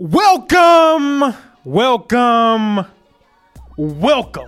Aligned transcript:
Welcome, 0.00 1.34
welcome, 1.64 2.86
welcome 3.76 4.46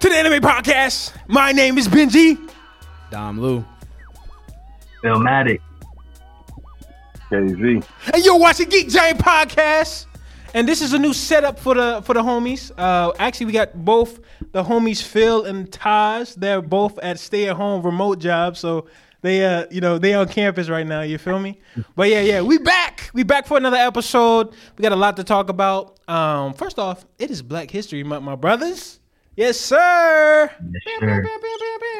to 0.00 0.08
the 0.08 0.14
Anime 0.14 0.42
Podcast. 0.42 1.12
My 1.28 1.52
name 1.52 1.76
is 1.76 1.88
Benji. 1.88 2.38
Dom 3.10 3.38
Lou. 3.38 3.62
Filmatic. 5.02 5.60
KZ. 7.30 7.84
and 8.14 8.24
you're 8.24 8.38
watching 8.38 8.70
Geek 8.70 8.88
Giant 8.88 9.18
Podcast. 9.18 10.06
And 10.54 10.66
this 10.66 10.80
is 10.80 10.94
a 10.94 10.98
new 10.98 11.12
setup 11.12 11.58
for 11.58 11.74
the 11.74 12.00
for 12.06 12.14
the 12.14 12.22
homies. 12.22 12.72
Uh, 12.78 13.12
actually, 13.18 13.44
we 13.44 13.52
got 13.52 13.84
both 13.84 14.20
the 14.52 14.64
homies 14.64 15.02
Phil 15.02 15.44
and 15.44 15.70
Taj. 15.70 16.32
They're 16.32 16.62
both 16.62 16.98
at 17.00 17.18
stay 17.18 17.50
at 17.50 17.56
home 17.56 17.82
remote 17.82 18.20
jobs, 18.20 18.58
so 18.58 18.86
they 19.20 19.44
uh 19.44 19.66
you 19.70 19.82
know 19.82 19.98
they 19.98 20.14
on 20.14 20.28
campus 20.28 20.70
right 20.70 20.86
now. 20.86 21.02
You 21.02 21.18
feel 21.18 21.40
me? 21.40 21.60
But 21.94 22.08
yeah, 22.08 22.20
yeah, 22.22 22.40
we 22.40 22.56
back. 22.56 22.83
We 23.12 23.22
back 23.22 23.46
for 23.46 23.56
another 23.56 23.76
episode. 23.76 24.54
We 24.76 24.82
got 24.82 24.92
a 24.92 24.96
lot 24.96 25.16
to 25.16 25.24
talk 25.24 25.48
about. 25.48 25.98
Um, 26.08 26.54
first 26.54 26.78
off, 26.78 27.04
it 27.18 27.30
is 27.30 27.42
Black 27.42 27.70
History 27.70 28.02
Month, 28.02 28.24
my 28.24 28.34
brothers. 28.36 29.00
Yes, 29.36 29.58
sir. 29.58 30.48
Yes, 30.48 30.82
sir. 31.00 31.24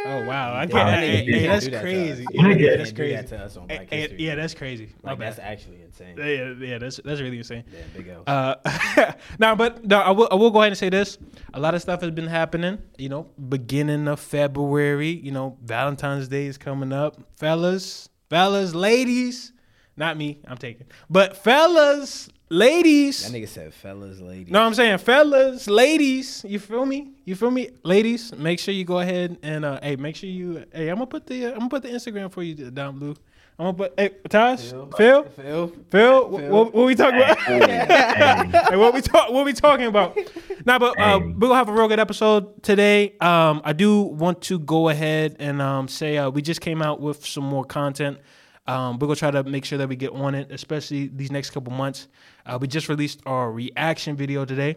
Oh 0.07 0.25
wow, 0.27 0.55
I 0.55 0.67
can't. 0.67 0.73
that 0.73 1.01
Hey, 1.01 1.27
nigga 1.27 1.39
hey, 1.41 1.47
that's 1.48 1.65
do 1.65 1.71
that 1.73 1.83
crazy. 1.83 2.25
us. 2.27 2.31
Yeah, 2.33 2.77
that's 2.77 2.93
crazy. 2.93 3.15
that 3.17 3.33
us 3.33 3.57
on 3.57 3.69
Hey, 3.69 3.77
Black 3.79 3.91
History. 3.91 4.17
yeah, 4.21 4.35
that's 4.37 4.55
crazy. 4.55 4.89
My 5.03 5.11
Like 5.11 5.19
that's 5.19 5.39
actually 5.41 5.83
insane. 5.83 6.15
Yeah, 6.17 6.25
yeah, 6.27 6.53
yeah, 6.61 6.79
that's 6.79 7.01
that's 7.05 7.21
really 7.21 7.39
insane. 7.39 7.65
Yeah, 7.73 7.81
big 7.97 8.09
L. 8.09 8.23
Uh, 8.27 9.12
now, 9.41 9.57
but 9.57 9.84
no, 9.84 9.98
I 10.01 10.11
will 10.12 10.29
I 10.31 10.37
will 10.37 10.51
go 10.53 10.61
ahead 10.61 10.73
and 10.73 10.79
say 10.79 10.91
this. 10.91 11.19
A 11.55 11.59
lot 11.61 11.75
of 11.75 11.83
stuff 11.83 12.03
has 12.03 12.12
been 12.12 12.29
happening. 12.29 12.79
You 12.98 13.09
know, 13.09 13.27
beginning 13.48 14.07
of 14.07 14.21
February. 14.21 15.11
You 15.11 15.33
know, 15.33 15.59
Valentine's 15.65 16.29
Day 16.29 16.47
is 16.47 16.57
coming 16.57 16.93
up, 16.93 17.17
fellas, 17.37 18.09
fellas, 18.31 18.75
ladies. 18.77 19.53
Not 19.97 20.16
me, 20.16 20.39
I'm 20.48 20.57
taking. 20.57 20.87
But 21.09 21.37
fellas, 21.37 22.29
ladies. 22.48 23.30
that 23.30 23.37
nigga 23.37 23.48
said 23.48 23.73
fellas, 23.75 24.20
ladies. 24.20 24.50
No, 24.53 24.62
I'm 24.62 24.75
saying 24.75 24.98
fellas, 24.98 25.69
ladies. 25.69 26.45
You 26.48 26.59
feel 26.59 26.84
me? 26.84 27.12
You 27.25 27.37
feel 27.37 27.50
me, 27.50 27.70
ladies? 27.84 28.34
Make 28.34 28.59
sure 28.59 28.75
you 28.75 28.84
go 28.84 28.98
ahead 28.98 29.39
and 29.42 29.65
uh, 29.65 29.78
hey, 29.83 29.97
make 29.97 30.17
sure 30.17 30.28
you. 30.28 30.65
Hey, 30.72 30.89
I'm 30.89 30.97
gonna 30.97 31.06
put 31.06 31.27
the 31.27 31.47
uh, 31.47 31.53
I'm 31.53 31.59
gonna 31.59 31.69
put 31.70 31.83
the 31.83 31.91
Instagram 31.91 32.33
for 32.33 32.42
you 32.42 32.55
down 32.72 32.98
blue. 32.98 33.15
I'm 33.56 33.67
gonna 33.67 33.75
put 33.75 33.95
hey, 33.97 34.09
Tosh, 34.28 34.70
Phil, 34.70 34.91
Phil, 34.97 35.25
Phil. 35.27 35.72
Phil. 35.91 36.28
What, 36.28 36.42
what, 36.45 36.75
what 36.75 36.87
we 36.87 36.97
talking 36.97 37.20
about? 37.20 37.39
hey, 37.39 38.77
what 38.77 38.92
we 38.95 39.00
talk? 39.00 39.31
What 39.31 39.45
we 39.45 39.53
talking 39.53 39.87
about? 39.87 40.19
Nah, 40.65 40.81
but 40.81 40.98
uh, 40.98 41.20
Hey. 41.20 41.27
we're 41.27 41.39
gonna 41.48 41.55
have 41.55 41.69
a 41.69 41.72
real 41.72 41.87
good 41.87 42.00
episode 42.00 42.65
today. 42.65 43.15
Um, 43.20 43.62
I 43.65 43.72
do 43.72 44.00
want 44.03 44.42
to 44.42 44.59
go 44.59 44.89
ahead 44.89 45.37
and 45.39 45.62
um, 45.62 45.87
say 45.87 46.19
uh, 46.19 46.31
we 46.31 46.42
just 46.42 46.61
came 46.61 46.83
out 46.83 47.00
with 47.00 47.25
some 47.25 47.45
more 47.45 47.65
content. 47.65 48.19
Um, 48.67 48.98
we're 48.98 49.07
gonna 49.09 49.17
try 49.17 49.31
to 49.31 49.45
make 49.45 49.65
sure 49.65 49.79
that 49.79 49.89
we 49.89 49.97
get 49.97 50.12
on 50.12 50.34
it, 50.34 50.51
especially 50.51 51.09
these 51.09 51.31
next 51.31 51.51
couple 51.51 51.73
months. 51.73 52.09
Uh, 52.47 52.59
we 52.61 52.67
just 52.67 52.89
released 52.89 53.21
our 53.27 53.53
reaction 53.53 54.17
video 54.17 54.45
today. 54.45 54.77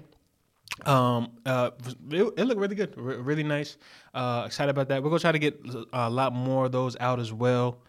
Um, 0.86 1.32
uh, 1.46 1.72
it, 2.12 2.34
it 2.38 2.44
looked 2.44 2.60
really 2.60 2.76
good, 2.76 2.94
re- 2.98 3.16
really 3.16 3.44
nice. 3.44 3.78
Uh, 4.14 4.44
excited 4.46 4.70
about 4.70 4.90
that. 4.90 5.02
We're 5.02 5.10
gonna 5.10 5.20
try 5.20 5.32
to 5.32 5.40
get 5.40 5.60
a 5.94 6.10
lot 6.10 6.34
more 6.34 6.66
of 6.66 6.72
those 6.72 6.98
out 7.00 7.20
as 7.20 7.32
well. 7.32 7.80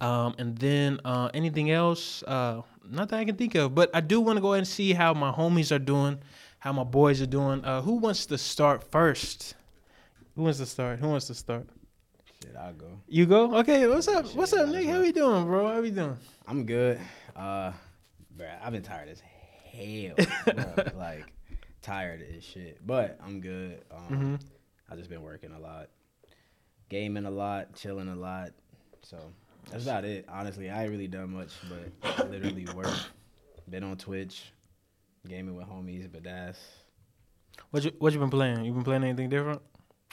Um, 0.00 0.34
and 0.38 0.58
then 0.58 1.00
uh, 1.04 1.30
anything 1.32 1.70
else, 1.70 2.22
uh, 2.24 2.62
not 2.90 3.08
that 3.10 3.20
I 3.20 3.24
can 3.24 3.36
think 3.36 3.54
of, 3.54 3.74
but 3.74 3.90
I 3.94 4.00
do 4.00 4.20
want 4.20 4.36
to 4.36 4.40
go 4.40 4.52
ahead 4.52 4.58
and 4.58 4.68
see 4.68 4.92
how 4.92 5.14
my 5.14 5.30
homies 5.30 5.74
are 5.74 5.78
doing, 5.78 6.18
how 6.58 6.72
my 6.72 6.84
boys 6.84 7.22
are 7.22 7.26
doing. 7.26 7.64
Uh, 7.64 7.80
who 7.80 7.94
wants 7.94 8.26
to 8.26 8.36
start 8.36 8.90
first? 8.90 9.54
Who 10.34 10.42
wants 10.42 10.58
to 10.58 10.66
start? 10.66 10.98
Who 10.98 11.08
wants 11.08 11.28
to 11.28 11.34
start? 11.34 11.68
Shit, 12.44 12.56
I'll 12.56 12.72
go. 12.74 12.88
You 13.08 13.26
go. 13.26 13.54
Okay. 13.58 13.86
What's 13.86 14.08
up? 14.08 14.26
What's 14.34 14.52
up, 14.52 14.68
Nick? 14.68 14.86
How 14.88 15.00
we 15.00 15.12
doing, 15.12 15.44
bro? 15.46 15.66
How 15.72 15.80
we 15.80 15.90
doing? 15.90 16.16
I'm 16.46 16.66
good. 16.66 17.00
Uh, 17.34 17.72
bruh, 18.36 18.62
I've 18.62 18.72
been 18.72 18.82
tired 18.82 19.08
as 19.08 19.20
hell. 19.20 20.14
bruh. 20.16 20.96
like 20.96 21.24
tired 21.80 22.22
as 22.36 22.44
shit, 22.44 22.86
but 22.86 23.18
I'm 23.24 23.40
good. 23.40 23.82
Um, 23.90 23.98
Mm-hmm. 24.10 24.34
I 24.90 24.96
just 24.96 25.08
been 25.08 25.22
working 25.22 25.52
a 25.52 25.58
lot, 25.58 25.88
gaming 26.90 27.24
a 27.24 27.30
lot, 27.30 27.74
chilling 27.74 28.08
a 28.08 28.14
lot. 28.14 28.50
So 29.02 29.16
that's 29.70 29.84
about 29.84 30.04
it. 30.04 30.26
Honestly, 30.28 30.68
I 30.68 30.82
ain't 30.82 30.90
really 30.90 31.08
done 31.08 31.32
much, 31.32 31.50
but 31.70 32.30
literally 32.30 32.66
work. 32.74 32.92
Been 33.70 33.82
on 33.82 33.96
Twitch, 33.96 34.52
gaming 35.26 35.56
with 35.56 35.66
homies, 35.66 36.12
but 36.12 36.22
that's. 36.24 36.58
What 37.70 37.84
you 37.84 37.92
What 37.98 38.12
you 38.12 38.18
been 38.18 38.28
playing? 38.28 38.66
You 38.66 38.72
been 38.74 38.84
playing 38.84 39.04
anything 39.04 39.30
different? 39.30 39.62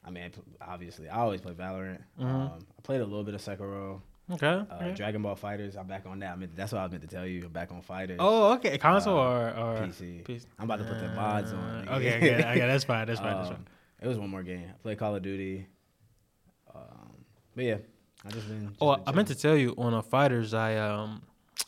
I 0.03 0.09
mean, 0.09 0.23
I 0.23 0.29
pl- 0.29 0.43
obviously, 0.61 1.07
I 1.09 1.19
always 1.19 1.41
play 1.41 1.53
Valorant. 1.53 2.01
Mhm. 2.19 2.25
Um, 2.25 2.59
I 2.77 2.81
played 2.81 3.01
a 3.01 3.05
little 3.05 3.23
bit 3.23 3.35
of 3.35 3.41
Sekiro. 3.41 4.01
Okay. 4.31 4.47
Uh, 4.47 4.75
okay. 4.75 4.93
Dragon 4.93 5.21
Ball 5.21 5.35
FighterZ. 5.35 5.77
I'm 5.77 5.87
back 5.87 6.05
on 6.05 6.19
that. 6.19 6.31
I 6.33 6.35
meant, 6.37 6.55
that's 6.55 6.71
what 6.71 6.79
I 6.79 6.83
was 6.83 6.91
meant 6.91 7.03
to 7.03 7.09
tell 7.09 7.25
you. 7.25 7.43
I'm 7.45 7.51
back 7.51 7.71
on 7.71 7.81
Fighters. 7.81 8.17
Oh, 8.19 8.53
okay. 8.53 8.77
Console 8.77 9.17
Uh, 9.19 9.21
or 9.21 9.49
or 9.49 9.77
PC. 9.87 10.23
PC. 10.23 10.45
I'm 10.57 10.65
about 10.65 10.79
to 10.79 10.85
put 10.85 10.99
the 10.99 11.09
mods 11.09 11.51
on. 11.51 11.87
Uh, 11.87 11.95
okay, 11.97 12.15
okay, 12.17 12.35
okay, 12.35 12.59
that's 12.67 12.83
fine. 12.85 13.07
That's 13.07 13.19
fine. 13.19 13.35
That's 13.35 13.47
fine. 13.49 13.57
Um, 13.57 13.65
It 14.01 14.07
was 14.07 14.17
one 14.17 14.29
more 14.29 14.41
game. 14.43 14.67
I 14.69 14.73
played 14.81 14.97
Call 14.97 15.15
of 15.15 15.21
Duty. 15.21 15.67
Um, 16.73 17.13
but 17.55 17.63
yeah, 17.65 17.77
I 18.25 18.29
just 18.29 18.47
been. 18.47 18.67
Just 18.69 18.77
Oh, 18.81 18.97
I 19.05 19.11
meant 19.11 19.27
to 19.27 19.35
tell 19.35 19.55
you 19.57 19.75
on 19.77 19.93
a 19.93 20.01
fighters. 20.01 20.53
I 20.53 20.77
um, 20.77 21.21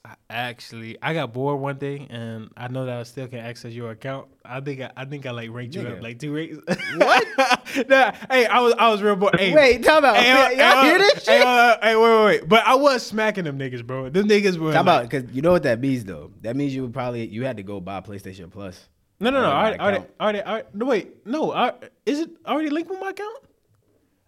I 0.05 0.15
actually 0.29 0.97
I 1.01 1.13
got 1.13 1.31
bored 1.33 1.59
one 1.61 1.77
day, 1.77 2.07
and 2.09 2.49
I 2.57 2.67
know 2.67 2.85
that 2.85 2.99
I 2.99 3.03
still 3.03 3.27
can 3.27 3.39
access 3.39 3.71
your 3.73 3.91
account. 3.91 4.27
I 4.43 4.59
think 4.59 4.81
I, 4.81 4.91
I 4.97 5.05
think 5.05 5.25
I 5.25 5.31
like 5.31 5.49
ranked 5.51 5.75
you 5.75 5.81
Nigga. 5.81 5.97
up 5.97 6.03
like 6.03 6.19
two 6.19 6.33
ranks. 6.35 6.57
What? 6.97 7.27
nah, 7.89 8.11
hey, 8.29 8.45
I 8.45 8.59
was 8.59 8.73
I 8.77 8.89
was 8.89 9.01
real 9.01 9.15
bored. 9.15 9.39
Hey, 9.39 9.53
Wait, 9.53 9.83
talk 9.83 9.99
about. 9.99 10.17
Hey, 10.17 10.57
y'all 10.57 10.81
hey, 10.81 10.89
hear 10.89 10.97
this 10.97 11.25
hey, 11.25 11.37
shit? 11.37 11.45
uh, 11.47 11.77
hey, 11.81 11.95
wait, 11.95 12.03
wait, 12.03 12.25
wait. 12.25 12.49
But 12.49 12.65
I 12.67 12.75
was 12.75 13.05
smacking 13.05 13.45
them 13.45 13.57
niggas, 13.57 13.85
bro. 13.85 14.09
Them 14.09 14.27
niggas 14.27 14.57
were 14.57 14.73
Talk 14.73 14.85
like, 14.85 15.03
about 15.05 15.09
because 15.09 15.31
you 15.35 15.41
know 15.41 15.51
what 15.51 15.63
that 15.63 15.79
means 15.79 16.03
though. 16.03 16.31
That 16.41 16.55
means 16.55 16.75
you 16.75 16.81
would 16.81 16.93
probably 16.93 17.25
you 17.27 17.45
had 17.45 17.57
to 17.57 17.63
go 17.63 17.79
buy 17.79 18.01
PlayStation 18.01 18.51
Plus. 18.51 18.89
no, 19.21 19.29
no, 19.29 19.41
no. 19.41 19.49
I 19.51 19.77
already, 19.77 20.05
already, 20.19 20.41
already, 20.41 20.67
no, 20.73 20.85
wait, 20.85 21.25
no. 21.25 21.53
I, 21.53 21.73
is 22.05 22.19
it 22.19 22.29
already 22.45 22.69
linked 22.69 22.89
with 22.89 22.99
my 22.99 23.11
account? 23.11 23.37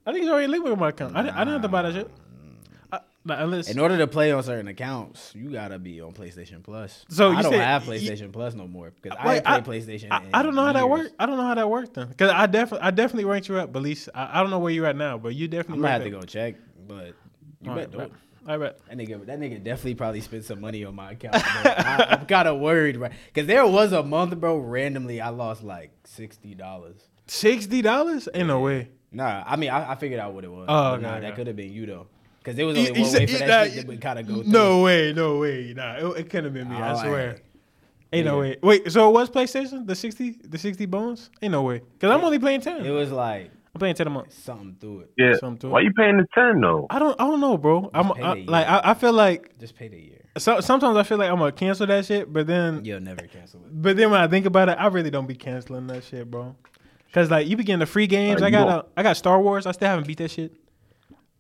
I 0.06 0.12
think 0.14 0.24
it's 0.24 0.32
already 0.32 0.48
linked 0.48 0.68
with 0.70 0.78
my 0.80 0.90
account. 0.90 1.16
I, 1.18 1.24
didn't- 1.24 1.36
I 1.36 1.40
didn't 1.40 1.54
have 1.54 1.62
to 1.64 1.68
buy 1.68 1.82
that 1.82 1.94
shit. 1.94 2.12
Nah, 3.28 3.44
unless 3.44 3.70
In 3.70 3.80
order 3.80 3.98
to 3.98 4.06
play 4.08 4.32
on 4.32 4.44
certain 4.44 4.68
accounts, 4.68 5.34
you 5.36 5.50
gotta 5.50 5.80
be 5.80 6.00
on 6.00 6.14
PlayStation 6.14 6.62
Plus. 6.64 7.06
So 7.10 7.32
I 7.32 7.38
you 7.38 7.44
don't 7.44 7.52
said- 7.54 7.62
have 7.62 7.84
PlayStation 7.84 8.32
Plus 8.32 8.54
no 8.54 8.68
more 8.68 8.92
because 9.02 9.18
I 9.20 9.38
ain't 9.38 9.50
I- 9.50 9.62
PlayStation. 9.62 10.10
I, 10.12 10.24
I 10.32 10.44
don't 10.44 10.54
know 10.54 10.64
how 10.64 10.74
that 10.74 10.82
years. 10.86 10.90
worked. 10.90 11.16
I 11.18 11.26
don't 11.26 11.38
know 11.38 11.46
how 11.48 11.56
that 11.56 11.70
worked 11.70 11.96
then, 11.96 12.08
because 12.10 12.30
I 12.32 12.46
definitely, 12.46 12.86
I 12.88 12.92
definitely 12.92 13.26
ranked 13.26 13.50
you 13.50 13.58
up. 13.58 13.74
But 13.74 13.80
at 13.80 13.84
least 13.84 14.10
I, 14.14 14.40
I 14.40 14.42
don't 14.42 14.52
know 14.52 14.60
where 14.60 14.72
you're 14.72 14.86
at 14.86 14.96
now, 14.96 15.18
but 15.18 15.34
you 15.34 15.48
definitely. 15.48 15.76
I'm 15.78 15.82
gonna 15.82 15.94
have 15.94 16.04
to 16.04 16.10
go 16.12 16.22
check, 16.22 16.56
but 16.88 17.16
you 17.64 17.72
up. 17.72 17.76
bet 17.78 17.94
All 17.96 18.00
right, 18.02 18.10
don't. 18.10 18.14
I 18.48 18.58
bet. 18.58 18.80
That 18.88 18.98
nigga, 18.98 19.26
that 19.26 19.40
nigga 19.40 19.64
definitely 19.64 19.96
probably 19.96 20.22
spent 20.22 20.44
some 20.46 20.62
money 20.62 20.86
on 20.86 20.94
my 20.94 21.14
account. 21.14 21.34
I, 21.36 22.18
I'm 22.20 22.26
kind 22.28 22.48
of 22.48 22.60
worried, 22.60 22.96
right? 22.98 23.12
Because 23.26 23.48
there 23.48 23.66
was 23.66 23.92
a 23.92 24.04
month, 24.04 24.40
bro. 24.40 24.58
Randomly, 24.58 25.20
I 25.20 25.30
lost 25.30 25.64
like 25.64 25.90
sixty 26.04 26.54
dollars. 26.54 27.08
Sixty 27.26 27.82
dollars? 27.82 28.30
Ain't 28.36 28.48
no 28.50 28.60
way. 28.60 28.90
Nah, 29.12 29.44
I 29.48 29.56
mean, 29.56 29.72
I, 29.72 29.94
I 29.94 29.96
figured 29.96 30.20
out 30.20 30.34
what 30.34 30.44
it 30.44 30.52
was. 30.52 30.66
Oh, 30.70 30.92
but 30.92 31.02
nah, 31.02 31.12
okay, 31.14 31.22
that 31.22 31.36
could 31.36 31.48
have 31.48 31.56
been 31.56 31.74
you 31.74 31.88
though, 31.88 32.08
because 32.46 32.56
there 32.58 32.66
was 32.68 32.78
You- 32.78 32.88
only 32.90 32.96
you 33.00 33.02
one 33.02 33.12
said- 33.12 33.20
way 33.22 33.26
for 33.26 33.38
that 33.40 33.48
nah, 33.48 33.64
shit 33.66 33.76
that 33.76 33.88
would 33.88 34.02
kind 34.02 34.20
of 34.20 34.28
go. 34.28 34.34
Through. 34.44 34.52
No 34.52 34.82
way, 34.84 35.14
no 35.14 35.40
way. 35.40 35.74
Nah, 35.76 35.96
it, 35.96 36.06
it 36.20 36.30
couldn't 36.30 36.44
have 36.46 36.54
been 36.54 36.70
me. 36.70 36.76
I 36.76 36.94
Oh, 36.94 36.98
swear. 36.98 37.32
hey. 37.32 37.40
Ain't 38.20 38.26
no 38.28 38.40
way. 38.40 38.56
Wait, 38.62 38.92
so 38.92 39.10
it 39.10 39.14
was 39.14 39.30
PlayStation? 39.32 39.86
The 39.88 39.96
sixty, 39.96 40.38
the 40.48 40.58
sixty 40.60 40.86
bones? 40.86 41.32
Ain't 41.42 41.52
no 41.52 41.64
way. 41.64 41.82
Because 41.94 42.12
I'm 42.16 42.24
only 42.24 42.38
playing 42.40 42.62
ten. 42.62 42.86
It 42.86 42.92
was 42.92 43.12
like 43.12 43.50
I'm 43.74 43.80
playing 43.80 43.96
ten 43.96 44.08
a 44.08 44.12
month. 44.12 44.32
something 44.32 44.78
through 44.80 45.00
it. 45.02 45.12
Yeah. 45.18 45.34
Something 45.38 45.58
to 45.62 45.68
it. 45.68 45.70
Why 45.72 45.80
you 45.82 45.92
paying 45.92 46.18
the 46.18 46.26
ten 46.34 46.62
though? 46.62 46.86
I 46.90 47.00
don't, 47.00 47.20
I 47.20 47.26
don't 47.26 47.42
know, 47.42 47.58
bro. 47.58 47.90
I'm 47.94 48.12
I, 48.14 48.34
like. 48.48 48.68
I, 48.68 48.82
I 48.92 48.94
feel 48.94 49.12
like 49.12 49.58
Just 49.60 49.76
pay 49.76 49.88
the 49.90 49.98
year. 49.98 50.22
so, 50.38 50.62
sometimes 50.62 50.96
I 50.98 51.04
feel 51.04 51.18
like 51.18 51.30
I'm 51.30 51.40
gonna 51.40 51.52
cancel 51.52 51.88
that 51.88 52.06
shit, 52.06 52.32
but 52.32 52.46
then 52.48 52.86
You'll 52.86 53.02
never 53.02 53.24
cancel 53.24 53.60
it. 53.66 53.82
But 53.82 53.98
then 53.98 54.12
when 54.12 54.22
I 54.22 54.28
think 54.28 54.46
about 54.46 54.70
it, 54.70 54.78
I 54.80 54.88
really 54.88 55.10
don't 55.10 55.28
be 55.28 55.36
canceling 55.36 55.88
that 55.88 56.04
shit, 56.06 56.30
bro. 56.30 56.56
Cause 57.12 57.30
like 57.32 57.48
you 57.48 57.58
begin 57.58 57.80
the 57.80 57.86
free 57.86 58.08
games. 58.08 58.42
Uh, 58.42 58.46
I 58.46 58.50
got 58.50 58.66
don't- 58.66 58.74
uh, 58.80 58.84
I 58.98 59.04
got 59.04 59.18
Star 59.18 59.42
Wars. 59.42 59.66
I 59.66 59.72
still 59.72 59.88
haven't 59.90 60.06
beat 60.08 60.20
that 60.20 60.32
shit. 60.32 60.54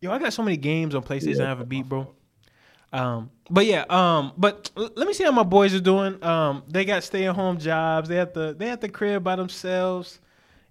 Yo, 0.02 0.12
I 0.12 0.20
got 0.20 0.34
so 0.34 0.44
many 0.44 0.58
games 0.58 0.94
on 0.96 1.04
PlayStation 1.04 1.42
I 1.42 1.50
haven't 1.50 1.70
beat, 1.70 1.88
bro. 1.88 2.14
Um, 2.94 3.32
but 3.50 3.66
yeah, 3.66 3.86
um, 3.90 4.34
but 4.38 4.70
l- 4.78 4.92
let 4.96 5.08
me 5.08 5.14
see 5.14 5.24
how 5.24 5.32
my 5.32 5.44
boys 5.44 5.74
are 5.74 5.80
doing. 5.82 6.24
Um, 6.24 6.64
they 6.68 6.86
got 6.86 7.04
stay 7.04 7.28
at 7.28 7.36
home 7.36 7.58
jobs. 7.58 8.08
They 8.10 8.20
at 8.20 8.34
the 8.34 8.56
they 8.58 8.70
at 8.70 8.82
the 8.82 8.90
crib 8.90 9.24
by 9.24 9.36
themselves. 9.36 10.20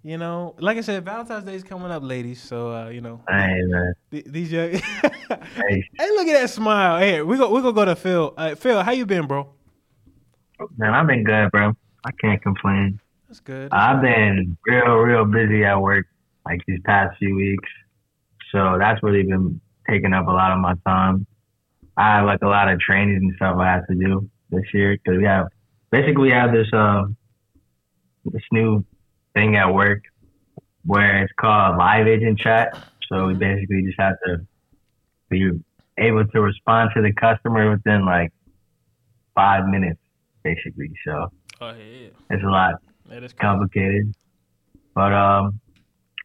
You 0.02 0.19
know, 0.19 0.54
like 0.58 0.76
I 0.76 0.82
said, 0.82 1.04
Valentine's 1.04 1.44
Day 1.44 1.54
is 1.54 1.62
coming 1.64 1.90
up, 1.90 2.02
ladies. 2.02 2.40
So 2.43 2.72
uh, 2.72 2.88
you 2.88 3.00
know, 3.00 3.20
Hey, 3.28 3.56
man. 3.66 3.94
th- 4.10 4.25
these 4.26 4.52
young. 4.52 4.70
hey, 4.72 5.84
Hey, 5.99 6.08
look 6.10 6.26
at 6.28 6.40
that 6.40 6.50
smile. 6.50 6.99
Hey, 6.99 7.22
we 7.22 7.37
go 7.37 7.50
we 7.50 7.60
gonna 7.60 7.72
go 7.72 7.84
to 7.84 7.96
Phil. 7.96 8.34
Uh, 8.37 8.54
Phil, 8.54 8.82
how 8.82 8.93
you 8.93 9.06
been, 9.06 9.26
bro? 9.26 9.49
man, 10.76 10.94
I've 10.94 11.06
been 11.06 11.25
good, 11.25 11.50
bro. 11.50 11.72
I 12.04 12.10
can't 12.20 12.43
complain. 12.43 13.00
That's 13.28 13.40
good. 13.40 13.72
I've 13.72 14.00
been 14.02 14.56
real, 14.66 14.94
real 14.96 15.25
busy 15.25 15.64
at 15.64 15.76
work 15.81 16.06
like 16.44 16.60
these 16.66 16.81
past 16.84 17.16
few 17.19 17.34
weeks. 17.34 17.69
So 18.54 18.76
that's 18.78 19.02
really 19.02 19.24
been 19.24 19.60
taking 19.90 20.14
up 20.14 20.28
a 20.28 20.30
lot 20.30 20.52
of 20.52 20.60
my 20.60 20.74
time. 20.86 21.26
I 21.96 22.16
have 22.16 22.26
like 22.26 22.40
a 22.42 22.46
lot 22.46 22.72
of 22.72 22.78
trainings 22.78 23.20
and 23.20 23.32
stuff 23.34 23.56
I 23.58 23.66
have 23.66 23.86
to 23.88 23.94
do 23.94 24.30
this 24.50 24.62
year 24.72 24.96
because 24.96 25.18
we 25.18 25.24
have 25.24 25.46
basically 25.90 26.22
we 26.22 26.30
have 26.30 26.52
this 26.52 26.68
um 26.72 27.16
this 28.26 28.42
new 28.52 28.84
thing 29.34 29.56
at 29.56 29.74
work 29.74 30.02
where 30.84 31.24
it's 31.24 31.32
called 31.38 31.76
live 31.78 32.06
agent 32.06 32.38
chat. 32.38 32.78
So 33.10 33.26
we 33.26 33.34
basically 33.34 33.82
just 33.82 33.98
have 33.98 34.14
to 34.26 34.38
be 35.28 35.50
able 35.98 36.24
to 36.26 36.40
respond 36.40 36.90
to 36.94 37.02
the 37.02 37.12
customer 37.12 37.72
within 37.72 38.06
like 38.06 38.32
five 39.34 39.66
minutes. 39.66 40.00
basically. 40.44 40.92
So 41.04 41.28
Oh 41.60 41.70
yeah, 41.70 42.08
it's 42.30 42.42
a 42.42 42.46
lot 42.46 42.74
yeah, 43.10 43.20
that's 43.20 43.32
crazy. 43.32 43.40
complicated. 43.40 44.14
But 44.94 45.12
um, 45.12 45.60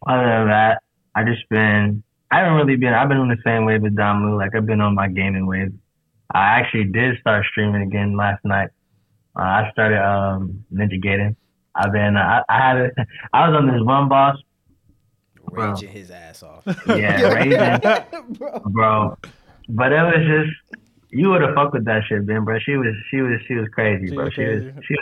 other 0.05 0.25
than 0.25 0.47
that, 0.49 0.83
I 1.15 1.23
just 1.23 1.47
been. 1.49 2.03
I 2.31 2.39
haven't 2.39 2.53
really 2.53 2.75
been. 2.75 2.93
I've 2.93 3.09
been 3.09 3.17
on 3.17 3.27
the 3.29 3.37
same 3.43 3.65
wave 3.65 3.83
as 3.85 3.91
Damu. 3.93 4.37
Like 4.37 4.55
I've 4.55 4.65
been 4.65 4.81
on 4.81 4.93
my 4.95 5.07
gaming 5.07 5.45
wave. 5.47 5.73
I 6.31 6.59
actually 6.59 6.85
did 6.85 7.17
start 7.19 7.45
streaming 7.49 7.81
again 7.81 8.15
last 8.15 8.43
night. 8.45 8.69
Uh, 9.37 9.41
I 9.43 9.69
started 9.71 9.99
um 10.03 10.63
Ninja 10.73 11.03
Gaiden. 11.03 11.35
I've 11.75 11.91
been. 11.91 12.17
I, 12.17 12.43
I 12.49 12.57
had. 12.57 12.77
A, 12.77 12.89
I 13.33 13.49
was 13.49 13.57
on 13.57 13.67
this 13.67 13.81
one 13.81 14.09
boss. 14.09 14.37
Bro. 15.51 15.71
Raging 15.71 15.89
his 15.89 16.11
ass 16.11 16.43
off. 16.43 16.63
Yeah, 16.87 17.33
raging, 17.33 18.33
Bro. 18.33 18.59
bro. 18.65 19.17
But 19.69 19.91
it 19.91 20.01
was 20.01 20.25
just. 20.45 20.81
You 21.11 21.29
would 21.29 21.41
have 21.41 21.55
fucked 21.55 21.73
with 21.73 21.85
that 21.85 22.03
shit, 22.07 22.27
Ben, 22.27 22.43
bro. 22.45 22.59
She 22.59 22.75
was. 22.75 22.93
She 23.09 23.21
was. 23.21 23.39
She 23.47 23.55
was 23.55 23.67
crazy, 23.69 24.09
She 24.09 24.13
bro. 24.15 24.25
was 24.25 24.33
She 24.35 24.43
was. 24.43 24.63
She 24.87 24.93
was. 24.93 24.99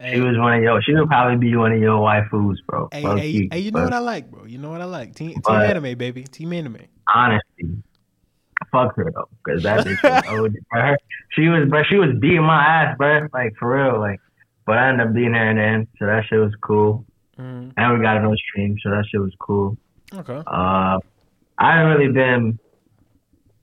Hey, 0.00 0.14
She 0.14 0.20
was 0.20 0.36
one 0.36 0.54
of 0.54 0.62
your. 0.62 0.82
She 0.82 0.92
would 0.94 1.08
probably 1.08 1.36
be 1.38 1.54
one 1.56 1.72
of 1.72 1.80
your 1.80 1.98
waifus, 2.00 2.56
bro. 2.66 2.88
hey, 2.92 3.02
hey, 3.02 3.48
hey, 3.52 3.58
you 3.60 3.70
know 3.70 3.84
what 3.84 3.92
I 3.92 3.98
like, 4.00 4.30
bro? 4.30 4.44
You 4.44 4.58
know 4.58 4.70
what 4.70 4.80
I 4.80 4.84
like? 4.86 5.14
Team, 5.14 5.34
team 5.34 5.56
anime, 5.56 5.96
baby. 5.96 6.24
Team 6.24 6.52
anime. 6.52 6.78
honestly, 7.14 7.82
fuck 8.72 8.94
her 8.96 9.10
though, 9.14 9.28
because 9.44 9.62
that 9.62 9.86
bitch 9.86 10.02
was 10.02 10.24
old. 10.28 10.54
Her, 10.72 10.96
she 11.30 11.48
was, 11.48 11.68
but 11.70 11.84
she 11.88 11.96
was 11.96 12.10
beating 12.20 12.42
my 12.42 12.62
ass, 12.64 12.96
bro. 12.98 13.28
Like 13.32 13.52
for 13.58 13.74
real, 13.76 14.00
like. 14.00 14.20
But 14.66 14.78
I 14.78 14.88
ended 14.88 15.06
up 15.08 15.12
beating 15.14 15.34
her 15.34 15.50
in 15.50 15.56
the 15.58 15.62
end, 15.62 15.88
so 15.98 16.06
that 16.06 16.24
shit 16.28 16.38
was 16.40 16.54
cool. 16.62 17.04
Mm, 17.38 17.74
And 17.76 17.98
we 17.98 18.02
got 18.02 18.16
it 18.16 18.24
on 18.24 18.34
stream, 18.36 18.76
so 18.82 18.88
that 18.90 19.04
shit 19.10 19.20
was 19.20 19.34
cool. 19.38 19.76
okay. 20.14 20.38
Uh, 20.46 20.98
I 21.58 21.76
haven't 21.76 21.98
really 21.98 22.12
been 22.12 22.58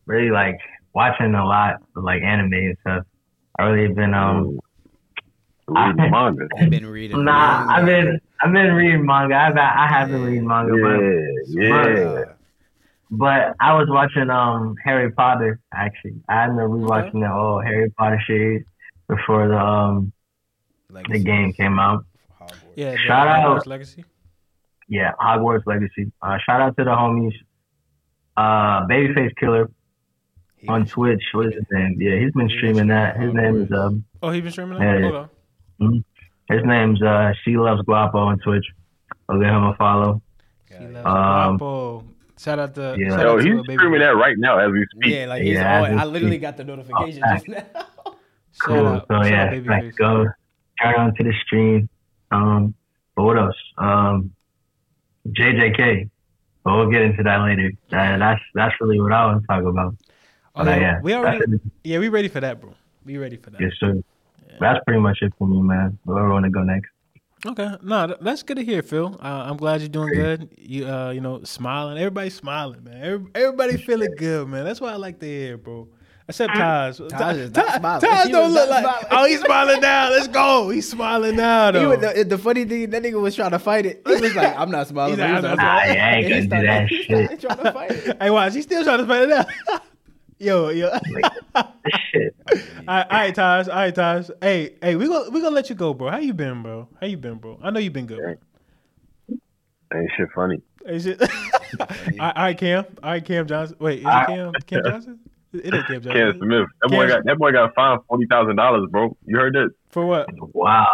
really 0.05 0.29
like 0.29 0.59
watching 0.93 1.33
a 1.33 1.43
lot 1.45 1.75
of 1.95 2.03
like 2.03 2.21
anime 2.21 2.53
and 2.53 2.77
stuff. 2.81 3.03
I 3.57 3.63
really 3.63 3.93
been 3.93 4.13
um. 4.13 4.59
Reading 5.75 6.11
manga. 6.11 6.47
I've 6.59 6.69
been 6.69 6.85
reading. 6.85 7.23
Nah, 7.23 7.65
manga. 7.65 7.73
I've 7.73 7.85
been 7.85 8.19
I've 8.41 8.53
been 8.53 8.73
reading 8.73 9.05
manga. 9.05 9.35
I've 9.35 9.53
been, 9.53 9.63
I 9.63 9.87
have 9.87 10.09
been 10.09 10.23
reading 10.23 10.47
manga, 10.47 10.71
but 10.71 10.99
Yeah, 11.49 11.87
yeah. 11.87 12.23
But 13.13 13.55
I 13.59 13.73
was 13.73 13.87
watching 13.89 14.29
um 14.29 14.75
Harry 14.83 15.11
Potter 15.11 15.59
actually. 15.73 16.15
I 16.29 16.43
ended 16.43 16.63
up 16.65 16.71
rewatching 16.71 17.21
the 17.21 17.27
whole 17.29 17.61
Harry 17.61 17.89
Potter 17.91 18.21
series 18.25 18.63
before 19.07 19.47
the 19.47 19.57
um 19.59 20.11
Like 20.89 21.07
the 21.07 21.19
game 21.19 21.53
came 21.53 21.77
out. 21.79 22.05
Yeah. 22.75 22.91
the 22.91 22.97
Shout 22.97 23.27
out- 23.27 23.67
Legacy. 23.67 24.05
Yeah, 24.87 25.11
Hogwarts 25.21 25.65
Legacy. 25.65 26.11
Uh, 26.21 26.37
shout 26.45 26.59
out 26.61 26.75
to 26.77 26.83
the 26.83 26.89
homies. 26.91 27.33
Uh, 28.35 28.85
Babyface 28.87 29.33
Killer 29.37 29.69
He 30.57 30.67
on 30.67 30.85
Twitch. 30.85 31.23
What 31.33 31.47
is 31.47 31.53
his 31.53 31.63
name? 31.71 31.95
Yeah, 31.99 32.17
he's 32.19 32.31
been 32.33 32.49
He 32.49 32.57
streaming 32.57 32.87
that. 32.87 33.17
His 33.17 33.33
name 33.33 33.61
is 33.63 33.71
um 33.71 34.03
Oh, 34.21 34.31
he's 34.31 34.41
been 34.43 34.51
streaming 34.51 34.81
Yeah, 34.81 34.93
that. 34.93 34.99
yeah. 34.99 35.03
Hold 35.03 35.15
on. 35.15 35.29
His 36.49 36.61
name's 36.65 37.01
uh 37.01 37.33
She 37.43 37.57
Loves 37.57 37.81
Guapo 37.83 38.17
on 38.19 38.39
Twitch. 38.39 38.65
I'll 39.29 39.39
give 39.39 39.47
him 39.47 39.63
a 39.63 39.75
follow. 39.75 40.21
Yeah, 40.69 40.79
He 40.79 40.85
loves 40.87 41.05
Um, 41.05 41.57
Guapo. 41.57 42.03
Shout 42.39 42.59
out 42.59 42.75
to 42.75 42.95
yeah. 42.97 43.09
shout 43.09 43.19
Yo, 43.21 43.33
out 43.33 43.37
to 43.37 43.43
he's 43.43 43.53
Lil 43.53 43.63
Baby. 43.63 43.77
streaming 43.77 43.99
that 44.01 44.15
right 44.15 44.37
now 44.37 44.57
as 44.59 44.71
we 44.71 44.85
speak. 44.95 45.13
Yeah, 45.13 45.25
like 45.27 45.43
he's 45.43 45.53
Yeah, 45.53 45.77
all, 45.79 45.85
I 45.85 45.89
I 45.89 46.05
literally 46.05 46.37
got 46.39 46.57
the 46.57 46.63
notification 46.63 47.21
Oh, 47.25 47.33
just 47.33 47.47
now. 47.47 47.63
Shout 47.73 48.67
Cool. 48.67 48.87
out. 48.87 49.07
So 49.07 49.13
shout 49.23 49.31
yeah, 49.31 49.43
out 49.45 49.53
Babyface. 49.53 49.67
like 49.85 49.95
go 49.95 50.25
turn 50.81 50.95
on 50.95 51.15
to 51.15 51.23
the 51.23 51.33
stream. 51.45 51.87
Um, 52.31 52.73
but 53.15 53.23
what 53.23 53.37
else? 53.37 53.55
Um, 53.77 54.31
JJK. 55.27 56.09
But 56.63 56.75
we'll 56.77 56.91
get 56.91 57.01
into 57.01 57.23
that 57.23 57.37
later. 57.37 57.71
That, 57.89 58.17
that's 58.19 58.41
that's 58.53 58.75
really 58.81 58.99
what 58.99 59.11
I 59.13 59.25
want 59.27 59.41
to 59.41 59.47
talk 59.47 59.63
about. 59.63 59.95
Oh, 60.55 60.63
But, 60.63 60.67
uh, 60.67 60.71
yeah, 60.71 60.79
yeah, 60.79 60.99
we 61.01 61.13
already. 61.13 61.59
Yeah, 61.83 61.99
we 61.99 62.09
ready 62.09 62.27
for 62.27 62.39
that, 62.39 62.59
bro. 62.61 62.73
We 63.05 63.17
ready 63.17 63.37
for 63.37 63.49
that. 63.51 63.61
yes, 63.61 63.71
sir. 63.79 63.95
That's 64.61 64.79
pretty 64.85 65.01
much 65.01 65.17
it 65.21 65.33
for 65.37 65.47
me, 65.47 65.61
man. 65.61 65.97
Whoever 66.05 66.29
want 66.29 66.45
to 66.45 66.51
go 66.51 66.63
next. 66.63 66.89
Okay, 67.45 67.69
no, 67.81 68.05
th- 68.07 68.19
that's 68.21 68.43
good 68.43 68.57
to 68.57 68.63
hear, 68.63 68.83
Phil. 68.83 69.17
Uh, 69.19 69.25
I'm 69.49 69.57
glad 69.57 69.81
you're 69.81 69.89
doing 69.89 70.13
good. 70.13 70.49
You, 70.59 70.87
uh, 70.87 71.09
you 71.09 71.21
know, 71.21 71.41
smiling. 71.43 71.97
Everybody's 71.97 72.35
smiling, 72.35 72.83
man. 72.83 73.01
Every, 73.03 73.25
everybody 73.33 73.77
feeling 73.77 74.13
good, 74.15 74.47
man. 74.47 74.63
That's 74.63 74.79
what 74.79 74.93
I 74.93 74.97
like 74.97 75.19
to 75.21 75.25
hear, 75.25 75.57
bro. 75.57 75.87
Except 76.27 76.53
Taj. 76.53 76.97
Taj 77.09 77.35
is 77.37 77.51
not 77.55 77.75
smiling. 77.77 78.01
Taj 78.01 78.29
don't 78.29 78.53
look 78.53 78.69
like. 78.69 78.83
smiling. 78.83 79.05
Oh, 79.09 79.25
he's 79.25 79.41
smiling 79.41 79.81
now. 79.81 80.09
Let's 80.11 80.27
go. 80.27 80.69
He's 80.69 80.87
smiling 80.89 81.35
now, 81.35 81.67
He 81.71 81.79
though. 81.79 81.89
was, 81.89 81.99
the, 81.99 82.23
the 82.23 82.37
funny 82.37 82.63
thing, 82.63 82.91
that 82.91 83.01
nigga 83.01 83.19
was 83.19 83.35
trying 83.35 83.51
to 83.51 83.59
fight 83.59 83.87
it. 83.87 84.03
He 84.05 84.13
was 84.21 84.35
like, 84.35 84.55
"I'm 84.55 84.69
not 84.69 84.87
smiling." 84.87 85.13
He's 85.13 85.19
like, 85.19 85.33
"I'm 85.37 85.41
not 85.43 85.57
Nah, 85.57 85.83
yeah, 85.83 86.07
I 86.07 86.11
ain't 86.17 86.29
gonna 86.29 86.61
do 86.61 86.67
that 86.67 86.89
shit. 86.89 87.05
started 87.39 87.41
trying 87.41 87.57
to 87.57 87.71
fight 87.73 87.91
it. 87.91 88.17
hey, 88.21 88.29
watch. 88.29 88.53
He's 88.53 88.63
still 88.65 88.83
trying 88.83 88.99
to 88.99 89.07
fight 89.07 89.23
it 89.23 89.31
out. 89.31 89.81
Yo, 90.41 90.69
yo. 90.69 90.89
Shit. 92.11 92.35
all 92.49 92.57
right, 92.87 93.05
all 93.09 93.17
right, 93.17 93.35
Taj. 93.35 93.67
All 93.67 93.75
right, 93.75 93.93
Taj. 93.93 94.29
Hey, 94.41 94.75
hey, 94.81 94.95
we 94.95 95.07
gonna 95.07 95.29
we 95.29 95.41
gonna 95.41 95.55
let 95.55 95.69
you 95.69 95.75
go, 95.75 95.93
bro. 95.93 96.09
How 96.09 96.17
you 96.17 96.33
been, 96.33 96.63
bro? 96.63 96.87
How 96.99 97.07
you 97.07 97.17
been, 97.17 97.35
bro? 97.35 97.59
I 97.61 97.69
know 97.69 97.79
you 97.79 97.91
been 97.91 98.07
good. 98.07 98.17
Bro. 98.19 98.35
Ain't 99.93 100.09
shit 100.17 100.27
funny. 100.33 100.61
Ain't 100.87 101.03
shit. 101.03 101.21
all 101.79 101.87
right, 101.89 102.19
all 102.19 102.31
right, 102.35 102.57
Cam. 102.57 102.85
All 103.03 103.11
right, 103.11 103.23
Cam 103.25 103.47
Johnson. 103.47 103.77
Wait, 103.79 103.99
is 103.99 104.05
it 104.05 104.09
Ah. 104.09 104.25
Cam? 104.25 104.53
Cam 104.65 104.83
Johnson? 104.83 105.19
It 105.53 105.73
is 105.73 105.83
Cam 105.83 106.01
Johnson. 106.01 106.13
Cam 106.13 106.39
Smith. 106.39 106.67
That 106.81 106.89
boy 106.89 107.07
got 107.07 107.25
that 107.25 107.37
boy 107.37 107.51
got 107.51 107.75
fined 107.75 108.01
forty 108.07 108.25
thousand 108.29 108.55
dollars, 108.55 108.87
bro. 108.89 109.15
You 109.25 109.37
heard 109.37 109.53
that? 109.53 109.69
For 109.89 110.05
what? 110.05 110.27
Wow. 110.53 110.87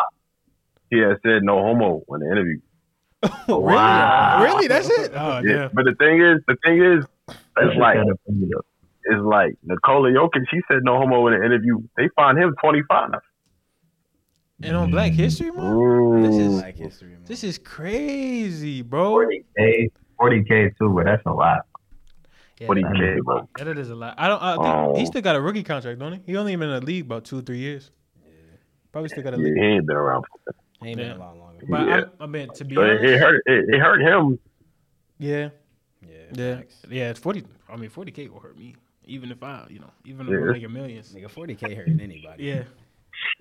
He 0.89 0.99
had 0.99 1.17
said 1.23 1.43
no 1.43 1.61
homo 1.61 2.01
in 2.09 2.19
the 2.21 2.31
interview. 2.31 2.59
Oh, 3.49 3.59
Wow. 3.59 4.41
really? 4.41 4.53
Really? 4.53 4.67
That's 4.67 4.89
it? 4.89 5.11
Oh, 5.15 5.39
Yeah. 5.39 5.53
yeah. 5.53 5.69
But 5.73 5.85
the 5.85 5.95
thing 5.95 6.21
is, 6.21 6.39
the 6.47 6.55
thing 6.65 6.83
is, 6.83 7.05
it's 7.57 7.77
like 7.77 7.97
kinda 9.07 9.15
funny, 9.15 9.15
though. 9.15 9.15
it's 9.15 9.25
like 9.25 9.57
Nikola 9.63 10.09
Jokic. 10.11 10.45
She 10.51 10.61
said 10.67 10.79
no 10.83 10.97
homo 10.97 11.27
in 11.27 11.39
the 11.39 11.45
interview. 11.45 11.79
They 11.95 12.09
fined 12.15 12.37
him 12.37 12.55
twenty 12.61 12.81
five. 12.89 13.11
And 14.63 14.75
on 14.75 14.87
mm. 14.87 14.91
Black 14.91 15.11
History 15.11 15.51
Month? 15.51 16.23
This 16.23 16.35
is 16.35 16.59
Black 16.61 16.75
history. 16.75 17.09
Man. 17.09 17.23
this 17.25 17.43
is 17.43 17.57
crazy, 17.59 18.81
bro. 18.81 19.13
40k, 19.17 19.91
40k 20.19 20.77
too, 20.79 20.89
but 20.95 21.05
that's 21.05 21.21
a 21.27 21.31
lot. 21.31 21.59
Yeah, 22.59 22.67
What 22.67 22.73
do 22.73 22.81
you 22.81 22.87
that- 22.87 22.95
care, 22.95 23.23
bro? 23.23 23.47
that 23.59 23.77
is 23.77 23.91
a 23.91 23.95
lot. 23.95 24.15
I 24.17 24.27
don't. 24.27 24.41
I 24.41 24.53
think 24.55 24.97
he 24.97 25.03
Oh. 25.03 25.05
still 25.05 25.21
got 25.21 25.35
a 25.35 25.41
rookie 25.41 25.61
contract, 25.61 25.99
don't 25.99 26.13
he? 26.13 26.21
He 26.25 26.35
only 26.37 26.55
been 26.55 26.69
in 26.69 26.79
the 26.79 26.85
league 26.85 27.05
about 27.05 27.23
two, 27.25 27.37
or 27.37 27.41
three 27.41 27.59
years. 27.59 27.91
Yeah. 28.25 28.31
Probably 28.91 29.09
still 29.09 29.21
got 29.23 29.35
a 29.35 29.37
Yeah, 29.39 29.53
he 29.53 29.61
ain't 29.61 29.85
been 29.85 29.95
around. 29.95 30.25
For 30.25 30.55
He 30.81 30.89
ain't 30.89 30.97
been 30.97 31.11
a 31.11 31.17
lot 31.19 31.37
longer. 31.37 31.65
But 31.69 31.87
Yeah. 31.87 32.03
I, 32.19 32.23
I 32.23 32.25
mean, 32.25 32.49
to 32.55 32.65
be 32.65 32.73
so 32.73 32.81
it, 32.81 32.89
honest, 32.89 33.03
it 33.03 33.19
hurt. 33.19 33.43
It, 33.45 33.75
it 33.75 33.79
hurt 33.79 34.01
him. 34.01 34.39
yeah, 35.19 35.49
Yeah, 36.01 36.09
yeah, 36.33 36.55
facts. 36.57 36.81
yeah. 36.89 37.09
It's 37.11 37.19
forty. 37.19 37.43
I 37.69 37.75
mean, 37.75 37.91
forty 37.91 38.11
k 38.11 38.27
will 38.27 38.39
hurt 38.39 38.57
me, 38.57 38.75
even 39.07 39.31
if 39.31 39.41
I, 39.41 39.65
you 39.69 39.79
know, 39.79 39.89
even 40.05 40.27
if 40.27 40.33
Yeah. 40.33 40.39
I'm 40.39 40.51
making 40.51 40.73
millions. 40.73 41.13
Nigga, 41.13 41.29
40k 41.31 41.75
hurting 41.75 41.99
anybody. 41.99 42.43
Yeah, 42.43 42.63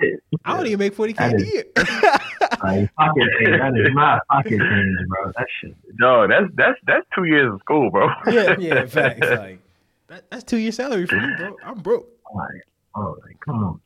Shit. 0.01 0.21
I 0.45 0.57
don't 0.57 0.67
even 0.67 0.79
make 0.79 0.95
forty 0.95 1.13
k 1.13 1.19
That 1.29 1.33
a 1.35 1.37
is- 1.37 1.53
year. 1.53 1.65
Like, 2.63 2.95
pocket 2.95 3.23
change. 3.39 3.59
That 3.61 3.73
is 3.77 3.93
my 3.95 4.19
pocket 4.31 4.59
change, 4.59 4.97
bro. 5.09 5.33
That 5.37 5.47
shit. 5.61 5.75
No, 5.99 6.27
that's 6.27 6.47
that's 6.55 6.79
that's 6.87 7.07
two 7.15 7.25
years 7.25 7.53
of 7.53 7.61
school, 7.61 7.91
bro. 7.91 8.09
yeah, 8.29 8.57
yeah, 8.59 8.87
facts. 8.87 9.21
Like, 9.29 9.61
that, 10.09 10.31
that's 10.31 10.45
two 10.45 10.57
years 10.57 10.77
salary 10.77 11.07
for 11.07 11.17
me, 11.17 11.29
bro. 11.37 11.55
I'm 11.65 11.81
broke. 11.81 12.09
Like, 12.35 12.63
oh, 12.95 13.17
like, 13.27 13.39
come 13.45 13.63
on. 13.63 13.81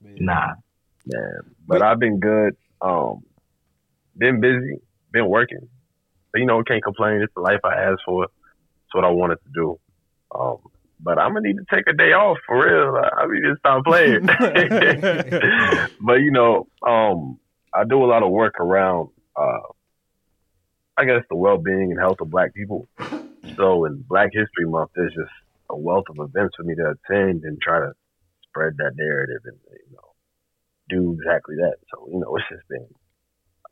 man. 0.00 0.14
Nah. 0.20 0.54
Man, 1.06 1.40
but 1.66 1.82
I've 1.82 1.98
been 1.98 2.20
good. 2.20 2.56
Um, 2.80 3.22
been 4.16 4.40
busy, 4.40 4.76
been 5.12 5.28
working. 5.28 5.68
But, 6.32 6.40
you 6.40 6.46
know, 6.46 6.62
can't 6.62 6.82
complain. 6.82 7.20
It's 7.20 7.34
the 7.34 7.40
life 7.42 7.60
I 7.64 7.74
asked 7.74 8.02
for. 8.06 8.24
It's 8.24 8.94
what 8.94 9.04
I 9.04 9.10
wanted 9.10 9.38
to 9.44 9.50
do. 9.54 9.78
Um, 10.34 10.56
but 11.02 11.18
I'm 11.18 11.32
gonna 11.32 11.48
need 11.48 11.56
to 11.56 11.64
take 11.74 11.86
a 11.88 11.92
day 11.92 12.12
off 12.12 12.38
for 12.46 12.64
real. 12.64 12.96
I, 12.96 13.26
need 13.26 13.42
to 13.42 13.56
stop 13.58 13.84
playing. 13.84 14.26
but 16.00 16.14
you 16.14 16.30
know, 16.30 16.66
um, 16.86 17.38
I 17.74 17.84
do 17.84 18.02
a 18.04 18.06
lot 18.06 18.22
of 18.22 18.30
work 18.30 18.60
around, 18.60 19.10
uh, 19.36 19.68
I 20.96 21.04
guess, 21.04 21.22
the 21.28 21.36
well-being 21.36 21.92
and 21.92 21.98
health 21.98 22.20
of 22.20 22.30
Black 22.30 22.54
people. 22.54 22.88
So, 23.56 23.84
in 23.86 24.04
Black 24.08 24.30
History 24.32 24.66
Month, 24.66 24.90
there's 24.94 25.14
just 25.14 25.32
a 25.70 25.76
wealth 25.76 26.06
of 26.10 26.16
events 26.18 26.56
for 26.56 26.64
me 26.64 26.74
to 26.74 26.94
attend 26.94 27.44
and 27.44 27.60
try 27.60 27.78
to 27.78 27.92
spread 28.48 28.74
that 28.78 28.92
narrative 28.96 29.42
and 29.44 29.56
you 29.70 29.96
know 29.96 30.10
do 30.88 31.16
exactly 31.18 31.56
that. 31.56 31.76
So, 31.90 32.08
you 32.10 32.18
know, 32.18 32.36
it's 32.36 32.46
just 32.50 32.68
been 32.68 32.86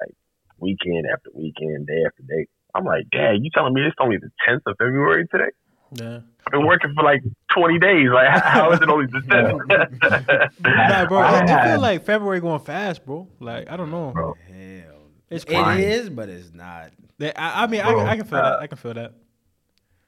like 0.00 0.14
weekend 0.58 1.06
after 1.12 1.30
weekend, 1.34 1.86
day 1.86 2.02
after 2.06 2.22
day. 2.22 2.46
I'm 2.74 2.84
like, 2.84 3.10
Dad, 3.10 3.42
you 3.42 3.50
telling 3.52 3.74
me 3.74 3.82
it's 3.82 3.96
only 3.98 4.18
the 4.18 4.30
10th 4.48 4.62
of 4.66 4.76
February 4.78 5.26
today? 5.30 5.50
Yeah. 5.92 6.20
I've 6.46 6.52
been 6.52 6.66
working 6.66 6.92
for 6.94 7.02
like 7.02 7.22
20 7.54 7.78
days. 7.78 8.08
Like, 8.10 8.28
how- 8.28 8.40
how 8.50 8.72
is 8.72 8.80
it 8.80 8.88
only 8.88 9.06
the 9.06 9.20
10th? 9.20 10.50
Nah, 10.60 11.06
bro. 11.06 11.18
I, 11.18 11.40
I 11.44 11.70
feel 11.70 11.80
like 11.88 12.04
February 12.04 12.40
going 12.40 12.60
fast, 12.60 13.04
bro. 13.04 13.28
Like 13.40 13.70
I 13.70 13.76
don't 13.76 13.90
know. 13.90 14.10
Bro. 14.12 14.34
Hell. 14.46 14.98
It's 15.30 15.44
It 15.44 15.50
fine. 15.52 15.80
is, 15.80 16.08
but 16.10 16.28
it's 16.28 16.52
not. 16.54 16.90
I, 17.20 17.32
I 17.64 17.66
mean, 17.66 17.80
I, 17.82 17.90
Bro, 17.92 18.06
I 18.06 18.16
can 18.16 18.24
feel 18.26 18.42
that. 18.42 18.60
I 18.60 18.66
can 18.66 18.78
feel 18.78 18.94
that. 18.94 19.12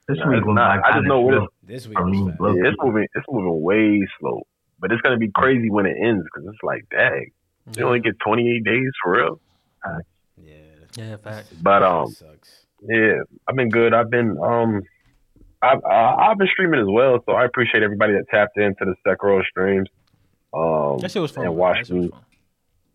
This 0.09 0.19
Nah, 0.19 0.29
week 0.29 0.39
it's 0.39 0.47
was 0.47 0.55
not. 0.55 0.85
I 0.85 0.93
just 0.97 1.07
know 1.07 1.21
what 1.21 1.31
kinda 1.33 1.45
it's- 1.45 1.83
This 1.83 1.87
week 1.89 1.99
For 1.99 2.05
was 2.07 2.35
bro. 2.39 2.55
Yeah, 2.55 2.69
it's 2.71 2.77
moving. 2.83 3.07
It's 3.15 3.27
moving 3.31 3.63
way 3.63 4.01
slow, 4.19 4.43
but 4.79 4.93
it's 4.93 5.03
gonna 5.03 5.19
be 5.19 5.31
crazy 5.31 5.71
when 5.71 5.87
it 5.87 5.97
ends 6.03 6.25
because 6.25 6.49
it's 6.49 6.63
like, 6.63 6.87
dang, 6.91 7.31
you 7.77 7.85
only 7.87 8.01
get 8.01 8.19
28 8.21 8.65
days 8.65 8.91
for 9.03 9.13
real. 9.13 9.41
Yeah. 10.43 10.55
Yeah, 10.97 11.17
facts. 11.19 11.53
But 11.63 11.83
um, 11.85 12.11
sucks. 12.11 12.67
yeah, 12.83 13.19
I've 13.47 13.55
been 13.57 13.69
good. 13.69 13.93
I've 13.95 14.11
been 14.11 14.37
um, 14.43 14.83
I've 15.63 15.83
uh, 15.85 15.89
I've 16.17 16.39
been 16.39 16.49
streaming 16.53 16.81
as 16.81 16.87
well, 16.89 17.19
so 17.27 17.33
I 17.33 17.45
appreciate 17.45 17.83
everybody 17.83 18.15
that 18.15 18.25
tapped 18.31 18.57
into 18.57 18.85
the 18.85 18.95
Sekiro 19.07 19.43
streams. 19.45 19.89
Um, 20.55 20.99
That 20.99 21.11
shit 21.11 21.23
was 21.23 21.31
fun. 21.33 21.45
And 21.45 21.57
watched 21.57 21.91
me. 21.91 22.11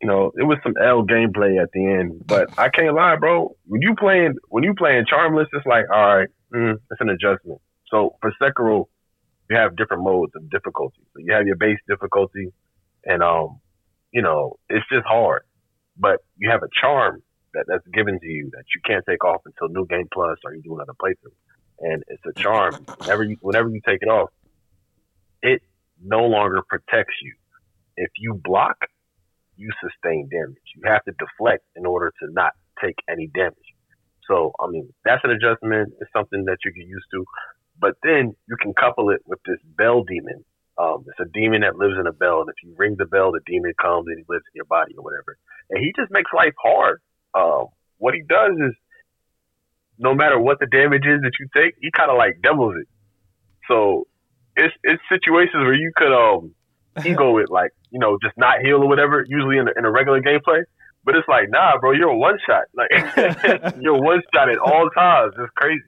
you 0.01 0.07
know, 0.07 0.31
it 0.35 0.43
was 0.43 0.57
some 0.63 0.73
L 0.83 1.03
gameplay 1.05 1.61
at 1.61 1.69
the 1.73 1.85
end, 1.85 2.23
but 2.25 2.49
I 2.57 2.69
can't 2.69 2.95
lie, 2.95 3.15
bro. 3.17 3.55
When 3.67 3.81
you 3.81 3.95
playing 3.95 4.35
when 4.49 4.63
you 4.63 4.73
playing 4.73 5.05
Charmless, 5.05 5.47
it's 5.53 5.65
like, 5.65 5.85
all 5.93 6.17
right, 6.17 6.27
mm, 6.53 6.73
it's 6.91 7.01
an 7.01 7.09
adjustment. 7.09 7.61
So 7.91 8.15
for 8.19 8.33
Sekiro, 8.41 8.85
you 9.49 9.57
have 9.57 9.75
different 9.75 10.03
modes 10.03 10.33
of 10.35 10.49
difficulty. 10.49 11.01
So 11.13 11.19
you 11.19 11.33
have 11.33 11.45
your 11.45 11.55
base 11.55 11.77
difficulty, 11.87 12.51
and 13.05 13.21
um, 13.21 13.59
you 14.11 14.21
know, 14.23 14.57
it's 14.69 14.85
just 14.91 15.05
hard. 15.05 15.43
But 15.97 16.17
you 16.37 16.49
have 16.49 16.63
a 16.63 16.67
charm 16.81 17.21
that 17.53 17.65
that's 17.67 17.87
given 17.93 18.19
to 18.19 18.27
you 18.27 18.49
that 18.53 18.63
you 18.73 18.81
can't 18.85 19.05
take 19.07 19.23
off 19.23 19.41
until 19.45 19.69
New 19.69 19.85
Game 19.87 20.07
Plus 20.11 20.37
or 20.43 20.53
you 20.55 20.61
do 20.61 20.75
another 20.75 20.93
playthrough, 21.01 21.31
and 21.79 22.03
it's 22.07 22.23
a 22.25 22.41
charm. 22.41 22.85
Whenever 22.99 23.23
you 23.23 23.37
whenever 23.41 23.69
you 23.69 23.81
take 23.85 23.99
it 24.01 24.09
off, 24.09 24.29
it 25.41 25.61
no 26.03 26.25
longer 26.25 26.61
protects 26.67 27.15
you. 27.21 27.33
If 27.97 28.11
you 28.17 28.39
block, 28.43 28.77
you 29.55 29.69
sustain 29.81 30.29
damage. 30.29 30.61
You 30.75 30.83
have 30.85 31.03
to 31.05 31.13
deflect 31.17 31.63
in 31.75 31.85
order 31.85 32.11
to 32.21 32.31
not 32.31 32.53
take 32.81 32.95
any 33.09 33.27
damage. 33.33 33.55
So, 34.27 34.51
I 34.59 34.67
mean, 34.67 34.93
that's 35.03 35.23
an 35.23 35.31
adjustment. 35.31 35.93
It's 36.01 36.11
something 36.11 36.45
that 36.45 36.57
you 36.65 36.71
get 36.73 36.87
used 36.87 37.05
to. 37.13 37.25
But 37.79 37.95
then 38.03 38.35
you 38.47 38.57
can 38.61 38.73
couple 38.73 39.09
it 39.11 39.21
with 39.25 39.39
this 39.45 39.59
bell 39.77 40.03
demon. 40.03 40.43
Um, 40.77 41.05
it's 41.07 41.19
a 41.19 41.31
demon 41.31 41.61
that 41.61 41.77
lives 41.77 41.95
in 41.99 42.07
a 42.07 42.11
bell. 42.11 42.41
And 42.41 42.49
if 42.49 42.55
you 42.63 42.73
ring 42.75 42.95
the 42.97 43.05
bell, 43.05 43.31
the 43.31 43.39
demon 43.45 43.73
comes 43.81 44.07
and 44.07 44.17
he 44.17 44.25
lives 44.27 44.43
in 44.51 44.55
your 44.55 44.65
body 44.65 44.93
or 44.97 45.03
whatever. 45.03 45.37
And 45.69 45.83
he 45.83 45.93
just 45.95 46.11
makes 46.11 46.31
life 46.35 46.55
hard. 46.61 47.01
Um, 47.33 47.67
what 47.97 48.13
he 48.13 48.23
does 48.27 48.53
is, 48.59 48.73
no 49.97 50.13
matter 50.13 50.39
what 50.39 50.59
the 50.59 50.65
damage 50.65 51.05
is 51.05 51.21
that 51.21 51.31
you 51.39 51.47
take, 51.55 51.75
he 51.81 51.91
kind 51.91 52.11
of 52.11 52.17
like 52.17 52.41
doubles 52.41 52.75
it. 52.79 52.87
So 53.67 54.07
it's 54.55 54.73
it's 54.83 55.01
situations 55.09 55.55
where 55.55 55.73
you 55.73 55.91
could 55.95 56.13
um 56.13 56.53
ego 57.05 57.37
it 57.39 57.49
like 57.49 57.71
you 57.91 57.99
know 57.99 58.17
just 58.21 58.37
not 58.37 58.59
heal 58.61 58.83
or 58.83 58.87
whatever. 58.87 59.25
Usually 59.27 59.57
in 59.57 59.67
a, 59.67 59.71
in 59.77 59.85
a 59.85 59.91
regular 59.91 60.21
gameplay, 60.21 60.63
but 61.03 61.15
it's 61.15 61.27
like 61.27 61.49
nah, 61.49 61.77
bro, 61.79 61.91
you're 61.91 62.09
a 62.09 62.17
one 62.17 62.37
shot. 62.45 62.65
Like 62.75 63.75
you're 63.81 63.99
one 64.01 64.21
shot 64.33 64.49
at 64.49 64.57
all 64.57 64.89
times. 64.89 65.33
It's 65.37 65.51
crazy. 65.55 65.81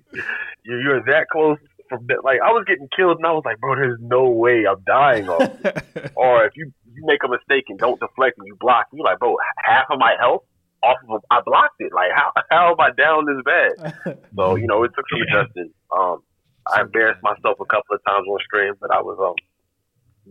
You're, 0.64 0.82
you're 0.82 1.04
that 1.06 1.28
close 1.32 1.60
from 1.90 2.06
that. 2.08 2.24
Like 2.24 2.40
I 2.44 2.52
was 2.52 2.66
getting 2.68 2.88
killed 2.96 3.18
and 3.18 3.26
I 3.26 3.32
was 3.32 3.44
like, 3.46 3.60
bro, 3.60 3.76
there's 3.76 4.00
no 4.02 4.30
way 4.30 4.66
I'm 4.70 4.84
dying. 4.86 5.30
Off. 5.30 5.42
or 6.16 6.46
if 6.46 6.54
you 6.56 6.72
you 6.94 7.06
make 7.06 7.24
a 7.24 7.28
mistake 7.28 7.66
and 7.70 7.78
don't 7.78 8.00
deflect 8.00 8.38
and 8.38 8.48
you 8.48 8.56
block, 8.60 8.88
you're 8.92 9.06
like, 9.06 9.20
bro, 9.20 9.36
half 9.64 9.86
of 9.92 10.00
my 10.00 10.16
health 10.20 10.44
off 10.88 10.98
of 11.10 11.22
I 11.30 11.42
blocked 11.46 11.80
it. 11.80 11.92
Like 11.94 12.12
how 12.16 12.32
how 12.50 12.72
am 12.72 12.80
I 12.80 12.92
down 12.96 13.26
this 13.26 13.44
bad? 13.44 14.18
So 14.36 14.56
you 14.56 14.68
know 14.68 14.84
it 14.84 14.92
took 14.96 15.06
some 15.10 15.22
adjusting. 15.22 15.74
Um, 15.96 16.22
I 16.72 16.82
embarrassed 16.82 17.24
myself 17.24 17.58
a 17.60 17.66
couple 17.66 17.96
of 17.96 18.04
times 18.06 18.28
on 18.28 18.40
stream, 18.46 18.74
but 18.80 18.92
I 18.92 19.02
was 19.02 19.18
um 19.20 19.36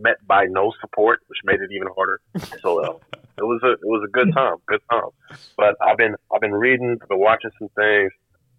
met 0.00 0.16
by 0.26 0.44
no 0.48 0.72
support, 0.80 1.20
which 1.26 1.38
made 1.44 1.60
it 1.60 1.70
even 1.74 1.88
harder. 1.96 2.20
So 2.62 2.84
uh, 2.84 2.98
it 3.38 3.42
was 3.42 3.60
a 3.64 3.72
it 3.72 3.84
was 3.84 4.06
a 4.06 4.10
good 4.10 4.32
time, 4.34 4.56
good 4.66 4.80
time. 4.90 5.10
But 5.56 5.76
I've 5.80 5.96
been 5.96 6.14
I've 6.32 6.40
been 6.40 6.52
reading, 6.54 6.98
I've 7.02 7.08
been 7.08 7.18
watching 7.18 7.50
some 7.58 7.68
things. 7.76 8.12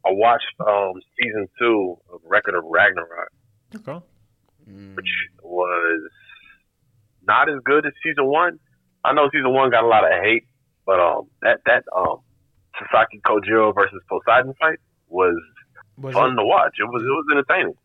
I 0.06 0.12
watched 0.12 0.46
um 0.60 0.94
season 1.22 1.48
two 1.60 1.98
of 2.14 2.22
Record 2.26 2.56
of 2.56 2.64
Ragnarok, 2.66 3.32
okay. 3.76 4.06
Which 4.96 5.14
was 5.44 6.10
not 7.26 7.50
as 7.50 7.56
good 7.64 7.86
as 7.86 7.94
season 8.04 8.26
one. 8.26 8.60
I 9.04 9.14
know 9.14 9.30
season 9.32 9.54
one 9.54 9.70
got 9.70 9.84
a 9.84 9.88
lot 9.88 10.04
of 10.04 10.12
hate, 10.24 10.46
but 10.88 11.00
um 11.00 11.28
that 11.44 11.60
that 11.68 11.84
um 11.96 12.18
Sasaki 12.80 13.20
Kojiro 13.26 13.76
versus 13.76 14.02
Poseidon 14.10 14.54
fight 14.60 14.80
was 15.10 15.36
Was 15.98 16.14
fun 16.14 16.34
it- 16.34 16.36
to 16.38 16.46
watch. 16.46 16.74
It 16.80 16.86
was 16.86 17.04
it 17.04 17.14
was 17.14 17.26
entertaining. 17.32 17.76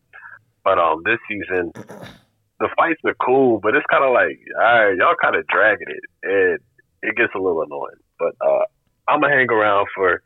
But 0.63 0.79
um, 0.79 1.01
this 1.03 1.19
season, 1.27 1.71
the 2.59 2.69
fights 2.77 3.01
are 3.05 3.15
cool, 3.19 3.59
but 3.59 3.75
it's 3.75 3.85
kind 3.91 4.05
of 4.05 4.13
like, 4.13 4.39
all 4.55 4.63
right, 4.63 4.95
y'all 4.95 5.15
kind 5.21 5.35
of 5.35 5.45
dragging 5.47 5.89
it, 5.91 6.03
and 6.23 6.59
it 7.01 7.17
gets 7.17 7.33
a 7.35 7.39
little 7.39 7.61
annoying. 7.63 7.99
But 8.17 8.33
uh, 8.39 8.63
I'm 9.09 9.19
gonna 9.19 9.35
hang 9.35 9.51
around 9.51 9.87
for 9.93 10.21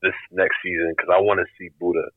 this 0.00 0.14
next 0.32 0.56
season 0.64 0.94
because 0.96 1.10
I 1.12 1.20
want 1.20 1.40
to 1.40 1.46
see 1.58 1.68
Buddha. 1.78 2.08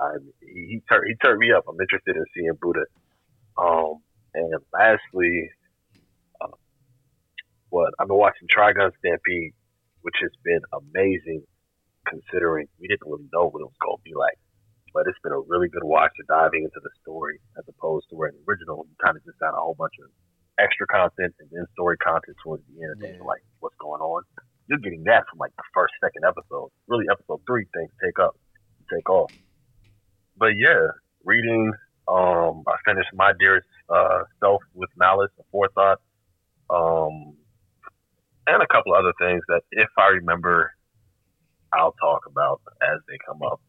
I, 0.00 0.18
he 0.40 0.66
he 0.66 0.82
turned 0.88 1.04
he 1.06 1.14
turned 1.22 1.38
me 1.38 1.52
up. 1.52 1.64
I'm 1.68 1.78
interested 1.80 2.16
in 2.16 2.24
seeing 2.34 2.58
Buddha. 2.60 2.84
Um, 3.58 4.00
and 4.34 4.54
lastly, 4.72 5.50
what 7.70 7.94
I've 7.98 8.08
been 8.08 8.18
watching 8.18 8.46
Trigun 8.50 8.90
Stampede, 8.98 9.54
which 10.02 10.18
has 10.20 10.30
been 10.44 10.60
amazing 10.74 11.42
considering 12.06 12.66
we 12.78 12.88
didn't 12.88 13.06
really 13.06 13.30
know 13.32 13.48
what 13.48 13.62
it 13.62 13.70
was 13.70 13.80
going 13.82 13.98
to 13.98 14.06
be 14.06 14.14
like. 14.14 14.38
But 14.92 15.06
it's 15.06 15.18
been 15.22 15.32
a 15.32 15.46
really 15.46 15.70
good 15.70 15.86
watch 15.86 16.10
to 16.18 16.24
diving 16.26 16.66
into 16.66 16.82
the 16.82 16.90
story 17.00 17.38
as 17.54 17.64
opposed 17.70 18.10
to 18.10 18.16
where 18.18 18.28
in 18.28 18.34
the 18.34 18.42
original 18.50 18.82
you 18.90 18.96
kind 18.98 19.16
of 19.16 19.22
just 19.22 19.38
got 19.38 19.54
a 19.54 19.62
whole 19.62 19.78
bunch 19.78 19.94
of 20.02 20.10
extra 20.58 20.86
content 20.90 21.30
and 21.38 21.48
then 21.50 21.64
story 21.72 21.96
content 22.02 22.36
towards 22.42 22.66
the 22.66 22.82
end. 22.82 22.98
Yeah. 22.98 23.22
like, 23.22 23.42
what's 23.62 23.78
going 23.78 24.02
on? 24.02 24.26
You're 24.66 24.82
getting 24.82 25.04
that 25.06 25.30
from 25.30 25.38
like 25.38 25.54
the 25.54 25.66
first, 25.74 25.94
second 26.02 26.26
episode. 26.26 26.74
Really, 26.90 27.06
episode 27.10 27.40
three 27.46 27.66
things 27.70 27.90
take 28.02 28.18
up, 28.18 28.34
take 28.90 29.08
off. 29.08 29.30
But 30.36 30.58
yeah, 30.58 30.90
reading. 31.24 31.72
Um, 32.08 32.64
I 32.66 32.74
finished 32.84 33.10
my 33.14 33.32
dearest 33.38 33.68
uh, 33.88 34.26
self 34.40 34.62
with 34.74 34.90
malice 34.96 35.30
and 35.38 35.46
forethought. 35.52 35.98
Um, 36.68 37.36
and 38.50 38.62
a 38.62 38.66
couple 38.66 38.94
other 38.94 39.12
things 39.20 39.42
that, 39.48 39.62
if 39.70 39.88
I 39.98 40.08
remember, 40.08 40.72
I'll 41.72 41.94
talk 42.00 42.22
about 42.26 42.60
as 42.82 42.98
they 43.08 43.16
come 43.26 43.42
up. 43.42 43.60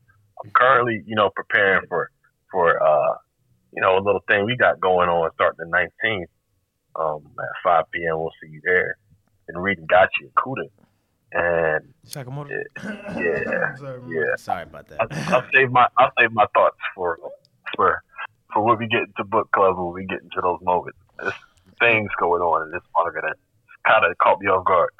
I'm 0.44 0.52
currently, 0.52 1.04
you 1.06 1.16
know, 1.16 1.30
preparing 1.36 1.88
for 1.88 2.10
for 2.52 2.82
uh, 2.82 3.16
you 3.74 3.82
know, 3.82 3.98
a 3.98 4.04
little 4.04 4.22
thing 4.28 4.46
we 4.46 4.58
got 4.58 4.80
going 4.80 5.10
on 5.10 5.30
starting 5.36 5.70
the 5.70 5.90
19th 6.06 6.26
um, 7.00 7.24
at 7.40 7.64
5 7.64 7.86
p.m. 7.94 8.20
We'll 8.20 8.32
see 8.44 8.50
you 8.52 8.62
there. 8.64 8.98
And 9.48 9.62
reading 9.62 9.88
Gachiakuta. 9.88 10.70
And 11.34 11.94
Sakamoto. 12.06 12.50
yeah, 12.50 13.76
Sorry, 13.78 14.00
bro. 14.00 14.10
yeah, 14.10 14.36
Sorry 14.38 14.64
about 14.64 14.88
that. 14.90 15.00
I'll, 15.00 15.36
I'll 15.36 15.46
save 15.54 15.72
my 15.72 15.88
I'll 15.98 16.12
save 16.20 16.34
my 16.34 16.46
thoughts 16.54 16.78
for 16.94 17.18
for 17.76 18.04
for 18.54 18.64
when 18.64 18.78
we 18.78 18.88
get 18.88 19.04
into 19.04 19.24
book 19.24 19.50
club 19.52 19.78
when 19.78 19.94
we 19.94 20.06
get 20.06 20.22
into 20.22 20.42
those 20.42 20.60
moments. 20.62 20.98
There's 21.20 21.34
things 21.80 22.10
going 22.20 22.42
on 22.42 22.68
in 22.68 22.72
this 22.72 22.82
manga 22.98 23.22
that 23.22 23.38
kind 23.88 24.06
of 24.06 24.18
caught 24.18 24.40
me 24.40 24.48
off 24.48 24.66
guard. 24.66 24.90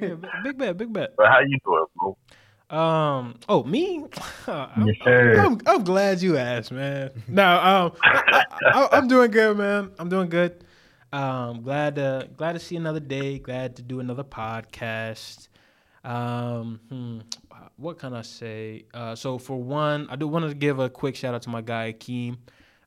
Yeah, 0.00 0.14
big 0.42 0.58
bet, 0.58 0.76
big 0.76 0.92
bet. 0.92 1.14
but 1.16 1.28
how 1.28 1.38
you 1.40 1.58
doing, 1.64 1.84
bro? 1.96 2.16
Um. 2.76 3.38
Oh, 3.48 3.62
me. 3.62 4.04
I'm, 4.48 4.86
Yes, 4.86 4.96
sir. 5.04 5.38
I'm, 5.38 5.60
I'm 5.64 5.84
glad 5.84 6.20
you 6.22 6.36
asked, 6.36 6.72
man. 6.72 7.10
No, 7.28 7.46
um, 7.46 7.92
I, 8.02 8.88
I'm 8.90 9.06
doing 9.06 9.30
good, 9.30 9.56
man. 9.56 9.92
I'm 10.00 10.08
doing 10.08 10.28
good. 10.28 10.64
Um, 11.12 11.62
glad 11.62 11.94
to 11.96 12.28
glad 12.36 12.54
to 12.54 12.58
see 12.58 12.74
another 12.74 12.98
day. 12.98 13.38
Glad 13.38 13.76
to 13.76 13.82
do 13.82 14.00
another 14.00 14.24
podcast. 14.24 15.48
Um, 16.02 16.80
hmm, 16.88 17.18
what 17.76 17.98
can 17.98 18.12
I 18.12 18.22
say? 18.22 18.86
Uh, 18.92 19.14
so 19.14 19.38
for 19.38 19.62
one, 19.62 20.08
I 20.10 20.16
do 20.16 20.26
want 20.26 20.48
to 20.48 20.54
give 20.54 20.80
a 20.80 20.90
quick 20.90 21.14
shout 21.14 21.34
out 21.34 21.42
to 21.42 21.50
my 21.50 21.60
guy 21.60 21.92
Akeem. 21.92 22.38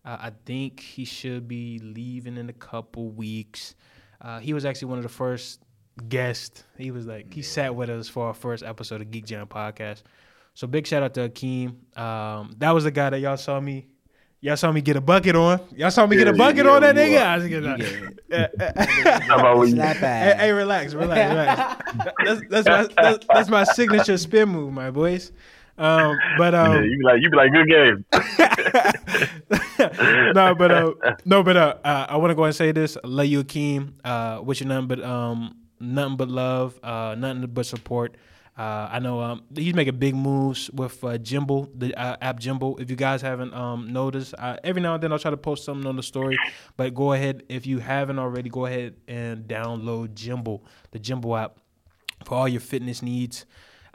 Uh, 0.03 0.17
I 0.19 0.31
think 0.45 0.79
he 0.79 1.05
should 1.05 1.47
be 1.47 1.79
leaving 1.79 2.35
in 2.38 2.49
a 2.49 2.53
couple 2.53 3.09
weeks. 3.09 3.75
Uh, 4.21 4.39
he 4.39 4.53
was 4.53 4.65
actually 4.65 4.89
one 4.89 4.97
of 4.97 5.03
the 5.03 5.09
first 5.09 5.61
guests. 6.07 6.63
He 6.77 6.91
was 6.91 7.05
like 7.05 7.33
he 7.33 7.41
sat 7.41 7.75
with 7.75 7.89
us 7.89 8.07
for 8.07 8.27
our 8.27 8.33
first 8.33 8.63
episode 8.63 9.01
of 9.01 9.11
Geek 9.11 9.25
Giant 9.25 9.49
podcast. 9.49 10.03
So 10.53 10.67
big 10.67 10.88
shout 10.88 11.03
out 11.03 11.13
to 11.13 11.29
Akeem. 11.29 11.97
Um, 11.97 12.53
that 12.57 12.71
was 12.71 12.83
the 12.83 12.91
guy 12.91 13.09
that 13.09 13.19
y'all 13.19 13.38
saw 13.38 13.59
me. 13.59 13.88
Y'all 14.41 14.55
saw 14.55 14.71
me 14.71 14.79
get 14.79 14.95
a 14.95 15.01
bucket 15.01 15.35
on. 15.35 15.59
Y'all 15.75 15.91
saw 15.91 16.07
me 16.07 16.15
get 16.15 16.29
a 16.29 16.33
bucket 16.33 16.65
yeah, 16.65 16.71
on 16.71 16.81
that 16.81 16.95
nigga. 16.95 17.21
I 17.21 17.35
was 17.35 17.43
like, 17.43 17.51
You 17.51 17.61
"Nah." 17.61 17.75
get 17.75 19.21
How 19.23 19.39
about 19.39 19.57
when 19.57 19.69
you, 19.69 19.75
slap 19.75 19.97
Hey, 19.97 20.35
hey, 20.38 20.51
relax, 20.53 20.93
relax, 20.93 21.29
relax. 21.29 22.15
that's 22.25 22.41
that's 22.49 22.67
my 22.67 22.88
that's, 23.01 23.25
that's 23.33 23.49
my 23.49 23.63
signature 23.65 24.17
spin 24.17 24.47
move, 24.47 24.71
my 24.71 24.91
boys. 24.91 25.33
Um, 25.79 26.17
but 26.38 26.53
yeah, 26.53 26.63
um, 26.63 26.83
you 26.83 26.98
be 26.98 27.03
like 27.05 27.21
you 27.21 27.29
be 27.29 27.38
like 27.38 27.51
good 27.53 27.67
game. 27.69 28.05
no, 30.36 30.53
but 30.55 30.71
uh, 30.71 30.91
no, 31.25 31.41
but 31.41 31.55
uh, 31.57 31.75
uh, 31.83 32.05
I 32.09 32.17
want 32.17 32.31
to 32.31 32.36
go 32.36 32.43
and 32.43 32.53
say 32.53 32.71
this. 32.74 32.98
Love 33.03 33.25
you, 33.27 33.43
Akeem. 33.43 33.93
Uh, 34.03 34.41
wish 34.43 34.59
you 34.59 34.67
nothing 34.67 34.88
but 34.88 35.01
um, 35.03 35.55
nothing 35.79 36.17
but 36.17 36.27
love, 36.29 36.77
uh, 36.83 37.15
nothing 37.17 37.48
but 37.48 37.65
support. 37.65 38.17
Uh, 38.57 38.89
I 38.91 39.00
know 39.00 39.21
um, 39.21 39.43
he's 39.55 39.74
making 39.74 39.98
big 40.00 40.15
moves 40.15 40.69
with 40.71 41.01
uh, 41.01 41.17
Jimbo, 41.17 41.69
the 41.74 41.95
uh, 41.95 42.17
app 42.21 42.39
Jimbo. 42.41 42.75
If 42.75 42.89
you 42.89 42.98
guys 42.98 43.21
haven't 43.21 43.53
um, 43.53 43.93
noticed, 43.93 44.33
uh, 44.38 44.57
every 44.65 44.81
now 44.81 44.95
and 44.95 45.03
then 45.03 45.13
I'll 45.13 45.19
try 45.19 45.31
to 45.31 45.38
post 45.38 45.63
something 45.63 45.88
on 45.88 45.95
the 45.95 46.03
story. 46.03 46.41
But 46.75 46.93
go 46.93 47.13
ahead, 47.13 47.43
if 47.48 47.65
you 47.65 47.79
haven't 47.79 48.19
already, 48.19 48.50
go 48.50 48.65
ahead 48.65 48.95
and 49.07 49.45
download 49.48 50.13
Jimbo, 50.13 50.62
the 50.91 51.00
Jimbo 51.00 51.38
app, 51.38 51.57
for 52.25 52.36
all 52.36 52.50
your 52.50 52.59
fitness 52.59 53.01
needs. 53.01 53.45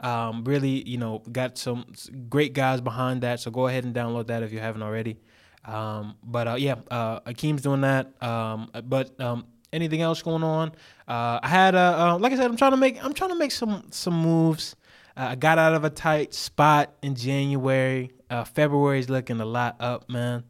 Um, 0.05 0.43
really, 0.43 0.87
you 0.87 0.97
know, 0.97 1.23
got 1.31 1.57
some 1.57 1.85
great 2.29 2.53
guys 2.53 2.79
behind 2.79 3.21
that. 3.21 3.39
So 3.39 3.49
go 3.49 3.67
ahead 3.67 3.85
and 3.85 3.95
download 3.95 4.27
that 4.27 4.43
if 4.43 4.53
you 4.53 4.59
haven't 4.59 4.83
already. 4.83 5.17
Um, 5.65 6.15
but 6.23 6.47
uh, 6.47 6.55
yeah, 6.55 6.75
uh, 6.91 7.21
Akeem's 7.21 7.63
doing 7.63 7.81
that. 7.81 8.21
Um, 8.21 8.69
but 8.83 9.19
um, 9.19 9.47
anything 9.73 10.01
else 10.01 10.21
going 10.21 10.43
on? 10.43 10.69
Uh, 11.07 11.39
I 11.41 11.47
had, 11.47 11.73
uh, 11.73 12.13
uh, 12.13 12.17
like 12.19 12.33
I 12.33 12.35
said, 12.35 12.45
I'm 12.45 12.57
trying 12.57 12.71
to 12.71 12.77
make, 12.77 13.03
I'm 13.03 13.13
trying 13.13 13.31
to 13.31 13.35
make 13.35 13.51
some 13.51 13.87
some 13.89 14.13
moves. 14.21 14.75
Uh, 15.17 15.29
I 15.31 15.35
got 15.35 15.57
out 15.57 15.73
of 15.73 15.83
a 15.83 15.89
tight 15.89 16.33
spot 16.33 16.93
in 17.01 17.15
January. 17.15 18.11
Uh, 18.29 18.43
February 18.43 18.99
is 18.99 19.09
looking 19.09 19.39
a 19.41 19.45
lot 19.45 19.75
up, 19.79 20.09
man. 20.09 20.43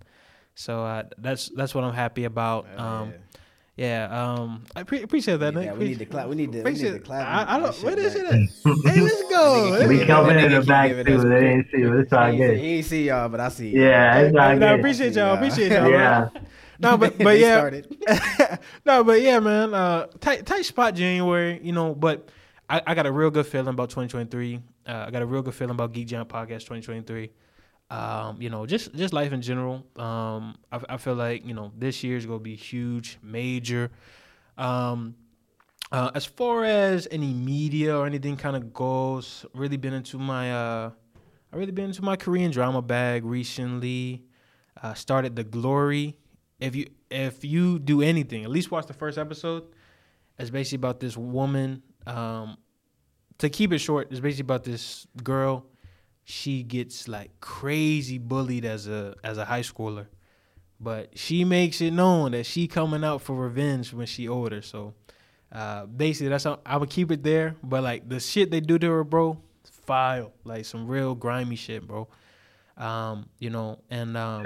So 0.56 0.84
uh, 0.84 1.04
that's 1.18 1.50
that's 1.50 1.76
what 1.76 1.84
I'm 1.84 1.94
happy 1.94 2.24
about. 2.26 2.68
Um, 2.78 3.12
yeah. 3.12 3.18
Yeah, 3.77 4.08
um, 4.10 4.63
I 4.74 4.84
pre- 4.84 5.01
appreciate 5.03 5.38
that. 5.41 5.53
Yeah, 5.53 5.60
Nick. 5.72 5.77
we 5.77 5.86
need 5.89 6.00
to 6.00 6.05
clap. 6.05 6.29
We 6.29 6.36
need 6.36 6.53
to. 6.53 6.60
We 6.60 6.63
need 6.63 6.70
Appreciate 6.70 6.89
to 6.91 6.96
it. 6.96 7.03
clap. 7.03 7.27
I, 7.50 7.55
I 7.55 7.60
don't. 7.60 7.75
that 7.75 7.84
What 7.84 7.98
shit 7.98 8.00
is 8.00 8.13
back. 8.15 8.34
it? 8.34 8.94
hey, 8.94 9.01
let's 9.01 9.22
go. 9.29 9.88
We 9.88 9.98
We 10.00 10.05
coming 10.05 10.39
in 10.39 10.51
the 10.53 10.62
back 10.62 10.88
giving 10.89 11.05
too. 11.05 11.15
us 11.17 11.24
They 11.24 11.39
didn't 11.41 11.67
see 11.72 11.77
it. 11.82 11.94
It's 12.00 12.13
all 12.13 12.25
He 12.32 12.32
ain't 12.32 12.38
see- 12.39 12.48
good. 12.48 12.58
he 12.58 12.67
ain't 12.77 12.86
see 12.86 13.08
y'all, 13.08 13.27
but 13.29 13.39
I 13.41 13.50
see. 13.50 13.70
y'all. 13.72 13.82
Yeah, 13.84 14.20
it's 14.20 14.27
all 14.38 14.55
No, 14.55 14.67
I 14.67 14.72
good. 14.72 14.79
appreciate 14.79 15.13
y'all. 15.13 15.25
Yeah. 15.25 15.34
Appreciate 15.34 15.72
y'all. 15.74 15.89
Yeah. 15.89 16.29
No, 16.79 16.98
but 16.98 17.17
but 17.17 17.38
yeah, 17.39 17.70
no, 18.86 19.03
but 19.03 19.22
yeah, 19.22 19.39
man. 19.39 19.74
Uh, 19.74 20.08
tight 20.22 20.46
tight 20.46 20.63
spot 20.63 20.96
January, 20.96 21.60
you 21.62 21.72
know. 21.74 21.94
But 21.94 22.29
I, 22.70 22.82
I 22.88 22.96
got 22.96 23.05
a 23.05 23.12
real 23.12 23.29
good 23.29 23.46
feeling 23.46 23.67
about 23.67 23.89
2023. 23.89 24.62
Uh, 24.88 25.03
I 25.08 25.12
got 25.12 25.22
a 25.22 25.25
real 25.25 25.41
good 25.41 25.53
feeling 25.53 25.72
about 25.75 25.91
Geek 25.91 26.08
Giant 26.08 26.29
Podcast 26.29 26.62
2023. 26.67 27.29
Um, 27.89 28.42
you 28.42 28.50
know, 28.50 28.65
just 28.65 28.94
just 28.96 29.13
life 29.13 29.32
in 29.32 29.42
general. 29.42 29.86
Um, 29.96 30.56
I, 30.72 30.80
I 30.89 30.98
feel 30.98 31.15
like 31.15 31.46
you 31.46 31.54
know 31.54 31.72
this 31.77 32.04
year 32.04 32.18
is 32.18 32.25
gonna 32.25 32.39
be 32.39 32.56
huge, 32.56 33.20
major. 33.22 33.92
Um, 34.58 35.15
uh, 35.92 36.12
as 36.15 36.25
far 36.25 36.65
as 36.65 37.08
any 37.12 37.34
media 37.34 37.96
or 37.96 38.08
anything 38.08 38.38
kind 38.38 38.56
of 38.56 38.74
goes, 38.74 39.46
really 39.54 39.77
been 39.77 39.94
into 39.94 40.18
my 40.18 40.51
uh, 40.51 40.89
I 41.54 41.58
really 41.58 41.72
been 41.72 41.86
into 41.86 42.01
my 42.01 42.15
Korean 42.15 42.51
drama 42.51 42.82
bag 42.82 43.24
recently. 43.24 44.24
Uh, 44.82 44.94
started 44.94 45.36
the 45.36 45.44
Glory. 45.44 46.18
If 46.60 46.75
you 46.75 46.88
if 47.12 47.46
you 47.46 47.80
do 47.80 48.01
anything, 48.01 48.44
at 48.44 48.50
least 48.50 48.72
watch 48.72 48.88
the 48.88 48.94
first 48.94 49.18
episode. 49.18 49.63
It's 50.38 50.50
basically 50.50 50.77
about 50.77 51.00
this 51.00 51.15
woman. 51.15 51.82
Um, 52.06 52.58
to 53.38 53.50
keep 53.50 53.72
it 53.72 53.80
short, 53.80 54.08
it's 54.12 54.20
basically 54.20 54.42
about 54.42 54.63
this 54.63 55.08
girl. 55.24 55.65
She 56.25 56.63
gets 56.63 57.08
like 57.08 57.39
crazy 57.39 58.17
bullied 58.17 58.65
as 58.65 58.88
a 58.88 59.15
as 59.24 59.38
a 59.38 59.46
high 59.46 59.62
schooler, 59.62 60.08
but 60.79 61.17
she 61.17 61.46
makes 61.46 61.82
it 61.82 61.91
known 61.91 62.32
that 62.32 62.46
she 62.46 62.67
coming 62.67 63.03
out 63.03 63.22
for 63.22 63.36
revenge 63.36 63.94
when 63.94 64.08
she 64.08 64.27
older. 64.27 64.62
So 64.63 64.96
uh, 65.51 65.86
basically, 65.86 66.29
that's 66.29 66.44
how 66.44 66.60
I 66.65 66.77
would 66.77 66.89
keep 66.89 67.12
it 67.12 67.24
there. 67.24 67.55
But 67.63 67.84
like 67.84 68.10
the 68.10 68.20
shit 68.20 68.50
they 68.50 68.60
do 68.60 68.79
to 68.79 68.89
her, 68.89 69.03
bro, 69.03 69.38
file 69.86 70.34
like 70.44 70.65
some 70.65 70.88
real 70.88 71.15
grimy 71.15 71.55
shit, 71.55 71.88
bro. 71.88 72.08
Um, 72.77 73.29
you 73.39 73.51
know, 73.51 73.79
and 73.89 74.17
um, 74.17 74.46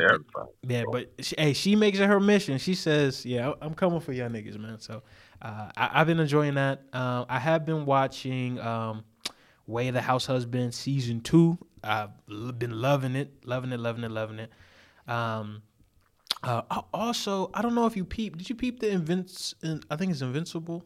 yeah, 0.67 0.83
but 0.91 1.11
she, 1.19 1.35
hey, 1.37 1.53
she 1.53 1.75
makes 1.75 1.97
it 1.97 2.07
her 2.07 2.19
mission. 2.19 2.59
She 2.59 2.75
says, 2.75 3.25
"Yeah, 3.25 3.53
I'm 3.59 3.73
coming 3.73 4.01
for 4.01 4.11
y'all 4.11 4.29
niggas, 4.29 4.59
man." 4.59 4.79
So 4.79 5.01
uh, 5.41 5.71
I, 5.75 5.89
I've 5.93 6.07
been 6.07 6.19
enjoying 6.19 6.55
that. 6.55 6.83
Um, 6.93 7.25
I 7.27 7.39
have 7.39 7.65
been 7.65 7.85
watching 7.85 8.59
um, 8.59 9.03
Way 9.65 9.87
of 9.87 9.95
the 9.95 10.01
House 10.01 10.27
Husband 10.27 10.73
season 10.73 11.21
two. 11.21 11.57
I've 11.83 12.09
been 12.27 12.81
loving 12.81 13.15
it, 13.15 13.45
loving 13.45 13.71
it, 13.71 13.79
loving 13.79 14.03
it, 14.03 14.11
loving 14.11 14.39
it. 14.39 14.51
Um, 15.07 15.61
uh, 16.43 16.61
also, 16.93 17.49
I 17.53 17.61
don't 17.61 17.75
know 17.75 17.85
if 17.85 17.97
you 17.97 18.05
peep. 18.05 18.37
Did 18.37 18.49
you 18.49 18.55
peep 18.55 18.79
the 18.79 18.87
Invinci- 18.87 19.55
in 19.63 19.81
I 19.89 19.95
think 19.95 20.11
it's 20.11 20.21
Invincible. 20.21 20.85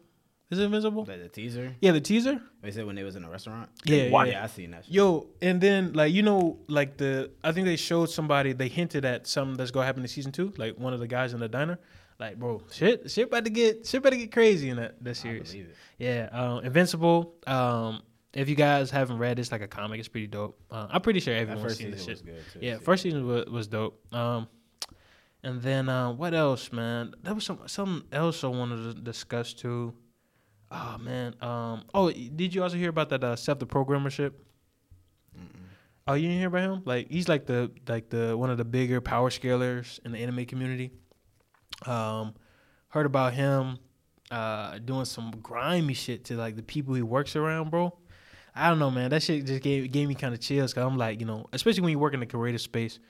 Is 0.50 0.58
it 0.58 0.64
Invincible? 0.64 1.04
The, 1.04 1.16
the 1.16 1.28
teaser. 1.28 1.74
Yeah, 1.80 1.92
the 1.92 2.00
teaser. 2.00 2.40
They 2.62 2.70
said 2.70 2.86
when 2.86 2.96
they 2.96 3.02
was 3.02 3.16
in 3.16 3.24
a 3.24 3.30
restaurant. 3.30 3.70
Yeah, 3.84 4.04
yeah, 4.04 4.24
yeah. 4.24 4.44
I 4.44 4.46
seen 4.46 4.72
that. 4.72 4.84
Shit. 4.84 4.94
Yo, 4.94 5.28
and 5.40 5.60
then 5.60 5.92
like 5.92 6.12
you 6.12 6.22
know, 6.22 6.58
like 6.68 6.96
the 6.96 7.30
I 7.42 7.52
think 7.52 7.66
they 7.66 7.76
showed 7.76 8.10
somebody 8.10 8.52
they 8.52 8.68
hinted 8.68 9.04
at 9.04 9.26
something 9.26 9.56
that's 9.56 9.70
gonna 9.70 9.86
happen 9.86 10.02
in 10.02 10.08
season 10.08 10.32
two. 10.32 10.52
Like 10.56 10.78
one 10.78 10.92
of 10.92 11.00
the 11.00 11.08
guys 11.08 11.32
in 11.34 11.40
the 11.40 11.48
diner. 11.48 11.78
Like, 12.20 12.38
bro, 12.38 12.62
shit, 12.70 13.10
shit 13.10 13.26
about 13.26 13.44
to 13.44 13.50
get 13.50 13.86
shit 13.86 13.98
about 13.98 14.10
to 14.10 14.16
get 14.16 14.32
crazy 14.32 14.68
in 14.68 14.76
that 14.76 15.02
that 15.02 15.16
series. 15.16 15.54
Yeah, 15.98 16.28
um, 16.32 16.64
Invincible. 16.64 17.34
Um, 17.46 18.02
if 18.34 18.48
you 18.48 18.54
guys 18.54 18.90
haven't 18.90 19.18
read, 19.18 19.38
it's 19.38 19.52
like 19.52 19.62
a 19.62 19.68
comic. 19.68 19.98
It's 20.00 20.08
pretty 20.08 20.26
dope. 20.26 20.58
Uh, 20.70 20.88
I'm 20.90 21.00
pretty 21.00 21.20
sure 21.20 21.34
everyone's 21.34 21.62
first 21.62 21.78
seen 21.78 21.90
this 21.90 22.06
was 22.06 22.18
shit. 22.18 22.26
too. 22.52 22.58
Yeah, 22.60 22.78
first 22.78 23.02
season 23.02 23.26
was, 23.26 23.46
was 23.46 23.66
dope. 23.68 24.00
Um, 24.12 24.48
and 25.42 25.60
then 25.62 25.88
uh, 25.88 26.12
what 26.12 26.34
else, 26.34 26.72
man? 26.72 27.14
There 27.22 27.34
was 27.34 27.44
some 27.44 27.60
something 27.66 28.08
else 28.12 28.42
I 28.42 28.48
wanted 28.48 28.94
to 28.94 29.00
discuss 29.00 29.52
too. 29.52 29.94
Oh 30.70 30.96
man. 30.98 31.34
Um. 31.40 31.84
Oh, 31.94 32.10
did 32.10 32.54
you 32.54 32.62
also 32.62 32.76
hear 32.76 32.88
about 32.90 33.10
that 33.10 33.22
uh, 33.22 33.36
Seth 33.36 33.58
the 33.58 33.66
programmership? 33.66 34.32
Oh, 36.06 36.14
you 36.14 36.28
didn't 36.28 36.38
hear 36.38 36.48
about 36.48 36.62
him? 36.62 36.82
Like 36.84 37.10
he's 37.10 37.28
like 37.28 37.46
the 37.46 37.70
like 37.88 38.10
the 38.10 38.36
one 38.36 38.50
of 38.50 38.58
the 38.58 38.64
bigger 38.64 39.00
power 39.00 39.30
scalers 39.30 40.00
in 40.04 40.12
the 40.12 40.18
anime 40.18 40.44
community. 40.44 40.90
Um, 41.86 42.34
heard 42.88 43.06
about 43.06 43.34
him 43.34 43.78
uh 44.30 44.78
doing 44.78 45.04
some 45.04 45.30
grimy 45.42 45.92
shit 45.92 46.24
to 46.24 46.34
like 46.34 46.56
the 46.56 46.62
people 46.62 46.94
he 46.94 47.02
works 47.02 47.36
around, 47.36 47.70
bro. 47.70 47.96
I 48.54 48.68
don't 48.68 48.78
know, 48.78 48.90
man. 48.90 49.10
That 49.10 49.22
shit 49.22 49.46
just 49.46 49.62
gave 49.62 49.90
gave 49.90 50.08
me 50.08 50.14
kind 50.14 50.32
of 50.32 50.40
chills. 50.40 50.72
Cause 50.72 50.84
I'm 50.84 50.96
like, 50.96 51.20
you 51.20 51.26
know, 51.26 51.46
especially 51.52 51.82
when 51.82 51.90
you 51.90 51.98
work 51.98 52.14
in 52.14 52.20
the 52.20 52.26
creative 52.26 52.60
space, 52.60 53.00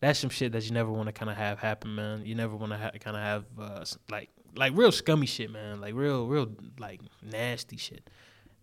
that's 0.00 0.18
some 0.18 0.30
shit 0.30 0.52
that 0.52 0.64
you 0.64 0.72
never 0.72 0.90
want 0.90 1.06
to 1.06 1.12
kind 1.12 1.30
of 1.30 1.36
have 1.36 1.58
happen, 1.58 1.94
man. 1.94 2.24
You 2.24 2.34
never 2.34 2.54
want 2.54 2.72
to 2.72 2.78
ha- 2.78 2.90
kind 3.00 3.16
of 3.16 3.22
have 3.22 3.44
uh, 3.58 3.84
like 4.10 4.28
like 4.56 4.72
real 4.76 4.92
scummy 4.92 5.26
shit, 5.26 5.50
man. 5.50 5.80
Like 5.80 5.94
real 5.94 6.26
real 6.26 6.50
like 6.78 7.00
nasty 7.22 7.76
shit, 7.78 8.08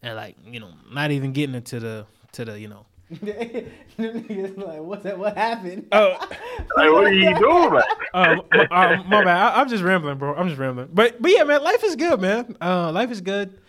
and 0.02 0.16
like 0.16 0.36
you 0.46 0.60
know, 0.60 0.74
not 0.92 1.12
even 1.12 1.34
getting 1.34 1.56
into 1.56 1.80
the 1.80 2.06
to 2.34 2.46
the 2.46 2.60
you 2.60 2.68
know. 2.68 2.86
Like, 3.98 4.82
what's 4.82 5.04
that? 5.04 5.18
What 5.18 5.36
happened? 5.36 5.88
Oh, 5.92 6.12
Like, 6.76 6.92
what 6.92 7.06
are 7.06 7.14
you 7.14 7.34
doing, 7.40 7.74
man? 7.74 7.82
um, 8.14 8.42
my, 8.52 8.68
uh, 8.70 9.04
my 9.04 9.24
bad. 9.24 9.54
I, 9.54 9.62
I'm 9.62 9.70
just 9.70 9.84
rambling, 9.84 10.18
bro. 10.18 10.36
I'm 10.36 10.48
just 10.50 10.60
rambling. 10.60 10.90
But 10.94 11.20
but 11.20 11.32
yeah, 11.32 11.44
man, 11.44 11.64
life 11.64 11.84
is 11.84 11.96
good, 11.96 12.22
man. 12.22 12.56
Uh, 12.62 12.92
life 12.92 13.10
is 13.10 13.22
good. 13.22 13.60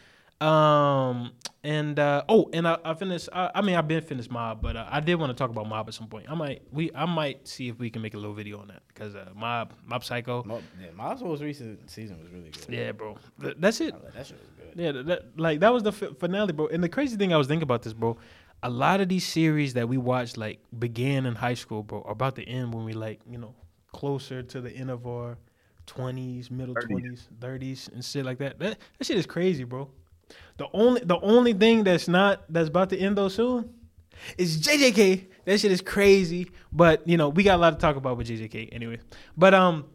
Um, 0.41 1.33
and 1.65 1.99
uh, 1.99 2.23
oh, 2.29 2.49
and 2.53 2.67
I, 2.69 2.79
I 2.85 2.95
finished. 2.95 3.29
I, 3.33 3.51
I 3.57 3.61
mean, 3.63 3.75
I've 3.75 3.89
been 3.89 4.01
finished 4.03 4.31
Mob, 4.31 4.63
but 4.63 4.77
uh, 4.77 4.87
I 4.89 5.01
did 5.01 5.17
want 5.17 5.31
to 5.31 5.35
talk 5.35 5.51
about 5.51 5.69
Mob 5.69 5.89
at 5.89 5.95
some 5.95 6.07
point. 6.07 6.27
I 6.31 6.35
might 6.35 6.63
we 6.71 6.91
I 6.95 7.07
might 7.07 7.47
see 7.49 7.69
if 7.69 7.79
we 7.79 7.91
can 7.91 8.03
make 8.03 8.15
a 8.15 8.17
little 8.19 8.35
video 8.35 8.61
on 8.61 8.69
that 8.69 8.83
because 8.89 9.17
uh, 9.17 9.31
Mob 9.35 9.73
Mob 9.85 10.05
Psycho. 10.05 10.45
Mo- 10.45 10.63
yeah, 10.81 10.91
Miles' 10.93 11.23
most 11.23 11.43
recent 11.43 11.91
season 11.91 12.19
was 12.21 12.29
really 12.31 12.51
good. 12.51 12.67
Yeah, 12.69 12.93
bro. 12.93 13.19
Th- 13.41 13.57
That's 13.59 13.81
it. 13.81 13.95
I 13.95 14.05
like, 14.05 14.13
that 14.15 14.27
shit 14.27 14.39
was 14.39 14.49
good. 14.57 14.81
Yeah, 14.81 14.93
that, 14.93 15.07
that- 15.07 15.39
like 15.41 15.61
that 15.61 15.73
was 15.73 15.83
the 15.83 15.93
fi- 15.93 16.15
finale, 16.21 16.53
bro. 16.53 16.69
And 16.69 16.85
the 16.85 16.89
crazy 16.89 17.17
thing 17.17 17.33
I 17.33 17.37
was 17.37 17.49
thinking 17.49 17.65
about 17.65 17.83
this, 17.83 17.93
bro. 17.93 18.17
A 18.63 18.71
lot 18.71 19.01
of 19.01 19.09
these 19.09 19.27
series 19.27 19.75
that 19.75 19.89
we 19.89 19.99
watched, 19.99 20.37
like 20.37 20.61
began 20.79 21.27
in 21.27 21.35
high 21.35 21.55
school, 21.55 21.83
bro, 21.83 22.03
are 22.03 22.13
about 22.13 22.35
to 22.37 22.45
end 22.45 22.73
when 22.75 22.85
we 22.85 22.93
like, 22.93 23.21
you 23.29 23.39
know, 23.39 23.55
closer 23.93 24.43
to 24.43 24.61
the 24.61 24.71
end 24.71 24.91
of 24.91 25.07
our 25.07 25.37
twenties, 25.87 26.51
middle 26.51 26.75
twenties, 26.75 27.29
thirties, 27.41 27.89
and 27.93 28.05
shit 28.05 28.25
like 28.25 28.39
that. 28.39 28.59
That 28.61 28.79
that 28.99 29.05
shit 29.05 29.17
is 29.17 29.27
crazy, 29.27 29.65
bro. 29.65 29.89
The 30.57 30.67
only 30.73 31.01
the 31.05 31.19
only 31.21 31.53
thing 31.53 31.85
that's 31.85 32.09
not 32.09 32.45
that's 32.49 32.69
about 32.69 32.91
to 32.91 32.99
end 32.99 33.17
though 33.17 33.29
soon 33.29 33.73
is 34.37 34.61
JJK. 34.61 35.27
That 35.45 35.61
shit 35.61 35.73
is 35.73 35.81
crazy. 35.81 36.51
But 36.73 37.07
you 37.07 37.17
know, 37.17 37.29
we 37.29 37.43
got 37.43 37.57
a 37.57 37.59
lot 37.59 37.71
to 37.71 37.77
talk 37.79 37.97
about 37.97 38.17
with 38.17 38.29
JJK 38.29 38.69
anyway. 38.73 38.99
But 39.37 39.55
um, 39.55 39.87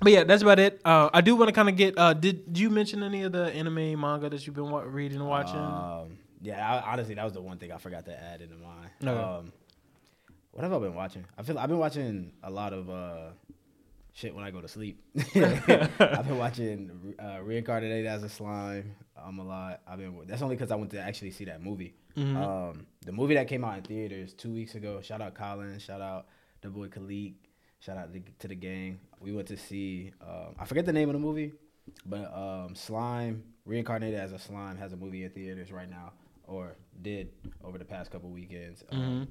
but 0.00 0.12
yeah, 0.12 0.24
that's 0.24 0.42
about 0.42 0.58
it. 0.58 0.80
Uh, 0.84 1.10
I 1.12 1.20
do 1.20 1.36
want 1.36 1.48
to 1.48 1.52
kind 1.52 1.68
of 1.68 1.76
get. 1.76 1.96
Uh, 1.98 2.14
did, 2.14 2.46
did 2.46 2.58
you 2.58 2.70
mention 2.70 3.02
any 3.02 3.22
of 3.22 3.32
the 3.32 3.52
anime 3.54 4.00
manga 4.00 4.30
that 4.30 4.46
you've 4.46 4.56
been 4.56 4.70
wa- 4.70 4.80
reading 4.80 5.18
and 5.18 5.28
watching? 5.28 5.56
Um, 5.56 6.18
yeah, 6.40 6.82
I, 6.84 6.92
honestly, 6.92 7.14
that 7.14 7.24
was 7.24 7.34
the 7.34 7.42
one 7.42 7.58
thing 7.58 7.70
I 7.70 7.76
forgot 7.78 8.06
to 8.06 8.18
add 8.18 8.40
into 8.40 8.56
mine. 8.56 8.90
Okay. 9.02 9.22
Um, 9.22 9.52
what 10.52 10.64
have 10.64 10.72
I 10.72 10.78
been 10.78 10.94
watching? 10.94 11.24
I 11.38 11.42
feel 11.42 11.58
I've 11.58 11.68
been 11.68 11.78
watching 11.78 12.32
a 12.42 12.50
lot 12.50 12.72
of 12.72 12.90
uh, 12.90 13.30
shit 14.20 14.34
when 14.34 14.44
I 14.44 14.50
go 14.50 14.60
to 14.60 14.68
sleep. 14.68 15.00
I've 15.34 16.26
been 16.28 16.38
watching 16.38 17.14
uh, 17.18 17.40
Reincarnated 17.42 18.06
as 18.06 18.22
a 18.22 18.28
Slime 18.28 18.94
um, 19.22 19.38
a 19.38 19.44
lot. 19.44 19.80
I've 19.88 19.98
been 19.98 20.14
that's 20.26 20.42
only 20.42 20.56
because 20.56 20.70
I 20.70 20.76
went 20.76 20.90
to 20.92 21.00
actually 21.00 21.30
see 21.30 21.46
that 21.46 21.62
movie. 21.62 21.94
Mhm. 22.16 22.36
Um, 22.36 22.86
the 23.04 23.12
movie 23.12 23.34
that 23.34 23.48
came 23.48 23.64
out 23.64 23.78
in 23.78 23.84
theaters 23.84 24.34
two 24.34 24.52
weeks 24.52 24.74
ago. 24.74 25.00
Shout 25.00 25.20
out 25.20 25.34
Colin. 25.34 25.78
Shout 25.78 26.00
out 26.00 26.26
the 26.60 26.68
boy 26.68 26.88
Khalik. 26.88 27.34
Shout 27.80 27.96
out 27.96 28.12
to, 28.12 28.20
to 28.40 28.48
the 28.48 28.54
gang. 28.54 29.00
We 29.20 29.32
went 29.32 29.48
to 29.48 29.56
see. 29.56 30.12
Um, 30.20 30.54
I 30.58 30.64
forget 30.66 30.84
the 30.84 30.92
name 30.92 31.08
of 31.08 31.14
the 31.14 31.18
movie, 31.20 31.52
but 32.04 32.32
um, 32.34 32.74
Slime 32.74 33.42
Reincarnated 33.64 34.18
as 34.20 34.32
a 34.32 34.38
Slime 34.38 34.76
has 34.76 34.92
a 34.92 34.96
movie 34.96 35.24
in 35.24 35.30
theaters 35.30 35.72
right 35.72 35.88
now, 35.88 36.12
or 36.44 36.76
did 37.00 37.30
over 37.64 37.78
the 37.78 37.84
past 37.86 38.10
couple 38.10 38.28
weekends. 38.30 38.84
Um, 38.90 38.98
Mhm. 39.00 39.28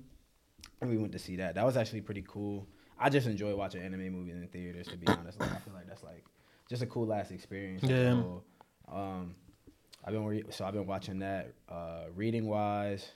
and 0.82 0.90
we 0.90 0.98
went 0.98 1.12
to 1.12 1.20
see 1.20 1.36
that. 1.36 1.56
That 1.56 1.66
was 1.66 1.78
actually 1.78 2.02
pretty 2.02 2.24
cool. 2.28 2.68
I 3.00 3.10
just 3.10 3.28
enjoy 3.28 3.56
watching 3.56 3.82
anime 3.82 4.10
movies 4.12 4.36
in 4.36 4.48
theaters. 4.48 4.88
To 4.88 4.98
be 4.98 5.08
honest, 5.08 5.40
like, 5.40 5.52
I 5.52 5.58
feel 5.60 5.74
like 5.74 5.88
that's 5.88 6.04
like 6.04 6.24
just 6.70 6.82
a 6.82 6.86
cool 6.86 7.08
last 7.08 7.32
experience. 7.32 7.84
Yeah. 7.84 8.12
so, 8.12 8.44
um, 8.92 9.36
I've 10.06 10.14
been 10.14 10.26
re- 10.26 10.44
so 10.50 10.66
I've 10.66 10.74
been 10.74 10.88
watching 10.88 11.20
that. 11.20 11.54
Uh, 11.68 12.04
reading 12.16 12.48
wise, 12.48 13.08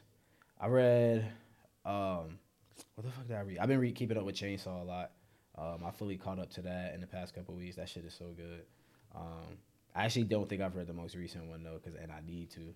I 0.59 0.67
read. 0.67 1.25
Um, 1.85 2.39
what 2.95 3.05
the 3.05 3.11
fuck 3.11 3.27
did 3.27 3.35
I 3.35 3.41
read? 3.41 3.57
I've 3.59 3.67
been 3.67 3.79
re- 3.79 3.91
keeping 3.91 4.17
up 4.17 4.23
with 4.25 4.35
Chainsaw 4.35 4.81
a 4.81 4.83
lot. 4.83 5.11
Um, 5.57 5.83
I 5.85 5.91
fully 5.91 6.17
caught 6.17 6.39
up 6.39 6.49
to 6.51 6.61
that 6.63 6.93
in 6.95 7.01
the 7.01 7.07
past 7.07 7.35
couple 7.35 7.53
weeks. 7.55 7.75
That 7.75 7.87
shit 7.89 8.05
is 8.05 8.13
so 8.13 8.33
good. 8.35 8.63
Um, 9.15 9.57
I 9.95 10.05
actually 10.05 10.23
don't 10.23 10.49
think 10.49 10.61
I've 10.61 10.75
read 10.75 10.87
the 10.87 10.93
most 10.93 11.15
recent 11.15 11.45
one 11.45 11.63
though, 11.63 11.79
cause 11.83 11.93
and 12.01 12.11
I 12.11 12.21
need 12.25 12.49
to. 12.51 12.73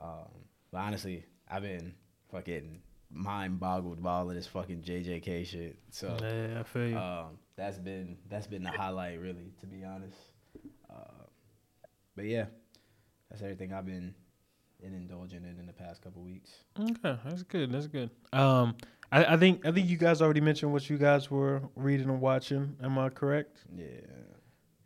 Um, 0.00 0.28
but 0.72 0.78
honestly, 0.78 1.24
I've 1.50 1.62
been 1.62 1.94
fucking 2.30 2.80
mind 3.14 3.60
boggled 3.60 4.02
by 4.02 4.12
all 4.12 4.28
of 4.28 4.34
this 4.34 4.46
fucking 4.46 4.82
JJK 4.82 5.46
shit. 5.46 5.76
So 5.90 6.16
yeah, 6.20 6.60
I 6.60 6.62
feel 6.64 6.88
you. 6.88 6.98
um, 6.98 7.38
that's 7.56 7.78
been 7.78 8.16
that's 8.28 8.46
been 8.46 8.62
the 8.62 8.70
highlight, 8.72 9.20
really, 9.20 9.52
to 9.60 9.66
be 9.66 9.84
honest. 9.84 10.16
Uh, 10.90 11.24
but 12.16 12.24
yeah, 12.26 12.46
that's 13.30 13.42
everything 13.42 13.72
I've 13.72 13.86
been 13.86 14.14
in 14.80 14.92
indulging 14.94 15.44
in 15.44 15.58
in 15.58 15.66
the 15.66 15.72
past 15.72 16.02
couple 16.02 16.22
weeks. 16.22 16.50
okay, 16.78 17.18
that's 17.24 17.42
good. 17.44 17.72
That's 17.72 17.86
good. 17.86 18.10
Um, 18.32 18.74
I, 19.12 19.34
I 19.34 19.36
think 19.36 19.64
I 19.66 19.70
think 19.72 19.88
you 19.88 19.96
guys 19.96 20.20
already 20.20 20.40
mentioned 20.40 20.72
what 20.72 20.88
you 20.90 20.98
guys 20.98 21.30
were 21.30 21.62
reading 21.76 22.08
and 22.08 22.20
watching. 22.20 22.76
Am 22.82 22.98
I 22.98 23.08
correct? 23.10 23.58
Yeah, 23.74 23.84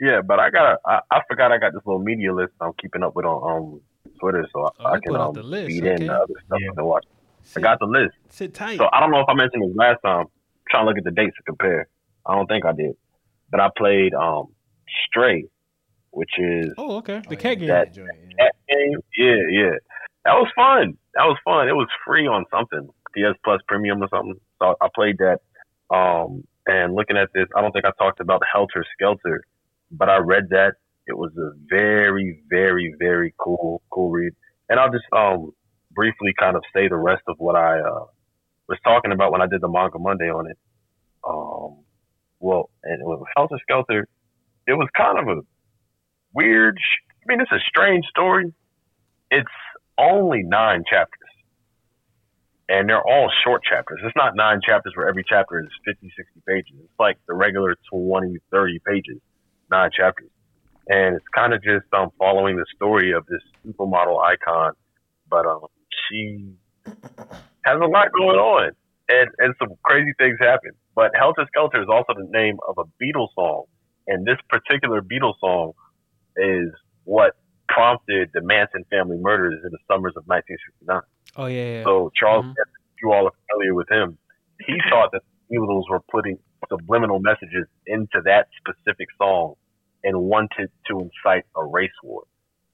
Yeah, 0.01 0.21
but 0.21 0.39
I 0.39 0.51
got 0.51 0.79
I, 0.87 1.01
I 1.11 1.21
forgot 1.29 1.51
I 1.53 1.59
got 1.59 1.73
this 1.73 1.83
little 1.87 2.03
media 2.03 2.33
list 2.35 2.53
I'm 2.61 2.73
keeping 2.81 3.03
up 3.03 3.15
with 3.17 3.25
on 3.25 3.57
um 3.57 3.81
Twitter, 4.21 4.47
so 4.53 4.65
I, 4.65 4.71
Oh, 4.81 4.87
I 4.87 5.01
can 5.01 5.17
um, 5.17 5.33
the 5.33 5.43
list, 5.43 5.69
feed 5.69 5.85
okay. 5.87 5.95
in 6.03 6.07
the 6.09 6.15
other 6.15 6.35
stuff 6.47 6.59
Yeah. 6.61 6.69
and 6.77 6.87
watch. 6.87 7.05
I 7.49 7.55
Sit, 7.55 7.63
got 7.63 7.79
the 7.79 7.87
list. 7.87 8.15
sit 8.31 8.55
tight. 8.55 8.79
So 8.79 8.89
I 8.93 9.01
don't 9.01 9.11
know 9.11 9.21
if 9.21 9.29
I 9.29 9.35
mentioned 9.35 9.63
this 9.69 9.77
last 9.77 9.99
time. 10.05 10.21
I'm 10.21 10.27
trying 10.71 10.85
to 10.85 10.89
look 10.89 10.99
at 10.99 11.05
the 11.05 11.11
dates 11.11 11.37
to 11.37 11.43
compare. 11.45 11.89
I 12.27 12.35
don't 12.35 12.47
think 12.47 12.65
I 12.67 12.73
did. 12.73 12.93
But 13.51 13.61
I 13.61 13.69
played 13.77 14.13
um 14.15 14.49
Stray, 15.07 15.45
which 16.11 16.31
is 16.39 16.73
oh, 16.79 16.97
okay. 16.99 17.23
The 17.29 17.37
Oh, 17.37 17.39
cat 17.39 17.59
game. 17.59 17.69
That- 17.69 17.95
joint, 17.95 18.09
yeah. 18.29 18.35
that 18.39 18.55
game. 18.69 18.99
Yeah, 19.17 19.35
yeah. 19.51 19.71
That 20.25 20.35
was 20.35 20.49
fun. 20.55 20.99
That 21.15 21.25
was 21.25 21.39
fun. 21.45 21.69
It 21.69 21.73
was 21.75 21.89
free 22.07 22.27
on 22.27 22.45
something. 22.51 22.89
PS 23.17 23.39
Plus 23.45 23.61
Premium 23.67 24.03
or 24.03 24.09
something. 24.11 24.35
So 24.61 24.75
I 24.81 24.89
played 24.95 25.17
that. 25.19 25.39
Um 25.95 26.45
and 26.67 26.95
looking 26.95 27.17
at 27.17 27.31
this, 27.35 27.47
I 27.57 27.63
don't 27.63 27.73
think 27.73 27.87
I 27.87 27.93
talked 27.99 28.21
about 28.21 28.43
Helter 28.53 28.85
Skelter, 28.95 29.43
but 29.91 30.11
I 30.11 30.19
read 30.19 30.51
that. 30.51 30.75
It 31.07 31.17
was 31.17 31.33
a 31.39 31.53
very, 31.71 32.43
very, 32.51 32.95
very 32.99 33.33
cool, 33.39 33.81
cool 33.89 34.11
read. 34.11 34.35
And 34.69 34.79
I'll 34.79 34.91
just 34.93 35.07
um 35.13 35.53
briefly 35.99 36.33
kind 36.39 36.55
of 36.55 36.63
say 36.73 36.87
the 36.87 36.97
rest 36.97 37.25
of 37.27 37.35
what 37.41 37.57
I 37.57 37.81
uh, 37.81 38.05
was 38.69 38.79
talking 38.85 39.11
about 39.11 39.33
when 39.33 39.43
I 39.43 39.49
did 39.49 39.61
the 39.61 39.69
manga 39.69 39.99
Monday 39.99 40.31
on 40.31 40.49
it. 40.49 40.57
Um, 41.29 41.83
well, 42.39 42.71
and 42.85 43.03
with 43.03 43.19
Helter 43.37 43.59
Skelter, 43.63 44.07
it 44.69 44.75
was 44.75 44.89
kind 44.97 45.19
of 45.19 45.27
a 45.27 45.41
weird. 46.33 46.79
I 46.79 47.25
mean, 47.27 47.41
it's 47.41 47.51
a 47.51 47.59
strange 47.67 48.07
story. 48.07 48.55
It's 49.33 49.49
only 49.99 50.45
nine 50.45 50.85
chapters, 50.89 51.31
and 52.69 52.89
they're 52.89 53.03
all 53.03 53.29
short 53.43 53.65
chapters. 53.65 53.99
It's 54.05 54.15
not 54.15 54.37
nine 54.37 54.61
chapters 54.65 54.93
where 54.95 55.09
every 55.09 55.25
chapter 55.29 55.59
is 55.59 55.69
50, 55.85 56.13
60 56.17 56.43
pages. 56.47 56.75
It's 56.79 57.01
like 57.01 57.19
the 57.27 57.35
regular 57.35 57.75
20, 57.91 58.39
30 58.53 58.79
pages, 58.87 59.19
nine 59.69 59.91
chapters. 59.91 60.31
And 60.87 61.17
it's 61.17 61.27
kind 61.35 61.53
of 61.53 61.63
just 61.65 61.93
um, 61.93 62.11
following 62.19 62.57
the 62.57 62.67
story 62.77 63.11
of 63.13 63.27
this 63.27 63.43
supermodel 63.67 64.23
icon, 64.23 64.75
but 65.29 65.45
um, 65.45 65.67
she 66.11 66.55
has 67.65 67.79
a 67.81 67.87
lot 67.87 68.09
going 68.13 68.39
on, 68.39 68.71
and 69.09 69.29
and 69.39 69.55
some 69.59 69.71
crazy 69.85 70.13
things 70.19 70.37
happen. 70.41 70.73
But 70.95 71.13
Helter 71.15 71.47
Skelter 71.49 71.83
is 71.83 71.89
also 71.91 72.15
the 72.15 72.27
name 72.31 72.57
of 72.69 72.77
a 72.79 72.85
Beatles 73.03 73.29
song, 73.35 73.65
and 74.07 74.27
this 74.27 74.39
particular 74.49 75.01
Beatles 75.03 75.39
song 75.41 75.73
is 76.37 76.71
what 77.05 77.37
prompted 77.69 78.31
the 78.33 78.41
Manson 78.43 78.85
family 78.91 79.19
murders 79.19 79.61
in 79.65 79.71
the 79.71 79.79
summers 79.91 80.15
of 80.17 80.25
1969. 80.27 81.01
Oh 81.37 81.47
yeah, 81.47 81.79
yeah. 81.79 81.85
So 81.85 82.11
Charles, 82.15 82.45
Mhm. 82.45 82.49
Manson, 82.57 82.83
if 82.97 83.03
you 83.03 83.13
all 83.13 83.27
are 83.27 83.33
familiar 83.51 83.75
with 83.75 83.91
him, 83.91 84.19
he 84.67 84.75
thought 84.91 85.11
that 85.13 85.23
the 85.51 85.57
Beatles 85.57 85.89
were 85.91 86.01
putting 86.11 86.39
subliminal 86.69 87.21
messages 87.21 87.67
into 87.87 88.21
that 88.25 88.49
specific 88.59 89.09
song 89.19 89.55
and 90.05 90.19
wanted 90.21 90.71
to 90.87 91.01
incite 91.01 91.45
a 91.57 91.65
race 91.65 91.91
war. 92.03 92.25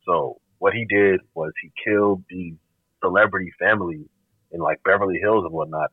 So 0.04 0.40
what 0.58 0.72
he 0.74 0.84
did 0.86 1.20
was 1.34 1.52
he 1.62 1.70
killed 1.84 2.22
these 2.28 2.54
celebrity 3.04 3.52
families 3.58 4.06
in 4.52 4.60
like 4.60 4.78
Beverly 4.84 5.18
Hills 5.20 5.44
and 5.44 5.52
whatnot, 5.52 5.90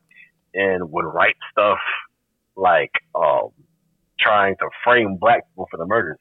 and 0.54 0.90
would 0.90 1.04
write 1.04 1.36
stuff 1.50 1.78
like 2.56 2.92
um, 3.14 3.48
trying 4.20 4.54
to 4.56 4.68
frame 4.84 5.16
black 5.20 5.42
people 5.50 5.66
for 5.70 5.76
the 5.76 5.86
murders. 5.86 6.18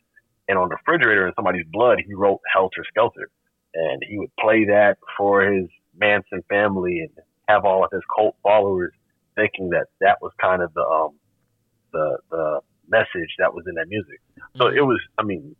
And 0.48 0.58
on 0.58 0.70
the 0.70 0.76
refrigerator 0.76 1.28
in 1.28 1.34
somebody's 1.36 1.66
blood, 1.72 2.00
he 2.06 2.14
wrote 2.14 2.40
Helter 2.52 2.84
Skelter, 2.90 3.30
and 3.74 4.02
he 4.08 4.18
would 4.18 4.36
play 4.40 4.66
that 4.66 4.98
for 5.18 5.44
his 5.44 5.68
Manson 5.98 6.42
family 6.50 7.00
and 7.00 7.10
have 7.48 7.64
all 7.66 7.84
of 7.86 7.92
his 7.92 8.02
cult 8.16 8.36
followers 8.44 8.94
thinking 9.36 9.70
that 9.70 9.86
that 10.02 10.18
was 10.22 10.32
kind 10.42 10.62
of 10.62 10.74
the 10.74 10.82
um 10.82 11.12
the 11.94 12.18
the 12.30 12.60
message 12.90 13.32
that 13.40 13.54
was 13.54 13.64
in 13.68 13.76
that 13.76 13.88
music. 13.88 14.20
So 14.58 14.66
Mm-hmm. 14.66 14.78
it 14.78 14.82
was, 14.82 15.00
I 15.18 15.24
mean, 15.24 15.56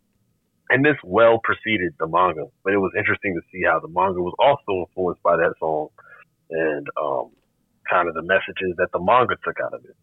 and 0.72 0.84
this 0.84 0.96
well 1.04 1.38
preceded 1.44 1.92
the 2.00 2.06
manga, 2.08 2.46
but 2.64 2.72
it 2.72 2.78
was 2.78 2.92
interesting 2.96 3.34
to 3.34 3.42
see 3.52 3.62
how 3.66 3.78
the 3.78 3.88
manga 3.88 4.20
was 4.22 4.34
also 4.38 4.88
influenced 4.88 5.22
by 5.22 5.36
that 5.36 5.52
song 5.60 5.88
and 6.50 6.86
um 7.00 7.30
kind 7.90 8.08
of 8.08 8.14
the 8.14 8.22
messages 8.22 8.74
that 8.78 8.88
the 8.92 9.00
manga 9.00 9.36
took 9.44 9.56
out 9.64 9.74
of 9.74 9.84
it. 9.84 9.96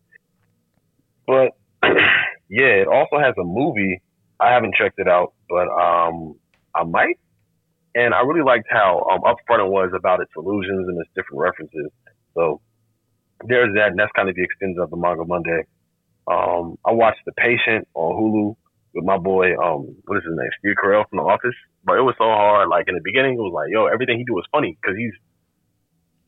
But 1.26 1.58
yeah, 2.50 2.86
it 2.86 2.88
also 2.88 3.18
has 3.18 3.34
a 3.40 3.44
movie. 3.44 4.02
I 4.40 4.54
haven't 4.54 4.76
checked 4.76 5.00
it 5.00 5.08
out, 5.08 5.34
but 5.50 5.68
um 5.70 6.36
I 6.76 6.84
might 6.84 7.18
and 7.96 8.14
I 8.14 8.22
really 8.22 8.44
liked 8.46 8.68
how 8.70 9.08
um, 9.12 9.22
upfront 9.22 9.66
it 9.66 9.72
was 9.72 9.92
about 9.96 10.22
its 10.22 10.32
illusions 10.38 10.88
and 10.88 11.00
its 11.02 11.10
different 11.16 11.42
references. 11.42 11.90
So 12.36 12.62
there's 13.46 13.74
that, 13.76 13.88
and 13.90 14.00
that's 14.00 14.12
kind 14.16 14.30
of 14.30 14.36
the 14.36 14.44
extent 14.44 14.78
of 14.80 14.92
the 14.92 14.98
manga 14.98 15.26
Monday. 15.26 15.64
Um, 16.30 16.78
I 16.86 16.92
watched 16.92 17.22
The 17.26 17.32
Patient 17.34 17.88
on 17.96 18.14
Hulu 18.14 18.56
with 18.94 19.06
my 19.06 19.18
boy, 19.18 19.56
um, 19.58 19.96
what 20.06 20.18
is 20.18 20.24
his 20.24 20.36
name, 20.36 20.50
Steve 20.60 20.76
Carell 20.84 21.08
from 21.10 21.18
The 21.18 21.24
Office. 21.24 21.56
But 21.84 21.98
it 21.98 22.02
was 22.02 22.16
so 22.18 22.26
hard. 22.26 22.70
Like 22.70 22.88
in 22.88 22.96
the 22.96 23.02
beginning, 23.04 23.34
it 23.34 23.42
was 23.42 23.54
like, 23.54 23.70
yo, 23.72 23.86
everything 23.86 24.18
he 24.18 24.26
do 24.26 24.34
was 24.34 24.46
funny 24.52 24.78
because 24.82 24.98
he's, 24.98 25.14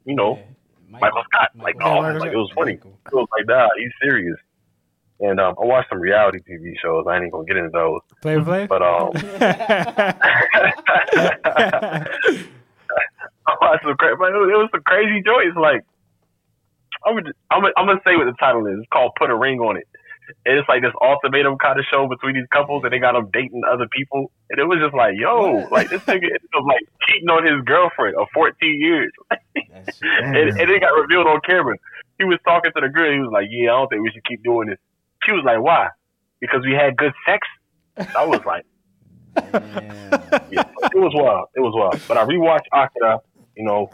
you 0.06 0.16
know, 0.16 0.38
Yeah. 0.38 1.00
Michael 1.00 1.24
Scott. 1.32 1.50
Like, 1.56 1.78
Michael 1.78 1.92
oh, 1.92 2.02
Michael 2.02 2.20
like 2.20 2.32
it 2.32 2.36
was 2.36 2.52
funny. 2.56 2.74
Michael. 2.74 3.00
It 3.06 3.14
was 3.16 3.28
like, 3.38 3.48
nah, 3.48 3.70
he's 3.78 3.92
serious. 4.04 4.38
And 5.22 5.40
um, 5.40 5.56
I 5.62 5.66
watched 5.66 5.90
some 5.90 6.00
reality 6.02 6.40
TV 6.40 6.74
shows. 6.82 7.06
I 7.08 7.16
ain't 7.16 7.22
even 7.24 7.32
gonna 7.32 7.46
get 7.46 7.58
into 7.58 7.70
those. 7.70 8.02
Play 8.22 8.42
play. 8.42 8.66
But 8.66 8.82
um, 8.82 9.12
I 13.48 13.56
watched 13.62 13.84
some 13.84 13.96
cra- 13.98 14.18
but 14.18 14.30
it 14.34 14.38
was, 14.38 14.50
it 14.50 14.58
was 14.58 14.70
some 14.72 14.82
crazy 14.84 15.22
joints. 15.22 15.56
Like 15.56 15.86
I'm 17.06 17.18
I'm 17.52 17.66
I'm 17.78 17.86
gonna 17.86 18.02
say 18.06 18.16
what 18.16 18.26
the 18.26 18.34
title 18.40 18.66
is. 18.68 18.80
It's 18.80 18.90
called 18.92 19.12
"Put 19.18 19.30
a 19.30 19.36
Ring 19.36 19.60
on 19.60 19.78
It." 19.78 19.88
And 20.46 20.58
it's 20.58 20.68
like 20.70 20.82
this 20.82 20.94
ultimatum 21.02 21.58
kind 21.58 21.80
of 21.80 21.86
show 21.90 22.08
between 22.08 22.36
these 22.36 22.48
couples, 22.52 22.84
and 22.84 22.92
they 22.94 23.00
got 23.00 23.14
them 23.14 23.30
dating 23.32 23.62
other 23.70 23.88
people. 23.92 24.32
And 24.50 24.60
it 24.60 24.66
was 24.66 24.80
just 24.80 24.94
like, 24.94 25.16
yo, 25.18 25.68
like 25.72 25.90
this 25.90 26.02
nigga 26.04 26.26
is 26.26 26.42
like 26.66 26.82
cheating 27.08 27.30
on 27.30 27.46
his 27.46 27.64
girlfriend 27.66 28.16
of 28.18 28.28
14 28.34 28.56
years, 28.62 29.12
and, 29.32 30.36
and 30.36 30.70
it 30.70 30.82
got 30.82 30.90
revealed 30.90 31.28
on 31.28 31.40
camera. 31.48 31.78
He 32.18 32.26
was 32.26 32.40
talking 32.46 32.72
to 32.76 32.82
the 32.82 32.90
girl. 32.90 33.12
He 33.12 33.20
was 33.20 33.32
like, 33.32 33.48
"Yeah, 33.50 33.74
I 33.74 33.80
don't 33.80 33.90
think 33.90 34.04
we 34.04 34.12
should 34.12 34.26
keep 34.26 34.44
doing 34.44 34.70
this." 34.70 34.80
She 35.26 35.32
was 35.32 35.44
like, 35.46 35.62
"Why?" 35.62 35.90
Because 36.40 36.62
we 36.66 36.74
had 36.74 36.98
good 36.98 37.14
sex. 37.26 37.48
I 38.16 38.26
was 38.26 38.42
like. 38.46 38.66
Yeah, 40.52 40.64
it 40.94 40.98
was 40.98 41.14
wild. 41.16 41.48
It 41.56 41.62
was 41.62 41.72
wild. 41.74 42.02
But 42.06 42.18
I 42.18 42.26
rewatched 42.26 42.68
Akira, 42.74 43.22
you 43.56 43.64
know, 43.64 43.90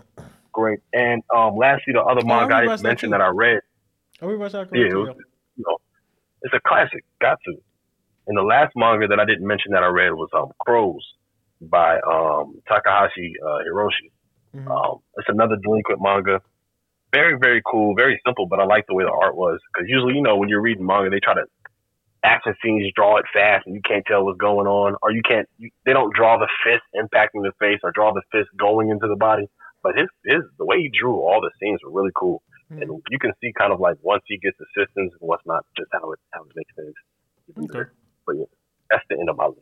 great. 0.52 0.80
And 0.92 1.22
um, 1.36 1.56
lastly, 1.56 1.94
the 1.94 2.02
other 2.02 2.22
I 2.22 2.28
manga 2.28 2.56
I 2.56 2.64
rewatched 2.64 2.78
that 2.78 2.82
mentioned 2.84 3.14
that 3.14 3.22
I 3.22 3.28
read, 3.28 3.62
Oh, 4.22 4.28
we 4.28 4.36
watched 4.36 4.56
our 4.56 4.68
yeah, 4.74 4.88
it 4.88 4.96
was, 4.96 5.16
you 5.56 5.64
know, 5.68 5.78
it's 6.42 6.54
a 6.54 6.60
classic. 6.68 7.04
Got 7.22 7.38
to. 7.46 7.56
And 8.28 8.38
the 8.38 8.42
last 8.44 8.74
manga 8.76 9.08
that 9.08 9.20
I 9.20 9.26
didn't 9.26 9.48
mention 9.48 9.72
that 9.72 9.84
I 9.84 9.88
read 9.88 10.12
was 10.12 10.30
um, 10.36 10.52
Crows 10.60 11.06
by 11.62 12.00
um, 12.02 12.60
Takahashi 12.68 13.34
uh, 13.44 13.60
Hiroshi. 13.66 14.12
Mhm. 14.56 14.68
Um, 14.68 15.00
it's 15.18 15.30
another 15.30 15.56
delinquent 15.62 16.02
manga. 16.02 16.42
Very, 17.14 17.38
very 17.40 17.62
cool, 17.66 17.96
very 17.96 18.20
simple, 18.26 18.48
but 18.48 18.60
I 18.60 18.66
like 18.66 18.86
the 18.88 18.94
way 18.96 19.06
the 19.06 19.12
art 19.12 19.36
was. 19.36 19.60
Because 19.74 19.88
usually, 19.90 20.16
you 20.16 20.22
know, 20.22 20.36
when 20.36 20.50
you're 20.50 20.62
reading 20.62 20.86
manga, 20.86 21.10
they 21.10 21.20
try 21.20 21.36
to 21.36 21.46
action 22.24 22.54
scenes, 22.62 22.92
draw 22.96 23.18
it 23.18 23.26
fast, 23.34 23.66
and 23.66 23.76
you 23.76 23.82
can't 23.88 24.06
tell 24.06 24.26
what's 24.26 24.38
going 24.38 24.68
on, 24.68 24.96
or 25.02 25.12
you 25.12 25.22
can't. 25.28 25.48
You, 25.58 25.70
they 25.86 25.94
don't 25.94 26.14
draw 26.14 26.38
the 26.38 26.50
fist 26.64 26.84
impacting 26.96 27.44
the 27.44 27.54
face, 27.60 27.80
or 27.84 27.92
draw 27.92 28.14
the 28.14 28.24
fist 28.32 28.50
going 28.58 28.90
into 28.90 29.08
the 29.08 29.16
body. 29.16 29.48
But 29.84 29.96
his, 29.96 30.08
his, 30.26 30.44
the 30.58 30.66
way 30.66 30.80
he 30.82 30.90
drew 30.90 31.16
all 31.22 31.40
the 31.40 31.52
scenes 31.62 31.80
were 31.84 31.92
really 31.92 32.12
cool, 32.16 32.42
Hmm. 32.70 32.82
and 32.82 33.02
you 33.10 33.20
can 33.20 33.32
see 33.42 33.54
kind 33.58 33.72
of 33.72 33.80
like 33.80 33.98
once 34.02 34.24
he 34.28 34.38
gets 34.38 34.58
assistance 34.60 35.14
and 35.20 35.28
what's 35.28 35.44
not, 35.46 35.66
just 35.78 35.90
how 35.94 36.12
it 36.12 36.20
how 36.32 36.42
it 36.42 36.52
makes 36.56 36.74
things. 36.76 36.94
Okay. 37.72 37.90
But 38.26 38.36
yeah, 38.38 38.46
that's 38.90 39.04
the 39.10 39.18
end 39.20 39.30
of 39.30 39.38
my 39.38 39.46
list. 39.46 39.62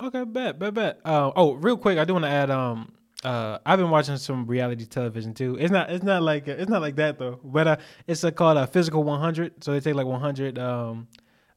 Okay, 0.00 0.24
bet, 0.24 0.58
bet, 0.58 0.74
bet. 0.74 1.00
Uh, 1.04 1.32
oh, 1.34 1.54
real 1.54 1.76
quick, 1.76 1.98
I 1.98 2.04
do 2.04 2.14
want 2.14 2.24
to 2.24 2.30
add. 2.30 2.50
Um, 2.50 2.92
uh, 3.24 3.58
I've 3.66 3.78
been 3.78 3.90
watching 3.90 4.16
some 4.16 4.46
reality 4.46 4.86
television 4.86 5.34
too. 5.34 5.56
It's 5.58 5.72
not, 5.72 5.90
it's 5.90 6.04
not 6.04 6.22
like, 6.22 6.46
it's 6.46 6.70
not 6.70 6.80
like 6.80 6.96
that 6.96 7.18
though. 7.18 7.40
But 7.42 7.66
uh, 7.66 7.76
it's 8.06 8.22
uh, 8.22 8.30
called 8.30 8.56
a 8.56 8.60
uh, 8.60 8.66
Physical 8.66 9.02
100. 9.02 9.64
So 9.64 9.72
they 9.72 9.80
take 9.80 9.94
like 9.94 10.06
100 10.06 10.58
um 10.58 11.08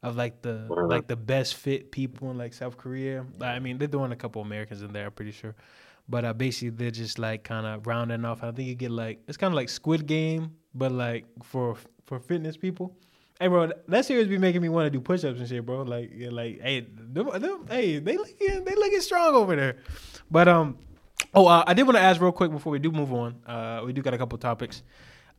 of 0.04 0.16
like 0.16 0.42
the 0.42 0.68
Mhm. 0.70 0.90
like 0.90 1.08
the 1.08 1.16
best 1.16 1.56
fit 1.56 1.92
people 1.92 2.32
in 2.32 2.38
like 2.38 2.54
South 2.54 2.78
Korea. 2.78 3.26
I 3.40 3.60
mean, 3.60 3.78
they're 3.78 3.88
doing 3.88 4.12
a 4.12 4.16
couple 4.16 4.42
Americans 4.42 4.82
in 4.82 4.92
there. 4.94 5.06
I'm 5.06 5.12
pretty 5.12 5.32
sure. 5.32 5.56
But 6.10 6.26
uh, 6.26 6.34
basically, 6.34 6.70
they're 6.72 6.92
just 6.92 7.20
like 7.20 7.44
kind 7.44 7.66
of 7.66 7.88
rounding 7.88 8.26
off. 8.26 8.44
I 8.44 8.52
think 8.52 8.68
you 8.68 8.76
get 8.76 8.92
like 8.92 9.20
it's 9.28 9.38
kind 9.38 9.54
of 9.54 9.56
like 9.56 9.70
Squid 9.70 10.06
Game, 10.06 10.56
but 10.74 10.92
like 10.92 11.26
for 11.44 11.78
for 12.06 12.20
fitness 12.20 12.58
people. 12.58 12.96
Hey, 13.40 13.48
bro, 13.48 13.72
that 13.88 14.06
series 14.06 14.28
be 14.28 14.38
making 14.38 14.62
me 14.62 14.70
want 14.70 14.86
to 14.86 14.92
do 14.92 15.00
push-ups 15.00 15.40
and 15.40 15.50
shit, 15.50 15.66
bro. 15.66 15.82
Like, 15.82 16.12
yeah, 16.14 16.30
like, 16.30 16.62
hey, 16.62 16.82
them, 16.82 17.28
them, 17.42 17.66
hey, 17.68 17.98
they 17.98 18.16
looking, 18.16 18.64
they 18.64 18.76
looking 18.76 19.02
strong 19.02 19.34
over 19.34 19.56
there. 19.56 19.78
But 20.30 20.48
um, 20.48 20.78
oh, 21.34 21.48
uh, 21.48 21.64
I 21.66 21.74
did 21.74 21.84
want 21.84 21.98
to 21.98 22.04
ask 22.04 22.22
real 22.22 22.32
quick 22.32 22.52
before 22.52 22.72
we 22.72 22.78
do 22.78 22.92
move 22.92 23.12
on. 23.12 23.42
Uh, 23.48 23.82
we 23.84 23.94
do 23.94 24.04
got 24.04 24.14
a 24.14 24.20
couple 24.20 24.38
topics. 24.38 24.84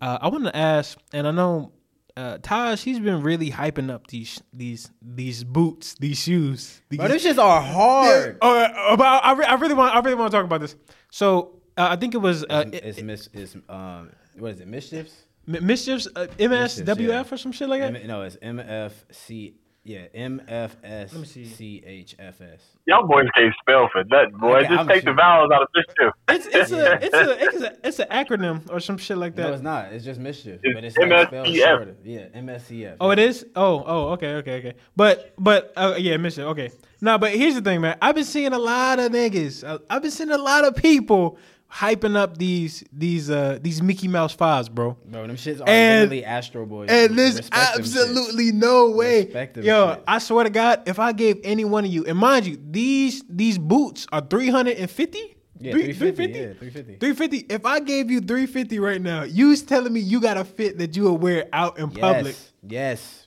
Uh, 0.01 0.18
I 0.20 0.29
want 0.29 0.44
to 0.46 0.57
ask, 0.57 0.98
and 1.12 1.29
I 1.29 1.31
know 1.31 1.70
uh, 2.16 2.38
Taj, 2.42 2.83
he's 2.83 2.98
been 2.98 3.22
really 3.22 3.51
hyping 3.51 3.90
up 3.90 4.07
these 4.09 4.42
these 4.53 4.90
these 5.01 5.44
boots, 5.44 5.94
these 5.98 6.18
shoes. 6.18 6.81
These, 6.90 6.98
Bro, 6.98 7.09
them 7.09 7.18
shits 7.18 7.38
are 7.38 7.61
hard. 7.61 8.38
Oh, 8.42 8.59
uh, 8.59 8.92
about 8.92 9.25
I, 9.25 9.33
re- 9.33 9.44
I 9.44 9.55
really 9.55 9.75
want 9.75 9.94
I 9.94 10.01
really 10.01 10.16
want 10.16 10.31
to 10.31 10.37
talk 10.37 10.44
about 10.44 10.61
this. 10.61 10.77
So 11.11 11.61
uh, 11.77 11.88
I 11.90 11.96
think 11.96 12.14
it 12.14 12.18
was 12.18 12.44
uh, 12.44 12.64
it's, 12.72 12.98
it's 12.98 13.03
mis 13.03 13.29
it's 13.33 13.57
um 13.68 14.11
what 14.38 14.53
is 14.53 14.61
it 14.61 14.68
mischiefs? 14.68 15.14
Mi- 15.46 15.61
mischiefs 15.61 16.07
uh, 16.14 16.27
MSWF 16.38 16.98
yeah. 16.98 17.25
or 17.31 17.37
some 17.37 17.53
shit 17.53 17.68
like 17.68 17.81
that. 17.81 17.96
M- 17.96 18.07
no, 18.07 18.22
it's 18.22 18.37
MFC 18.37 19.55
Yeah, 19.84 20.04
M 20.14 20.40
F 20.46 20.76
S 20.84 21.12
Let 21.12 21.20
me 21.22 21.26
see. 21.26 21.44
C 21.44 21.82
H 21.84 22.14
F 22.16 22.40
S. 22.40 22.60
Y'all 22.86 23.04
boys 23.04 23.26
can't 23.36 23.52
spell 23.60 23.88
for 23.90 24.04
nothing, 24.04 24.38
boy. 24.38 24.58
Okay, 24.58 24.68
Just 24.68 24.80
I'm 24.80 24.86
take 24.88 25.04
the 25.04 25.12
vowels 25.12 25.50
out 25.52 25.62
of 25.62 25.68
mischief. 25.74 26.12
It's 26.28 26.46
it's 26.46 26.70
a 26.70 27.04
it's 27.04 27.14
a 27.14 27.44
it's 27.44 27.60
a 27.62 27.88
it's 27.88 27.98
an 27.98 28.06
acronym 28.08 28.70
or 28.70 28.78
some 28.78 28.96
shit 28.96 29.16
like 29.18 29.34
that. 29.34 29.48
No, 29.48 29.52
it's 29.54 29.62
not. 29.62 29.92
It's 29.92 30.04
just 30.04 30.20
mischief, 30.20 30.60
It's 30.62 30.74
but 30.74 30.84
it's 30.84 30.96
like 30.96 31.26
spelled 31.26 31.46
MSCF. 31.48 31.56
shorter. 31.66 31.96
Yeah, 32.04 32.26
M 32.32 32.48
S 32.48 32.66
C 32.66 32.86
F. 32.86 32.96
Oh, 33.00 33.10
it 33.10 33.18
is. 33.18 33.44
Oh, 33.56 33.82
oh, 33.84 34.08
okay, 34.10 34.34
okay, 34.34 34.58
okay. 34.58 34.74
But, 34.94 35.34
but, 35.36 35.72
uh, 35.76 35.96
yeah, 35.98 36.16
mission. 36.16 36.44
Okay. 36.44 36.70
No, 37.00 37.18
but 37.18 37.32
here's 37.34 37.56
the 37.56 37.60
thing, 37.62 37.80
man. 37.80 37.98
I've 38.00 38.14
been 38.14 38.22
seeing 38.24 38.52
a 38.52 38.58
lot 38.60 39.00
of 39.00 39.10
niggas. 39.10 39.64
uh, 39.68 39.78
I've 39.90 40.02
been 40.02 40.12
seeing 40.12 40.30
a 40.30 40.38
lot 40.38 40.64
of 40.64 40.76
people 40.76 41.38
hyping 41.72 42.16
up 42.16 42.37
these 42.37 42.85
these 42.92 43.30
uh 43.30 43.58
these 43.62 43.80
Mickey 43.82 44.08
Mouse 44.08 44.32
fives, 44.35 44.68
bro. 44.68 44.96
Bro, 45.06 45.26
them 45.26 45.37
shits 45.37 45.61
are 45.61 45.68
And- 45.68 46.11
literally 46.11 46.24
Astro 46.24 46.66
Boys. 46.66 46.90
And 46.90 47.18
there's 47.18 47.40
shits. 47.40 47.48
absolutely 47.52 48.52
no 48.52 48.90
way. 48.90 49.22
Yo, 49.22 49.30
shits. 49.32 50.02
I 50.06 50.18
swear 50.18 50.44
to 50.44 50.50
God, 50.50 50.82
if 50.87 50.98
I 50.98 51.12
gave 51.12 51.40
any 51.44 51.64
one 51.64 51.85
of 51.85 51.90
you, 51.90 52.04
and 52.04 52.18
mind 52.18 52.46
you, 52.46 52.58
these 52.70 53.22
these 53.28 53.58
boots 53.58 54.06
are 54.12 54.20
350? 54.20 55.37
Yeah, 55.61 55.72
Three- 55.72 55.92
350. 55.92 56.32
Yeah, 56.38 56.44
350. 56.58 56.96
350. 56.98 57.54
If 57.54 57.64
I 57.64 57.78
gave 57.80 58.11
you 58.11 58.20
350 58.20 58.78
right 58.80 59.00
now, 59.00 59.22
you's 59.22 59.62
telling 59.62 59.92
me 59.92 60.00
you 60.00 60.20
got 60.20 60.37
a 60.37 60.44
fit 60.44 60.78
that 60.78 60.96
you 60.96 61.04
will 61.04 61.18
wear 61.18 61.46
out 61.52 61.78
in 61.78 61.88
public. 61.90 62.35
Yes. 62.35 62.52
Yes. 62.68 63.26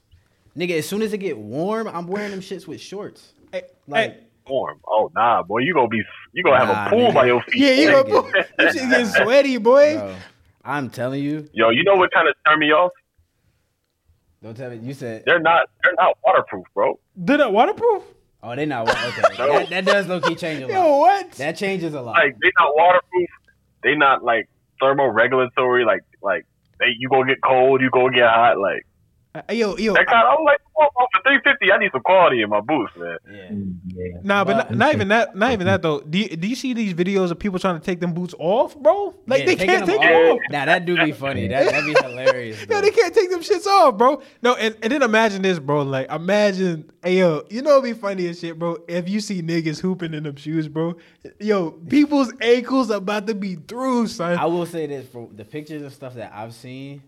Nigga, 0.58 0.78
as 0.80 0.88
soon 0.88 1.02
as 1.02 1.14
it 1.14 1.18
get 1.20 1.38
warm, 1.38 1.88
I'm 1.88 2.08
wearing 2.08 2.32
them 2.32 2.42
shits 2.42 2.68
with 2.68 2.80
shorts. 2.82 3.34
Hey, 3.52 3.64
Like, 3.88 4.12
hey, 4.12 4.20
Warm. 4.48 4.80
Oh 4.88 5.12
nah, 5.16 5.42
boy. 5.44 5.60
You 5.60 5.74
gonna 5.74 5.88
be 5.88 6.02
you 6.34 6.44
gonna 6.44 6.64
have 6.66 6.70
a 6.88 6.90
pool 6.90 7.10
nigga. 7.10 7.14
by 7.14 7.26
your 7.26 7.42
feet. 7.44 7.62
yeah, 7.62 7.72
you 7.72 7.90
Nigga. 7.90 8.10
gonna 8.12 8.22
put 8.22 8.36
you 8.60 8.72
shit 8.80 8.90
getting 8.90 9.06
sweaty, 9.08 9.58
boy. 9.58 9.96
bro, 9.98 10.16
I'm 10.64 10.90
telling 10.90 11.24
you. 11.24 11.50
Yo, 11.54 11.70
you 11.70 11.84
know 11.84 11.96
what 11.96 12.12
kind 12.12 12.28
of 12.28 12.36
turn 12.48 12.60
me 12.60 12.72
off? 12.72 12.92
Don't 14.44 14.56
tell 14.56 14.70
me. 14.70 14.78
You 14.78 14.94
said, 14.94 15.24
They're 15.26 15.40
not 15.40 15.70
they're 15.84 15.94
not 15.98 16.18
waterproof, 16.24 16.66
bro. 16.74 17.00
Did 17.24 17.40
that 17.40 17.52
waterproof? 17.52 18.04
oh, 18.44 18.56
they're 18.56 18.66
not. 18.68 18.88
Okay. 18.90 19.22
No. 19.40 19.48
that, 19.60 19.70
that 19.70 19.86
does 19.86 20.08
low 20.08 20.22
key 20.22 20.36
change 20.36 20.62
a 20.62 20.68
lot. 20.68 20.74
Yo, 20.74 20.98
what? 20.98 21.32
That 21.34 21.58
changes 21.58 21.94
a 21.94 22.02
lot. 22.02 22.14
Like 22.16 22.36
they 22.42 22.52
not 22.60 22.76
waterproof. 22.76 23.30
They're 23.84 23.98
not 23.98 24.24
like 24.24 24.48
thermoregulatory. 24.82 25.86
Like 25.86 26.02
like 26.22 26.46
they 26.80 26.88
you 27.00 27.10
gonna 27.10 27.26
get 27.26 27.42
cold, 27.44 27.82
you 27.82 27.90
gonna 27.90 28.14
get 28.16 28.30
hot. 28.30 28.60
Like 28.60 28.86
yo, 29.52 29.76
yo. 29.78 29.94
that 29.94 30.06
kind. 30.08 30.28
I'm 30.28 30.44
like, 30.46 30.60
for 30.76 31.22
three 31.24 31.40
fifty, 31.44 31.72
I 31.72 31.78
need 31.78 31.92
some 31.92 32.02
quality 32.02 32.42
in 32.42 32.50
my 32.50 32.60
boots, 32.62 32.92
man. 32.98 33.18
yeah. 33.32 33.50
Yeah. 33.96 34.18
Nah, 34.24 34.44
but 34.44 34.58
But- 34.58 34.72
not, 34.72 34.78
not 34.78 34.94
even 34.94 35.08
that. 35.10 35.36
Not 35.36 35.52
even 35.54 35.68
that 35.68 35.82
though. 35.82 36.02
Do 36.02 36.18
you, 36.18 36.30
do 36.30 36.48
you 36.48 36.56
see 36.56 36.74
these 36.74 36.94
videos 36.94 37.32
of 37.32 37.40
people 37.40 37.60
trying 37.60 37.80
to 37.80 37.86
take 37.86 38.00
them 38.00 38.14
boots 38.14 38.34
off, 38.38 38.76
bro? 38.78 39.16
Like 39.28 39.42
Yeah, 39.42 39.46
they 39.46 39.56
can't 39.56 39.86
them 39.86 40.00
take 40.00 40.02
them 40.02 40.14
off. 40.32 40.36
off. 40.36 40.40
Now 40.52 40.66
that 40.66 40.86
do 40.86 40.96
be 41.04 41.12
funny. 41.14 41.48
That 41.48 41.66
that'd 41.72 41.86
be 41.86 41.96
hilarious. 42.02 42.60
Yo, 42.62 42.68
Bro. 42.68 42.82
they 42.82 42.92
can't 42.92 43.14
take 43.14 43.30
them 43.32 43.40
shits 43.42 43.66
off, 43.66 43.98
bro. 43.98 44.22
No, 44.42 44.56
and, 44.56 44.76
and 44.84 44.92
then 44.92 45.02
imagine 45.02 45.42
this, 45.42 45.60
bro. 45.60 45.84
Like, 45.84 46.12
imagine, 46.12 46.92
hey, 47.04 47.20
yo, 47.20 47.44
you 47.50 47.62
know 47.62 47.80
what'd 47.80 47.96
be 47.96 48.00
funny 48.00 48.28
as 48.28 48.40
shit, 48.40 48.58
bro? 48.60 48.78
If 48.88 49.08
you 49.10 49.20
see 49.22 49.42
niggas 49.42 49.80
hooping 49.80 50.14
in 50.14 50.24
them 50.24 50.36
shoes, 50.36 50.68
bro. 50.68 50.96
Yo, 51.40 51.72
people's 51.72 52.34
ankles 52.42 52.90
about 52.90 53.28
to 53.28 53.36
be 53.36 53.56
through, 53.56 54.08
son. 54.08 54.38
I 54.38 54.46
will 54.46 54.66
say 54.66 54.86
this 54.88 55.08
for 55.08 55.30
the 55.34 55.46
pictures 55.46 55.82
and 55.82 55.92
stuff 55.92 56.16
that 56.16 56.32
I've 56.34 56.54
seen, 56.54 57.04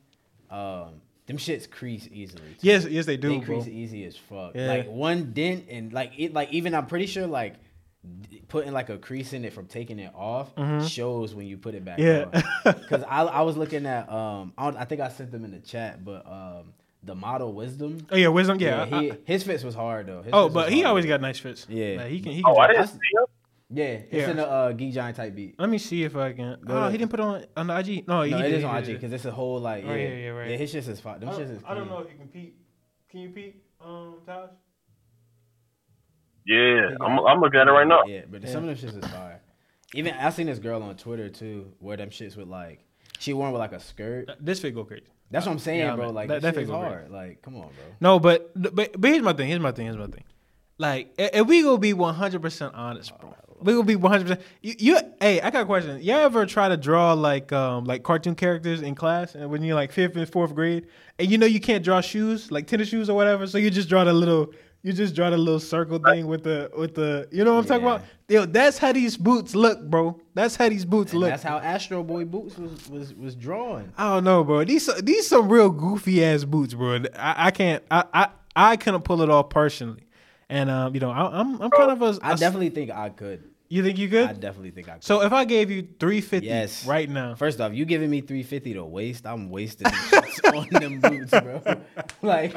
um, 0.50 1.02
them 1.28 1.38
shits 1.38 1.70
crease 1.70 2.08
easily. 2.12 2.42
too. 2.42 2.56
yes, 2.62 2.86
yes, 2.86 3.06
they 3.06 3.18
do, 3.18 3.30
they 3.30 3.38
bro. 3.38 3.62
crease 3.62 3.68
easy 3.68 4.06
as 4.06 4.18
fuck. 4.18 4.56
Yeah. 4.56 4.68
Like 4.68 4.88
one 4.88 5.34
dent 5.34 5.66
and 5.70 5.94
like 5.94 6.14
it, 6.18 6.34
like 6.34 6.52
even 6.52 6.74
I'm 6.74 6.88
pretty 6.88 7.06
sure 7.06 7.28
like 7.28 7.56
putting 8.48 8.72
like 8.72 8.90
a 8.90 8.98
crease 8.98 9.34
in 9.34 9.44
it 9.44 9.52
from 9.54 9.66
taking 9.68 10.00
it 10.00 10.14
off 10.16 10.50
shows 10.88 11.36
when 11.36 11.46
you 11.46 11.58
put 11.58 11.76
it 11.76 11.84
back. 11.86 12.00
Mm-hmm. 12.00 12.36
Yeah. 12.36 12.42
on. 12.66 12.74
Because 12.82 13.04
I 13.04 13.24
I 13.24 13.42
was 13.42 13.58
looking 13.58 13.86
at 13.86 14.10
um 14.12 14.54
I, 14.58 14.70
I 14.70 14.86
think 14.86 15.02
I 15.02 15.10
sent 15.10 15.32
them 15.32 15.44
in 15.46 15.52
the 15.52 15.60
chat, 15.60 16.04
but 16.04 16.26
um 16.26 16.74
the 17.04 17.16
model 17.16 17.54
wisdom. 17.54 18.06
Oh 18.12 18.16
yeah, 18.16 18.30
wisdom. 18.30 18.60
Yeah. 18.60 18.86
Yeah, 18.86 18.98
I- 18.98 19.02
he, 19.02 19.14
his 19.26 19.44
fits 19.44 19.64
was 19.64 19.76
hard 19.76 20.08
though. 20.08 20.22
His 20.22 20.32
oh, 20.34 20.50
but 20.50 20.72
he 20.72 20.84
always 20.86 21.06
got 21.06 21.22
nice 21.22 21.40
fits. 21.40 21.66
Yeah. 21.70 21.98
Like, 21.98 22.08
he 22.12 22.20
can. 22.22 22.32
He 22.34 22.42
can 22.44 22.54
Oh, 22.54 22.58
I 22.58 22.68
didn't 22.68 22.88
see 22.88 22.94
him. 23.14 23.26
Yeah, 23.70 23.86
it's 23.86 24.14
Yeah. 24.14 24.32
in 24.32 24.40
a 24.40 24.44
uh, 24.44 24.72
geek 24.72 24.94
giant 24.94 25.18
type 25.18 25.36
beat. 25.36 25.60
Let 25.60 25.70
me 25.70 25.78
see 25.78 26.04
if 26.04 26.16
I 26.16 26.32
can. 26.34 26.58
Go 26.66 26.78
Oh, 26.78 26.86
to- 26.86 26.92
he 26.92 26.98
didn't 26.98 27.12
put 27.12 27.20
it 27.20 27.24
on 27.24 27.46
on 27.58 27.68
the 27.68 27.78
IG. 27.78 28.08
No, 28.08 28.18
No, 28.18 28.22
he 28.24 28.34
it 28.34 28.38
did, 28.38 28.54
is 28.54 28.60
he 28.62 28.66
on. 28.66 28.78
IG 28.78 28.86
because 28.94 29.12
it's 29.12 29.26
a 29.26 29.32
whole 29.32 29.60
like 29.60 29.84
yeah, 29.84 29.92
Oh, 29.92 29.96
yeah, 29.96 30.08
yeah, 30.08 30.30
right. 30.30 30.50
yeah. 30.52 30.58
His 30.58 30.74
shits 30.74 30.88
is 30.88 31.02
fire. 31.02 31.20
Them 31.20 31.30
I 31.30 31.34
shits 31.34 31.38
don't, 31.40 31.52
is 31.58 31.64
I 31.68 31.74
don't 31.76 31.90
know 31.90 32.00
if 32.00 32.10
you 32.12 32.18
can 32.18 32.28
peep. 32.30 32.58
Can 33.10 33.20
you 33.22 33.30
peep, 33.30 33.64
um, 33.82 34.16
Taj? 34.26 34.50
Yeah, 36.46 36.92
I'm, 37.02 37.18
got- 37.18 37.26
I'm 37.26 37.42
looking 37.42 37.60
at 37.60 37.68
it 37.68 37.72
right 37.72 37.88
now. 37.88 38.04
Yeah, 38.06 38.22
but 38.30 38.42
Yeah. 38.42 38.50
some 38.52 38.68
of 38.68 38.80
them 38.80 38.90
shits 38.90 38.98
is 39.04 39.12
fire. 39.12 39.42
Even 39.94 40.14
I 40.14 40.30
seen 40.30 40.48
this 40.48 40.60
girl 40.60 40.82
on 40.84 40.96
Twitter 40.96 41.30
too, 41.30 41.74
wear 41.80 41.98
them 41.98 42.10
shits 42.10 42.36
with 42.38 42.48
like 42.48 42.86
she 43.20 43.34
worn 43.34 43.52
with 43.52 43.60
like 43.60 43.72
a 43.74 43.80
skirt. 43.80 44.30
This 44.40 44.60
fit 44.60 44.74
go 44.76 44.86
crazy. 44.86 45.04
That's 45.30 45.46
what 45.46 45.52
I'm 45.52 45.60
saying, 45.60 45.80
Yeah, 45.80 45.96
bro. 45.96 46.06
man. 46.08 46.16
Like 46.16 46.28
That- 46.30 46.42
that, 46.42 46.54
that 46.54 46.54
shit 46.56 46.64
is 46.64 46.70
figure 46.70 46.80
great. 46.82 46.92
hard. 47.00 47.12
Like, 47.12 47.42
come 47.42 47.56
on, 47.56 47.62
bro. 47.64 47.72
No, 48.00 48.20
but 48.20 48.52
but 48.56 48.76
but 49.00 49.10
here's 49.12 49.24
my 49.24 49.34
thing. 49.34 49.48
Here's 49.50 49.60
my 49.60 49.72
thing. 49.74 49.86
Here's 49.88 49.98
my 49.98 50.08
thing. 50.08 50.24
Like, 50.78 51.14
if 51.18 51.48
we 51.48 51.64
gonna 51.64 51.80
be 51.80 51.94
100 51.94 52.42
percent 52.42 52.74
honest, 52.76 53.18
bro, 53.20 53.34
we 53.62 53.74
gonna 53.74 53.84
be 53.86 53.96
100. 53.96 54.24
percent 54.28 54.42
You, 54.62 54.76
you, 54.78 54.98
hey, 55.20 55.42
I 55.42 55.50
got 55.50 55.64
a 55.64 55.66
question. 55.66 56.02
Y'all 56.02 56.18
ever 56.20 56.46
try 56.46 56.70
to 56.70 56.78
draw 56.78 57.14
like 57.14 57.52
um 57.52 57.86
like 57.86 58.04
cartoon 58.04 58.36
characters 58.36 58.82
in 58.82 58.96
class, 58.96 59.36
and 59.36 59.50
when 59.50 59.64
you're 59.64 59.76
like 59.76 59.92
fifth 59.92 60.16
and 60.16 60.30
fourth 60.30 60.54
grade, 60.56 60.88
and 61.20 61.30
you 61.30 61.38
know 61.38 61.46
you 61.48 61.60
can't 61.60 61.84
draw 61.84 62.02
shoes, 62.02 62.52
like 62.52 62.68
tennis 62.68 62.90
shoes 62.90 63.10
or 63.10 63.16
whatever, 63.16 63.48
so 63.48 63.58
you 63.58 63.70
just 63.70 63.90
draw 63.90 64.04
the 64.04 64.14
little. 64.14 64.54
You 64.84 64.94
just 64.94 65.16
draw 65.16 65.30
the 65.32 65.38
little 65.38 65.60
circle 65.60 65.98
thing 66.00 66.28
with 66.28 66.44
the 66.44 66.72
with 66.78 66.94
the 66.96 67.28
you 67.32 67.44
know 67.44 67.56
what 67.56 67.62
I'm 67.62 67.66
talking 67.66 67.84
about? 67.88 68.04
Yo, 68.30 68.46
that's 68.46 68.78
how 68.78 68.94
these 68.94 69.18
boots 69.18 69.54
look, 69.56 69.84
bro. 69.90 70.22
That's 70.34 70.56
how 70.56 70.70
these 70.70 70.86
boots 70.86 71.12
And 71.12 71.22
look. 71.22 71.30
that's 71.32 71.44
how 71.44 71.58
Astro 71.58 72.04
Boy 72.04 72.24
Boots 72.26 72.58
was 72.58 72.88
was 72.88 73.14
was 73.16 73.36
drawn. 73.36 73.92
I 73.98 74.14
don't 74.14 74.24
know, 74.24 74.44
bro. 74.46 74.64
These 74.64 74.88
these 75.04 75.28
some 75.28 75.50
real 75.50 75.72
goofy 75.72 76.24
ass 76.24 76.44
boots, 76.46 76.74
bro. 76.76 77.00
I, 77.18 77.48
I 77.48 77.52
can't. 77.52 77.84
I, 77.92 78.04
I 78.14 78.30
I 78.56 78.78
couldn't 78.78 79.02
pull 79.02 79.22
it 79.24 79.30
off 79.30 79.50
personally, 79.50 80.04
and 80.50 80.70
um, 80.70 80.94
you 80.94 81.00
know, 81.00 81.12
I, 81.12 81.40
I'm 81.40 81.62
I'm 81.62 81.70
kind 81.72 81.92
of 81.92 82.02
a. 82.02 82.20
I 82.26 82.34
a- 82.34 82.38
definitely 82.38 82.70
think 82.70 82.92
I 82.92 83.10
could. 83.10 83.44
You 83.70 83.84
think 83.84 83.98
you 83.98 84.08
could? 84.08 84.30
I 84.30 84.32
definitely 84.32 84.72
think 84.72 84.88
I 84.88 84.94
could. 84.94 85.04
So 85.04 85.24
if 85.24 85.34
I 85.34 85.44
gave 85.44 85.70
you 85.70 85.86
three 86.00 86.22
fifty, 86.22 86.48
Yes. 86.48 86.88
right 86.88 87.10
now, 87.10 87.36
First 87.36 87.60
off, 87.60 87.74
you 87.74 87.84
giving 87.84 88.10
me 88.10 88.22
350 88.22 88.76
to 88.76 88.86
waste, 88.86 89.28
I'm 89.28 89.50
wasting 89.50 89.88
on 90.56 90.68
them 90.72 91.02
boots, 91.02 91.32
bro. 91.32 91.62
Like 92.22 92.56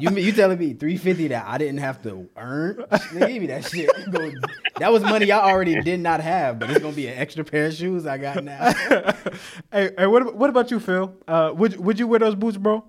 you 0.00 0.10
you 0.10 0.32
telling 0.32 0.58
me 0.58 0.74
350 0.74 1.28
that 1.28 1.46
I 1.46 1.58
didn't 1.58 1.78
have 1.78 2.02
to 2.02 2.28
earn? 2.36 2.74
Nigga, 2.90 3.28
give 3.28 3.40
me 3.40 3.46
that 3.46 3.64
shit. 3.66 3.88
That 4.80 4.90
was 4.92 5.04
money 5.04 5.30
I 5.30 5.48
already 5.48 5.80
did 5.80 6.00
not 6.00 6.20
have, 6.20 6.58
but 6.58 6.70
it's 6.70 6.80
gonna 6.80 6.92
be 6.96 7.06
an 7.06 7.16
extra 7.18 7.44
pair 7.44 7.66
of 7.66 7.74
shoes 7.74 8.04
I 8.04 8.18
got 8.18 8.42
now. 8.42 8.72
hey, 9.72 9.90
hey, 9.96 10.06
what 10.08 10.34
what 10.34 10.50
about 10.50 10.72
you, 10.72 10.80
Phil? 10.80 11.14
Uh, 11.28 11.52
would 11.54 11.76
would 11.78 12.00
you 12.00 12.08
wear 12.08 12.18
those 12.18 12.34
boots, 12.34 12.56
bro? 12.56 12.84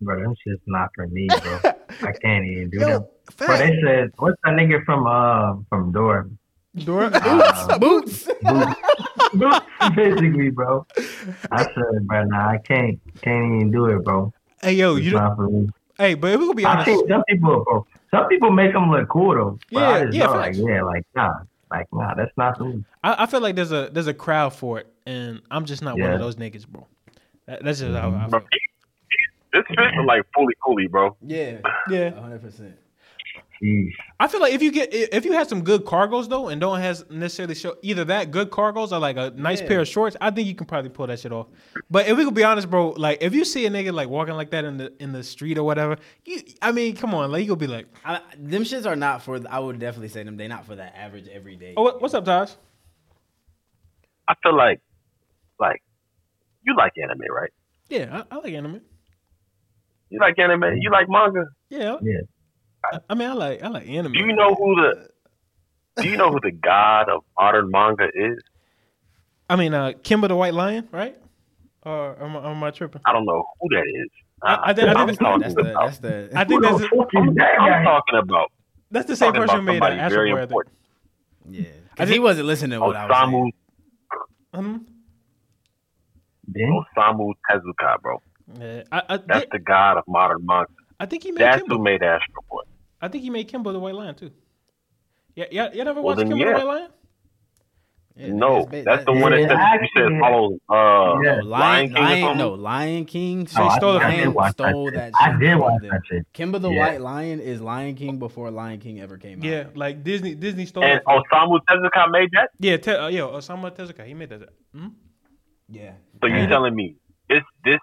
Bro, 0.00 0.22
them 0.22 0.34
shit's 0.46 0.62
not 0.68 0.90
for 0.94 1.08
me, 1.08 1.26
bro. 1.42 1.72
I 2.02 2.12
can't 2.22 2.44
even 2.46 2.70
do 2.70 2.78
Yo, 2.80 2.86
them. 2.86 3.06
Bro, 3.36 3.56
they 3.58 3.78
said, 3.84 4.10
what's 4.18 4.36
that 4.44 4.54
nigga 4.54 4.84
from 4.84 5.06
uh 5.06 5.56
from 5.68 5.92
Door? 5.92 6.30
Dora. 6.84 7.10
Uh, 7.14 7.78
boots. 7.78 8.28
Boots, 9.32 9.60
basically, 9.96 10.50
bro. 10.50 10.86
I 11.50 11.62
said, 11.74 12.06
bro, 12.06 12.24
nah, 12.24 12.50
I 12.50 12.58
can't, 12.58 13.00
can't 13.22 13.54
even 13.54 13.70
do 13.70 13.86
it, 13.86 14.04
bro. 14.04 14.32
hey, 14.62 14.72
yo, 14.72 14.96
It's 14.96 15.04
you. 15.06 15.12
don't- 15.12 15.22
not 15.22 15.36
for 15.36 15.48
me. 15.48 15.68
Hey, 15.98 16.14
but 16.14 16.30
if 16.30 16.38
we 16.38 16.46
gonna 16.46 16.54
be 16.54 16.64
I 16.64 16.72
honest, 16.74 16.86
think 16.86 17.08
some 17.10 17.24
people, 17.28 17.64
bro, 17.64 17.84
some 18.12 18.28
people 18.28 18.50
make 18.52 18.72
them 18.72 18.88
look 18.90 19.08
cool 19.08 19.34
though. 19.34 19.58
But 19.72 19.80
Yeah, 19.80 19.88
I 19.88 20.04
just 20.04 20.16
yeah, 20.16 20.26
know, 20.26 20.32
like, 20.32 20.54
yeah, 20.56 20.82
like 20.82 21.02
nah, 21.16 21.34
like 21.72 21.86
nah, 21.92 22.14
that's 22.14 22.30
not 22.36 22.56
for 22.56 22.64
me. 22.66 22.84
I, 23.02 23.24
I 23.24 23.26
feel 23.26 23.40
like 23.40 23.56
there's 23.56 23.72
a 23.72 23.90
there's 23.92 24.06
a 24.06 24.14
crowd 24.14 24.52
for 24.54 24.78
it, 24.78 24.86
and 25.06 25.42
I'm 25.50 25.64
just 25.64 25.82
not 25.82 25.98
one 25.98 26.12
of 26.12 26.20
those 26.20 26.36
niggas, 26.36 26.68
bro. 26.68 26.86
That, 27.46 27.64
that's 27.64 27.80
just 27.80 27.92
how 27.96 28.10
I 28.10 28.28
Bro, 28.28 28.40
feel. 28.40 28.48
He, 29.66 29.74
he, 29.74 29.76
this 29.76 29.84
fits 29.86 29.96
are 29.96 30.04
like 30.04 30.22
fully 30.34 30.54
coolly, 30.64 30.86
bro. 30.86 31.16
Yeah, 31.22 31.58
Yeah. 31.90 32.10
100. 32.10 32.42
percent 32.42 32.76
mm. 33.62 33.90
I 34.20 34.28
feel 34.28 34.40
like 34.40 34.52
if 34.52 34.62
you 34.62 34.70
get 34.72 34.92
if 34.92 35.24
you 35.24 35.32
have 35.32 35.48
some 35.48 35.62
good 35.64 35.84
cargos 35.84 36.28
though, 36.28 36.48
and 36.48 36.60
don't 36.60 36.80
has 36.80 37.04
necessarily 37.10 37.54
show 37.54 37.76
either 37.82 38.04
that 38.04 38.30
good 38.30 38.50
cargos 38.50 38.92
or 38.92 38.98
like 38.98 39.16
a 39.16 39.30
nice 39.36 39.60
Yeah. 39.60 39.68
pair 39.68 39.80
of 39.80 39.88
shorts, 39.88 40.16
I 40.20 40.30
think 40.30 40.46
you 40.46 40.54
can 40.54 40.66
probably 40.66 40.90
pull 40.90 41.06
that 41.08 41.18
shit 41.20 41.32
off. 41.32 41.46
But 41.90 42.06
if 42.08 42.16
we 42.16 42.24
could 42.24 42.34
be 42.34 42.44
honest, 42.44 42.70
bro, 42.70 42.90
like 42.90 43.18
if 43.20 43.34
you 43.34 43.44
see 43.44 43.66
a 43.66 43.70
nigga 43.70 43.92
like 43.92 44.08
walking 44.08 44.34
like 44.34 44.50
that 44.50 44.64
in 44.64 44.76
the 44.76 44.92
in 45.02 45.12
the 45.12 45.22
street 45.24 45.58
or 45.58 45.64
whatever, 45.64 45.96
you, 46.24 46.40
I 46.62 46.72
mean, 46.72 46.94
come 46.96 47.14
on, 47.14 47.32
like 47.32 47.42
you 47.42 47.48
gonna 47.48 47.58
be 47.58 47.66
like, 47.66 47.86
I, 48.04 48.20
them 48.38 48.62
shits 48.62 48.86
are 48.86 48.96
not 48.96 49.22
for. 49.22 49.40
I 49.50 49.58
would 49.58 49.78
definitely 49.78 50.08
say 50.08 50.22
them. 50.22 50.36
They're 50.36 50.48
not 50.48 50.64
for 50.66 50.76
that 50.76 50.94
average 50.96 51.28
everyday. 51.28 51.74
oh, 51.76 51.82
what, 51.82 52.00
what's 52.00 52.14
up, 52.14 52.24
Taj? 52.24 52.52
I 54.28 54.34
feel 54.42 54.54
like, 54.56 54.80
like, 55.58 55.82
you 56.62 56.76
like 56.76 56.92
anime, 57.02 57.22
right? 57.34 57.50
Yeah, 57.88 58.22
I, 58.30 58.34
I 58.36 58.38
like 58.40 58.52
anime. 58.52 58.82
You 60.10 60.20
like 60.20 60.38
anime? 60.38 60.64
You 60.80 60.90
like 60.90 61.08
manga? 61.08 61.44
Yeah, 61.70 61.96
Yeah. 62.02 62.20
I, 62.84 62.98
I 63.10 63.14
mean, 63.14 63.28
I 63.28 63.32
like 63.34 63.62
I 63.62 63.68
like 63.68 63.88
anime. 63.88 64.12
Do 64.12 64.20
you 64.20 64.32
know 64.34 64.54
who 64.54 64.74
the 64.76 65.08
Do 66.02 66.08
you 66.08 66.16
know 66.16 66.30
who 66.30 66.38
the 66.40 66.52
god 66.52 67.08
of 67.08 67.24
modern 67.38 67.70
manga 67.70 68.08
is? 68.14 68.38
I 69.50 69.56
mean, 69.56 69.74
uh, 69.74 69.92
Kimba 70.02 70.28
the 70.28 70.36
White 70.36 70.54
Lion, 70.54 70.88
right? 70.92 71.16
Or 71.82 72.16
am, 72.22 72.36
I- 72.36 72.50
am 72.50 72.62
I 72.62 72.70
tripping? 72.70 73.00
I 73.04 73.12
don't 73.12 73.24
know 73.24 73.44
who 73.60 73.68
that 73.70 73.84
is. 74.02 74.08
I- 74.42 74.70
I 74.70 74.72
think- 74.74 74.88
I 74.88 74.94
think 75.06 75.10
I'm 75.10 75.16
talking 75.16 75.40
That's 75.40 75.54
the. 75.54 75.60
about. 75.72 75.84
That's 75.86 75.98
the. 75.98 76.30
I 76.36 76.44
think 76.44 76.62
that's 76.62 76.78
the 76.78 76.88
fuck 76.88 77.08
is 77.14 77.34
that 77.34 77.60
I'm 77.60 77.84
talking 77.84 78.18
about. 78.18 78.52
that's 78.90 79.06
the 79.06 79.16
same 79.16 79.32
talking 79.32 79.48
person 79.48 79.66
who 79.66 79.76
about 79.76 79.92
made 79.92 79.98
uh, 79.98 79.98
somebody 79.98 80.00
Astro 80.00 80.16
very 80.18 80.30
Boy. 80.30 80.36
I 80.36 80.40
think. 80.40 80.50
important. 80.50 80.74
yeah, 81.50 81.64
because 81.90 82.08
he 82.10 82.18
wasn't 82.20 82.46
listening 82.46 82.78
to 82.78 82.86
what 82.86 82.94
I 82.96 83.06
was 83.06 83.16
Osamu 83.16 83.30
saying. 83.32 83.52
Mhm. 84.54 84.84
Ben? 86.48 86.84
Osamu 86.96 87.32
Tezuka, 87.50 88.00
bro. 88.00 88.22
Yeah, 88.58 88.82
I, 88.90 89.02
I, 89.08 89.16
That's 89.18 89.46
the 89.52 89.58
god 89.58 89.98
of 89.98 90.04
modern 90.08 90.44
manga. 90.46 90.68
I 91.00 91.06
think 91.06 91.22
he 91.22 91.32
made 91.32 91.42
That's 91.42 91.58
Kimbo. 91.62 91.76
who 91.76 91.82
made 91.82 92.02
Astro 92.02 92.42
Boy. 92.50 92.62
I 93.00 93.08
think 93.08 93.22
he 93.24 93.30
made 93.30 93.48
Kimbo 93.48 93.72
the 93.72 93.78
White 93.78 93.94
Lion 93.94 94.14
too. 94.14 94.30
Yeah, 95.34 95.44
yeah. 95.50 95.72
You 95.72 95.84
never 95.84 96.00
Well, 96.00 96.16
watched 96.16 96.28
then, 96.28 96.36
Kimbo 96.38 96.44
the. 96.46 96.52
White 96.54 96.64
Lion? 96.66 96.90
Yeah, 98.16 98.28
no, 98.32 98.66
ba- 98.66 98.82
that's 98.84 99.04
the 99.04 99.12
that- 99.12 99.20
one 99.22 99.30
that 99.30 99.40
Yeah, 99.42 99.48
says, 99.48 99.80
you 99.82 99.88
said 99.94 100.02
actually- 100.06 100.18
follow 100.18 100.58
uh, 100.68 101.20
No, 101.20 101.40
Lion 101.44 101.46
Lion, 101.46 101.88
King 101.88 101.96
or 101.96 102.00
Lion, 102.26 102.38
no, 102.38 102.48
Lion 102.54 103.04
King. 103.04 103.48
Oh, 103.56 103.62
I- 103.68 103.76
stole 103.78 103.94
it 103.94 103.98
I 103.98 104.00
from 104.02 104.10
did 104.10 104.20
him. 104.24 104.34
watch 104.34 104.52
Stole 104.54 104.84
that. 104.86 104.92
that 104.94 105.12
shit. 105.22 105.34
I 105.34 105.38
did 105.38 105.56
watch 105.56 105.80
them. 105.82 105.90
that 105.90 106.00
shit. 106.08 106.26
Kimba 106.34 106.60
the 106.60 106.70
Yeah. 106.70 106.80
White 106.88 107.00
Lion 107.00 107.38
is 107.38 107.60
Lion 107.60 107.94
King 107.94 108.18
before 108.18 108.50
Lion 108.50 108.80
King 108.80 108.98
ever 109.00 109.18
came 109.18 109.38
out. 109.38 109.44
Yeah, 109.44 109.64
like 109.76 110.02
Disney. 110.02 110.34
Disney 110.34 110.66
stole 110.66 110.82
And 110.82 110.98
it. 110.98 111.04
Osamu 111.06 111.60
Tezuka 111.68 112.10
made 112.10 112.30
that. 112.32 112.50
Yeah, 112.58 112.76
te- 112.78 112.90
uh, 112.90 113.06
yo, 113.08 113.28
Osamu 113.28 113.70
Tezuka. 113.70 114.04
He 114.04 114.14
made 114.14 114.30
that. 114.30 114.48
Hmm? 114.74 114.88
yeah. 115.68 115.92
So 116.20 116.26
you 116.26 116.38
Yeah. 116.38 116.46
telling 116.48 116.74
me 116.74 116.96
this 117.28 117.44
this 117.62 117.74
like 117.74 117.80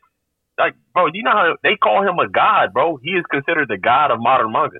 bro? 0.95 1.07
You 1.13 1.21
know 1.23 1.31
how 1.31 1.55
they 1.61 1.75
call 1.75 2.01
him 2.01 2.17
a 2.17 2.27
god, 2.27 2.73
bro? 2.73 2.97
He 3.03 3.11
is 3.11 3.23
considered 3.31 3.67
the 3.69 3.77
god 3.77 4.09
of 4.11 4.19
modern 4.19 4.51
manga. 4.51 4.79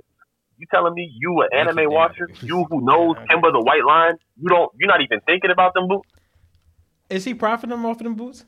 You 0.58 0.66
telling 0.74 0.94
me 0.96 1.12
you 1.20 1.42
an 1.42 1.50
anime 1.54 1.80
you, 1.80 1.92
watcher, 1.92 2.30
you 2.42 2.66
who 2.70 2.82
knows 2.84 3.18
Yeah, 3.18 3.24
okay. 3.24 3.36
Kimba 3.36 3.52
the 3.54 3.62
White 3.62 3.86
Lion, 3.86 4.18
you 4.38 4.50
don't 4.50 4.72
you're 4.80 4.88
not 4.90 5.02
even 5.02 5.20
thinking 5.28 5.52
about 5.52 5.74
them 5.76 5.88
boots? 5.88 6.10
Is 7.10 7.26
he 7.26 7.34
profiting 7.36 7.78
off 7.86 7.98
of 7.98 8.04
them 8.04 8.16
boots? 8.16 8.46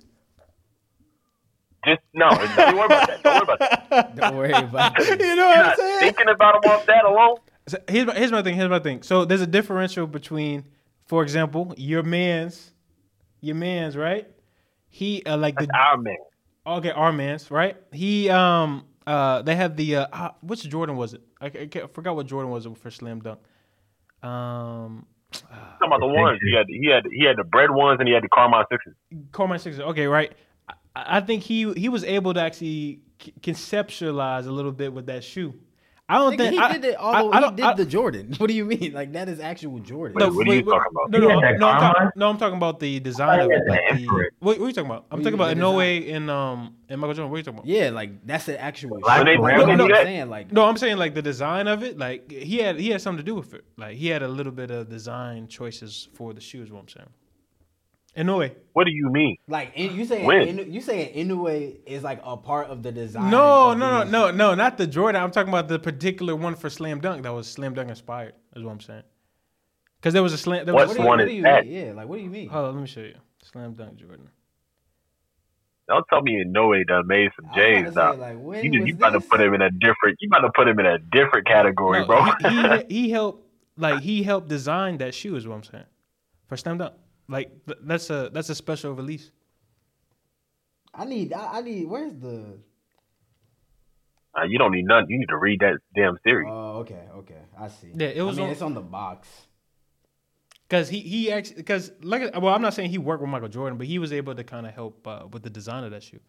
Just 1.86 2.02
no, 2.14 2.30
don't 2.30 2.76
worry 2.76 2.86
about 2.86 3.08
that. 3.08 3.24
Don't 3.24 3.36
worry 3.36 3.44
about 3.44 3.60
that. 3.60 4.16
Don't 4.16 4.36
worry 4.36 4.52
about 4.52 4.94
it. 5.00 5.20
you 5.22 5.36
know 5.36 5.36
You're 5.36 5.48
what 5.48 5.60
I'm 5.60 5.66
not 5.68 5.78
saying? 5.78 6.00
thinking 6.00 6.30
about 6.34 6.56
him 6.56 6.64
off 6.72 6.86
that 6.88 7.06
alone. 7.06 7.38
So 7.68 7.78
here's 7.88 8.06
my 8.08 8.16
here's 8.16 8.32
my 8.32 8.42
thing. 8.42 8.56
Here's 8.56 8.70
my 8.70 8.80
thing. 8.80 9.04
So 9.04 9.26
there's 9.26 9.42
a 9.42 9.48
differential 9.48 10.08
between, 10.08 10.66
for 11.06 11.22
example, 11.24 11.74
your 11.78 12.04
man's, 12.04 12.72
your 13.42 13.56
man's 13.56 13.96
right. 13.96 14.28
He 14.90 15.24
uh, 15.26 15.38
like 15.38 15.58
the 15.58 15.68
our 15.74 15.98
man. 15.98 16.16
Okay, 16.76 16.92
our 16.92 17.12
man's 17.12 17.50
right. 17.50 17.78
He 17.92 18.30
um 18.30 18.86
uh 19.06 19.42
they 19.42 19.56
have 19.56 19.76
the 19.76 19.98
uh, 19.98 20.08
uh 20.12 20.30
which 20.42 20.68
Jordan 20.70 20.96
was 20.96 21.14
it? 21.14 21.22
I, 21.40 21.46
I, 21.48 21.70
I 21.74 21.88
forgot 21.88 22.16
what 22.16 22.26
Jordan 22.28 22.52
was 22.52 22.68
for 22.82 22.92
slam 22.92 23.22
dunk. 23.22 23.40
Um, 24.24 25.06
Talking 25.32 25.88
about 25.88 26.00
the 26.00 26.08
ones 26.08 26.40
he 26.44 26.56
had. 26.56 26.66
He 26.68 26.88
had 26.88 27.06
he 27.12 27.26
had 27.26 27.38
the 27.38 27.44
bread 27.44 27.70
ones 27.72 28.00
and 28.00 28.08
he 28.08 28.14
had 28.14 28.24
the 28.24 28.30
Carmine 28.30 28.66
sixes. 28.72 28.94
Coleman 29.32 29.60
Sixers. 29.60 29.82
Okay, 29.82 30.08
right. 30.08 30.34
I, 30.70 31.18
I 31.18 31.22
think 31.22 31.44
he 31.44 31.72
he 31.74 31.90
was 31.90 32.04
able 32.04 32.34
to 32.34 32.42
actually 32.42 33.02
c- 33.22 33.34
conceptualize 33.42 34.48
a 34.48 34.52
little 34.52 34.72
bit 34.72 34.94
with 34.94 35.06
that 35.08 35.24
shoe. 35.24 35.54
I 36.10 36.20
don't 36.20 36.34
Nigga, 36.34 36.38
think 36.38 36.54
he 36.54 36.60
I, 36.60 36.72
did 36.74 36.86
it. 36.86 36.96
I- 36.98 37.04
Although 37.04 37.32
I 37.32 37.36
he 37.36 37.42
don't- 37.42 37.56
did 37.58 37.66
I- 37.66 37.74
the 37.74 37.86
Jordan. 37.86 38.34
What 38.38 38.48
do 38.48 38.54
you 38.54 38.64
mean? 38.64 38.94
Like 38.94 39.12
that 39.12 39.28
is 39.28 39.42
actual 39.42 39.80
Jordan. 39.80 40.16
Wait, 40.16 40.34
what 40.34 40.48
are 40.48 40.54
you 40.54 40.64
talking 40.64 40.92
about? 40.92 41.12
No, 41.12 41.20
no, 41.20 41.28
no, 41.28 41.40
no, 41.58 41.68
I'm 41.68 41.80
talking, 41.82 42.10
no, 42.16 42.30
I'm 42.30 42.38
talking 42.38 42.56
about 42.58 42.80
the 42.80 43.00
design 43.02 43.42
of 43.42 43.52
it. 43.52 43.62
Like 43.68 43.82
the 43.92 43.96
the, 43.98 44.30
what, 44.40 44.58
what 44.58 44.66
are 44.66 44.68
you 44.68 44.74
talking 44.74 44.90
about? 44.90 45.06
I'm 45.12 45.20
What 45.20 45.24
talking 45.26 45.34
about 45.34 45.50
you 45.58 45.62
mean, 45.62 45.76
the 45.76 45.82
Inoue 46.12 46.16
and 46.16 46.32
um 46.32 46.76
and 46.88 47.02
Michael 47.02 47.14
Jordan. 47.16 47.30
What 47.32 47.36
are 47.36 47.40
you 47.40 47.44
talking 47.44 47.60
about? 47.60 47.68
Yeah, 47.68 47.90
like 47.90 48.26
that's 48.26 48.46
the 48.46 48.60
actual. 48.62 49.00
Black 49.00 49.28
shit. 49.28 49.42
When 49.42 49.56
they- 49.58 49.62
I'm 49.64 49.78
they 49.78 49.84
do 49.84 49.88
that- 49.94 50.04
saying 50.04 50.30
like 50.30 50.52
No, 50.54 50.64
I'm 50.66 50.78
saying 50.78 50.96
like 50.98 51.14
the 51.14 51.22
design 51.22 51.68
of 51.68 51.84
it. 51.84 51.98
Like 51.98 52.32
he 52.32 52.58
had 52.60 52.80
he 52.80 52.90
had 52.92 53.02
something 53.02 53.18
to 53.26 53.30
do 53.30 53.36
with 53.36 53.54
it. 53.54 53.66
Like 53.76 53.98
he 53.98 54.08
had 54.08 54.24
a 54.24 54.28
little 54.30 54.54
bit 54.54 54.72
of 54.72 54.88
design 54.90 55.48
choices 55.50 56.08
for 56.14 56.34
the 56.34 56.40
shoes. 56.42 56.72
What 56.72 56.80
I'm 56.84 56.88
saying. 56.88 57.10
Inoue. 58.18 58.52
What 58.74 58.86
do 58.86 58.92
you 58.92 59.10
mean? 59.12 59.38
like 59.48 59.72
in, 59.76 59.96
you 59.96 60.06
saying 60.06 60.26
When? 60.26 60.48
Inu, 60.48 60.72
you 60.72 60.82
saying 60.82 61.14
Inoue 61.28 61.78
is 61.86 62.04
like 62.04 62.20
a 62.24 62.36
part 62.36 62.68
of 62.68 62.82
the 62.84 62.92
design. 62.92 63.30
No, 63.30 63.74
no, 63.74 64.04
no, 64.04 64.10
no, 64.10 64.32
no, 64.32 64.56
not 64.56 64.78
the 64.78 64.88
Jordan. 64.88 65.22
I'm 65.22 65.32
talking 65.32 65.50
about 65.50 65.68
the 65.68 65.80
particular 65.80 66.36
one 66.36 66.56
for 66.56 66.70
Slam 66.70 67.00
Dunk 67.00 67.24
that 67.24 67.34
was 67.34 67.48
Slam 67.48 67.74
Dunk 67.76 67.90
inspired. 67.90 68.34
Is 68.56 68.64
what 68.64 68.72
I'm 68.72 68.80
saying. 68.80 69.04
Because 70.00 70.14
there 70.14 70.24
was 70.24 70.34
a 70.34 70.38
slam. 70.38 70.66
There 70.66 70.74
What 70.74 70.88
was 70.90 70.98
What 70.98 70.98
a 70.98 70.98
do 70.98 71.04
you, 71.04 71.08
one 71.08 71.18
what 71.20 71.24
is 71.28 71.30
do 71.32 71.36
you 71.36 71.44
that? 71.44 71.66
mean? 71.66 71.74
Yeah, 71.88 71.94
like 71.94 72.08
what 72.08 72.18
do 72.18 72.24
you 72.24 72.30
mean? 72.30 72.50
Hold 72.50 72.66
on, 72.66 72.74
let 72.76 72.82
me 72.82 72.88
show 72.88 73.02
you. 73.02 73.16
Slam 73.44 73.74
Dunk 73.74 73.96
Jordan. 73.98 74.30
Don't 75.88 76.06
tell 76.10 76.22
me 76.22 76.44
Inoue 76.44 76.86
done 76.86 77.08
made 77.08 77.30
some 77.36 77.50
I 77.52 77.56
J's 77.56 77.96
now. 77.96 78.14
like, 78.16 78.36
You 78.64 78.72
just 78.72 78.82
was 78.82 78.90
you 78.90 78.96
about 78.96 79.12
to 79.12 79.22
put 79.22 79.40
him 79.40 79.54
in 79.54 79.62
a 79.62 79.72
different. 79.72 80.18
You 80.20 80.28
about 80.28 80.46
to 80.46 80.52
put 80.54 80.68
him 80.68 80.80
in 80.80 80.86
a 80.86 80.98
different 81.00 81.48
category, 81.48 82.02
No, 82.02 82.06
bro. 82.08 82.24
He, 82.42 82.50
he, 82.50 82.84
he 83.06 83.10
helped 83.10 83.46
like 83.78 84.02
he 84.02 84.24
helped 84.24 84.50
design 84.50 84.98
that 84.98 85.14
shoe. 85.14 85.36
Is 85.36 85.48
what 85.48 85.56
I'm 85.56 85.64
saying. 85.64 85.86
For 86.48 86.58
Slam 86.58 86.78
Dunk, 86.78 86.94
like 87.28 87.50
th- 87.66 87.80
that's 87.84 88.10
a 88.10 88.30
that's 88.34 88.50
a 88.50 88.56
special 88.56 88.94
release. 88.94 89.32
I 90.94 91.06
need, 91.06 91.34
I, 91.34 91.58
I 91.58 91.62
need. 91.62 91.86
Where's 91.88 92.14
the? 92.16 92.58
Uh, 94.38 94.44
you 94.44 94.58
don't 94.60 94.72
need 94.72 94.86
none. 94.86 95.06
You 95.10 95.18
need 95.20 95.30
to 95.30 95.38
read 95.38 95.60
that 95.62 95.80
damn 95.96 96.18
series. 96.24 96.48
Oh, 96.50 96.80
okay, 96.80 97.04
okay, 97.18 97.42
I 97.60 97.68
see. 97.70 97.92
Yeah, 97.94 98.08
it 98.10 98.22
was 98.22 98.38
I 98.38 98.42
mean, 98.42 98.46
on- 98.48 98.52
it's 98.52 98.62
on 98.62 98.74
the 98.74 98.82
box. 98.82 99.28
Cause 100.70 100.90
he 100.90 101.00
he 101.00 101.32
actually 101.32 101.56
because 101.56 101.94
like 102.02 102.22
well 102.42 102.54
I'm 102.54 102.62
not 102.62 102.74
saying 102.74 102.90
he 102.90 102.98
worked 102.98 103.22
with 103.22 103.30
Michael 103.30 103.48
Jordan, 103.48 103.78
but 103.78 103.88
he 103.88 104.00
was 104.00 104.12
able 104.12 104.36
to 104.36 104.44
kind 104.44 104.68
of 104.68 104.74
help 104.74 105.08
uh, 105.08 105.26
with 105.32 105.42
the 105.42 105.50
design 105.50 105.86
of 105.86 105.92
that 105.92 106.04
shoe. 106.04 106.20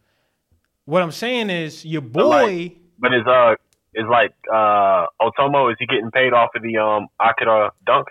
What 0.85 1.03
I'm 1.03 1.11
saying 1.11 1.51
is 1.51 1.85
your 1.85 2.03
boy. 2.03 2.23
like- 2.23 2.77
but 3.01 3.13
it's 3.13 3.27
uh, 3.27 3.57
it's 3.95 4.09
like 4.09 4.33
uh, 4.53 5.07
Otomo. 5.21 5.73
Is 5.73 5.77
he 5.81 5.87
getting 5.87 6.13
paid 6.13 6.33
off 6.33 6.51
of 6.55 6.63
the 6.63 6.77
um 6.79 7.09
Akira 7.21 7.73
dunks? 7.85 8.05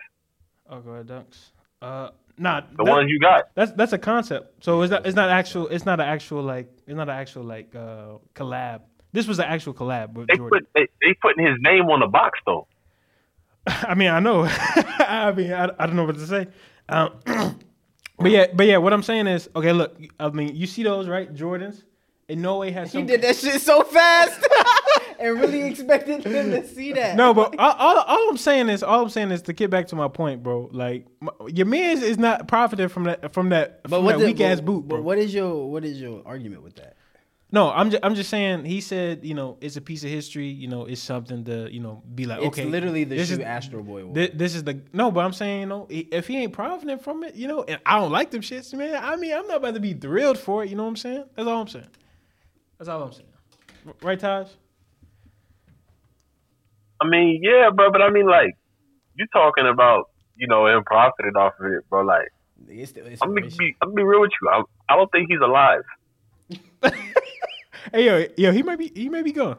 oh, 0.69 0.81
go 0.81 1.01
dunks. 1.01 1.51
Uh, 1.81 2.09
nah, 2.37 2.61
The 2.61 2.83
that- 2.83 2.91
ones 2.91 3.09
you 3.09 3.19
got. 3.19 3.49
That's 3.55 3.71
that's 3.73 3.93
a 3.93 3.97
concept. 3.97 4.63
So 4.63 4.81
it's 4.81 4.91
not 4.91 5.05
it's 5.05 5.15
not 5.15 5.29
actual. 5.29 5.67
It's 5.67 5.85
not 5.85 5.99
an 5.99 6.07
actual 6.07 6.43
like 6.43 6.69
it's 6.87 6.95
not 6.95 7.09
an 7.09 7.15
actual 7.15 7.43
like 7.43 7.75
uh 7.75 8.17
collab. 8.35 8.81
This 9.13 9.27
was 9.27 9.39
an 9.39 9.45
actual 9.45 9.73
collab 9.73 10.13
with 10.13 10.27
They 10.27 10.35
Jordan. 10.37 10.59
put 10.65 10.69
they, 10.75 10.87
they 11.01 11.13
putting 11.21 11.45
his 11.45 11.55
name 11.61 11.85
on 11.85 11.99
the 12.01 12.07
box 12.07 12.39
though. 12.45 12.67
I 13.67 13.95
mean, 13.95 14.09
I 14.09 14.19
know. 14.19 14.45
I 14.49 15.31
mean, 15.35 15.51
I, 15.51 15.69
I 15.79 15.85
don't 15.87 15.95
know 15.95 16.05
what 16.05 16.15
to 16.15 16.27
say. 16.27 16.47
Um, 16.89 17.13
but 18.19 18.31
yeah, 18.31 18.47
but 18.53 18.65
yeah, 18.65 18.77
what 18.77 18.93
I'm 18.93 19.03
saying 19.03 19.27
is, 19.27 19.49
okay, 19.55 19.73
look. 19.73 19.97
I 20.19 20.29
mean, 20.29 20.55
you 20.55 20.67
see 20.67 20.83
those 20.83 21.07
right, 21.07 21.33
Jordans? 21.33 21.83
In 22.29 22.41
no 22.41 22.57
way 22.57 22.71
has 22.71 22.91
He 22.91 22.97
some. 22.99 23.05
did 23.07 23.21
that 23.21 23.37
shit 23.37 23.61
so 23.61 23.83
fast, 23.83 24.39
and 25.19 25.39
really 25.39 25.63
expected 25.69 26.23
him 26.25 26.51
to 26.51 26.67
see 26.67 26.93
that. 26.93 27.15
No, 27.15 27.33
but 27.33 27.57
all, 27.59 27.71
all, 27.73 27.97
all 27.99 28.29
I'm 28.29 28.37
saying 28.37 28.69
is, 28.69 28.83
all 28.83 29.03
I'm 29.03 29.09
saying 29.09 29.31
is 29.31 29.41
to 29.43 29.53
get 29.53 29.69
back 29.69 29.87
to 29.87 29.95
my 29.95 30.07
point, 30.07 30.43
bro. 30.43 30.69
Like 30.71 31.05
my, 31.19 31.31
your 31.47 31.65
man 31.65 32.01
is 32.01 32.17
not 32.17 32.47
profiting 32.47 32.87
from 32.89 33.05
that 33.05 33.33
from 33.33 33.49
that 33.49 33.83
but 33.83 33.89
from 33.91 34.05
what 34.05 34.13
that 34.13 34.19
the- 34.19 34.25
weak 34.25 34.41
ass 34.41 34.61
boot, 34.61 34.87
bro. 34.87 34.97
But 34.99 35.03
what 35.03 35.17
is 35.17 35.33
your 35.33 35.69
what 35.69 35.83
is 35.85 35.99
your 35.99 36.21
argument 36.25 36.63
with 36.63 36.75
that? 36.75 36.95
No, 37.49 37.71
I'm 37.71 37.91
just 37.91 38.03
I'm 38.03 38.13
just 38.13 38.29
saying. 38.29 38.65
He 38.65 38.81
said, 38.81 39.23
you 39.23 39.33
know, 39.33 39.57
it's 39.61 39.77
a 39.77 39.81
piece 39.81 40.03
of 40.03 40.09
history. 40.09 40.47
You 40.47 40.67
know, 40.67 40.85
it's 40.85 41.01
something 41.01 41.45
to 41.45 41.73
you 41.73 41.79
know 41.79 42.03
be 42.13 42.25
like. 42.25 42.39
It's 42.39 42.47
okay, 42.47 42.65
literally 42.65 43.05
the 43.05 43.15
this 43.15 43.29
shoe 43.29 43.35
is- 43.35 43.39
Astro 43.39 43.81
Boy 43.81 44.03
wore. 44.03 44.13
This 44.13 44.53
is 44.53 44.65
the 44.65 44.81
no, 44.91 45.11
but 45.11 45.23
I'm 45.23 45.31
saying, 45.31 45.61
you 45.61 45.65
know, 45.65 45.87
if 45.89 46.27
he 46.27 46.37
ain't 46.39 46.51
profiting 46.51 46.99
from 46.99 47.23
it, 47.23 47.35
you 47.35 47.47
know, 47.47 47.63
and 47.63 47.79
I 47.85 47.99
don't 47.99 48.11
like 48.11 48.31
them 48.31 48.41
shits, 48.41 48.73
man. 48.73 49.01
I 49.01 49.15
mean, 49.15 49.33
I'm 49.33 49.47
not 49.47 49.57
about 49.57 49.75
to 49.75 49.79
be 49.79 49.93
thrilled 49.93 50.37
for 50.37 50.65
it. 50.65 50.69
You 50.69 50.75
know 50.75 50.83
what 50.83 50.89
I'm 50.89 50.95
saying? 50.97 51.23
That's 51.35 51.47
all 51.47 51.61
I'm 51.61 51.67
saying. 51.69 51.87
That's 52.79 52.89
all 52.89 53.01
I'm 53.01 53.13
saying. 53.13 53.29
Right, 54.01 54.19
Taj? 54.19 54.49
I 57.01 57.07
mean, 57.07 57.41
yeah, 57.43 57.69
bro. 57.73 57.91
But 57.91 58.01
I 58.01 58.09
mean, 58.09 58.27
like, 58.27 58.53
you 59.15 59.25
talking 59.33 59.67
about 59.67 60.09
you 60.35 60.47
know 60.47 60.67
him 60.67 60.83
profiting 60.85 61.35
off 61.35 61.53
of 61.59 61.65
it, 61.71 61.87
bro. 61.89 62.01
Like, 62.03 62.29
it's 62.67 62.91
the 62.93 63.01
I'm 63.21 63.33
gonna 63.35 63.47
be 63.47 63.75
I'm 63.81 63.89
gonna 63.89 63.95
be 63.95 64.03
real 64.03 64.21
with 64.21 64.31
you. 64.41 64.49
I, 64.49 64.63
I 64.89 64.95
don't 64.95 65.11
think 65.11 65.29
he's 65.29 65.39
alive. 65.41 65.83
Hey, 67.93 68.05
yo, 68.05 68.25
yo, 68.35 68.51
he 68.51 68.63
might 68.63 68.77
be, 68.77 68.91
he 68.93 69.07
may 69.07 69.21
be 69.21 69.31
gone. 69.31 69.57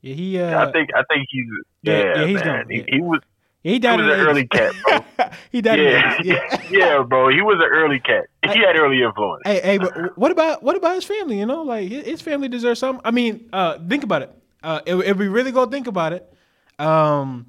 Yeah, 0.00 0.14
he, 0.14 0.38
uh, 0.40 0.66
I 0.66 0.72
think 0.72 0.90
I 0.94 1.02
think 1.08 1.26
he's 1.30 1.44
yeah, 1.82 1.98
yeah, 1.98 2.20
yeah, 2.20 2.26
he's 2.26 2.34
man. 2.36 2.44
gone, 2.44 2.70
He, 2.70 2.78
yeah. 2.78 2.84
he 2.88 3.00
was 3.00 3.20
he 3.62 3.70
he 3.72 3.78
died 3.78 4.00
was 4.00 4.06
in 4.06 4.12
an 4.20 4.26
early 4.26 4.46
cat, 4.48 4.74
bro. 4.84 5.04
he 5.52 5.60
died 5.62 5.78
yeah, 5.78 6.16
in 6.20 6.26
the 6.26 6.32
80s. 6.34 6.70
yeah, 6.70 6.70
yeah, 6.98 7.02
bro. 7.02 7.28
He 7.28 7.40
was 7.42 7.56
an 7.58 7.70
early 7.72 8.00
cat. 8.00 8.24
He 8.52 8.58
had 8.58 8.76
early 8.76 9.02
influence. 9.02 9.42
Hey, 9.46 9.60
hey, 9.62 9.78
but 9.78 10.18
what 10.18 10.32
about 10.32 10.62
what 10.62 10.76
about 10.76 10.96
his 10.96 11.04
family? 11.04 11.38
You 11.38 11.46
know, 11.46 11.62
like 11.62 11.88
his 11.88 12.04
his 12.04 12.20
family 12.22 12.48
deserves 12.48 12.80
something. 12.80 13.00
I 13.04 13.12
mean, 13.12 13.48
uh, 13.52 13.78
think 13.88 14.02
about 14.02 14.22
it. 14.22 14.32
Uh, 14.62 14.80
if, 14.84 15.04
if 15.04 15.16
we 15.16 15.28
really 15.28 15.52
go 15.52 15.64
think 15.66 15.86
about 15.86 16.12
it, 16.12 16.33
um, 16.78 17.46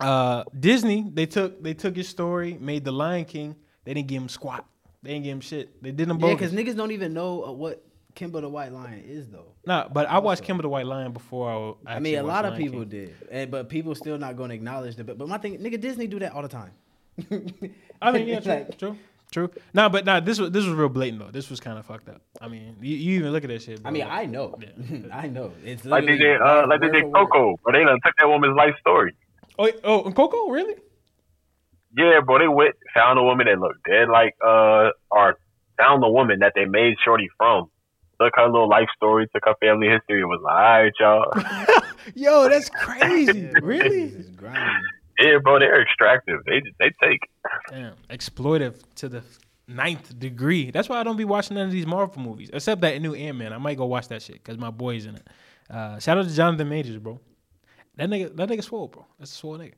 uh, 0.00 0.44
Disney 0.58 1.04
they 1.12 1.26
took 1.26 1.62
they 1.62 1.74
took 1.74 1.96
his 1.96 2.08
story, 2.08 2.56
made 2.60 2.84
the 2.84 2.92
Lion 2.92 3.24
King. 3.24 3.56
They 3.84 3.94
didn't 3.94 4.08
give 4.08 4.22
him 4.22 4.28
squat. 4.28 4.64
They 5.02 5.10
didn't 5.12 5.24
give 5.24 5.32
him 5.32 5.40
shit. 5.40 5.82
They 5.82 5.92
did 5.92 6.08
them 6.08 6.18
Yeah, 6.18 6.28
both. 6.28 6.38
because 6.38 6.52
niggas 6.52 6.76
don't 6.76 6.90
even 6.92 7.12
know 7.14 7.44
uh, 7.44 7.52
what 7.52 7.82
Kimba 8.14 8.40
the 8.40 8.48
White 8.48 8.72
Lion 8.72 9.02
is 9.06 9.28
though. 9.28 9.54
nah, 9.66 9.88
but 9.88 10.06
I 10.08 10.18
watched 10.18 10.42
Kimba 10.42 10.62
the 10.62 10.68
White 10.68 10.86
Lion 10.86 11.12
before. 11.12 11.76
I, 11.86 11.96
I 11.96 11.98
mean, 12.00 12.16
a 12.18 12.22
lot 12.22 12.44
of 12.44 12.52
Lion 12.52 12.62
people 12.62 12.80
King. 12.80 12.88
did, 12.88 13.14
and, 13.30 13.50
but 13.50 13.68
people 13.68 13.94
still 13.94 14.18
not 14.18 14.36
going 14.36 14.50
to 14.50 14.54
acknowledge 14.54 14.96
the. 14.96 15.04
But, 15.04 15.16
but 15.16 15.28
my 15.28 15.38
thing, 15.38 15.58
nigga, 15.58 15.80
Disney 15.80 16.06
do 16.06 16.18
that 16.18 16.32
all 16.32 16.42
the 16.42 16.48
time. 16.48 16.72
I 18.02 18.10
mean, 18.12 18.26
yeah, 18.28 18.40
true, 18.40 18.52
Like, 18.52 18.78
true, 18.78 18.96
true. 19.30 19.50
Nah, 19.74 19.88
but 19.88 20.04
nah, 20.04 20.20
this 20.20 20.38
was 20.38 20.50
this 20.50 20.64
was 20.64 20.74
real 20.74 20.88
blatant 20.88 21.22
though. 21.22 21.30
This 21.30 21.48
was 21.50 21.60
kind 21.60 21.78
of 21.78 21.86
fucked 21.86 22.08
up. 22.08 22.20
I 22.40 22.48
mean, 22.48 22.76
you, 22.80 22.96
you 22.96 23.18
even 23.20 23.32
look 23.32 23.44
at 23.44 23.48
that 23.50 23.62
shit. 23.62 23.82
Bro. 23.82 23.88
I 23.88 23.92
mean, 23.92 24.06
I 24.08 24.26
know, 24.26 24.54
Yeah. 24.60 24.98
I 25.12 25.28
know. 25.28 25.52
It's 25.64 25.84
Like 25.84 26.06
they 26.06 26.16
did, 26.18 26.40
uh, 26.40 26.66
like 26.68 26.80
they 26.80 26.90
did. 26.90 27.12
Coco, 27.12 27.56
but 27.64 27.72
they 27.72 27.84
done 27.84 27.98
took 28.04 28.14
that 28.18 28.28
woman's 28.28 28.56
life 28.56 28.74
story. 28.80 29.14
oh 29.58 29.70
oh 29.84 30.04
and 30.04 30.14
Coco 30.14 30.48
really? 30.48 30.74
Yeah, 31.96 32.20
bro. 32.24 32.38
They 32.38 32.48
went 32.48 32.74
found 32.94 33.18
a 33.18 33.22
woman 33.22 33.46
that 33.46 33.58
looked 33.58 33.84
dead 33.84 34.08
like 34.08 34.34
uh, 34.44 34.90
or 35.10 35.38
found 35.76 36.02
the 36.02 36.08
woman 36.08 36.38
that 36.40 36.52
they 36.54 36.64
made 36.64 36.94
Shorty 37.04 37.28
from. 37.36 37.70
Took 38.20 38.34
her 38.36 38.44
little 38.46 38.68
life 38.68 38.88
story, 38.94 39.26
took 39.34 39.44
her 39.46 39.54
family 39.60 39.88
history, 39.88 40.20
and 40.20 40.28
was 40.28 40.40
like, 40.44 40.54
"All 40.54 40.82
right, 40.82 40.92
y'all." 41.00 41.82
Yo, 42.14 42.48
that's 42.48 42.68
crazy. 42.68 43.40
Yeah, 43.52 43.58
really? 43.62 44.12
This 45.20 45.26
is 45.26 45.32
grimy. 45.32 45.32
yeah, 45.32 45.38
bro. 45.42 45.58
They're 45.58 45.82
extractive. 45.82 46.40
They 46.46 46.62
they 46.78 46.90
take. 47.02 47.20
Damn, 47.70 47.94
exploitive 48.08 48.82
to 48.96 49.08
the 49.08 49.22
ninth 49.68 50.18
degree. 50.18 50.70
That's 50.70 50.88
why 50.88 50.98
I 51.00 51.02
don't 51.04 51.16
be 51.16 51.24
watching 51.24 51.56
none 51.56 51.66
of 51.66 51.72
these 51.72 51.86
Marvel 51.86 52.22
movies, 52.22 52.50
except 52.52 52.80
that 52.82 53.00
new 53.00 53.14
Ant 53.14 53.38
Man. 53.38 53.52
I 53.52 53.58
might 53.58 53.76
go 53.76 53.86
watch 53.86 54.08
that 54.08 54.22
shit 54.22 54.36
because 54.36 54.58
my 54.58 54.70
boy's 54.70 55.06
in 55.06 55.16
it. 55.16 55.26
Uh, 55.68 55.98
shout 55.98 56.18
out 56.18 56.26
to 56.26 56.34
Jonathan 56.34 56.68
Majors, 56.68 56.96
bro. 56.98 57.20
That 57.96 58.08
nigga, 58.10 58.34
that 58.36 58.48
nigga 58.48 58.64
swole, 58.64 58.88
bro. 58.88 59.06
That's 59.18 59.32
a 59.32 59.34
swole 59.36 59.58
nigga. 59.58 59.74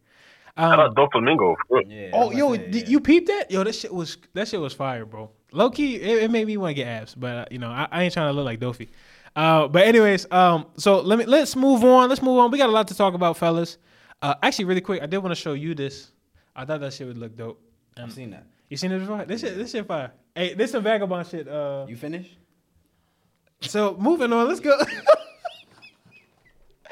Shout 0.58 0.72
Um, 0.78 0.80
out 0.80 0.94
Doflamingo. 0.94 1.54
for. 1.68 1.82
Yeah, 1.82 2.10
oh, 2.12 2.30
yo, 2.30 2.54
about 2.54 2.70
did 2.70 2.82
yeah. 2.84 2.88
you 2.88 3.00
peeped 3.00 3.26
that? 3.28 3.50
Yo, 3.50 3.64
that 3.64 3.74
shit 3.74 3.92
was 3.92 4.16
that 4.34 4.48
shit 4.48 4.60
was 4.60 4.72
fire, 4.74 5.04
bro. 5.04 5.30
Low 5.52 5.70
key, 5.70 5.96
it, 5.96 6.24
it 6.24 6.30
made 6.30 6.46
me 6.46 6.56
want 6.56 6.70
to 6.70 6.74
get 6.74 6.86
abs, 6.86 7.14
but 7.14 7.36
uh, 7.36 7.44
you 7.50 7.58
know, 7.58 7.68
I, 7.70 7.86
I 7.90 8.02
ain't 8.04 8.12
trying 8.14 8.28
to 8.28 8.32
look 8.32 8.44
like 8.46 8.60
Dofi. 8.60 8.88
Uh, 9.36 9.66
but 9.68 9.86
anyways, 9.86 10.26
um, 10.30 10.66
so 10.76 11.00
let 11.00 11.18
me 11.18 11.24
let's 11.26 11.56
move 11.56 11.84
on. 11.84 12.08
Let's 12.08 12.22
move 12.22 12.38
on. 12.38 12.50
We 12.50 12.58
got 12.58 12.68
a 12.68 12.72
lot 12.72 12.88
to 12.88 12.94
talk 12.94 13.14
about, 13.14 13.36
fellas. 13.36 13.78
Uh, 14.22 14.34
actually, 14.42 14.64
really 14.66 14.80
quick, 14.80 15.02
I 15.02 15.06
did 15.06 15.18
want 15.18 15.32
to 15.32 15.40
show 15.40 15.52
you 15.52 15.74
this. 15.74 16.12
I 16.54 16.64
thought 16.64 16.80
that 16.80 16.92
shit 16.92 17.06
would 17.08 17.18
look 17.18 17.36
dope. 17.36 17.60
Um, 17.96 18.04
I've 18.04 18.12
seen 18.12 18.30
that. 18.30 18.46
You 18.68 18.76
seen 18.76 18.92
it 18.92 19.00
before? 19.00 19.24
This 19.24 19.40
shit, 19.40 19.56
this 19.56 19.72
shit 19.72 19.86
fire. 19.86 20.12
Hey, 20.34 20.54
this 20.54 20.70
some 20.70 20.82
vagabond 20.84 21.26
shit. 21.26 21.48
Uh, 21.48 21.84
You 21.88 21.96
finished? 21.96 22.38
so 23.60 23.96
moving 23.98 24.32
on, 24.32 24.48
let's 24.48 24.60
go. 24.60 24.78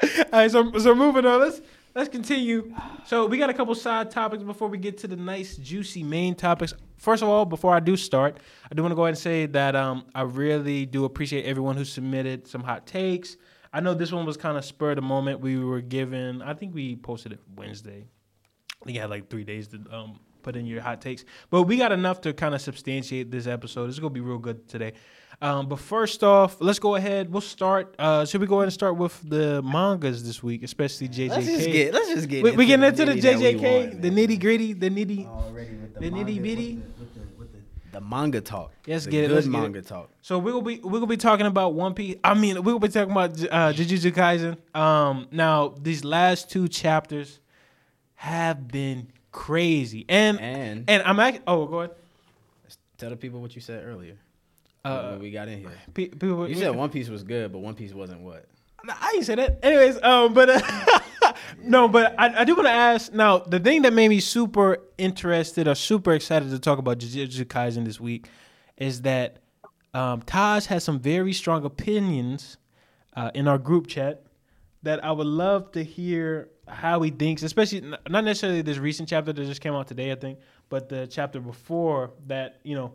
All 0.03 0.09
right, 0.33 0.51
so 0.51 0.71
so 0.77 0.93
moving 0.95 1.25
on, 1.25 1.39
let's 1.39 1.61
let's 1.95 2.09
continue. 2.09 2.73
So 3.05 3.25
we 3.27 3.37
got 3.37 3.49
a 3.49 3.53
couple 3.53 3.73
side 3.75 4.09
topics 4.11 4.43
before 4.43 4.67
we 4.67 4.77
get 4.77 4.97
to 4.99 5.07
the 5.07 5.15
nice 5.15 5.57
juicy 5.57 6.03
main 6.03 6.35
topics. 6.35 6.73
First 6.97 7.23
of 7.23 7.29
all, 7.29 7.45
before 7.45 7.73
I 7.73 7.79
do 7.79 7.95
start, 7.97 8.37
I 8.71 8.75
do 8.75 8.81
want 8.83 8.91
to 8.91 8.95
go 8.95 9.03
ahead 9.03 9.13
and 9.13 9.17
say 9.17 9.45
that 9.47 9.75
um, 9.75 10.05
I 10.15 10.21
really 10.21 10.85
do 10.85 11.05
appreciate 11.05 11.45
everyone 11.45 11.77
who 11.77 11.85
submitted 11.85 12.47
some 12.47 12.63
hot 12.63 12.85
takes. 12.85 13.37
I 13.73 13.79
know 13.79 13.93
this 13.93 14.11
one 14.11 14.25
was 14.25 14.37
kind 14.37 14.57
of 14.57 14.65
spur 14.65 14.91
of 14.91 14.95
the 14.97 15.01
moment. 15.01 15.39
We 15.39 15.57
were 15.63 15.81
given, 15.81 16.41
I 16.41 16.53
think 16.53 16.73
we 16.73 16.95
posted 16.97 17.31
it 17.33 17.39
Wednesday. 17.55 18.05
I 18.81 18.85
think 18.85 18.95
you 18.95 19.01
had 19.01 19.09
like 19.09 19.29
three 19.29 19.43
days 19.43 19.67
to 19.69 19.81
um, 19.91 20.19
put 20.41 20.55
in 20.55 20.65
your 20.65 20.81
hot 20.81 21.01
takes. 21.01 21.23
But 21.49 21.63
we 21.63 21.77
got 21.77 21.91
enough 21.91 22.21
to 22.21 22.33
kind 22.33 22.53
of 22.53 22.61
substantiate 22.61 23.31
this 23.31 23.47
episode. 23.47 23.89
It's 23.89 23.99
going 23.99 24.11
to 24.11 24.13
be 24.13 24.19
real 24.19 24.39
good 24.39 24.67
today. 24.67 24.93
Um, 25.41 25.67
but 25.67 25.79
first 25.79 26.23
off, 26.23 26.57
let's 26.59 26.79
go 26.79 26.95
ahead. 26.95 27.31
We'll 27.31 27.41
start. 27.41 27.95
Uh, 27.97 28.25
should 28.25 28.41
we 28.41 28.47
go 28.47 28.57
ahead 28.57 28.65
and 28.65 28.73
start 28.73 28.97
with 28.97 29.19
the 29.27 29.61
mangas 29.63 30.23
this 30.23 30.43
week, 30.43 30.63
especially 30.63 31.09
JJK? 31.09 31.29
Let's 31.29 31.45
just 31.47 31.65
get. 31.67 31.93
Let's 31.93 32.09
just 32.09 32.29
get. 32.29 32.43
we, 32.43 32.51
we 32.51 32.65
getting 32.65 32.85
into 32.85 33.05
the 33.05 33.13
nitty 33.13 33.21
that 33.21 33.39
we 33.39 33.53
JJK, 33.53 33.89
want, 33.89 34.01
the 34.01 34.09
nitty 34.11 34.39
gritty, 34.39 34.73
the 34.73 34.89
nitty. 34.89 35.27
The, 35.95 35.99
The 36.01 36.09
nitty-bitty? 36.09 36.81
The- 37.91 37.99
with 37.99 38.09
the- 38.09 38.09
with 38.09 38.09
the- 38.09 38.09
The 38.09 38.15
manga 38.15 38.41
talk. 38.41 38.71
Let's 38.87 39.05
The 39.05 39.11
get 39.11 39.23
it, 39.23 39.27
Good 39.27 39.33
let's 39.35 39.47
get 39.47 39.57
it. 39.57 39.61
manga 39.61 39.81
talk. 39.81 40.09
So 40.21 40.39
we're 40.39 40.51
gonna 40.53 40.65
be 40.65 40.79
we're 40.79 40.91
gonna 40.99 41.07
be 41.07 41.17
talking 41.17 41.45
about 41.45 41.73
One 41.73 41.93
Piece. 41.93 42.15
I 42.23 42.33
mean, 42.33 42.61
we 42.63 42.71
will 42.73 42.79
be 42.79 42.87
talking 42.87 43.11
about 43.11 43.31
uh, 43.43 43.73
Jujutsu 43.73 44.11
Kaisen. 44.11 44.57
Um, 44.79 45.27
now 45.31 45.75
these 45.81 46.03
last 46.03 46.49
two 46.49 46.67
chapters 46.67 47.39
have 48.15 48.67
been 48.67 49.07
crazy, 49.31 50.05
and 50.09 50.39
and, 50.39 50.85
And 50.87 51.03
I'm 51.03 51.19
actually 51.19 51.43
oh 51.47 51.65
go 51.65 51.79
ahead. 51.81 51.95
tell 52.97 53.09
the 53.09 53.15
people 53.17 53.41
what 53.41 53.55
you 53.55 53.61
said 53.61 53.83
earlier. 53.85 54.15
Uh, 54.83 55.09
when 55.11 55.19
we 55.19 55.31
got 55.31 55.47
in 55.47 55.59
here. 55.59 55.69
Pe- 55.93 56.07
people, 56.07 56.49
You 56.49 56.55
said 56.55 56.75
One 56.75 56.89
Piece 56.89 57.07
was 57.07 57.21
good, 57.23 57.51
but 57.51 57.59
One 57.59 57.75
Piece 57.75 57.93
wasn't 57.93 58.21
what? 58.21 58.45
I 58.89 59.13
ain't 59.15 59.25
say 59.25 59.35
that. 59.35 59.59
Anyways, 59.63 60.01
um, 60.01 60.33
but 60.33 60.49
uh, 60.49 61.33
no, 61.63 61.87
but 61.87 62.15
I, 62.19 62.41
I 62.41 62.43
do 62.43 62.55
want 62.55 62.67
to 62.67 62.71
ask 62.71 63.13
now. 63.13 63.39
The 63.39 63.59
thing 63.59 63.83
that 63.83 63.93
made 63.93 64.07
me 64.07 64.19
super 64.19 64.77
interested 64.97 65.67
or 65.67 65.75
super 65.75 66.13
excited 66.13 66.49
to 66.49 66.59
talk 66.59 66.79
about 66.79 66.99
Jujutsu 66.99 67.45
Kaisen 67.45 67.85
this 67.85 67.99
week 67.99 68.27
is 68.77 69.01
that 69.03 69.39
um, 69.93 70.21
Taj 70.23 70.65
has 70.67 70.83
some 70.83 70.99
very 70.99 71.33
strong 71.33 71.65
opinions 71.65 72.57
uh, 73.15 73.31
in 73.33 73.47
our 73.47 73.57
group 73.57 73.87
chat 73.87 74.23
that 74.83 75.03
I 75.03 75.11
would 75.11 75.27
love 75.27 75.71
to 75.73 75.83
hear 75.83 76.49
how 76.67 77.01
he 77.01 77.11
thinks, 77.11 77.43
especially 77.43 77.81
not 77.81 78.23
necessarily 78.23 78.61
this 78.61 78.77
recent 78.77 79.09
chapter 79.09 79.33
that 79.33 79.45
just 79.45 79.61
came 79.61 79.73
out 79.73 79.87
today, 79.87 80.11
I 80.11 80.15
think, 80.15 80.39
but 80.69 80.89
the 80.89 81.05
chapter 81.07 81.39
before 81.39 82.11
that, 82.27 82.59
you 82.63 82.75
know, 82.75 82.93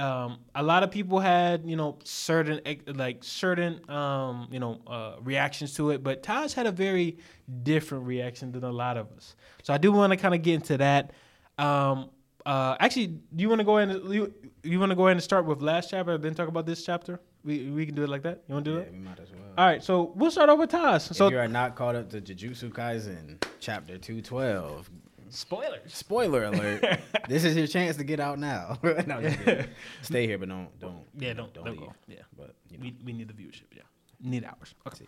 um, 0.00 0.38
a 0.54 0.62
lot 0.62 0.82
of 0.82 0.90
people 0.90 1.20
had 1.20 1.68
you 1.68 1.76
know 1.76 1.98
certain 2.04 2.60
like 2.94 3.22
certain 3.22 3.80
um, 3.90 4.48
you 4.50 4.58
know 4.58 4.80
uh, 4.86 5.16
reactions 5.22 5.74
to 5.74 5.90
it, 5.90 6.02
but 6.02 6.22
Taj 6.22 6.52
had 6.52 6.66
a 6.66 6.72
very 6.72 7.18
different 7.62 8.06
reaction 8.06 8.50
than 8.52 8.64
a 8.64 8.72
lot 8.72 8.96
of 8.96 9.12
us. 9.12 9.36
So 9.62 9.74
I 9.74 9.78
do 9.78 9.92
want 9.92 10.12
to 10.12 10.16
kind 10.16 10.34
of 10.34 10.42
get 10.42 10.54
into 10.54 10.78
that. 10.78 11.12
Um, 11.58 12.10
uh, 12.46 12.76
actually, 12.80 13.08
do 13.08 13.42
you 13.42 13.48
want 13.48 13.60
to 13.60 13.64
go 13.64 13.76
ahead 13.78 13.94
and 13.94 14.14
you, 14.14 14.32
you 14.62 14.80
want 14.80 14.90
to 14.90 14.96
go 14.96 15.06
ahead 15.06 15.16
and 15.16 15.22
start 15.22 15.44
with 15.44 15.60
last 15.60 15.90
chapter, 15.90 16.16
then 16.16 16.34
talk 16.34 16.48
about 16.48 16.64
this 16.64 16.82
chapter? 16.84 17.20
We 17.44 17.70
we 17.70 17.84
can 17.86 17.94
do 17.94 18.02
it 18.02 18.08
like 18.08 18.22
that. 18.22 18.42
You 18.48 18.54
want 18.54 18.64
to 18.64 18.70
do 18.70 18.76
it? 18.78 18.80
Yeah, 18.80 18.86
it? 18.86 18.92
we 18.92 18.98
might 18.98 19.20
as 19.20 19.30
well. 19.30 19.40
All 19.58 19.66
right, 19.66 19.82
so 19.82 20.12
we'll 20.14 20.30
start 20.30 20.48
over 20.48 20.60
with 20.60 20.70
Taj. 20.70 21.02
So 21.02 21.26
if 21.26 21.32
you 21.32 21.38
are 21.38 21.48
not 21.48 21.74
caught 21.74 21.96
up 21.96 22.10
to 22.10 22.20
Jujutsu 22.20 22.70
Kaisen 22.70 23.42
chapter 23.60 23.98
212, 23.98 24.90
spoilers. 25.30 25.92
spoiler 25.94 26.44
alert, 26.44 26.84
this 27.28 27.44
is 27.44 27.56
your 27.56 27.66
chance 27.66 27.96
to 27.96 28.04
get 28.04 28.20
out 28.20 28.38
now. 28.38 28.78
no, 28.82 28.90
I'm 28.90 29.22
just 29.22 29.38
kidding. 29.44 29.66
Stay 30.02 30.26
here, 30.26 30.38
but 30.38 30.48
don't 30.48 30.78
don't 30.78 31.04
Yeah, 31.18 31.32
don't 31.34 31.52
don't, 31.54 31.66
leave. 31.66 31.78
go. 31.80 31.92
Yeah. 32.06 32.18
But 32.36 32.54
you 32.70 32.78
know, 32.78 32.82
We, 32.82 32.96
we 33.04 33.12
need 33.12 33.28
the 33.28 33.34
viewership. 33.34 33.64
Yeah, 33.74 33.82
need 34.20 34.44
hours. 34.44 34.74
Okay. 34.86 35.06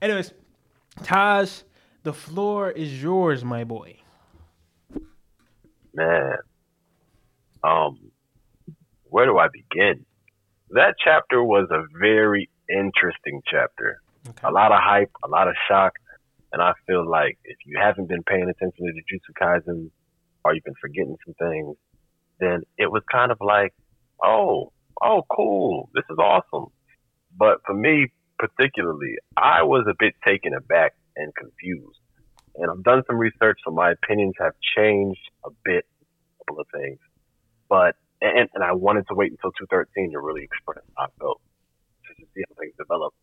Anyways, 0.00 0.32
Taj, 1.02 1.62
the 2.04 2.12
floor 2.12 2.70
is 2.70 3.02
yours, 3.02 3.44
my 3.44 3.64
boy. 3.64 3.96
Man. 5.94 6.36
Um, 7.64 7.98
where 9.04 9.26
do 9.26 9.38
I 9.38 9.48
begin? 9.48 10.04
That 10.70 10.94
chapter 11.02 11.42
was 11.42 11.66
a 11.70 11.82
very 11.98 12.48
interesting 12.68 13.42
chapter. 13.50 14.00
Okay. 14.28 14.46
A 14.46 14.50
lot 14.52 14.70
of 14.70 14.78
hype, 14.80 15.10
a 15.24 15.28
lot 15.28 15.48
of 15.48 15.54
shock, 15.66 15.94
and 16.52 16.62
I 16.62 16.72
feel 16.86 17.08
like 17.08 17.38
if 17.44 17.56
you 17.66 17.78
haven't 17.80 18.08
been 18.08 18.22
paying 18.22 18.48
attention 18.48 18.86
to 18.86 18.92
Jujutsu 18.92 19.32
Kaisen 19.40 19.90
or 20.44 20.54
you've 20.54 20.64
been 20.64 20.74
forgetting 20.80 21.16
some 21.24 21.34
things, 21.34 21.76
then 22.40 22.62
it 22.78 22.90
was 22.90 23.02
kind 23.10 23.32
of 23.32 23.38
like, 23.40 23.74
oh, 24.24 24.72
oh, 25.02 25.22
cool, 25.34 25.90
this 25.94 26.04
is 26.10 26.18
awesome. 26.18 26.66
But 27.36 27.58
for 27.66 27.74
me 27.74 28.12
particularly, 28.38 29.16
I 29.36 29.62
was 29.62 29.86
a 29.88 29.94
bit 29.98 30.14
taken 30.26 30.54
aback 30.54 30.94
and 31.16 31.34
confused. 31.34 31.98
And 32.56 32.70
I've 32.70 32.82
done 32.82 33.02
some 33.06 33.16
research, 33.16 33.58
so 33.64 33.70
my 33.70 33.92
opinions 33.92 34.34
have 34.38 34.52
changed 34.76 35.20
a 35.44 35.50
bit, 35.64 35.84
a 35.84 36.44
couple 36.44 36.60
of 36.60 36.66
things. 36.72 36.98
But 37.68 37.96
and, 38.20 38.48
and 38.54 38.64
I 38.64 38.72
wanted 38.72 39.06
to 39.08 39.14
wait 39.14 39.30
until 39.30 39.52
213 39.52 40.12
to 40.12 40.20
really 40.20 40.42
express 40.42 40.82
how 40.96 41.04
I 41.04 41.08
felt, 41.18 41.40
just 42.06 42.18
to 42.18 42.26
see 42.34 42.42
how 42.48 42.54
things 42.58 42.74
develop. 42.78 43.14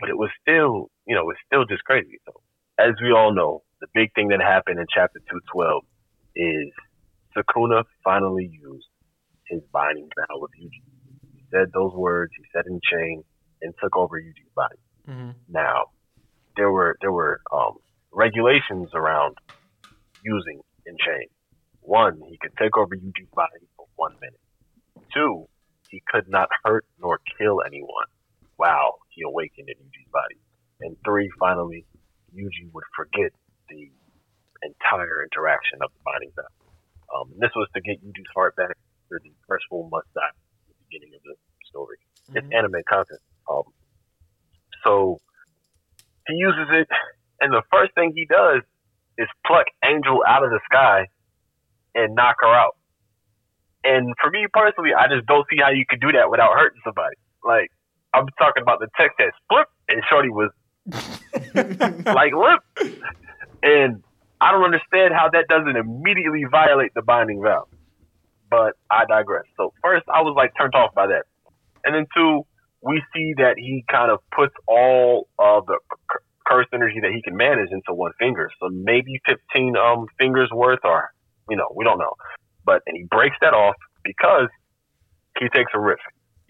But 0.00 0.10
it 0.10 0.18
was 0.18 0.30
still, 0.42 0.90
you 1.06 1.14
know, 1.14 1.30
it's 1.30 1.40
still 1.46 1.64
just 1.64 1.84
crazy. 1.84 2.18
So, 2.26 2.32
as 2.78 2.94
we 3.02 3.12
all 3.12 3.32
know, 3.34 3.62
the 3.80 3.86
big 3.94 4.12
thing 4.14 4.28
that 4.28 4.40
happened 4.40 4.78
in 4.78 4.86
chapter 4.92 5.20
212 5.20 5.82
is 6.36 6.72
Sukuna 7.36 7.84
finally 8.04 8.50
used 8.52 8.86
his 9.48 9.62
binding 9.72 10.08
vow 10.16 10.38
with 10.40 10.50
Yuji. 10.60 10.82
He 11.34 11.42
said 11.50 11.72
those 11.72 11.92
words, 11.94 12.32
he 12.36 12.44
said 12.52 12.64
Enchain, 12.66 13.22
and 13.62 13.74
took 13.82 13.96
over 13.96 14.20
Yuji's 14.20 14.52
body. 14.54 14.76
Mm-hmm. 15.08 15.30
Now, 15.48 15.84
there 16.56 16.70
were 16.70 16.96
there 17.00 17.12
were 17.12 17.40
um, 17.52 17.76
regulations 18.12 18.90
around 18.94 19.36
using 20.22 20.60
Enchain. 20.88 21.28
One, 21.80 22.20
he 22.28 22.38
could 22.38 22.56
take 22.58 22.76
over 22.76 22.96
Yuji's 22.96 23.30
body 23.34 23.66
for 23.76 23.86
one 23.96 24.14
minute. 24.20 24.40
Two, 25.14 25.46
he 25.88 26.02
could 26.06 26.28
not 26.28 26.48
hurt 26.64 26.84
nor 27.00 27.20
kill 27.38 27.62
anyone 27.64 28.06
while 28.56 28.98
he 29.16 29.24
awakened 29.24 29.72
in 29.72 29.80
Yuji's 29.80 30.12
body. 30.12 30.36
And 30.84 30.94
three, 31.04 31.32
finally, 31.40 31.88
Yuji 32.36 32.68
would 32.72 32.84
forget 32.94 33.32
the 33.72 33.88
entire 34.62 35.24
interaction 35.24 35.80
of 35.80 35.88
the 35.90 36.00
binding 36.04 36.32
vow. 36.36 36.52
Um, 37.08 37.32
this 37.40 37.50
was 37.56 37.66
to 37.74 37.80
get 37.80 38.04
Yuji's 38.04 38.28
heart 38.36 38.54
back 38.56 38.76
for 39.08 39.18
the 39.24 39.32
first 39.48 39.64
fool 39.70 39.88
must 39.90 40.12
die 40.12 40.28
at 40.28 40.36
the 40.68 40.76
beginning 40.86 41.16
of 41.16 41.22
the 41.24 41.34
story. 41.64 41.96
It's 42.34 42.46
anime 42.52 42.84
content. 42.84 43.20
Um, 43.48 43.64
so 44.84 45.18
he 46.28 46.34
uses 46.34 46.68
it, 46.70 46.88
and 47.40 47.52
the 47.52 47.62
first 47.72 47.94
thing 47.94 48.12
he 48.14 48.26
does 48.26 48.62
is 49.16 49.28
pluck 49.46 49.66
Angel 49.82 50.20
out 50.28 50.44
of 50.44 50.50
the 50.50 50.60
sky 50.68 51.06
and 51.94 52.14
knock 52.14 52.36
her 52.40 52.52
out. 52.52 52.76
And 53.84 54.12
for 54.20 54.30
me 54.30 54.46
personally, 54.52 54.90
I 54.92 55.06
just 55.08 55.26
don't 55.26 55.46
see 55.48 55.62
how 55.62 55.70
you 55.70 55.86
could 55.88 56.00
do 56.00 56.12
that 56.12 56.28
without 56.28 56.52
hurting 56.58 56.82
somebody. 56.84 57.16
Like 57.44 57.70
I'm 58.14 58.26
talking 58.38 58.62
about 58.62 58.80
the 58.80 58.88
text 58.98 59.16
that 59.18 59.32
split, 59.44 59.66
and 59.88 60.02
Shorty 60.08 60.30
was 60.30 60.50
like 62.06 62.32
lip, 62.32 62.94
and 63.62 64.02
I 64.40 64.52
don't 64.52 64.64
understand 64.64 65.14
how 65.14 65.28
that 65.32 65.46
doesn't 65.48 65.76
immediately 65.76 66.44
violate 66.50 66.92
the 66.94 67.02
binding 67.02 67.42
vow. 67.42 67.66
But 68.48 68.74
I 68.90 69.04
digress. 69.06 69.44
So 69.56 69.72
first, 69.82 70.04
I 70.08 70.22
was 70.22 70.34
like 70.36 70.52
turned 70.58 70.74
off 70.74 70.94
by 70.94 71.08
that, 71.08 71.24
and 71.84 71.94
then 71.94 72.06
two, 72.16 72.46
we 72.82 73.02
see 73.14 73.34
that 73.38 73.54
he 73.58 73.84
kind 73.90 74.10
of 74.10 74.20
puts 74.34 74.54
all 74.68 75.28
of 75.38 75.66
the 75.66 75.78
curse 76.46 76.66
energy 76.72 77.00
that 77.02 77.10
he 77.12 77.20
can 77.22 77.36
manage 77.36 77.70
into 77.72 77.92
one 77.92 78.12
finger. 78.18 78.50
So 78.60 78.68
maybe 78.70 79.20
15 79.28 79.76
um 79.76 80.06
fingers 80.18 80.50
worth, 80.54 80.80
or 80.84 81.10
you 81.50 81.56
know, 81.56 81.72
we 81.74 81.84
don't 81.84 81.98
know. 81.98 82.14
But 82.64 82.82
and 82.86 82.96
he 82.96 83.04
breaks 83.04 83.36
that 83.40 83.54
off 83.54 83.76
because 84.04 84.48
he 85.38 85.48
takes 85.48 85.72
a 85.74 85.80
risk. 85.80 86.00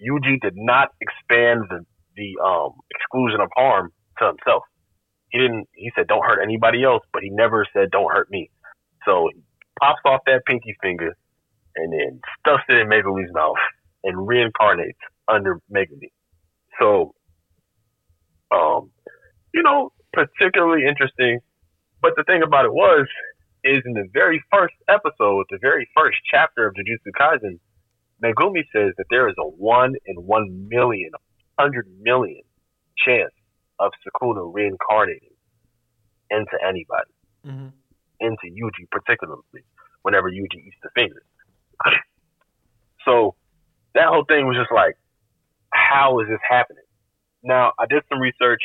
Yuji 0.01 0.41
did 0.41 0.55
not 0.57 0.91
expand 1.01 1.65
the 1.71 1.87
the 2.17 2.37
um 2.45 2.73
exclusion 2.91 3.41
of 3.41 3.51
harm 3.57 3.93
to 4.19 4.27
himself. 4.27 4.65
He 5.31 5.39
didn't. 5.41 5.69
He 5.75 5.93
said, 5.97 6.09
"Don't 6.09 6.25
hurt 6.25 6.43
anybody 6.43 6.85
else," 6.85 7.05
but 7.13 7.23
he 7.23 7.31
never 7.31 7.67
said, 7.73 7.91
"Don't 7.91 8.13
hurt 8.13 8.31
me." 8.31 8.51
So 9.07 9.29
he 9.35 9.41
pops 9.81 10.01
off 10.07 10.23
that 10.27 10.45
pinky 10.47 10.77
finger 10.83 11.17
and 11.77 11.93
then 11.93 12.21
stuffs 12.41 12.65
it 12.69 12.77
in 12.79 12.89
Megumi's 12.89 13.33
mouth 13.35 13.57
and 14.05 14.17
reincarnates 14.29 15.01
under 15.29 15.61
Megumi. 15.73 16.11
So 16.81 17.13
Um, 18.53 18.91
you 19.55 19.63
know, 19.63 19.93
particularly 20.15 20.87
interesting. 20.87 21.41
But 22.03 22.15
the 22.17 22.25
thing 22.25 22.43
about 22.43 22.67
it 22.67 22.73
was, 22.75 23.07
is 23.65 23.83
in 23.87 23.95
the 23.95 24.09
very 24.13 24.43
first 24.53 24.75
episode, 24.89 25.47
the 25.51 25.59
very 25.61 25.89
first 25.97 26.19
chapter 26.31 26.67
of 26.69 26.75
Jujutsu 26.75 27.13
Kaisen, 27.21 27.59
Megumi 28.23 28.65
says 28.75 28.93
that 28.97 29.05
there 29.11 29.29
is 29.29 29.35
a 29.39 29.47
one 29.47 29.95
in 30.07 30.17
one 30.17 30.69
million, 30.69 31.11
hundred 31.59 31.87
million 32.01 32.43
chance 33.05 33.33
of 33.79 33.93
Sukuna 34.05 34.53
reincarnating 34.53 35.35
into 36.31 36.57
anybody, 36.67 37.13
Mm-hmm. 37.47 37.69
into 38.21 38.47
Yuji 38.47 38.91
particularly, 38.91 39.43
whenever 40.03 40.31
Yuji 40.31 40.67
eats 40.67 40.77
the 40.83 40.89
fingers. 40.95 41.23
so 43.05 43.35
that 43.95 44.07
whole 44.09 44.25
thing 44.27 44.47
was 44.47 44.57
just 44.57 44.73
like, 44.73 44.97
how 45.73 46.19
is 46.21 46.29
this 46.29 46.41
happening? 46.49 46.83
Now 47.45 47.73
I 47.79 47.87
did 47.87 48.03
some 48.09 48.19
research, 48.19 48.63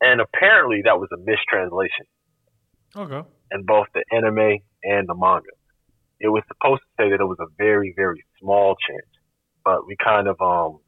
and 0.00 0.20
apparently 0.20 0.82
that 0.84 0.98
was 1.00 1.08
a 1.12 1.18
mistranslation 1.18 2.06
Okay. 2.96 3.28
in 3.50 3.64
both 3.64 3.86
the 3.94 4.04
anime 4.12 4.58
and 4.84 5.08
the 5.08 5.14
manga. 5.16 5.50
It 6.24 6.28
was 6.28 6.42
supposed 6.48 6.80
to 6.80 6.90
say 6.96 7.10
that 7.10 7.20
it 7.20 7.28
was 7.28 7.36
a 7.38 7.52
very, 7.58 7.92
very 7.94 8.24
small 8.40 8.76
chance, 8.80 9.12
but 9.62 9.86
we 9.86 9.94
kind 10.02 10.26
of 10.26 10.40
um, 10.40 10.80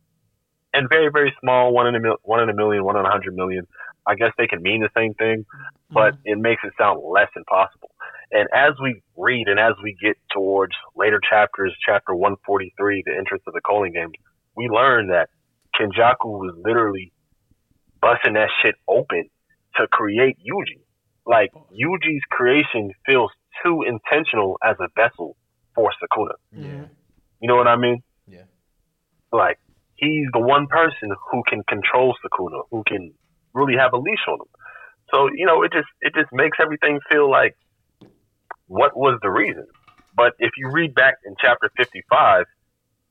and 0.73 0.89
very, 0.89 1.11
very 1.13 1.35
small, 1.43 1.75
one 1.75 1.87
in 1.87 1.95
a 1.95 2.01
mil- 2.01 2.23
one 2.23 2.41
in 2.43 2.49
a 2.49 2.55
million, 2.55 2.85
one 2.85 2.97
in 2.97 3.05
a 3.05 3.11
hundred 3.11 3.35
million. 3.35 3.67
I 4.07 4.15
guess 4.15 4.33
they 4.39 4.47
can 4.47 4.63
mean 4.63 4.81
the 4.81 4.89
same 4.97 5.13
thing, 5.13 5.45
but 5.91 6.15
it 6.25 6.39
makes 6.39 6.63
it 6.65 6.73
sound 6.79 7.01
less 7.05 7.29
impossible. 7.37 7.91
And 8.33 8.49
as 8.55 8.73
we 8.83 9.03
read 9.15 9.49
and 9.49 9.61
as 9.61 9.75
we 9.83 9.95
get 10.01 10.17
towards 10.33 10.73
later 10.97 11.21
chapters, 11.29 11.77
chapter 11.85 12.15
143, 12.15 13.03
the 13.05 13.13
entrance 13.13 13.43
of 13.47 13.53
the 13.53 13.61
Culling 13.61 13.93
Games, 13.93 14.15
we 14.57 14.69
learn 14.69 15.09
that 15.09 15.29
Kenjaku 15.79 16.25
was 16.25 16.55
literally 16.65 17.13
busting 18.01 18.35
that 18.35 18.49
shit 18.63 18.77
open 18.89 19.29
to 19.77 19.87
create 19.89 20.39
Yuji. 20.39 20.81
Like 21.27 21.51
Yuji's 21.53 22.23
creation 22.31 22.93
feels 23.05 23.31
too 23.65 23.85
intentional 23.87 24.59
as 24.65 24.77
a 24.81 24.89
vessel 24.95 25.37
for 25.75 25.91
Sukuna. 26.03 26.35
Yeah. 26.53 26.87
You 27.41 27.49
know 27.49 27.57
what 27.57 27.69
I 27.69 27.77
mean? 27.77 28.03
Yeah. 28.27 28.45
Like 29.33 29.59
he's 29.97 30.27
the 30.33 30.41
one 30.41 30.67
person 30.67 31.15
who 31.31 31.43
can 31.49 31.63
control 31.69 32.15
Sukuna, 32.25 32.63
who 32.71 32.83
can 32.87 33.13
really 33.53 33.75
have 33.79 33.93
a 33.93 33.99
leash 33.99 34.25
on 34.29 34.41
him. 34.41 34.49
So 35.11 35.29
you 35.35 35.47
know, 35.47 35.63
it 35.63 35.73
just 35.73 35.89
it 36.01 36.15
just 36.15 36.33
makes 36.33 36.59
everything 36.61 37.01
feel 37.11 37.31
like 37.31 37.57
what 38.67 38.97
was 38.97 39.19
the 39.23 39.31
reason. 39.31 39.67
But 40.17 40.33
if 40.39 40.53
you 40.57 40.71
read 40.71 40.95
back 40.95 41.15
in 41.25 41.35
chapter 41.41 41.71
fifty 41.77 42.03
five, 42.11 42.45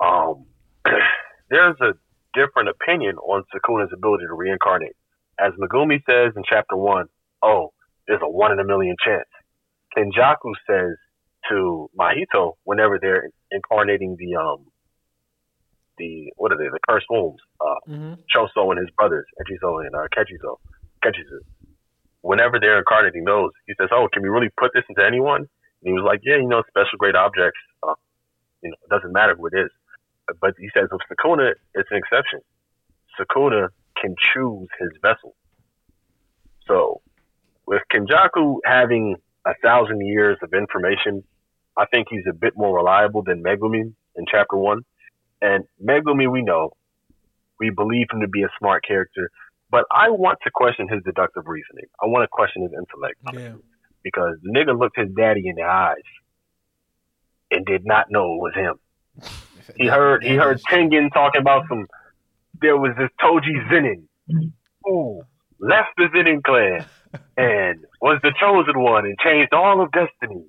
um, 0.04 0.46
there's 1.50 1.78
a 1.82 1.94
different 2.34 2.70
opinion 2.70 3.18
on 3.18 3.44
Sukuna's 3.54 3.92
ability 3.94 4.26
to 4.28 4.34
reincarnate. 4.34 4.96
As 5.40 5.54
Megumi 5.60 6.02
says 6.06 6.34
in 6.36 6.44
chapter 6.48 6.76
one, 6.76 7.06
oh, 7.42 7.74
there's 8.08 8.22
a 8.24 8.30
one 8.30 8.52
in 8.52 8.60
a 8.60 8.66
million 8.66 8.96
chance. 9.04 9.28
Kenjaku 9.96 10.54
says 10.68 10.98
to 11.50 11.90
Mahito 11.98 12.54
whenever 12.64 13.00
they're 13.00 13.30
incarnating 13.52 14.16
the 14.18 14.36
um 14.36 14.66
the 15.98 16.32
what 16.36 16.52
are 16.52 16.58
they? 16.58 16.66
The 16.66 16.80
cursed 16.88 17.08
wombs 17.10 17.40
uh 17.62 17.80
Mm-hmm. 17.88 18.14
Choso 18.36 18.72
and 18.72 18.80
his 18.80 18.90
brothers 18.98 19.26
Echizo 19.40 19.86
and 19.86 19.94
uh, 19.96 20.08
Kechizo 20.16 20.58
Kechizu 21.04 21.40
whenever 22.22 22.60
they're 22.60 22.80
incarnating 22.80 23.24
those 23.26 23.52
he 23.68 23.74
says 23.80 23.90
oh 23.92 24.08
can 24.12 24.24
we 24.24 24.30
really 24.30 24.50
put 24.58 24.72
this 24.74 24.84
into 24.90 25.06
anyone? 25.06 25.42
And 25.42 25.48
he 25.84 25.94
was 25.94 26.04
like 26.06 26.22
yeah 26.24 26.38
you 26.38 26.48
know 26.48 26.64
special 26.68 26.98
grade 26.98 27.16
objects 27.16 27.60
uh, 27.84 27.94
you 28.64 28.72
know 28.72 28.78
it 28.84 28.90
doesn't 28.90 29.14
matter 29.14 29.36
who 29.36 29.48
it 29.48 29.54
is. 29.54 29.70
But 30.42 30.56
he 30.58 30.70
says 30.74 30.90
with 30.92 31.02
Sukuna 31.10 31.54
it's 31.76 31.90
an 31.92 31.98
exception. 31.98 32.42
Sukuna 33.20 33.70
can 34.02 34.16
choose 34.34 34.68
his 34.80 34.90
vessel. 35.02 35.36
So 36.68 37.02
with 37.68 37.82
Kenjaku 37.94 38.58
having 38.66 39.18
a 39.46 39.54
thousand 39.64 40.06
years 40.06 40.38
of 40.42 40.54
information 40.54 41.24
I 41.78 41.86
think 41.88 42.08
he's 42.10 42.24
a 42.30 42.34
bit 42.34 42.54
more 42.56 42.76
reliable 42.78 43.22
than 43.22 43.44
Megumi 43.44 43.94
in 44.16 44.26
chapter 44.32 44.56
one. 44.56 44.84
And 45.42 45.66
Megumi, 45.84 46.32
we 46.32 46.42
know, 46.42 46.72
we 47.60 47.70
believe 47.70 48.08
him 48.12 48.22
to 48.22 48.28
be 48.30 48.44
a 48.44 48.50
smart 48.60 48.86
character, 48.88 49.30
but 49.70 49.84
I 49.92 50.10
want 50.10 50.40
to 50.46 50.52
question 50.52 50.88
his 50.88 51.04
deductive 51.04 51.44
reasoning. 51.48 51.86
I 52.02 52.06
want 52.08 52.24
to 52.24 52.28
question 52.30 52.62
his 52.64 52.72
intellect 52.72 53.18
Yeah. 53.34 53.56
because 54.04 54.38
the 54.42 54.52
nigga 54.52 54.78
looked 54.80 54.98
his 54.98 55.10
daddy 55.18 55.48
in 55.50 55.56
the 55.56 55.64
eyes 55.64 55.98
and 57.52 57.66
did 57.66 57.86
not 57.86 58.10
know 58.10 58.36
it 58.36 58.42
was 58.42 58.54
him. 58.56 58.76
He 59.78 59.88
heard 59.88 60.24
he 60.24 60.36
heard 60.36 60.62
Tengen 60.70 61.12
talking 61.12 61.42
about 61.42 61.64
some. 61.68 61.88
There 62.62 62.78
was 62.78 62.92
this 63.00 63.10
Toji 63.20 63.68
Zenin 63.68 64.04
who 64.84 65.24
left 65.60 65.90
the 65.98 66.04
Zenin 66.16 66.44
clan 66.44 66.86
and 67.38 67.86
was 68.02 68.20
the 68.24 68.34
chosen 68.40 68.80
one 68.82 69.06
and 69.06 69.18
changed 69.20 69.54
all 69.54 69.82
of 69.82 69.92
destiny 69.92 70.46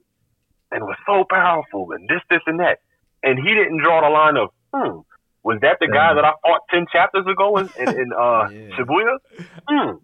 and 0.71 0.85
was 0.85 0.97
so 1.07 1.25
powerful 1.29 1.93
and 1.93 2.09
this, 2.09 2.21
this, 2.31 2.41
and 2.47 2.61
that. 2.61 2.79
And 3.23 3.39
he 3.39 3.55
didn't 3.55 3.83
draw 3.83 4.01
the 4.01 4.11
line 4.11 4.37
of, 4.37 4.51
hmm, 4.75 5.01
was 5.43 5.59
that 5.63 5.79
the 5.81 5.89
guy 5.89 6.15
that 6.15 6.25
I 6.25 6.33
fought 6.43 6.63
ten 6.71 6.87
chapters 6.91 7.27
ago 7.27 7.59
in, 7.59 7.69
in, 7.79 7.91
in 7.93 8.13
uh, 8.13 8.49
Yeah. 8.53 8.77
Shibuya? 8.77 9.19
Hmm, 9.69 9.97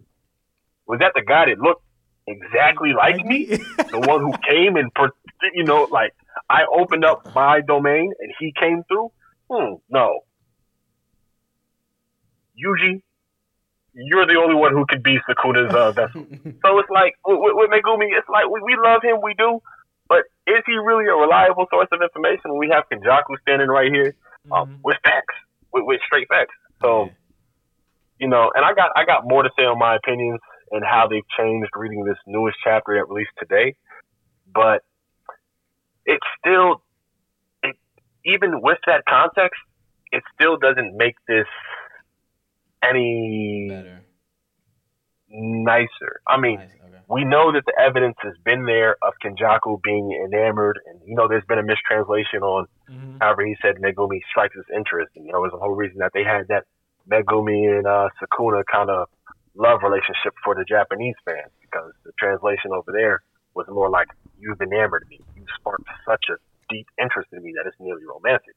was 0.87 0.99
that 0.99 1.13
the 1.15 1.23
guy 1.25 1.45
that 1.45 1.59
looked 1.59 1.83
exactly 2.27 2.91
like 2.93 3.23
me? 3.25 3.47
the 3.91 3.99
one 3.99 4.21
who 4.21 4.33
came 4.47 4.75
and 4.75 4.93
per- 4.93 5.11
you 5.53 5.63
know 5.63 5.87
like 5.91 6.13
I 6.49 6.61
opened 6.73 7.05
up 7.05 7.23
my 7.35 7.61
domain 7.61 8.13
and 8.19 8.33
he 8.39 8.53
came 8.59 8.83
through. 8.87 9.11
Hmm, 9.49 9.75
no. 9.89 10.21
Yuji, 12.57 13.01
you're 13.93 14.25
the 14.25 14.35
only 14.35 14.55
one 14.55 14.73
who 14.73 14.85
could 14.87 15.03
be 15.03 15.17
Sukuna's 15.29 15.73
uh, 15.73 15.91
vessel. 15.91 16.25
so 16.65 16.79
it's 16.79 16.89
like 16.89 17.15
with, 17.25 17.53
with, 17.53 17.69
Megumi, 17.69 18.09
it's 18.17 18.27
like 18.29 18.49
we, 18.49 18.61
we 18.63 18.75
love 18.75 19.01
him, 19.03 19.17
we 19.21 19.33
do, 19.37 19.61
but 20.09 20.23
is 20.47 20.61
he 20.65 20.73
really 20.73 21.05
a 21.05 21.13
reliable 21.15 21.67
source 21.69 21.87
of 21.91 22.01
information? 22.01 22.57
We 22.57 22.69
have 22.69 22.83
Kenjaku 22.91 23.39
standing 23.41 23.67
right 23.69 23.91
here 23.91 24.15
um, 24.51 24.67
Mhm. 24.67 24.79
with 24.83 24.97
facts, 25.03 25.35
with, 25.71 25.85
with 25.85 26.01
straight 26.05 26.27
facts. 26.27 26.53
So 26.81 27.11
you 28.19 28.27
know, 28.27 28.51
and 28.55 28.63
I 28.63 28.73
got 28.73 28.91
I 28.95 29.05
got 29.05 29.27
more 29.27 29.43
to 29.43 29.49
say 29.57 29.65
on 29.65 29.77
my 29.77 29.95
opinions 29.95 30.39
and 30.71 30.83
how 30.83 31.07
they've 31.07 31.27
changed 31.37 31.69
reading 31.75 32.03
this 32.05 32.17
newest 32.25 32.57
chapter 32.63 32.95
that 32.95 33.09
released 33.11 33.31
today. 33.37 33.75
But 34.53 34.81
it 36.05 36.19
still, 36.39 36.81
it, 37.63 37.75
even 38.25 38.61
with 38.61 38.79
that 38.87 39.03
context, 39.07 39.59
it 40.11 40.23
still 40.33 40.57
doesn't 40.57 40.95
make 40.95 41.15
this 41.27 41.47
any 42.87 43.67
Better. 43.69 44.03
nicer. 45.29 46.21
I 46.27 46.39
mean, 46.39 46.59
Nice. 46.59 46.69
Okay. 46.85 46.99
we 47.07 47.25
know 47.25 47.51
that 47.51 47.63
the 47.65 47.73
evidence 47.79 48.15
has 48.23 48.33
been 48.43 48.65
there 48.65 48.97
of 49.01 49.13
Kenjaku 49.23 49.81
being 49.83 50.11
enamored, 50.25 50.79
and 50.87 51.01
you 51.05 51.15
know, 51.15 51.27
there's 51.27 51.45
been 51.45 51.59
a 51.59 51.63
mistranslation 51.63 52.43
on 52.43 52.67
Mhm. 52.89 53.17
However, 53.21 53.45
he 53.45 53.55
said 53.61 53.77
Megumi 53.77 54.19
strikes 54.29 54.55
his 54.55 54.65
interest, 54.75 55.11
and 55.15 55.25
you 55.25 55.31
know, 55.31 55.39
it 55.39 55.41
was 55.41 55.51
the 55.51 55.57
whole 55.59 55.75
reason 55.75 55.97
that 55.99 56.11
they 56.13 56.23
had 56.23 56.47
that 56.49 56.65
Megumi 57.09 57.77
and 57.77 57.87
uh, 57.87 58.09
Sukuna 58.19 58.63
kind 58.71 58.89
of 58.89 59.07
love 59.55 59.81
relationship 59.83 60.33
for 60.43 60.55
the 60.55 60.65
Japanese 60.65 61.15
fans 61.25 61.51
because 61.61 61.93
the 62.05 62.11
translation 62.19 62.71
over 62.71 62.91
there 62.91 63.23
was 63.55 63.67
more 63.69 63.89
like 63.89 64.07
"You've 64.39 64.61
enamored 64.61 65.07
me. 65.09 65.19
You 65.35 65.45
sparked 65.55 65.87
such 66.05 66.25
a 66.29 66.37
deep 66.69 66.87
interest 66.99 67.29
in 67.31 67.43
me 67.43 67.53
that 67.55 67.67
it's 67.67 67.79
nearly 67.79 68.03
romantic." 68.05 68.55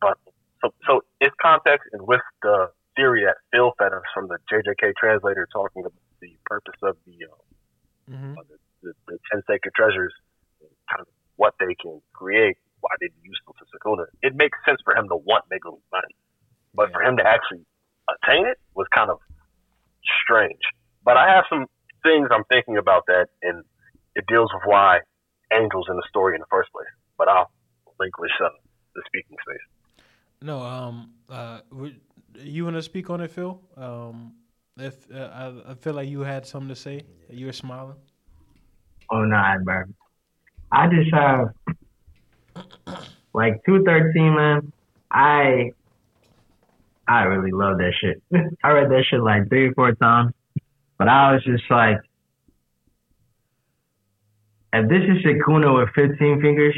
But 0.00 0.18
so, 0.60 0.74
so 0.86 1.02
its 1.20 1.34
context 1.40 1.88
and 1.92 2.06
with 2.06 2.22
the 2.42 2.70
theory 2.96 3.24
that 3.24 3.36
Phil 3.52 3.72
fed 3.78 3.92
us 3.92 4.02
from 4.14 4.28
the 4.28 4.38
JJK 4.50 4.94
translator 4.98 5.46
talking 5.52 5.84
about 5.84 6.00
the 6.20 6.36
purpose 6.46 6.80
of 6.82 6.96
the 7.06 7.16
uh, 7.24 7.36
Mhm. 8.10 8.38
uh, 8.38 8.42
the, 8.48 8.56
the, 8.82 8.92
the 9.08 9.18
ten 9.30 9.42
sacred 9.46 9.74
treasures, 9.74 10.14
kind 10.88 11.00
of 11.00 11.08
what 11.36 11.54
they 11.58 11.74
can 11.80 12.00
create, 12.12 12.56
why 12.80 12.90
they'd 13.00 13.12
be 13.22 13.28
useful 13.28 13.54
to 13.58 13.64
Sukuna. 13.66 14.06
It 14.22 14.34
makes 14.36 14.56
sense 14.64 14.80
for 14.84 14.96
him 14.96 15.08
to 15.08 15.16
want 15.16 15.44
Megumi's 15.50 15.82
money, 15.92 16.14
but 16.74 16.92
for 16.92 17.02
him 17.02 17.16
to 17.18 17.26
actually 17.26 17.66
attain 18.08 18.46
it 18.46 18.58
was 18.74 18.86
kind 18.94 19.10
of 19.10 19.18
strange. 20.22 20.62
But 21.04 21.16
I 21.16 21.28
have 21.34 21.44
some 21.50 21.66
things 22.02 22.28
I'm 22.30 22.44
thinking 22.44 22.76
about 22.78 23.06
that, 23.06 23.26
and 23.42 23.64
it 24.14 24.24
deals 24.26 24.50
with 24.54 24.62
why 24.64 25.00
Angel's 25.50 25.86
in 25.88 25.96
the 25.96 26.06
story 26.08 26.34
in 26.34 26.40
the 26.40 26.46
first 26.50 26.70
place. 26.72 26.86
But 27.18 27.28
I'll 27.28 27.50
relinquish 27.98 28.32
uh, 28.42 28.48
the 28.94 29.02
speaking 29.06 29.36
space. 29.42 30.04
No, 30.42 30.60
um, 30.60 31.12
uh, 31.28 31.60
you 32.42 32.64
want 32.64 32.76
to 32.76 32.82
speak 32.82 33.10
on 33.10 33.20
it, 33.20 33.30
Phil? 33.30 33.60
Um, 33.76 34.34
if 34.78 35.10
uh, 35.12 35.18
I, 35.66 35.70
I 35.70 35.74
feel 35.74 35.94
like 35.94 36.08
you 36.08 36.20
had 36.20 36.46
something 36.46 36.68
to 36.68 36.76
say, 36.76 37.02
you 37.30 37.46
were 37.46 37.52
smiling. 37.52 37.96
Oh 39.10 39.24
no, 39.24 39.56
bro. 39.62 39.84
I 40.72 40.88
just 40.88 41.14
have 41.14 41.48
like 43.32 43.64
two 43.64 43.84
thirteen, 43.84 44.34
man. 44.34 44.72
I 45.10 45.70
I 47.08 47.22
really 47.22 47.52
love 47.52 47.78
that 47.78 47.92
shit. 48.00 48.22
I 48.64 48.70
read 48.70 48.90
that 48.90 49.04
shit 49.08 49.20
like 49.20 49.48
three 49.48 49.68
or 49.68 49.74
four 49.74 49.92
times, 49.94 50.32
but 50.98 51.08
I 51.08 51.32
was 51.32 51.44
just 51.44 51.64
like, 51.70 51.98
if 54.72 54.88
this 54.88 55.02
is 55.02 55.24
Sukuna 55.24 55.78
with 55.78 55.94
fifteen 55.94 56.40
fingers, 56.40 56.76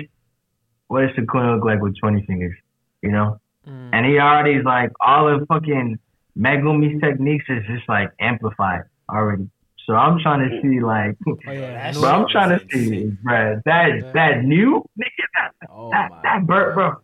what 0.89 1.01
does 1.01 1.17
Sukuna 1.17 1.57
look 1.57 1.65
like 1.65 1.81
with 1.81 1.99
twenty 1.99 2.25
fingers? 2.27 2.57
You 3.03 3.11
know? 3.11 3.41
Mm. 3.69 3.91
And 3.93 4.07
he 4.07 4.19
already 4.19 4.53
is 4.55 4.65
like 4.65 4.91
all 5.01 5.27
the 5.39 5.45
fucking 5.47 5.99
Megumi's 6.39 7.01
techniques 7.01 7.45
is 7.49 7.65
just 7.67 7.89
like 7.89 8.11
amplified 8.21 8.83
already. 9.11 9.49
So 9.87 9.95
I'm 9.95 10.19
trying 10.21 10.49
to 10.49 10.61
see 10.63 10.81
like, 10.81 11.17
Oh 11.27 11.37
yeah, 11.53 11.93
bro, 12.01 12.09
I'm 12.11 12.29
trying 12.29 12.59
to 12.59 12.65
see, 12.71 12.85
insane. 12.87 13.19
bro, 13.23 13.61
that 13.65 13.89
Yeah. 13.89 14.13
that 14.13 14.45
new 14.45 14.85
nigga, 15.01 15.25
that 15.35 15.69
Oh 15.71 15.91
that, 15.91 16.11
my 16.11 16.21
that 16.23 16.47
bird, 16.47 16.75
bro, 16.75 16.97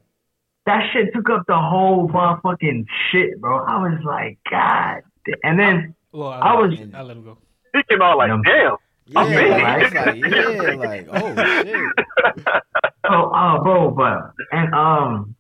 that 0.66 0.90
shit 0.92 1.12
took 1.14 1.28
up 1.30 1.44
the 1.48 1.56
whole 1.58 2.08
motherfucking 2.08 2.84
shit, 3.10 3.40
bro. 3.40 3.64
I 3.64 3.76
was 3.88 4.00
like, 4.04 4.38
God. 4.50 5.00
And 5.42 5.58
then 5.58 5.94
well, 6.12 6.28
I, 6.28 6.38
I 6.38 6.54
was- 6.60 6.78
I 6.94 7.02
let 7.02 7.16
him 7.16 7.24
go. 7.24 7.38
He 7.74 7.82
came 7.90 8.02
out 8.02 8.18
like, 8.18 8.28
Yeah. 8.28 8.40
damn. 8.46 8.76
Yeah, 9.06 9.20
I 9.20 9.76
like, 9.78 9.94
like- 9.94 10.06
like, 10.06 10.16
yeah, 10.32 10.74
like, 10.74 11.08
oh 11.12 11.62
shit. 11.62 12.54
Oh, 13.06 13.30
oh, 13.34 13.60
bro, 13.62 13.90
but 13.90 14.32
and 14.50 14.74
um, 14.74 15.34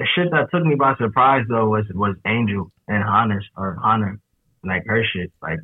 the 0.00 0.06
shit 0.14 0.30
that 0.32 0.50
took 0.50 0.64
me 0.64 0.74
by 0.74 0.94
surprise 0.96 1.44
though 1.48 1.68
was 1.68 1.84
was 1.94 2.16
Angel 2.26 2.72
and 2.88 3.04
Hana's 3.04 3.44
or 3.56 3.78
Hana, 3.84 4.16
like 4.64 4.84
her 4.86 5.04
shit. 5.12 5.30
Like 5.42 5.60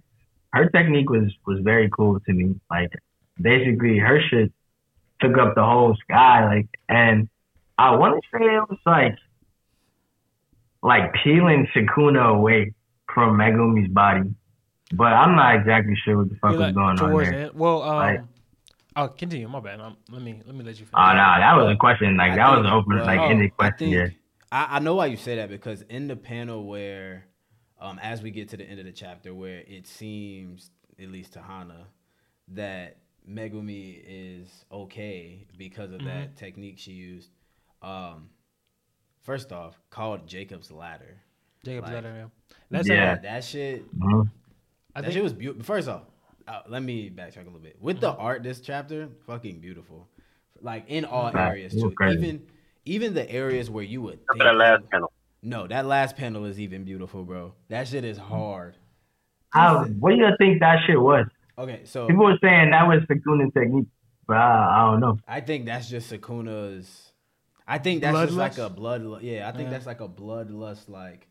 her 0.53 0.69
technique 0.69 1.09
was 1.11 1.33
was 1.47 1.59
very 1.63 1.89
cool 1.91 2.21
to 2.21 2.33
me. 2.33 2.55
Like 2.71 2.93
basically 3.41 3.99
her 3.99 4.21
shit 4.29 4.53
took 5.21 5.37
up 5.39 5.55
the 5.55 5.65
whole 5.65 5.97
sky. 6.05 6.45
Like 6.55 6.69
and 6.89 7.29
I 7.79 7.97
want 7.97 8.23
to 8.23 8.39
say 8.39 8.45
it 8.45 8.69
was 8.71 8.79
like 8.85 9.17
like 10.83 11.15
peeling 11.25 11.67
Sukuna 11.75 12.35
away 12.37 12.75
from 13.13 13.39
Megumi's 13.39 13.91
body, 13.91 14.35
but 14.93 15.13
I'm 15.15 15.35
not 15.35 15.57
exactly 15.57 15.97
sure 16.05 16.19
what 16.19 16.29
the 16.29 16.37
fuck 16.37 16.53
You're 16.53 16.61
was 16.61 16.67
like 16.67 16.75
going 16.75 17.01
on 17.01 17.23
there. 17.23 17.31
the 17.33 17.37
end. 17.49 17.51
Well, 17.55 17.83
um, 17.83 17.97
Like- 17.97 18.21
I'll 18.95 19.09
continue. 19.09 19.47
My 19.49 19.61
bad. 19.61 19.81
Um, 19.81 19.97
let 20.11 20.23
me 20.23 20.41
let 20.47 20.55
me 20.55 20.65
let 20.65 20.79
you. 20.81 20.87
Finish. 20.87 20.95
Oh 20.95 21.09
no, 21.13 21.27
that 21.39 21.55
was 21.57 21.73
a 21.75 21.77
question. 21.77 22.17
Like 22.17 22.33
I 22.33 22.37
that 22.37 22.49
was 22.51 22.57
think- 22.59 22.67
an 22.67 22.73
open, 22.73 22.97
well, 22.97 23.05
like 23.07 23.21
oh, 23.21 23.29
ended 23.31 23.51
I 23.59 23.71
question. 23.71 23.91
think. 23.91 24.15
I, 24.53 24.77
I 24.77 24.79
know 24.79 24.95
why 24.95 25.07
you 25.07 25.17
say 25.17 25.37
that 25.37 25.49
because 25.51 25.83
in 25.83 26.07
the 26.09 26.17
panel 26.17 26.65
where, 26.67 27.27
um, 27.81 27.99
as 28.03 28.23
we 28.23 28.31
get 28.31 28.49
to 28.51 28.57
the 28.57 28.65
end 28.65 28.79
of 28.81 28.87
the 28.87 28.93
chapter, 28.93 29.35
where 29.35 29.63
it 29.67 29.87
seems, 29.87 30.71
at 31.01 31.09
least 31.11 31.33
to 31.35 31.43
Hana, 31.43 31.87
that 32.49 32.99
Megumi 33.29 34.01
is 34.07 34.65
okay 34.71 35.47
because 35.59 35.93
of 35.93 36.05
that 36.05 36.37
technique 36.37 36.79
she 36.79 36.93
used. 36.93 37.29
Um, 37.83 38.31
first 39.25 39.53
off, 39.53 39.79
called 39.91 40.27
Jacob's 40.27 40.71
ladder. 40.71 41.19
Jacob's 41.65 41.87
like- 41.87 41.95
letter. 41.95 42.15
Yeah. 42.17 42.57
That's 42.71 42.89
Yeah. 42.89 43.19
A, 43.19 43.23
That 43.23 43.45
shit 43.45 43.99
Mhm. 43.99 44.31
I 44.95 45.01
that 45.01 45.07
think 45.09 45.15
shit 45.15 45.23
was 45.25 45.33
beautiful. 45.33 45.65
First 45.65 45.89
off, 45.89 46.05
uh, 46.47 46.63
let 46.69 46.83
me 46.83 47.11
backtrack 47.11 47.43
a 47.43 47.45
little 47.47 47.59
bit. 47.59 47.77
With 47.83 48.01
the 48.01 48.13
art, 48.15 48.43
this 48.45 48.61
chapter, 48.61 49.09
fucking 49.27 49.61
beautiful. 49.61 50.09
Like 50.63 50.85
in 50.89 51.05
all 51.05 51.33
Right. 51.33 51.49
areas 51.51 51.73
too. 51.75 51.91
crazy. 51.91 52.19
Even 52.19 52.47
even 52.87 53.15
the 53.15 53.29
areas 53.31 53.69
where 53.69 53.85
you 53.85 54.01
would 54.03 54.21
think 54.27 54.39
that 54.39 54.55
last 54.55 54.89
panel. 54.91 55.13
No, 55.43 55.67
that 55.67 55.85
last 55.85 56.17
panel 56.17 56.45
is 56.47 56.59
even 56.59 56.85
beautiful, 56.85 57.25
bro. 57.25 57.53
That 57.69 57.87
shit 57.89 58.05
is 58.05 58.19
mm-hmm. 58.19 58.29
hard. 58.29 58.77
How? 59.51 59.85
What 59.85 60.11
do 60.11 60.17
you 60.17 60.29
think 60.39 60.61
that 60.61 60.79
shit 60.87 61.01
was? 61.01 61.27
Okay, 61.59 61.83
so 61.85 62.07
People 62.07 62.25
were 62.25 62.39
saying 62.43 62.71
that 62.71 62.87
was 62.87 63.03
Sukuna 63.11 63.53
technique, 63.53 63.87
but 64.27 64.37
I, 64.37 64.79
I 64.79 64.91
don't 64.91 65.01
know. 65.01 65.19
I 65.27 65.41
think 65.41 65.67
that's 65.67 65.89
just 65.89 66.13
Sukuna's. 66.13 67.13
I 67.67 67.79
think 67.79 68.01
that's 68.01 68.19
just 68.19 68.33
like 68.33 68.59
a 68.59 68.71
blood. 68.71 69.23
Yeah, 69.23 69.49
I 69.49 69.53
think 69.53 69.65
Yeah. 69.65 69.71
that's 69.71 69.87
like 69.87 70.01
a 70.01 70.09
bloodlust. 70.09 70.89
Like 70.89 71.27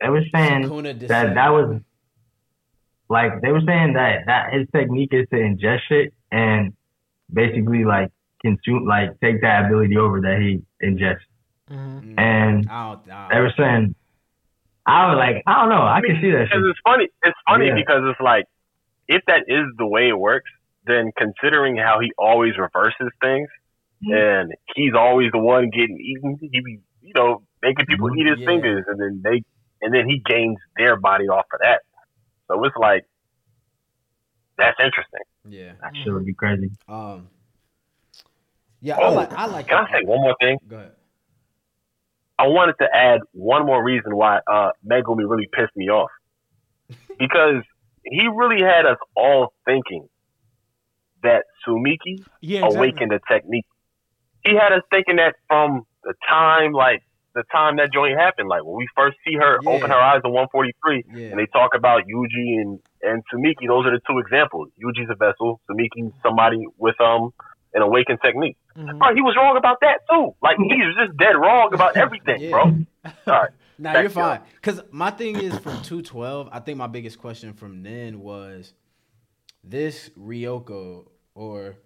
They 0.00 0.08
were 0.08 0.22
saying 0.34 0.64
Sukuna 0.64 0.98
that 1.08 1.34
that 1.34 1.48
was 1.48 1.80
like 3.08 3.40
they 3.42 3.50
were 3.50 3.62
saying 3.66 3.94
that 3.94 4.26
that 4.26 4.52
his 4.52 4.66
technique 4.74 5.12
is 5.12 5.26
to 5.30 5.36
ingest 5.36 5.90
it 5.90 6.14
and 6.30 6.72
basically 7.32 7.84
like 7.84 8.10
consume, 8.46 8.86
like 8.86 9.10
take 9.20 9.40
that 9.42 9.66
ability 9.66 9.96
over 9.96 10.20
that 10.20 10.38
he 10.40 10.62
ingests. 10.86 11.26
mhm. 11.70 12.02
mm, 12.02 12.14
And 12.18 12.68
I 12.70 12.94
don't. 12.94 13.10
I 13.10 13.28
they 13.28 13.34
don't 13.34 13.42
were 13.44 13.54
saying, 13.56 13.94
I 14.86 14.98
was 15.10 15.18
like, 15.18 15.42
I 15.46 15.52
don't 15.60 15.70
know, 15.74 15.82
I 15.82 16.00
can 16.00 16.16
see 16.22 16.30
that 16.30 16.46
Because 16.46 16.62
shit. 16.62 16.70
it's 16.70 16.80
funny. 16.86 17.06
It's 17.24 17.40
funny 17.48 17.66
Yeah. 17.66 17.74
because 17.74 18.02
it's 18.10 18.20
like, 18.20 18.44
if 19.08 19.22
that 19.26 19.42
is 19.48 19.66
the 19.78 19.86
way 19.86 20.08
it 20.08 20.18
works, 20.18 20.50
then 20.84 21.10
considering 21.18 21.76
how 21.76 21.98
he 22.00 22.12
always 22.18 22.54
reverses 22.56 23.10
things, 23.20 23.48
Mhm. 24.06 24.14
and 24.22 24.54
he's 24.76 24.94
always 24.94 25.32
the 25.32 25.38
one 25.54 25.70
getting 25.70 25.98
eaten, 25.98 26.38
he 26.40 26.60
be, 26.60 26.78
you 27.02 27.12
know, 27.16 27.42
making 27.62 27.86
people 27.86 28.08
Mhm. 28.10 28.18
eat 28.18 28.26
his 28.28 28.38
Yeah. 28.40 28.46
fingers, 28.46 28.84
and 28.86 29.00
then 29.00 29.14
they, 29.24 29.42
and 29.82 29.92
then 29.92 30.08
he 30.08 30.20
gains 30.24 30.58
their 30.76 30.94
body 31.00 31.26
off 31.28 31.46
of 31.52 31.58
that. 31.62 31.80
So 32.46 32.62
it's 32.64 32.76
like, 32.76 33.04
that's 34.58 34.78
interesting. 34.80 35.20
yeah. 35.48 35.72
That 35.80 35.96
shit 35.96 36.12
would 36.12 36.24
be 36.26 36.34
crazy. 36.34 36.70
Um. 36.88 37.28
Yeah, 38.80 38.96
I 38.98 39.08
Oh, 39.08 39.14
like. 39.14 39.32
I 39.32 39.46
like. 39.46 39.68
Can 39.68 39.78
I 39.86 39.90
say 39.92 40.04
one 40.04 40.20
more 40.20 40.36
thing? 40.40 40.58
Go 40.68 40.76
ahead. 40.76 40.92
I 42.38 42.48
wanted 42.48 42.74
to 42.80 42.86
add 42.94 43.20
one 43.32 43.64
more 43.64 43.82
reason 43.82 44.14
why 44.14 44.40
uh, 44.50 44.70
Megumi 44.86 45.28
really 45.28 45.48
pissed 45.52 45.74
me 45.76 45.88
off. 45.88 46.10
Because 47.18 47.62
he 48.04 48.28
really 48.28 48.62
had 48.62 48.84
us 48.84 48.98
all 49.16 49.54
thinking 49.64 50.06
that 51.22 51.44
Sumiki 51.66 52.24
Yeah. 52.42 52.58
Exactly. 52.66 52.76
awakened 52.76 53.12
a 53.12 53.20
technique. 53.30 53.64
He 54.44 54.54
had 54.54 54.72
us 54.72 54.82
thinking 54.90 55.16
that 55.16 55.34
from 55.48 55.82
the 56.04 56.12
time, 56.28 56.72
like, 56.72 57.02
the 57.34 57.42
time 57.50 57.76
that 57.76 57.88
joint 57.92 58.18
happened. 58.18 58.48
Like, 58.48 58.64
when 58.64 58.76
we 58.76 58.86
first 58.94 59.16
see 59.26 59.34
her 59.34 59.58
Yeah. 59.62 59.70
open 59.70 59.90
her 59.90 59.96
eyes 59.98 60.20
in 60.24 60.30
143, 60.32 61.02
Yeah. 61.08 61.30
and 61.30 61.38
they 61.40 61.46
talk 61.46 61.74
about 61.74 62.02
Yuji 62.04 62.60
and, 62.60 62.78
and 63.02 63.22
Sumiki, 63.32 63.66
those 63.66 63.86
are 63.86 63.90
the 63.92 64.00
two 64.06 64.18
examples. 64.18 64.68
Yuji's 64.78 65.08
a 65.10 65.14
vessel, 65.16 65.60
Sumiki's 65.68 66.12
somebody 66.22 66.64
with 66.76 67.00
um 67.00 67.30
an 67.74 67.80
awakened 67.82 68.18
technique. 68.22 68.56
Mhm. 68.76 68.98
Bro, 68.98 69.14
he 69.14 69.22
was 69.22 69.34
wrong 69.36 69.56
about 69.56 69.78
that, 69.80 70.00
too. 70.10 70.34
Like, 70.42 70.56
he 70.58 70.64
was 70.82 70.94
just 71.06 71.16
dead 71.18 71.36
wrong 71.36 71.72
about 71.72 71.96
everything, 72.04 72.40
Yeah. 72.40 72.50
bro. 72.50 72.62
All 72.62 73.12
right. 73.26 73.50
Nah, 73.78 73.92
Back 73.92 74.02
you're 74.04 74.10
to 74.10 74.18
you. 74.20 74.24
fine. 74.24 74.40
Cause 74.62 74.80
my 74.90 75.10
thing 75.10 75.36
is 75.38 75.58
from 75.58 75.82
two 75.82 76.00
twelve. 76.00 76.48
I 76.50 76.60
think 76.60 76.78
my 76.78 76.86
biggest 76.86 77.18
question 77.18 77.52
from 77.52 77.82
then 77.82 78.20
was 78.20 78.72
this 79.62 80.08
Ryoko 80.18 81.08
or 81.34 81.76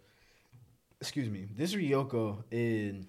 excuse 1.00 1.28
me, 1.28 1.48
this 1.52 1.74
Ryoko 1.74 2.44
in 2.52 3.08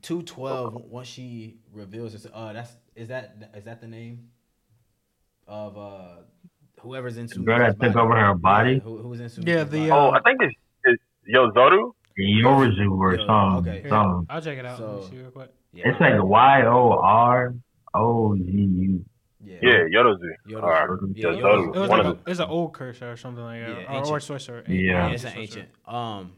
two 0.00 0.22
twelve. 0.22 0.74
Once 0.74 1.08
she 1.08 1.58
reveals, 1.70 2.12
this, 2.14 2.26
uh, 2.32 2.54
that's 2.54 2.74
is 2.96 3.08
that 3.08 3.50
is 3.54 3.64
that 3.64 3.82
the 3.82 3.88
name 3.88 4.30
of 5.46 5.76
uh 5.76 6.22
whoever's 6.80 7.18
in 7.18 7.26
The 7.26 7.40
girl 7.40 7.58
that 7.58 7.78
took 7.78 7.94
over 7.94 8.16
her 8.16 8.32
body? 8.32 8.72
Yeah, 8.72 8.78
who, 8.78 8.96
who 9.02 9.08
was 9.08 9.20
in 9.20 9.26
Sumiki's 9.26 9.46
Yeah, 9.48 9.64
the, 9.64 9.76
body. 9.80 9.90
uh, 9.90 9.96
Oh, 9.96 10.10
I 10.12 10.20
think 10.22 10.40
it's, 10.40 10.54
it's 10.84 11.02
Yozoru. 11.30 11.92
Yoruzu 12.20 12.98
or 12.98 13.14
Yo, 13.16 13.26
something. 13.26 13.72
okay. 13.72 13.88
something. 13.88 14.26
I'll 14.30 14.40
check 14.40 14.58
it 14.58 14.66
out. 14.66 14.80
Let 14.80 14.90
me 14.96 15.02
So- 15.02 15.08
see 15.10 15.18
real 15.18 15.30
quick. 15.30 15.50
yeah, 15.72 15.88
It's 15.88 16.00
like 16.00 16.22
Y 16.22 16.62
O 16.66 16.90
R 17.02 17.54
O 17.94 18.36
Z 18.36 18.42
U. 18.50 19.04
yeah, 19.44 19.58
Yeah, 19.62 19.70
Yodozu. 19.92 20.20
Yodozu. 20.48 20.62
All 20.62 20.68
right. 20.68 20.98
Yeah, 21.14 21.24
Yodozu. 21.30 21.40
Yodozu. 21.42 21.76
It 21.76 21.78
was 21.80 21.88
One 21.90 21.98
like 21.98 22.06
of 22.08 22.20
a, 22.26 22.30
it's 22.30 22.40
an 22.40 22.48
old 22.48 22.72
curse 22.72 23.02
or 23.02 23.16
something 23.16 23.42
like 23.44 23.60
that, 23.66 23.80
Yeah, 23.82 23.98
or, 24.00 24.06
or 24.16 24.20
sorcerer. 24.20 24.62
Yeah. 24.68 25.08
Yeah, 25.08 25.08
it's 25.08 25.24
an 25.24 25.32
ancient. 25.36 25.68
Um, 25.86 26.32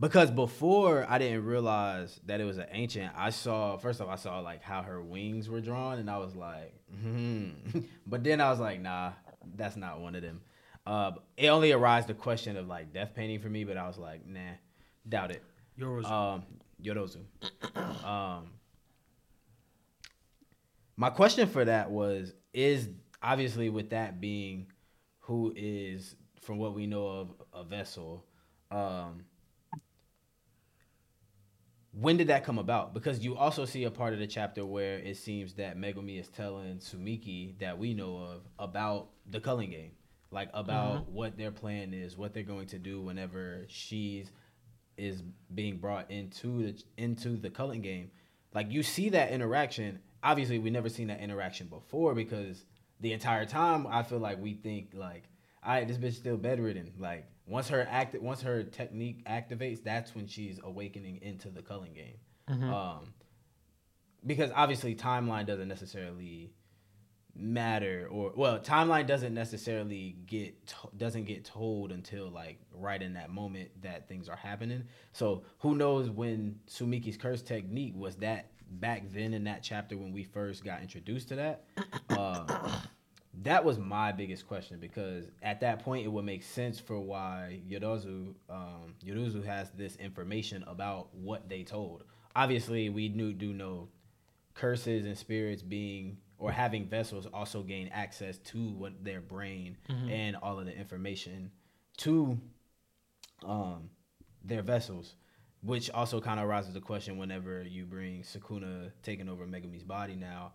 because 0.00 0.30
before 0.30 1.06
I 1.08 1.18
didn't 1.18 1.44
realize 1.44 2.20
that 2.26 2.40
it 2.40 2.44
was 2.44 2.58
an 2.58 2.66
ancient. 2.72 3.12
I 3.16 3.30
saw 3.30 3.76
first 3.76 4.00
off, 4.00 4.08
I 4.08 4.16
saw 4.16 4.40
like 4.40 4.62
how 4.62 4.82
her 4.82 5.00
wings 5.02 5.48
were 5.48 5.60
drawn, 5.60 5.98
and 5.98 6.10
I 6.10 6.18
was 6.18 6.34
like, 6.34 6.74
hmm. 7.00 7.50
but 8.06 8.24
then 8.24 8.40
I 8.40 8.50
was 8.50 8.58
like, 8.60 8.80
nah, 8.80 9.12
that's 9.56 9.76
not 9.76 10.00
one 10.00 10.14
of 10.16 10.22
them. 10.22 10.40
Uh, 10.86 11.12
it 11.36 11.46
only 11.48 11.72
arised 11.72 12.08
the 12.08 12.14
question 12.14 12.56
of 12.56 12.66
like 12.66 12.92
death 12.92 13.14
painting 13.14 13.38
for 13.40 13.48
me, 13.48 13.64
but 13.64 13.76
I 13.76 13.86
was 13.86 13.96
like, 13.96 14.26
nah, 14.26 14.40
doubt 15.08 15.30
it. 15.30 15.42
Yoruzu. 15.78 16.10
Um, 16.10 16.42
Yorozu. 16.82 17.20
um, 18.04 18.50
my 20.96 21.10
question 21.10 21.48
for 21.48 21.64
that 21.64 21.90
was: 21.90 22.32
Is 22.52 22.88
obviously 23.22 23.70
with 23.70 23.90
that 23.90 24.20
being 24.20 24.66
who 25.20 25.52
is, 25.56 26.16
from 26.40 26.58
what 26.58 26.74
we 26.74 26.86
know 26.86 27.06
of, 27.06 27.32
a 27.52 27.64
vessel. 27.64 28.24
Um, 28.70 29.24
when 31.92 32.16
did 32.16 32.26
that 32.26 32.44
come 32.44 32.58
about? 32.58 32.92
Because 32.92 33.24
you 33.24 33.36
also 33.36 33.64
see 33.64 33.84
a 33.84 33.90
part 33.90 34.12
of 34.12 34.18
the 34.18 34.26
chapter 34.26 34.66
where 34.66 34.98
it 34.98 35.16
seems 35.16 35.54
that 35.54 35.78
Megumi 35.78 36.20
is 36.20 36.28
telling 36.28 36.78
Sumiki 36.78 37.58
that 37.60 37.78
we 37.78 37.94
know 37.94 38.16
of 38.16 38.40
about 38.58 39.10
the 39.30 39.40
culling 39.40 39.70
game, 39.70 39.92
like 40.30 40.50
about 40.52 41.08
what 41.08 41.38
their 41.38 41.52
plan 41.52 41.94
is, 41.94 42.16
what 42.16 42.34
they're 42.34 42.42
going 42.42 42.66
to 42.66 42.78
do 42.78 43.00
whenever 43.00 43.64
she's 43.68 44.30
is 44.96 45.22
being 45.54 45.78
brought 45.78 46.10
into 46.10 46.62
the 46.62 46.82
into 46.96 47.36
the 47.36 47.50
culling 47.50 47.82
game. 47.82 48.10
Like 48.54 48.70
you 48.70 48.82
see 48.82 49.08
that 49.10 49.30
interaction. 49.30 50.00
Obviously, 50.22 50.58
we 50.58 50.70
never 50.70 50.88
seen 50.88 51.08
that 51.08 51.20
interaction 51.20 51.66
before 51.66 52.14
because 52.14 52.64
the 53.00 53.12
entire 53.12 53.44
time 53.44 53.86
I 53.86 54.02
feel 54.02 54.18
like 54.18 54.40
we 54.40 54.54
think 54.54 54.90
like, 54.94 55.24
all 55.64 55.74
right, 55.74 55.86
this 55.86 55.98
bitch 55.98 56.14
still 56.14 56.36
bedridden. 56.36 56.92
Like 56.98 57.26
once 57.46 57.68
her 57.68 57.86
act, 57.90 58.14
once 58.20 58.40
her 58.42 58.62
technique 58.62 59.24
activates, 59.26 59.82
that's 59.82 60.14
when 60.14 60.26
she's 60.26 60.58
awakening 60.62 61.20
into 61.22 61.50
the 61.50 61.62
culling 61.62 61.92
game. 61.92 62.16
Mhm. 62.48 62.72
Um, 62.72 63.14
because 64.26 64.50
obviously 64.54 64.94
timeline 64.94 65.46
doesn't 65.46 65.68
necessarily 65.68 66.52
matter 67.36 68.06
or 68.10 68.32
well 68.36 68.58
timeline 68.60 69.06
doesn't 69.06 69.34
necessarily 69.34 70.16
get 70.26 70.66
to- 70.66 70.88
doesn't 70.96 71.24
get 71.24 71.44
told 71.44 71.90
until 71.90 72.30
like 72.30 72.58
right 72.72 73.02
in 73.02 73.14
that 73.14 73.28
moment 73.30 73.68
that 73.82 74.08
things 74.08 74.28
are 74.28 74.36
happening 74.36 74.84
so 75.12 75.42
who 75.58 75.74
knows 75.74 76.08
when 76.10 76.56
sumiki's 76.68 77.16
curse 77.16 77.42
technique 77.42 77.92
was 77.96 78.14
that 78.16 78.50
back 78.70 79.02
then 79.12 79.34
in 79.34 79.44
that 79.44 79.62
chapter 79.62 79.96
when 79.96 80.12
we 80.12 80.22
first 80.22 80.64
got 80.64 80.80
introduced 80.80 81.28
to 81.28 81.34
that 81.34 81.64
uh, 82.10 82.78
that 83.42 83.64
was 83.64 83.78
my 83.78 84.12
biggest 84.12 84.46
question 84.46 84.78
because 84.78 85.24
at 85.42 85.60
that 85.60 85.80
point 85.80 86.04
it 86.04 86.08
would 86.08 86.24
make 86.24 86.42
sense 86.42 86.78
for 86.78 87.00
why 87.00 87.60
Yorozu, 87.68 88.34
um, 88.48 88.94
has 89.44 89.70
this 89.70 89.96
information 89.96 90.64
about 90.66 91.12
what 91.14 91.48
they 91.48 91.62
told. 91.62 92.04
Obviously, 92.36 92.88
we 92.88 93.08
knew 93.08 93.32
do 93.32 93.52
know 93.52 93.88
curses 94.54 95.04
and 95.04 95.18
spirits 95.18 95.62
being 95.62 96.16
or 96.44 96.52
having 96.52 96.86
vessels 96.86 97.26
also 97.32 97.62
gain 97.62 97.88
access 97.88 98.36
to 98.36 98.68
what 98.72 99.02
their 99.02 99.22
brain 99.22 99.78
and 100.10 100.36
all 100.36 100.58
of 100.58 100.66
the 100.66 100.76
information 100.76 101.50
to 101.96 102.38
um, 103.46 103.88
their 104.44 104.60
vessels, 104.60 105.14
which 105.62 105.88
also 105.90 106.20
kind 106.20 106.38
of 106.38 106.46
raises 106.46 106.74
the 106.74 106.80
question 106.82 107.16
whenever 107.16 107.62
you 107.62 107.86
bring 107.86 108.22
Sukuna 108.22 108.92
taking 109.02 109.30
over 109.30 109.46
Megumi's 109.46 109.84
body 109.84 110.16
now 110.16 110.52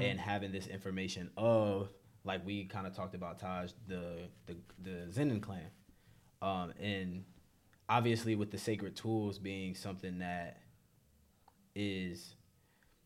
and 0.00 0.20
having 0.20 0.52
this 0.52 0.68
information 0.68 1.28
of 1.36 1.88
like 2.22 2.46
we 2.46 2.66
kind 2.66 2.86
of 2.86 2.94
talked 2.94 3.16
about 3.16 3.40
Taj 3.40 3.72
the 3.88 4.28
the 4.46 4.56
the 4.80 5.08
Zenin 5.10 5.42
clan, 5.42 5.70
um, 6.40 6.72
and 6.80 7.24
obviously 7.88 8.36
with 8.36 8.52
the 8.52 8.58
sacred 8.58 8.94
tools 8.94 9.40
being 9.40 9.74
something 9.74 10.20
that 10.20 10.58
is 11.74 12.36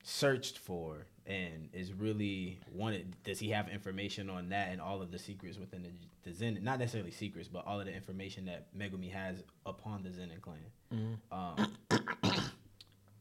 searched 0.02 0.58
for 0.58 1.06
and 1.26 1.68
is 1.72 1.92
really 1.92 2.60
wanted. 2.72 3.16
Does 3.24 3.38
he 3.38 3.50
have 3.50 3.68
information 3.68 4.30
on 4.30 4.48
that 4.50 4.70
and 4.70 4.80
all 4.80 5.02
of 5.02 5.10
the 5.10 5.18
secrets 5.18 5.58
within 5.58 5.82
the, 5.82 5.90
the 6.22 6.32
Zen? 6.32 6.58
Not 6.62 6.78
necessarily 6.78 7.10
secrets, 7.10 7.48
but 7.48 7.66
all 7.66 7.80
of 7.80 7.86
the 7.86 7.92
information 7.94 8.44
that 8.46 8.68
Megumi 8.76 9.10
has 9.12 9.42
upon 9.64 10.02
the 10.02 10.10
Zenin 10.10 10.40
clan. 10.40 11.18
Um, 11.32 11.76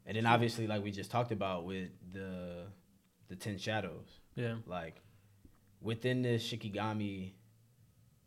and 0.06 0.16
then 0.16 0.26
obviously, 0.26 0.68
like 0.68 0.84
we 0.84 0.91
just 0.91 1.12
talked 1.12 1.32
about 1.32 1.66
with 1.66 1.89
the 2.14 2.66
the 3.28 3.36
Ten 3.36 3.58
Shadows, 3.58 4.20
Yeah. 4.36 4.56
like 4.68 5.01
within 5.82 6.22
the 6.22 6.36
Shikigami 6.38 7.32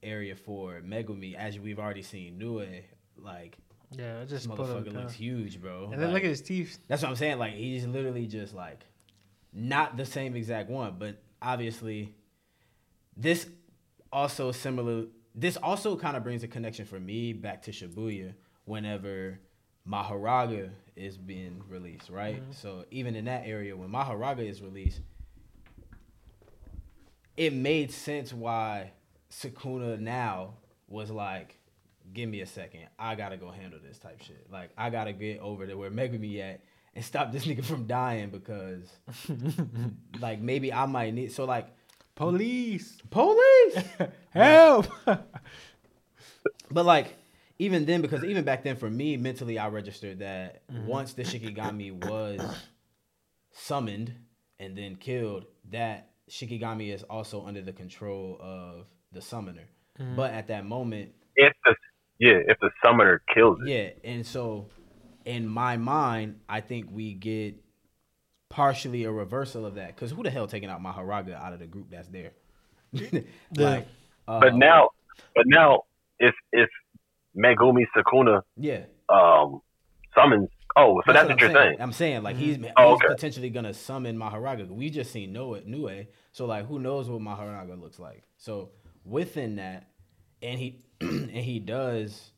area 0.03 0.35
for 0.35 0.81
Megumi, 0.85 1.35
as 1.35 1.59
we've 1.59 1.79
already 1.79 2.03
seen, 2.03 2.37
Nue, 2.39 2.67
like 3.17 3.57
Yeah, 3.93 4.21
I 4.23 4.25
just 4.25 4.49
motherfucker 4.49 4.93
looks 4.93 5.13
huge, 5.15 5.61
bro. 5.61 5.85
And 5.85 5.95
then 5.95 6.13
Like, 6.13 6.15
look 6.15 6.25
at 6.25 6.31
his 6.31 6.43
teeth. 6.43 6.79
that's 6.89 7.03
what 7.03 7.11
I'm 7.11 7.17
saying. 7.17 7.39
Like 7.39 7.53
he's 7.55 7.87
literally 7.87 8.27
just 8.27 8.55
like 8.55 8.85
not 9.53 9.97
the 9.97 10.07
same 10.07 10.37
exact 10.37 10.71
one, 10.71 10.97
but 10.99 11.23
obviously 11.41 12.15
this 13.17 13.47
also 14.13 14.53
similar. 14.53 15.07
This 15.35 15.57
also 15.57 15.97
kind 15.97 16.17
of 16.17 16.25
brings 16.25 16.43
a 16.43 16.49
connection 16.49 16.85
for 16.85 16.99
me 16.99 17.33
back 17.33 17.63
to 17.63 17.71
Shibuya 17.71 18.35
whenever 18.65 19.39
Mahoraga 19.89 20.71
is 20.97 21.17
being 21.17 21.63
released, 21.69 22.11
right? 22.11 22.43
Mm-hmm. 22.43 22.53
So 22.53 22.85
even 22.91 23.15
in 23.15 23.25
that 23.27 23.47
area, 23.47 23.77
when 23.77 23.89
Mahoraga 23.89 24.49
is 24.49 24.61
released, 24.61 25.01
it 27.37 27.55
made 27.55 27.93
sense 27.93 28.33
why 28.33 28.93
Sukuna 29.31 29.99
now 29.99 30.55
was 30.89 31.11
like, 31.11 31.59
give 32.13 32.29
me 32.29 32.41
a 32.41 32.47
second. 32.47 32.89
I 32.99 33.15
gotta 33.15 33.37
go 33.37 33.51
handle 33.51 33.79
this 33.83 33.99
type 33.99 34.23
shit. 34.23 34.47
Like 34.51 34.71
I 34.77 34.91
gotta 34.91 35.13
get 35.13 35.41
over 35.41 35.67
to 35.67 35.75
where 35.75 35.91
Megumi 35.91 36.41
at 36.41 36.63
and 36.99 37.05
stop 37.05 37.31
this 37.31 37.47
nigga 37.47 37.65
from 37.65 37.87
dying 37.87 38.29
because 38.29 38.91
like 40.21 40.41
maybe 40.41 40.73
I 40.73 40.87
might 40.87 41.15
need 41.15 41.31
so 41.33 41.45
like 41.45 41.69
Police. 42.17 42.99
police. 43.11 43.85
Help. 44.31 44.89
But 45.07 46.85
like 46.85 47.17
even 47.61 47.87
then, 47.87 48.03
because 48.03 48.25
even 48.25 48.43
back 48.43 48.65
then 48.65 48.75
for 48.75 48.91
me, 48.91 49.17
mentally 49.17 49.61
I 49.61 49.69
registered 49.69 50.19
that 50.19 50.67
mm-hmm. 50.69 50.87
once 50.89 51.13
the 51.13 51.23
Shikigami 51.23 51.93
was 51.93 52.41
summoned 53.53 54.13
and 54.59 54.77
then 54.77 54.97
killed, 54.97 55.45
that 55.71 56.11
Shikigami 56.29 56.93
is 56.93 57.05
also 57.05 57.47
under 57.47 57.63
the 57.63 57.73
control 57.73 58.39
of 58.41 58.87
the 59.13 59.21
summoner. 59.21 59.69
Mm-hmm. 60.01 60.17
But 60.17 60.33
at 60.33 60.49
that 60.49 60.67
moment, 60.67 61.13
If 61.37 61.53
the 61.65 61.77
yeah, 62.19 62.41
if 62.49 62.59
the 62.61 62.71
summoner 62.85 63.23
kills 63.33 63.61
it, 63.65 63.69
yeah, 63.69 64.11
and 64.11 64.27
so 64.27 64.67
in 65.29 65.47
my 65.47 65.77
mind, 65.77 66.41
I 66.49 66.63
think 66.63 66.89
we 66.91 67.13
get 67.13 67.57
partially 68.49 69.05
a 69.05 69.13
reversal 69.13 69.67
of 69.67 69.75
that. 69.75 69.95
Because 69.95 70.11
who 70.11 70.23
the 70.23 70.31
hell 70.31 70.47
taking 70.47 70.71
out 70.71 70.83
Mahoraga 70.83 71.35
out 71.35 71.53
of 71.53 71.59
the 71.59 71.67
group 71.67 71.91
that's 71.91 72.09
there? 72.09 72.33
like, 73.55 73.87
uh, 74.27 74.41
but 74.41 74.55
now, 74.55 74.89
but 75.35 75.45
now 75.47 75.83
if 76.19 76.35
if 76.51 76.71
Megumi 77.37 77.85
Sukuna 77.95 78.41
yeah, 78.57 78.85
um 79.11 79.61
summons, 80.15 80.49
oh, 80.77 81.03
so 81.05 81.13
that's, 81.13 81.25
what, 81.25 81.33
I'm 81.33 81.39
you're 81.39 81.53
saying. 81.53 81.77
I'm 81.79 81.93
saying 81.93 82.23
like 82.23 82.37
he's 82.37 82.57
he's 82.57 82.67
Oh, 82.79 82.95
okay. 82.95 83.09
potentially 83.09 83.51
gonna 83.51 83.75
summon 83.75 84.17
Mahoraga. 84.17 84.67
We 84.67 84.89
just 84.89 85.13
seen 85.13 85.35
Noah 85.35 85.61
Nue, 85.67 86.07
so 86.33 86.47
like 86.47 86.67
who 86.67 86.79
knows 86.79 87.11
what 87.11 87.21
Mahoraga 87.21 87.79
looks 87.79 87.99
like. 87.99 88.23
So 88.39 88.71
within 89.05 89.57
that, 89.57 89.91
and 90.41 90.59
he 90.59 90.81
and 91.03 91.31
he 91.31 91.59
does 91.59 92.31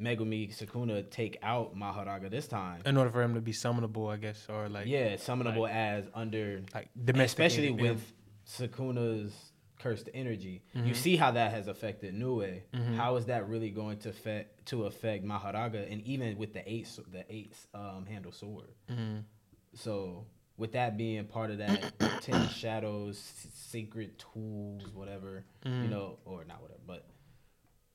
Megumi 0.00 0.54
Sukuna 0.56 1.08
take 1.10 1.38
out 1.42 1.76
Mahoraga 1.76 2.30
this 2.30 2.46
time. 2.46 2.82
In 2.86 2.96
order 2.96 3.10
for 3.10 3.22
him 3.22 3.34
to 3.34 3.40
be 3.40 3.52
summonable, 3.52 4.12
I 4.12 4.16
guess, 4.16 4.46
or 4.48 4.68
like 4.68 4.86
yeah, 4.86 5.14
summonable 5.14 5.68
as 5.70 6.04
under 6.14 6.62
like 6.74 6.88
And 6.96 7.06
domesticated, 7.06 7.74
especially 7.74 7.84
yeah. 7.84 7.90
with 7.92 8.12
Sukuna's 8.46 9.32
cursed 9.78 10.08
energy. 10.14 10.62
Mm-hmm. 10.76 10.88
You 10.88 10.94
see 10.94 11.16
how 11.16 11.30
that 11.32 11.52
has 11.52 11.68
affected 11.68 12.14
Nue. 12.14 12.62
How 12.96 13.16
is 13.16 13.26
that 13.26 13.48
really 13.48 13.70
going 13.70 13.98
to 13.98 14.08
affect 14.10 14.66
to 14.66 14.84
affect 14.86 15.24
Mahoraga 15.24 15.90
and 15.90 16.00
even 16.02 16.36
with 16.36 16.52
the 16.52 16.68
eight 16.70 16.88
the 17.10 17.24
eight 17.28 17.54
um, 17.74 18.06
handle 18.08 18.32
sword. 18.32 18.68
Mm-hmm. 18.90 19.18
So 19.74 20.26
with 20.56 20.72
that 20.72 20.96
being 20.96 21.24
part 21.26 21.50
of 21.50 21.58
that 21.58 21.92
ten 22.22 22.48
shadows 22.48 23.18
secret 23.52 24.22
tools 24.32 24.82
whatever 24.94 25.44
Mm-hmm. 25.64 25.82
you 25.84 25.88
know 25.88 26.18
or 26.24 26.44
not 26.44 26.62
whatever 26.62 26.80
but 26.86 27.06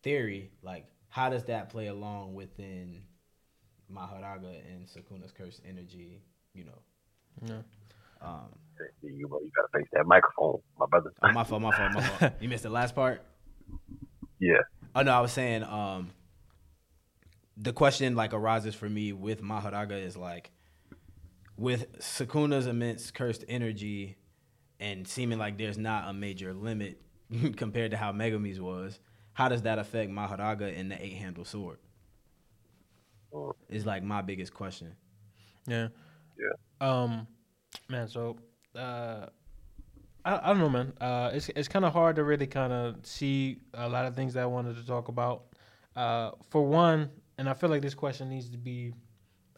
theory 0.03 0.51
like 0.61 0.85
how 1.13 1.29
does 1.29 1.43
that 1.45 1.69
play 1.69 1.87
along 1.87 2.33
within 2.33 3.03
Mahoraga 3.91 4.53
and 4.73 4.87
Sukuna's 4.87 5.31
cursed 5.31 5.61
energy 5.67 6.21
you 6.55 6.63
know 6.65 6.79
Yeah. 7.47 7.61
um 8.21 8.49
You, 9.03 9.11
you 9.17 9.27
gotta 9.27 9.67
face 9.73 9.87
that 9.93 10.05
microphone, 10.07 10.59
my 10.79 10.87
brother. 10.87 11.11
Oh, 11.21 11.31
my 11.31 11.43
fault, 11.43 11.61
my 11.61 11.71
fault, 11.77 11.91
my 11.93 12.01
fault. 12.01 12.33
You 12.41 12.49
missed 12.49 12.63
the 12.63 12.69
last 12.69 12.95
part. 12.95 13.21
yeah, 14.39 14.61
Oh 14.95 15.01
no, 15.03 15.11
I 15.11 15.21
was 15.21 15.31
saying, 15.31 15.63
um, 15.63 16.09
the 17.57 17.73
question 17.73 18.15
like 18.15 18.33
arises 18.33 18.73
for 18.75 18.89
me 18.89 19.13
with 19.13 19.41
Mahoraga 19.41 20.03
is 20.03 20.17
like, 20.17 20.51
with 21.57 21.99
Sukuna's 21.99 22.65
immense 22.67 23.11
cursed 23.11 23.45
energy, 23.47 24.17
and 24.79 25.07
seeming 25.07 25.37
like 25.37 25.57
there's 25.57 25.77
not 25.77 26.09
a 26.09 26.13
major 26.13 26.53
limit 26.53 26.99
compared 27.55 27.91
to 27.91 27.97
how 27.97 28.11
Megumi's 28.11 28.59
was. 28.59 28.99
How 29.33 29.49
does 29.49 29.63
that 29.63 29.79
affect 29.79 30.11
Mahoraga 30.11 30.77
and 30.77 30.91
the 30.91 31.03
eight 31.03 31.13
handle 31.13 31.45
sword? 31.45 31.79
Is 33.69 33.85
like 33.85 34.03
my 34.03 34.21
biggest 34.21 34.53
question. 34.53 34.95
Yeah. 35.65 35.87
Yeah. 36.37 36.87
Um, 36.87 37.27
man. 37.89 38.07
So, 38.07 38.37
uh, 38.75 39.27
I, 40.25 40.39
I 40.43 40.47
don't 40.49 40.59
know, 40.59 40.69
man. 40.69 40.93
Uh, 41.01 41.31
it's 41.33 41.49
it's 41.49 41.67
kind 41.67 41.83
of 41.83 41.93
hard 41.93 42.15
to 42.17 42.23
really 42.23 42.47
kind 42.47 42.71
of 42.71 42.97
see 43.03 43.57
a 43.73 43.89
lot 43.89 44.05
of 44.05 44.15
things 44.15 44.33
that 44.35 44.43
I 44.43 44.45
wanted 44.45 44.75
to 44.77 44.85
talk 44.85 45.07
about. 45.07 45.45
Uh, 45.95 46.31
for 46.49 46.65
one, 46.65 47.09
and 47.37 47.49
I 47.49 47.53
feel 47.53 47.69
like 47.69 47.81
this 47.81 47.93
question 47.93 48.29
needs 48.29 48.49
to 48.49 48.57
be 48.57 48.93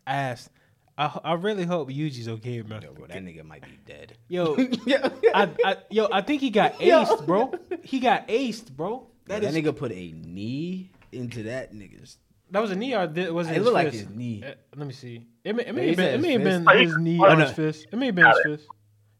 asked. 0.07 0.49
I 0.97 1.19
I 1.23 1.33
really 1.33 1.65
hope 1.65 1.89
Yuji's 1.89 2.29
okay, 2.29 2.61
man. 2.61 2.81
Yo, 2.81 2.93
bro, 2.93 3.07
that 3.07 3.23
nigga 3.23 3.43
might 3.43 3.63
be 3.63 3.77
dead. 3.85 4.17
Yo, 4.29 4.55
I, 5.33 5.49
I 5.65 5.77
yo, 5.89 6.07
I 6.11 6.21
think 6.21 6.41
he 6.41 6.49
got 6.49 6.79
aced, 6.79 7.25
bro. 7.25 7.53
He 7.83 7.99
got 7.99 8.27
aced, 8.29 8.71
bro. 8.71 9.07
That, 9.27 9.41
That 9.41 9.47
is 9.49 9.55
nigga 9.55 9.75
put 9.75 9.91
a 9.91 10.11
knee 10.11 10.91
into 11.11 11.43
that 11.43 11.73
nigga's. 11.73 12.17
that 12.51 12.59
was 12.61 12.71
a 12.71 12.75
knee 12.75 12.93
or 12.95 13.07
did, 13.07 13.31
was 13.31 13.47
it? 13.47 13.51
It 13.51 13.55
his 13.55 13.63
looked 13.65 13.73
like 13.73 13.91
fist? 13.91 14.05
his 14.05 14.15
knee. 14.15 14.43
Uh, 14.45 14.53
let 14.75 14.87
me 14.87 14.93
see. 14.93 15.25
It 15.43 15.55
may, 15.55 15.65
it 15.65 15.73
may 15.75 15.81
he 15.81 15.87
have 15.89 15.97
been, 15.97 16.13
it 16.13 16.21
may 16.21 16.31
have 16.33 16.41
his 16.41 16.49
been 16.59 16.65
fist. 16.65 16.79
his 16.83 16.97
knee 16.97 17.19
Oh, 17.21 17.25
or 17.25 17.35
no. 17.35 17.45
his 17.45 17.51
fist. 17.51 17.87
It 17.91 17.95
may 17.97 18.05
have 18.07 18.15
been 18.15 18.25
his 18.27 18.39
fist. 18.45 18.67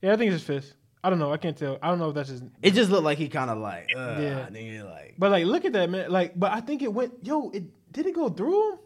Yeah, 0.02 0.14
I 0.14 0.18
think 0.18 0.32
it's 0.32 0.46
his 0.46 0.64
fist. 0.64 0.76
I 1.04 1.10
don't 1.10 1.20
know. 1.20 1.32
I 1.32 1.38
can't 1.38 1.56
tell. 1.58 1.78
I 1.82 1.90
don't 1.90 2.00
know 2.00 2.10
if 2.10 2.16
that's 2.16 2.30
his. 2.30 2.42
It 2.62 2.72
just 2.74 2.90
looked 2.92 3.04
like 3.04 3.18
he 3.18 3.28
kind 3.30 3.50
of 3.50 3.58
like, 3.60 3.90
uh, 3.96 4.18
Yeah. 4.20 4.48
nigga, 4.52 4.86
like, 4.90 5.16
But 5.18 5.32
like, 5.32 5.46
look 5.46 5.64
at 5.66 5.74
that, 5.74 5.90
man. 5.90 6.12
Like, 6.12 6.40
but 6.40 6.52
I 6.52 6.62
think 6.62 6.82
it 6.82 6.92
went. 6.94 7.14
Yo, 7.24 7.50
it 7.52 7.64
did 7.92 8.06
it 8.08 8.14
go 8.16 8.30
through 8.30 8.72
him? 8.74 8.80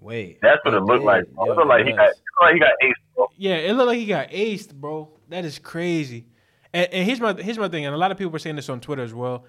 wait. 0.00 0.38
that's 0.42 0.62
what 0.64 0.74
it 0.74 0.80
looked 0.82 1.00
did. 1.00 1.06
like. 1.06 1.22
It 1.22 1.28
Yo, 1.36 1.44
looked 1.54 1.66
like 1.68 1.84
he 1.86 1.92
got, 1.92 2.08
it 2.10 2.16
looked 2.16 2.42
like 2.42 2.54
he 2.54 2.58
got 2.60 2.72
ace, 2.82 2.94
bro. 3.16 3.26
Yeah, 3.36 3.54
it 3.56 3.72
looked 3.74 3.86
like 3.88 3.98
he 3.98 4.06
got 4.06 4.30
aced, 4.30 4.74
bro. 4.74 5.10
That 5.30 5.44
is 5.44 5.58
crazy. 5.58 6.26
And, 6.72 6.88
and 6.92 7.06
here's 7.06 7.20
my 7.20 7.32
here's 7.34 7.58
my 7.58 7.68
thing, 7.68 7.86
and 7.86 7.94
a 7.94 7.98
lot 7.98 8.10
of 8.10 8.18
people 8.18 8.32
were 8.32 8.38
saying 8.38 8.56
this 8.56 8.68
on 8.68 8.80
Twitter 8.80 9.02
as 9.02 9.14
well. 9.14 9.44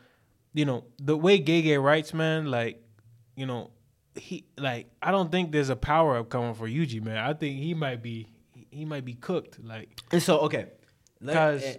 You 0.55 0.63
know, 0.65 0.85
the 0.97 1.17
way 1.17 1.39
Gege 1.39 1.81
writes, 1.83 2.13
man, 2.13 2.45
like, 2.49 2.81
you 3.35 3.45
know, 3.45 3.71
he 4.15 4.45
like 4.57 4.89
I 5.01 5.11
don't 5.11 5.29
think 5.29 5.51
there's 5.51 5.69
a 5.69 5.75
power 5.75 6.15
up 6.17 6.29
coming 6.29 6.53
for 6.53 6.67
Yuji, 6.67 7.03
man. 7.03 7.17
I 7.17 7.33
think 7.33 7.57
he 7.59 7.73
might 7.73 8.01
be 8.01 8.27
he 8.71 8.85
might 8.85 9.03
be 9.03 9.13
cooked. 9.15 9.59
Like, 9.61 9.89
And 10.11 10.23
so, 10.23 10.39
okay. 10.39 10.67
Let- 11.19 11.33
'Cause- 11.35 11.63
eh, 11.63 11.75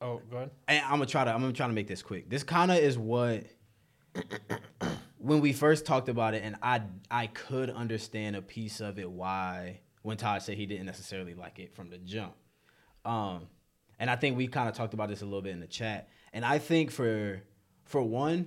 Oh, 0.00 0.20
go 0.30 0.36
ahead. 0.36 0.50
and 0.68 0.84
I'm 0.84 0.90
gonna 0.92 1.06
try 1.06 1.24
to 1.24 1.32
I'm 1.34 1.40
gonna 1.40 1.52
try 1.52 1.66
to 1.66 1.72
make 1.72 1.88
this 1.88 2.02
quick. 2.02 2.30
This 2.30 2.44
kind 2.44 2.70
of 2.70 2.78
is 2.78 2.96
what 2.96 3.44
when 5.18 5.40
we 5.40 5.52
first 5.52 5.84
talked 5.86 6.08
about 6.08 6.34
it, 6.34 6.42
and 6.44 6.56
I 6.62 6.82
I 7.10 7.26
could 7.26 7.70
understand 7.70 8.36
a 8.36 8.42
piece 8.42 8.80
of 8.80 8.98
it 8.98 9.10
why 9.10 9.80
when 10.02 10.16
Todd 10.16 10.42
said 10.42 10.56
he 10.56 10.66
didn't 10.66 10.86
necessarily 10.86 11.34
like 11.34 11.58
it 11.58 11.74
from 11.74 11.90
the 11.90 11.98
jump. 11.98 12.34
Um, 13.04 13.48
and 13.98 14.08
I 14.10 14.14
think 14.16 14.36
we 14.36 14.46
kind 14.46 14.68
of 14.68 14.74
talked 14.76 14.94
about 14.94 15.08
this 15.08 15.22
a 15.22 15.24
little 15.24 15.42
bit 15.42 15.52
in 15.52 15.60
the 15.60 15.66
chat. 15.66 16.08
And 16.32 16.44
I 16.44 16.58
think 16.58 16.90
for 16.92 17.42
for 17.86 18.02
one, 18.02 18.46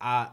I 0.00 0.28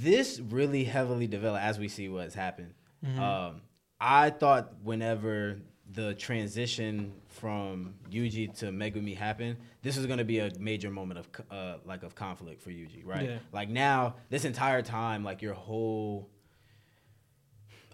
this 0.00 0.40
really 0.40 0.84
heavily 0.84 1.26
developed 1.26 1.62
as 1.62 1.78
we 1.78 1.88
see 1.88 2.08
what's 2.08 2.34
happened. 2.34 2.74
Um, 3.18 3.60
I 4.00 4.30
thought 4.30 4.72
whenever 4.82 5.58
the 5.92 6.14
transition 6.14 7.12
from 7.28 7.94
Yuji 8.10 8.56
to 8.58 8.66
Megumi 8.66 9.14
happened, 9.14 9.58
this 9.82 9.96
was 9.98 10.06
going 10.06 10.18
to 10.18 10.24
be 10.24 10.38
a 10.38 10.50
major 10.58 10.90
moment 10.90 11.20
of 11.20 11.28
uh, 11.50 11.76
like 11.84 12.02
of 12.02 12.14
conflict 12.14 12.62
for 12.62 12.70
Yuji, 12.70 13.04
right? 13.04 13.28
Yeah. 13.28 13.38
Like 13.52 13.68
now, 13.68 14.16
this 14.30 14.46
entire 14.46 14.80
time, 14.80 15.22
like 15.22 15.42
your 15.42 15.52
whole 15.54 16.30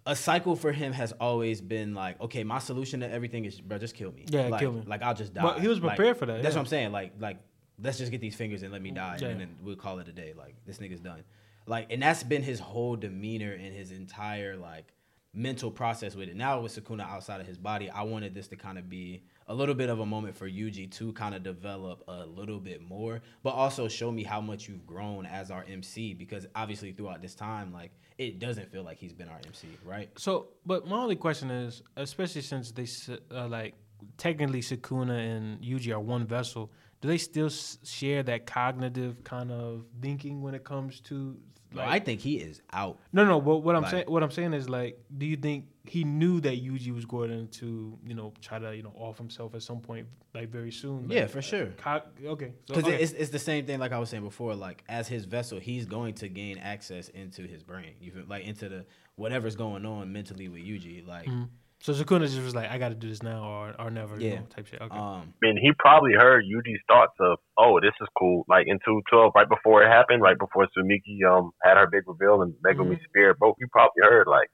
a 0.07 0.17
cycle 0.17 0.57
for 0.57 0.73
him 0.73 0.93
has 0.93 1.13
always 1.21 1.61
been 1.61 1.95
like, 1.95 2.21
okay, 2.21 2.43
my 2.45 2.59
solution 2.59 3.01
to 3.01 3.11
everything 3.11 3.45
is, 3.45 3.61
bro, 3.61 3.79
just 3.79 3.95
kill 3.95 4.13
me. 4.13 4.25
Yeah, 4.29 4.47
like, 4.47 4.61
kill 4.61 4.73
me. 4.73 4.83
Like 4.87 5.03
I'll 5.03 5.15
just 5.15 5.35
die. 5.35 5.43
But 5.43 5.61
he 5.61 5.69
was 5.69 5.81
Like, 5.81 5.97
prepared 5.97 6.17
for 6.17 6.27
that, 6.27 6.43
That's 6.43 6.55
yeah. 6.55 6.59
what 6.59 6.65
I'm 6.65 6.69
saying. 6.69 6.93
Like, 6.93 7.13
like 7.19 7.39
let's 7.83 7.99
just 7.99 8.11
get 8.11 8.21
these 8.21 8.35
fingers 8.35 8.63
and 8.63 8.73
let 8.73 8.83
me 8.83 8.91
die, 8.91 9.19
Yeah. 9.21 9.29
and 9.29 9.41
then 9.41 9.57
we'll 9.63 9.77
call 9.77 9.99
it 9.99 10.09
a 10.09 10.13
day. 10.13 10.33
Like 10.37 10.55
this 10.67 10.79
nigga's 10.79 11.01
done. 11.01 11.23
Like, 11.67 11.87
and 11.93 12.03
that's 12.03 12.23
been 12.23 12.43
his 12.43 12.59
whole 12.61 12.97
demeanor 12.97 13.53
and 13.53 13.75
his 13.75 13.91
entire 13.93 14.57
like 14.57 14.93
mental 15.33 15.71
process 15.71 16.15
with 16.17 16.29
it. 16.29 16.35
Now 16.37 16.61
with 16.61 16.75
Sukuna 16.75 17.03
outside 17.09 17.41
of 17.41 17.47
his 17.47 17.59
body, 17.59 17.89
I 17.89 18.03
wanted 18.03 18.35
this 18.35 18.49
to 18.49 18.57
kind 18.57 18.79
of 18.79 18.89
be 18.89 19.23
a 19.47 19.55
little 19.55 19.75
bit 19.75 19.89
of 19.89 20.01
a 20.01 20.07
moment 20.07 20.37
for 20.37 20.49
Yuji 20.49 20.91
to 20.93 21.13
kind 21.13 21.35
of 21.35 21.43
develop 21.43 22.03
a 22.09 22.27
little 22.27 22.59
bit 22.59 22.83
more, 22.83 23.21
but 23.43 23.51
also 23.51 23.87
show 23.89 24.11
me 24.11 24.25
how 24.25 24.41
much 24.41 24.69
you've 24.69 24.87
grown 24.87 25.27
as 25.27 25.51
our 25.51 25.65
MC. 25.69 26.15
Because 26.15 26.47
obviously 26.57 26.93
throughout 26.93 27.23
this 27.23 27.35
time, 27.35 27.73
like 27.73 27.93
it 28.19 28.39
doesn't 28.41 28.71
feel 28.73 28.83
like 28.83 28.99
he's 28.99 29.13
been 29.13 29.29
our 29.29 29.39
MC, 29.47 29.69
right? 29.85 30.11
So, 30.19 30.49
but 30.67 30.87
my 30.89 30.97
only 30.97 31.17
question 31.17 31.51
is, 31.51 31.83
especially 31.97 32.43
since 32.43 32.73
they 32.73 32.87
uh, 33.33 33.47
like 33.49 33.75
technically 34.19 34.61
Sukuna 34.63 35.37
and 35.37 35.61
Yuji 35.63 35.93
are 35.93 36.01
one 36.01 36.27
vessel, 36.27 36.71
do 37.01 37.09
they 37.09 37.19
still 37.19 37.47
s- 37.47 37.79
share 37.85 38.23
that 38.25 38.47
cognitive 38.47 39.23
kind 39.25 39.51
of 39.51 39.85
thinking 40.01 40.43
when 40.43 40.55
it 40.55 40.65
comes 40.65 41.01
to? 41.03 41.37
Like, 41.73 41.89
I 41.89 41.99
think 42.01 42.21
he 42.21 42.39
is 42.39 42.61
out. 42.73 42.99
no, 43.13 43.25
no. 43.25 43.41
But 43.41 43.59
what 43.59 43.77
I'm 43.77 43.83
Like- 43.83 43.91
saying, 43.93 44.05
what 44.09 44.25
I'm 44.25 44.33
saying 44.33 44.55
is 44.55 44.69
like, 44.69 44.99
do 45.17 45.25
you 45.25 45.37
think 45.37 45.67
he 45.85 46.03
knew 46.03 46.41
that 46.41 46.61
Yuji 46.61 46.93
was 46.93 47.05
going 47.07 47.47
to, 47.47 47.97
you 48.05 48.15
know, 48.15 48.33
try 48.41 48.59
to, 48.59 48.75
you 48.77 48.83
know, 48.83 48.93
off 48.97 49.19
himself 49.19 49.55
at 49.55 49.63
some 49.63 49.81
point, 49.81 50.09
like 50.35 50.49
very 50.49 50.73
soon? 50.73 51.05
Like, 51.07 51.13
Yeah, 51.17 51.27
for 51.29 51.41
sure. 51.41 51.67
Cog- 51.77 52.09
okay, 52.25 52.55
so, 52.67 52.75
Because 52.75 52.85
okay. 52.93 53.01
it's, 53.01 53.13
it's 53.13 53.31
the 53.31 53.39
same 53.39 53.67
thing, 53.67 53.79
like 53.79 53.93
I 53.93 54.01
was 54.01 54.09
saying 54.09 54.25
before. 54.25 54.57
Like 54.57 54.83
as 54.89 55.07
his 55.07 55.27
vessel, 55.27 55.61
he's 55.61 55.87
going 55.87 56.15
to 56.15 56.29
gain 56.29 56.59
access 56.59 57.09
into 57.11 57.43
his 57.43 57.63
brain, 57.63 57.93
you 58.01 58.11
feel, 58.11 58.25
like 58.27 58.45
into 58.47 58.69
the 58.69 58.85
whatever's 59.15 59.55
going 59.55 59.87
on 59.87 60.13
mentally 60.13 60.49
with 60.49 60.63
Yuji. 60.63 61.07
Like, 61.07 61.27
mm-hmm. 61.27 61.45
So 61.83 61.95
Sukuna 61.95 62.27
just 62.27 62.43
was 62.43 62.55
like, 62.55 62.69
I 62.71 62.77
got 62.77 62.91
to 62.91 62.95
do 62.95 63.09
this 63.09 63.23
now 63.23 63.43
or 63.43 63.75
or 63.81 63.91
never, 63.91 64.19
you 64.21 64.29
Yeah. 64.29 64.41
know, 64.41 64.47
type 64.55 64.67
shit. 64.67 64.81
Okay. 64.83 64.99
um, 64.99 65.33
I 65.43 65.47
mean, 65.47 65.57
he 65.57 65.73
probably 65.79 66.13
heard 66.13 66.45
Yuji's 66.45 66.81
thoughts 66.87 67.15
of, 67.21 67.39
"Oh, 67.57 67.81
this 67.81 67.95
is 68.03 68.09
cool." 68.19 68.45
Like 68.49 68.67
in 68.67 68.79
two 68.85 69.01
twelve, 69.11 69.33
right 69.35 69.49
before 69.49 69.83
it 69.83 69.89
happened, 69.89 70.21
right 70.23 70.39
before 70.39 70.67
Sumiki 70.77 71.25
um 71.27 71.53
had 71.63 71.79
her 71.79 71.87
big 71.91 72.03
reveal 72.07 72.43
and 72.43 72.53
Megumi 72.63 72.97
Mhm. 72.99 73.05
Spirit 73.09 73.39
broke. 73.39 73.57
He 73.59 73.65
probably 73.67 74.03
heard 74.03 74.27
like, 74.27 74.51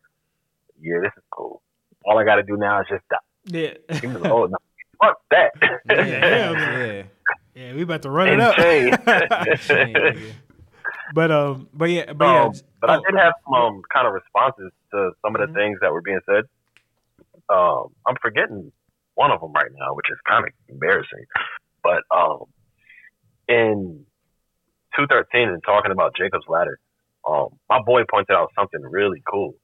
"Yeah, 0.81 0.99
this 1.03 1.13
is 1.17 1.25
cool. 1.33 1.63
All 2.05 2.17
I 2.19 2.25
got 2.25 2.37
to 2.37 2.45
do 2.45 2.57
now 2.57 2.81
is 2.81 2.87
just 2.89 3.03
die." 3.09 3.19
yeah, 3.47 3.75
He 4.01 4.07
was 4.07 4.21
like, 4.21 4.31
"Oh 4.33 4.47
no, 4.47 4.57
fuck 5.03 5.19
that." 5.33 5.51
Yeah, 5.89 6.55
yeah, 6.55 6.87
yeah. 6.95 7.03
yeah, 7.55 7.75
we 7.75 7.83
about 7.83 8.03
to 8.03 8.11
run 8.11 8.29
it 8.29 8.39
up. 8.41 8.57
Insane. 8.59 10.35
But 11.15 11.31
um, 11.31 11.69
but 11.73 11.89
yeah, 11.91 12.13
but 12.13 12.25
yeah, 12.27 12.45
Um, 12.45 12.53
but 12.81 12.91
I 12.91 12.97
oh, 12.97 13.03
did 13.09 13.19
have 13.19 13.35
some 13.45 13.55
um, 13.55 13.83
kind 13.93 14.07
of 14.09 14.13
responses 14.13 14.73
to 14.93 15.13
some 15.25 15.35
of 15.37 15.41
the 15.41 15.47
Mhm. 15.47 15.55
things 15.55 15.79
that 15.81 15.93
were 15.93 16.03
being 16.03 16.21
said. 16.27 16.45
Um, 17.49 17.89
I'm 18.07 18.17
forgetting 18.21 18.73
one 19.15 19.31
of 19.31 19.41
them 19.41 19.53
right 19.53 19.71
now, 19.73 19.95
which 19.95 20.07
is 20.11 20.19
kind 20.29 20.45
of 20.45 20.53
embarrassing. 20.69 21.25
But 21.83 22.03
um, 22.15 22.45
in 23.49 24.05
213 24.97 25.49
and 25.49 25.63
talking 25.65 25.93
about 25.93 26.17
Jacob's 26.17 26.47
Ladder, 26.49 26.79
um, 27.29 27.49
my 27.69 27.81
boy 27.85 28.03
pointed 28.09 28.35
out 28.35 28.51
something 28.57 28.81
really 28.83 29.23
cool 29.31 29.55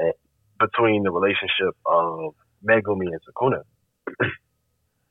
eh, 0.00 0.12
between 0.58 1.02
the 1.02 1.10
relationship 1.10 1.74
of 1.86 2.34
Megumi 2.64 3.08
and 3.10 3.20
Sukuna. 3.26 3.62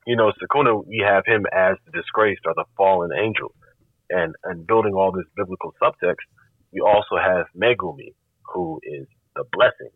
you 0.08 0.16
know, 0.16 0.32
Sukuna, 0.42 0.86
we 0.86 1.04
have 1.06 1.24
him 1.26 1.46
as 1.54 1.76
the 1.86 1.92
disgraced 1.92 2.42
or 2.46 2.54
the 2.56 2.66
fallen 2.78 3.12
angel. 3.18 3.54
And, 4.12 4.34
and 4.44 4.66
building 4.66 4.94
all 4.94 5.12
this 5.12 5.26
biblical 5.38 5.74
subtext, 5.82 6.26
we 6.74 6.82
also 6.82 7.18
have 7.22 7.46
Megumi, 7.56 8.14
who 8.54 8.80
is 8.84 9.06
the 9.36 9.44
blessing. 9.52 9.92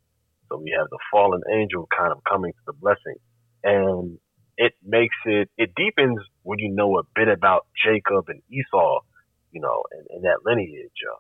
So 0.54 0.60
we 0.60 0.74
have 0.78 0.88
the 0.92 1.00
fallen 1.12 1.42
angel 1.52 1.88
kind 1.98 2.12
of 2.12 2.24
coming 2.30 2.52
to 2.52 2.60
the 2.68 2.74
blessing. 2.74 3.16
And 3.64 4.20
it 4.56 4.74
makes 4.86 5.16
it, 5.26 5.50
it 5.58 5.72
deepens 5.76 6.20
when 6.44 6.60
you 6.60 6.70
know 6.76 7.00
a 7.00 7.04
bit 7.16 7.28
about 7.28 7.66
Jacob 7.84 8.26
and 8.28 8.42
Esau, 8.52 9.00
you 9.52 9.62
know, 9.62 9.82
and, 9.92 10.06
and 10.12 10.24
that 10.26 10.46
lineage, 10.46 10.92
uh, 11.12 11.18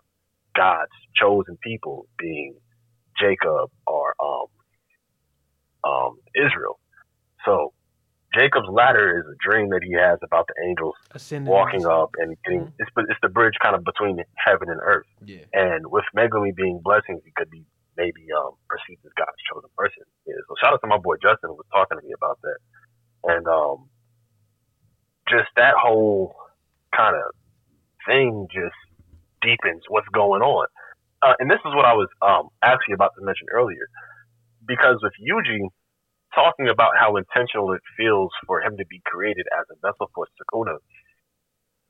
God's 0.55 0.91
chosen 1.19 1.57
people 1.63 2.05
being 2.19 2.53
Jacob 3.19 3.71
or 3.87 4.13
um, 4.21 5.89
um, 5.91 6.17
Israel. 6.35 6.79
So 7.43 7.73
Jacob's 8.37 8.69
ladder 8.69 9.17
is 9.19 9.25
a 9.25 9.37
dream 9.49 9.69
that 9.69 9.81
he 9.83 9.93
has 9.93 10.19
about 10.23 10.45
the 10.47 10.53
angels 10.67 10.93
ascending 11.09 11.51
walking 11.51 11.85
up 11.87 12.11
and 12.19 12.37
getting, 12.45 12.65
Mhm. 12.67 12.73
it's, 12.77 12.91
it's 13.09 13.19
the 13.23 13.29
bridge 13.29 13.53
kind 13.63 13.75
of 13.75 13.83
between 13.83 14.17
heaven 14.35 14.69
and 14.69 14.79
earth. 14.83 15.07
yeah. 15.25 15.45
And 15.53 15.87
with 15.87 16.05
Megumi 16.15 16.55
being 16.55 16.81
blessings, 16.83 17.21
he 17.25 17.31
could 17.35 17.49
be 17.49 17.65
maybe 17.97 18.27
um, 18.35 18.55
perceived 18.69 19.01
as 19.05 19.13
God's 19.17 19.41
chosen 19.49 19.69
person. 19.77 20.03
So 20.25 20.55
shout 20.61 20.73
out 20.73 20.81
to 20.81 20.87
my 20.87 20.97
boy 20.97 21.15
Justin 21.21 21.53
who 21.53 21.59
was 21.59 21.69
talking 21.71 21.97
to 21.97 22.03
me 22.05 22.13
about 22.15 22.39
that. 22.43 22.59
And 23.23 23.47
um, 23.47 23.89
just 25.29 25.49
that 25.55 25.75
whole 25.77 26.35
kind 26.95 27.15
of 27.15 27.31
thing 28.07 28.47
just 28.51 28.75
deepens 29.41 29.83
what's 29.89 30.07
going 30.13 30.41
on. 30.41 30.67
Uh, 31.21 31.33
and 31.39 31.49
this 31.49 31.59
is 31.65 31.71
what 31.75 31.85
I 31.85 31.93
was 31.93 32.09
um, 32.21 32.49
actually 32.63 32.95
about 32.95 33.11
to 33.17 33.25
mention 33.25 33.47
earlier. 33.53 33.87
Because 34.67 34.99
with 35.01 35.13
Yuji 35.19 35.59
talking 36.35 36.67
about 36.69 36.91
how 36.99 37.15
intentional 37.15 37.73
it 37.73 37.81
feels 37.97 38.31
for 38.47 38.61
him 38.61 38.75
to 38.77 38.85
be 38.87 39.01
created 39.05 39.45
as 39.57 39.65
a 39.71 39.77
vessel 39.85 40.09
for 40.15 40.27
Sukuna, 40.35 40.77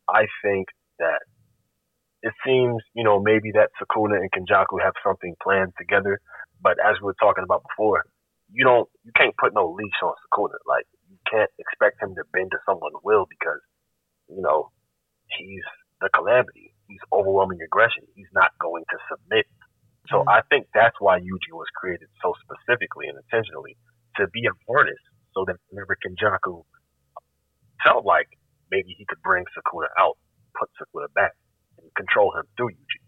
I 0.09 0.27
think 0.43 0.67
that 0.99 1.21
it 2.23 2.33
seems, 2.45 2.81
you 2.95 3.03
know, 3.03 3.19
maybe 3.19 3.51
that 3.53 3.69
Sukuna 3.79 4.17
and 4.17 4.31
Kenjaku 4.31 4.81
have 4.81 4.93
something 5.03 5.35
planned 5.43 5.73
together. 5.77 6.19
But 6.61 6.79
as 6.79 6.95
we 7.01 7.05
were 7.07 7.19
talking 7.19 7.43
about 7.43 7.63
before, 7.67 8.05
you 8.51 8.63
don't, 8.63 8.89
you 9.03 9.11
can't 9.15 9.35
put 9.37 9.53
no 9.53 9.69
leash 9.75 9.99
on 10.01 10.15
Sukuna. 10.25 10.57
Like 10.67 10.87
you 11.11 11.17
can't 11.29 11.51
expect 11.59 12.01
him 12.01 12.15
to 12.15 12.23
bend 12.33 12.51
to 12.51 12.59
someone's 12.65 12.95
will 13.03 13.27
because, 13.29 13.59
you 14.29 14.41
know, 14.41 14.71
he's 15.27 15.65
the 16.01 16.09
calamity. 16.15 16.73
He's 16.87 17.03
overwhelming 17.11 17.59
aggression. 17.65 18.03
He's 18.15 18.31
not 18.33 18.51
going 18.59 18.85
to 18.89 18.97
submit. 19.11 19.45
So 20.09 20.23
Mhm. 20.23 20.27
I 20.27 20.41
think 20.49 20.67
that's 20.73 20.99
why 20.99 21.19
Yuji 21.19 21.51
was 21.51 21.67
created 21.75 22.09
so 22.21 22.33
specifically 22.43 23.07
and 23.07 23.17
intentionally 23.17 23.77
to 24.17 24.27
be 24.27 24.45
a 24.47 24.51
harness, 24.67 24.99
so 25.33 25.45
that 25.45 25.57
whenever 25.69 25.95
Kenjaku 25.97 26.63
felt 27.83 28.05
like 28.05 28.29
maybe 28.71 28.93
he 28.97 29.05
could 29.05 29.21
bring 29.23 29.45
Sukuna 29.55 29.87
out, 29.97 30.17
put 30.57 30.69
Sukuna 30.79 31.11
back, 31.13 31.33
control 31.95 32.33
him 32.37 32.43
through 32.57 32.69
Yuji. 32.69 32.99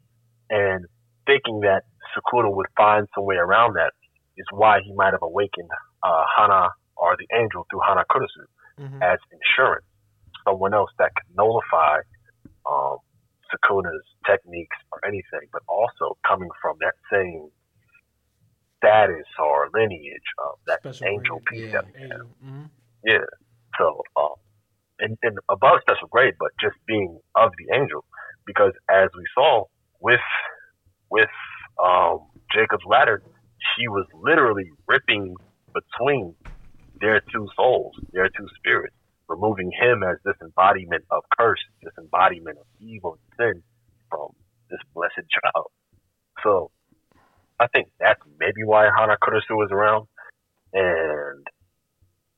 And 0.49 0.85
thinking 1.25 1.61
that 1.61 1.83
Sukuna 2.15 2.53
would 2.55 2.67
find 2.77 3.07
some 3.15 3.25
way 3.25 3.35
around 3.35 3.73
that 3.75 3.91
is 4.37 4.45
why 4.51 4.79
he 4.83 4.93
might 4.93 5.11
have 5.13 5.23
awakened 5.23 5.69
uh, 6.03 6.23
Hana 6.37 6.69
or 6.97 7.15
the 7.17 7.27
angel 7.35 7.65
through 7.69 7.81
Hana 7.87 8.03
Kurisu 8.11 8.45
Mhm. 8.79 9.01
as 9.01 9.19
insurance, 9.31 9.85
someone 10.45 10.73
else 10.73 10.91
that 10.99 11.11
could 11.15 11.35
nullify 11.35 11.99
um, 12.69 12.97
Sukuna's 13.53 14.03
techniques 14.25 14.75
or 14.91 14.99
anything, 15.05 15.47
but 15.53 15.61
also 15.67 16.17
coming 16.27 16.49
from 16.61 16.77
that 16.81 16.93
same 17.11 17.49
status 18.77 19.25
or 19.39 19.69
lineage 19.73 20.29
of 20.45 20.59
that 20.67 20.79
Special 20.79 21.07
angel 21.07 21.41
grade. 21.45 21.61
piece 21.61 21.73
Yeah. 21.73 21.81
that 21.81 21.85
we 21.93 22.01
have. 22.01 22.11
Angel. 22.11 22.27
Mhm. 22.43 22.69
Yeah. 23.03 23.25
So, 23.77 24.03
um, 24.15 24.35
and, 24.99 25.17
and 25.23 25.37
above 25.49 25.81
special 25.81 26.07
grade, 26.07 26.35
but 26.39 26.51
just 26.59 26.75
being 26.85 27.19
of 27.35 27.51
the 27.57 27.75
angel, 27.75 28.05
because 28.45 28.73
as 28.89 29.09
we 29.15 29.23
saw 29.33 29.63
with 30.01 30.19
with 31.09 31.29
um, 31.83 32.19
Jacob's 32.53 32.83
ladder, 32.85 33.21
she 33.75 33.87
was 33.87 34.05
literally 34.13 34.69
ripping 34.87 35.35
between 35.73 36.35
their 36.99 37.21
two 37.31 37.47
souls, 37.55 37.95
their 38.11 38.29
two 38.29 38.47
spirits, 38.57 38.95
removing 39.27 39.71
him 39.71 40.03
as 40.03 40.17
this 40.23 40.35
embodiment 40.41 41.03
of 41.11 41.23
curse, 41.37 41.59
this 41.83 41.93
embodiment 41.99 42.57
of 42.57 42.65
evil 42.79 43.17
and 43.37 43.55
sin 43.55 43.63
from 44.09 44.29
this 44.69 44.79
blessed 44.93 45.27
child. 45.29 45.67
So, 46.43 46.71
I 47.59 47.67
think 47.67 47.87
that's 47.99 48.19
maybe 48.39 48.63
why 48.65 48.89
Hana 48.97 49.17
Kurisu 49.21 49.63
is 49.65 49.71
around, 49.71 50.07
and 50.73 51.45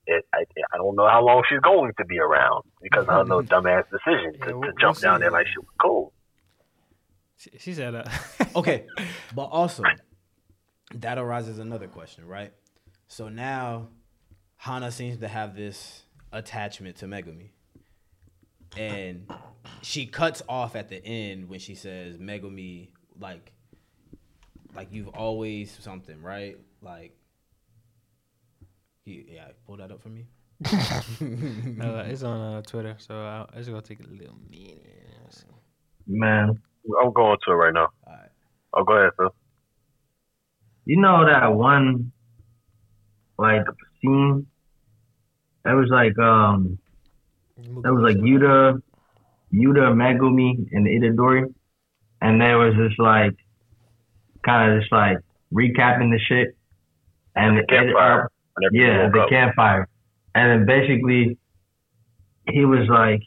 it, 0.07 0.25
I, 0.33 0.45
I 0.73 0.77
don't 0.77 0.95
know 0.95 1.07
how 1.07 1.23
long 1.23 1.43
she's 1.49 1.59
going 1.59 1.91
to 1.97 2.05
be 2.05 2.17
around 2.19 2.63
because 2.81 3.01
of 3.03 3.13
her 3.13 3.23
little 3.23 3.43
dumbass 3.43 3.83
decision 3.91 4.33
to, 4.33 4.39
Yeah, 4.39 4.45
we'll- 4.45 4.61
to 4.61 4.67
we'll 4.67 4.71
jump 4.79 4.99
down 4.99 5.19
there 5.19 5.31
like 5.31 5.47
she 5.47 5.59
was 5.59 5.67
cool. 5.81 6.13
She, 7.37 7.51
she 7.59 7.73
said, 7.73 7.93
uh, 7.93 8.03
Okay, 8.55 8.85
but 9.35 9.43
also 9.45 9.83
that 10.95 11.17
arises 11.17 11.59
another 11.59 11.87
question, 11.87 12.25
right? 12.25 12.51
So 13.07 13.29
now 13.29 13.89
Hana 14.55 14.91
seems 14.91 15.19
to 15.19 15.27
have 15.27 15.55
this 15.55 16.03
attachment 16.31 16.95
to 16.97 17.05
Megumi. 17.05 17.49
And 18.77 19.31
she 19.81 20.05
cuts 20.07 20.41
off 20.49 20.75
at 20.75 20.89
the 20.89 21.03
end 21.05 21.49
when 21.49 21.59
she 21.59 21.73
says 21.75 22.17
Megumi 22.17 22.89
like 23.19 23.51
like 24.75 24.89
you've 24.91 25.07
always 25.09 25.75
something, 25.79 26.21
right? 26.21 26.57
Like 26.81 27.15
you, 29.07 29.23
yeah, 29.27 29.47
pull 29.65 29.77
that 29.77 29.91
up 29.91 30.01
for 30.01 30.09
me. 30.09 30.25
uh, 30.65 32.03
it's 32.07 32.23
on 32.23 32.39
uh, 32.55 32.61
Twitter, 32.61 32.95
so 32.99 33.15
uh, 33.15 33.45
it's 33.55 33.67
gonna 33.69 33.81
take 33.81 33.99
a 33.99 34.07
little 34.07 34.35
minute. 34.49 35.43
Man, 36.07 36.53
I'm 37.01 37.11
going 37.13 37.37
to 37.45 37.51
it 37.51 37.55
right 37.55 37.73
now. 37.73 37.87
All 38.05 38.13
right. 38.13 38.29
Oh, 38.73 38.83
go 38.83 38.93
ahead, 38.93 39.11
Phil. 39.17 39.33
you 40.85 40.97
know 41.01 41.25
that 41.25 41.53
one 41.53 42.11
like 43.37 43.63
scene 44.01 44.47
that 45.63 45.73
was 45.73 45.89
like 45.89 46.17
um 46.17 46.79
that 47.83 47.93
was 47.93 48.03
like 48.03 48.17
Yuta, 48.17 48.81
Yuta, 49.53 49.93
Megumi, 49.93 50.67
and 50.71 50.87
Itadori, 50.87 51.53
and 52.21 52.39
there 52.41 52.57
was 52.57 52.73
this 52.77 52.97
like 52.97 53.35
kind 54.45 54.71
of 54.73 54.79
just 54.79 54.91
like 54.91 55.17
recapping 55.53 56.11
the 56.11 56.19
shit, 56.19 56.55
and 57.35 57.57
The 57.57 57.63
campfire. 57.67 57.85
it- 57.85 57.91
And 57.91 57.93
everything 57.93 58.36
yeah, 58.71 59.09
the 59.11 59.21
up. 59.21 59.29
campfire, 59.29 59.87
and 60.35 60.51
then 60.51 60.65
basically 60.65 61.37
he 62.49 62.65
was 62.65 62.87
like 62.89 63.21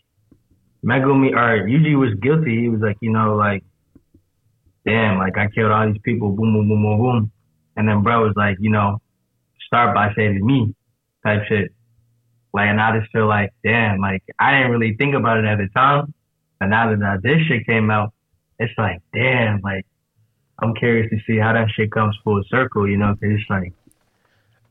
Megumi 0.85 1.33
or 1.33 1.67
Yuji 1.69 1.99
was 1.99 2.15
guilty. 2.21 2.61
He 2.61 2.69
was 2.69 2.81
like, 2.81 2.97
you 3.01 3.11
know, 3.11 3.37
like 3.37 3.65
damn, 4.85 5.19
like 5.19 5.37
I 5.37 5.49
killed 5.49 5.71
all 5.71 5.87
these 5.87 6.01
people, 6.03 6.31
boom, 6.31 6.53
boom, 6.53 6.69
boom, 6.69 6.83
boom, 6.83 6.99
boom, 6.99 7.33
and 7.77 7.89
then 7.89 8.03
bro 8.03 8.25
was 8.25 8.35
like, 8.37 8.57
you 8.61 8.71
know, 8.71 8.99
start 9.67 9.95
by 9.95 10.13
saving 10.15 10.45
me, 10.45 10.75
type 11.25 11.43
shit. 11.49 11.73
Like, 12.53 12.69
and 12.69 12.81
I 12.81 12.99
just 12.99 13.13
feel 13.13 13.29
like, 13.29 13.51
damn, 13.63 14.01
like 14.01 14.23
I 14.39 14.53
didn't 14.53 14.73
really 14.73 14.97
think 14.97 15.15
about 15.15 15.39
it 15.39 15.45
at 15.45 15.59
the 15.59 15.69
time, 15.75 16.13
but 16.59 16.67
now 16.67 16.91
that 16.95 17.05
uh, 17.05 17.19
this 17.23 17.41
shit 17.47 17.67
came 17.67 17.91
out, 17.91 18.13
it's 18.59 18.73
like, 18.77 19.01
damn, 19.15 19.61
like 19.61 19.87
I'm 20.59 20.75
curious 20.75 21.11
to 21.11 21.19
see 21.27 21.39
how 21.39 21.53
that 21.53 21.69
shit 21.75 21.93
comes 21.93 22.17
full 22.25 22.43
circle, 22.51 22.89
you 22.89 22.97
know, 22.97 23.15
because 23.15 23.39
it's 23.39 23.51
like 23.51 23.73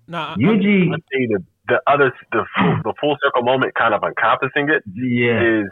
Nah, 0.10 0.34
I- 0.34 0.38
Yuji, 0.38 0.90
I 0.90 0.98
think 1.12 1.30
the 1.32 1.40
the 1.68 1.82
other 1.86 2.12
the 2.32 2.44
full, 2.58 2.76
the 2.84 2.94
full 3.00 3.16
circle 3.24 3.44
moment, 3.44 3.76
kind 3.76 3.94
of 3.94 4.02
encompassing 4.04 4.70
it, 4.70 4.82
yeah, 4.94 5.62
is 5.62 5.68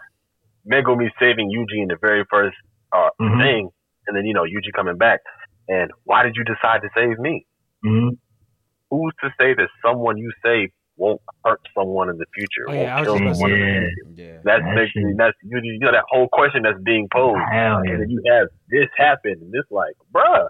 Megumi 0.71 1.09
saving 1.19 1.49
Yuji 1.49 1.81
in 1.81 1.87
the 1.87 1.97
very 1.99 2.23
first 2.29 2.55
uh, 2.93 3.09
Mhm. 3.19 3.41
thing, 3.41 3.69
and 4.05 4.15
then 4.15 4.25
you 4.25 4.33
know 4.33 4.43
Yuji 4.43 4.71
coming 4.75 4.95
back. 4.97 5.19
And 5.67 5.91
why 6.05 6.23
did 6.23 6.35
you 6.37 6.43
decide 6.45 6.81
to 6.83 6.89
save 6.95 7.17
me? 7.19 7.45
hmm 7.83 8.09
Who's 8.89 9.13
to 9.21 9.29
say 9.39 9.53
that 9.53 9.67
someone 9.85 10.17
you 10.17 10.31
save 10.45 10.69
won't 10.95 11.19
hurt 11.43 11.59
someone 11.77 12.09
in 12.09 12.17
the 12.17 12.25
future? 12.33 12.65
Oh, 12.69 12.73
won't 12.73 12.87
yeah, 12.87 12.97
I 12.97 13.03
kill 13.03 13.17
someone 13.17 13.49
gonna 13.49 13.55
the? 13.57 13.91
Yeah. 14.15 14.37
That's 14.43 14.63
That 14.63 14.75
basically 14.75 15.13
that's 15.17 15.35
you, 15.43 15.59
you 15.63 15.79
know 15.79 15.91
that 15.91 16.05
whole 16.09 16.29
question 16.31 16.61
that's 16.61 16.79
being 16.83 17.07
posed, 17.11 17.41
hell 17.51 17.81
yeah, 17.83 17.91
and 17.91 18.01
then 18.01 18.09
you 18.09 18.21
have 18.31 18.47
this 18.69 18.87
happen, 18.95 19.33
and 19.41 19.51
it's 19.53 19.69
like, 19.71 19.95
bruh. 20.13 20.47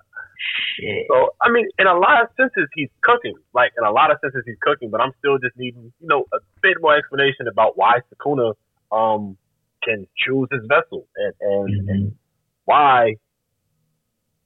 Shit. 0.75 1.07
So 1.09 1.29
I 1.41 1.49
mean, 1.49 1.67
in 1.79 1.87
a 1.87 1.97
lot 1.97 2.21
of 2.21 2.29
senses, 2.37 2.67
he's 2.75 2.89
cooking. 3.01 3.35
Like 3.53 3.71
in 3.77 3.83
a 3.83 3.91
lot 3.91 4.11
of 4.11 4.17
senses, 4.21 4.43
he's 4.45 4.57
cooking. 4.61 4.89
But 4.89 5.01
I'm 5.01 5.11
still 5.19 5.37
just 5.39 5.57
needing, 5.57 5.91
you 5.99 6.07
know, 6.07 6.25
a 6.33 6.37
bit 6.61 6.77
more 6.81 6.95
explanation 6.95 7.47
about 7.47 7.77
why 7.77 7.99
Sukuna 8.13 8.53
um 8.91 9.37
can 9.83 10.07
choose 10.17 10.47
his 10.51 10.61
vessel 10.67 11.07
and 11.15 11.33
and, 11.41 11.89
and 11.89 12.11
Mhm. 12.11 12.15
why 12.65 13.15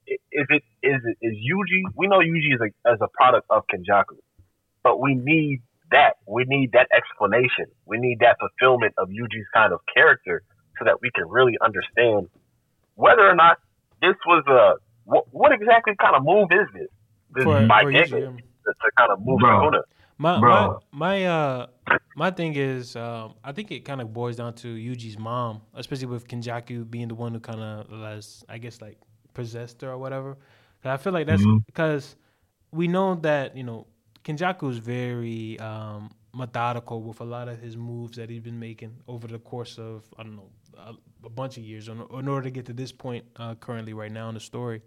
is 0.06 0.46
it 0.50 0.62
is 0.82 1.00
it 1.04 1.18
is 1.20 1.34
Yuji? 1.36 1.82
We 1.96 2.06
know 2.08 2.18
Yuji 2.18 2.54
is 2.54 2.60
a 2.60 2.88
as 2.90 2.98
a 3.00 3.08
product 3.08 3.46
of 3.50 3.64
Kenjaku, 3.72 4.16
but 4.82 5.00
we 5.00 5.14
need 5.14 5.62
that. 5.90 6.14
We 6.26 6.44
need 6.46 6.72
that 6.72 6.88
explanation. 6.94 7.66
We 7.86 7.98
need 7.98 8.18
that 8.20 8.36
fulfillment 8.40 8.94
of 8.98 9.08
Yuji's 9.08 9.46
kind 9.54 9.72
of 9.72 9.80
character 9.92 10.42
so 10.78 10.84
that 10.86 11.00
we 11.00 11.10
can 11.14 11.28
really 11.28 11.56
understand 11.62 12.28
whether 12.94 13.28
or 13.28 13.34
not 13.34 13.58
this 14.00 14.16
was 14.26 14.44
a 14.48 14.76
what, 15.04 15.24
what 15.32 15.52
exactly 15.52 15.94
kind 16.00 16.14
of 16.16 16.24
move 16.24 16.48
is 16.52 16.66
this? 16.74 16.88
This 17.34 17.44
For- 17.44 17.66
by 17.66 17.82
for 17.82 17.92
Gege 17.92 18.10
to, 18.10 18.72
to 18.72 18.90
kind 18.98 19.10
of 19.10 19.18
move 19.24 19.40
Bro. 19.40 19.60
Sukuna. 19.70 19.82
My 20.18 20.38
my 20.38 20.40
Bro. 20.40 20.80
my 20.92 21.24
uh 21.26 21.66
my 22.16 22.30
thing 22.30 22.54
is 22.54 22.94
um 22.96 23.34
I 23.42 23.52
think 23.52 23.70
it 23.72 23.80
kind 23.84 24.00
of 24.00 24.12
boils 24.12 24.36
down 24.36 24.54
to 24.54 24.68
Yuji's 24.68 25.18
mom, 25.18 25.62
especially 25.74 26.06
with 26.06 26.28
Kenjaku 26.28 26.88
being 26.88 27.08
the 27.08 27.14
one 27.14 27.32
who 27.32 27.40
kind 27.40 27.60
of 27.60 27.90
less 27.90 28.44
I 28.48 28.58
guess 28.58 28.80
like 28.80 28.98
possessed 29.34 29.80
her 29.80 29.90
or 29.90 29.98
whatever. 29.98 30.34
'Cause 30.82 30.90
I 30.92 30.96
feel 30.98 31.12
like 31.12 31.26
that's 31.26 31.42
Mhm. 31.42 31.64
because 31.66 32.16
we 32.70 32.86
know 32.88 33.14
that 33.16 33.56
you 33.56 33.62
know 33.64 33.86
Kenjaku 34.24 34.70
is 34.70 34.78
very 34.78 35.58
um 35.58 36.10
methodical 36.34 37.02
with 37.02 37.20
a 37.20 37.24
lot 37.24 37.48
of 37.48 37.58
his 37.58 37.76
moves 37.76 38.16
that 38.16 38.30
he's 38.30 38.40
been 38.40 38.58
making 38.58 38.94
over 39.06 39.26
the 39.26 39.38
course 39.38 39.78
of 39.78 40.04
I 40.18 40.22
don't 40.22 40.36
know 40.36 40.50
a, 40.78 40.94
a 41.26 41.30
bunch 41.30 41.58
of 41.58 41.62
years 41.62 41.88
in, 41.88 42.02
in 42.12 42.28
order 42.28 42.42
to 42.42 42.50
get 42.50 42.66
to 42.66 42.72
this 42.72 42.92
point 42.92 43.24
uh, 43.36 43.54
currently 43.56 43.92
right 43.92 44.10
now 44.10 44.28
in 44.28 44.34
the 44.34 44.40
story. 44.40 44.82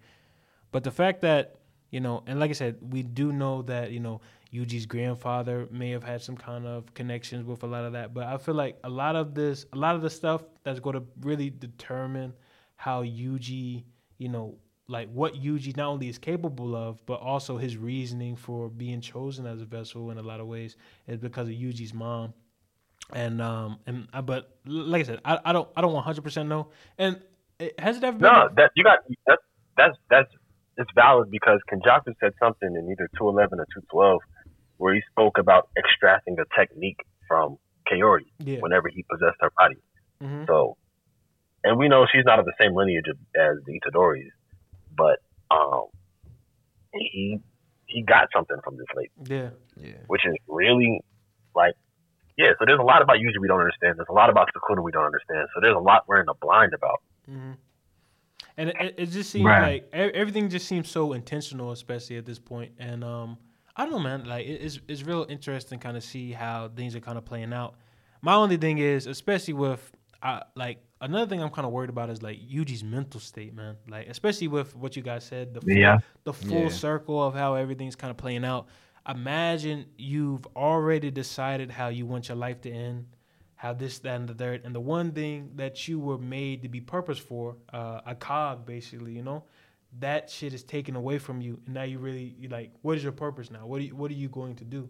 But 0.71 0.83
the 0.83 0.91
fact 0.91 1.21
that 1.21 1.59
you 1.91 1.99
know, 2.01 2.23
and 2.27 2.39
like 2.39 2.49
I 2.49 2.53
said, 2.53 2.77
we 2.81 3.03
do 3.03 3.31
know 3.31 3.61
that 3.63 3.91
you 3.91 3.99
know 3.99 4.21
Yuji's 4.53 4.85
grandfather 4.85 5.67
may 5.71 5.91
have 5.91 6.03
had 6.03 6.21
some 6.21 6.35
kind 6.35 6.65
of 6.65 6.93
connections 6.93 7.45
with 7.45 7.63
a 7.63 7.67
lot 7.67 7.83
of 7.83 7.93
that. 7.93 8.13
But 8.13 8.25
I 8.25 8.37
feel 8.37 8.55
like 8.55 8.77
a 8.83 8.89
lot 8.89 9.15
of 9.15 9.33
this, 9.33 9.65
a 9.73 9.77
lot 9.77 9.95
of 9.95 10.01
the 10.01 10.09
stuff 10.09 10.43
that's 10.63 10.79
going 10.79 10.95
to 10.95 11.03
really 11.21 11.49
determine 11.49 12.33
how 12.75 13.03
Yuji, 13.03 13.83
you 14.17 14.29
know, 14.29 14.57
like 14.88 15.09
what 15.11 15.33
Yuji 15.33 15.75
not 15.75 15.88
only 15.88 16.09
is 16.09 16.17
capable 16.17 16.75
of, 16.75 17.03
but 17.05 17.15
also 17.15 17.57
his 17.57 17.77
reasoning 17.77 18.36
for 18.36 18.69
being 18.69 19.01
chosen 19.01 19.45
as 19.45 19.61
a 19.61 19.65
vessel 19.65 20.11
in 20.11 20.17
a 20.17 20.21
lot 20.21 20.39
of 20.39 20.47
ways 20.47 20.75
is 21.07 21.17
because 21.17 21.47
of 21.47 21.55
Yuji's 21.55 21.93
mom. 21.93 22.33
And 23.13 23.41
um 23.41 23.79
and 23.86 24.07
uh, 24.13 24.21
but 24.21 24.57
like 24.65 25.01
I 25.01 25.05
said, 25.05 25.21
I, 25.23 25.39
I 25.45 25.53
don't 25.53 25.69
I 25.75 25.81
don't 25.81 25.93
one 25.93 26.03
hundred 26.03 26.23
percent 26.23 26.49
know. 26.49 26.69
And 26.97 27.19
it, 27.59 27.79
has 27.79 27.97
it 27.97 28.03
ever 28.03 28.17
been? 28.17 28.31
No, 28.31 28.49
that 28.55 28.71
you 28.75 28.83
got 28.83 28.99
that's 29.27 29.41
that's 29.77 29.97
that's 30.09 30.29
it's 30.77 30.91
valid 30.95 31.31
because 31.31 31.59
Kenjaku 31.71 32.13
said 32.19 32.33
something 32.39 32.67
in 32.75 32.91
either 32.91 33.09
211 33.17 33.59
or 33.59 33.65
212 33.65 34.19
where 34.77 34.93
he 34.93 35.01
spoke 35.09 35.38
about 35.38 35.69
extracting 35.77 36.36
the 36.36 36.45
technique 36.57 36.99
from 37.27 37.57
Kaori 37.89 38.25
yeah. 38.39 38.59
whenever 38.59 38.89
he 38.89 39.05
possessed 39.09 39.38
her 39.39 39.51
body. 39.57 39.77
hmm 40.19 40.43
So, 40.47 40.77
and 41.63 41.79
we 41.79 41.88
know 41.88 42.05
she's 42.11 42.25
not 42.25 42.39
of 42.39 42.45
the 42.45 42.53
same 42.59 42.75
lineage 42.75 43.05
as 43.07 43.57
the 43.65 43.79
Itadoris, 43.79 44.31
but 44.97 45.19
um, 45.51 45.85
he 46.93 47.39
he 47.87 48.01
got 48.01 48.29
something 48.33 48.57
from 48.63 48.77
this 48.77 48.87
lady, 48.95 49.11
Yeah. 49.25 49.49
Yeah. 49.77 49.93
which 50.07 50.25
is 50.25 50.33
really 50.47 50.99
like, 51.55 51.73
yeah. 52.37 52.51
So 52.59 52.65
there's 52.65 52.79
a 52.79 52.83
lot 52.83 53.01
about 53.01 53.17
Yuji 53.17 53.39
we 53.39 53.47
don't 53.47 53.59
understand. 53.59 53.97
There's 53.97 54.07
a 54.09 54.13
lot 54.13 54.29
about 54.29 54.49
Sukuna 54.53 54.83
we 54.83 54.91
don't 54.91 55.05
understand. 55.05 55.47
So 55.53 55.61
there's 55.61 55.75
a 55.75 55.79
lot 55.79 56.03
we're 56.07 56.19
in 56.19 56.25
the 56.25 56.33
blind 56.41 56.73
about. 56.73 57.01
hmm 57.25 57.51
And 58.57 58.69
it, 58.69 58.75
it- 58.79 58.95
it 58.97 59.05
just 59.11 59.29
seems 59.29 59.45
Right. 59.45 59.83
like 59.83 59.83
e- 59.93 60.13
everything 60.17 60.49
just 60.49 60.67
seems 60.67 60.89
so 60.89 61.13
intentional, 61.13 61.71
especially 61.71 62.17
at 62.17 62.25
this 62.25 62.39
point. 62.39 62.71
And 62.79 63.03
um, 63.03 63.37
I 63.75 63.83
don't 63.83 63.91
know, 63.93 63.99
man. 63.99 64.25
Like 64.25 64.45
it's 64.47 64.79
it's 64.87 65.03
real 65.03 65.25
interesting, 65.29 65.79
kind 65.79 65.95
of 65.97 66.03
see 66.03 66.31
how 66.31 66.69
things 66.69 66.95
are 66.95 67.01
kind 67.01 67.17
of 67.17 67.25
playing 67.25 67.53
out. 67.53 67.75
My 68.21 68.33
only 68.33 68.57
thing 68.57 68.79
is, 68.79 69.05
especially 69.07 69.53
with 69.53 69.91
uh, 70.26 70.39
like 70.55 70.80
another 71.01 71.28
thing 71.30 71.41
I'm 71.43 71.51
kind 71.51 71.65
of 71.67 71.71
worried 71.71 71.91
about 71.91 72.09
is 72.09 72.23
like 72.23 72.39
Yuji's 72.39 72.84
mental 72.84 73.19
state, 73.19 73.53
man. 73.53 73.76
Like 73.88 74.07
especially 74.09 74.47
with 74.47 74.76
what 74.76 74.95
you 74.95 75.03
guys 75.03 75.23
said, 75.23 75.53
the 75.53 75.61
full, 75.61 75.69
Yeah. 75.71 75.97
the 76.23 76.34
full 76.34 76.63
Yeah. 76.63 76.69
circle 76.69 77.23
of 77.23 77.36
how 77.36 77.53
everything's 77.53 77.95
kind 77.95 78.11
of 78.11 78.17
playing 78.17 78.43
out. 78.43 78.67
Imagine 79.07 79.86
you've 79.97 80.45
already 80.55 81.11
decided 81.11 81.69
how 81.69 81.89
you 81.89 82.07
want 82.07 82.28
your 82.28 82.38
life 82.38 82.59
to 82.61 82.71
end, 82.71 83.05
how 83.55 83.71
this, 83.73 83.99
that, 83.99 84.15
and 84.19 84.28
the 84.28 84.34
third, 84.34 84.61
and 84.65 84.73
the 84.73 84.80
one 84.80 85.11
thing 85.11 85.51
that 85.55 85.88
you 85.88 85.99
were 85.99 86.17
made 86.17 86.63
to 86.63 86.69
be 86.69 86.82
purpose 86.82 87.19
for, 87.19 87.55
uh, 87.71 88.01
a 88.07 88.15
cog, 88.15 88.65
basically, 88.65 89.11
you 89.13 89.21
know, 89.21 89.43
that 89.99 90.30
shit 90.32 90.53
is 90.55 90.63
taken 90.63 90.95
away 90.95 91.19
from 91.19 91.39
you, 91.39 91.59
and 91.65 91.76
now 91.76 91.84
you 91.84 91.99
really 91.99 92.36
you 92.39 92.49
like, 92.49 92.71
what 92.82 92.97
is 92.97 93.03
your 93.03 93.11
purpose 93.13 93.51
now? 93.51 93.67
What 93.67 93.80
are 93.80 93.84
you, 93.84 93.95
what 93.95 94.09
are 94.09 94.15
you 94.15 94.28
going 94.30 94.55
to 94.55 94.65
do? 94.65 94.89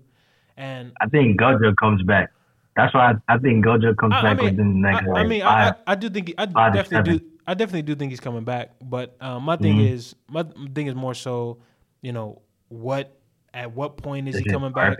And 0.55 0.93
I 1.01 1.07
think 1.07 1.37
Gojo 1.39 1.75
comes 1.75 2.01
back. 2.03 2.31
That's 2.75 2.93
why 2.93 3.13
I, 3.29 3.35
I 3.35 3.37
think 3.39 3.65
Gojo 3.65 3.95
comes 3.97 4.15
I, 4.15 4.29
I 4.29 4.33
back 4.33 4.35
mean, 4.35 4.51
within 4.51 4.69
the 4.73 4.79
I, 4.91 5.01
next 5.01 5.07
I 5.15 5.23
like 5.23 5.25
mean, 5.25 5.41
I, 5.43 5.51
five. 5.51 5.69
I, 5.69 5.73
I 5.87 5.95
do 5.95 6.09
think 6.09 6.33
I 6.37 6.45
definitely 6.45 6.99
do. 6.99 7.21
I 7.47 7.53
definitely 7.53 7.83
do 7.83 7.95
think 7.95 8.11
he's 8.11 8.19
coming 8.19 8.43
back. 8.43 8.71
But 8.81 9.15
uh, 9.21 9.39
my 9.39 9.55
thing 9.57 9.77
Mhm. 9.77 9.79
is, 9.79 10.15
my 10.29 10.43
thing 10.73 10.87
is 10.87 10.95
more 10.95 11.13
so, 11.13 11.59
you 12.01 12.11
know, 12.11 12.41
what 12.69 13.17
at 13.53 13.73
what 13.73 13.97
point 13.97 14.27
is 14.27 14.37
Is 14.37 14.43
he 14.43 14.45
coming 14.45 14.73
back? 14.73 14.99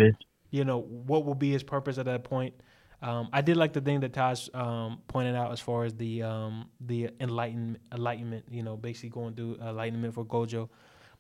You 0.52 0.64
know, 0.64 0.80
what 0.82 1.26
will 1.26 1.36
be 1.36 1.52
his 1.52 1.64
purpose 1.64 1.98
at 1.98 2.06
that 2.06 2.24
point? 2.24 2.54
Um, 3.02 3.30
I 3.34 3.42
did 3.42 3.58
like 3.58 3.74
the 3.74 3.82
thing 3.82 4.00
that 4.02 4.14
Taj 4.14 4.48
um, 4.54 5.02
pointed 5.08 5.36
out 5.36 5.52
as 5.52 5.60
far 5.60 5.84
as 5.84 5.94
the 5.96 6.24
um, 6.24 6.70
the 6.80 7.10
enlightenment, 7.20 7.80
enlightenment. 7.92 8.46
You 8.50 8.64
know, 8.64 8.78
basically 8.78 9.10
going 9.10 9.36
through 9.36 9.58
enlightenment 9.62 10.14
for 10.14 10.26
Gojo. 10.26 10.70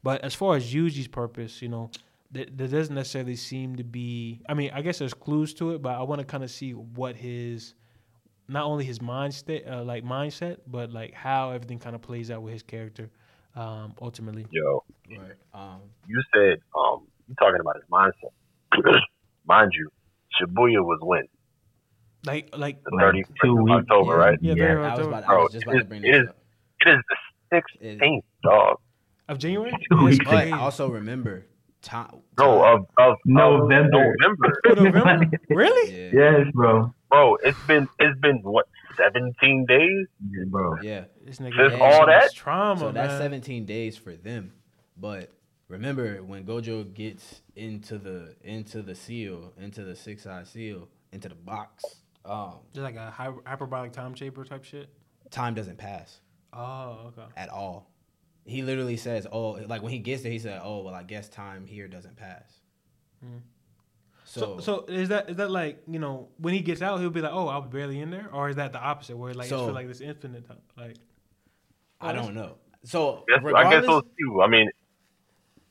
But 0.03 0.21
as 0.23 0.33
far 0.35 0.55
as 0.55 0.73
Yuji's 0.73 1.07
purpose, 1.07 1.61
you 1.61 1.69
know, 1.69 1.91
there, 2.31 2.45
there 2.51 2.67
doesn't 2.67 2.95
necessarily 2.95 3.35
seem 3.35 3.75
to 3.77 3.83
be. 3.83 4.41
I 4.49 4.53
mean, 4.53 4.71
I 4.73 4.81
guess 4.81 4.99
there's 4.99 5.13
clues 5.13 5.53
to 5.55 5.71
it, 5.71 5.81
but 5.81 5.95
I 5.95 6.03
want 6.03 6.19
to 6.19 6.25
kind 6.25 6.43
of 6.43 6.51
see 6.51 6.71
what 6.73 7.15
his, 7.15 7.73
not 8.47 8.65
only 8.65 8.83
his 8.85 8.99
mindset, 8.99 9.69
uh, 9.71 9.83
like 9.83 10.03
mindset, 10.03 10.57
but 10.67 10.91
like 10.91 11.13
how 11.13 11.51
everything 11.51 11.79
kind 11.79 11.95
of 11.95 12.01
plays 12.01 12.31
out 12.31 12.41
with 12.41 12.53
his 12.53 12.63
character, 12.63 13.09
um, 13.55 13.93
ultimately. 14.01 14.45
Yo, 14.51 14.83
Right. 15.09 15.31
Um, 15.53 15.81
you 16.07 16.21
said 16.33 16.57
um 16.77 17.07
you 17.27 17.35
talking 17.39 17.59
about 17.61 17.75
his 17.75 17.85
mindset. 17.91 18.31
Mind 19.47 19.71
you, 19.75 19.89
Shibuya 20.39 20.83
was 20.83 20.99
when 21.03 21.23
Like, 22.25 22.49
like, 22.57 22.83
the 22.83 22.89
Like 22.95 23.05
thirty 23.05 23.23
two 23.43 23.55
weeks. 23.55 23.77
October, 23.77 24.13
Yeah. 24.13 24.17
right? 24.17 24.39
yeah, 24.41 24.53
Yeah. 24.55 24.63
very 24.65 24.85
I 24.85 24.95
was 24.97 25.07
about, 25.07 25.23
I 25.29 25.37
was 25.37 25.51
just 25.53 25.63
about 25.65 25.75
it 25.75 25.79
to 25.79 25.85
bring 25.85 26.03
is- 26.03 26.11
this 26.11 26.21
it 26.23 26.29
up. 26.29 26.37
It 26.85 26.89
is 26.89 27.03
the 27.09 27.15
sixteenth, 27.55 28.25
dog. 28.43 28.77
of 29.29 29.37
January. 29.37 29.71
Two 29.71 29.77
That's 29.91 30.03
weeks 30.03 30.17
But 30.25 30.31
crazy. 30.31 30.51
also 30.51 30.89
remember, 30.89 31.45
time. 31.85 32.17
No, 32.37 32.63
of 32.63 32.85
of 32.97 33.15
November. 33.25 34.15
November, 34.19 34.53
November? 34.91 35.37
really? 35.49 36.11
Yeah. 36.11 36.37
yes, 36.39 36.47
bro. 36.53 36.93
bro. 37.09 37.35
It's 37.43 37.57
been 37.67 37.87
it's 37.99 38.19
been 38.19 38.39
what 38.43 38.67
seventeen 38.97 39.65
days. 39.65 40.07
Yeah, 40.29 40.43
bro. 40.47 40.75
Yeah. 40.81 41.05
This 41.23 41.37
nigga 41.37 41.55
Just 41.55 41.75
has 41.75 41.81
all 41.81 42.05
that? 42.07 42.33
trauma, 42.33 42.79
So 42.79 42.91
that's 42.91 43.13
17 43.17 43.65
days 43.65 43.95
for 43.97 44.15
them. 44.15 44.51
But 44.97 45.31
remember 45.69 46.17
when 46.23 46.45
Gojo 46.45 46.93
gets 46.93 47.41
into 47.55 47.97
the 47.97 48.35
into 48.43 48.81
the 48.81 48.95
seal, 48.95 49.53
into 49.57 49.83
the 49.83 49.95
six 49.95 50.25
eye 50.25 50.43
seal, 50.43 50.87
into 51.13 51.29
the 51.29 51.35
box, 51.35 51.83
um, 52.25 52.55
Just 52.73 52.83
like 52.83 52.95
a 52.95 53.09
hy- 53.11 53.33
hyperbolic 53.45 53.91
time 53.93 54.13
chamber 54.15 54.43
type 54.43 54.63
shit. 54.63 54.89
time 55.31 55.53
doesn't 55.53 55.77
pass 55.77 56.19
Oh, 56.53 57.07
okay. 57.07 57.27
at 57.37 57.49
all. 57.49 57.89
He 58.45 58.61
literally 58.61 58.97
says, 58.97 59.25
"Oh, 59.31 59.51
like 59.67 59.81
when 59.81 59.91
he 59.91 59.99
gets 59.99 60.21
there, 60.23 60.31
he 60.31 60.39
said, 60.39 60.61
"Oh, 60.63 60.83
well, 60.83 60.93
I 60.93 61.03
guess 61.03 61.27
time 61.29 61.65
here 61.65 61.87
doesn't 61.87 62.15
pass." 62.15 62.59
Hmm. 63.23 63.37
So, 64.23 64.59
So, 64.59 64.85
so 64.87 64.93
is 64.93 65.09
that 65.09 65.29
is 65.31 65.35
that 65.37 65.49
like 65.51 65.81
you 65.87 65.99
know 65.99 66.29
when 66.37 66.53
he 66.53 66.59
gets 66.61 66.81
out 66.81 66.99
he'll 66.99 67.09
be 67.11 67.21
like 67.21 67.31
oh 67.31 67.47
I 67.47 67.57
was 67.57 67.67
barely 67.69 67.99
in 68.01 68.09
there 68.09 68.27
or 68.33 68.49
is 68.49 68.55
that 68.55 68.73
the 68.73 68.79
opposite 68.81 69.15
where 69.15 69.33
like 69.33 69.45
it's 69.45 69.49
So- 69.49 69.65
feel 69.65 69.73
like 69.75 69.87
this 69.87 70.01
infinite 70.01 70.47
time 70.47 70.57
like 70.77 70.95
I 72.01 72.11
don't 72.11 72.33
know. 72.33 72.55
So 72.83 73.23
Yes, 73.29 73.37
I 73.37 73.41
guess 73.41 73.43
regardless, 73.45 73.85
those 73.87 74.03
two. 74.19 74.41
I 74.41 74.47
mean, 74.47 74.69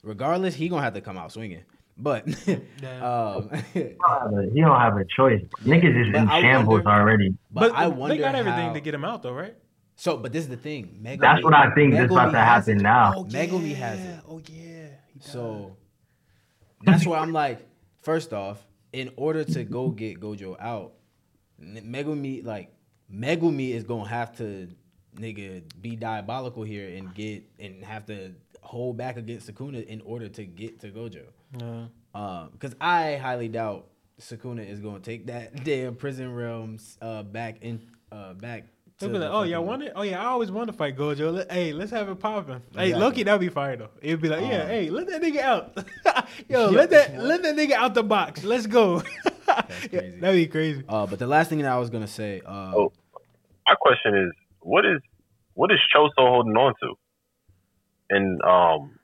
regardless, 0.02 0.54
he 0.54 0.68
gonna 0.68 0.82
have 0.82 0.94
to 0.94 1.00
come 1.00 1.16
out 1.18 1.32
swinging. 1.32 1.62
But 1.96 2.26
um, 2.48 3.50
He 3.72 3.82
don't 3.82 3.98
have 4.08 4.32
a- 4.32 4.50
he 4.52 4.60
don't 4.60 4.80
have 4.80 4.96
a 4.96 5.04
choice. 5.04 5.42
Niggas 5.64 6.08
is 6.08 6.14
in 6.14 6.28
I 6.28 6.40
shambles 6.40 6.84
wonder- 6.84 6.90
already. 6.90 7.34
but, 7.52 7.72
I 7.72 7.86
wonder 7.88 8.14
they 8.16 8.20
got 8.20 8.34
everything 8.34 8.68
how- 8.68 8.72
to 8.72 8.80
get 8.80 8.94
him 8.94 9.04
out 9.04 9.22
though 9.22 9.32
right 9.32 9.54
So, 9.97 10.16
but 10.16 10.32
this 10.32 10.42
is 10.45 10.49
the 10.51 10.57
thing. 10.57 10.99
Megumi, 11.03 11.20
That's 11.20 11.45
what 11.45 11.55
I 11.55 11.70
think 11.74 11.95
is 11.95 12.11
about 12.11 12.32
to 12.32 12.38
happen 12.38 12.78
now. 12.78 13.14
oh 13.16 13.24
Megumi 13.24 13.70
yeah. 13.70 13.76
has 13.76 14.01
it. 14.01 14.20
oh 14.28 14.40
yeah. 14.51 14.86
So 15.20 15.76
that's 16.82 17.07
why 17.07 17.18
I'm 17.18 17.32
like, 17.45 17.66
first 18.03 18.32
off, 18.32 18.66
in 18.92 19.11
order 19.16 19.45
to 19.45 19.64
go 19.64 19.90
get 19.90 20.20
Gojo 20.20 20.57
out, 20.61 20.95
N- 21.61 21.82
Megumi 21.86 22.45
like 22.45 22.72
Megumi 23.12 23.70
is 23.70 23.84
gonna 23.84 24.09
have 24.09 24.36
to 24.38 24.68
nigga 25.16 25.62
be 25.80 25.95
diabolical 25.95 26.64
here 26.64 26.88
and 26.97 27.14
get 27.14 27.45
and 27.61 27.84
have 27.84 28.05
to 28.07 28.32
hold 28.62 28.97
back 28.97 29.16
against 29.16 29.49
Sukuna 29.53 29.86
in 29.86 30.01
order 30.01 30.28
to 30.28 30.45
get 30.45 30.80
to 30.80 30.90
Gojo. 30.90 31.22
yeah. 31.59 31.84
Um, 32.14 32.51
because 32.53 32.74
I 32.80 33.16
highly 33.16 33.49
doubt 33.49 33.86
Sukuna 34.20 34.68
is 34.68 34.80
gonna 34.80 34.99
take 35.01 35.26
that 35.28 35.62
damn 35.64 35.95
prison 35.95 36.34
realms 36.34 36.99
uh 37.01 37.22
back 37.22 37.59
in 37.62 37.80
uh 38.11 38.32
back. 38.34 38.66
He'll 39.01 39.09
be 39.09 39.18
like, 39.18 39.30
oh 39.30 39.42
yeah, 39.42 39.57
I 39.57 39.59
fucking- 39.59 39.66
want 39.66 39.82
it. 39.82 39.92
Oh 39.97 40.03
yeah, 40.03 40.22
I 40.22 40.26
always 40.26 40.51
want 40.53 40.68
to 40.68 40.72
fight 40.72 40.97
Gojo. 40.97 41.32
Let, 41.32 41.51
hey, 41.51 41.72
let's 41.72 41.90
have 41.90 42.09
it 42.09 42.14
popping. 42.20 42.62
Hey, 42.74 42.86
Exactly. 42.88 42.92
Loki, 43.01 43.22
that'd 43.24 43.40
be 43.40 43.49
fire 43.49 43.76
though. 43.76 43.88
It'd 44.01 44.20
be 44.20 44.28
like, 44.28 44.42
yeah, 44.42 44.62
Um, 44.62 44.68
hey, 44.68 44.90
let 44.90 45.09
that 45.09 45.20
nigga 45.20 45.40
out. 45.40 45.76
Yo, 46.49 46.66
Yo, 46.66 46.70
let 46.70 46.90
that 46.90 47.18
let 47.18 47.42
that 47.42 47.57
nigga 47.57 47.72
out 47.72 47.95
the 47.95 48.03
box. 48.05 48.45
Let's 48.45 48.66
go. 48.66 49.03
Yeah, 49.47 50.01
crazy. 50.01 50.18
that'd 50.20 50.36
be 50.36 50.47
crazy. 50.49 50.82
Uh, 50.88 51.07
but 51.07 51.18
the 51.20 51.26
last 51.28 51.49
thing 51.49 51.59
that 51.61 51.70
I 51.70 51.78
was 51.78 51.88
gonna 51.90 52.09
say, 52.09 52.40
uh, 52.45 52.72
Oh. 52.74 52.92
my 53.68 53.74
question 53.80 54.16
is, 54.16 54.32
what 54.61 54.84
is 54.84 55.01
what 55.53 55.70
is 55.70 55.78
Choso 55.95 56.11
holding 56.18 56.57
on 56.57 56.72
to? 56.82 56.95
And 58.11 58.42
um 58.42 58.99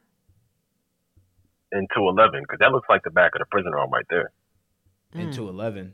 in 1.72 1.86
two 1.94 2.08
eleven, 2.08 2.40
because 2.42 2.58
that 2.60 2.72
looks 2.72 2.88
like 2.88 3.02
the 3.04 3.10
back 3.10 3.34
of 3.34 3.40
the 3.40 3.44
prison 3.50 3.72
realm 3.72 3.90
right 3.92 4.06
there. 4.10 4.32
into 5.14 5.48
eleven. 5.48 5.92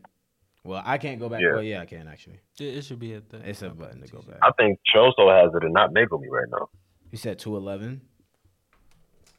Well, 0.67 0.83
I 0.85 0.99
can't 0.99 1.19
go 1.21 1.29
back. 1.29 1.41
Yeah. 1.41 1.53
Well, 1.55 1.63
yeah, 1.63 1.81
I 1.81 1.87
can 1.87 2.09
actually. 2.09 2.41
It, 2.59 2.79
it 2.79 2.85
should 2.85 2.99
be 2.99 3.15
at 3.15 3.29
the. 3.29 3.39
It's 3.49 3.63
a 3.63 3.71
button 3.71 4.03
to 4.03 4.09
go 4.09 4.21
back. 4.23 4.39
I 4.43 4.51
think 4.59 4.79
Choso 4.95 5.31
has 5.31 5.53
it 5.55 5.65
and 5.65 5.73
not 5.73 5.93
Megumi 5.95 6.29
right 6.29 6.49
now. 6.51 6.69
You 7.11 7.19
said 7.19 7.39
two 7.39 7.57
eleven. 7.57 8.03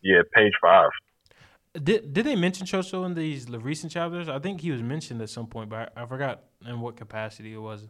Yeah, 0.01 0.21
page 0.33 0.53
five. 0.61 0.89
Did 1.73 2.13
did 2.13 2.25
they 2.25 2.35
mention 2.35 2.65
Choso 2.65 3.05
in 3.05 3.13
these 3.13 3.49
l- 3.51 3.59
recent 3.59 3.91
chapters? 3.91 4.29
I 4.29 4.39
think 4.39 4.61
he 4.61 4.71
was 4.71 4.81
mentioned 4.81 5.21
at 5.21 5.29
some 5.29 5.47
point, 5.47 5.69
but 5.69 5.91
I, 5.95 6.03
I 6.03 6.05
forgot 6.05 6.43
in 6.65 6.79
what 6.81 6.95
capacity 6.95 7.53
it 7.53 7.57
was. 7.57 7.87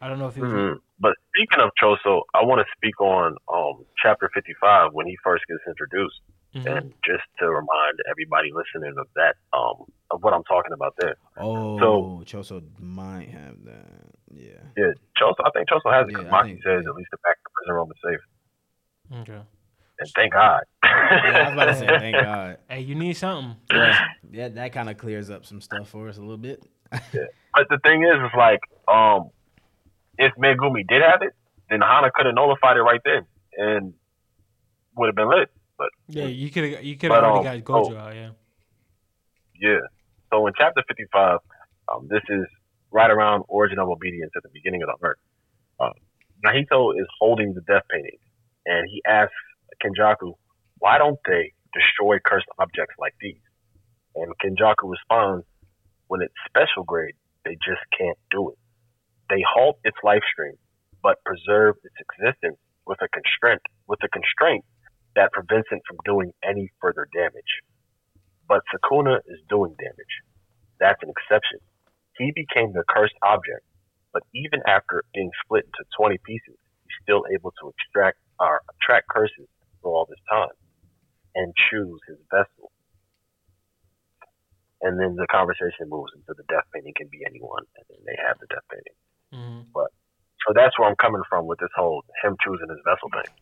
I 0.00 0.08
don't 0.08 0.18
know 0.18 0.26
if 0.28 0.34
he 0.34 0.40
was. 0.40 0.50
Mhm. 0.50 0.78
But 0.98 1.14
speaking 1.28 1.60
of 1.62 1.70
Choso, 1.80 2.22
I 2.34 2.44
want 2.44 2.60
to 2.60 2.66
speak 2.76 3.00
on 3.00 3.36
um 3.52 3.84
chapter 4.02 4.30
fifty 4.34 4.54
five 4.60 4.92
when 4.92 5.06
he 5.06 5.16
first 5.22 5.44
gets 5.46 5.60
introduced, 5.68 6.20
Mhm. 6.54 6.66
and 6.76 6.92
just 7.04 7.24
to 7.38 7.46
remind 7.48 7.98
everybody 8.10 8.50
listening 8.52 8.94
of 8.98 9.06
that 9.16 9.36
um 9.52 9.86
of 10.10 10.22
what 10.22 10.34
I'm 10.34 10.44
talking 10.44 10.72
about 10.72 10.94
there. 10.98 11.16
Oh, 11.38 11.78
So- 11.78 12.22
Choso 12.26 12.62
might 12.78 13.30
have 13.30 13.64
that. 13.64 13.86
Yeah. 14.30 14.60
Yeah, 14.76 14.92
Choso. 15.18 15.36
I 15.44 15.50
think 15.54 15.68
Choso 15.68 15.90
has 15.92 16.02
it 16.04 16.08
because 16.08 16.26
I 16.26 16.30
Maki 16.30 16.56
says 16.62 16.82
yeah. 16.84 16.90
at 16.90 16.94
least 16.94 17.08
the 17.10 17.16
back 17.24 17.36
of 17.38 17.44
the 17.44 17.50
prison 17.54 17.74
realm 17.74 17.90
is 17.90 17.98
safe, 18.04 19.20
Okay. 19.20 19.40
and 20.00 20.08
thank 20.14 20.32
God. 20.34 20.62
Yeah, 20.84 20.90
I 20.90 21.42
was 21.44 21.52
about 21.54 21.64
to 21.66 21.74
say, 21.74 21.86
thank 21.98 22.16
God. 22.16 22.58
Hey, 22.68 22.80
you 22.80 22.94
need 22.94 23.14
something. 23.14 23.56
Yeah, 23.70 24.08
yeah 24.30 24.48
that 24.48 24.72
kind 24.72 24.90
of 24.90 24.98
clears 24.98 25.30
up 25.30 25.44
some 25.46 25.60
stuff 25.60 25.88
for 25.88 26.08
us 26.08 26.18
a 26.18 26.20
little 26.20 26.36
bit. 26.36 26.62
But 26.90 27.68
the 27.70 27.78
thing 27.82 28.02
is, 28.04 28.14
is 28.14 28.30
like, 28.36 28.60
um, 28.88 29.30
if 30.18 30.32
Megumi 30.36 30.86
did 30.86 31.00
have 31.02 31.22
it, 31.22 31.32
then 31.70 31.80
Hana 31.80 32.10
could 32.14 32.26
have 32.26 32.34
nullified 32.34 32.76
it 32.76 32.82
right 32.82 33.00
then 33.04 33.26
and 33.56 33.94
would 34.96 35.06
have 35.06 35.14
been 35.16 35.28
lit. 35.30 35.50
But 35.78 35.88
Yeah, 36.08 36.26
you 36.26 36.50
could 36.50 36.84
you 36.84 36.96
could 36.96 37.10
have 37.10 37.24
already 37.24 37.48
um, 37.48 37.60
got 37.60 37.64
Gojo 37.64 37.94
oh. 37.94 37.98
out. 37.98 38.14
Yeah. 38.14 38.30
yeah. 39.60 39.80
So 40.32 40.46
in 40.46 40.52
chapter 40.56 40.82
55, 40.88 41.38
um, 41.92 42.08
this 42.08 42.22
is 42.28 42.46
right 42.90 43.10
around 43.10 43.44
Origin 43.48 43.78
of 43.78 43.88
Obedience 43.88 44.32
at 44.36 44.42
the 44.42 44.48
beginning 44.52 44.82
of 44.82 44.88
the 44.88 45.06
arc. 45.06 45.18
Uh, 45.80 45.92
Mahito 46.44 46.92
is 46.98 47.06
holding 47.18 47.54
the 47.54 47.60
death 47.62 47.84
painting, 47.90 48.18
and 48.66 48.88
he 48.90 49.02
asks 49.06 49.34
Kenjaku, 49.82 50.34
why 50.78 50.98
don't 50.98 51.18
they 51.26 51.52
destroy 51.72 52.18
cursed 52.24 52.48
objects 52.58 52.94
like 52.98 53.14
these? 53.20 53.40
And 54.14 54.32
Kenjaku 54.38 54.90
responds, 54.90 55.46
when 56.08 56.20
it's 56.20 56.34
special 56.48 56.84
grade, 56.84 57.14
they 57.44 57.56
just 57.64 57.80
can't 57.96 58.18
do 58.30 58.50
it. 58.50 58.58
They 59.30 59.42
halt 59.46 59.78
its 59.84 59.96
life 60.04 60.22
stream, 60.32 60.54
but 61.02 61.24
preserve 61.24 61.76
its 61.84 61.96
existence 61.98 62.58
with 62.86 62.98
a 63.00 63.08
constraint, 63.08 63.62
with 63.88 63.98
a 64.04 64.08
constraint 64.08 64.64
that 65.16 65.32
prevents 65.32 65.68
it 65.70 65.82
from 65.86 65.98
doing 66.04 66.32
any 66.42 66.70
further 66.80 67.08
damage. 67.14 67.62
But 68.48 68.62
Sukuna 68.72 69.18
is 69.26 69.40
doing 69.48 69.74
damage. 69.78 70.14
That's 70.80 71.02
an 71.02 71.10
exception. 71.10 71.60
He 72.18 72.32
became 72.34 72.72
the 72.72 72.84
cursed 72.88 73.16
object, 73.22 73.64
but 74.12 74.22
even 74.34 74.60
after 74.66 75.04
being 75.14 75.30
split 75.44 75.64
into 75.64 75.84
20 75.96 76.18
pieces, 76.24 76.58
he's 76.84 76.98
still 77.02 77.24
able 77.32 77.52
to 77.62 77.68
extract 77.70 78.18
or 78.38 78.60
attract 78.68 79.08
curses 79.08 79.48
for 79.80 79.94
all 79.94 80.06
this 80.08 80.20
time 80.30 80.52
and 81.34 81.54
choose 81.70 82.00
his 82.08 82.18
vessel. 82.30 82.70
And 84.82 84.98
then 84.98 85.14
the 85.14 85.26
conversation 85.30 85.88
moves 85.88 86.12
into 86.14 86.34
the 86.34 86.42
death 86.48 86.66
painting 86.74 86.92
can 86.96 87.08
be 87.08 87.22
anyone, 87.24 87.64
and 87.76 87.84
then 87.88 88.04
they 88.04 88.18
have 88.26 88.38
the 88.40 88.46
death 88.50 88.66
painting. 88.68 88.98
Mhm. 89.32 89.72
So 90.46 90.52
that's 90.52 90.76
where 90.78 90.88
I'm 90.88 90.96
coming 90.96 91.22
from 91.28 91.46
with 91.46 91.60
this 91.60 91.70
whole 91.76 92.04
him 92.22 92.36
choosing 92.42 92.68
his 92.68 92.80
vessel 92.84 93.08
thing. 93.10 93.32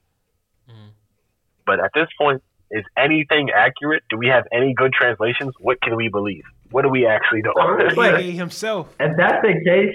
But 1.70 1.78
at 1.78 1.92
this 1.94 2.08
point, 2.18 2.42
is 2.72 2.84
anything 2.98 3.50
accurate? 3.54 4.02
Do 4.10 4.18
we 4.18 4.26
have 4.26 4.42
any 4.52 4.74
good 4.74 4.92
translations? 4.92 5.54
What 5.60 5.80
can 5.80 5.94
we 5.94 6.08
believe? 6.08 6.42
What 6.72 6.82
do 6.82 6.88
we 6.88 7.06
actually 7.06 7.42
know? 7.42 7.52
It's 7.78 7.96
like- 7.96 8.18
He 8.18 8.32
himself. 8.32 8.92
If 8.98 9.16
that's 9.16 9.40
the 9.42 9.54
case, 9.64 9.94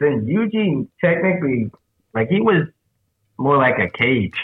then 0.00 0.26
Eugene 0.26 0.86
technically, 1.02 1.70
like 2.12 2.28
he 2.28 2.42
was 2.42 2.68
more 3.38 3.56
like 3.56 3.78
a 3.78 3.88
cage. 3.88 4.34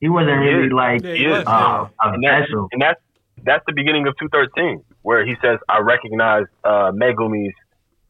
He 0.00 0.10
wasn't 0.10 0.40
really 0.40 0.68
like 0.68 1.02
Yeah, 1.02 1.38
was, 1.38 1.44
uh, 1.46 1.88
a 2.04 2.12
and 2.12 2.22
that's, 2.22 2.50
and 2.72 2.82
that's 2.82 3.00
that's 3.44 3.64
the 3.66 3.72
beginning 3.72 4.06
of 4.08 4.14
213, 4.18 4.84
where 5.00 5.24
he 5.24 5.36
says, 5.40 5.58
"I 5.70 5.78
recognize 5.78 6.44
uh, 6.64 6.90
Megumi's 6.92 7.54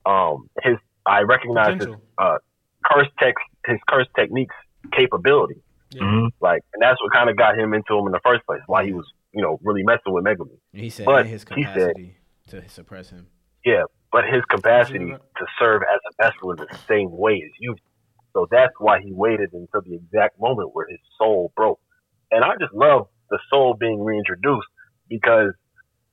um 0.05 0.49
his 0.65 0.79
I 1.07 1.21
recognize 1.23 1.75
his 1.75 1.87
Potential. 1.87 2.39
curse 2.85 3.09
text 3.21 3.45
his 3.67 3.79
curse 3.89 4.09
techniques 4.17 4.57
capability." 4.91 5.63
Yeah. 5.95 6.03
Mhm. 6.03 6.31
Like, 6.41 6.63
and 6.75 6.83
that's 6.83 7.01
what 7.03 7.13
kind 7.13 7.29
of 7.31 7.37
got 7.37 7.59
him 7.59 7.75
into 7.75 7.97
him 7.99 8.07
in 8.07 8.13
the 8.13 8.21
first 8.25 8.45
place. 8.47 8.61
Why 8.67 8.85
he 8.85 8.93
was, 8.93 9.07
you 9.33 9.43
know, 9.43 9.59
really 9.63 9.83
messing 9.83 10.13
with 10.13 10.25
Megumi. 10.25 10.59
He 10.73 10.91
said 10.91 11.07
But 11.07 11.27
his 11.27 11.45
he 11.55 11.63
said- 11.65 11.75
capacity 11.95 12.17
to 12.49 12.69
suppress 12.69 13.11
him. 13.11 13.27
Yeah, 13.65 13.85
but 14.11 14.25
his 14.25 14.45
capacity 14.47 14.99
to 15.11 15.47
serve 15.59 15.83
as 15.83 16.01
a 16.11 16.23
vessel 16.25 16.51
in 16.53 16.57
the 16.57 16.75
same 16.89 17.11
way 17.11 17.35
as 17.45 17.51
you. 17.61 17.77
So 18.33 18.47
that's 18.51 18.73
why 18.79 19.01
he 19.01 19.13
waited 19.13 19.53
until 19.53 19.83
the 19.83 19.95
exact 19.95 20.41
moment 20.41 20.71
where 20.75 20.87
his 20.89 20.99
soul 21.19 21.53
broke. 21.55 21.79
And 22.31 22.43
I 22.45 22.57
just 22.59 22.73
love 22.75 23.09
the 23.31 23.39
soul 23.51 23.75
being 23.75 24.03
reintroduced 24.03 24.67
because 25.09 25.53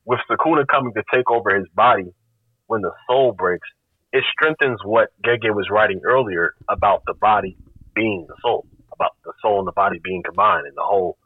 with 0.05 0.19
Sukuna 0.29 0.67
coming 0.67 0.93
to 0.93 1.03
take 1.13 1.29
over 1.31 1.55
his 1.55 1.67
body 1.73 2.13
when 2.67 2.81
the 2.81 2.91
soul 3.07 3.31
breaks, 3.31 3.67
it 4.11 4.23
strengthens 4.31 4.79
what 4.83 5.09
Gege 5.23 5.53
was 5.55 5.69
writing 5.71 6.01
earlier 6.03 6.53
about 6.67 7.03
the 7.07 7.13
body 7.13 7.57
being 7.95 8.25
the 8.27 8.35
soul, 8.41 8.65
about 8.99 9.15
the 9.23 9.33
soul 9.41 9.59
and 9.59 9.67
the 9.67 9.71
body 9.83 9.99
being 10.03 10.23
combined, 10.23 10.67
and 10.67 10.75
the 10.75 10.83
whole 10.83 11.17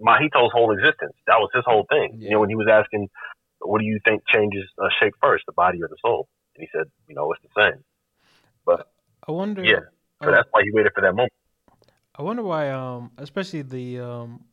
Mahito's 0.00 0.52
whole 0.52 0.72
existence. 0.72 1.14
That 1.26 1.38
was 1.38 1.50
his 1.54 1.64
whole 1.66 1.86
thing. 1.88 2.18
You 2.20 2.30
know, 2.30 2.40
when 2.40 2.50
he 2.50 2.56
was 2.56 2.68
asking, 2.70 3.08
"What 3.60 3.78
do 3.80 3.86
you 3.86 3.98
think 4.04 4.22
changes 4.32 4.64
uh, 4.82 4.88
shape 5.00 5.14
first, 5.22 5.44
the 5.46 5.52
body 5.52 5.82
or 5.82 5.88
the 5.88 5.96
soul?" 6.04 6.28
and 6.54 6.62
he 6.62 6.68
said, 6.76 6.86
"You 7.08 7.14
know, 7.14 7.32
it's 7.32 7.42
the 7.42 7.54
same." 7.60 7.84
But 8.64 8.90
I 9.26 9.32
wonder. 9.32 9.64
Yeah. 9.64 9.80
So 10.22 10.28
uh, 10.28 10.32
that's 10.32 10.48
why 10.50 10.62
he 10.62 10.70
waited 10.72 10.92
for 10.94 11.00
that 11.00 11.14
moment. 11.14 11.32
I 12.16 12.22
wonder 12.22 12.42
why, 12.42 12.70
um, 12.70 13.10
especially 13.18 13.62
the 13.62 14.00
um, 14.00 14.44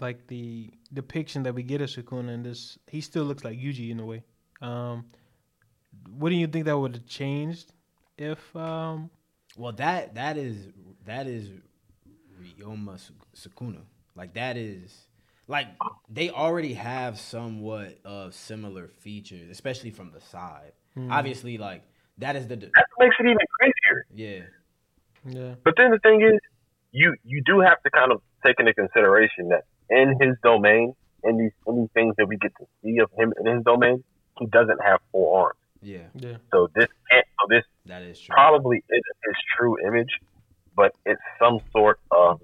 like 0.00 0.26
the 0.26 0.70
depiction 0.92 1.42
that 1.44 1.54
we 1.54 1.62
get 1.62 1.80
of 1.80 1.88
Sukuna 1.88 2.30
in 2.34 2.42
this, 2.42 2.78
he 2.86 3.00
still 3.00 3.24
looks 3.24 3.44
like 3.44 3.58
Yuji 3.58 3.90
in 3.90 4.00
a 4.00 4.06
way. 4.06 4.22
Um, 4.60 5.06
wouldn't 6.18 6.40
you 6.40 6.46
think 6.46 6.66
that 6.66 6.78
would 6.78 6.94
have 6.94 7.06
changed 7.06 7.72
if? 8.16 8.54
Um, 8.56 9.10
Well, 9.56 9.72
that 9.72 10.14
that 10.14 10.36
is 10.36 10.68
that 11.06 11.26
is 11.26 11.50
Ryomen 12.40 12.98
Su- 12.98 13.14
Sukuna. 13.48 13.80
Like 14.14 14.34
that 14.34 14.56
is 14.56 15.06
like 15.46 15.68
they 16.08 16.30
already 16.30 16.74
have 16.74 17.18
somewhat 17.18 17.98
of 18.04 18.34
similar 18.34 18.88
features, 18.98 19.50
especially 19.50 19.90
from 19.90 20.12
the 20.12 20.20
side. 20.20 20.72
Hmm. 20.94 21.10
Obviously, 21.12 21.58
like 21.58 21.82
that 22.18 22.36
is 22.36 22.46
the 22.48 22.56
d- 22.56 22.70
That 22.74 22.86
makes 22.98 23.16
it 23.20 23.24
even 23.26 23.38
crazier. 23.58 24.06
yeah 24.14 24.40
yeah, 25.26 25.54
But 25.64 25.74
then 25.76 25.90
the 25.90 25.98
thing 25.98 26.22
is, 26.22 26.38
you 26.92 27.14
you 27.24 27.42
do 27.44 27.60
have 27.60 27.82
to 27.82 27.90
kind 27.90 28.12
of 28.12 28.22
take 28.46 28.56
into 28.60 28.72
consideration 28.74 29.48
that 29.50 29.64
in 29.90 30.16
his 30.20 30.36
domain, 30.42 30.94
in 31.24 31.36
these 31.38 31.52
in 31.66 31.76
these 31.80 31.90
things 31.94 32.14
that 32.18 32.26
we 32.26 32.36
get 32.36 32.52
to 32.58 32.66
see 32.82 32.98
of 32.98 33.10
him 33.18 33.32
in 33.40 33.54
his 33.56 33.64
domain, 33.64 34.02
he 34.38 34.46
doesn't 34.46 34.80
have 34.84 35.00
four 35.12 35.26
arms. 35.44 35.58
yeah 35.82 36.06
yeah, 36.14 36.36
So 36.52 36.68
this 36.74 36.86
can't. 37.10 37.26
So 37.40 37.46
this 37.50 37.64
that 37.86 38.02
is 38.02 38.18
true. 38.20 38.32
probably 38.34 38.78
isn't 38.88 39.18
his 39.26 39.36
true 39.56 39.76
image, 39.86 40.12
but 40.78 40.94
it's 41.04 41.20
some 41.40 41.58
sort 41.72 41.98
of. 42.12 42.40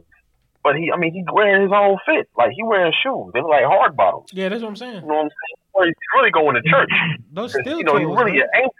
But 0.64 0.76
he, 0.76 0.90
I 0.90 0.96
mean, 0.96 1.12
he's 1.14 1.26
wearing 1.32 1.62
his 1.62 1.70
own 1.72 1.98
fit. 2.04 2.28
Like 2.36 2.50
he 2.56 2.64
wearing 2.64 2.92
shoes. 3.02 3.30
They're 3.32 3.44
like 3.44 3.64
hard 3.64 3.96
bottoms. 3.96 4.30
yeah. 4.32 4.48
That's 4.48 4.62
what 4.62 4.70
I'm 4.70 4.76
saying. 4.76 5.02
You 5.02 5.08
know 5.08 5.14
what 5.14 5.24
I'm 5.24 5.30
saying? 5.30 5.86
He's 5.86 5.94
really 6.16 6.30
going 6.30 6.54
to 6.56 6.62
church. 6.62 6.88
Those 7.32 7.52
steel 7.52 7.78
you 7.78 7.84
know, 7.84 7.96
he's 7.96 8.08
toes, 8.08 8.18
really 8.18 8.32
man. 8.32 8.42
an 8.42 8.48
angel. 8.56 8.74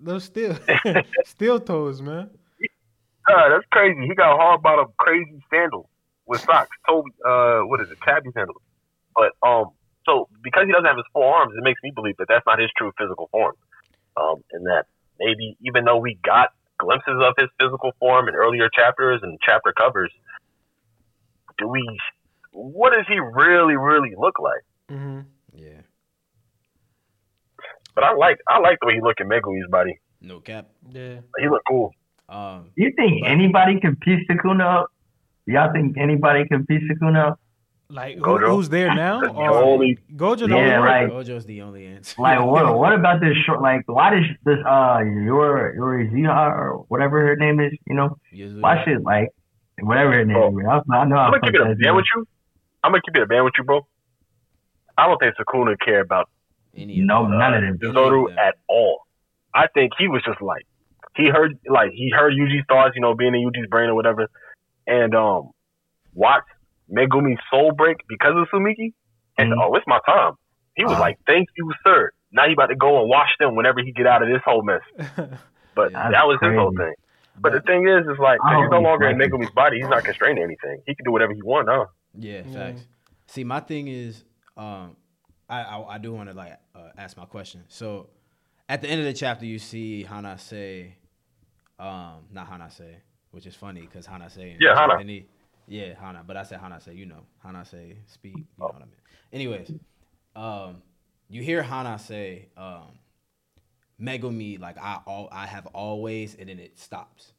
Those 0.00 0.24
steel 0.24 0.58
steel 1.24 1.60
toes, 1.60 2.02
man. 2.02 2.30
God, 3.26 3.50
that's 3.50 3.66
crazy. 3.72 4.00
He 4.06 4.14
got 4.14 4.36
hard 4.36 4.62
bottom 4.62 4.88
crazy 4.98 5.42
sandals 5.50 5.86
with 6.26 6.40
socks. 6.40 6.76
Toby, 6.88 7.10
uh, 7.24 7.60
what 7.60 7.80
is 7.80 7.90
it? 7.90 7.98
Tabi 8.04 8.30
sandals. 8.32 8.62
But 9.14 9.32
um, 9.46 9.70
so 10.06 10.28
because 10.42 10.64
he 10.66 10.72
doesn't 10.72 10.86
have 10.86 10.96
his 10.96 11.06
four 11.12 11.34
arms, 11.34 11.54
it 11.56 11.62
makes 11.62 11.80
me 11.82 11.92
believe 11.94 12.16
that 12.18 12.26
that's 12.28 12.46
not 12.46 12.58
his 12.58 12.70
true 12.76 12.92
physical 12.98 13.28
form. 13.30 13.54
Um, 14.16 14.42
and 14.52 14.66
that 14.66 14.86
maybe 15.20 15.56
even 15.60 15.84
though 15.84 15.98
we 15.98 16.18
got 16.24 16.50
glimpses 16.78 17.16
of 17.20 17.34
his 17.38 17.48
physical 17.60 17.92
form 17.98 18.28
in 18.28 18.34
earlier 18.34 18.68
chapters 18.72 19.20
and 19.22 19.38
chapter 19.44 19.72
covers, 19.76 20.12
do 21.58 21.68
we? 21.68 21.82
What 22.52 22.92
does 22.92 23.04
he 23.08 23.18
really, 23.18 23.76
really 23.76 24.14
look 24.18 24.38
like? 24.38 24.64
Mm-hmm. 24.90 25.20
yeah, 25.54 25.80
But 27.94 28.04
I 28.04 28.14
like, 28.14 28.38
I 28.48 28.58
like 28.60 28.78
the 28.80 28.86
way 28.86 28.94
he 28.94 29.00
look 29.00 29.16
in 29.20 29.28
Megumi's 29.28 29.68
body. 29.70 29.98
no 30.20 30.40
cap. 30.40 30.66
Yeah. 30.90 31.20
He 31.38 31.48
look 31.48 31.62
cool. 31.68 31.92
Um, 32.28 32.70
You 32.76 32.92
think 32.96 33.22
But- 33.22 33.30
anybody 33.30 33.80
can 33.80 33.96
piece 33.96 34.26
Sukuna 34.28 34.82
up? 34.82 34.92
Y'all 35.46 35.72
think 35.72 35.96
anybody 35.98 36.46
can 36.46 36.66
piece 36.66 36.82
Sukuna 36.90 37.32
up? 37.32 37.40
Like 37.90 38.16
who, 38.16 38.22
Gojo? 38.22 38.48
who's 38.54 38.68
there 38.68 38.94
now? 38.94 39.20
That's 39.22 39.32
the 39.32 39.38
Or 39.38 39.62
only- 39.62 39.98
Gojo? 40.14 40.40
the 40.40 40.48
Yeah, 40.56 40.78
only 40.78 41.14
one? 41.14 41.24
Gojo's 41.24 41.46
the 41.46 41.62
only 41.62 41.86
answer. 41.86 42.20
Like 42.20 42.38
what? 42.44 42.76
What 42.78 42.92
about 42.92 43.20
this 43.20 43.34
short? 43.46 43.62
Like 43.62 43.82
why 43.86 44.10
does 44.10 44.24
this 44.44 44.58
uh 44.68 44.98
your 45.24 45.74
your 45.74 46.04
Ziha 46.10 46.50
or 46.50 46.84
whatever 46.88 47.20
her 47.26 47.36
name 47.36 47.60
is? 47.60 47.72
You 47.86 47.94
know 47.96 48.18
Yuzu- 48.34 48.60
why 48.60 48.84
should 48.84 49.02
like 49.04 49.28
whatever 49.80 50.12
her 50.12 50.24
name 50.24 50.34
Bro, 50.36 50.58
is? 50.58 50.66
I, 50.90 50.96
I 50.96 51.04
know. 51.06 51.16
I'm 51.16 51.30
gonna 51.32 51.40
keep 51.40 51.54
it 51.54 51.60
a 51.62 51.64
fucked 51.64 51.80
band 51.82 51.96
with 51.96 52.04
you. 52.14 52.26
I'm 52.84 52.92
gonna 52.92 53.02
keep 53.06 53.16
it 53.16 53.22
a 53.22 53.26
band 53.26 53.44
with 53.44 53.54
you, 53.56 53.64
bro. 53.64 53.86
I 54.98 55.06
don't 55.06 55.18
think 55.18 55.34
Sukuna 55.36 55.76
care 55.82 56.00
about 56.00 56.28
any 56.76 57.00
of 57.00 57.06
No, 57.06 57.22
them. 57.22 57.38
none 57.38 57.54
of 57.54 57.60
them. 57.62 57.78
Any 57.82 57.88
of 57.88 58.26
them. 58.28 58.38
at 58.38 58.56
all. 58.68 59.00
I 59.54 59.66
think 59.72 59.92
he 59.98 60.08
was 60.08 60.22
just 60.26 60.42
like 60.42 60.66
he 61.16 61.28
heard 61.28 61.58
like 61.70 61.92
he 61.92 62.10
heard 62.14 62.34
Yuji's 62.34 62.64
thoughts, 62.68 62.92
you 62.96 63.00
know, 63.00 63.14
being 63.14 63.34
in 63.34 63.40
Yuji's 63.40 63.68
brain 63.70 63.88
or 63.88 63.94
whatever, 63.94 64.28
and 64.86 65.14
um 65.14 65.52
watched 66.12 66.48
Megumi's 66.90 67.40
soul 67.50 67.72
break 67.72 67.98
because 68.08 68.34
of 68.36 68.48
Tsumiki, 68.48 68.92
and 69.38 69.52
Mhm. 69.52 69.58
oh, 69.62 69.74
it's 69.74 69.86
my 69.86 70.00
time. 70.06 70.32
He 70.74 70.84
was 70.84 70.94
Ah. 70.94 71.00
like, 71.00 71.18
"Thank 71.26 71.48
you, 71.56 71.72
sir." 71.86 72.10
Now 72.32 72.46
he 72.46 72.52
about 72.52 72.66
to 72.66 72.76
go 72.76 73.00
and 73.00 73.08
wash 73.08 73.30
them 73.40 73.54
whenever 73.56 73.80
he 73.80 73.92
get 73.92 74.06
out 74.06 74.22
of 74.22 74.28
this 74.28 74.42
whole 74.44 74.62
mess. 74.62 74.82
But 75.74 75.92
Yeah. 75.92 76.10
that 76.10 76.26
was 76.26 76.38
his 76.42 76.54
whole 76.54 76.72
thing. 76.76 76.94
But 77.40 77.52
the 77.52 77.60
thing 77.60 77.86
is, 77.88 78.04
is 78.06 78.18
like 78.18 78.40
he's 78.42 78.68
no 78.70 78.78
he's 78.78 78.84
longer 78.84 79.06
in 79.08 79.16
crazy. 79.16 79.30
Megumi's 79.30 79.50
body. 79.52 79.76
He's 79.78 79.88
not 79.88 80.02
constrained 80.02 80.38
to 80.38 80.42
anything. 80.42 80.82
He 80.86 80.94
can 80.96 81.04
do 81.04 81.12
whatever 81.12 81.32
he 81.32 81.42
wants, 81.42 81.70
huh? 81.70 81.86
Yeah, 82.14 82.42
Yeah. 82.44 82.52
facts. 82.72 82.88
See, 83.26 83.44
my 83.44 83.60
thing 83.60 83.86
is, 83.86 84.24
um, 84.56 84.96
I 85.48 85.62
I, 85.62 85.94
I 85.94 85.98
do 85.98 86.12
want 86.12 86.28
to 86.30 86.34
like 86.34 86.54
uh, 86.74 86.90
ask 86.98 87.16
my 87.16 87.26
question. 87.26 87.62
So, 87.68 88.10
at 88.68 88.82
the 88.82 88.88
end 88.90 89.00
of 89.00 89.06
the 89.06 89.12
chapter, 89.12 89.46
you 89.46 89.58
see 89.60 90.02
Hana 90.02 90.36
say, 90.36 90.96
um, 91.78 92.24
not 92.32 92.48
Hana 92.48 92.70
say, 92.70 92.96
which 93.30 93.46
is 93.46 93.54
funny 93.54 93.82
because 93.82 94.04
Hana 94.06 94.28
say, 94.30 94.56
Yeah, 94.58 94.74
Hana. 94.74 94.94
Japanese- 94.94 95.26
yeah, 95.68 95.94
Hana. 96.00 96.24
But 96.26 96.36
I 96.36 96.42
said 96.42 96.60
Hana 96.60 96.80
say, 96.80 96.94
you 96.94 97.06
know, 97.06 97.22
Hana 97.42 97.64
say, 97.64 97.98
speak. 98.06 98.36
You 98.36 98.46
know 98.58 98.66
what 98.66 98.76
I 98.76 98.78
mean. 98.80 98.94
Anyways, 99.32 99.72
um, 100.34 100.82
you 101.28 101.42
hear 101.42 101.62
Hana 101.62 101.98
say, 101.98 102.48
um, 102.56 102.98
Megumi, 104.00 104.58
like 104.58 104.78
I 104.78 105.00
all 105.06 105.28
I 105.30 105.46
have 105.46 105.66
always, 105.66 106.34
and 106.34 106.48
then 106.48 106.58
it 106.58 106.78
stops. 106.78 107.32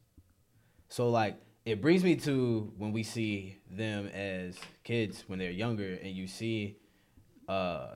So 0.88 1.10
like 1.10 1.40
it 1.64 1.80
brings 1.80 2.04
me 2.04 2.16
to 2.16 2.72
when 2.76 2.92
we 2.92 3.02
see 3.02 3.58
them 3.70 4.06
as 4.08 4.56
kids 4.84 5.24
when 5.26 5.38
they're 5.38 5.50
younger, 5.50 5.98
and 6.02 6.14
you 6.14 6.26
see 6.26 6.76
uh, 7.48 7.94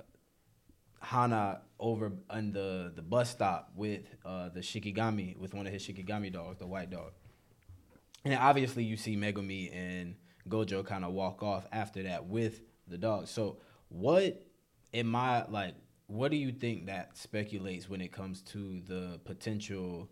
Hana 1.01 1.61
over 1.79 2.13
on 2.31 2.53
the 2.53 2.93
the 2.95 3.03
bus 3.03 3.31
stop 3.31 3.71
with 3.77 4.03
uh, 4.25 4.49
the 4.49 4.61
Shikigami 4.61 5.37
with 5.37 5.55
one 5.55 5.67
of 5.67 5.73
his 5.73 5.87
Shikigami 5.87 6.33
dogs, 6.33 6.59
the 6.59 6.67
white 6.67 6.91
dog. 6.91 7.13
And 8.25 8.35
obviously 8.35 8.85
you 8.85 8.97
see 8.97 9.17
Megumi 9.17 9.71
and 9.75 10.15
Gojo 10.49 10.85
kind 10.85 11.05
of 11.05 11.13
walk 11.13 11.43
off 11.43 11.67
after 11.73 12.03
that 12.05 12.27
with 12.27 12.61
the 12.87 12.99
dog. 12.99 13.29
So 13.29 13.59
what 13.89 14.43
am 14.93 15.15
I 15.17 15.47
like? 15.47 15.75
What 16.07 16.31
do 16.31 16.37
you 16.37 16.53
think 16.53 16.87
that 16.87 17.17
speculates 17.17 17.89
when 17.89 18.01
it 18.01 18.13
comes 18.13 18.43
to 18.43 18.81
the 18.81 19.21
potential 19.25 20.09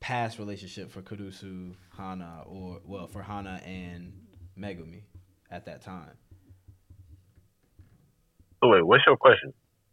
past 0.00 0.38
relationship 0.38 0.90
for 0.90 1.02
Kurusu, 1.02 1.74
Hana, 1.96 2.42
or 2.46 2.80
well 2.84 3.06
for 3.06 3.22
Hana 3.22 3.60
and 3.64 4.12
Megumi 4.58 5.02
at 5.50 5.66
that 5.66 5.82
time? 5.82 6.12
So 8.62 8.68
wait, 8.68 8.84
what's 8.84 9.04
your 9.06 9.16
question? 9.16 9.52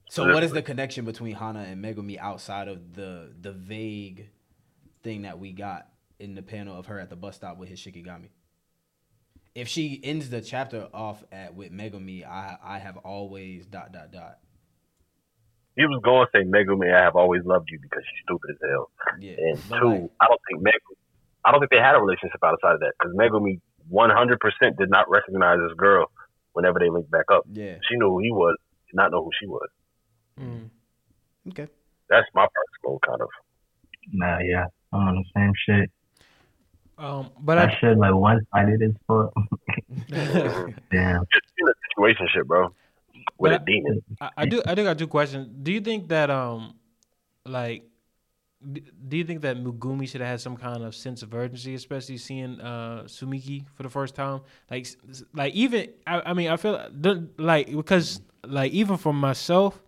So 0.09 0.33
what 0.33 0.43
is 0.43 0.51
the 0.51 0.61
connection 0.61 1.05
between 1.05 1.35
Hana 1.35 1.59
and 1.59 1.83
Megumi 1.83 2.17
outside 2.17 2.67
of 2.67 2.93
the 2.93 3.33
the 3.39 3.51
vague 3.51 4.29
thing 5.03 5.23
that 5.23 5.37
we 5.37 5.51
got 5.51 5.89
in 6.19 6.33
the 6.33 6.41
panel 6.41 6.77
of 6.77 6.87
her 6.87 6.99
at 6.99 7.09
the 7.09 7.15
bus 7.15 7.35
stop 7.35 7.57
with 7.57 7.69
his 7.69 7.79
Shikigami? 7.79 8.29
If 9.57 9.67
she 9.67 9.99
ends 10.03 10.29
the 10.29 10.39
chapter 10.39 10.87
off 10.93 11.23
at 11.31 11.55
with 11.55 11.71
Megumi, 11.71 12.23
I 12.23 12.57
I 12.63 12.77
have 12.77 12.97
always 12.97 13.65
dot 13.65 13.91
dot 13.91 14.11
dot. 14.11 14.37
He 15.75 15.81
was 15.83 15.99
going 16.05 16.27
to 16.27 16.29
say 16.31 16.45
Megumi, 16.45 16.93
I 16.93 17.01
have 17.01 17.15
always 17.15 17.41
loved 17.43 17.69
you 17.71 17.79
because 17.81 18.03
she's 18.05 18.21
stupid 18.23 18.51
as 18.51 18.57
hell. 18.69 18.91
Yeah. 19.19 19.33
And 19.37 19.57
but 19.67 19.79
two, 19.79 19.85
like- 19.89 20.11
I 20.21 20.25
don't 20.27 20.41
think 20.47 20.61
Megumi, 20.61 20.95
I 21.43 21.51
don't 21.51 21.59
think 21.59 21.71
they 21.71 21.77
had 21.81 21.95
a 21.95 21.99
relationship 21.99 22.37
outside 22.43 22.73
of 22.75 22.81
that 22.81 22.93
because 22.99 23.15
Megumi 23.17 23.59
100% 23.91 24.77
did 24.77 24.91
not 24.91 25.09
recognize 25.09 25.57
this 25.57 25.75
girl 25.75 26.05
whenever 26.53 26.77
they 26.77 26.89
linked 26.91 27.09
back 27.09 27.25
up. 27.33 27.43
yeah. 27.51 27.77
She 27.89 27.97
knew 27.97 28.09
who 28.09 28.19
he 28.19 28.29
was, 28.31 28.57
did 28.85 28.95
not 28.95 29.09
know 29.11 29.23
who 29.23 29.31
she 29.39 29.47
was. 29.47 29.69
Mm. 30.39 30.69
Okay. 31.49 31.67
That's 32.09 32.27
my 32.35 32.45
personal 32.53 32.99
kind 33.07 33.21
of. 33.21 33.29
Nah, 34.13 34.37
yeah, 34.39 34.65
I'm 34.93 35.07
on 35.07 35.15
the 35.15 35.25
same 35.35 35.53
shit. 35.65 35.89
Um, 36.97 37.29
but 37.39 37.55
That 37.55 37.69
I, 37.69 37.77
shit 37.79 37.97
like 37.97 38.13
one 38.13 38.45
sided 38.53 38.81
as 38.81 38.91
fuck. 39.07 39.33
Damn. 40.09 41.23
Just 41.31 41.47
in 41.57 41.67
a 41.67 41.73
situation 41.95 42.27
shit, 42.33 42.47
bro, 42.47 42.73
with 43.37 43.51
But 43.51 43.51
a 43.51 43.55
I- 43.61 43.65
demon. 43.65 44.01
I, 44.21 44.29
I 44.37 44.45
do 44.45 44.61
I 44.65 44.75
do 44.75 44.83
got 44.83 44.97
two 44.97 45.07
questions. 45.07 45.47
Do 45.61 45.71
you 45.71 45.81
think 45.81 46.09
that 46.09 46.29
um 46.29 46.75
like 47.45 47.83
do 48.71 49.15
you 49.17 49.23
think 49.23 49.41
that 49.41 49.57
Megumi 49.57 50.09
should 50.09 50.21
have 50.21 50.31
had 50.31 50.41
some 50.41 50.57
kind 50.57 50.83
of 50.83 50.95
sense 50.95 51.21
of 51.21 51.33
urgency, 51.35 51.75
especially 51.75 52.17
seeing 52.17 52.59
uh 52.59 53.03
Tsumiki 53.05 53.65
for 53.75 53.83
the 53.83 53.89
first 53.89 54.15
time? 54.15 54.41
Like 54.71 54.85
s- 54.87 54.97
s- 55.09 55.23
like 55.33 55.53
even 55.53 55.89
I, 56.07 56.21
I 56.27 56.33
mean 56.33 56.49
I 56.49 56.57
feel 56.57 56.83
like 57.37 57.67
because 57.71 58.21
like 58.45 58.71
even 58.71 58.97
for 58.97 59.13
myself, 59.13 59.79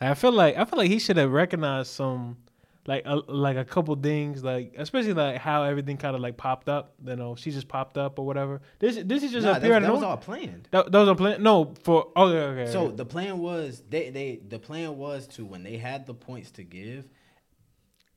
like, 0.00 0.10
I 0.10 0.14
feel 0.14 0.32
like 0.32 0.56
I 0.58 0.64
feel 0.66 0.78
like 0.78 0.90
he 0.90 0.98
should 0.98 1.16
have 1.16 1.32
recognized 1.32 1.90
some 1.92 2.36
like 2.88 3.02
a, 3.04 3.16
like 3.16 3.58
a 3.58 3.66
couple 3.66 3.94
things, 3.96 4.42
like 4.42 4.74
especially 4.78 5.12
like 5.12 5.36
how 5.36 5.62
everything 5.64 5.98
kind 5.98 6.16
of 6.16 6.22
like 6.22 6.38
popped 6.38 6.70
up. 6.70 6.94
You 7.04 7.16
know, 7.16 7.36
she 7.36 7.50
just 7.50 7.68
popped 7.68 7.98
up 7.98 8.18
or 8.18 8.24
whatever. 8.24 8.62
This 8.78 8.98
this 9.04 9.22
is 9.22 9.30
just 9.30 9.46
Nah, 9.46 9.58
appear 9.58 9.78
that, 9.78 9.82
that 9.82 9.92
was 9.92 10.02
all 10.02 10.16
planned. 10.16 10.68
That, 10.70 10.90
that 10.90 10.98
was 10.98 11.08
a 11.10 11.14
plan. 11.14 11.42
No, 11.42 11.74
for 11.84 12.10
oh 12.16 12.28
okay 12.28 12.62
okay. 12.62 12.72
So 12.72 12.88
the 12.88 13.04
plan 13.04 13.40
was 13.40 13.82
they 13.90 14.08
they 14.08 14.40
the 14.48 14.58
plan 14.58 14.96
was 14.96 15.26
to 15.28 15.44
when 15.44 15.64
they 15.64 15.76
had 15.76 16.06
the 16.06 16.14
points 16.14 16.50
to 16.52 16.62
give, 16.62 17.04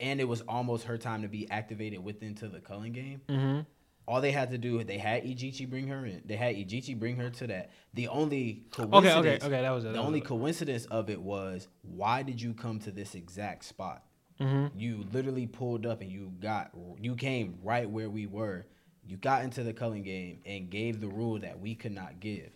and 0.00 0.22
it 0.22 0.24
was 0.24 0.40
almost 0.48 0.84
her 0.84 0.96
time 0.96 1.20
to 1.20 1.28
be 1.28 1.50
activated 1.50 2.02
within 2.02 2.34
to 2.36 2.48
the 2.48 2.60
culling 2.60 2.92
game. 2.94 3.20
hmm 3.28 3.60
All 4.08 4.22
they 4.22 4.32
had 4.32 4.52
to 4.52 4.58
do, 4.58 4.82
they 4.84 4.96
had 4.96 5.22
Ijichi 5.24 5.68
bring 5.68 5.88
her 5.88 6.06
in. 6.06 6.22
They 6.24 6.36
had 6.36 6.56
Ijichi 6.56 6.98
bring 6.98 7.16
her 7.16 7.28
to 7.28 7.46
that. 7.48 7.72
The 7.92 8.08
only 8.08 8.64
okay 8.78 8.88
coincidence, 8.88 9.44
okay 9.44 9.54
okay 9.54 9.62
that 9.62 9.70
was 9.70 9.84
it. 9.84 9.88
the 9.88 9.92
that 9.92 9.98
only 9.98 10.20
was 10.20 10.28
coincidence 10.28 10.86
of 10.86 11.10
it 11.10 11.20
was 11.20 11.68
why 11.82 12.22
did 12.22 12.40
you 12.40 12.54
come 12.54 12.78
to 12.80 12.90
this 12.90 13.14
exact 13.14 13.66
spot? 13.66 14.02
It. 14.38 14.44
Mhm. 14.44 14.70
You 14.76 15.04
literally 15.12 15.46
pulled 15.46 15.86
up 15.86 16.00
and 16.00 16.10
you 16.10 16.32
got 16.40 16.70
you 17.00 17.14
came 17.14 17.58
right 17.62 17.88
where 17.88 18.10
we 18.10 18.26
were. 18.26 18.66
You 19.06 19.16
got 19.16 19.42
into 19.44 19.62
the 19.62 19.72
culling 19.72 20.02
game 20.02 20.40
and 20.46 20.70
gave 20.70 21.00
the 21.00 21.08
rule 21.08 21.38
that 21.40 21.60
we 21.60 21.74
could 21.74 21.92
not 21.92 22.20
give. 22.20 22.50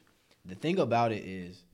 The 0.45 0.55
thing 0.55 0.79
about 0.79 1.11
it 1.13 1.25
is, 1.25 1.65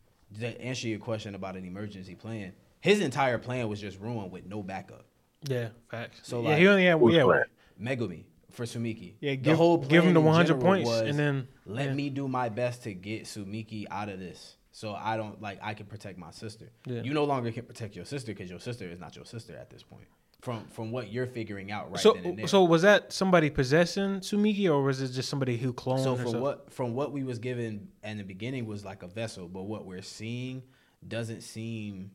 to 0.41 0.61
answer 0.61 0.89
your 0.89 0.99
question 0.99 1.35
about 1.35 1.57
an 1.57 1.65
emergency 1.67 2.15
plan, 2.15 2.55
his 2.81 3.01
entire 3.01 3.39
plan 3.39 3.69
was 3.69 3.81
just 3.81 4.01
ruined 4.01 4.33
with 4.33 4.47
no 4.47 4.63
backup. 4.63 5.05
Yeah, 5.43 5.69
facts. 5.91 6.21
So, 6.23 6.41
yeah, 6.43 6.49
like, 6.49 6.59
he 6.59 6.69
only 6.69 6.85
had 6.87 6.99
who's 6.99 7.15
yeah 7.15 7.25
playing? 7.25 7.45
Megumi 7.81 8.25
for 8.51 8.65
Tsumiki. 8.65 9.15
yeah 9.21 9.33
the 9.33 9.37
give, 9.37 9.57
whole 9.57 9.79
give 9.79 10.05
him 10.05 10.15
the 10.15 10.21
100 10.21 10.61
points 10.61 10.89
was, 10.89 11.03
and 11.03 11.19
then 11.19 11.49
let 11.67 11.89
yeah. 11.89 11.95
me 11.95 12.11
do 12.11 12.29
my 12.29 12.49
best 12.49 12.83
to 12.85 12.95
get 12.95 13.25
Tsumiki 13.25 13.87
out 13.91 14.09
of 14.09 14.19
this. 14.19 14.57
So 14.73 14.95
I 14.95 15.17
don't 15.19 15.41
like 15.41 15.59
I 15.63 15.75
can 15.75 15.87
protect 15.87 16.19
my 16.19 16.31
sister. 16.31 16.71
Yeah. 16.87 17.03
You 17.03 17.13
no 17.13 17.25
longer 17.25 17.53
can 17.53 17.65
protect 17.65 17.95
your 17.95 18.07
sister 18.07 18.33
because 18.33 18.51
your 18.51 18.59
sister 18.59 18.89
is 18.89 18.99
not 18.99 19.15
your 19.15 19.27
sister 19.27 19.55
at 19.55 19.71
this 19.71 19.83
point. 19.83 20.07
From 20.41 20.67
from 20.69 20.91
what 20.91 21.13
you're 21.13 21.27
figuring 21.27 21.71
out 21.71 21.93
right 21.93 22.01
so 22.01 22.15
then 22.15 22.25
and 22.25 22.39
there. 22.39 22.47
so 22.49 22.65
was 22.65 22.83
that 22.83 23.13
somebody 23.13 23.49
possessing 23.49 24.19
Tsumiki 24.21 24.67
or 24.69 24.83
was 24.83 25.01
it 25.01 25.09
just 25.13 25.29
somebody 25.29 25.57
who 25.57 25.73
cloned? 25.73 26.03
So 26.03 26.17
from 26.17 26.41
what 26.41 26.73
from 26.73 26.95
what 26.95 27.13
we 27.13 27.23
was 27.23 27.39
given 27.39 27.89
in 28.03 28.17
the 28.19 28.25
beginning 28.25 28.67
was 28.67 28.85
like 28.85 29.03
a 29.03 29.09
vessel, 29.09 29.47
but 29.47 29.65
what 29.65 29.85
we're 29.87 30.03
seeing 30.03 30.63
doesn't 31.07 31.43
seem 31.43 32.11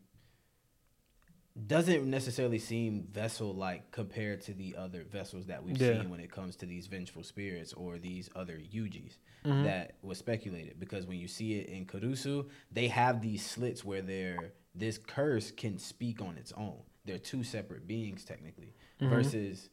doesn't 1.66 2.08
necessarily 2.08 2.60
seem 2.60 3.08
vessel 3.12 3.54
like 3.54 3.90
compared 3.92 4.42
to 4.42 4.54
the 4.54 4.76
other 4.76 5.04
vessels 5.04 5.48
that 5.48 5.64
we've 5.64 5.78
Yeah. 5.78 6.02
seen 6.02 6.10
when 6.10 6.20
it 6.20 6.32
comes 6.32 6.56
to 6.58 6.66
these 6.68 6.86
vengeful 6.88 7.24
spirits 7.24 7.74
or 7.74 7.98
these 7.98 8.30
other 8.36 8.58
Yujis 8.58 9.18
Mm-hmm. 9.48 9.64
that 9.64 9.94
was 10.02 10.18
speculated 10.18 10.80
because 10.80 11.06
when 11.08 11.18
you 11.18 11.28
see 11.28 11.54
it 11.60 11.70
in 11.70 11.86
Kurusu, 11.86 12.50
they 12.72 12.88
have 12.90 13.22
these 13.22 13.46
slits 13.46 13.86
where 13.86 14.02
they're 14.02 14.52
this 14.76 14.98
curse 14.98 15.52
can 15.52 15.80
speak 15.80 16.22
on 16.22 16.38
its 16.38 16.52
own. 16.58 16.78
They're 17.06 17.18
two 17.18 17.44
separate 17.44 17.88
beings 17.88 18.26
technically 18.26 18.74
Mm-hmm. 19.00 19.10
versus 19.14 19.70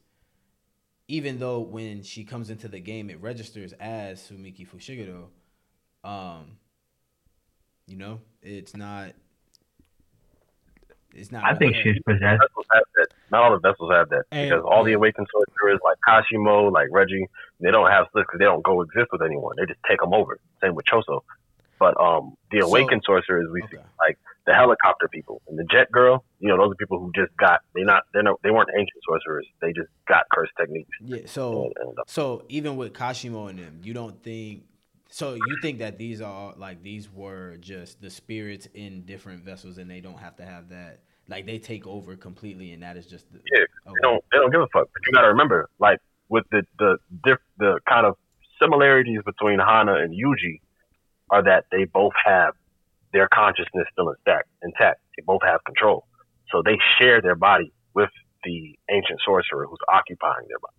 even 1.07 1.39
though 1.39 1.59
when 1.59 2.03
she 2.03 2.23
comes 2.23 2.49
into 2.49 2.67
the 2.67 2.79
game 2.79 3.09
it 3.09 3.19
registers 3.21 3.73
as 3.79 4.21
Tsumiki 4.21 4.67
Fushiguro, 4.67 5.25
um, 6.07 6.57
you 7.87 7.97
know, 7.97 8.21
it's 8.41 8.75
not. 8.75 9.13
It's 11.13 11.31
not. 11.31 11.43
I 11.43 11.55
think 11.55 11.75
she's 11.75 11.97
possessed. 12.05 12.41
Vessels 13.31 13.31
have 13.31 13.31
that. 13.31 13.35
Not 13.37 13.43
all 13.43 13.51
the 13.53 13.59
vessels 13.59 13.91
have 13.91 14.09
that 14.09 14.23
Hey, 14.31 14.49
because 14.49 14.63
all 14.65 14.83
the 14.83 14.93
awakened 14.93 15.27
sorcerers 15.31 15.79
like 15.83 15.97
Kashimo, 16.07 16.71
like 16.71 16.87
Reggie, 16.91 17.27
they 17.59 17.71
don't 17.71 17.89
have 17.89 18.07
slips 18.11 18.27
because 18.27 18.39
they 18.39 18.45
don't 18.45 18.63
go 18.63 18.81
exist 18.81 19.07
with 19.11 19.21
anyone. 19.21 19.55
They 19.57 19.65
just 19.65 19.79
take 19.89 19.99
them 19.99 20.13
over. 20.13 20.39
Same 20.61 20.75
with 20.75 20.85
Choso. 20.85 21.21
But 21.79 21.99
um, 21.99 22.35
the 22.51 22.61
So- 22.61 22.67
awakened 22.67 23.03
sorcerers 23.05 23.47
we 23.51 23.61
see 23.69 23.77
like 23.99 24.17
the 24.45 24.53
helicopter 24.53 25.07
people 25.07 25.41
and 25.47 25.57
the 25.57 25.65
jet 25.65 25.91
girl. 25.91 26.23
You 26.39 26.49
know, 26.49 26.57
those 26.57 26.71
are 26.71 26.75
people 26.75 26.99
who 26.99 27.11
just 27.15 27.35
got 27.37 27.61
they 27.73 27.81
not 27.83 28.03
they 28.13 28.21
not 28.21 28.39
they 28.43 28.51
weren't 28.51 28.69
ancient 28.77 29.01
sorcerers. 29.07 29.45
They 29.61 29.73
just 29.73 29.89
got 30.07 30.23
cursed 30.31 30.53
techniques. 30.59 30.89
Yeah. 31.01 31.19
So 31.25 31.63
And, 31.65 31.73
and, 31.89 31.99
uh, 31.99 32.03
So 32.07 32.43
even 32.49 32.77
with 32.77 32.93
Kashimo 32.93 33.49
and 33.49 33.59
them, 33.59 33.79
you 33.83 33.93
don't 33.93 34.21
think 34.23 34.63
so 35.09 35.33
you 35.33 35.57
think 35.61 35.79
that 35.79 35.97
these 35.97 36.21
are 36.21 36.53
like 36.57 36.83
these 36.83 37.11
were 37.11 37.57
just 37.59 38.01
the 38.01 38.09
spirits 38.09 38.67
in 38.73 39.01
different 39.05 39.43
vessels 39.43 39.77
and 39.77 39.89
they 39.89 39.99
don't 40.01 40.19
have 40.19 40.35
to 40.37 40.45
have 40.45 40.69
that 40.69 40.99
like 41.27 41.45
they 41.45 41.57
take 41.59 41.87
over 41.87 42.15
completely 42.15 42.71
and 42.73 42.83
that 42.83 42.97
is 42.97 43.05
just 43.07 43.31
the 43.31 43.39
Yeah, 43.53 43.61
okay. 43.61 43.67
they 43.95 44.01
don't 44.01 44.23
they 44.31 44.37
don't 44.37 44.51
give 44.51 44.61
a 44.61 44.67
fuck. 44.67 44.87
But 44.93 45.01
you 45.07 45.13
got 45.13 45.21
to 45.21 45.29
remember, 45.29 45.69
like 45.79 45.99
with 46.29 46.45
the 46.51 46.63
the 46.79 46.97
diff, 47.23 47.39
the 47.57 47.79
kind 47.87 48.05
of 48.05 48.15
similarities 48.61 49.19
between 49.25 49.59
Hana 49.59 49.95
and 49.95 50.13
Yuji 50.13 50.61
are 51.29 51.43
that 51.43 51.65
they 51.71 51.85
both 51.85 52.13
have 52.23 52.53
their 53.13 53.27
consciousness 53.27 53.85
still 53.91 54.09
intact. 54.09 54.47
Intact. 54.61 54.99
They 55.17 55.23
both 55.25 55.41
have 55.43 55.63
control, 55.65 56.05
so 56.51 56.61
they 56.63 56.77
share 56.99 57.21
their 57.21 57.35
body 57.35 57.71
with 57.93 58.09
the 58.43 58.77
ancient 58.91 59.19
sorcerer 59.25 59.65
who's 59.67 59.79
occupying 59.91 60.47
their 60.47 60.59
body. 60.59 60.75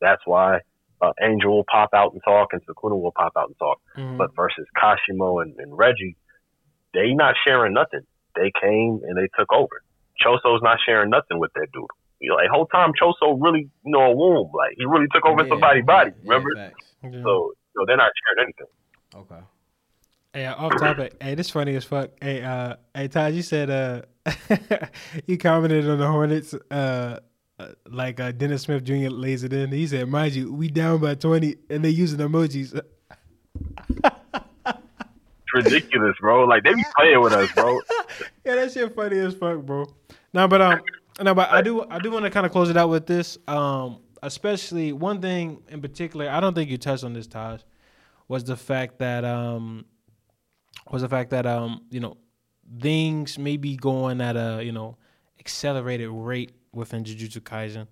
That's 0.00 0.22
why 0.26 0.60
uh, 1.00 1.12
Angel 1.22 1.50
will 1.56 1.64
pop 1.70 1.90
out 1.94 2.12
and 2.12 2.20
talk, 2.24 2.48
and 2.52 2.62
Sukuna 2.66 3.00
will 3.00 3.12
pop 3.12 3.32
out 3.36 3.48
and 3.48 3.58
talk. 3.58 3.78
Mhm. 3.96 4.18
But 4.18 4.34
versus 4.36 4.66
Kashimo 4.76 5.42
and, 5.42 5.54
and 5.58 5.76
Reggie, 5.76 6.16
they 6.94 7.14
not 7.14 7.34
sharing 7.46 7.72
nothing. 7.72 8.02
They 8.36 8.52
came 8.60 9.00
and 9.02 9.16
they 9.16 9.28
took 9.38 9.52
over. 9.52 9.82
Choso's 10.24 10.62
not 10.62 10.78
sharing 10.84 11.10
nothing 11.10 11.38
with 11.38 11.52
that 11.54 11.68
dude. 11.72 11.84
You 12.20 12.30
know, 12.30 12.36
like 12.36 12.48
whole 12.50 12.66
time 12.66 12.92
Choso 13.00 13.36
really, 13.40 13.70
you 13.84 13.92
know, 13.92 14.10
a 14.10 14.14
womb. 14.14 14.50
Like 14.54 14.74
he 14.76 14.84
really 14.84 15.06
took 15.12 15.24
over 15.24 15.42
Yeah, 15.42 15.48
somebody's 15.50 15.84
body. 15.84 16.10
Remember? 16.24 16.50
facts. 16.56 16.84
Yeah. 17.02 17.22
So, 17.22 17.52
so 17.76 17.84
they're 17.86 17.96
not 17.96 18.10
sharing 18.36 18.48
anything. 18.48 18.66
Okay. 19.14 19.44
Hey, 20.34 20.46
uh, 20.46 20.54
off 20.56 20.78
topic. 20.78 21.14
hey, 21.20 21.34
this 21.34 21.50
funny 21.50 21.74
as 21.76 21.84
fuck. 21.84 22.10
Hey, 22.20 22.42
uh, 22.42 22.74
hey, 22.94 23.08
Todd, 23.08 23.32
you 23.34 23.42
said 23.42 23.70
uh, 23.70 24.02
you 25.26 25.38
commented 25.38 25.88
on 25.88 25.98
the 25.98 26.06
Hornets, 26.06 26.54
uh, 26.70 27.20
uh, 27.58 27.68
like 27.86 28.20
uh, 28.20 28.32
Dennis 28.32 28.62
Smith 28.62 28.84
Jr. 28.84 29.08
lays 29.08 29.42
it 29.42 29.52
in. 29.52 29.72
He 29.72 29.86
said, 29.86 30.08
"Mind 30.08 30.34
you, 30.34 30.52
we 30.52 30.68
down 30.68 31.00
by 31.00 31.14
twenty, 31.14 31.56
and 31.70 31.84
they 31.84 31.88
using 31.90 32.18
emojis." 32.18 32.78
It's 34.66 35.54
ridiculous, 35.54 36.14
bro. 36.20 36.44
Like 36.44 36.62
they 36.62 36.74
be 36.74 36.84
playing 36.96 37.20
with 37.22 37.32
us, 37.32 37.50
bro. 37.52 37.80
yeah, 38.44 38.56
that 38.56 38.72
shit 38.72 38.94
funny 38.94 39.18
as 39.18 39.34
fuck, 39.34 39.60
bro. 39.62 39.86
No, 40.32 40.46
but 40.46 40.60
um, 40.60 40.80
no, 41.22 41.34
but 41.34 41.50
I 41.50 41.62
do, 41.62 41.84
I 41.88 41.98
do 41.98 42.10
want 42.10 42.24
to 42.24 42.30
kind 42.30 42.46
of 42.46 42.52
close 42.52 42.70
it 42.70 42.76
out 42.76 42.90
with 42.90 43.06
this. 43.06 43.38
Um, 43.48 44.00
especially 44.22 44.92
one 44.92 45.20
thing 45.20 45.62
in 45.68 45.80
particular. 45.80 46.28
I 46.28 46.40
don't 46.40 46.54
think 46.54 46.70
you 46.70 46.78
touched 46.78 47.04
on 47.04 47.12
this, 47.12 47.26
Taj, 47.26 47.62
was 48.28 48.44
the 48.44 48.56
fact 48.56 48.98
that 48.98 49.24
um, 49.24 49.84
was 50.90 51.02
the 51.02 51.08
fact 51.08 51.30
that 51.30 51.46
um, 51.46 51.82
you 51.90 52.00
know, 52.00 52.16
things 52.80 53.38
may 53.38 53.56
be 53.56 53.76
going 53.76 54.20
at 54.20 54.36
a 54.36 54.62
you 54.62 54.72
know 54.72 54.96
accelerated 55.40 56.08
rate 56.10 56.52
within 56.72 57.04
Jujutsu 57.04 57.40
Kaisen. 57.40 57.86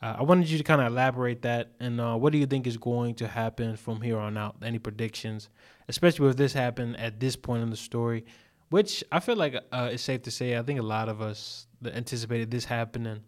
Uh, 0.00 0.16
I 0.18 0.22
wanted 0.24 0.50
you 0.50 0.58
to 0.58 0.64
kind 0.64 0.80
of 0.80 0.88
elaborate 0.88 1.42
that, 1.42 1.72
and 1.78 2.00
uh, 2.00 2.16
what 2.16 2.32
do 2.32 2.38
you 2.38 2.46
think 2.46 2.66
is 2.66 2.76
going 2.76 3.14
to 3.16 3.28
happen 3.28 3.76
from 3.76 4.00
here 4.00 4.18
on 4.18 4.36
out? 4.36 4.56
Any 4.62 4.78
predictions, 4.78 5.48
especially 5.88 6.26
with 6.26 6.36
this 6.36 6.52
happen 6.52 6.96
at 6.96 7.20
this 7.20 7.36
point 7.36 7.62
in 7.62 7.70
the 7.70 7.76
story, 7.76 8.24
which 8.70 9.04
I 9.12 9.20
feel 9.20 9.36
like 9.36 9.54
uh, 9.70 9.90
it's 9.92 10.02
safe 10.02 10.22
to 10.22 10.30
say. 10.30 10.56
I 10.56 10.62
think 10.62 10.80
a 10.80 10.84
lot 10.84 11.08
of 11.08 11.20
us 11.20 11.68
that 11.82 11.94
anticipated 11.94 12.50
this 12.50 12.64
happening 12.64 13.20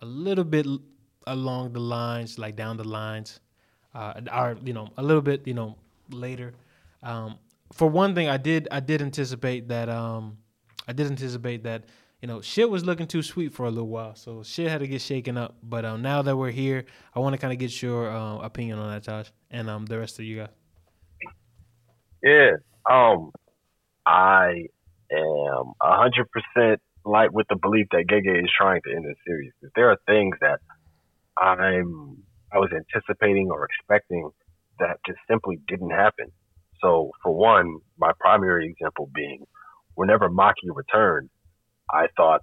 a 0.00 0.06
little 0.06 0.44
bit 0.44 0.66
along 1.26 1.72
the 1.72 1.80
lines, 1.80 2.38
like 2.38 2.56
down 2.56 2.76
the 2.76 2.84
lines, 2.84 3.40
uh, 3.94 4.20
or 4.32 4.56
you 4.64 4.72
know, 4.72 4.88
a 4.96 5.02
little 5.02 5.22
bit, 5.22 5.46
you 5.46 5.54
know, 5.54 5.76
later. 6.10 6.54
Um, 7.02 7.38
for 7.72 7.88
one 7.88 8.14
thing, 8.14 8.28
I 8.28 8.36
did 8.36 8.68
I 8.70 8.80
did 8.80 9.00
anticipate 9.02 9.68
that 9.68 9.88
um, 9.88 10.38
I 10.86 10.92
did 10.92 11.06
anticipate 11.06 11.64
that 11.64 11.84
you 12.20 12.28
know 12.28 12.40
shit 12.40 12.68
was 12.68 12.84
looking 12.84 13.06
too 13.06 13.22
sweet 13.22 13.52
for 13.52 13.66
a 13.66 13.70
little 13.70 13.88
while, 13.88 14.14
so 14.14 14.42
shit 14.42 14.68
had 14.68 14.80
to 14.80 14.88
get 14.88 15.00
shaken 15.00 15.38
up. 15.38 15.56
But 15.62 15.84
um, 15.84 16.02
now 16.02 16.22
that 16.22 16.36
we're 16.36 16.50
here, 16.50 16.84
I 17.14 17.20
want 17.20 17.34
to 17.34 17.38
kind 17.38 17.52
of 17.52 17.58
get 17.58 17.80
your 17.80 18.10
uh, 18.10 18.38
opinion 18.38 18.78
on 18.78 18.90
that, 18.90 19.04
Josh, 19.04 19.32
and 19.50 19.70
um, 19.70 19.86
the 19.86 19.98
rest 19.98 20.18
of 20.18 20.24
you 20.24 20.38
guys. 20.38 20.48
Yeah. 22.22 22.52
Um, 22.90 23.30
I 24.06 24.66
am 25.10 25.72
hundred 25.80 26.28
percent 26.30 26.80
like 27.04 27.32
with 27.32 27.46
the 27.48 27.56
belief 27.56 27.86
that 27.92 28.06
Gege 28.08 28.44
is 28.44 28.50
trying 28.56 28.80
to 28.86 28.90
end 28.90 29.04
the 29.04 29.14
series. 29.26 29.52
There 29.74 29.90
are 29.90 29.98
things 30.06 30.36
that 30.40 30.60
I'm 31.38 32.22
I 32.52 32.58
was 32.58 32.70
anticipating 32.72 33.48
or 33.50 33.64
expecting 33.64 34.30
that 34.78 34.98
just 35.06 35.18
simply 35.28 35.58
didn't 35.66 35.90
happen. 35.90 36.26
So 36.82 37.12
for 37.22 37.32
one, 37.32 37.78
my 37.98 38.12
primary 38.20 38.68
example 38.68 39.10
being 39.14 39.44
whenever 39.94 40.28
Maki 40.28 40.68
returned, 40.74 41.30
I 41.90 42.06
thought 42.16 42.42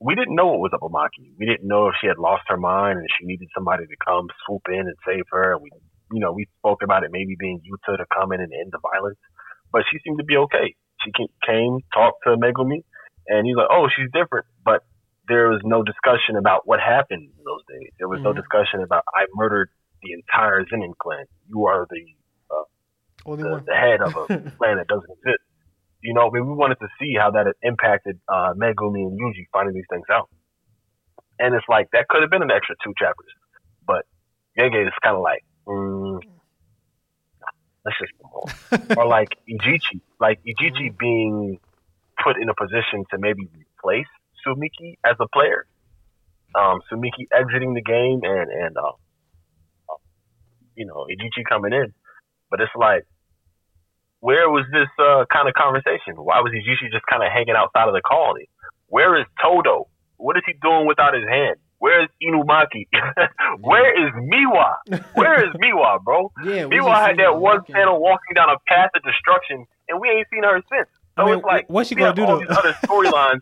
we 0.00 0.14
didn't 0.14 0.36
know 0.36 0.46
what 0.46 0.60
was 0.60 0.72
up 0.74 0.82
with 0.82 0.92
Maki. 0.92 1.32
We 1.38 1.46
didn't 1.46 1.66
know 1.66 1.88
if 1.88 1.94
she 2.00 2.06
had 2.06 2.18
lost 2.18 2.42
her 2.48 2.56
mind 2.56 2.98
and 2.98 3.08
she 3.18 3.26
needed 3.26 3.48
somebody 3.54 3.86
to 3.86 3.96
come 4.04 4.28
swoop 4.46 4.62
in 4.68 4.80
and 4.80 4.96
save 5.06 5.24
her. 5.30 5.56
We 5.58 5.70
you 6.12 6.20
know, 6.20 6.32
we 6.32 6.46
spoke 6.58 6.82
about 6.82 7.04
it 7.04 7.10
maybe 7.12 7.36
being 7.38 7.60
Yuta 7.60 7.96
to 7.96 8.04
come 8.14 8.32
in 8.32 8.40
and 8.40 8.52
end 8.52 8.72
the 8.72 8.78
violence, 8.80 9.18
but 9.72 9.82
she 9.90 9.98
seemed 10.04 10.18
to 10.18 10.24
be 10.24 10.36
okay. 10.36 10.74
She 11.04 11.12
came, 11.46 11.78
talked 11.92 12.24
to 12.24 12.36
Megumi, 12.36 12.82
and 13.28 13.46
he's 13.46 13.56
like, 13.56 13.68
"Oh, 13.70 13.88
she's 13.94 14.10
different," 14.12 14.46
but 14.64 14.82
there 15.28 15.48
was 15.48 15.60
no 15.64 15.82
discussion 15.82 16.36
about 16.36 16.66
what 16.66 16.80
happened 16.80 17.30
in 17.36 17.44
those 17.44 17.62
days. 17.68 17.90
There 17.98 18.08
was 18.08 18.20
no 18.24 18.32
Mhm. 18.32 18.36
discussion 18.36 18.82
about 18.82 19.04
I 19.14 19.26
murdered 19.34 19.68
the 20.02 20.12
entire 20.12 20.64
Zenin 20.64 20.96
clan. 20.98 21.26
You 21.46 21.66
are 21.66 21.86
the 21.90 22.02
Only 23.26 23.42
the, 23.44 23.62
the 23.66 23.74
head 23.74 24.00
of 24.00 24.14
a 24.16 24.26
clan 24.58 24.78
that 24.78 24.86
doesn't 24.88 25.10
exist. 25.10 25.42
You 26.00 26.14
know, 26.14 26.28
I 26.28 26.30
mean, 26.30 26.46
we 26.46 26.54
wanted 26.54 26.78
to 26.80 26.88
see 26.98 27.14
how 27.18 27.30
that 27.32 27.46
had 27.46 27.56
impacted 27.62 28.20
uh, 28.28 28.54
Megumi 28.54 29.02
and 29.02 29.18
Yuji 29.20 29.44
finding 29.52 29.74
these 29.74 29.88
things 29.90 30.06
out. 30.10 30.28
and 31.38 31.54
it's 31.54 31.66
like 31.68 31.88
that 31.92 32.08
could 32.08 32.22
have 32.22 32.30
been 32.30 32.42
an 32.42 32.50
extra 32.50 32.74
two 32.82 32.94
chapters, 32.96 33.32
but 33.86 34.06
Gege 34.58 34.86
is 34.86 34.92
kind 35.02 35.16
of 35.16 35.22
like, 35.22 35.44
mm, 35.68 36.20
let's 37.84 37.98
just 37.98 38.12
move 38.22 38.32
on. 38.34 38.96
or 38.96 39.06
like 39.06 39.30
Ijichi, 39.48 40.00
like 40.20 40.40
Ijichi 40.46 40.96
being 40.98 41.58
put 42.22 42.40
in 42.40 42.48
a 42.48 42.54
position 42.54 43.04
to 43.10 43.18
maybe 43.18 43.48
replace 43.52 44.10
Tsumiki 44.44 44.98
as 45.04 45.16
a 45.20 45.28
player. 45.28 45.66
Um, 46.54 46.80
Tsumiki 46.90 47.28
exiting 47.32 47.74
the 47.74 47.82
game 47.82 48.20
and 48.22 48.50
and 48.50 48.76
uh, 48.76 48.92
you 50.74 50.86
know 50.86 51.06
Ijichi 51.10 51.44
coming 51.48 51.72
in, 51.72 51.92
but 52.50 52.60
it's 52.60 52.72
like, 52.74 53.04
where 54.20 54.48
was 54.48 54.64
this 54.72 54.88
uh, 54.98 55.24
kind 55.32 55.48
of 55.48 55.54
conversation? 55.54 56.16
Why 56.16 56.40
was 56.40 56.52
Ijichi 56.52 56.90
just 56.90 57.04
kind 57.06 57.22
of 57.22 57.30
hanging 57.32 57.54
outside 57.56 57.88
of 57.88 57.94
the 57.94 58.02
colony? 58.02 58.48
Where 58.88 59.20
is 59.20 59.26
Todo? 59.42 59.88
What 60.16 60.36
is 60.36 60.42
he 60.46 60.54
doing 60.60 60.86
without 60.86 61.14
his 61.14 61.24
hand? 61.28 61.56
Where 61.78 62.02
is 62.02 62.08
Inumaki? 62.22 62.88
Where 63.60 63.94
is 63.94 64.12
Miwa? 64.14 65.00
Where 65.14 65.46
is 65.46 65.54
Miwa, 65.62 66.02
bro? 66.02 66.32
Yeah, 66.44 66.64
Miwa 66.64 66.94
had 66.94 67.18
that 67.18 67.38
one 67.38 67.62
panel 67.70 68.00
walking 68.00 68.34
down 68.34 68.48
a 68.50 68.58
path 68.66 68.90
of 68.96 69.02
destruction, 69.02 69.64
and 69.88 70.00
we 70.00 70.08
ain't 70.08 70.26
seen 70.32 70.42
her 70.42 70.60
since. 70.72 70.88
So 71.18 71.22
I 71.22 71.26
mean, 71.26 71.34
it's 71.38 71.44
like 71.44 71.66
what's 71.68 71.88
she 71.88 71.94
gonna 71.94 72.14
do 72.14 72.24
all 72.24 72.38
though? 72.38 72.46
these 72.46 72.56
other 72.56 72.72
storylines, 72.86 73.40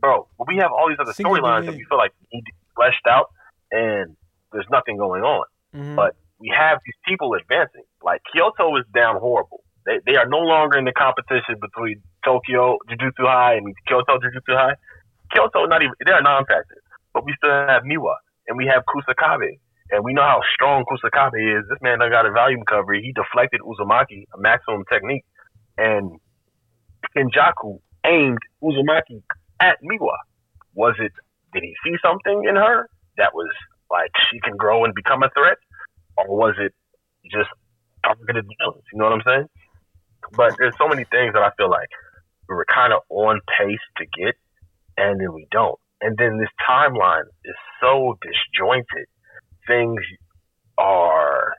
bro. 0.00 0.26
We 0.46 0.56
have 0.58 0.72
all 0.72 0.88
these 0.88 0.98
other 1.00 1.12
storylines 1.12 1.66
that 1.66 1.74
we 1.74 1.84
feel 1.84 1.98
like 1.98 2.12
need 2.32 2.40
to 2.40 2.52
be 2.52 2.58
fleshed 2.74 3.06
out, 3.08 3.30
and 3.70 4.16
there's 4.52 4.66
nothing 4.70 4.96
going 4.96 5.22
on. 5.22 5.44
Mhm. 5.74 5.96
But 5.96 6.16
we 6.38 6.52
have 6.54 6.78
these 6.84 6.94
people 7.06 7.34
advancing. 7.34 7.84
Like 8.02 8.20
Kyoto 8.32 8.76
is 8.76 8.84
down 8.94 9.16
horrible. 9.20 9.62
They 9.86 10.00
they 10.06 10.16
are 10.16 10.26
no 10.26 10.38
longer 10.38 10.76
in 10.78 10.84
the 10.84 10.92
competition 10.92 11.56
between 11.60 12.02
Tokyo 12.24 12.78
Jujutsu 12.90 13.24
High 13.26 13.54
and 13.54 13.74
Kyoto 13.86 14.18
Jujutsu 14.18 14.54
High. 14.56 14.74
Kyoto 15.32 15.66
not 15.66 15.82
even 15.82 15.94
they're 16.04 16.22
non-factor, 16.22 16.82
but 17.14 17.24
we 17.24 17.32
still 17.36 17.50
have 17.50 17.82
Miwa 17.84 18.14
and 18.48 18.56
we 18.56 18.66
have 18.66 18.82
Kusakabe. 18.88 19.60
And 19.90 20.04
we 20.04 20.12
know 20.12 20.22
how 20.22 20.40
strong 20.54 20.84
Kusakabe 20.84 21.58
is. 21.58 21.64
This 21.70 21.78
man 21.80 22.00
done 22.00 22.10
got 22.10 22.26
a 22.26 22.30
volume 22.30 22.62
cover. 22.68 22.92
He 22.92 23.12
deflected 23.12 23.60
Uzumaki, 23.62 24.24
a 24.34 24.38
maximum 24.38 24.84
technique, 24.92 25.24
and 25.78 26.18
Kenjaku 27.18 27.80
aimed 28.06 28.38
Uzumaki 28.62 29.22
at 29.60 29.78
Miwa. 29.82 30.16
Was 30.74 30.94
it? 30.98 31.12
Did 31.52 31.62
he 31.62 31.74
see 31.84 31.96
something 32.02 32.44
in 32.48 32.56
her 32.56 32.88
that 33.16 33.34
was 33.34 33.50
like 33.90 34.10
she 34.30 34.38
can 34.40 34.56
grow 34.56 34.84
and 34.84 34.94
become 34.94 35.22
a 35.22 35.30
threat, 35.30 35.58
or 36.16 36.28
was 36.28 36.54
it 36.58 36.72
just 37.30 37.48
targeted 38.04 38.46
violence? 38.60 38.84
You 38.92 38.98
know 38.98 39.06
what 39.06 39.14
I'm 39.14 39.22
saying? 39.26 39.46
But 40.36 40.54
there's 40.58 40.74
so 40.78 40.88
many 40.88 41.04
things 41.10 41.32
that 41.34 41.42
I 41.42 41.50
feel 41.56 41.70
like 41.70 41.88
we 42.48 42.54
were 42.54 42.66
kind 42.72 42.92
of 42.92 43.00
on 43.08 43.40
pace 43.58 43.78
to 43.96 44.04
get, 44.04 44.34
and 44.96 45.20
then 45.20 45.32
we 45.32 45.46
don't. 45.50 45.78
And 46.00 46.16
then 46.16 46.38
this 46.38 46.50
timeline 46.68 47.26
is 47.44 47.54
so 47.80 48.16
disjointed. 48.22 49.06
Things 49.66 50.00
are, 50.78 51.54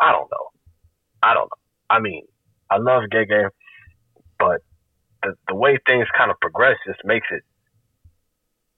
I 0.00 0.12
don't 0.12 0.30
know. 0.30 0.48
I 1.22 1.34
don't 1.34 1.44
know. 1.44 1.62
I 1.90 2.00
mean, 2.00 2.22
I 2.70 2.78
love 2.78 3.02
Gege, 3.12 3.50
but 4.38 4.62
the, 5.24 5.34
the 5.48 5.54
way 5.54 5.78
things 5.88 6.06
kind 6.16 6.30
of 6.30 6.38
progress 6.40 6.76
just 6.86 7.00
makes 7.04 7.26
it 7.30 7.42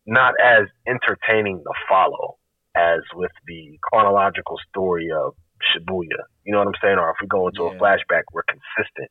not 0.06 0.35
as 0.43 0.68
entertaining 0.86 1.59
to 1.59 1.73
follow 1.89 2.39
as 2.77 3.01
with 3.14 3.32
the 3.47 3.78
chronological 3.82 4.56
story 4.70 5.10
of 5.10 5.35
Shibuya. 5.74 6.23
You 6.44 6.52
know 6.52 6.59
what 6.59 6.68
I'm 6.68 6.81
saying? 6.81 6.98
Or 6.98 7.10
if 7.10 7.16
we 7.20 7.27
go 7.27 7.48
into 7.48 7.64
a 7.64 7.74
flashback, 7.77 8.23
we're 8.32 8.47
consistent. 8.47 9.10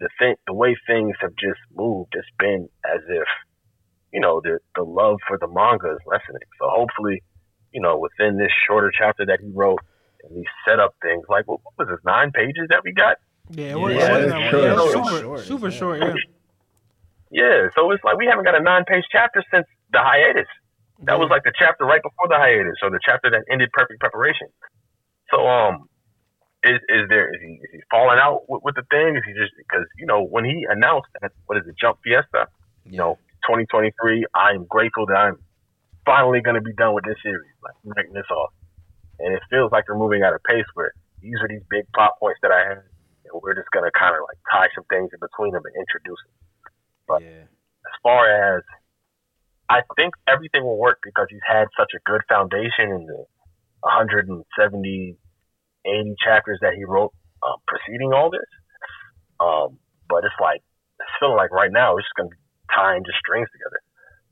The 0.00 0.08
thing, 0.18 0.34
the 0.46 0.54
way 0.54 0.76
things 0.86 1.14
have 1.20 1.32
just 1.36 1.60
moved, 1.74 2.14
it's 2.14 2.26
been 2.38 2.68
as 2.84 3.00
if, 3.08 3.28
you 4.12 4.20
know, 4.20 4.40
the 4.42 4.58
the 4.74 4.82
love 4.82 5.18
for 5.28 5.38
the 5.38 5.48
manga 5.48 5.92
is 5.92 6.00
lessening. 6.06 6.48
So 6.58 6.68
hopefully, 6.70 7.22
you 7.72 7.80
know, 7.80 7.98
within 7.98 8.38
this 8.38 8.50
shorter 8.66 8.90
chapter 8.96 9.26
that 9.26 9.40
he 9.40 9.50
wrote, 9.52 9.80
and 10.22 10.36
he 10.36 10.44
set 10.66 10.80
up 10.80 10.94
things, 11.02 11.24
like 11.28 11.46
what, 11.46 11.60
what 11.62 11.74
was 11.78 11.88
this 11.88 12.04
nine 12.04 12.30
pages 12.32 12.66
that 12.70 12.82
we 12.84 12.92
got? 12.92 13.18
yeah, 13.50 13.64
it 13.64 13.68
Yeah, 13.68 13.74
was, 13.76 13.94
it 13.94 13.98
yeah, 13.98 14.10
wasn't 14.10 14.24
it's 14.24 14.32
that 14.32 14.50
short. 14.50 14.54
much. 14.54 14.62
Yeah, 14.62 14.70
it 14.70 14.76
was 14.76 14.92
super, 14.92 15.20
short, 15.20 15.40
super 15.40 15.68
yeah. 15.68 15.78
short. 15.78 16.00
Yeah. 16.00 16.33
Yeah, 17.30 17.68
so 17.76 17.90
it's 17.90 18.04
like 18.04 18.16
we 18.16 18.26
haven't 18.26 18.44
got 18.44 18.54
a 18.54 18.62
nine 18.62 18.84
page 18.86 19.04
chapter 19.10 19.42
since 19.52 19.66
the 19.92 19.98
hiatus. 19.98 20.48
That 21.02 21.18
was 21.18 21.28
like 21.30 21.42
the 21.42 21.52
chapter 21.58 21.84
right 21.84 22.02
before 22.02 22.28
the 22.28 22.36
hiatus, 22.36 22.78
or 22.82 22.90
the 22.90 23.00
chapter 23.04 23.30
that 23.30 23.42
ended 23.50 23.70
perfect 23.72 24.00
preparation. 24.00 24.48
So, 25.30 25.46
um, 25.46 25.88
is 26.62 26.80
is 26.88 27.08
there 27.08 27.28
is 27.34 27.40
he 27.42 27.52
is 27.62 27.70
he 27.72 27.80
falling 27.90 28.18
out 28.22 28.48
with, 28.48 28.62
with 28.62 28.74
the 28.76 28.86
thing? 28.90 29.16
Is 29.16 29.24
he 29.26 29.32
just 29.34 29.52
because 29.58 29.84
you 29.98 30.06
know 30.06 30.24
when 30.24 30.44
he 30.44 30.66
announced 30.68 31.08
that 31.20 31.32
what 31.46 31.58
is 31.58 31.64
it 31.66 31.74
Jump 31.80 31.98
Fiesta? 32.04 32.46
You 32.84 32.98
know, 32.98 33.18
2023. 33.48 34.26
I'm 34.34 34.64
grateful 34.66 35.06
that 35.06 35.16
I'm 35.16 35.38
finally 36.06 36.40
going 36.40 36.56
to 36.56 36.64
be 36.64 36.72
done 36.74 36.94
with 36.94 37.04
this 37.04 37.16
series, 37.22 37.52
like 37.64 37.74
writing 37.84 38.12
this 38.12 38.28
off. 38.30 38.52
And 39.18 39.34
it 39.34 39.42
feels 39.50 39.72
like 39.72 39.88
we're 39.88 39.98
moving 39.98 40.22
at 40.22 40.32
a 40.32 40.40
pace 40.48 40.68
where 40.74 40.92
these 41.20 41.36
are 41.40 41.48
these 41.48 41.64
big 41.70 41.84
plot 41.94 42.12
points 42.20 42.40
that 42.42 42.52
I 42.52 42.60
have, 42.68 42.84
and 43.24 43.32
we're 43.42 43.54
just 43.54 43.70
going 43.72 43.84
to 43.84 43.92
kind 43.96 44.12
of 44.14 44.22
like 44.28 44.38
tie 44.52 44.68
some 44.74 44.84
things 44.92 45.10
in 45.12 45.20
between 45.20 45.52
them 45.52 45.62
and 45.64 45.74
introduce 45.76 46.20
them. 46.28 46.34
But- 47.06 47.22
yeah, 47.22 47.44
as 47.84 47.94
far 48.02 48.56
as 48.56 48.62
I 49.70 49.80
think 49.96 50.14
everything 50.28 50.62
will 50.62 50.78
work 50.78 51.00
because 51.02 51.26
he's 51.30 51.44
had 51.46 51.66
such 51.78 51.92
a 51.96 52.00
good 52.04 52.20
foundation 52.28 52.92
in 52.92 53.06
the 53.06 53.24
170, 53.80 55.16
80 55.86 56.14
chapters 56.22 56.58
that 56.60 56.74
he 56.74 56.84
wrote 56.84 57.12
um, 57.42 57.56
preceding 57.66 58.12
all 58.12 58.30
this. 58.30 58.48
Um, 59.40 59.78
but 60.08 60.24
it's 60.24 60.36
like, 60.40 60.60
it's 61.00 61.10
feeling 61.18 61.36
like 61.36 61.50
right 61.50 61.72
now 61.72 61.96
it's 61.96 62.06
just 62.06 62.16
going 62.16 62.28
to 62.28 62.36
be 62.36 62.40
tying 62.74 63.04
just 63.04 63.18
strings 63.18 63.48
together. 63.52 63.80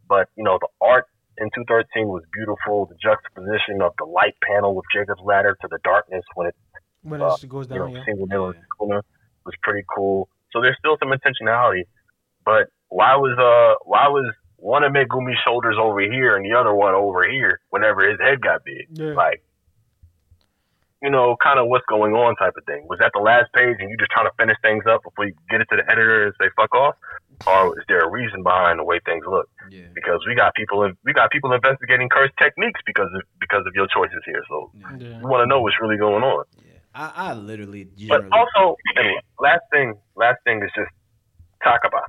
But, 0.08 0.28
you 0.36 0.44
know, 0.44 0.58
the 0.60 0.68
art 0.80 1.06
in 1.38 1.48
213 1.56 2.08
was 2.08 2.24
beautiful. 2.32 2.86
The 2.86 2.96
juxtaposition 3.00 3.80
of 3.80 3.96
the 3.96 4.04
light 4.04 4.36
panel 4.44 4.76
with 4.76 4.84
Jacob's 4.92 5.24
ladder 5.24 5.56
to 5.60 5.68
the 5.68 5.78
darkness 5.82 6.24
when 6.34 6.48
it 6.48 6.56
When 7.02 7.20
Uh, 7.20 7.34
it 7.34 7.48
goes 7.48 7.68
you 7.68 7.76
know, 7.80 7.88
down, 7.88 7.96
yeah. 7.96 8.04
single 8.04 8.28
Yeah. 8.28 9.00
Was 9.44 9.56
pretty 9.62 9.82
cool. 9.90 10.28
So 10.52 10.60
there's 10.60 10.78
still 10.78 10.96
some 11.00 11.10
intentionality. 11.10 11.82
But 12.44 12.68
why 12.88 13.16
was 13.16 13.36
uh 13.38 13.78
why 13.84 14.08
was 14.08 14.32
one 14.56 14.84
of 14.84 14.92
Megumi's 14.92 15.38
shoulders 15.44 15.76
over 15.80 16.00
here 16.00 16.36
and 16.36 16.44
the 16.44 16.56
other 16.56 16.74
one 16.74 16.94
over 16.94 17.28
here 17.28 17.60
whenever 17.70 18.08
his 18.08 18.20
head 18.20 18.40
got 18.40 18.64
big? 18.64 18.86
Yeah. 18.92 19.14
Like 19.14 19.42
you 21.02 21.10
know, 21.10 21.34
kind 21.42 21.58
of 21.58 21.66
what's 21.66 21.84
going 21.86 22.12
on 22.14 22.36
type 22.36 22.54
of 22.56 22.64
thing. 22.64 22.86
Was 22.88 23.00
that 23.00 23.10
the 23.12 23.18
last 23.20 23.52
page 23.54 23.74
and 23.80 23.90
you 23.90 23.96
just 23.98 24.12
trying 24.12 24.26
to 24.26 24.30
finish 24.38 24.54
things 24.62 24.84
up 24.88 25.02
before 25.02 25.26
you 25.26 25.34
get 25.50 25.60
it 25.60 25.66
to 25.70 25.76
the 25.76 25.82
editor 25.90 26.26
and 26.26 26.34
say 26.40 26.46
fuck 26.54 26.72
off? 26.76 26.94
Or 27.44 27.76
is 27.76 27.82
there 27.88 27.98
a 28.06 28.08
reason 28.08 28.44
behind 28.44 28.78
the 28.78 28.84
way 28.84 29.00
things 29.04 29.24
look? 29.26 29.48
yeah, 29.68 29.90
Because 29.94 30.20
we 30.28 30.36
got 30.36 30.54
people 30.54 30.78
we 31.04 31.12
got 31.12 31.32
people 31.32 31.52
investigating 31.52 32.08
cursed 32.08 32.34
techniques 32.40 32.78
because 32.86 33.10
of 33.14 33.22
because 33.40 33.64
of 33.66 33.74
your 33.74 33.88
choices 33.88 34.22
here. 34.24 34.44
So 34.48 34.70
yeah, 34.78 34.94
Yeah. 34.96 35.18
we 35.18 35.26
want 35.26 35.42
to 35.42 35.46
know 35.46 35.60
what's 35.60 35.74
really 35.82 35.96
going 35.98 36.22
on. 36.22 36.44
yeah. 36.64 36.78
I, 36.94 37.30
I 37.30 37.32
literally 37.34 37.88
But 38.06 38.26
also, 38.30 38.76
and 38.94 39.08
last 39.40 39.62
thing, 39.72 39.94
last 40.14 40.38
thing 40.44 40.62
is 40.62 40.70
just 40.76 40.90
Takaba. 41.66 42.02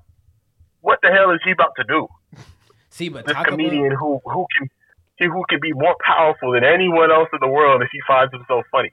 What 0.83 0.99
the 1.01 1.09
hell 1.09 1.31
is 1.31 1.39
he 1.45 1.51
about 1.51 1.71
to 1.77 1.85
do? 1.85 2.07
see, 2.89 3.07
but 3.07 3.25
This 3.25 3.37
comedian 3.47 3.95
who 3.97 4.19
who 4.25 4.45
can 4.57 4.69
he 5.15 5.25
who 5.25 5.43
can 5.49 5.59
be 5.61 5.71
more 5.71 5.95
powerful 6.05 6.51
than 6.51 6.65
anyone 6.65 7.09
else 7.09 7.29
in 7.31 7.39
the 7.41 7.47
world 7.47 7.81
if 7.81 7.87
he 7.91 7.99
finds 8.05 8.33
himself 8.33 8.65
funny. 8.69 8.91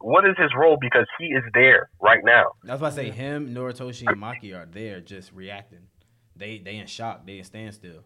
What 0.00 0.28
is 0.28 0.36
his 0.36 0.50
role? 0.54 0.76
Because 0.78 1.06
he 1.18 1.26
is 1.26 1.42
there 1.54 1.88
right 2.00 2.20
now. 2.22 2.52
That's 2.62 2.82
why 2.82 2.88
I 2.88 2.90
say 2.90 3.10
him, 3.10 3.54
Noritoshi, 3.54 4.06
and 4.06 4.20
Maki 4.20 4.54
are 4.54 4.66
there 4.66 5.00
just 5.00 5.32
reacting. 5.32 5.88
They 6.36 6.58
they 6.58 6.76
in 6.76 6.86
shock. 6.86 7.26
They 7.26 7.38
in 7.38 7.44
standstill. 7.44 8.04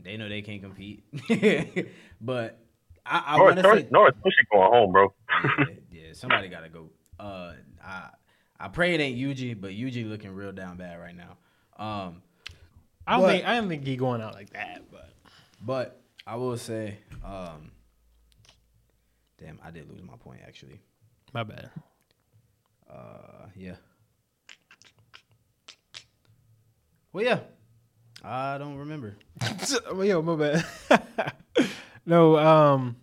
They 0.00 0.16
know 0.16 0.28
they 0.28 0.42
can't 0.42 0.62
compete. 0.62 1.04
but 2.20 2.58
I, 3.06 3.22
I 3.26 3.40
want 3.40 3.56
to 3.56 3.62
say, 3.62 3.84
Noritoshi 3.84 4.44
going 4.50 4.72
home, 4.72 4.92
bro. 4.92 5.14
yeah, 5.44 5.64
yeah, 5.92 6.12
somebody 6.14 6.48
gotta 6.48 6.68
go. 6.68 6.90
Uh, 7.20 7.52
I 7.84 8.08
I 8.58 8.68
pray 8.68 8.94
it 8.94 9.00
ain't 9.00 9.18
Yuji, 9.18 9.60
but 9.60 9.70
Yuji 9.70 10.08
looking 10.08 10.32
real 10.32 10.52
down 10.52 10.78
bad 10.78 10.98
right 10.98 11.16
now. 11.16 11.36
Um, 11.78 12.22
I 13.06 13.12
don't 13.12 13.20
But- 13.22 13.28
think 13.32 13.44
I 13.46 13.54
don't 13.60 13.68
think 13.68 13.86
he 13.86 13.96
going 13.96 14.20
out 14.20 14.34
like 14.34 14.50
that, 14.50 14.82
but 14.90 15.10
but 15.60 16.00
I 16.26 16.36
will 16.36 16.56
say, 16.56 16.98
um, 17.24 17.70
damn, 19.38 19.58
I 19.64 19.70
did 19.70 19.88
lose 19.90 20.02
my 20.02 20.16
point 20.16 20.40
actually. 20.46 20.80
my 21.32 21.42
bad. 21.44 21.70
Uh, 22.90 23.46
yeah. 23.54 23.76
Well, 27.12 27.24
yeah. 27.24 27.40
I 28.24 28.58
don't 28.58 28.76
remember. 28.76 29.16
Well, 29.92 30.04
Yo, 30.04 30.22
my 30.22 30.36
bad. 30.88 31.02
no, 32.06 32.36
um, 32.38 32.96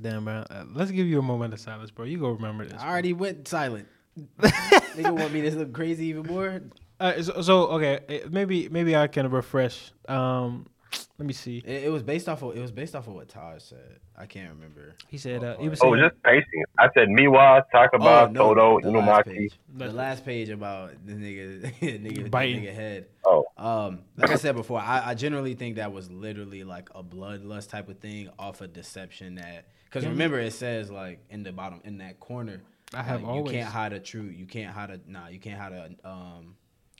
damn, 0.00 0.24
bro. 0.24 0.44
Uh, 0.48 0.64
let's 0.72 0.90
give 0.90 1.06
you 1.06 1.18
a 1.18 1.22
moment 1.22 1.52
of 1.52 1.60
silence, 1.60 1.90
bro. 1.90 2.04
You 2.04 2.18
go 2.18 2.30
remember 2.30 2.64
this. 2.64 2.80
I 2.80 2.88
already 2.88 3.12
went 3.12 3.46
silent. 3.48 3.88
Nigga 4.40 5.10
want 5.16 5.32
me 5.32 5.42
to 5.42 5.50
look 5.56 5.72
crazy 5.72 6.06
even 6.06 6.26
more? 6.26 6.60
Uh, 7.00 7.22
so, 7.22 7.42
so 7.42 7.66
okay, 7.68 8.00
eh, 8.08 8.20
maybe 8.30 8.68
maybe 8.68 8.96
I 8.96 9.06
can 9.08 9.30
refresh. 9.30 9.92
Um, 10.08 10.66
Let 11.18 11.26
me 11.26 11.32
see. 11.32 11.58
It, 11.58 11.84
it 11.84 11.92
was 11.92 12.02
based 12.02 12.28
off 12.28 12.42
of 12.42 12.56
it 12.56 12.60
was 12.60 12.72
based 12.72 12.94
off 12.94 13.06
of 13.08 13.14
what 13.14 13.28
Taj 13.28 13.62
said. 13.62 13.98
I 14.16 14.26
can't 14.26 14.50
remember. 14.50 14.94
He 15.08 15.18
said 15.18 15.42
uh, 15.42 15.56
he 15.58 15.68
was 15.68 15.80
Oh, 15.82 15.96
just 15.96 16.20
pacing. 16.22 16.64
I 16.78 16.88
said 16.94 17.08
Miwa, 17.08 17.62
Takaba, 17.74 18.28
Oh, 18.28 18.30
no, 18.30 18.54
Todo, 18.54 18.80
the 18.80 18.90
last 18.90 19.26
Inumaki. 19.26 19.36
page. 19.36 19.52
The 19.76 19.92
last 19.92 20.24
page 20.24 20.48
about 20.50 20.92
the 21.04 21.14
nigga, 21.14 21.72
nigga, 21.80 22.24
the 22.24 22.28
Biting. 22.30 22.62
nigga 22.62 22.74
head. 22.74 23.06
Oh, 23.24 23.44
Um, 23.56 24.02
like 24.16 24.30
I 24.30 24.36
said 24.36 24.54
before, 24.54 24.78
I, 24.80 25.10
I 25.10 25.14
generally 25.14 25.54
think 25.54 25.76
that 25.76 25.92
was 25.92 26.10
literally 26.10 26.62
like 26.64 26.90
a 26.94 27.02
bloodlust 27.02 27.70
type 27.70 27.88
of 27.88 27.98
thing 27.98 28.30
off 28.38 28.60
of 28.60 28.72
deception. 28.72 29.36
That 29.36 29.66
because 29.86 30.04
Yeah. 30.04 30.10
remember 30.10 30.38
it 30.38 30.52
says 30.52 30.90
like 30.90 31.24
in 31.30 31.42
the 31.42 31.52
bottom 31.52 31.80
in 31.84 31.98
that 31.98 32.20
corner, 32.20 32.62
I 32.92 33.02
have 33.02 33.22
like, 33.22 33.30
always- 33.30 33.52
you 33.52 33.58
can't 33.58 33.72
hide 33.72 33.92
a 33.92 34.00
true, 34.00 34.22
you 34.22 34.46
can't 34.46 34.72
hide 34.72 34.90
a 34.90 35.00
nah, 35.08 35.26
you 35.28 35.40
can't 35.40 35.58
hide 35.60 35.72
a 35.72 36.08
um 36.08 36.54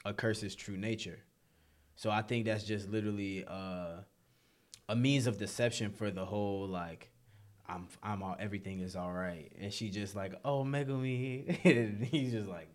a 0.05 0.13
curse's 0.15 0.55
true 0.55 0.77
nature. 0.77 1.19
So 1.97 2.11
I 2.11 2.23
think 2.23 2.47
that's 2.47 2.65
just 2.65 2.89
literally 2.91 3.45
uh 3.47 3.99
a 4.89 4.97
means 4.97 5.27
of 5.27 5.39
deception 5.39 5.91
for 5.91 6.11
the 6.11 6.25
whole 6.25 6.67
like. 6.69 7.11
I'm 7.67 7.87
I'm 8.03 8.23
all 8.23 8.37
everything 8.39 8.81
is 8.81 8.95
all 8.95 9.11
right, 9.13 9.51
and 9.59 9.73
she 9.73 9.89
just 9.89 10.15
like 10.15 10.35
oh 10.45 10.65
Megumi, 10.65 11.59
and 11.65 12.05
he's 12.05 12.33
just 12.33 12.47
like, 12.49 12.69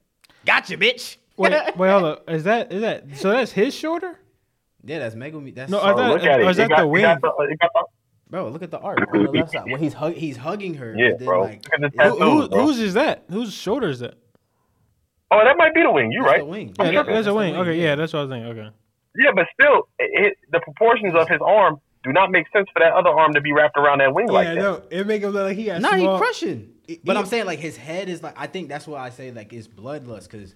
gotcha, 0.46 0.78
bitch. 0.78 1.18
Wait, 1.38 1.52
wait, 1.78 1.90
hold 1.92 2.04
up. 2.06 2.28
Is 2.30 2.44
that 2.46 2.74
is 2.74 2.82
that 2.82 3.04
so? 3.18 3.30
That's 3.30 3.52
his 3.52 3.76
shoulder. 3.76 4.18
Yeah, 4.84 4.98
that's 5.00 5.14
Megumi. 5.14 5.54
That's 5.54 5.70
No, 5.70 5.80
oh, 5.80 5.84
I 5.84 5.94
thought- 5.94 6.10
look 6.12 6.24
at 6.24 6.40
it. 6.40 6.44
or 6.46 6.50
is 6.50 6.58
that 6.58 6.70
got- 6.70 6.78
the 6.78 6.84
it 6.84 6.88
wing? 6.88 7.02
the- 7.04 7.58
got 7.62 7.72
the- 7.74 7.86
Bro, 8.32 8.50
look 8.50 8.62
at 8.64 8.72
the 8.72 8.80
art 8.80 9.00
on 9.14 9.24
the 9.26 9.32
left 9.32 9.52
side. 9.52 9.66
When 9.66 9.80
he's 9.80 9.94
hug, 9.94 10.14
he's 10.14 10.38
hugging 10.38 10.76
her. 10.76 10.96
Yeah, 10.98 11.12
then, 11.18 11.26
bro. 11.26 11.42
Like, 11.42 11.66
Look 11.66 11.74
at 11.74 11.82
this 11.82 11.92
it- 11.94 12.04
Who, 12.12 12.20
tattoo. 12.20 12.42
who, 12.42 12.50
bro. 12.50 12.66
whose 12.66 12.80
is 12.80 12.94
that? 12.96 13.24
Whose 13.30 13.54
shoulder 13.54 13.90
is 13.90 14.00
that? 14.00 14.16
Oh, 15.32 15.42
that 15.44 15.58
might 15.58 15.74
be 15.76 15.84
the 15.84 15.92
wing. 15.92 16.12
You're 16.12 16.24
that's 16.24 16.32
right. 16.34 16.40
the 16.40 16.46
wing. 16.46 16.74
Yeah, 16.80 16.86
I'm 16.86 16.94
that, 16.96 17.06
that's 17.06 17.28
a 17.28 17.34
wing. 17.34 17.54
wing, 17.54 17.62
Okay, 17.62 17.76
yeah. 17.78 17.84
yeah, 17.90 17.96
that's 17.96 18.14
what 18.14 18.20
I 18.20 18.24
was 18.24 18.32
thinking. 18.32 18.52
Okay. 18.52 18.70
Yeah, 19.16 19.32
but 19.36 19.46
still, 19.54 19.88
it, 20.00 20.38
the 20.52 20.60
proportions 20.62 21.14
of 21.16 21.28
his 21.30 21.40
arm 21.46 21.80
do 22.04 22.12
not 22.14 22.32
make 22.32 22.46
sense 22.54 22.68
for 22.74 22.80
that 22.80 22.94
other 22.94 23.10
arm 23.10 23.34
to 23.34 23.42
be 23.42 23.52
wrapped 23.52 23.78
around 23.78 24.00
that 24.00 24.14
wing 24.14 24.28
like 24.28 24.48
that. 24.48 24.56
Yeah. 24.92 25.00
It 25.00 25.06
make 25.08 25.22
him 25.22 25.32
look 25.32 25.44
like 25.48 25.58
he 25.58 25.68
has. 25.68 25.82
Nah, 25.82 25.94
he 25.96 26.06
crushing. 26.06 26.72
But 27.04 27.14
he- 27.16 27.20
I'm 27.20 27.26
saying 27.26 27.46
like 27.46 27.60
his 27.60 27.78
head 27.78 28.10
is 28.10 28.24
like 28.24 28.34
I 28.40 28.48
think 28.48 28.70
that's 28.70 28.88
why 28.88 29.00
I 29.00 29.10
say 29.10 29.32
like 29.32 29.52
it's 29.54 29.68
bloodlust 29.68 30.30
because 30.32 30.56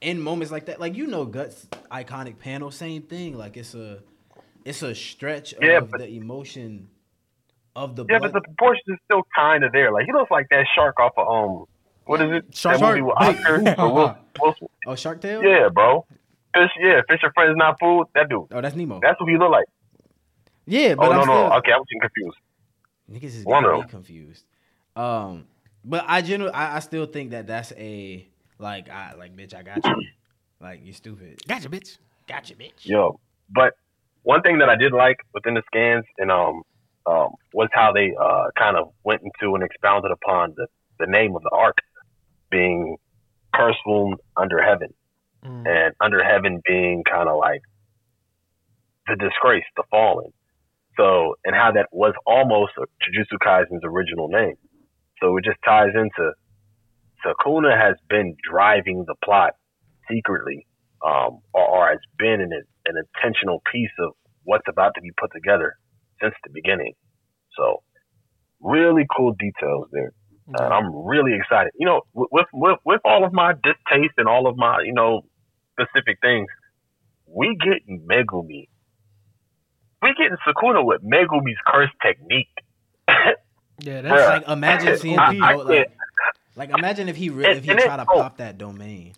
in 0.00 0.20
moments 0.20 0.50
like 0.50 0.66
that, 0.66 0.80
like 0.80 0.96
you 0.96 1.06
know, 1.06 1.24
guts 1.24 1.66
iconic 1.90 2.38
panel, 2.38 2.70
same 2.70 3.02
thing. 3.02 3.38
Like 3.38 3.56
it's 3.56 3.74
a 3.74 4.00
it's 4.64 4.82
a 4.82 4.94
stretch 4.94 5.54
Yeah, 5.60 5.78
of 5.78 5.90
but- 5.90 6.00
the 6.00 6.08
emotion 6.08 6.88
of 7.76 7.94
the 7.96 8.04
Yeah, 8.10 8.18
blood. 8.18 8.32
but 8.32 8.42
the 8.42 8.44
proportions 8.46 8.84
is 8.88 8.96
still 9.04 9.22
kind 9.34 9.62
of 9.64 9.72
there. 9.72 9.92
Like 9.92 10.04
he 10.06 10.12
looks 10.12 10.30
like 10.30 10.48
that 10.50 10.66
shark 10.74 10.98
off 10.98 11.12
of 11.16 11.28
um, 11.28 11.64
what 12.10 12.20
is 12.22 12.30
it? 12.32 12.56
Shark- 12.56 12.80
that 12.80 12.86
movie 12.86 13.02
with 13.02 13.14
Oscar. 13.16 13.60
Hey, 13.62 13.74
or 13.78 13.94
Will, 13.94 14.16
Will 14.42 14.54
Smith? 14.58 14.70
oh, 14.86 14.94
Shark 14.96 15.20
Tale. 15.20 15.42
Yeah, 15.44 15.68
bro. 15.72 16.04
Fish, 16.54 16.70
yeah, 16.82 17.00
fish 17.08 17.20
and 17.22 17.32
friends 17.32 17.56
not 17.56 17.76
food. 17.78 18.06
That 18.16 18.28
dude. 18.28 18.46
Oh, 18.50 18.60
that's 18.60 18.74
Nemo. 18.74 18.98
That's 19.00 19.20
what 19.20 19.30
he 19.30 19.38
look 19.38 19.50
like. 19.52 19.66
yeah, 20.66 20.96
but 20.96 21.06
Oh 21.06 21.10
I'm 21.12 21.16
no, 21.18 21.22
still, 21.22 21.34
no. 21.34 21.56
Okay, 21.58 21.72
I'm 21.72 21.82
getting 21.88 22.00
confused. 22.00 22.36
Niggas 23.12 23.38
is 23.40 23.44
One 23.44 23.62
getting 23.62 23.82
of 23.84 23.88
confused. 23.88 24.44
Um, 24.96 25.46
but 25.84 26.04
I 26.08 26.20
generally, 26.22 26.52
I, 26.52 26.76
I 26.76 26.78
still 26.80 27.06
think 27.06 27.30
that 27.30 27.46
that's 27.46 27.72
a 27.76 28.26
like, 28.58 28.90
I 28.90 29.14
like, 29.14 29.36
bitch, 29.36 29.54
I 29.54 29.62
got 29.62 29.84
you. 29.84 30.02
Like, 30.62 30.84
you 30.84 30.92
stupid. 30.92 31.40
Gotcha, 31.48 31.70
bitch. 31.70 31.96
Gotcha, 32.28 32.54
bitch. 32.54 32.84
Yo, 32.84 33.18
but 33.48 33.72
one 34.24 34.42
thing 34.42 34.58
that 34.58 34.68
I 34.68 34.76
did 34.76 34.92
like 34.92 35.16
within 35.32 35.54
the 35.54 35.62
scans 35.66 36.04
and 36.18 36.30
um 36.30 36.60
um 37.06 37.30
was 37.54 37.70
how 37.72 37.92
they 37.92 38.12
uh 38.20 38.48
kind 38.58 38.76
of 38.76 38.92
went 39.02 39.22
into 39.22 39.54
and 39.54 39.64
expounded 39.64 40.10
upon 40.10 40.52
the 40.58 40.66
the 40.98 41.06
name 41.06 41.34
of 41.34 41.40
the 41.42 41.50
arc 41.54 41.78
being 42.50 42.96
wound 43.86 44.16
under 44.36 44.60
heaven 44.62 44.88
Mm. 45.44 45.66
and 45.66 45.94
under 46.02 46.22
heaven 46.22 46.60
being 46.66 47.02
kind 47.10 47.26
of 47.26 47.38
like 47.38 47.62
the 49.06 49.16
disgrace, 49.16 49.64
the 49.74 49.84
fallen. 49.90 50.32
So 50.98 51.36
and 51.46 51.56
how 51.56 51.72
that 51.72 51.88
was 51.92 52.12
almost 52.26 52.72
Jujutsu 52.76 53.38
Kaisen's 53.42 53.82
original 53.84 54.28
name. 54.28 54.56
So 55.22 55.36
it 55.38 55.44
just 55.44 55.56
ties 55.64 55.92
into 55.94 56.32
Sukuna 57.24 57.76
has 57.78 57.96
been 58.08 58.36
driving 58.50 59.04
the 59.06 59.14
plot 59.24 59.52
secretly 60.10 60.66
um, 61.04 61.40
or, 61.52 61.66
or 61.66 61.88
has 61.88 62.00
been 62.18 62.40
an, 62.40 62.52
an 62.86 62.94
intentional 62.96 63.62
piece 63.72 63.92
of 64.00 64.12
what's 64.44 64.66
about 64.68 64.92
to 64.96 65.00
be 65.00 65.10
put 65.18 65.30
together 65.32 65.74
since 66.20 66.34
the 66.44 66.50
beginning. 66.52 66.94
So, 67.56 67.82
really 68.60 69.06
cool 69.16 69.32
details 69.38 69.88
there, 69.92 70.12
and 70.58 70.72
I'm 70.72 70.84
mm-hmm. 70.92 71.08
really 71.08 71.34
excited. 71.34 71.72
You 71.78 71.86
know, 71.86 72.02
with 72.14 72.46
with 72.52 72.78
with 72.84 73.00
all 73.04 73.24
of 73.24 73.32
my 73.32 73.52
distaste 73.52 74.14
and 74.16 74.28
all 74.28 74.46
of 74.46 74.56
my 74.56 74.82
you 74.84 74.92
know 74.92 75.22
specific 75.72 76.18
things, 76.20 76.48
we 77.26 77.56
get 77.56 77.86
Megumi. 77.88 78.68
We 80.02 80.14
getting 80.16 80.36
Sukuna 80.46 80.84
with 80.84 81.02
Megumi's 81.02 81.58
curse 81.66 81.90
technique. 82.02 82.48
Yeah, 83.82 84.02
Bruh. 84.02 84.02
that's 84.02 84.46
Like, 84.46 84.48
imagine 84.56 84.98
seeing 84.98 85.18
I- 85.18 85.32
the 85.32 85.40
I 85.40 85.52
go- 85.54 85.62
like, 85.62 85.90
like, 86.56 86.70
imagine 86.70 87.08
if 87.08 87.16
he 87.16 87.30
really, 87.30 87.56
if 87.56 87.64
he 87.64 87.72
try 87.72 87.96
to 87.96 88.04
oh. 88.06 88.14
pop 88.22 88.36
that 88.36 88.58
domain. 88.58 89.14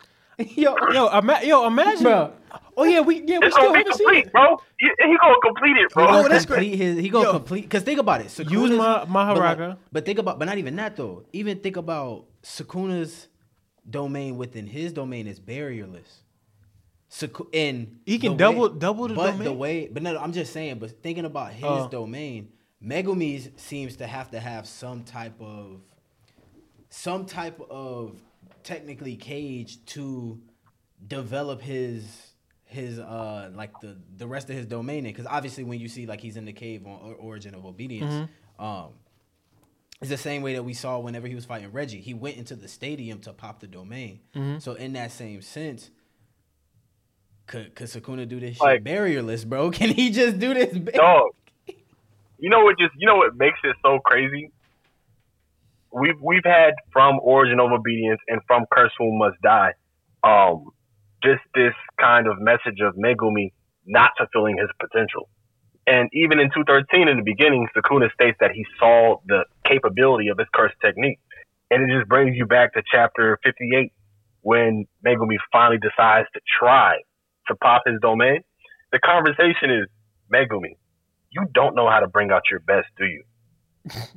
yo, 0.56 0.74
yo, 0.92 1.18
ima- 1.18 1.40
yo, 1.44 1.66
imagine. 1.66 2.02
Bro. 2.04 2.32
Oh 2.76 2.84
yeah, 2.84 3.00
we 3.00 3.22
yeah 3.26 3.38
we 3.38 3.46
It's 3.46 3.54
still 3.54 3.68
gonna 3.72 3.72
be 3.72 3.78
haven't 3.78 3.94
seen 3.98 4.06
complete, 4.06 4.26
it. 4.26 4.32
bro. 4.32 4.56
He, 4.78 4.86
he 4.98 5.16
gonna 5.20 5.34
complete 5.42 5.76
it, 5.76 5.88
He 5.90 5.94
bro. 5.94 6.06
gonna 6.06 6.28
that's 6.28 6.46
great. 6.46 6.56
complete 6.70 6.76
his. 6.76 6.98
He 6.98 7.08
gonna 7.10 7.26
Yo. 7.26 7.32
complete. 7.32 7.68
Cause 7.70 7.82
think 7.82 8.00
about 8.00 8.20
it. 8.20 8.24
Use 8.24 8.34
Sukuna's- 8.48 8.70
Ma- 8.76 9.04
but, 9.04 9.10
like- 9.10 9.58
Mahoraga. 9.58 9.76
But 9.92 10.04
think 10.06 10.18
about, 10.18 10.38
but 10.38 10.46
not 10.46 10.58
even 10.58 10.76
that 10.76 10.96
though. 10.96 11.24
Even 11.32 11.58
think 11.60 11.76
about 11.76 12.26
Sukuna's 12.42 13.28
domain 13.88 14.36
within 14.38 14.66
his 14.66 14.92
domain 14.92 15.26
is 15.26 15.38
barrierless. 15.40 16.20
Saku- 17.08 17.48
and 17.52 17.98
He 18.06 18.18
can 18.18 18.32
the 18.32 18.38
double- 18.38 18.70
way- 18.72 18.78
double 18.78 19.08
the 19.08 19.14
but 19.14 19.32
the 19.38 19.44
domain? 19.44 19.58
way, 19.58 19.88
but 19.92 20.02
no, 20.02 20.16
I'm 20.18 20.32
just 20.32 20.52
saying. 20.52 20.78
But 20.78 21.02
thinking 21.02 21.26
about 21.26 21.52
his 21.52 21.64
Uh. 21.64 21.86
domain, 21.88 22.48
Megumi's 22.82 23.50
seems 23.56 23.96
to 23.96 24.06
have 24.06 24.30
to 24.30 24.40
have 24.40 24.66
some 24.66 25.04
type 25.04 25.38
of, 25.40 25.82
some 26.88 27.26
type 27.26 27.60
of 27.70 28.20
technically 28.64 29.16
cage 29.16 29.84
to 29.86 30.40
develop 31.06 31.60
his 31.60 32.04
his 32.64 32.98
uh 32.98 33.50
like 33.54 33.70
the 33.80 33.96
the 34.16 34.26
rest 34.26 34.48
of 34.48 34.56
his 34.56 34.66
domain 34.66 35.04
because 35.04 35.26
obviously 35.26 35.62
when 35.64 35.78
you 35.78 35.88
see 35.88 36.06
like 36.06 36.20
he's 36.20 36.36
in 36.36 36.44
the 36.44 36.52
cave 36.52 36.86
on 36.86 37.14
origin 37.18 37.54
of 37.54 37.66
obedience 37.66 38.28
um 38.58 38.88
it's 40.00 40.08
the 40.10 40.16
same 40.16 40.40
way 40.42 40.54
that 40.54 40.62
we 40.62 40.72
saw 40.72 40.98
whenever 40.98 41.26
he 41.28 41.34
was 41.34 41.44
fighting 41.44 41.70
reggie 41.72 42.00
he 42.00 42.14
went 42.14 42.36
into 42.36 42.56
the 42.56 42.66
stadium 42.68 43.18
to 43.18 43.32
pop 43.32 43.60
the 43.60 43.66
domain 43.66 44.20
so 44.58 44.72
in 44.74 44.92
that 44.94 45.12
same 45.12 45.42
sense 45.42 45.90
could, 47.46 47.74
could 47.74 47.88
sukuna 47.88 48.26
do 48.26 48.40
this 48.40 48.54
shit 48.56 48.62
Like- 48.62 48.84
barrierless 48.84 49.44
bro 49.46 49.70
can 49.78 49.90
he 49.90 50.10
just 50.10 50.38
do 50.38 50.54
this 50.54 50.76
ba- 50.78 50.92
Dog. 50.92 51.30
You 52.38 52.50
know 52.50 52.64
what? 52.64 52.76
Just 52.76 52.92
you 52.98 53.06
know 53.06 53.16
what 53.16 53.36
makes 53.36 53.58
it 53.62 53.76
so 53.84 54.00
crazy. 54.00 54.50
We've 55.92 56.20
we've 56.22 56.44
had 56.44 56.74
from 56.92 57.18
Origin 57.22 57.60
of 57.60 57.70
Obedience 57.72 58.20
and 58.28 58.40
from 58.46 58.64
Curse 58.72 58.92
Who 58.98 59.16
Must 59.18 59.36
Die, 59.42 59.72
um, 60.24 60.66
just 61.22 61.42
this 61.54 61.74
kind 62.00 62.26
of 62.26 62.40
message 62.40 62.80
of 62.82 62.94
Megumi 62.96 63.52
not 63.86 64.12
fulfilling 64.16 64.56
his 64.58 64.70
potential. 64.80 65.28
And 65.86 66.08
even 66.12 66.38
in 66.38 66.48
213 66.54 67.08
in 67.08 67.16
the 67.16 67.24
beginning, 67.24 67.66
Sukuna 67.76 68.12
states 68.12 68.36
that 68.40 68.52
he 68.52 68.64
saw 68.78 69.16
the 69.26 69.44
capability 69.66 70.28
of 70.28 70.38
his 70.38 70.46
curse 70.54 70.72
technique. 70.80 71.18
And 71.70 71.90
it 71.90 71.96
just 71.96 72.08
brings 72.08 72.36
you 72.36 72.46
back 72.46 72.74
to 72.74 72.82
chapter 72.90 73.38
58 73.42 73.92
when 74.42 74.86
Megumi 75.04 75.36
finally 75.50 75.78
decides 75.78 76.28
to 76.34 76.40
try 76.60 76.98
to 77.48 77.54
pop 77.56 77.82
his 77.86 77.96
domain. 78.00 78.40
The 78.92 79.00
conversation 79.00 79.70
is 79.70 79.88
Megumi, 80.32 80.76
you 81.30 81.46
don't 81.54 81.74
know 81.74 81.88
how 81.88 82.00
to 82.00 82.06
bring 82.06 82.30
out 82.30 82.42
your 82.50 82.60
best, 82.60 82.86
do 82.98 83.06
you? 83.06 83.24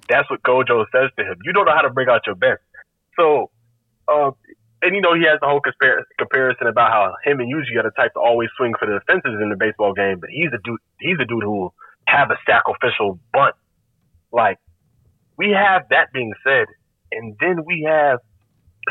That's 0.09 0.29
what 0.29 0.43
Gojo 0.43 0.85
says 0.91 1.09
to 1.17 1.23
him. 1.23 1.37
You 1.43 1.53
don't 1.53 1.65
know 1.65 1.75
how 1.75 1.81
to 1.81 1.89
bring 1.89 2.09
out 2.09 2.21
your 2.25 2.35
best. 2.35 2.61
So, 3.17 3.49
uh, 4.07 4.31
and 4.81 4.95
you 4.95 5.01
know 5.01 5.15
he 5.15 5.25
has 5.25 5.39
the 5.41 5.47
whole 5.47 5.61
compar- 5.61 6.03
comparison 6.19 6.67
about 6.67 6.91
how 6.91 7.13
him 7.23 7.39
and 7.39 7.51
Yuji 7.51 7.79
are 7.79 7.83
the 7.83 7.91
type 7.91 8.13
to 8.13 8.19
always 8.19 8.49
swing 8.57 8.73
for 8.77 8.85
the 8.85 8.99
fences 9.07 9.39
in 9.41 9.49
the 9.49 9.55
baseball 9.55 9.93
game, 9.93 10.19
but 10.19 10.29
he's 10.29 10.49
a 10.53 10.59
dude. 10.63 10.79
He's 10.99 11.17
a 11.19 11.25
dude 11.25 11.43
who 11.43 11.51
will 11.51 11.73
have 12.05 12.29
a 12.29 12.37
sacrificial 12.45 13.19
bunt. 13.33 13.55
Like 14.31 14.59
we 15.37 15.49
have 15.49 15.89
that 15.89 16.13
being 16.13 16.33
said, 16.43 16.67
and 17.11 17.35
then 17.39 17.65
we 17.65 17.87
have 17.89 18.19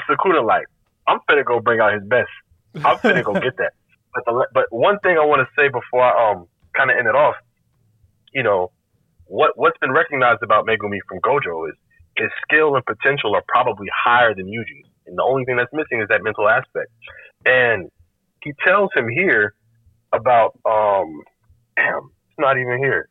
Sukuna. 0.09 0.45
Like 0.45 0.67
I'm 1.07 1.21
finna 1.31 1.45
go 1.45 1.61
bring 1.61 1.81
out 1.81 1.95
his 1.95 2.03
best. 2.05 2.31
I'm 2.75 2.99
finna 2.99 3.23
go 3.23 3.35
get 3.35 3.57
that. 3.59 3.73
But 4.15 4.25
the, 4.27 4.47
but 4.55 4.67
one 4.71 5.01
thing 5.01 5.19
I 5.19 5.25
want 5.25 5.43
to 5.43 5.61
say 5.61 5.67
before 5.67 6.01
I 6.01 6.31
um 6.31 6.47
kind 6.73 6.89
of 6.89 6.97
end 6.97 7.09
it 7.09 7.17
off, 7.17 7.35
you 8.33 8.45
know, 8.45 8.71
what 9.35 9.59
what's 9.59 9.79
been 9.79 9.91
recognized 9.91 10.43
about 10.45 10.65
Megumi 10.65 10.99
from 11.09 11.19
Gojo 11.19 11.69
is 11.69 11.75
his 12.17 12.31
skill 12.47 12.77
and 12.77 12.87
potential 12.87 13.35
are 13.35 13.43
probably 13.49 13.89
higher 13.91 14.33
than 14.33 14.47
Yuji's, 14.47 14.87
and 15.07 15.19
the 15.19 15.25
only 15.25 15.45
thing 15.45 15.57
that's 15.57 15.73
missing 15.73 16.01
is 16.01 16.07
that 16.09 16.23
mental 16.23 16.49
aspect. 16.49 16.91
And 17.45 17.91
he 18.45 18.53
tells 18.65 18.91
him 18.95 19.09
here 19.09 19.55
about 20.13 20.55
um, 20.65 21.11
damn, 21.75 22.15
it's 22.31 22.39
not 22.39 22.59
even 22.59 22.79
here 22.79 23.09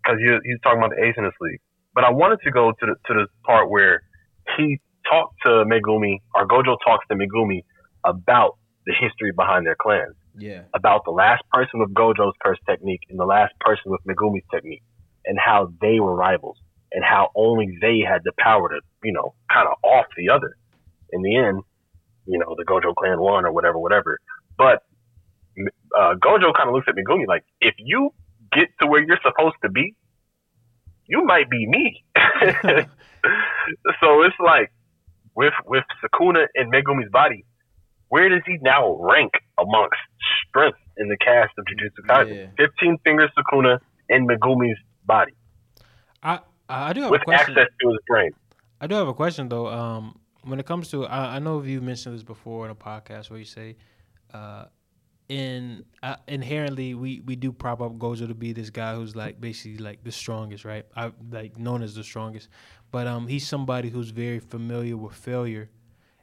because 0.00 0.18
he, 0.18 0.26
he's 0.48 0.60
talking 0.62 0.78
about 0.78 0.96
the 0.96 1.04
ace 1.04 1.14
in 1.18 1.24
his 1.24 1.36
league. 1.38 1.60
But 1.94 2.04
I 2.04 2.10
wanted 2.10 2.40
to 2.44 2.50
go 2.50 2.72
to 2.72 2.86
the 2.86 2.94
to 3.08 3.12
the 3.12 3.26
part 3.44 3.68
where 3.68 4.00
he 4.56 4.80
talked 5.10 5.34
to 5.44 5.68
Megumi, 5.68 6.20
or 6.34 6.48
Gojo 6.48 6.76
talks 6.82 7.06
to 7.10 7.14
Megumi 7.14 7.60
about 8.06 8.56
the 8.86 8.94
history 8.98 9.32
behind 9.36 9.66
their 9.66 9.76
clans. 9.76 10.16
Yeah. 10.38 10.62
about 10.74 11.04
the 11.04 11.12
last 11.12 11.42
person 11.52 11.80
with 11.80 11.94
Gojo's 11.94 12.34
curse 12.42 12.58
technique 12.68 13.02
and 13.08 13.18
the 13.18 13.24
last 13.24 13.54
person 13.60 13.90
with 13.90 14.00
Megumi's 14.04 14.44
technique 14.52 14.82
and 15.24 15.38
how 15.38 15.72
they 15.80 15.98
were 16.00 16.14
rivals 16.14 16.58
and 16.92 17.04
how 17.04 17.30
only 17.34 17.78
they 17.80 18.00
had 18.00 18.22
the 18.24 18.32
power 18.38 18.68
to, 18.68 18.80
you 19.02 19.12
know, 19.12 19.34
kind 19.52 19.66
of 19.66 19.76
off 19.82 20.06
the 20.16 20.30
other. 20.30 20.56
In 21.12 21.22
the 21.22 21.36
end, 21.36 21.62
you 22.26 22.38
know, 22.38 22.54
the 22.56 22.64
Gojo 22.64 22.94
clan 22.94 23.20
won 23.20 23.44
or 23.44 23.52
whatever, 23.52 23.78
whatever. 23.78 24.18
But 24.58 24.82
uh, 25.96 26.14
Gojo 26.14 26.54
kind 26.54 26.68
of 26.68 26.74
looks 26.74 26.86
at 26.88 26.94
Megumi 26.94 27.26
like, 27.26 27.44
if 27.60 27.74
you 27.78 28.10
get 28.52 28.68
to 28.80 28.86
where 28.86 29.02
you're 29.02 29.18
supposed 29.22 29.56
to 29.62 29.70
be, 29.70 29.94
you 31.06 31.24
might 31.24 31.48
be 31.48 31.66
me. 31.66 32.04
so 34.00 34.22
it's 34.22 34.36
like 34.38 34.72
with 35.34 35.54
with 35.66 35.84
Sukuna 36.02 36.46
and 36.54 36.72
Megumi's 36.72 37.10
body, 37.10 37.44
where 38.08 38.28
does 38.28 38.42
he 38.46 38.58
now 38.62 38.96
rank 39.00 39.32
amongst 39.58 39.98
strength 40.48 40.78
in 40.96 41.08
the 41.08 41.16
cast 41.16 41.52
of 41.58 41.64
Jujutsu 41.64 42.06
Kaisen? 42.08 42.36
Yeah. 42.36 42.66
Fifteen 42.66 42.98
fingers 43.04 43.30
Sukuna 43.36 43.78
in 44.08 44.26
Megumi's 44.26 44.78
body 45.04 45.32
I 46.22 46.40
I 46.68 46.92
do 46.92 47.02
have 47.02 47.10
with 47.10 47.22
a 47.22 47.24
question. 47.24 47.56
access 47.58 47.72
to 47.80 47.88
his 47.88 47.98
brain. 48.08 48.30
I 48.80 48.86
do 48.86 48.94
have 48.96 49.08
a 49.08 49.14
question 49.14 49.48
though. 49.48 49.68
Um, 49.68 50.18
when 50.42 50.60
it 50.60 50.66
comes 50.66 50.90
to, 50.90 51.06
I, 51.06 51.36
I 51.36 51.38
know 51.38 51.62
you 51.62 51.80
mentioned 51.80 52.14
this 52.14 52.22
before 52.22 52.64
in 52.66 52.70
a 52.70 52.74
podcast 52.74 53.30
where 53.30 53.38
you 53.38 53.44
say, 53.44 53.76
uh, 54.32 54.66
in 55.28 55.84
uh, 56.02 56.16
inherently 56.28 56.94
we 56.94 57.20
we 57.20 57.34
do 57.34 57.50
prop 57.52 57.80
up 57.80 57.98
Gojo 57.98 58.28
to 58.28 58.34
be 58.34 58.52
this 58.52 58.70
guy 58.70 58.94
who's 58.94 59.16
like 59.16 59.40
basically 59.40 59.78
like 59.78 60.04
the 60.04 60.12
strongest, 60.12 60.64
right? 60.64 60.86
I 60.94 61.12
like 61.30 61.58
known 61.58 61.82
as 61.82 61.94
the 61.94 62.04
strongest, 62.04 62.48
but 62.90 63.06
um, 63.06 63.26
he's 63.26 63.46
somebody 63.46 63.88
who's 63.90 64.10
very 64.10 64.38
familiar 64.38 64.96
with 64.96 65.14
failure. 65.14 65.68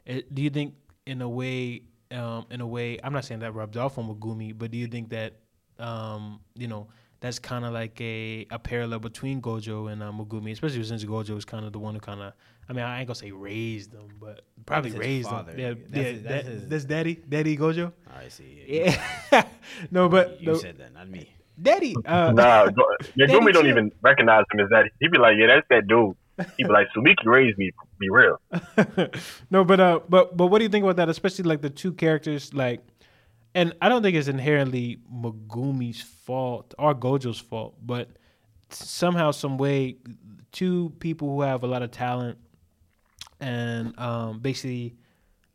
Uh, 0.08 0.20
do 0.32 0.42
you 0.42 0.50
think, 0.50 0.74
in 1.06 1.22
a 1.22 1.28
way, 1.28 1.82
um, 2.10 2.46
in 2.50 2.60
a 2.60 2.66
way, 2.66 2.98
I'm 3.02 3.12
not 3.12 3.24
saying 3.24 3.40
that 3.40 3.52
rubbed 3.54 3.76
off 3.76 3.98
on 3.98 4.08
Megumi, 4.08 4.56
but 4.56 4.70
do 4.70 4.78
you 4.78 4.86
think 4.86 5.10
that, 5.10 5.34
um, 5.78 6.40
you 6.54 6.68
know? 6.68 6.88
That's 7.20 7.38
kind 7.38 7.64
of 7.64 7.72
like 7.72 7.98
a, 8.02 8.46
a 8.50 8.58
parallel 8.58 8.98
between 8.98 9.40
Gojo 9.40 9.90
and 9.90 10.02
uh, 10.02 10.12
Megumi, 10.12 10.52
especially 10.52 10.84
since 10.84 11.02
Gojo 11.06 11.38
is 11.38 11.46
kind 11.46 11.64
of 11.64 11.72
the 11.72 11.78
one 11.78 11.94
who 11.94 12.00
kind 12.00 12.20
of 12.20 12.34
I 12.68 12.74
mean, 12.74 12.84
I 12.84 12.98
ain't 12.98 13.06
gonna 13.06 13.14
say 13.14 13.30
raised 13.30 13.92
them, 13.92 14.08
but 14.20 14.42
probably 14.66 14.90
his 14.90 14.98
raised 14.98 15.30
father. 15.30 15.52
them. 15.52 15.58
Yeah, 15.60 15.74
That's 15.88 15.96
yeah. 15.96 16.02
his- 16.12 16.22
that's 16.22 16.44
that- 16.44 16.52
his- 16.52 16.68
that's 16.68 16.84
daddy, 16.84 17.14
daddy 17.26 17.56
Gojo. 17.56 17.92
I 18.14 18.28
see. 18.28 18.62
Yeah. 18.68 19.02
Yeah. 19.32 19.44
no, 19.90 20.10
but 20.10 20.38
You 20.38 20.48
no, 20.48 20.54
said 20.58 20.76
that, 20.78 20.92
not 20.92 21.08
me. 21.08 21.34
daddy. 21.62 21.94
Uh, 22.04 22.32
Nah, 22.32 22.66
Go- 22.66 22.84
Megumi 23.16 23.54
don't 23.54 23.62
chill. 23.62 23.68
even 23.68 23.90
recognize 24.02 24.44
him 24.52 24.60
as 24.60 24.68
that. 24.68 24.90
He'd 25.00 25.10
be 25.10 25.16
like, 25.16 25.36
yeah, 25.38 25.46
that's 25.46 25.66
that 25.70 25.86
dude. 25.86 26.14
He'd 26.58 26.64
be 26.64 26.72
like, 26.72 26.88
Tsumiki 26.94 27.24
raised 27.24 27.56
me. 27.56 27.70
Be 28.04 28.10
real. 28.10 28.38
no, 29.50 29.64
but 29.64 29.80
uh, 29.80 30.00
but 30.08 30.36
but 30.36 30.48
what 30.48 30.58
do 30.58 30.64
you 30.64 30.68
think 30.68 30.84
about 30.84 30.96
that? 30.96 31.08
Especially 31.08 31.44
like 31.44 31.62
the 31.62 31.70
two 31.70 31.92
characters, 31.92 32.52
like, 32.52 32.80
and 33.54 33.72
I 33.80 33.88
don't 33.88 34.02
think 34.02 34.14
it's 34.14 34.28
inherently 34.28 34.98
Megumi's 35.10 36.02
fault 36.02 36.74
or 36.78 36.94
Gojo's 36.94 37.38
fault, 37.38 37.76
but 37.82 38.10
somehow, 38.68 39.30
some 39.30 39.56
way, 39.56 39.96
two 40.52 40.92
people 40.98 41.28
who 41.28 41.40
have 41.40 41.62
a 41.62 41.66
lot 41.66 41.82
of 41.82 41.92
talent 41.92 42.36
and 43.40 43.98
um, 43.98 44.40
basically, 44.40 44.96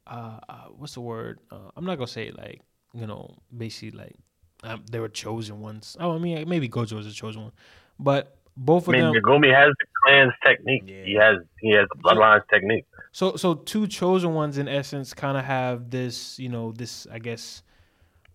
uh, 0.08 0.40
uh, 0.50 0.66
what's 0.76 0.96
the 0.96 1.02
word? 1.02 1.40
Uh, 1.52 1.70
I'm 1.76 1.86
not 1.86 1.98
gonna 1.98 2.08
say 2.08 2.32
like 2.32 2.62
you 2.94 3.06
know, 3.06 3.38
basically 3.56 3.98
like 4.00 4.16
um, 4.64 4.84
they 4.90 5.00
were 5.00 5.10
chosen 5.10 5.62
ones. 5.62 5.96
Oh, 6.00 6.16
I 6.16 6.18
mean, 6.18 6.50
maybe 6.50 6.68
Gojo 6.68 6.94
was 6.94 7.06
a 7.06 7.12
chosen 7.12 7.44
one, 7.44 7.52
but 8.00 8.39
both 8.60 8.88
of 8.88 8.94
I 8.94 8.98
mean, 8.98 9.14
them. 9.14 9.24
Megumi 9.24 9.54
has 9.54 9.74
the 9.80 9.86
clan's 10.04 10.34
technique. 10.46 10.84
Yeah. 10.86 11.04
He 11.06 11.14
has 11.14 11.38
he 11.62 11.72
has 11.72 11.88
the 11.94 12.02
bloodline's 12.02 12.44
technique. 12.50 12.86
So 13.12 13.36
so 13.38 13.56
two 13.56 13.88
chosen 13.88 14.34
ones 14.34 14.58
in 14.58 14.68
essence 14.68 15.14
kind 15.14 15.38
of 15.38 15.46
have 15.46 15.90
this, 15.90 16.38
you 16.38 16.50
know, 16.50 16.74
this 16.74 17.08
I 17.12 17.20
guess 17.20 17.64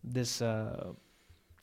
this 0.03 0.41
uh 0.41 0.93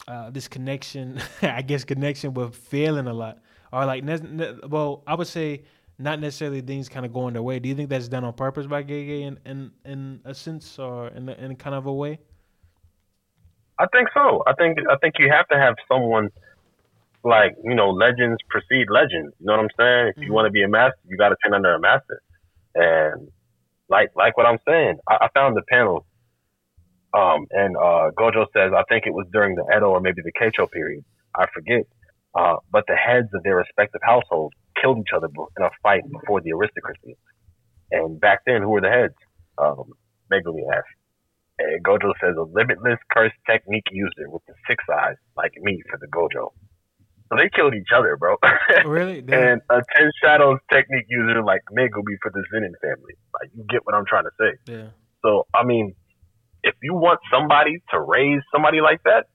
uh 0.07 0.29
this 0.29 0.47
connection, 0.47 1.19
I 1.41 1.63
guess 1.63 1.83
connection 1.83 2.33
with 2.35 2.55
failing 2.55 3.07
a 3.07 3.13
lot. 3.13 3.39
Or 3.73 3.85
like 3.85 4.03
ne- 4.03 4.19
ne- 4.19 4.59
well, 4.67 5.03
I 5.07 5.15
would 5.15 5.27
say 5.27 5.63
not 5.97 6.19
necessarily 6.19 6.61
things 6.61 6.87
kind 6.87 7.05
of 7.05 7.11
going 7.11 7.33
their 7.33 7.43
way. 7.43 7.57
Do 7.57 7.67
you 7.67 7.75
think 7.75 7.89
that's 7.89 8.07
done 8.07 8.23
on 8.23 8.33
purpose 8.33 8.67
by 8.67 8.83
Gege 8.83 9.21
in 9.21 9.39
in, 9.45 9.71
in 9.85 10.21
a 10.23 10.35
sense 10.35 10.77
or 10.77 11.07
in 11.07 11.27
in 11.29 11.55
kind 11.55 11.75
of 11.75 11.87
a 11.87 11.93
way? 11.93 12.19
I 13.79 13.87
think 13.91 14.09
so. 14.13 14.43
I 14.45 14.53
think 14.53 14.77
I 14.87 14.95
think 14.97 15.15
you 15.17 15.31
have 15.31 15.47
to 15.47 15.57
have 15.57 15.73
someone 15.91 16.29
like 17.23 17.53
you 17.63 17.75
know 17.75 17.89
legends 17.91 18.39
precede 18.49 18.87
legends. 18.89 19.33
You 19.39 19.47
know 19.47 19.53
what 19.53 19.61
I'm 19.61 19.75
saying? 19.79 20.07
If 20.09 20.15
you 20.25 20.31
Mhm. 20.31 20.33
want 20.33 20.45
to 20.47 20.51
be 20.51 20.63
a 20.63 20.67
master, 20.67 20.99
you 21.05 21.17
got 21.17 21.29
to 21.29 21.35
train 21.43 21.53
under 21.55 21.73
a 21.75 21.79
master. 21.79 22.21
And 22.75 23.29
like 23.89 24.09
like 24.15 24.37
what 24.37 24.45
I'm 24.47 24.59
saying, 24.67 24.99
I, 25.09 25.25
I 25.25 25.27
found 25.33 25.55
the 25.57 25.63
panel. 25.69 26.05
Um, 27.13 27.45
and 27.51 27.75
uh, 27.77 28.11
Gojo 28.17 28.45
says, 28.53 28.71
I 28.75 28.83
think 28.89 29.05
it 29.05 29.13
was 29.13 29.27
during 29.33 29.55
the 29.55 29.65
Edo 29.75 29.87
or 29.89 29.99
maybe 29.99 30.21
the 30.23 30.31
Keicho 30.31 30.69
period. 30.71 31.03
I 31.35 31.45
forget. 31.53 31.83
Uh, 32.37 32.57
but 32.71 32.85
the 32.87 32.95
heads 32.95 33.27
of 33.33 33.43
their 33.43 33.57
respective 33.57 34.01
households 34.03 34.55
killed 34.81 34.99
each 34.99 35.13
other 35.15 35.27
in 35.27 35.65
a 35.65 35.69
fight 35.83 36.03
before 36.11 36.41
the 36.41 36.51
aristocracy. 36.51 37.17
And 37.91 38.19
back 38.19 38.39
then, 38.45 38.61
who 38.61 38.69
were 38.69 38.81
the 38.81 38.89
heads? 38.89 39.15
Um, 39.57 39.91
Megumi 40.31 40.63
asked. 40.73 40.87
And 41.59 41.83
Gojo 41.83 42.13
says 42.21 42.35
a 42.37 42.43
limitless 42.43 42.99
curse 43.11 43.33
technique 43.49 43.87
user 43.91 44.29
with 44.29 44.43
the 44.47 44.53
six 44.67 44.83
eyes, 44.91 45.17
like 45.35 45.51
me, 45.57 45.81
for 45.89 45.99
the 45.99 46.07
Gojo. 46.07 46.49
So 47.31 47.37
they 47.37 47.49
killed 47.55 47.73
each 47.73 47.87
other, 47.95 48.17
bro. 48.17 48.35
Really? 48.85 49.21
Damn. 49.21 49.39
and 49.41 49.61
a 49.69 49.79
ten 49.95 50.11
shadows 50.21 50.59
technique 50.71 51.05
user 51.07 51.41
like 51.41 51.61
Megumi 51.71 52.19
for 52.21 52.29
the 52.29 52.43
Zenin 52.51 52.75
family. 52.81 53.15
Like 53.39 53.49
you 53.55 53.63
get 53.69 53.85
what 53.85 53.95
I'm 53.95 54.05
trying 54.05 54.25
to 54.25 54.31
say. 54.39 54.51
yeah. 54.67 54.87
So 55.23 55.47
I 55.53 55.63
mean, 55.63 55.95
if 56.63 56.75
you 56.83 56.93
want 56.93 57.19
somebody 57.31 57.81
to 57.91 58.01
raise 58.01 58.41
somebody 58.53 58.81
like 58.81 59.01
that, 59.05 59.27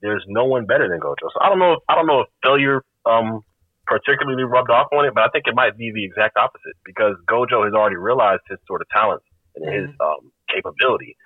there's 0.00 0.24
no 0.28 0.44
one 0.46 0.64
better 0.66 0.88
than 0.88 0.98
Gojo. 0.98 1.28
So 1.32 1.40
I 1.42 1.48
don't 1.50 1.58
know 1.58 1.72
if 1.74 1.80
I 1.88 1.94
don't 1.94 2.06
know 2.06 2.20
if 2.22 2.28
failure 2.42 2.82
um 3.04 3.40
particularly 3.86 4.44
rubbed 4.44 4.70
off 4.70 4.88
on 4.92 5.04
it, 5.04 5.12
but 5.14 5.22
I 5.24 5.28
think 5.28 5.44
it 5.46 5.54
might 5.54 5.76
be 5.76 5.92
the 5.94 6.04
exact 6.04 6.36
opposite 6.36 6.74
because 6.84 7.14
Gojo 7.28 7.64
has 7.64 7.74
already 7.74 7.96
realized 7.96 8.42
his 8.48 8.58
sort 8.66 8.80
of 8.80 8.88
talents 8.88 9.26
and 9.56 9.68
his 9.74 9.90
um 10.00 10.32
capability. 10.52 11.16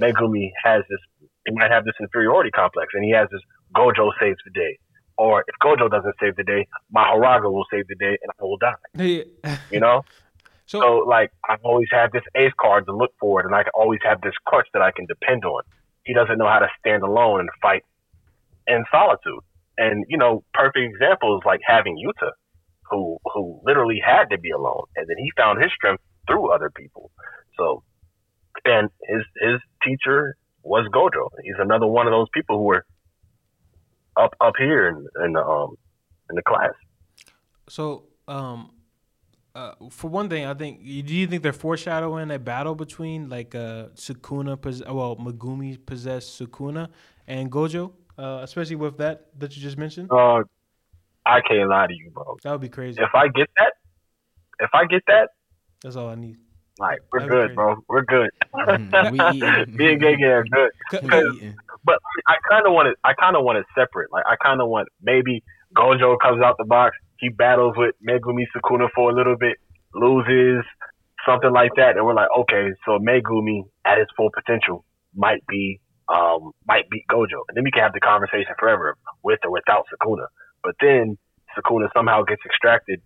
Megumi 0.00 0.50
has 0.64 0.82
this 0.90 1.00
he 1.46 1.52
might 1.54 1.70
have 1.70 1.84
this 1.84 1.94
inferiority 2.00 2.50
complex 2.50 2.88
and 2.94 3.04
he 3.04 3.12
has 3.12 3.28
this 3.30 3.40
Gojo 3.76 4.10
saves 4.20 4.38
the 4.44 4.50
day. 4.52 4.78
Or 5.18 5.44
if 5.46 5.54
Gojo 5.62 5.90
doesn't 5.90 6.14
save 6.20 6.36
the 6.36 6.44
day, 6.44 6.68
Mahoraga 6.94 7.50
will 7.50 7.64
save 7.70 7.88
the 7.88 7.94
day 7.94 8.18
and 8.22 8.30
I 8.38 8.42
will 8.42 8.58
die. 8.58 8.74
Yeah. 8.94 9.58
You 9.70 9.80
know? 9.80 10.04
So, 10.68 10.80
So 10.80 10.96
like 11.08 11.30
I've 11.48 11.62
always 11.62 11.86
have 11.92 12.10
this 12.10 12.24
ace 12.34 12.52
card 12.60 12.86
to 12.86 12.92
look 12.92 13.12
forward, 13.20 13.46
and 13.46 13.54
I 13.54 13.62
can 13.62 13.70
always 13.74 14.00
have 14.02 14.20
this 14.20 14.34
crutch 14.44 14.66
that 14.72 14.82
I 14.82 14.90
can 14.90 15.06
depend 15.06 15.44
on. 15.44 15.62
He 16.04 16.12
doesn't 16.12 16.38
know 16.38 16.48
how 16.48 16.58
to 16.58 16.68
stand 16.80 17.04
alone 17.04 17.38
and 17.38 17.48
fight 17.62 17.84
in 18.66 18.84
solitude. 18.90 19.44
And 19.78 20.04
you 20.08 20.18
know, 20.18 20.42
perfect 20.54 20.78
example 20.78 21.38
is 21.38 21.44
like 21.46 21.60
having 21.64 21.96
Yuta, 21.96 22.30
who 22.90 23.18
who 23.32 23.60
literally 23.64 24.00
had 24.04 24.24
to 24.30 24.38
be 24.38 24.50
alone, 24.50 24.84
and 24.96 25.06
then 25.08 25.16
he 25.18 25.30
found 25.36 25.62
his 25.62 25.70
strength 25.72 26.02
through 26.26 26.52
other 26.52 26.70
people. 26.70 27.10
So, 27.56 27.84
and 28.64 28.90
his 29.08 29.22
his 29.40 29.60
teacher 29.84 30.36
was 30.62 30.88
Gojo. 30.92 31.28
He's 31.44 31.60
another 31.60 31.86
one 31.86 32.08
of 32.08 32.12
those 32.12 32.28
people 32.34 32.58
who 32.58 32.64
were 32.64 32.84
up 34.16 34.34
up 34.40 34.54
here 34.58 34.88
in, 34.88 35.06
in 35.24 35.32
the 35.32 35.44
um 35.44 35.76
in 36.30 36.36
the 36.36 36.42
class. 36.42 36.72
So, 37.68 38.04
um, 38.28 38.70
uh, 39.54 39.72
for 39.90 40.08
one 40.08 40.28
thing, 40.28 40.44
I 40.44 40.54
think. 40.54 40.80
Do 40.84 41.14
you 41.14 41.26
think 41.26 41.42
they're 41.42 41.52
foreshadowing 41.52 42.30
a 42.30 42.38
battle 42.38 42.74
between 42.74 43.28
like 43.28 43.54
uh, 43.54 43.86
Sukuna, 43.94 44.60
pos- 44.60 44.82
well, 44.86 45.16
Megumi 45.16 45.78
possessed 45.84 46.40
Sukuna 46.40 46.88
and 47.26 47.50
Gojo, 47.50 47.92
uh, 48.18 48.40
especially 48.42 48.76
with 48.76 48.98
that 48.98 49.26
that 49.38 49.56
you 49.56 49.62
just 49.62 49.78
mentioned? 49.78 50.10
Uh, 50.10 50.42
I 51.24 51.40
can't 51.40 51.68
lie 51.68 51.86
to 51.88 51.94
you, 51.94 52.10
bro. 52.10 52.36
That 52.42 52.52
would 52.52 52.60
be 52.60 52.68
crazy. 52.68 53.00
If 53.02 53.14
I 53.14 53.28
get 53.28 53.48
that, 53.56 53.72
if 54.60 54.70
I 54.74 54.84
get 54.86 55.02
that, 55.08 55.30
That's 55.82 55.96
all 55.96 56.08
I 56.08 56.14
need. 56.14 56.36
like 56.78 57.00
we're 57.12 57.20
That'd 57.20 57.48
good, 57.48 57.54
bro. 57.56 57.76
We're 57.88 58.04
good. 58.04 58.30
Mhm. 58.54 59.10
We 59.12 59.18
eating. 59.38 59.76
Me 59.76 59.92
and 59.94 60.02
Gege 60.02 60.22
are 60.30 60.44
good. 60.44 60.70
We 61.02 61.36
eating. 61.36 61.56
But 61.86 61.98
I 62.26 62.34
kind 62.50 62.66
of 62.66 62.72
want 62.74 62.88
it. 62.88 62.96
I 63.04 63.14
kind 63.14 63.36
of 63.36 63.44
want 63.44 63.58
it 63.58 63.66
separate. 63.78 64.10
Like 64.12 64.24
I 64.26 64.34
kind 64.42 64.60
of 64.60 64.68
want 64.68 64.88
maybe 65.00 65.42
Gojo 65.74 66.18
comes 66.20 66.42
out 66.42 66.56
the 66.58 66.64
box. 66.66 66.96
He 67.18 67.28
battles 67.30 67.74
with 67.76 67.94
Megumi 68.06 68.44
Sukuna 68.54 68.88
for 68.94 69.10
a 69.10 69.14
little 69.14 69.36
bit, 69.38 69.56
loses 69.94 70.64
something 71.24 71.50
like 71.52 71.70
that, 71.76 71.96
and 71.96 72.04
we're 72.04 72.14
like, 72.14 72.28
okay, 72.40 72.70
so 72.84 72.98
Megumi 72.98 73.62
at 73.84 73.98
his 73.98 74.08
full 74.16 74.30
potential 74.34 74.84
might 75.14 75.46
be 75.48 75.80
um 76.08 76.50
might 76.66 76.90
beat 76.90 77.04
Gojo, 77.10 77.40
and 77.48 77.54
then 77.56 77.64
we 77.64 77.70
can 77.70 77.82
have 77.82 77.92
the 77.94 78.00
conversation 78.00 78.52
forever 78.58 78.96
with 79.22 79.38
or 79.44 79.50
without 79.52 79.86
Sukuna. 79.92 80.26
But 80.62 80.74
then 80.80 81.16
Sukuna 81.56 81.88
somehow 81.94 82.22
gets 82.24 82.42
extracted. 82.44 83.00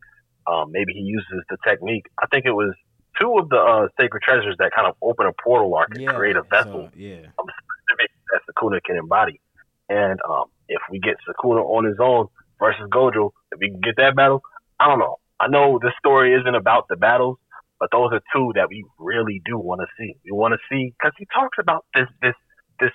Um, 0.50 0.72
maybe 0.72 0.92
he 0.94 1.00
uses 1.00 1.44
the 1.50 1.58
technique. 1.66 2.06
I 2.18 2.26
think 2.32 2.46
it 2.46 2.52
was 2.52 2.74
two 3.20 3.36
of 3.38 3.48
the 3.50 3.56
uh, 3.58 3.88
sacred 4.00 4.22
treasures 4.22 4.56
that 4.58 4.72
kind 4.74 4.88
of 4.88 4.96
open 5.02 5.26
a 5.26 5.32
portal 5.44 5.74
arc 5.74 5.90
and 5.94 6.02
Yeah. 6.02 6.12
create 6.14 6.36
a 6.36 6.42
vessel 6.42 6.88
so, 6.88 6.96
yeah. 6.96 7.26
specific 7.36 8.10
that 8.32 8.40
Sukuna 8.48 8.82
can 8.82 8.96
embody. 8.96 9.40
And 9.88 10.18
um, 10.28 10.44
if 10.68 10.80
we 10.90 11.00
get 11.00 11.16
Sukuna 11.28 11.62
on 11.62 11.84
his 11.84 11.96
own 12.00 12.28
versus 12.58 12.88
Gojo, 12.90 13.30
if 13.52 13.58
we 13.58 13.70
can 13.70 13.80
get 13.80 13.96
that 13.96 14.14
battle, 14.16 14.42
I 14.78 14.86
don't 14.86 14.98
know. 14.98 15.16
I 15.40 15.48
know 15.48 15.78
the 15.80 15.92
story 15.98 16.34
isn't 16.34 16.54
about 16.54 16.86
the 16.88 16.96
battles, 16.96 17.38
but 17.80 17.88
those 17.90 18.10
are 18.12 18.20
two 18.32 18.52
that 18.54 18.68
we 18.68 18.84
really 18.98 19.40
do 19.44 19.58
want 19.58 19.80
to 19.80 19.88
see. 19.98 20.14
We 20.24 20.32
want 20.32 20.52
to 20.52 20.60
see 20.70 20.94
because 20.96 21.12
he 21.18 21.26
talks 21.34 21.58
about 21.58 21.86
this 21.94 22.06
this 22.20 22.34
this 22.78 22.92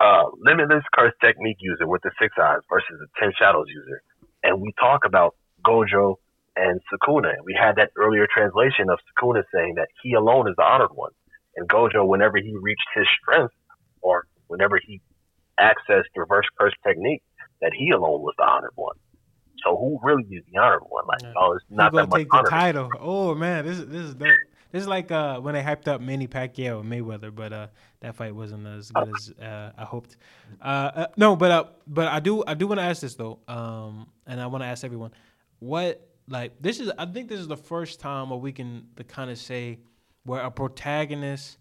uh, 0.00 0.30
limitless 0.38 0.84
curse 0.94 1.12
technique 1.20 1.58
user 1.60 1.86
with 1.86 2.02
the 2.02 2.12
six 2.22 2.34
eyes 2.40 2.60
versus 2.70 2.96
the 3.00 3.08
ten 3.18 3.32
shadows 3.36 3.66
user, 3.68 4.00
and 4.44 4.60
we 4.60 4.72
talk 4.78 5.04
about 5.04 5.34
Gojo 5.66 6.16
and 6.54 6.80
Sukuna. 6.86 7.34
We 7.44 7.58
had 7.58 7.76
that 7.76 7.90
earlier 7.96 8.26
translation 8.32 8.90
of 8.90 8.98
Sukuna 9.10 9.42
saying 9.52 9.74
that 9.76 9.88
he 10.02 10.14
alone 10.14 10.48
is 10.48 10.54
the 10.56 10.62
honored 10.62 10.94
one, 10.94 11.12
and 11.56 11.68
Gojo, 11.68 12.06
whenever 12.06 12.38
he 12.38 12.54
reached 12.62 12.88
his 12.94 13.06
strength 13.20 13.54
or 14.00 14.26
whenever 14.48 14.80
he 14.84 15.00
accessed 15.60 16.04
reverse 16.16 16.46
curse 16.58 16.74
technique, 16.86 17.22
that 17.60 17.72
he 17.76 17.90
alone 17.90 18.20
was 18.22 18.34
the 18.38 18.44
honored 18.44 18.72
one. 18.74 18.96
So 19.64 19.76
who 19.76 19.98
really 20.02 20.24
is 20.24 20.44
the 20.52 20.58
honored 20.60 20.82
one? 20.88 21.04
Like, 21.06 21.22
Yeah. 21.22 21.32
oh, 21.36 21.52
it's 21.52 21.64
not 21.70 21.92
gonna 21.92 22.04
that 22.04 22.10
much 22.10 22.18
take 22.18 22.30
the 22.30 22.50
title? 22.50 22.90
Oh 23.00 23.34
man, 23.34 23.64
this 23.64 23.78
is 23.78 23.86
this 23.86 24.02
is 24.02 24.14
dope. 24.14 24.28
This 24.70 24.82
is 24.82 24.88
like 24.88 25.10
uh, 25.10 25.40
when 25.40 25.54
they 25.54 25.62
hyped 25.62 25.88
up 25.88 26.00
Manny 26.00 26.28
Pacquiao 26.28 26.80
and 26.80 26.92
Mayweather, 26.92 27.34
but 27.34 27.52
uh, 27.52 27.66
that 28.00 28.14
fight 28.14 28.34
wasn't 28.34 28.66
as 28.66 28.90
good 28.90 29.08
as 29.08 29.32
uh, 29.42 29.72
I 29.76 29.84
hoped. 29.84 30.16
Uh, 30.60 30.64
uh, 30.64 31.06
no, 31.16 31.36
but 31.36 31.50
uh, 31.50 31.64
but 31.86 32.08
I 32.08 32.20
do 32.20 32.44
I 32.46 32.54
do 32.54 32.66
want 32.66 32.78
to 32.78 32.84
ask 32.84 33.00
this 33.00 33.14
though, 33.14 33.38
um, 33.48 34.08
and 34.26 34.40
I 34.40 34.46
want 34.46 34.62
to 34.62 34.66
ask 34.66 34.84
everyone, 34.84 35.12
what 35.58 36.06
like 36.28 36.60
this 36.60 36.80
is 36.80 36.92
I 36.98 37.06
think 37.06 37.28
this 37.28 37.40
is 37.40 37.48
the 37.48 37.56
first 37.56 37.98
time 37.98 38.28
where 38.28 38.38
we 38.38 38.52
can 38.52 38.86
kind 39.08 39.30
of 39.30 39.38
say 39.38 39.78
where 40.24 40.42
a 40.42 40.50
protagonist 40.50 41.56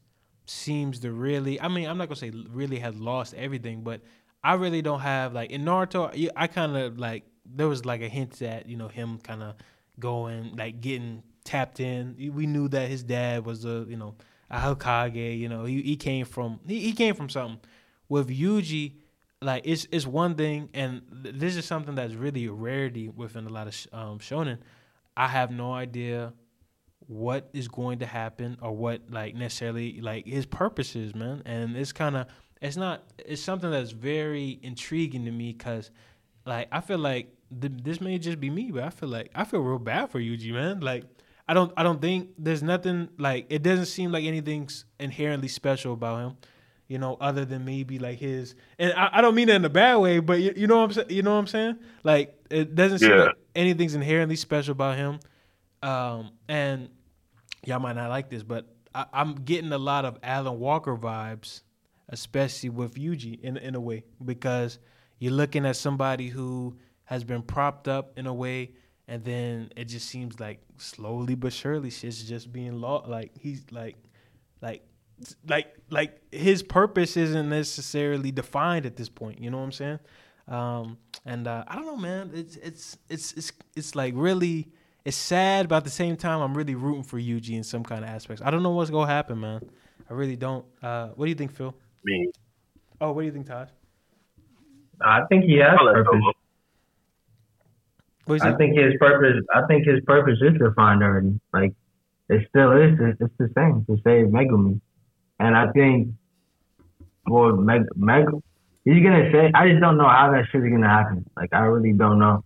seems 0.50 1.00
to 1.00 1.12
really 1.12 1.60
I 1.60 1.68
mean 1.68 1.88
I'm 1.88 1.98
not 1.98 2.08
gonna 2.08 2.18
say 2.18 2.32
really 2.50 2.80
has 2.80 2.96
lost 2.96 3.34
everything, 3.34 3.82
but 3.82 4.02
I 4.44 4.54
really 4.54 4.82
don't 4.82 5.02
have 5.02 5.34
like 5.34 5.52
in 5.52 5.64
Naruto 5.64 6.32
I 6.36 6.48
kind 6.48 6.76
of 6.78 6.98
like 6.98 7.26
there 7.46 7.68
was 7.68 7.86
like 7.86 8.02
a 8.02 8.10
hint 8.10 8.40
that 8.40 8.68
you 8.68 8.78
know 8.78 8.88
him 8.88 9.20
kind 9.20 9.44
of 9.44 9.56
going 10.00 10.56
like 10.56 10.82
getting 10.82 11.24
tapped 11.44 11.80
in. 11.80 12.16
We 12.34 12.46
knew 12.46 12.68
that 12.70 12.90
his 12.90 13.04
dad 13.04 13.46
was 13.46 13.66
a 13.66 13.86
you 13.88 13.98
know 13.98 14.16
a 14.50 14.60
Hokage. 14.60 15.38
You 15.38 15.50
know 15.50 15.66
he, 15.66 15.82
he 15.82 15.96
came 15.96 16.26
from 16.26 16.60
he, 16.68 16.80
he 16.80 16.94
came 16.94 17.16
from 17.16 17.30
something. 17.30 17.60
With 18.10 18.30
Yuji, 18.30 18.94
like 19.42 19.64
it's 19.66 19.88
it's 19.92 20.08
one 20.08 20.36
thing, 20.36 20.70
and 20.74 21.02
this 21.12 21.58
is 21.58 21.66
something 21.66 21.96
that's 21.96 22.14
really 22.14 22.46
a 22.46 22.52
rarity 22.52 23.10
within 23.10 23.46
a 23.46 23.50
lot 23.50 23.68
of 23.68 23.76
um, 23.92 24.20
shonen. 24.20 24.60
I 25.16 25.28
have 25.28 25.52
no 25.52 25.74
idea 25.74 26.34
what 27.08 27.50
is 27.54 27.68
going 27.68 28.00
to 28.00 28.06
happen 28.06 28.58
or 28.62 28.72
what 28.76 29.02
like 29.10 29.34
necessarily 29.36 30.02
like 30.02 30.26
his 30.28 30.46
purpose 30.46 30.96
is, 30.96 31.16
man. 31.16 31.42
And 31.46 31.76
it's 31.76 31.92
kind 31.94 32.16
of 32.18 32.28
it's 32.62 32.78
not 32.78 33.04
it's 33.18 33.42
something 33.42 33.72
that's 33.72 33.92
very 33.92 34.60
intriguing 34.62 35.26
to 35.26 35.32
me 35.32 35.54
because 35.54 35.90
like 36.46 36.68
I 36.72 36.82
feel 36.82 36.98
like 36.98 37.34
th- 37.62 37.74
this 37.84 38.02
may 38.02 38.18
just 38.18 38.40
be 38.40 38.50
me, 38.50 38.72
but 38.72 38.84
I 38.84 38.90
feel 38.90 39.10
like 39.10 39.32
I 39.34 39.46
feel 39.46 39.62
real 39.62 39.80
bad 39.80 40.10
for 40.12 40.20
Yuji, 40.20 40.52
man. 40.52 40.82
Like 40.82 41.06
I 41.48 41.54
don't 41.54 41.72
I 41.78 41.84
don't 41.84 42.02
think 42.02 42.32
there's 42.38 42.62
nothing 42.64 43.08
like 43.18 43.46
it 43.50 43.64
doesn't 43.64 43.86
seem 43.86 44.12
like 44.12 44.26
anything's 44.26 44.84
inherently 45.00 45.48
special 45.48 45.94
about 45.94 46.20
him. 46.20 46.38
You 46.90 46.98
know, 47.00 47.18
other 47.20 47.44
than 47.44 47.66
maybe 47.66 48.00
like 48.00 48.18
his, 48.18 48.56
and 48.80 48.94
I, 48.94 49.10
I 49.16 49.22
don't 49.22 49.36
mean 49.36 49.48
that 49.48 49.56
in 49.58 49.66
a 49.66 49.70
bad 49.70 49.98
way, 49.98 50.20
but 50.20 50.40
you, 50.40 50.54
you 50.56 50.68
know 50.68 50.78
what 50.78 50.84
I'm 50.86 50.94
saying. 50.94 51.10
You 51.10 51.22
know 51.22 51.34
what 51.34 51.40
I'm 51.40 51.48
saying? 51.48 51.80
Like 52.04 52.34
it 52.50 52.76
doesn't 52.76 53.00
seem 53.00 53.10
Yeah. 53.12 53.24
like 53.26 53.36
anything's 53.56 53.94
inherently 53.94 54.38
special 54.38 54.72
about 54.72 54.96
him. 54.96 55.20
Um, 55.84 56.32
and 56.48 56.88
y'all 57.68 57.80
might 57.80 57.96
not 57.96 58.10
like 58.10 58.30
this, 58.30 58.44
but 58.44 58.66
I, 58.96 59.06
I'm 59.14 59.36
getting 59.36 59.72
a 59.74 59.78
lot 59.78 60.06
of 60.06 60.18
Alan 60.24 60.58
Walker 60.58 60.96
vibes, 60.96 61.62
especially 62.10 62.70
with 62.70 62.96
Yuji 62.96 63.40
in 63.42 63.58
in 63.58 63.76
a 63.76 63.80
way 63.80 64.06
because 64.24 64.80
you're 65.20 65.34
looking 65.34 65.66
at 65.66 65.76
somebody 65.76 66.30
who 66.30 66.78
has 67.04 67.24
been 67.24 67.42
propped 67.42 67.88
up 67.88 68.18
in 68.18 68.26
a 68.26 68.34
way, 68.34 68.72
and 69.08 69.24
then 69.24 69.72
it 69.76 69.86
just 69.86 70.08
seems 70.08 70.40
like 70.40 70.60
slowly 70.78 71.36
but 71.36 71.52
surely 71.54 71.90
shit's 71.90 72.24
just 72.24 72.52
being 72.52 72.80
law. 72.80 73.04
Like 73.06 73.32
he's 73.38 73.66
like, 73.72 73.98
like, 74.62 74.84
like, 75.48 75.76
like 75.90 76.22
his 76.32 76.64
purpose 76.64 77.18
isn't 77.18 77.50
necessarily 77.50 78.32
defined 78.32 78.86
at 78.86 78.96
this 78.96 79.10
point. 79.10 79.42
You 79.42 79.52
know 79.52 79.58
what 79.58 79.64
I'm 79.64 79.72
saying? 79.72 80.00
Um, 80.48 80.98
and 81.26 81.48
uh, 81.48 81.66
I 81.68 81.76
don't 81.76 81.86
know, 81.86 81.98
man. 81.98 82.32
It's 82.34 82.56
it's 82.58 82.98
it's 83.10 83.34
it's 83.34 83.52
it's 83.76 83.96
like 83.96 84.14
really 84.16 84.70
it's 85.08 85.16
sad, 85.16 85.70
but 85.70 85.78
at 85.78 85.84
the 85.86 85.90
same 85.90 86.18
time, 86.18 86.42
I'm 86.42 86.54
really 86.54 86.76
rooting 86.76 87.04
for 87.04 87.18
Yuji 87.18 87.52
in 87.52 87.64
some 87.64 87.84
kind 87.84 88.04
of 88.04 88.10
aspects. 88.10 88.42
I 88.46 88.52
don't 88.52 88.62
know 88.62 88.72
what's 88.72 88.90
gonna 88.92 89.10
happen, 89.12 89.40
man. 89.40 89.62
I 90.10 90.14
really 90.14 90.36
don't. 90.36 90.66
Uh, 90.84 91.10
what 91.16 91.26
do 91.26 91.30
you 91.30 91.36
think, 91.36 91.52
Phil? 91.52 91.74
Me, 92.04 92.30
Oh, 93.00 93.12
what 93.14 93.22
do 93.22 93.26
you 93.28 93.32
think, 93.32 93.48
Todd? 93.48 93.72
I 95.02 95.22
think 95.30 95.46
he 95.46 95.58
has 95.58 95.78
I'll 95.80 95.94
purpose. 95.94 96.12
Solo. 96.12 96.34
What 98.26 98.40
do 98.42 98.48
you 98.48 98.54
I 98.54 98.58
think? 98.58 98.76
think 98.76 98.86
his 98.86 98.94
purpose. 99.00 99.44
I 99.56 99.62
think 99.68 99.88
his 99.88 100.02
purpose 100.06 100.40
is 100.42 100.58
defined 100.60 101.04
already. 101.04 101.40
Like 101.54 101.74
it 102.30 102.46
still 102.50 102.72
is. 102.74 102.98
It's, 103.00 103.22
it's 103.22 103.34
the 103.38 103.50
same 103.56 103.86
to 103.86 103.96
save 104.04 104.26
Megumi, 104.28 104.82
and 105.40 105.56
I 105.56 105.72
think, 105.72 106.10
well, 107.28 107.56
Meg, 107.56 107.84
Meg, 107.96 108.26
he's 108.84 109.02
gonna 109.04 109.32
say. 109.32 109.52
I 109.54 109.70
just 109.70 109.80
don't 109.80 109.98
know 109.98 110.10
how 110.10 110.32
that 110.34 110.46
shit 110.52 110.64
is 110.66 110.70
gonna 110.70 110.90
happen. 110.90 111.26
Like 111.38 111.54
I 111.54 111.62
really 111.62 111.94
don't 111.94 112.20
know. 112.20 112.44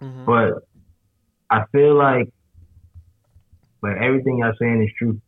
Mhm. 0.00 0.24
But 0.24 0.67
I 1.50 1.64
feel 1.72 1.94
like, 1.96 2.28
but 3.80 3.92
everything 3.98 4.38
y'all 4.38 4.52
saying 4.58 4.82
is 4.82 4.90
true. 4.98 5.20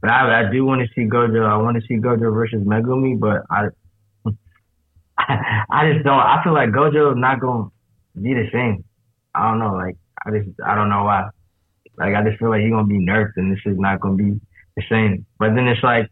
But 0.00 0.10
I, 0.10 0.48
I 0.48 0.50
do 0.50 0.64
want 0.64 0.80
to 0.82 0.88
see 0.94 1.08
Gojo. 1.08 1.44
I 1.44 1.56
want 1.56 1.76
to 1.76 1.86
see 1.86 1.96
Gojo 1.96 2.32
versus 2.32 2.62
Megumi, 2.62 3.18
but 3.18 3.42
I, 3.50 3.68
I 5.18 5.92
just 5.92 6.04
don't. 6.04 6.18
I 6.18 6.42
feel 6.42 6.54
like 6.54 6.70
Gojo 6.70 7.12
is 7.12 7.18
not 7.18 7.40
gonna 7.40 7.68
be 8.20 8.34
the 8.34 8.48
same. 8.52 8.84
I 9.34 9.48
don't 9.48 9.58
know. 9.58 9.74
Like 9.74 9.96
I 10.26 10.30
just, 10.30 10.48
I 10.64 10.74
don't 10.74 10.88
know 10.88 11.04
why. 11.04 11.28
Like 11.98 12.14
I 12.14 12.24
just 12.24 12.38
feel 12.38 12.50
like 12.50 12.62
he's 12.62 12.70
gonna 12.70 12.86
be 12.86 12.98
nerfed, 12.98 13.32
and 13.36 13.52
this 13.52 13.60
is 13.66 13.78
not 13.78 14.00
gonna 14.00 14.16
be 14.16 14.40
the 14.76 14.82
same. 14.88 15.26
But 15.38 15.54
then 15.54 15.68
it's 15.68 15.82
like 15.82 16.08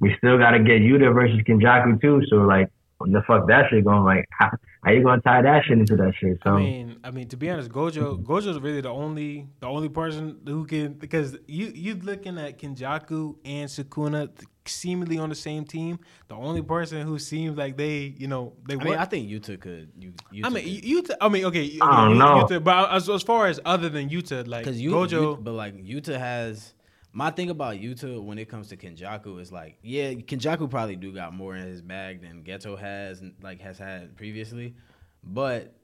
we 0.00 0.14
still 0.18 0.38
gotta 0.38 0.58
get 0.58 0.82
Yuta 0.82 1.12
versus 1.14 1.40
Kenjaku 1.46 2.00
too. 2.00 2.22
So 2.28 2.36
like, 2.36 2.68
what 2.98 3.12
the 3.12 3.22
fuck 3.26 3.46
that 3.48 3.66
shit 3.70 3.84
going? 3.84 4.04
Like, 4.04 4.24
how, 4.38 4.50
how 4.84 4.90
you 4.92 5.02
gonna 5.02 5.20
tie 5.22 5.42
that 5.42 5.64
shit 5.64 5.78
into 5.78 5.96
that 5.96 6.12
shit? 6.18 6.38
So 6.44 6.52
I 6.52 6.58
mean, 6.58 6.96
I 7.04 7.10
mean, 7.10 7.28
to 7.28 7.36
be 7.36 7.48
honest, 7.50 7.70
Gojo, 7.70 8.22
Gojo's 8.24 8.60
really 8.60 8.80
the 8.80 8.90
only, 8.90 9.48
the 9.60 9.66
only 9.68 9.88
person 9.88 10.38
who 10.46 10.64
can 10.66 10.94
because 10.94 11.36
you 11.46 11.66
you 11.74 11.94
looking 11.94 12.38
at 12.38 12.58
Kenjaku 12.58 13.36
and 13.44 13.68
Sukuna 13.68 14.30
seemingly 14.66 15.16
on 15.18 15.28
the 15.30 15.34
same 15.34 15.64
team. 15.64 15.98
The 16.28 16.34
only 16.34 16.60
person 16.62 17.06
who 17.06 17.18
seems 17.18 17.56
like 17.56 17.76
they, 17.76 18.14
you 18.18 18.26
know, 18.28 18.52
they 18.68 18.74
I 18.74 18.76
work. 18.76 18.84
mean, 18.86 18.94
I 18.98 19.04
think 19.06 19.30
Yuta 19.30 19.58
could. 19.58 19.90
You, 19.98 20.12
Yuta 20.32 20.44
I 20.44 20.48
mean, 20.50 20.64
could. 20.64 20.84
you. 20.84 21.02
I 21.20 21.28
mean, 21.28 21.44
okay. 21.46 21.66
okay 21.66 21.78
I 21.80 22.04
don't 22.04 22.10
Yu- 22.12 22.18
know. 22.18 22.44
Yuta, 22.44 22.62
but 22.64 22.92
as, 22.92 23.08
as 23.08 23.22
far 23.22 23.46
as 23.46 23.58
other 23.64 23.88
than 23.88 24.10
Yuta, 24.10 24.46
like 24.46 24.64
Because 24.64 24.80
you, 24.80 24.90
Gojo, 24.90 25.10
you- 25.10 25.38
but 25.40 25.52
like 25.52 25.74
Yuta 25.76 26.18
has 26.18 26.74
my 27.18 27.30
thing 27.32 27.50
about 27.50 27.74
Yuta 27.78 28.22
when 28.22 28.38
it 28.38 28.48
comes 28.48 28.68
to 28.68 28.76
Kenjaku 28.76 29.40
is 29.40 29.50
like, 29.50 29.76
yeah, 29.82 30.12
Kenjaku 30.12 30.70
probably 30.70 30.94
do 30.94 31.12
got 31.12 31.34
more 31.34 31.56
in 31.56 31.66
his 31.66 31.82
bag 31.82 32.22
than 32.22 32.44
Geto 32.44 32.78
has, 32.78 33.20
like 33.42 33.60
has 33.60 33.76
had 33.76 34.16
previously, 34.16 34.76
but 35.24 35.74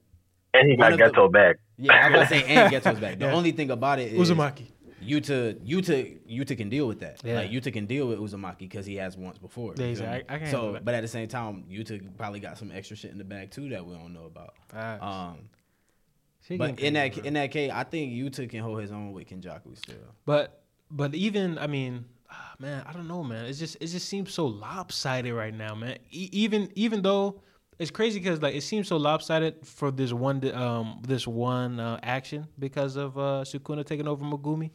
And 0.53 0.69
he 0.69 0.77
got 0.77 0.93
of 0.93 1.13
the- 1.13 1.27
back. 1.27 1.57
yeah, 1.77 1.91
I 1.93 2.09
was 2.09 2.15
gonna 2.15 2.27
say 2.29 2.43
and 2.45 2.71
Geto's 2.73 2.99
back. 3.01 3.19
The 3.19 3.25
Yeah. 3.31 3.33
only 3.33 3.51
thing 3.51 3.69
about 3.69 3.99
it 3.99 4.13
is 4.13 4.29
Uzumaki. 4.29 4.67
Yuta, 5.03 5.55
Yuta, 5.63 6.17
Yuta 6.25 6.55
can 6.57 6.69
deal 6.69 6.87
with 6.87 7.01
that. 7.01 7.21
Yeah. 7.23 7.35
Like 7.35 7.51
Yuta 7.51 7.71
can 7.73 7.85
deal 7.85 8.07
with 8.07 8.17
Uzumaki 8.17 8.59
because 8.59 8.85
he 8.85 8.95
has 8.95 9.17
once 9.17 9.37
before. 9.37 9.73
Yeah, 9.77 9.87
you 9.87 9.95
feel 9.97 10.05
I- 10.07 10.15
I 10.15 10.37
can 10.37 10.47
handle 10.47 10.73
so, 10.75 10.79
but 10.81 10.93
at 10.95 11.01
the 11.01 11.07
same 11.09 11.27
time, 11.27 11.65
Yuta 11.69 12.15
probably 12.17 12.39
got 12.39 12.57
some 12.57 12.71
extra 12.71 12.95
shit 12.95 13.11
in 13.11 13.17
the 13.17 13.25
bag 13.25 13.51
too 13.51 13.67
that 13.69 13.85
we 13.85 13.93
don't 13.93 14.13
know 14.13 14.25
about. 14.25 14.53
Facts. 14.69 15.03
Um, 15.03 15.49
She 16.47 16.55
but 16.57 16.79
in 16.79 16.93
that 16.93 17.11
crazy, 17.13 17.27
in 17.27 17.33
that 17.33 17.51
case, 17.51 17.71
I 17.73 17.83
think 17.83 18.13
Yuta 18.13 18.49
can 18.49 18.61
hold 18.61 18.79
his 18.81 18.91
own 18.93 19.11
with 19.11 19.27
Kenjaku 19.27 19.77
still. 19.77 19.95
But 20.25 20.61
but 20.91 21.15
even 21.15 21.57
I 21.57 21.67
mean, 21.67 22.05
ah, 22.29 22.53
man, 22.59 22.83
I 22.87 22.93
don't 22.93 23.07
know, 23.07 23.23
man. 23.23 23.45
It's 23.45 23.59
just 23.59 23.77
it 23.79 23.87
just 23.87 24.07
seems 24.07 24.33
so 24.33 24.45
lopsided 24.45 25.33
right 25.33 25.53
now, 25.53 25.75
man. 25.75 25.97
E- 26.11 26.29
even 26.31 26.71
even 26.75 27.01
though 27.01 27.41
it's 27.79 27.91
crazy 27.91 28.19
because 28.19 28.41
like 28.41 28.55
it 28.55 28.61
seems 28.61 28.87
so 28.87 28.97
lopsided 28.97 29.65
for 29.65 29.91
this 29.91 30.13
one 30.13 30.43
um 30.53 31.01
this 31.05 31.27
one 31.27 31.79
uh, 31.79 31.99
action 32.03 32.47
because 32.59 32.95
of 32.95 33.17
uh 33.17 33.43
Sukuna 33.45 33.85
taking 33.85 34.07
over 34.07 34.23
Megumi, 34.23 34.71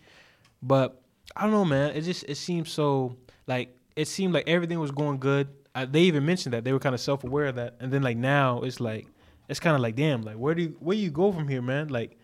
but 0.63 1.03
I 1.37 1.43
don't 1.43 1.53
know, 1.53 1.65
man. 1.65 1.95
It 1.95 2.03
just 2.03 2.25
it 2.29 2.37
seems 2.37 2.71
so 2.71 3.17
like 3.47 3.77
it 3.97 4.09
seemed 4.09 4.35
like 4.35 4.49
everything 4.49 4.79
was 4.81 4.91
going 4.91 5.19
good. 5.19 5.49
Uh, 5.75 5.87
they 5.87 6.01
even 6.03 6.27
mentioned 6.27 6.53
that 6.53 6.65
they 6.65 6.73
were 6.73 6.81
kind 6.81 6.95
of 6.95 7.01
self 7.01 7.23
aware 7.23 7.47
of 7.47 7.55
that, 7.57 7.77
and 7.81 7.93
then 7.93 8.03
like 8.03 8.17
now 8.17 8.61
it's 8.63 8.81
like 8.81 9.07
it's 9.49 9.61
kind 9.61 9.75
of 9.75 9.81
like 9.83 9.97
damn, 9.97 10.23
like 10.23 10.37
where 10.37 10.55
do 10.55 10.63
you, 10.63 10.77
where 10.81 10.97
do 10.97 11.03
you 11.03 11.11
go 11.11 11.33
from 11.33 11.49
here, 11.49 11.63
man? 11.63 11.89
Like 11.89 12.19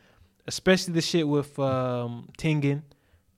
especially 0.47 0.95
the 0.95 1.01
shit 1.01 1.27
with 1.27 1.59
um 1.59 2.29
Tengen 2.39 2.83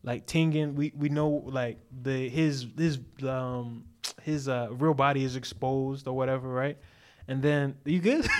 like 0.03 0.27
Tengen, 0.27 0.75
we 0.75 0.93
we 0.97 1.09
know 1.09 1.43
like 1.47 1.79
the 2.03 2.29
his 2.29 2.67
his 2.77 2.99
um 3.27 3.85
his 4.23 4.49
uh 4.49 4.69
real 4.71 4.95
body 4.95 5.25
is 5.25 5.37
exposed 5.37 6.07
or 6.07 6.17
whatever, 6.17 6.49
right? 6.49 6.79
And 7.27 7.43
then 7.43 7.77
you 7.85 8.01
good? 8.01 8.27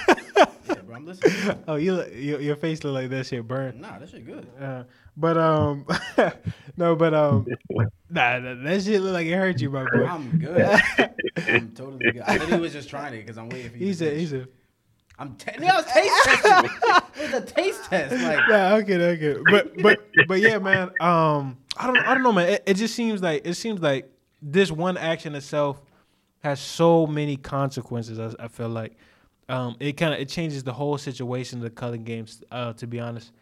Yeah, 0.69 0.83
bro, 0.83 0.97
I'm 0.97 1.07
listening. 1.07 1.65
oh, 1.67 1.77
you 1.77 1.95
look- 1.95 2.11
your 2.15 2.41
your 2.43 2.57
face 2.57 2.85
look 2.85 2.93
like 2.93 3.09
that 3.09 3.25
shit 3.27 3.47
burned. 3.49 3.81
nah, 3.81 3.99
that 3.99 4.11
shit 4.11 4.27
good. 4.27 4.47
Uh, 4.61 4.85
but 5.17 5.39
um, 5.39 5.87
no, 6.77 6.95
but 6.95 7.15
um, 7.15 7.47
nah, 8.11 8.39
that, 8.39 8.63
that 8.63 8.83
shit 8.83 9.01
look 9.01 9.15
like 9.15 9.27
it 9.27 9.35
hurt 9.35 9.59
you, 9.63 9.71
my 9.71 9.85
boy. 9.91 10.05
I'm 10.05 10.39
good. 10.39 10.81
I'm 11.49 11.71
totally 11.75 12.13
good. 12.13 12.23
I 12.27 12.37
literally 12.37 12.61
was 12.61 12.75
just 12.75 12.91
trying 12.91 13.15
it 13.15 13.21
because 13.23 13.39
I'm 13.39 13.49
waiting 13.49 13.71
for 13.71 13.79
you. 13.79 13.87
He 13.87 13.93
to 13.93 13.97
said, 13.99 14.09
finish. 14.09 14.21
he 14.21 14.27
said, 14.27 14.49
I'm 15.19 15.35
te- 15.35 15.59
no, 15.59 15.67
I 15.67 15.77
was 15.77 15.87
taste 15.87 16.25
testing. 16.25 16.71
it 17.23 17.33
was 17.33 17.43
a 17.43 17.45
taste 17.45 17.85
test. 17.85 18.13
Like, 18.13 18.41
yeah, 18.49 18.75
okay, 18.77 18.95
okay, 18.95 19.41
but 19.51 19.83
but 19.83 19.99
but 20.29 20.41
yeah, 20.41 20.59
man. 20.59 20.91
Um, 21.01 21.59
I 21.77 21.87
don't 21.87 21.99
I 21.99 22.15
don't 22.15 22.23
know, 22.23 22.33
man. 22.33 22.49
It, 22.49 22.63
it 22.67 22.75
just 22.75 22.95
seems 22.95 23.21
like 23.21 23.43
it 23.45 23.55
seems 23.55 23.81
like 23.81 24.11
this 24.41 24.71
one 24.71 24.97
action 24.97 25.35
itself 25.35 25.81
has 26.41 26.61
so 26.61 27.07
many 27.07 27.37
consequences. 27.37 28.19
I, 28.19 28.45
I 28.45 28.49
feel 28.49 28.69
like 28.69 28.97
um, 29.49 29.77
it 29.81 29.95
kind 29.97 30.15
of 30.15 30.21
it 30.21 30.29
changes 30.29 30.63
the 30.63 30.73
whole 30.73 30.99
situation 30.99 31.59
of 31.59 31.65
the 31.65 31.71
Culling 31.71 32.05
Games. 32.05 32.43
Uh, 32.53 32.73
to 32.75 32.87
be 32.87 33.01
honest, 33.01 33.33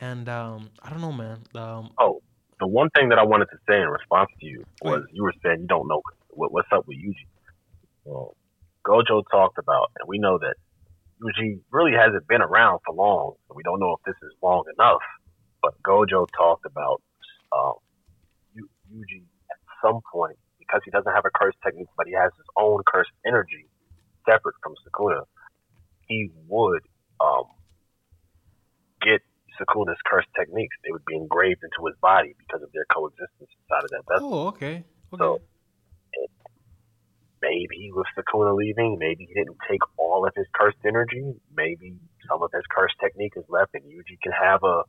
and 0.00 0.28
um, 0.30 0.70
I 0.82 0.90
don't 0.90 1.02
know, 1.02 1.12
man. 1.12 1.40
Um, 1.54 1.90
Oh, 1.98 2.22
the 2.58 2.66
one 2.66 2.88
thing 2.90 3.10
that 3.10 3.18
I 3.18 3.24
wanted 3.24 3.46
to 3.46 3.58
say 3.68 3.80
in 3.80 3.88
response 3.88 4.30
to 4.40 4.46
you 4.46 4.64
was 4.82 5.02
Wait. 5.02 5.14
you 5.14 5.22
were 5.24 5.34
saying 5.42 5.60
you 5.60 5.66
don't 5.66 5.88
know 5.88 6.00
what, 6.30 6.52
what's 6.52 6.68
up 6.72 6.86
with 6.86 6.96
Yuji. 6.96 7.26
Well, 8.04 8.34
Gojo 8.86 9.22
talked 9.30 9.58
about, 9.58 9.90
and 9.98 10.08
we 10.08 10.18
know 10.18 10.38
that 10.38 10.54
Yuji 11.22 11.60
really 11.70 11.92
hasn't 11.92 12.26
been 12.26 12.42
around 12.42 12.80
for 12.84 12.94
long, 12.94 13.34
so 13.46 13.54
we 13.54 13.62
don't 13.62 13.78
know 13.78 13.94
if 13.98 14.02
this 14.04 14.16
is 14.22 14.34
long 14.42 14.64
enough. 14.76 15.02
But 15.62 15.80
Gojo 15.82 16.26
talked 16.36 16.66
about 16.66 17.00
um, 17.52 17.74
Yu- 18.54 18.68
Yuji 18.92 19.22
at 19.50 19.58
some 19.84 20.00
point 20.12 20.36
because 20.58 20.80
he 20.84 20.90
doesn't 20.90 21.12
have 21.12 21.24
a 21.24 21.30
curse 21.30 21.54
technique, 21.64 21.88
but 21.96 22.06
he 22.06 22.14
has 22.14 22.32
his 22.36 22.46
own 22.56 22.82
curse 22.86 23.08
energy 23.26 23.66
separate 24.26 24.56
from 24.62 24.74
Sukuna. 24.82 25.22
He 26.08 26.30
would 26.48 26.82
um, 27.20 27.44
get 29.00 29.20
Sukuna's 29.60 29.98
curse 30.06 30.26
techniques. 30.36 30.74
They 30.84 30.90
would 30.90 31.04
be 31.04 31.16
engraved 31.16 31.62
into 31.62 31.86
his 31.86 31.96
body 32.00 32.34
because 32.38 32.62
of 32.62 32.72
their 32.72 32.86
coexistence 32.92 33.50
inside 33.62 33.84
of 33.84 33.90
that 33.90 34.02
vessel. 34.12 34.34
oh, 34.34 34.46
okay, 34.48 34.84
okay. 35.12 35.18
So 35.18 35.40
maybe 37.42 37.90
with 37.92 38.06
Sukuna 38.16 38.56
leaving, 38.56 38.96
maybe 38.98 39.26
he 39.28 39.34
didn't 39.34 39.58
take 39.68 39.80
all 39.98 40.24
of 40.26 40.32
his 40.36 40.46
cursed 40.54 40.78
energy. 40.86 41.34
Maybe 41.54 41.98
some 42.28 42.40
of 42.42 42.50
his 42.54 42.62
cursed 42.74 42.94
technique 43.02 43.32
is 43.36 43.44
left, 43.48 43.74
and 43.74 43.82
Yuji 43.84 44.16
can 44.22 44.32
have 44.32 44.62
a, 44.62 44.82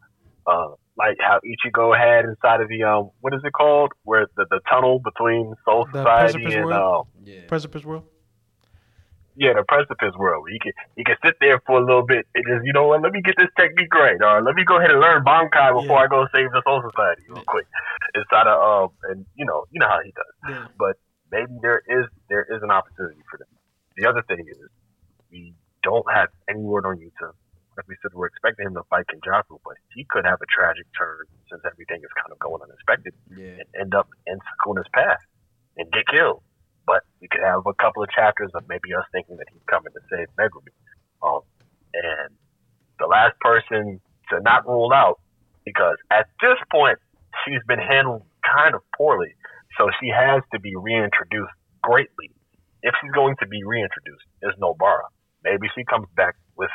uh, 0.47 0.75
like 0.95 1.17
how 1.19 1.39
Ichigo 1.43 1.97
had 1.97 2.25
inside 2.25 2.61
of 2.61 2.69
the 2.69 2.83
um, 2.83 3.09
what 3.21 3.33
is 3.33 3.41
it 3.43 3.51
called? 3.53 3.91
Where 4.03 4.27
the, 4.37 4.45
the 4.49 4.59
tunnel 4.71 4.99
between 5.03 5.53
Soul 5.65 5.87
The 5.91 5.99
Society 6.03 6.43
Precipice 6.43 6.55
and 6.55 6.65
World? 6.65 7.07
um, 7.07 7.25
Yeah. 7.25 7.47
Precipice 7.47 7.83
World. 7.83 8.03
yeah, 9.35 9.53
the 9.57 9.65
precipice 9.67 10.13
world. 10.15 10.45
You 10.53 10.59
can 10.61 10.73
you 10.95 11.03
can 11.03 11.15
sit 11.25 11.33
there 11.41 11.59
for 11.65 11.81
a 11.81 11.85
little 11.85 12.05
bit 12.05 12.27
and 12.35 12.43
just 12.45 12.61
you 12.65 12.73
know 12.73 12.85
what? 12.85 13.01
Let 13.01 13.11
me 13.13 13.21
get 13.25 13.33
this 13.41 13.49
technique 13.57 13.89
right, 13.95 14.21
or 14.21 14.43
let 14.45 14.53
me 14.53 14.63
go 14.63 14.77
ahead 14.77 14.91
and 14.91 14.99
learn 15.01 15.25
Bankai 15.25 15.73
before 15.73 15.97
Yeah. 15.97 16.05
I 16.05 16.07
go 16.07 16.27
save 16.29 16.51
the 16.53 16.61
Soul 16.61 16.85
Society 16.85 17.25
real 17.27 17.41
Yeah. 17.41 17.49
quick. 17.49 17.65
Inside 18.13 18.45
of 18.45 18.57
um, 18.61 18.89
and 19.09 19.25
you 19.33 19.45
know 19.49 19.65
you 19.71 19.79
know 19.81 19.89
how 19.89 20.01
he 20.05 20.13
does. 20.13 20.33
Yeah. 20.53 20.67
But 20.77 21.01
maybe 21.33 21.57
there 21.61 21.81
is 21.89 22.05
there 22.29 22.45
is 22.45 22.61
an 22.61 22.69
opportunity 22.69 23.21
for 23.29 23.37
them. 23.41 23.49
The 23.97 24.05
other 24.05 24.21
thing 24.29 24.45
is 24.47 24.69
we 25.31 25.53
don't 25.81 26.05
have 26.13 26.29
any 26.47 26.61
word 26.61 26.85
on 26.85 26.97
Yuta. 26.97 27.33
Like 27.75 27.87
we 27.89 27.95
said, 28.01 28.13
we're 28.13 28.27
expecting 28.29 28.67
him 28.67 28.75
to 28.75 28.83
fight 28.89 29.05
Kenjaku, 29.09 29.57
but 29.65 29.75
he 29.95 30.05
could 30.07 30.25
have 30.25 30.39
a 30.41 30.45
tragic 30.45 30.85
turn 30.97 31.25
since 31.49 31.61
everything 31.65 32.01
is 32.05 32.13
kind 32.21 32.31
of 32.31 32.37
going 32.37 32.61
unexpected 32.61 33.13
Yeah. 33.35 33.57
and 33.65 33.67
end 33.73 33.93
up 33.95 34.07
in 34.27 34.37
Sukuna's 34.37 34.87
path 34.93 35.25
and 35.75 35.91
get 35.91 36.05
killed. 36.07 36.43
But 36.85 37.01
we 37.19 37.27
could 37.27 37.41
have 37.43 37.65
a 37.65 37.73
couple 37.73 38.03
of 38.03 38.09
chapters 38.11 38.51
of 38.53 38.69
maybe 38.69 38.93
us 38.93 39.05
thinking 39.11 39.37
that 39.37 39.47
he's 39.51 39.65
coming 39.65 39.91
to 39.93 40.01
save 40.13 40.27
Megumi. 40.37 40.69
Um, 41.25 41.41
and 41.93 42.29
the 42.99 43.07
last 43.07 43.39
person 43.41 43.99
to 44.29 44.39
not 44.41 44.67
rule 44.67 44.91
out, 44.93 45.19
because 45.65 45.97
at 46.11 46.27
this 46.41 46.59
point 46.71 46.99
she's 47.43 47.63
been 47.67 47.79
handled 47.79 48.21
kind 48.45 48.75
of 48.75 48.81
poorly, 48.95 49.33
so 49.77 49.89
she 50.01 50.09
has 50.09 50.41
to 50.53 50.59
be 50.59 50.73
reintroduced 50.75 51.53
greatly. 51.81 52.31
If 52.81 52.93
she's 53.01 53.11
going 53.11 53.35
to 53.41 53.47
be 53.47 53.63
reintroduced, 53.63 54.25
is 54.43 54.51
Nobara. 54.61 55.07
Maybe 55.43 55.67
she 55.75 55.83
comes 55.85 56.07
back 56.15 56.35
with 56.57 56.69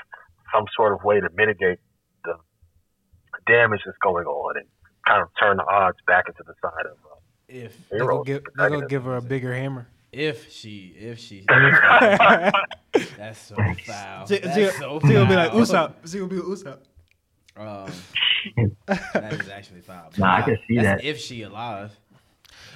some 0.54 0.64
sort 0.76 0.92
of 0.92 1.04
way 1.04 1.20
to 1.20 1.28
mitigate 1.34 1.78
the 2.24 2.34
damage 3.46 3.80
that's 3.84 3.98
going 4.02 4.26
on 4.26 4.56
and 4.56 4.66
kind 5.06 5.22
of 5.22 5.28
turn 5.40 5.56
the 5.58 5.64
odds 5.64 5.98
back 6.06 6.24
into 6.28 6.42
the 6.46 6.54
side 6.62 6.86
of 6.86 6.96
uh, 7.04 7.16
If 7.48 7.76
They 7.90 7.98
go 7.98 8.04
heroes. 8.04 8.26
give 8.26 8.42
they 8.58 8.68
go 8.68 8.80
give 8.82 9.04
her 9.04 9.16
a 9.16 9.22
bigger 9.22 9.54
hammer. 9.54 9.86
if 10.12 10.50
she 10.52 10.94
if 10.98 11.18
she 11.18 11.40
she 12.96 13.06
that's 13.16 13.38
so 13.40 13.56
foul. 13.86 14.26
she, 14.26 14.38
That's 14.38 14.56
she, 14.56 14.66
so 14.80 14.98
she 15.02 15.12
gonna 15.12 15.28
be 15.28 15.36
like 15.36 15.52
foul. 15.52 15.60
Usopp. 15.60 15.92
She 16.10 16.18
gonna 16.18 16.30
be 16.30 16.36
Usopp. 16.36 16.78
Um, 17.56 17.90
that 18.86 19.32
is 19.34 19.48
actually 19.48 19.80
foul. 19.80 20.10
Nah, 20.16 20.36
I 20.36 20.42
can 20.42 20.58
see 20.68 20.76
That's 20.76 21.02
that. 21.02 21.04
If 21.08 21.18
she 21.18 21.42
alive. 21.42 21.90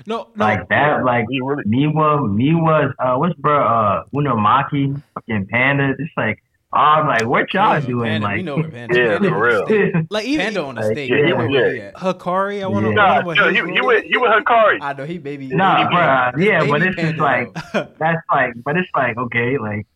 No, 0.07 0.29
no. 0.35 0.45
Like 0.45 0.69
that, 0.69 1.05
like 1.05 1.29
We 1.29 1.41
really 1.43 1.65
Miwa, 1.65 2.29
Miwa's, 2.29 2.95
uh, 2.99 3.15
what's 3.17 3.35
bro, 3.37 3.63
uh, 3.67 4.05
Inumaki, 4.15 5.01
fucking 5.15 5.47
Panda. 5.49 5.95
It's 5.99 6.11
like, 6.17 6.43
oh, 6.73 6.79
I'm 6.79 7.07
like, 7.07 7.27
what 7.27 7.53
y'all 7.55 7.73
Panda, 7.73 7.87
doing? 7.87 8.11
Panda, 8.11 8.27
like, 8.27 8.37
we 8.37 8.43
know 8.43 8.57
where 8.57 8.71
Panda. 8.71 8.99
Yeah, 8.99 9.09
Panda 9.19 9.29
for 9.29 9.35
on 9.35 9.41
the 9.41 9.47
real. 9.47 9.67
stake. 9.93 10.07
like 10.11 10.25
even 10.27 10.45
Panda 10.45 10.63
on 10.65 10.75
the 10.77 10.81
Like, 10.83 10.93
stake. 10.93 11.11
yeah, 11.11 11.17
We 11.17 11.23
know 11.23 11.29
yeah, 11.29 11.37
where 11.37 11.67
yeah. 11.67 11.73
he 11.75 11.81
at. 11.81 11.95
Hakari. 11.95 12.63
I 12.63 12.67
want 12.67 12.85
to. 12.85 12.89
Yeah. 12.91 12.95
Nah, 12.95 13.25
what 13.25 13.37
you, 13.37 13.43
role 13.43 13.53
you 13.55 13.63
is. 13.65 13.87
with 13.87 14.05
you 14.09 14.21
with 14.21 14.31
Hakari. 14.31 14.79
I 14.81 14.93
know 14.95 15.05
he 15.05 15.19
baby. 15.19 15.49
Nah, 15.49 15.85
baby 15.85 15.95
bruh, 15.97 16.33
Panda. 16.33 16.45
yeah, 16.45 16.59
Baby 16.61 16.71
but 16.73 16.83
it's 16.83 16.97
just 16.97 17.19
like- 17.19 17.55
that's 17.99 18.21
like, 18.33 18.53
but 18.65 18.77
it's 18.77 18.89
like, 18.95 19.17
okay, 19.17 19.59
like, 19.59 19.87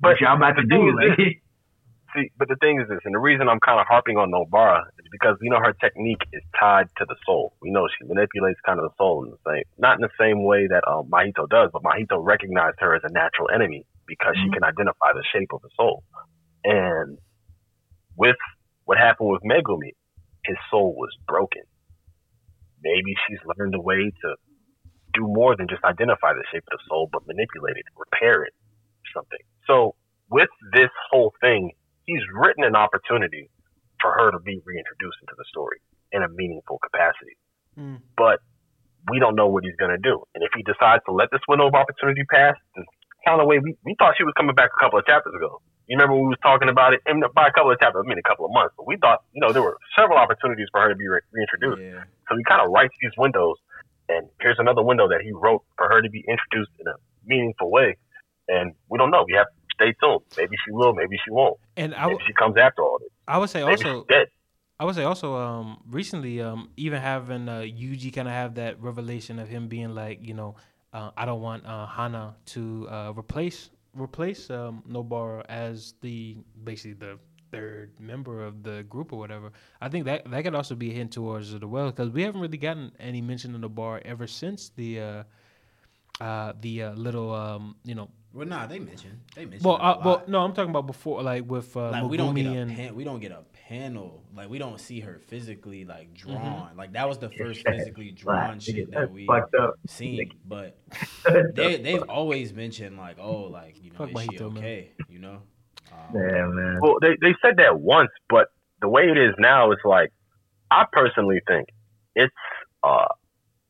But 0.00 0.10
what 0.12 0.20
y'all 0.20 0.36
about 0.36 0.56
to 0.56 0.64
do? 0.64 0.88
is 0.88 0.94
Like. 0.94 1.42
See, 2.16 2.30
but 2.38 2.48
the 2.48 2.56
thing 2.56 2.80
is 2.80 2.88
this, 2.88 3.00
and 3.04 3.14
the 3.14 3.18
reason 3.18 3.50
I'm 3.50 3.60
kind 3.60 3.78
of 3.78 3.86
harping 3.86 4.16
on 4.16 4.30
Nobara 4.30 4.80
is 4.97 4.97
because 5.10 5.36
we 5.40 5.48
know 5.48 5.58
her 5.58 5.72
technique 5.80 6.22
is 6.32 6.42
tied 6.58 6.88
to 6.98 7.04
the 7.08 7.16
soul. 7.26 7.54
We 7.62 7.70
know 7.70 7.88
she 7.88 8.06
manipulates 8.06 8.60
kind 8.64 8.78
of 8.78 8.84
the 8.90 8.94
soul 8.98 9.24
in 9.24 9.30
the 9.30 9.38
same, 9.46 9.64
not 9.78 9.96
in 9.96 10.02
the 10.02 10.14
same 10.18 10.44
way 10.44 10.66
that 10.68 10.86
um, 10.88 11.10
Mahito 11.10 11.48
does, 11.48 11.70
but 11.72 11.82
Mahito 11.82 12.18
recognized 12.24 12.76
her 12.80 12.94
as 12.94 13.02
a 13.04 13.12
natural 13.12 13.48
enemy 13.54 13.86
because 14.06 14.36
she 14.42 14.48
Mhm. 14.48 14.54
can 14.54 14.64
identify 14.64 15.12
the 15.12 15.24
shape 15.32 15.52
of 15.52 15.62
the 15.62 15.70
soul. 15.76 16.02
And 16.64 17.18
with 18.16 18.36
what 18.84 18.98
happened 18.98 19.30
with 19.30 19.42
Megumi, 19.42 19.92
his 20.44 20.56
soul 20.70 20.94
was 20.96 21.14
broken. 21.26 21.62
Maybe 22.82 23.14
she's 23.26 23.38
learned 23.56 23.74
a 23.74 23.80
way 23.80 24.10
to 24.22 24.36
do 25.14 25.22
more 25.26 25.56
than 25.56 25.68
just 25.68 25.84
identify 25.84 26.32
the 26.32 26.44
shape 26.52 26.64
of 26.70 26.78
the 26.78 26.84
soul, 26.88 27.08
but 27.12 27.26
manipulate 27.26 27.76
it, 27.76 27.84
repair 27.96 28.44
it, 28.44 28.52
something. 29.14 29.40
So 29.66 29.94
with 30.30 30.50
this 30.72 30.90
whole 31.10 31.34
thing, 31.40 31.72
he's 32.04 32.22
written 32.32 32.64
an 32.64 32.76
opportunity 32.76 33.50
for 34.00 34.12
her 34.12 34.30
to 34.30 34.38
be 34.40 34.60
reintroduced 34.64 35.18
into 35.22 35.34
the 35.36 35.44
story 35.48 35.78
in 36.12 36.22
a 36.22 36.28
meaningful 36.28 36.78
capacity. 36.78 37.36
Mm. 37.78 38.00
But 38.16 38.40
we 39.10 39.18
don't 39.18 39.36
know 39.36 39.48
what 39.48 39.64
he's 39.64 39.76
going 39.76 39.94
to 39.94 40.02
do. 40.02 40.22
And 40.34 40.42
if 40.44 40.50
he 40.56 40.62
decides 40.62 41.04
to 41.06 41.12
let 41.12 41.30
this 41.30 41.40
window 41.48 41.68
of 41.68 41.74
opportunity 41.74 42.24
pass, 42.30 42.56
the 42.74 42.84
kind 43.26 43.40
of 43.40 43.46
way 43.46 43.58
we, 43.58 43.76
we 43.84 43.94
thought 43.98 44.14
she 44.16 44.24
was 44.24 44.34
coming 44.36 44.54
back 44.54 44.70
a 44.74 44.80
couple 44.80 44.98
of 44.98 45.06
chapters 45.06 45.34
ago. 45.34 45.60
You 45.88 45.96
remember 45.96 46.20
when 46.20 46.28
we 46.28 46.36
was 46.36 46.44
talking 46.44 46.68
about 46.68 46.92
it? 46.92 47.00
And 47.06 47.24
by 47.32 47.48
a 47.48 47.52
couple 47.52 47.72
of 47.72 47.80
chapters, 47.80 48.04
I 48.04 48.08
mean 48.08 48.20
a 48.20 48.28
couple 48.28 48.44
of 48.44 48.52
months. 48.52 48.76
But 48.76 48.86
we 48.86 49.00
thought, 49.00 49.24
you 49.32 49.40
know, 49.40 49.52
there 49.52 49.62
were 49.62 49.78
several 49.96 50.18
opportunities 50.18 50.68
for 50.70 50.84
her 50.84 50.92
to 50.92 50.98
be 50.98 51.08
re- 51.08 51.24
reintroduced. 51.32 51.80
Yeah. 51.80 52.04
So 52.28 52.36
he 52.36 52.44
kind 52.44 52.60
of 52.60 52.68
writes 52.68 52.92
these 53.00 53.16
windows, 53.16 53.56
and 54.08 54.28
here's 54.40 54.60
another 54.60 54.84
window 54.84 55.08
that 55.08 55.24
he 55.24 55.32
wrote 55.32 55.64
for 55.80 55.88
her 55.88 56.02
to 56.02 56.10
be 56.10 56.20
introduced 56.28 56.76
in 56.76 56.86
a 56.92 56.96
meaningful 57.24 57.70
way. 57.72 57.96
And 58.48 58.76
we 58.92 58.98
don't 58.98 59.10
know. 59.10 59.24
We 59.24 59.32
have 59.40 59.48
stay 59.78 59.94
tuned. 60.02 60.20
Maybe 60.36 60.56
she 60.64 60.72
will. 60.72 60.94
Maybe 60.94 61.16
she 61.24 61.30
won't. 61.30 61.58
And 61.76 61.94
I, 61.94 62.06
Maybe 62.06 62.20
she 62.26 62.32
comes 62.34 62.56
after 62.56 62.82
all 62.82 62.98
this. 63.00 63.08
I 63.26 63.38
would 63.38 63.50
say 63.50 63.60
Maybe 63.64 63.84
also. 63.84 64.06
I 64.80 64.84
would 64.84 64.94
say 64.94 65.02
also 65.02 65.34
um 65.34 65.82
recently 65.90 66.40
um 66.40 66.70
even 66.76 67.00
having 67.00 67.48
uh 67.48 67.62
Yuji 67.62 68.14
kind 68.14 68.28
of 68.28 68.34
have 68.34 68.54
that 68.56 68.80
revelation 68.80 69.40
of 69.40 69.48
him 69.48 69.66
being 69.66 69.92
like 69.92 70.24
you 70.24 70.34
know 70.34 70.54
uh, 70.92 71.10
I 71.16 71.24
don't 71.26 71.42
want 71.42 71.66
uh, 71.66 71.86
Hana 71.86 72.36
to 72.46 72.88
uh, 72.90 73.12
replace 73.16 73.70
replace 73.94 74.50
um, 74.50 74.82
Nobara 74.88 75.44
as 75.48 75.94
the 76.00 76.36
basically 76.64 76.94
the 76.94 77.18
third 77.50 77.92
member 77.98 78.44
of 78.44 78.62
the 78.62 78.84
group 78.84 79.12
or 79.12 79.18
whatever. 79.18 79.52
I 79.80 79.88
think 79.88 80.04
that 80.06 80.30
that 80.30 80.44
could 80.44 80.54
also 80.54 80.74
be 80.74 80.90
a 80.90 80.94
hint 80.94 81.12
towards 81.12 81.52
it 81.52 81.62
as 81.62 81.68
well 81.68 81.90
because 81.90 82.10
we 82.10 82.22
haven't 82.22 82.40
really 82.40 82.58
gotten 82.58 82.92
any 82.98 83.20
mention 83.20 83.54
of 83.54 83.60
Nobara 83.60 84.00
ever 84.04 84.26
since 84.26 84.70
the 84.76 85.00
uh, 85.00 85.22
uh, 86.20 86.52
the 86.60 86.84
uh, 86.84 86.92
little 86.92 87.32
um, 87.34 87.76
you 87.84 87.94
know. 87.94 88.08
Well, 88.32 88.46
nah, 88.46 88.66
they 88.66 88.78
mentioned. 88.78 89.20
They 89.34 89.44
mentioned. 89.44 89.64
Well, 89.64 89.78
uh, 89.80 90.00
well, 90.04 90.22
no, 90.26 90.40
I'm 90.40 90.52
talking 90.52 90.70
about 90.70 90.86
before, 90.86 91.22
like 91.22 91.44
with 91.46 91.76
uh, 91.76 91.90
like 91.90 92.10
we 92.10 92.16
don't 92.16 92.34
get 92.34 92.46
a 92.46 92.50
and 92.50 92.76
pan, 92.76 92.94
we 92.94 93.04
don't 93.04 93.20
get 93.20 93.32
a 93.32 93.42
panel 93.68 94.22
like 94.34 94.48
we 94.48 94.58
don't 94.58 94.80
see 94.80 95.00
her 95.00 95.20
physically 95.26 95.84
like 95.84 96.14
Mm-hmm. 96.14 96.32
drawn 96.32 96.76
like 96.76 96.92
that 96.94 97.06
was 97.08 97.18
the 97.18 97.28
first 97.30 97.66
physically 97.66 98.10
drawn 98.10 98.54
Like, 98.54 98.60
shit 98.62 98.90
that 98.92 99.10
we 99.10 99.28
seen 99.86 100.32
but 100.46 100.78
they 101.54 101.76
they've 101.78 102.02
always 102.08 102.52
mentioned 102.52 102.96
like 102.96 103.18
oh 103.18 103.44
like 103.44 103.82
you 103.82 103.90
know 103.90 103.98
Fuck 103.98 104.10
is 104.10 104.20
she 104.22 104.28
Mahito, 104.28 104.52
man. 104.52 104.64
okay 104.64 104.92
you 105.08 105.18
know 105.18 105.42
um, 105.92 106.14
yeah, 106.14 106.46
man. 106.46 106.78
Well, 106.80 106.96
they 107.00 107.16
they 107.20 107.34
said 107.42 107.56
that 107.58 107.78
once, 107.80 108.10
but 108.28 108.48
the 108.80 108.88
way 108.88 109.04
it 109.04 109.16
is 109.18 109.34
now, 109.38 109.72
is 109.72 109.78
like 109.84 110.10
I 110.70 110.84
personally 110.92 111.40
think 111.46 111.68
it's 112.14 112.34
uh 112.82 113.06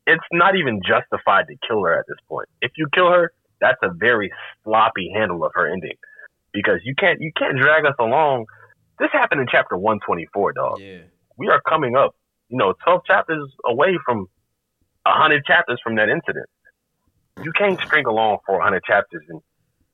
it's 0.06 0.24
not 0.32 0.56
even 0.56 0.80
justified 0.86 1.46
to 1.48 1.56
kill 1.66 1.82
her 1.84 1.98
at 1.98 2.06
this 2.08 2.18
point. 2.28 2.48
If 2.60 2.72
you 2.76 2.88
kill 2.92 3.10
her, 3.10 3.32
that's 3.60 3.78
a 3.82 3.90
very 3.92 4.30
sloppy 4.64 5.10
handle 5.14 5.44
of 5.44 5.52
her 5.54 5.70
ending 5.70 5.96
because 6.52 6.80
you 6.84 6.94
can't 6.98 7.20
you 7.20 7.32
can't 7.36 7.58
drag 7.58 7.84
us 7.84 7.94
along. 7.98 8.46
This 8.98 9.10
happened 9.12 9.40
in 9.40 9.46
chapter 9.50 9.76
one 9.76 9.98
twenty 10.04 10.26
four, 10.32 10.52
dog. 10.52 10.80
yeah 10.80 11.02
We 11.36 11.48
are 11.48 11.60
coming 11.68 11.96
up, 11.96 12.14
you 12.48 12.58
know, 12.58 12.74
twelve 12.84 13.02
chapters 13.06 13.50
away 13.66 13.98
from 14.04 14.26
a 15.06 15.12
hundred 15.12 15.44
chapters 15.44 15.80
from 15.82 15.96
that 15.96 16.08
incident. 16.08 16.46
You 17.42 17.52
can't 17.52 17.80
string 17.80 18.06
along 18.06 18.38
for 18.44 18.58
a 18.58 18.62
hundred 18.62 18.82
chapters 18.84 19.22
and 19.28 19.40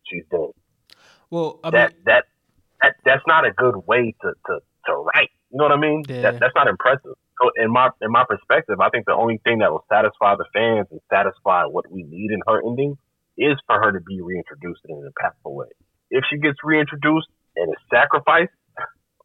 she's 0.06 0.24
dead 0.30 0.50
well, 1.34 1.58
I 1.64 1.66
mean, 1.66 1.72
that 1.72 1.94
that 2.06 2.24
that 2.80 2.94
that's 3.04 3.26
not 3.26 3.44
a 3.44 3.50
good 3.50 3.74
way 3.86 4.14
to 4.22 4.32
to 4.46 4.60
to 4.86 4.92
write. 4.92 5.30
You 5.50 5.58
know 5.58 5.64
what 5.64 5.72
I 5.72 5.80
mean? 5.80 6.04
Yeah. 6.08 6.22
That 6.22 6.40
that's 6.40 6.54
not 6.54 6.68
impressive. 6.68 7.16
So 7.42 7.50
in 7.56 7.72
my 7.72 7.90
in 8.00 8.12
my 8.12 8.24
perspective, 8.28 8.78
I 8.80 8.88
think 8.90 9.06
the 9.06 9.14
only 9.14 9.40
thing 9.42 9.58
that 9.58 9.72
will 9.72 9.84
satisfy 9.90 10.36
the 10.36 10.44
fans 10.52 10.86
and 10.92 11.00
satisfy 11.10 11.64
what 11.64 11.90
we 11.90 12.04
need 12.04 12.30
in 12.30 12.40
her 12.46 12.62
ending 12.64 12.96
is 13.36 13.56
for 13.66 13.80
her 13.82 13.92
to 13.92 14.00
be 14.00 14.20
reintroduced 14.20 14.80
in 14.88 14.96
an 14.96 15.10
impactful 15.10 15.52
way. 15.52 15.68
If 16.10 16.24
she 16.30 16.38
gets 16.38 16.58
reintroduced 16.62 17.28
and 17.56 17.70
is 17.70 17.82
sacrificed, 17.90 18.54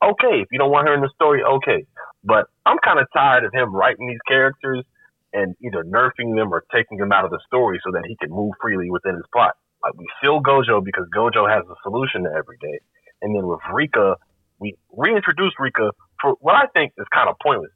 okay. 0.03 0.41
If 0.41 0.47
you 0.51 0.59
don't 0.59 0.71
want 0.71 0.87
her 0.87 0.93
in 0.93 1.01
the 1.01 1.11
story, 1.15 1.43
okay. 1.43 1.85
But 2.23 2.47
I'm 2.65 2.77
kind 2.83 2.99
of 2.99 3.07
tired 3.13 3.45
of 3.45 3.53
him 3.53 3.75
writing 3.75 4.07
these 4.07 4.23
characters 4.27 4.83
and 5.33 5.55
either 5.63 5.83
nerfing 5.83 6.35
them 6.35 6.53
or 6.53 6.65
taking 6.73 6.97
them 6.97 7.11
out 7.11 7.25
of 7.25 7.31
the 7.31 7.39
story 7.45 7.79
so 7.85 7.91
that 7.93 8.03
he 8.07 8.15
can 8.17 8.31
move 8.31 8.53
freely 8.61 8.89
within 8.89 9.15
his 9.15 9.25
plot. 9.31 9.53
Like 9.83 9.93
we 9.93 10.07
feel 10.21 10.41
Gojo 10.41 10.83
because 10.83 11.05
Gojo 11.15 11.47
has 11.47 11.63
a 11.69 11.75
solution 11.83 12.23
to 12.23 12.29
every 12.29 12.57
day. 12.59 12.79
And 13.21 13.35
then 13.35 13.47
with 13.47 13.59
Rika, 13.71 14.15
we 14.59 14.75
reintroduce 14.91 15.53
Rika 15.59 15.91
for 16.21 16.35
what 16.41 16.55
I 16.55 16.65
think 16.73 16.93
is 16.97 17.05
kind 17.13 17.29
of 17.29 17.35
pointless. 17.41 17.71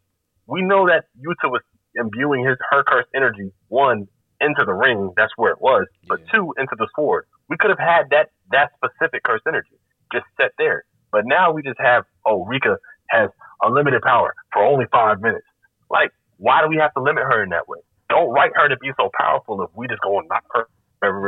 We 0.48 0.62
know 0.62 0.88
that 0.88 1.06
Yuta 1.16 1.50
was 1.50 1.62
imbuing 1.96 2.46
his 2.46 2.58
her 2.72 2.84
cursed 2.84 3.10
energy 3.16 3.52
one 3.68 4.08
into 4.42 4.64
the 4.66 4.74
ring, 4.74 5.12
that's 5.16 5.34
where 5.38 5.52
it 5.52 5.62
was, 5.62 5.88
but 6.08 6.20
Yeah. 6.20 6.32
two 6.34 6.54
into 6.58 6.76
the 6.78 6.88
sword. 6.96 7.26
We 7.50 7.58
could 7.58 7.70
have 7.70 7.80
had 7.80 8.10
that 8.12 8.30
that 8.52 8.72
specific 8.76 9.24
curse 9.24 9.42
energy 9.48 9.78
just 10.12 10.26
set 10.40 10.52
there. 10.58 10.84
But 11.12 11.26
now 11.26 11.52
we 11.52 11.62
just 11.62 11.80
have 11.80 12.06
oh 12.26 12.46
Rika 12.46 12.78
has 13.10 13.30
unlimited 13.62 14.02
power 14.02 14.34
for 14.52 14.64
only 14.64 14.86
five 14.92 15.22
minutes. 15.22 15.46
Like, 15.90 16.12
why 16.38 16.62
do 16.62 16.68
we 16.68 16.78
have 16.78 16.94
to 16.96 17.02
limit 17.02 17.24
her 17.24 17.44
in 17.44 17.50
that 17.50 17.68
way? 17.68 17.80
Don't 18.10 18.30
write 18.32 18.52
her 18.56 18.68
to 18.68 18.78
be 18.78 18.92
so 18.98 19.10
powerful 19.20 19.62
if 19.64 19.70
we 19.76 19.88
just 19.88 20.02
go 20.02 20.20
and 20.20 20.28
knock 20.30 20.44
her 20.54 20.68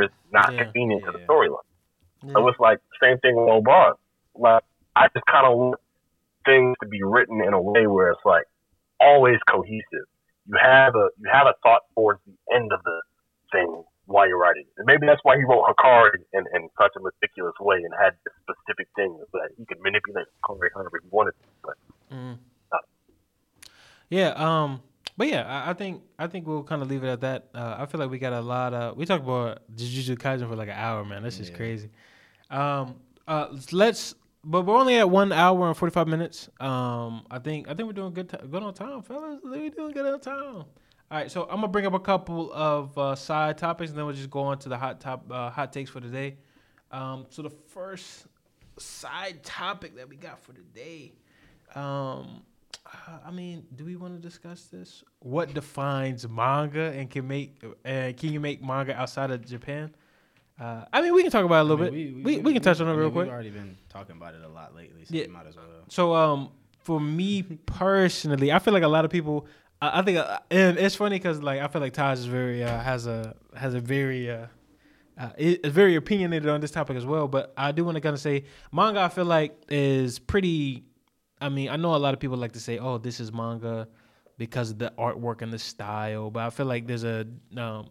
it's 0.02 0.14
not 0.32 0.53
Yeah. 0.53 0.64
convenient 0.64 1.03
to 1.06 1.11
the 1.11 1.19
storyline. 1.27 1.60
Yeah. 2.23 2.34
So 2.34 2.48
it's 2.48 2.60
like 2.60 2.80
same 3.02 3.18
thing 3.19 3.36
with 3.36 3.49
O'Bar. 3.49 3.95
Like 4.36 4.64
I 4.95 5.07
just 5.10 5.26
kind 5.26 5.45
of 5.45 5.57
want 5.57 5.80
things 6.45 6.76
to 6.82 6.88
be 6.88 7.03
written 7.03 7.41
in 7.41 7.53
a 7.53 7.61
way 7.61 7.88
where 7.88 8.11
it's 8.11 8.26
like 8.26 8.45
always 8.99 9.38
cohesive. 9.49 10.07
You 10.47 10.57
have 10.61 10.95
a 10.95 11.09
you 11.19 11.30
have 11.31 11.47
a 11.47 11.53
thought 11.63 11.81
towards 11.95 12.19
the 12.26 12.34
end 12.55 12.72
of 12.72 12.81
the 12.84 13.01
thing 13.51 13.84
while 14.05 14.27
you're 14.27 14.38
writing. 14.38 14.65
And 14.77 14.85
maybe 14.85 15.07
that's 15.07 15.22
why 15.23 15.35
he 15.38 15.43
wrote 15.43 15.65
Hakari 15.65 16.22
in, 16.34 16.45
in 16.53 16.69
such 16.80 16.91
a 16.95 16.99
meticulous 17.01 17.55
way 17.59 17.77
and 17.77 17.91
had 17.99 18.13
this 18.23 18.34
specific 18.43 18.88
thing 18.95 19.17
so 19.31 19.39
that 19.39 19.49
he 19.57 19.65
could 19.65 19.80
manipulate 19.81 20.27
Hakari 20.43 20.69
however 20.76 20.99
he 21.01 21.07
wanted 21.09 21.31
to. 21.31 21.47
But 21.63 21.76
Mm. 22.15 22.38
Yeah. 24.09 24.30
Um. 24.38 24.81
But 25.17 25.27
yeah, 25.30 25.43
I, 25.47 25.72
I 25.72 25.73
think 25.73 26.03
I 26.19 26.27
think 26.27 26.45
we'll 26.45 26.63
kind 26.63 26.81
of 26.81 26.89
leave 26.89 27.03
it 27.03 27.07
at 27.07 27.22
that. 27.22 27.47
Uh, 27.53 27.77
I 27.80 27.85
feel 27.85 27.99
like 27.99 28.09
we 28.11 28.19
got 28.19 28.34
a 28.34 28.41
lot 28.41 28.73
of. 28.73 28.97
We 28.97 29.05
talked 29.05 29.23
about 29.23 29.61
Jujutsu 29.76 30.17
Kaisen 30.17 30.47
for 30.47 30.55
like 30.55 30.67
an 30.67 30.76
hour, 30.76 31.03
man. 31.05 31.23
That's 31.23 31.38
just 31.38 31.51
Yeah. 31.51 31.57
crazy. 31.57 31.89
Um. 32.49 32.95
Uh. 33.27 33.47
Let's. 33.72 34.13
But 34.47 34.61
we're 34.61 34.77
only 34.77 34.95
at 34.95 35.09
one 35.09 35.31
hour 35.31 35.67
and 35.67 35.76
forty 35.76 35.91
five 35.91 36.07
minutes. 36.07 36.49
Um. 36.59 37.26
I 37.31 37.39
think 37.39 37.67
I 37.67 37.73
think 37.73 37.88
we're 37.88 37.93
doing 37.93 38.13
good. 38.13 38.30
T- 38.30 38.38
good 38.49 38.61
on 38.61 38.73
time, 38.73 39.01
fellas. 39.01 39.39
We're 39.43 39.72
doing 39.72 39.91
good 39.91 40.05
on 40.05 40.19
time. 40.19 40.55
All 40.55 40.65
right. 41.11 41.31
So 41.31 41.43
I'm 41.43 41.57
gonna 41.57 41.67
bring 41.67 41.88
up 41.88 41.93
a 41.93 41.99
couple 41.99 42.53
of 42.53 42.95
uh, 42.97 43.15
side 43.15 43.57
topics, 43.57 43.89
and 43.89 43.97
then 43.97 44.05
we'll 44.05 44.15
just 44.15 44.30
go 44.30 44.41
on 44.41 44.59
to 44.59 44.69
the 44.69 44.77
hot 44.77 45.01
top 45.01 45.26
uh, 45.31 45.49
hot 45.49 45.73
takes 45.73 45.89
for 45.89 45.99
today. 45.99 46.38
Um. 46.91 47.26
So 47.30 47.41
the 47.41 47.49
first 47.49 48.27
side 48.77 49.43
topic 49.43 49.95
that 49.95 50.07
we 50.07 50.15
got 50.15 50.39
for 50.39 50.53
today. 50.53 51.13
Um, 51.73 52.43
I 53.26 53.31
mean, 53.31 53.65
do 53.76 53.85
we 53.85 53.95
want 53.95 54.15
to 54.15 54.19
discuss 54.22 54.65
this? 54.65 55.03
What 55.19 55.53
defines 55.53 56.27
manga 56.30 56.91
and 56.91 57.09
can 57.09 57.27
make 57.27 57.63
uh, 57.63 58.11
can 58.15 58.31
you 58.31 58.39
make 58.39 58.63
manga 58.63 58.95
outside 58.95 59.31
of 59.31 59.45
Japan? 59.45 59.93
Uh, 60.60 60.86
I 60.94 61.02
mean, 61.02 61.14
we 61.14 61.22
can 61.22 61.32
talk 61.32 61.44
about 61.44 61.57
it 61.57 61.61
a 61.61 61.73
little 61.73 61.86
I 61.86 61.90
mean, 61.90 62.15
bit. 62.15 62.23
We, 62.23 62.38
we, 62.38 62.53
can 62.53 62.61
touch 62.61 62.80
on 62.80 62.88
it 62.88 62.91
real 62.91 63.06
mean, 63.06 63.11
quick. 63.11 63.26
We've 63.26 63.34
already 63.34 63.49
been 63.49 63.77
talking 63.90 64.15
about 64.15 64.36
it 64.36 64.41
a 64.41 64.48
lot 64.48 64.73
lately, 64.73 65.03
so 65.03 65.14
Yeah. 65.14 65.23
we 65.23 65.27
might 65.27 65.48
as 65.48 65.56
well. 65.56 65.65
So, 65.90 66.15
um, 66.15 66.52
for 66.80 66.99
me 66.99 67.41
personally, 67.65 68.52
I 68.52 68.60
feel 68.60 68.73
like 68.73 68.84
a 68.84 68.88
lot 68.88 69.06
of 69.06 69.11
people. 69.11 69.48
I 69.82 69.99
I 69.99 70.02
think, 70.03 70.18
uh, 70.18 70.40
and 70.49 70.77
it's 70.77 70.95
funny 70.95 71.18
because 71.18 71.41
like 71.41 71.60
I 71.60 71.68
feel 71.68 71.82
like 71.82 71.94
Taj 71.94 72.19
is 72.19 72.26
very 72.26 72.64
uh, 72.64 72.80
has 72.80 73.06
a 73.07 73.36
has 73.56 73.73
a 73.73 73.82
very 73.82 74.32
uh, 74.32 74.48
uh, 75.18 75.30
is 75.38 75.72
very 75.73 75.95
opinionated 75.95 76.48
on 76.48 76.61
this 76.61 76.72
topic 76.72 76.95
as 76.95 77.06
well. 77.06 77.27
But 77.27 77.53
I 77.57 77.73
do 77.73 77.84
want 77.84 77.95
to 77.95 78.02
kind 78.02 78.14
of 78.14 78.22
say 78.22 78.45
manga. 78.72 79.02
I 79.02 79.10
feel 79.10 79.26
like 79.26 79.61
is 79.68 80.19
pretty. 80.19 80.86
I 81.41 81.49
mean, 81.49 81.68
I 81.69 81.76
know 81.76 81.95
a 81.95 81.98
lot 81.98 82.14
of 82.14 82.22
people 82.22 82.38
like 82.38 82.53
to 82.53 82.61
say, 82.61 82.77
"Oh, 82.77 82.98
this 82.98 83.19
is 83.19 83.34
manga," 83.34 83.90
because 84.38 84.72
of 84.72 84.80
the 84.80 84.94
artwork 84.98 85.41
and 85.41 85.52
the 85.52 85.60
style. 85.60 86.32
But 86.32 86.44
I 86.44 86.49
feel 86.49 86.65
like 86.65 86.88
there's 86.88 87.03
a 87.03 87.27
um, 87.57 87.90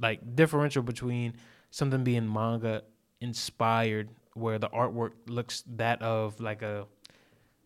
like 0.00 0.34
differential 0.34 0.82
between 0.82 1.34
something 1.70 2.04
being 2.04 2.30
manga 2.32 2.82
inspired, 3.20 4.08
where 4.34 4.58
the 4.58 4.68
artwork 4.68 5.12
looks 5.26 5.64
that 5.76 6.02
of 6.02 6.40
like 6.40 6.62
a 6.62 6.86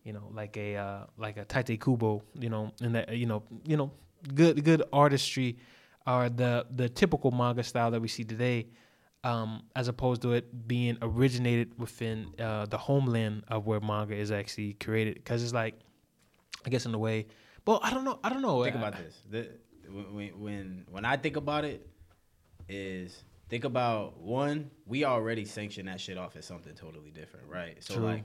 you 0.03 0.13
know, 0.13 0.29
like 0.33 0.57
a 0.57 0.75
uh, 0.75 1.03
like 1.17 1.37
a 1.37 1.45
Tite 1.45 1.79
Kubo, 1.79 2.23
you 2.39 2.49
know, 2.49 2.71
and 2.81 2.95
that 2.95 3.15
you 3.15 3.25
know, 3.25 3.43
you 3.65 3.77
know, 3.77 3.91
good 4.33 4.63
good 4.63 4.83
artistry 4.91 5.57
are 6.07 6.29
the 6.29 6.65
the 6.71 6.89
typical 6.89 7.31
manga 7.31 7.63
style 7.63 7.91
that 7.91 8.01
we 8.01 8.07
see 8.07 8.23
today, 8.23 8.67
um, 9.23 9.63
as 9.75 9.87
opposed 9.87 10.21
to 10.23 10.33
it 10.33 10.67
being 10.67 10.97
originated 11.01 11.77
within 11.77 12.33
uh, 12.39 12.65
the 12.65 12.77
homeland 12.77 13.43
of 13.47 13.67
where 13.67 13.79
manga 13.79 14.15
is 14.15 14.31
actually 14.31 14.73
created. 14.73 15.15
Because 15.15 15.43
it's 15.43 15.53
like, 15.53 15.75
I 16.65 16.69
guess 16.69 16.85
in 16.85 16.93
a 16.93 16.99
way, 16.99 17.27
but 17.63 17.81
I 17.83 17.91
don't 17.91 18.03
know, 18.03 18.19
I 18.23 18.29
don't 18.29 18.41
know. 18.41 18.63
Think 18.63 18.77
I- 18.77 18.79
about 18.79 18.97
this. 18.97 19.21
The, 19.29 19.49
when, 20.11 20.39
when 20.39 20.85
when 20.89 21.05
I 21.05 21.17
think 21.17 21.35
about 21.35 21.65
it, 21.65 21.87
is 22.67 23.23
think 23.51 23.65
about 23.65 24.17
one. 24.19 24.71
We 24.87 25.03
already 25.05 25.45
sanction 25.45 25.85
that 25.87 25.99
shit 25.99 26.17
off 26.17 26.35
as 26.37 26.45
something 26.45 26.73
totally 26.73 27.11
different, 27.11 27.47
right? 27.47 27.83
So 27.83 27.95
True. 27.95 28.05
like, 28.05 28.23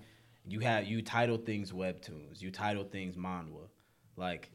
you 0.48 0.60
have 0.60 0.86
you 0.86 1.02
title 1.02 1.36
things 1.36 1.72
webtoons, 1.72 2.40
you 2.40 2.50
title 2.52 2.84
things 2.84 3.16
manhwa, 3.16 3.66
like 4.16 4.50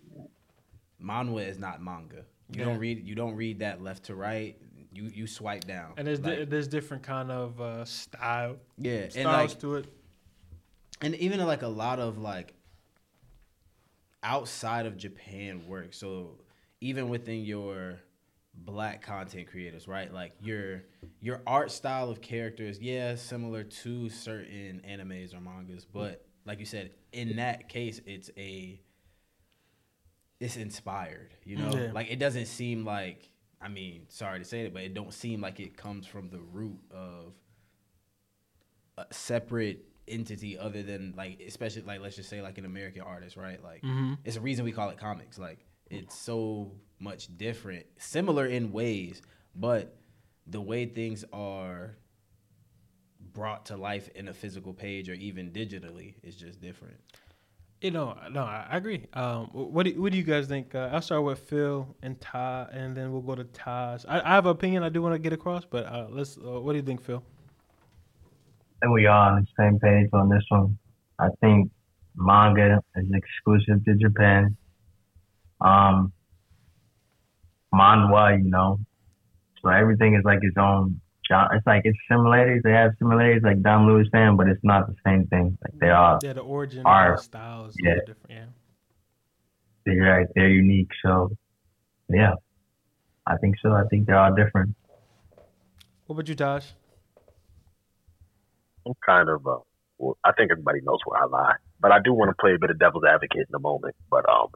manhwa 1.03 1.45
is 1.47 1.59
not 1.59 1.83
manga. 1.83 2.23
You 2.53 2.59
Yeah. 2.59 2.65
don't 2.65 2.79
read 2.79 3.05
you 3.05 3.13
don't 3.15 3.35
read 3.35 3.59
that 3.59 3.83
left 3.83 4.05
to 4.05 4.15
right. 4.15 4.57
You 4.93 5.03
you 5.13 5.27
swipe 5.27 5.65
down. 5.65 5.93
And 5.97 6.07
there's 6.07 6.19
di- 6.19 6.45
there's 6.45 6.67
different 6.69 7.03
kind 7.03 7.29
of 7.31 7.59
uh, 7.59 7.83
style 7.85 8.55
yeah, 8.77 9.03
and 9.03 9.11
styles 9.11 9.51
like 9.51 9.59
to 9.59 9.75
it. 9.75 9.85
and 11.01 11.15
even 11.15 11.45
like 11.45 11.61
a 11.61 11.67
lot 11.67 11.99
of 11.99 12.17
like 12.17 12.53
outside 14.23 14.85
of 14.85 14.97
Japan 14.97 15.67
work. 15.67 15.93
So 15.93 16.37
even 16.79 17.09
within 17.09 17.43
your 17.43 17.99
black 18.53 19.01
content 19.01 19.47
creators, 19.49 19.87
right? 19.87 20.13
Like 20.13 20.33
your 20.41 20.83
your 21.19 21.41
art 21.47 21.71
style 21.71 22.09
of 22.09 22.21
characters, 22.21 22.79
yeah, 22.79 23.15
similar 23.15 23.63
to 23.63 24.09
certain 24.09 24.81
animes 24.87 25.33
or 25.35 25.39
mangas, 25.41 25.85
but 25.85 26.25
like 26.45 26.59
you 26.59 26.65
said, 26.65 26.91
in 27.11 27.35
that 27.37 27.69
case, 27.69 28.01
it's 28.05 28.29
a 28.37 28.79
it's 30.39 30.57
inspired, 30.57 31.33
you 31.45 31.55
know? 31.57 31.71
Yeah. 31.75 31.91
Like 31.93 32.09
it 32.11 32.17
doesn't 32.19 32.47
seem 32.47 32.85
like 32.85 33.29
I 33.63 33.67
mean, 33.67 34.05
sorry 34.09 34.39
to 34.39 34.45
say 34.45 34.61
it, 34.61 34.73
but 34.73 34.81
it 34.81 34.93
don't 34.95 35.13
seem 35.13 35.39
like 35.39 35.59
it 35.59 35.77
comes 35.77 36.07
from 36.07 36.29
the 36.29 36.39
root 36.39 36.79
of 36.89 37.33
a 38.97 39.05
separate 39.13 39.85
entity 40.07 40.57
other 40.57 40.81
than 40.83 41.13
like 41.15 41.39
especially 41.47 41.83
like 41.83 42.01
let's 42.01 42.15
just 42.15 42.27
say 42.29 42.41
like 42.41 42.57
an 42.57 42.65
American 42.65 43.01
artist, 43.01 43.37
right? 43.37 43.63
Like 43.63 43.83
Mhm. 43.83 44.17
it's 44.25 44.35
a 44.35 44.41
reason 44.41 44.65
we 44.65 44.71
call 44.71 44.89
it 44.89 44.97
comics. 44.97 45.37
Like 45.37 45.65
it's 45.91 46.15
so 46.15 46.71
much 46.99 47.35
different, 47.37 47.85
similar 47.97 48.45
in 48.45 48.71
ways, 48.71 49.21
but 49.55 49.95
the 50.47 50.61
way 50.61 50.85
things 50.85 51.25
are 51.33 51.95
brought 53.33 53.65
to 53.67 53.77
life 53.77 54.09
in 54.15 54.27
a 54.27 54.33
physical 54.33 54.73
page 54.73 55.09
or 55.09 55.13
even 55.13 55.51
digitally 55.51 56.15
is 56.23 56.35
just 56.35 56.61
different. 56.61 56.97
You 57.81 57.91
know, 57.91 58.15
no, 58.31 58.43
I 58.43 58.67
I 58.69 58.77
agree. 58.77 59.07
Um, 59.13 59.47
what 59.47 59.87
do, 59.87 59.99
what 59.99 60.11
do 60.11 60.17
you 60.17 60.23
guys 60.23 60.47
think? 60.47 60.75
Uh, 60.75 60.89
I'll 60.91 61.01
start 61.01 61.23
with 61.23 61.39
Phil 61.39 61.87
and 62.03 62.19
Ty, 62.21 62.67
and 62.71 62.95
then 62.95 63.11
we'll 63.11 63.21
go 63.21 63.33
to 63.33 63.43
Taj. 63.43 64.05
I, 64.07 64.21
I 64.21 64.35
have 64.35 64.45
an 64.45 64.51
opinion 64.51 64.83
I 64.83 64.89
do 64.89 65.01
want 65.01 65.15
to 65.15 65.19
get 65.19 65.33
across, 65.33 65.65
but 65.65 65.85
uh, 65.87 66.07
let's. 66.11 66.37
Uh, 66.37 66.61
what 66.61 66.73
do 66.73 66.77
you 66.77 66.83
think, 66.83 67.01
Phil? 67.01 67.23
And 68.83 68.93
we 68.93 69.07
are 69.07 69.31
on 69.31 69.41
the 69.41 69.47
same 69.63 69.79
page 69.79 70.09
on 70.13 70.29
this 70.29 70.43
one. 70.49 70.77
I 71.17 71.29
think 71.41 71.71
manga 72.15 72.79
is 72.97 73.09
exclusive 73.13 73.83
to 73.85 73.95
Japan. 73.95 74.55
Um, 75.61 76.11
manhwa, 77.73 78.37
you 78.43 78.49
know, 78.49 78.79
so 79.61 79.69
everything 79.69 80.15
is 80.15 80.23
like 80.25 80.39
its 80.41 80.57
own. 80.57 80.99
genre. 81.27 81.55
It's 81.55 81.65
like 81.67 81.81
it's 81.85 81.97
similarities. 82.09 82.61
They 82.63 82.71
have 82.71 82.91
similarities, 82.99 83.43
like 83.43 83.61
Don 83.61 83.85
Lewis 83.87 84.07
saying, 84.11 84.35
but 84.37 84.47
it's 84.47 84.63
not 84.63 84.87
the 84.87 84.95
same 85.05 85.27
thing. 85.27 85.57
Like 85.63 85.79
they 85.79 85.89
are, 85.89 86.19
Yeah, 86.23 86.33
the 86.33 86.41
origin 86.41 86.83
Are- 86.85 87.13
of 87.13 87.19
the 87.19 87.23
styles. 87.23 87.75
yeah. 87.79 87.89
Yeah, 87.91 87.99
different. 88.05 88.29
Yeah. 88.29 88.45
they're 89.85 90.01
right. 90.11 90.27
They're 90.35 90.49
unique. 90.49 90.89
So, 91.03 91.31
yeah, 92.09 92.33
I 93.27 93.37
think 93.37 93.55
so. 93.61 93.71
I 93.71 93.83
think 93.89 94.07
they're 94.07 94.17
all 94.19 94.33
different. 94.35 94.75
What 96.07 96.15
about 96.15 96.27
you, 96.27 96.35
Taj? 96.35 96.65
I'm 98.85 98.93
kind 99.05 99.29
of, 99.29 99.45
uh, 99.47 99.57
well, 99.99 100.17
I 100.23 100.31
think 100.33 100.51
everybody 100.51 100.79
knows 100.83 100.99
where 101.05 101.21
I 101.21 101.25
lie, 101.25 101.55
but 101.79 101.91
I 101.91 101.99
do 102.03 102.13
want 102.13 102.29
to 102.29 102.35
play 102.39 102.55
a 102.55 102.59
bit 102.59 102.69
of 102.71 102.79
devil's 102.79 103.03
advocate 103.05 103.47
in 103.47 103.55
a 103.55 103.59
moment. 103.59 103.95
But, 104.09 104.27
um, 104.29 104.47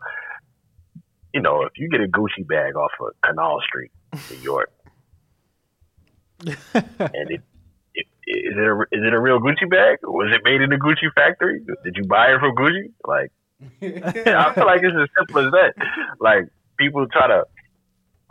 you 1.36 1.41
know, 1.41 1.64
if 1.64 1.74
you 1.76 1.90
get 1.90 1.99
a 1.99 2.07
Gucci 2.07 2.48
bag 2.48 2.78
off 2.78 2.91
of 3.02 3.10
Canal 3.22 3.60
Street, 3.68 3.91
New 4.32 4.38
York, 4.41 4.72
and 6.45 7.30
it, 7.30 7.41
it 7.94 8.07
is 8.26 8.56
it 8.56 8.66
a, 8.66 8.82
is 8.94 9.03
it 9.06 9.14
a 9.14 9.20
real 9.20 9.40
Gucci 9.40 9.70
bag? 9.70 9.98
Was 10.03 10.34
it 10.34 10.41
made 10.45 10.62
in 10.62 10.72
a 10.72 10.78
Gucci 10.78 11.14
factory? 11.14 11.60
Did 11.84 11.98
you 11.98 12.06
buy 12.06 12.28
it 12.28 12.40
from 12.40 12.56
Gucci? 12.56 12.94
Like, 13.06 13.32
I 13.82 14.53
feel 14.53 14.66
like 14.66 14.82
it's 14.82 14.95
as 14.95 15.10
simple 15.20 15.45
as 15.45 15.52
that. 15.52 15.74
Like 16.22 16.45
people 16.80 17.06
try 17.12 17.28
to, 17.28 17.44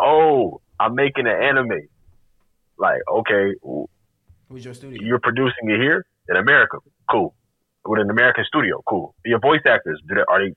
oh, 0.01 0.63
I'm 0.81 0.95
making 0.95 1.27
an 1.27 1.37
anime. 1.43 1.87
Like, 2.79 3.03
okay, 3.13 3.53
Who's 4.49 4.65
your 4.65 4.73
studio? 4.73 4.99
you're 5.03 5.21
producing 5.21 5.69
it 5.69 5.79
here 5.79 6.07
in 6.31 6.37
America, 6.37 6.79
cool. 7.11 7.35
With 7.85 8.01
an 8.01 8.09
American 8.09 8.45
studio, 8.47 8.83
cool. 8.89 9.15
Your 9.27 9.41
voice 9.41 9.61
actors, 9.67 10.01
do 10.09 10.15
they, 10.15 10.23
are 10.27 10.49
they 10.49 10.55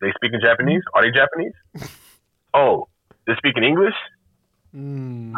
they 0.00 0.12
speaking 0.16 0.40
Japanese? 0.42 0.82
Are 0.94 1.02
they 1.02 1.10
Japanese? 1.10 1.52
oh, 2.54 2.88
they're 3.26 3.36
speaking 3.36 3.64
English. 3.64 3.94
Mm, 4.74 5.32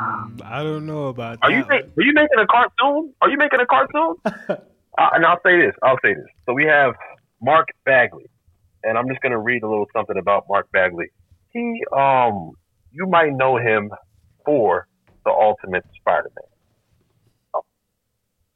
I 0.44 0.62
don't 0.62 0.86
know 0.86 1.06
about 1.06 1.38
Are 1.42 1.50
that. 1.50 1.56
you 1.56 1.64
make, 1.68 1.84
are 1.84 2.02
you 2.02 2.12
making 2.14 2.38
a 2.38 2.46
cartoon? 2.46 3.14
Are 3.22 3.30
you 3.30 3.36
making 3.36 3.60
a 3.60 3.66
cartoon? 3.66 4.16
uh, 4.48 5.10
and 5.14 5.24
I'll 5.24 5.40
say 5.44 5.58
this. 5.58 5.74
I'll 5.82 5.98
say 6.02 6.14
this. 6.14 6.26
So 6.46 6.54
we 6.54 6.64
have 6.64 6.94
Mark 7.40 7.68
Bagley, 7.84 8.26
and 8.82 8.98
I'm 8.98 9.08
just 9.08 9.20
gonna 9.20 9.38
read 9.38 9.62
a 9.62 9.68
little 9.68 9.86
something 9.92 10.16
about 10.16 10.46
Mark 10.48 10.70
Bagley. 10.72 11.06
He, 11.50 11.84
um, 11.96 12.52
you 12.90 13.06
might 13.06 13.32
know 13.32 13.56
him 13.58 13.90
for 14.44 14.88
the 15.24 15.30
Ultimate 15.30 15.84
Spider-Man. 16.00 16.44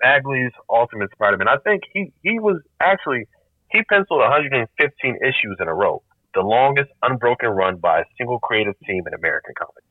Bagley's 0.01 0.51
Ultimate 0.69 1.13
Spider-Man. 1.13 1.47
I 1.49 1.59
think 1.59 1.85
he 1.93 2.13
he 2.23 2.41
was 2.41 2.61
actually 2.81 3.29
he 3.73 3.83
penciled 3.85 4.21
115 4.21 5.17
issues 5.23 5.57
in 5.61 5.69
a 5.69 5.75
row, 5.75 6.03
the 6.35 6.43
longest 6.43 6.91
unbroken 7.03 7.49
run 7.49 7.79
by 7.79 8.01
a 8.01 8.05
single 8.19 8.39
creative 8.39 8.75
team 8.87 9.03
in 9.07 9.15
American 9.15 9.55
comics. 9.59 9.87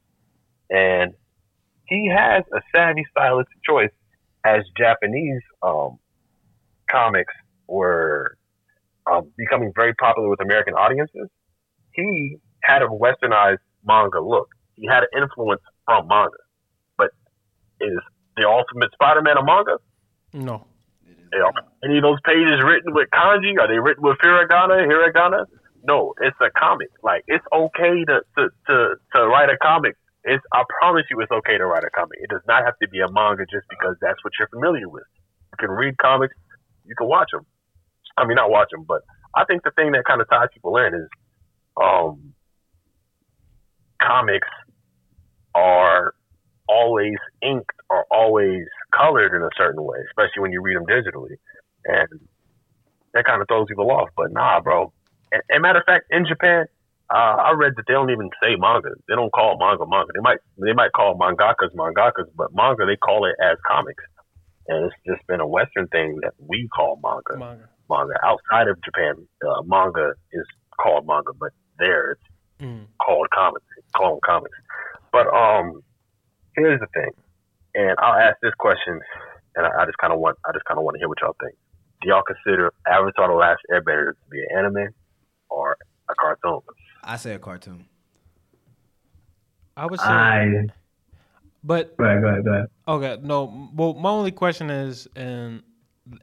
And 0.70 1.14
he 1.88 2.10
has 2.16 2.44
a 2.54 2.62
savvy 2.74 3.06
stylistic 3.12 3.58
choice 3.68 3.92
as 4.46 4.62
Japanese 4.78 5.42
um, 5.62 6.00
comics 6.90 7.34
were 7.68 8.38
um, 9.12 9.32
becoming 9.38 9.72
very 9.76 9.94
popular 9.96 10.30
with 10.30 10.42
American 10.42 10.74
audiences. 10.74 11.28
He 11.94 12.38
had 12.64 12.82
a 12.82 12.88
westernized 12.88 13.58
manga 13.86 14.22
look. 14.22 14.50
He 14.76 14.88
had 14.88 15.04
an 15.12 15.22
influence 15.22 15.62
from 15.86 16.08
manga. 16.08 16.38
But 16.98 17.10
is 17.80 18.00
the 18.38 18.44
Ultimate 18.48 18.92
Spider-Man 18.94 19.38
a 19.38 19.44
manga? 19.44 19.78
No. 20.34 20.68
Any 21.84 21.98
of 21.98 22.04
those 22.04 22.20
pages 22.26 22.62
written 22.64 22.94
with 22.94 23.10
kanji? 23.14 23.58
Are 23.60 23.68
they 23.68 23.80
written 23.80 24.04
with 24.04 24.18
hiragana? 24.24 24.86
Hiragana? 24.86 25.46
No, 25.84 26.14
it's 26.22 26.38
a 26.42 26.52
comic. 26.52 26.90
Like 27.04 27.24
it's 27.28 27.46
okay 27.52 28.04
to 28.06 28.22
to 28.38 28.50
to, 28.68 28.96
to 29.16 29.28
write 29.28 29.50
a 29.50 29.58
comic. 29.58 29.96
It's 30.24 30.44
I 30.54 30.64
promise 30.80 31.06
you, 31.10 31.20
it's 31.22 31.32
okay 31.32 31.58
to 31.58 31.66
write 31.66 31.84
a 31.84 31.90
comic. 31.90 32.20
It 32.22 32.30
does 32.30 32.46
not 32.48 32.64
have 32.66 32.78
to 32.82 32.88
be 32.90 33.00
a 33.00 33.12
manga 33.12 33.46
just 33.50 33.66
because 33.70 33.96
that's 34.02 34.24
what 34.24 34.34
you're 34.38 34.50
familiar 34.50 34.88
with. 34.90 35.08
You 35.54 35.68
can 35.68 35.72
read 35.72 35.98
comics. 35.98 36.36
You 36.86 36.96
can 36.96 37.08
watch 37.08 37.30
them. 37.32 37.46
I 38.18 38.26
mean, 38.26 38.36
not 38.36 38.50
watch 38.50 38.70
them, 38.72 38.86
but 38.88 39.02
I 39.36 39.46
think 39.46 39.64
the 39.64 39.72
thing 39.72 39.94
that 39.94 40.04
kind 40.06 40.22
of 40.22 40.30
ties 40.30 40.50
people 40.54 40.78
in 40.78 40.94
is, 40.94 41.08
um, 41.82 42.34
comics 44.02 44.48
are 45.56 46.14
always 46.72 47.18
inked 47.42 47.76
or 47.90 48.06
always 48.10 48.66
colored 48.96 49.36
in 49.36 49.44
a 49.44 49.54
certain 49.58 49.84
way, 49.84 50.00
especially 50.10 50.42
when 50.42 50.52
you 50.56 50.62
read 50.62 50.78
them 50.78 50.86
digitally, 50.86 51.36
and 51.86 52.08
that 53.14 53.26
kind 53.26 53.42
of 53.42 53.48
throws 53.48 53.68
people 53.68 53.92
off. 53.92 54.10
But 54.16 54.32
nah, 54.32 54.62
bro. 54.62 54.94
And, 55.32 55.42
and 55.50 55.62
matter 55.62 55.80
of 55.80 55.86
fact, 55.86 56.06
in 56.10 56.26
Japan, 56.26 56.66
uh, 57.14 57.36
I 57.48 57.52
read 57.52 57.74
that 57.76 57.84
they 57.88 57.94
don't 57.94 58.10
even 58.10 58.30
say 58.42 58.56
manga. 58.58 58.92
They 59.08 59.16
don't 59.16 59.34
call 59.34 59.58
manga 59.60 59.86
manga. 59.86 60.12
They 60.16 60.22
might 60.22 60.40
they 60.58 60.74
might 60.74 60.94
call 60.94 61.18
mangakas 61.18 61.76
mangakas, 61.76 62.28
but 62.36 62.48
manga 62.54 62.86
they 62.86 62.96
call 62.96 63.26
it 63.26 63.36
as 63.44 63.58
comics. 63.68 64.04
And 64.68 64.86
it's 64.86 64.96
just 65.06 65.26
been 65.28 65.42
a 65.42 65.48
Western 65.48 65.88
thing 65.88 66.20
that 66.24 66.34
we 66.40 66.70
call 66.76 67.00
manga. 67.04 67.38
Manga. 67.38 67.68
Manga 67.90 68.14
outside 68.24 68.68
of 68.70 68.82
Japan, 68.84 69.16
uh, 69.46 69.62
manga 69.66 70.14
is 70.32 70.46
called 70.82 71.06
manga, 71.06 71.34
but 71.38 71.52
there 71.78 72.12
it's 72.12 72.22
Mm. 72.62 72.86
called 73.04 73.28
comics. 73.34 73.66
Call 73.98 74.12
them 74.12 74.20
comics. 74.24 74.58
But 75.12 75.26
um, 75.34 75.82
here's 76.56 76.80
the 76.80 76.88
thing, 76.94 77.12
and 77.76 77.96
I'll 78.00 78.20
ask 78.20 78.38
this 78.42 78.54
question, 78.60 79.00
and 79.56 79.66
I, 79.66 79.82
I 79.82 79.86
just 79.86 79.98
kind 79.98 80.14
of 80.14 80.20
want 80.20 80.38
I 80.46 80.52
just 80.54 80.66
kind 80.66 80.78
of 80.78 80.84
want 80.84 80.96
to 80.96 81.00
hear 81.00 81.10
what 81.10 81.18
y'all 81.22 81.36
think. 81.42 81.56
Do 82.02 82.10
y'all 82.10 82.24
consider 82.24 82.72
Avatar: 82.88 83.28
The 83.28 83.34
Last 83.34 83.62
Airbender 83.72 84.12
to 84.12 84.30
be 84.30 84.40
an 84.50 84.66
anime 84.66 84.94
or 85.50 85.78
a 86.10 86.16
cartoon? 86.16 86.62
I 87.04 87.18
say 87.18 87.34
a 87.34 87.40
cartoon. 87.40 87.86
I 89.78 89.86
would 89.86 90.00
say, 90.00 90.06
I 90.06 90.68
but 91.64 91.96
go 91.98 92.06
ahead, 92.06 92.22
go 92.22 92.28
ahead, 92.28 92.46
go 92.46 92.54
ahead. 92.54 92.66
okay, 92.88 93.18
no. 93.22 93.70
Well, 93.74 93.94
my 93.94 94.10
only 94.10 94.32
question 94.32 94.70
is, 94.70 95.08
and 95.16 95.64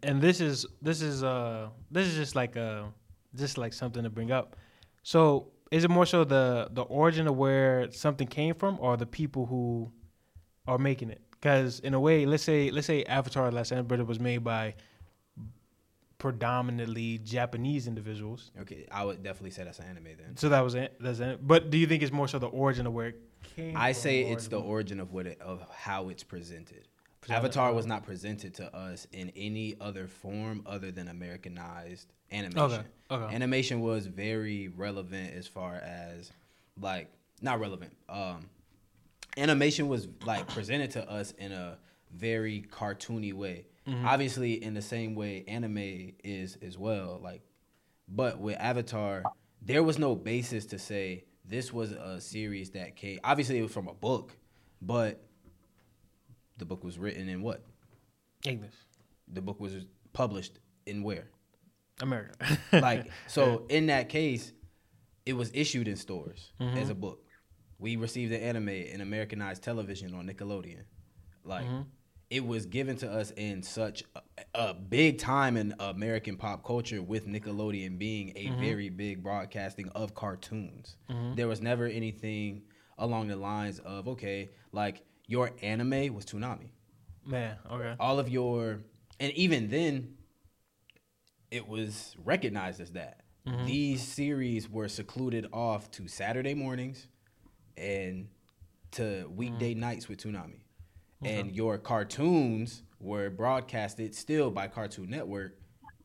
and 0.02 0.20
this 0.20 0.40
is 0.40 0.66
this 0.82 1.00
is 1.00 1.22
uh 1.22 1.68
this 1.90 2.06
is 2.06 2.14
just 2.14 2.34
like 2.34 2.56
a 2.56 2.92
just 3.34 3.58
like 3.58 3.72
something 3.72 4.02
to 4.02 4.10
bring 4.10 4.32
up. 4.32 4.56
So 5.02 5.52
is 5.70 5.84
it 5.84 5.90
more 5.90 6.06
so 6.06 6.24
the 6.24 6.68
the 6.72 6.82
origin 6.82 7.28
of 7.28 7.36
where 7.36 7.90
something 7.92 8.26
came 8.26 8.54
from, 8.54 8.78
or 8.80 8.96
the 8.96 9.06
people 9.06 9.46
who 9.46 9.92
are 10.68 10.78
making 10.78 11.10
it? 11.10 11.20
Because 11.32 11.80
in 11.80 11.94
a 11.94 12.00
way, 12.00 12.26
let's 12.26 12.44
say 12.44 12.70
let's 12.70 12.86
say 12.86 13.02
Avatar: 13.04 13.50
Last 13.50 13.72
Airbender 13.72 14.06
was 14.06 14.20
made 14.20 14.44
by 14.44 14.74
predominantly 16.18 17.18
Japanese 17.18 17.86
individuals. 17.86 18.50
Okay, 18.60 18.86
I 18.90 19.04
would 19.04 19.22
definitely 19.22 19.50
say 19.50 19.64
that's 19.64 19.78
an 19.78 19.86
anime 19.86 20.16
then. 20.18 20.36
So 20.36 20.48
that 20.50 20.60
was 20.60 20.74
it. 20.74 20.96
That's 21.00 21.20
it. 21.20 21.46
But 21.46 21.70
do 21.70 21.78
you 21.78 21.86
think 21.86 22.02
it's 22.02 22.12
more 22.12 22.28
so 22.28 22.38
the 22.38 22.48
origin 22.48 22.86
of 22.86 22.92
where 22.92 23.08
it 23.08 23.20
came? 23.56 23.76
I 23.76 23.92
say 23.92 24.22
it's 24.22 24.48
the 24.48 24.60
origin 24.60 25.00
of 25.00 25.12
what 25.12 25.26
it 25.26 25.40
of 25.40 25.64
how 25.72 26.08
it's 26.10 26.22
presented. 26.22 26.86
Presented, 27.20 27.38
Avatar 27.38 27.70
uh, 27.70 27.72
was 27.72 27.86
not 27.86 28.04
presented 28.04 28.54
to 28.54 28.76
us 28.76 29.06
in 29.12 29.32
any 29.34 29.76
other 29.80 30.06
form 30.06 30.62
other 30.66 30.92
than 30.92 31.08
Americanized 31.08 32.12
animation. 32.30 32.62
Okay. 32.62 32.82
Okay. 33.10 33.34
Animation 33.34 33.80
was 33.80 34.06
very 34.06 34.68
relevant 34.68 35.34
as 35.34 35.48
far 35.48 35.76
as 35.76 36.30
like 36.80 37.10
not 37.40 37.58
relevant. 37.60 37.96
Um 38.08 38.48
animation 39.36 39.88
was 39.88 40.08
like 40.24 40.46
presented 40.48 40.90
to 40.92 41.08
us 41.10 41.32
in 41.32 41.52
a 41.52 41.78
very 42.14 42.64
cartoony 42.70 43.32
way. 43.32 43.66
Obviously 44.04 44.62
in 44.62 44.74
the 44.74 44.82
same 44.82 45.14
way 45.14 45.44
anime 45.48 46.12
is 46.22 46.58
as 46.60 46.76
well 46.76 47.18
like 47.22 47.40
but 48.06 48.38
with 48.38 48.58
Avatar 48.60 49.22
there 49.62 49.82
was 49.82 49.98
no 49.98 50.14
basis 50.14 50.66
to 50.66 50.78
say 50.78 51.24
this 51.46 51.72
was 51.72 51.92
a 51.92 52.20
series 52.20 52.68
that 52.72 52.96
came 52.96 53.18
obviously 53.24 53.56
it 53.58 53.62
was 53.62 53.72
from 53.72 53.88
a 53.88 53.94
book 53.94 54.36
but 54.82 55.24
the 56.58 56.66
book 56.66 56.84
was 56.84 56.98
written 56.98 57.30
in 57.30 57.40
what? 57.40 57.62
English, 58.44 58.74
The 59.32 59.40
book 59.40 59.58
was 59.58 59.72
published 60.12 60.58
in 60.84 61.02
where? 61.02 61.30
America. 62.02 62.58
like 62.72 63.10
so 63.26 63.64
in 63.70 63.86
that 63.86 64.10
case 64.10 64.52
it 65.24 65.32
was 65.32 65.50
issued 65.54 65.88
in 65.88 65.96
stores 65.96 66.52
Mm-hmm. 66.60 66.76
as 66.76 66.90
a 66.90 66.94
book 66.94 67.24
we 67.78 67.96
received 67.96 68.32
the 68.32 68.42
anime 68.42 68.68
in 68.68 69.00
americanized 69.00 69.62
television 69.62 70.14
on 70.14 70.26
nickelodeon 70.26 70.84
like 71.44 71.64
Mm-hmm. 71.66 71.82
it 72.30 72.44
was 72.46 72.66
given 72.66 72.96
to 72.96 73.10
us 73.10 73.30
in 73.36 73.62
such 73.62 74.02
a, 74.16 74.20
a 74.54 74.74
big 74.74 75.18
time 75.18 75.56
in 75.56 75.74
american 75.78 76.36
pop 76.36 76.64
culture 76.64 77.00
with 77.02 77.26
nickelodeon 77.26 77.98
being 77.98 78.32
a 78.36 78.46
Mm-hmm. 78.48 78.60
very 78.60 78.88
big 78.90 79.22
broadcasting 79.22 79.88
of 79.90 80.14
cartoons 80.14 80.96
there 81.36 81.48
was 81.48 81.60
never 81.60 81.86
anything 81.86 82.62
along 82.98 83.28
the 83.28 83.36
lines 83.36 83.78
of 83.80 84.08
okay 84.08 84.50
like 84.72 85.02
your 85.26 85.50
anime 85.62 86.12
was 86.14 86.24
Toonami 86.24 86.68
Man, 87.26 87.56
okay. 87.70 87.94
all 88.00 88.18
of 88.18 88.28
your 88.30 88.80
and 89.20 89.32
even 89.34 89.68
then 89.68 90.14
it 91.50 91.66
was 91.68 92.16
recognized 92.24 92.80
as 92.80 92.92
that 92.92 93.20
these 93.64 94.02
series 94.02 94.68
were 94.68 94.88
secluded 94.88 95.46
off 95.52 95.90
to 95.92 96.06
saturday 96.08 96.52
mornings 96.54 97.06
and 97.78 98.28
to 98.92 99.30
weekday 99.34 99.74
mm. 99.74 99.78
nights 99.78 100.08
with 100.08 100.18
Toonami. 100.22 100.60
and 101.24 101.52
your 101.54 101.78
cartoons 101.78 102.82
were 103.00 103.30
broadcasted 103.30 104.14
still 104.14 104.50
by 104.50 104.66
cartoon 104.68 105.10
network 105.10 105.58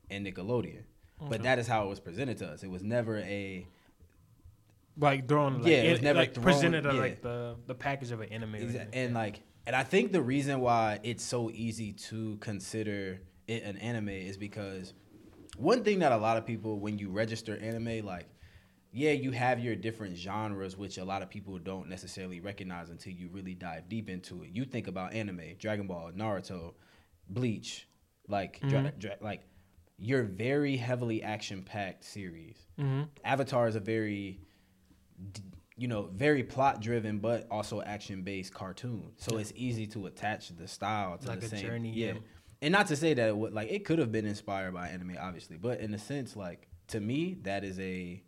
and 0.10 0.26
nickelodeon 0.26 0.84
but 1.30 1.44
that 1.44 1.58
is 1.60 1.68
how 1.68 1.86
it 1.86 1.90
was 1.90 2.00
presented 2.00 2.38
to 2.38 2.46
us 2.48 2.64
it 2.64 2.70
was 2.70 2.84
never 2.84 3.18
a 3.20 3.66
Like 4.98 5.28
thrown, 5.28 5.62
like, 5.62 5.72
Yeah, 5.72 5.78
it 5.84 5.92
was 5.92 6.02
never 6.02 6.20
like 6.20 6.34
thrown- 6.34 6.44
presented 6.44 6.86
yeah. 6.86 6.92
like 6.92 7.22
the 7.22 7.56
the 7.66 7.74
package 7.76 8.12
of 8.12 8.22
an 8.22 8.30
anime. 8.30 8.56
or 8.56 8.88
and 8.94 9.14
like 9.14 9.42
and 9.66 9.76
I 9.76 9.84
think 9.84 10.12
the 10.12 10.22
reason 10.22 10.60
why 10.60 11.00
it's 11.04 11.24
so 11.24 11.50
easy 11.52 11.94
to 11.94 12.38
consider 12.38 13.22
it 13.48 13.64
an 13.64 13.78
anime 13.78 14.10
is 14.10 14.38
because 14.38 14.94
one 15.58 15.84
thing 15.84 16.00
that 16.00 16.12
a 16.12 16.18
lot 16.18 16.38
of 16.38 16.46
people 16.46 16.80
when 16.80 17.00
you 17.00 17.10
register 17.10 17.58
anime 17.58 18.06
like 18.06 18.26
yeah 18.96 19.12
you 19.12 19.32
have 19.32 19.60
your 19.60 19.76
different 19.76 20.16
genres 20.16 20.78
which 20.78 20.98
a 20.98 21.04
lot 21.04 21.22
of 21.22 21.30
people 21.30 21.58
don't 21.58 21.90
necessarily 21.90 22.40
recognize 22.40 22.90
until 22.90 23.12
you 23.12 23.28
really 23.32 23.54
dive 23.56 23.90
deep 23.90 24.10
into 24.10 24.44
it 24.44 24.50
you 24.54 24.64
think 24.66 24.88
about 24.88 25.14
anime 25.14 25.42
dragon 25.60 25.88
ball 25.88 26.12
naruto 26.16 26.74
bleach 27.30 27.88
like 28.28 28.60
dra- 28.70 28.94
dra- 29.00 29.18
like 29.20 29.42
you're 29.98 30.24
very 30.24 30.76
heavily 30.78 31.22
action 31.24 31.62
packed 31.64 32.04
series 32.04 32.58
Mm-hmm. 32.80 33.04
avatar 33.26 33.68
is 33.68 33.76
a 33.76 33.80
very 33.80 34.40
you 35.76 35.88
know, 35.88 36.10
very 36.14 36.44
plot 36.44 36.82
driven, 36.82 37.18
but 37.18 37.48
also 37.50 37.82
action 37.82 38.22
based 38.22 38.54
cartoon. 38.54 39.12
So 39.18 39.38
it's 39.38 39.52
easy 39.56 39.88
to 39.88 40.06
attach 40.06 40.50
the 40.56 40.68
style 40.68 41.18
to 41.18 41.28
Like 41.28 41.40
the 41.40 41.48
a 41.48 41.50
same. 41.50 41.62
journey, 41.66 41.92
yeah. 41.94 42.14
yeah. 42.14 42.20
And 42.62 42.72
not 42.72 42.88
to 42.88 42.96
say 42.96 43.14
that 43.16 43.28
it 43.30 43.36
would 43.36 43.54
like 43.54 43.72
it 43.72 43.84
could 43.84 43.98
have 44.00 44.12
been 44.12 44.26
inspired 44.28 44.74
by 44.76 44.90
anime, 44.90 45.18
obviously, 45.20 45.58
but 45.58 45.80
in 45.80 45.92
a 45.94 45.98
sense, 45.98 46.36
like 46.36 46.68
to 46.90 47.00
me, 47.00 47.38
that 47.42 47.64
is 47.64 47.80
a 47.80 48.22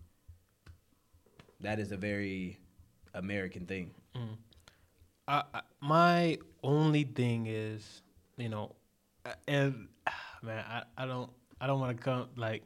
that 1.65 1.79
is 1.79 1.91
a 1.91 1.97
very 1.97 2.59
American 3.13 3.65
thing. 3.65 3.91
I, 5.27 5.43
I- 5.53 5.61
my 5.81 6.37
only 6.63 7.03
thing 7.03 7.47
is, 7.47 8.01
you 8.37 8.49
know, 8.49 8.75
uh, 9.25 9.33
and 9.47 9.87
man, 10.41 10.63
I, 10.67 10.83
I 10.97 11.05
don't 11.05 11.29
I 11.59 11.67
don't 11.67 11.79
want 11.79 11.97
to 11.97 12.03
come 12.03 12.29
like. 12.35 12.63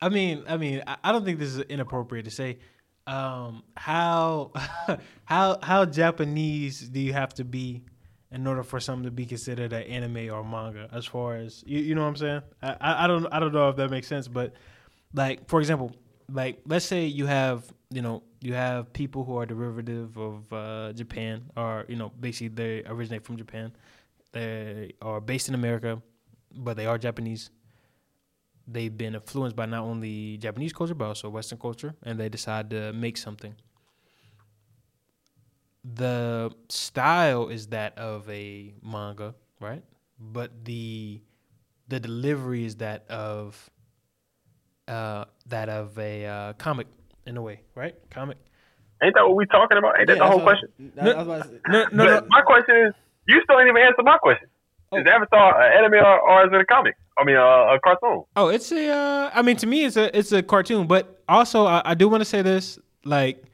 I 0.00 0.08
mean, 0.08 0.44
I 0.48 0.56
mean, 0.56 0.82
I, 0.86 0.96
I 1.04 1.12
don't 1.12 1.24
think 1.24 1.38
this 1.38 1.48
is 1.54 1.60
inappropriate 1.60 2.24
to 2.26 2.30
say. 2.30 2.58
Um, 3.06 3.62
how 3.76 4.52
how 5.24 5.58
how 5.62 5.84
Japanese 5.84 6.80
do 6.80 7.00
you 7.00 7.12
have 7.12 7.34
to 7.34 7.44
be 7.44 7.82
in 8.32 8.46
order 8.46 8.62
for 8.62 8.80
something 8.80 9.04
to 9.04 9.10
be 9.10 9.26
considered 9.26 9.72
an 9.72 9.82
anime 9.84 10.30
or 10.32 10.42
manga? 10.44 10.88
As 10.92 11.06
far 11.06 11.36
as 11.36 11.62
you, 11.66 11.78
you 11.80 11.94
know 11.94 12.02
what 12.02 12.08
I'm 12.08 12.16
saying? 12.16 12.42
I 12.62 13.04
I 13.04 13.06
don't 13.06 13.26
I 13.32 13.38
don't 13.40 13.52
know 13.52 13.68
if 13.68 13.76
that 13.76 13.90
makes 13.90 14.06
sense, 14.08 14.26
but 14.28 14.54
like 15.12 15.48
for 15.48 15.60
example, 15.60 15.92
like 16.30 16.60
let's 16.66 16.84
say 16.84 17.06
you 17.06 17.26
have 17.26 17.64
you 17.90 18.02
know 18.02 18.22
you 18.40 18.54
have 18.54 18.92
people 18.92 19.24
who 19.24 19.36
are 19.38 19.46
derivative 19.46 20.16
of 20.18 20.52
uh, 20.52 20.92
Japan 20.92 21.50
or 21.56 21.84
you 21.88 21.96
know 21.96 22.10
basically 22.20 22.48
they 22.48 22.82
originate 22.86 23.24
from 23.24 23.36
Japan, 23.36 23.72
they 24.32 24.92
are 25.02 25.20
based 25.20 25.48
in 25.48 25.54
America, 25.54 26.00
but 26.56 26.76
they 26.76 26.86
are 26.86 26.98
Japanese. 26.98 27.50
They've 28.66 28.96
been 28.96 29.14
influenced 29.14 29.56
by 29.56 29.66
not 29.66 29.82
only 29.84 30.38
Japanese 30.38 30.72
culture 30.72 30.94
but 30.94 31.06
also 31.06 31.28
Western 31.30 31.58
culture, 31.58 31.94
and 32.02 32.18
they 32.18 32.28
decide 32.28 32.70
to 32.70 32.92
make 32.92 33.16
something. 33.16 33.54
The 35.84 36.50
style 36.70 37.48
is 37.48 37.66
that 37.68 37.98
of 37.98 38.28
a 38.30 38.74
manga, 38.82 39.34
right? 39.60 39.84
But 40.18 40.64
the 40.64 41.20
the 41.88 42.00
delivery 42.00 42.64
is 42.64 42.76
that 42.76 43.06
of 43.10 43.70
uh, 44.88 45.24
that 45.46 45.68
of 45.68 45.98
a 45.98 46.26
uh, 46.26 46.52
comic 46.54 46.86
in 47.26 47.36
a 47.36 47.42
way, 47.42 47.60
right? 47.74 47.94
Comic. 48.10 48.38
Ain't 49.02 49.14
that 49.14 49.22
what 49.26 49.36
we're 49.36 49.44
talking 49.46 49.78
about? 49.78 49.98
Ain't 49.98 50.08
that 50.08 50.18
the 50.18 50.26
whole 50.26 50.40
question? 50.40 50.68
I, 51.00 51.10
I 51.10 51.22
was 51.22 51.26
about 51.26 51.42
to 51.42 51.48
say, 51.48 51.60
No, 51.68 51.86
no, 51.92 52.04
no. 52.04 52.26
My 52.28 52.42
question 52.42 52.76
is, 52.86 52.94
you 53.26 53.40
still 53.44 53.58
ain't 53.58 53.68
even 53.68 53.82
answer 53.82 54.02
my 54.02 54.18
question. 54.18 54.48
Oh. 54.92 54.98
Is 54.98 55.06
Avatar 55.06 55.60
an 55.60 55.78
anime 55.78 56.04
or, 56.04 56.20
or 56.20 56.46
is 56.46 56.52
it 56.52 56.60
a 56.60 56.64
comic? 56.64 56.94
I 57.18 57.24
mean, 57.24 57.36
uh, 57.36 57.40
a 57.40 57.78
cartoon. 57.82 58.24
Oh, 58.36 58.48
it's 58.48 58.70
a. 58.72 58.90
Uh, 58.90 59.30
I 59.32 59.42
mean, 59.42 59.56
to 59.56 59.66
me, 59.66 59.84
it's 59.84 59.96
a 59.96 60.16
it's 60.16 60.32
a 60.32 60.42
cartoon. 60.42 60.86
But 60.86 61.22
also, 61.28 61.66
I, 61.66 61.82
I 61.84 61.94
do 61.94 62.08
want 62.08 62.20
to 62.22 62.24
say 62.24 62.42
this. 62.42 62.78
Like, 63.04 63.44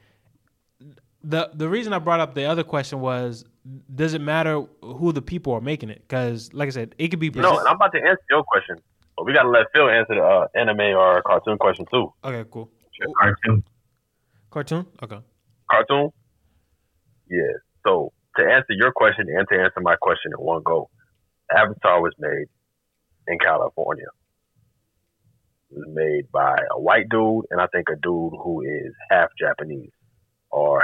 the 1.23 1.49
the 1.53 1.69
reason 1.69 1.93
I 1.93 1.99
brought 1.99 2.19
up 2.19 2.33
the 2.33 2.45
other 2.45 2.63
question 2.63 3.01
was, 3.01 3.45
does 3.93 4.13
it 4.13 4.21
matter 4.21 4.63
who 4.81 5.11
the 5.11 5.21
people 5.21 5.53
are 5.53 5.61
making 5.61 5.89
it? 5.89 6.01
Because, 6.07 6.51
like 6.53 6.67
I 6.67 6.71
said, 6.71 6.95
it 6.97 7.09
could 7.09 7.19
be. 7.19 7.29
No, 7.29 7.59
and 7.59 7.67
I'm 7.67 7.75
about 7.75 7.91
to 7.93 7.99
answer 7.99 8.23
your 8.29 8.43
question, 8.43 8.77
but 9.21 9.27
we 9.27 9.33
gotta 9.33 9.49
let 9.49 9.67
Phil 9.71 9.87
answer 9.87 10.15
the 10.15 10.23
uh, 10.23 10.47
anime 10.55 10.97
or 10.97 11.21
cartoon 11.21 11.59
question 11.59 11.85
too. 11.93 12.11
Okay, 12.23 12.49
cool. 12.51 12.71
Cartoon. 13.19 13.63
Cartoon. 14.49 14.85
Okay. 15.03 15.19
Cartoon. 15.69 16.09
Yeah. 17.29 17.53
So 17.85 18.13
to 18.37 18.43
answer 18.43 18.73
your 18.73 18.91
question 18.91 19.27
and 19.29 19.47
to 19.47 19.59
answer 19.59 19.79
my 19.79 19.95
question 19.95 20.31
in 20.35 20.43
one 20.43 20.63
go, 20.63 20.89
Avatar 21.55 22.01
was 22.01 22.13
made 22.17 22.47
in 23.27 23.37
California. 23.37 24.07
It 25.69 25.77
was 25.77 25.89
made 25.93 26.31
by 26.31 26.55
a 26.71 26.81
white 26.81 27.07
dude 27.07 27.45
and 27.51 27.61
I 27.61 27.67
think 27.67 27.89
a 27.89 27.97
dude 27.97 28.33
who 28.43 28.63
is 28.63 28.91
half 29.11 29.29
Japanese 29.39 29.91
or 30.49 30.81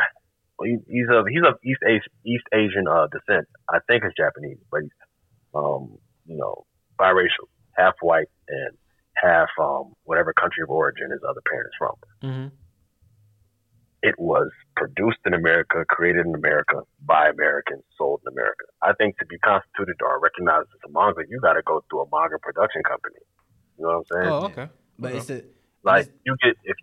he's 0.64 1.08
of 1.10 1.26
he's 1.28 1.42
of 1.42 1.56
East 1.66 1.82
Asian 1.84 2.14
East 2.24 2.46
Asian 2.54 2.88
uh, 2.88 3.08
descent. 3.08 3.48
I 3.68 3.80
think 3.88 4.04
it's 4.04 4.16
Japanese, 4.16 4.60
but 4.72 4.82
he's 4.84 4.92
um, 5.56 5.98
you 6.28 6.38
know 6.38 6.68
biracial, 7.00 7.50
half 7.78 7.94
white 8.02 8.28
and 8.48 8.78
half 9.16 9.50
um, 9.62 9.94
whatever 10.04 10.34
country 10.34 10.64
of 10.64 10.70
origin 10.70 11.12
his 11.12 11.22
other 11.28 11.42
parents 11.50 11.76
from 11.78 11.96
Mm-hmm. 12.24 12.48
it 14.02 14.16
was 14.18 14.50
produced 14.76 15.20
in 15.26 15.34
America, 15.34 15.84
created 15.90 16.26
in 16.26 16.34
America, 16.36 16.82
by 17.06 17.30
Americans, 17.30 17.84
sold 17.98 18.22
in 18.26 18.32
America. 18.34 18.66
I 18.82 18.94
think 18.94 19.18
to 19.20 19.26
be 19.26 19.38
constituted 19.40 19.98
or 20.02 20.20
recognized 20.20 20.70
as 20.74 20.82
a 20.90 20.92
manga, 20.92 21.22
you 21.30 21.40
got 21.40 21.54
to 21.54 21.62
go 21.64 21.84
through 21.90 22.02
a 22.02 22.06
manga 22.12 22.38
production 22.40 22.82
company. 22.84 23.22
You 23.78 23.86
know 23.86 23.90
what 23.90 23.98
I'm 23.98 24.06
saying? 24.12 24.34
Oh, 24.34 24.46
okay. 24.46 24.68
but 24.98 25.14
it's 25.14 25.30
a 25.30 25.44
like 25.84 26.10
you 26.26 26.36
get 26.44 26.56
if 26.64 26.78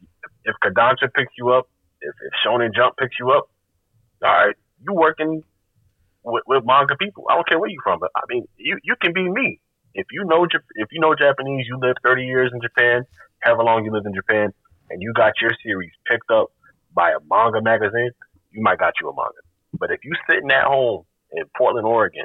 if 0.44 0.54
Kodansha 0.62 1.12
picks 1.14 1.32
you 1.36 1.50
up, 1.50 1.68
if, 2.00 2.14
if 2.26 2.32
Shonen 2.44 2.74
Jump 2.74 2.96
picks 2.96 3.16
you 3.18 3.30
up, 3.30 3.50
all 4.22 4.30
right, 4.30 4.54
you 4.84 4.92
working 4.92 5.42
with, 6.22 6.42
with 6.46 6.64
manga 6.64 6.96
people. 6.96 7.24
I 7.30 7.34
don't 7.34 7.46
care 7.48 7.58
where 7.58 7.70
you 7.70 7.80
from, 7.82 8.00
but 8.00 8.10
I 8.16 8.22
mean, 8.28 8.46
you 8.56 8.78
you 8.82 8.94
can 9.00 9.12
be 9.12 9.28
me. 9.28 9.60
If 9.94 10.06
you 10.10 10.24
know 10.24 10.44
if 10.44 10.88
you 10.92 11.00
know 11.00 11.14
Japanese, 11.14 11.66
you 11.68 11.78
lived 11.80 11.98
30 12.02 12.24
years 12.24 12.50
in 12.52 12.60
Japan, 12.60 13.04
however 13.40 13.62
long 13.62 13.84
you 13.84 13.92
lived 13.92 14.06
in 14.06 14.14
Japan, 14.14 14.52
and 14.90 15.00
you 15.00 15.12
got 15.14 15.32
your 15.40 15.52
series 15.64 15.92
picked 16.10 16.30
up 16.30 16.48
by 16.94 17.10
a 17.10 17.18
manga 17.30 17.62
magazine, 17.62 18.10
you 18.50 18.62
might 18.62 18.78
got 18.78 18.94
you 19.00 19.08
a 19.08 19.14
manga. 19.14 19.40
But 19.78 19.90
if 19.90 20.00
you 20.04 20.12
sitting 20.28 20.50
at 20.50 20.64
home 20.64 21.04
in 21.32 21.44
Portland, 21.56 21.86
Oregon, 21.86 22.24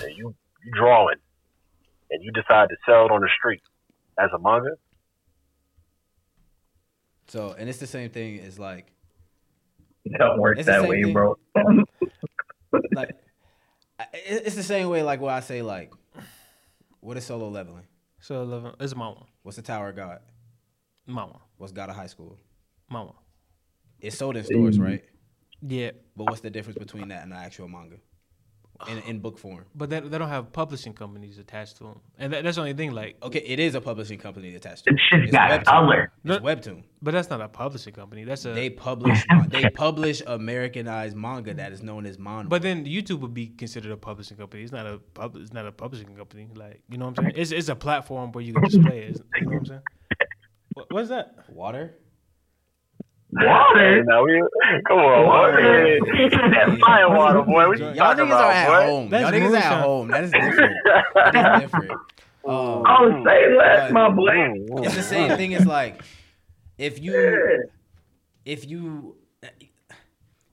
and 0.00 0.16
you 0.16 0.34
you 0.64 0.72
drawing, 0.74 1.16
and 2.10 2.22
you 2.22 2.32
decide 2.32 2.68
to 2.70 2.76
sell 2.86 3.06
it 3.06 3.10
on 3.10 3.20
the 3.20 3.28
street 3.38 3.62
as 4.18 4.30
a 4.34 4.38
manga, 4.38 4.70
so, 7.28 7.54
and 7.58 7.68
it's 7.68 7.78
the 7.78 7.86
same 7.86 8.10
thing 8.10 8.40
as 8.40 8.58
like 8.58 8.92
It 10.04 10.18
don't 10.18 10.38
work 10.38 10.58
It's 10.58 10.66
the 10.66 10.72
that 10.72 10.80
same 10.82 10.88
way, 10.90 11.02
thing. 11.04 11.12
bro. 11.12 11.36
like 12.94 13.10
I- 13.98 14.06
it's 14.12 14.56
the 14.56 14.62
same 14.62 14.88
way 14.88 15.02
like 15.02 15.20
when 15.20 15.32
I 15.32 15.40
say 15.40 15.62
like 15.62 15.92
what 17.02 17.16
is 17.16 17.24
solo 17.26 17.48
leveling? 17.48 17.84
So 18.20 18.42
eleven. 18.42 18.72
It's 18.80 18.94
mama. 18.96 19.26
What's 19.42 19.56
the 19.56 19.62
Tower 19.62 19.90
of 19.90 19.96
God? 19.96 20.20
Mama. 21.06 21.40
What's 21.58 21.72
God 21.72 21.90
of 21.90 21.96
High 21.96 22.06
School? 22.06 22.38
Mama. 22.88 23.12
It's 24.00 24.16
sold 24.16 24.36
in 24.36 24.44
stores, 24.44 24.78
right? 24.78 25.04
Yeah, 25.60 25.90
But 26.16 26.24
what's 26.24 26.40
the 26.40 26.50
difference 26.50 26.78
between 26.78 27.08
that 27.08 27.22
and 27.22 27.32
the 27.32 27.36
actual 27.36 27.68
manga? 27.68 27.96
In, 28.88 28.98
in 28.98 29.18
book 29.20 29.38
form. 29.38 29.64
but 29.74 29.90
they, 29.90 30.00
they 30.00 30.18
don't 30.18 30.28
have 30.28 30.52
publishing 30.52 30.92
companies 30.92 31.38
attached 31.38 31.76
to 31.78 31.84
them, 31.84 32.00
and 32.18 32.32
that, 32.32 32.42
that's 32.44 32.56
the 32.56 32.62
only 32.62 32.74
thing. 32.74 32.92
Like, 32.92 33.16
Okay, 33.22 33.40
it 33.40 33.58
is 33.58 33.74
a 33.74 33.80
publishing 33.80 34.18
company 34.18 34.54
attached 34.54 34.84
to 34.84 34.92
This 34.92 35.00
it. 35.12 35.16
shit's 35.16 35.24
It's 35.28 35.32
got 35.32 35.50
Webtoon. 35.50 35.64
color. 35.64 36.12
It's 36.24 36.38
Webtoon. 36.38 36.82
but 37.00 37.12
that's 37.12 37.30
not 37.30 37.40
a 37.40 37.48
publishing 37.48 37.92
company. 37.92 38.24
That's 38.24 38.44
a. 38.44 38.52
They 38.52 38.70
publish 38.70 39.24
they 39.48 39.68
publish 39.70 40.22
Americanized 40.26 41.16
manga 41.16 41.54
that 41.54 41.72
is 41.72 41.82
known 41.82 42.06
as 42.06 42.18
manga. 42.18 42.48
But 42.48 42.62
then 42.62 42.84
YouTube 42.84 43.20
would 43.20 43.34
be 43.34 43.46
considered 43.48 43.92
a 43.92 43.96
publishing 43.96 44.36
company. 44.36 44.62
It's 44.62 44.72
not 44.72 44.86
a 44.86 44.98
pub. 45.14 45.36
It's 45.36 45.52
not 45.52 45.66
a 45.66 45.72
publishing 45.72 46.14
company. 46.16 46.48
Like 46.54 46.82
you 46.90 46.98
know 46.98 47.06
what 47.06 47.18
I'm 47.18 47.24
saying? 47.26 47.34
It's 47.36 47.52
it's 47.52 47.68
a 47.68 47.76
platform 47.76 48.32
where 48.32 48.42
you 48.44 48.52
can 48.54 48.62
display 48.64 49.00
it. 49.04 49.20
You 49.36 49.42
know 49.46 49.50
what 49.52 49.58
I'm 49.58 49.66
saying? 49.66 49.80
What, 50.74 50.86
what's 50.92 51.08
that? 51.10 51.34
water? 51.50 51.94
Water. 53.34 54.04
now 54.04 54.24
we 54.24 54.42
come 54.86 54.98
on, 54.98 55.26
Water. 55.26 55.98
boy. 56.00 56.06
that 56.50 56.78
fire 56.80 57.08
water, 57.08 57.42
boy. 57.42 57.66
What 57.68 57.78
you 57.78 57.86
Y'all 57.86 57.94
talking 57.94 58.24
niggas 58.26 58.30
are 58.32 58.52
at 58.52 58.68
boy? 58.68 58.86
home. 58.90 59.08
That's 59.10 59.22
Y'all 59.22 59.32
niggas 59.32 59.50
moonshine. 59.52 59.72
at 59.72 59.82
home. 59.82 60.08
That 60.08 60.24
is 60.24 60.30
different. 60.32 60.72
That 61.14 61.54
is 61.56 61.60
different. 61.62 61.90
Um, 61.92 61.98
Oh, 62.44 63.24
say 63.24 63.56
less, 63.56 63.92
my 63.92 64.10
boy. 64.10 64.52
it's 64.84 64.96
the 64.96 65.02
same 65.02 65.36
thing 65.36 65.54
as 65.54 65.64
like 65.66 66.02
if 66.76 67.00
you 67.00 67.64
if 68.44 68.68
you 68.68 69.16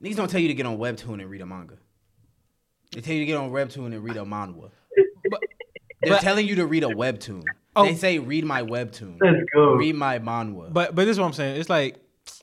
niggas 0.01 0.15
don't 0.15 0.29
tell 0.29 0.39
you 0.39 0.47
to 0.49 0.53
get 0.53 0.65
on 0.67 0.77
webtoon 0.77 1.19
and 1.21 1.29
read 1.29 1.41
a 1.41 1.45
manga 1.47 1.75
they 2.93 3.01
tell 3.01 3.13
you 3.15 3.21
to 3.21 3.25
get 3.25 3.37
on 3.37 3.49
webtoon 3.51 3.87
and 3.87 4.03
read 4.03 4.17
a 4.17 4.21
manhwa 4.23 4.69
But- 5.29 5.39
they're 6.01 6.13
but- 6.13 6.21
telling 6.21 6.47
you 6.47 6.55
to 6.57 6.67
read 6.67 6.83
a 6.83 6.87
webtoon 6.89 7.43
Oh. 7.75 7.83
they 7.85 7.95
say 7.95 8.19
read 8.19 8.45
my 8.45 8.61
webtoon 8.61 9.17
Let's 9.19 9.43
go. 9.53 9.73
read 9.73 9.95
my 9.95 10.19
manhwa 10.19 10.71
But 10.71 10.93
but 10.95 11.05
this 11.05 11.13
is 11.13 11.19
what 11.19 11.25
I'm 11.25 11.33
saying. 11.33 11.59
It's 11.59 11.69
like, 11.69 11.97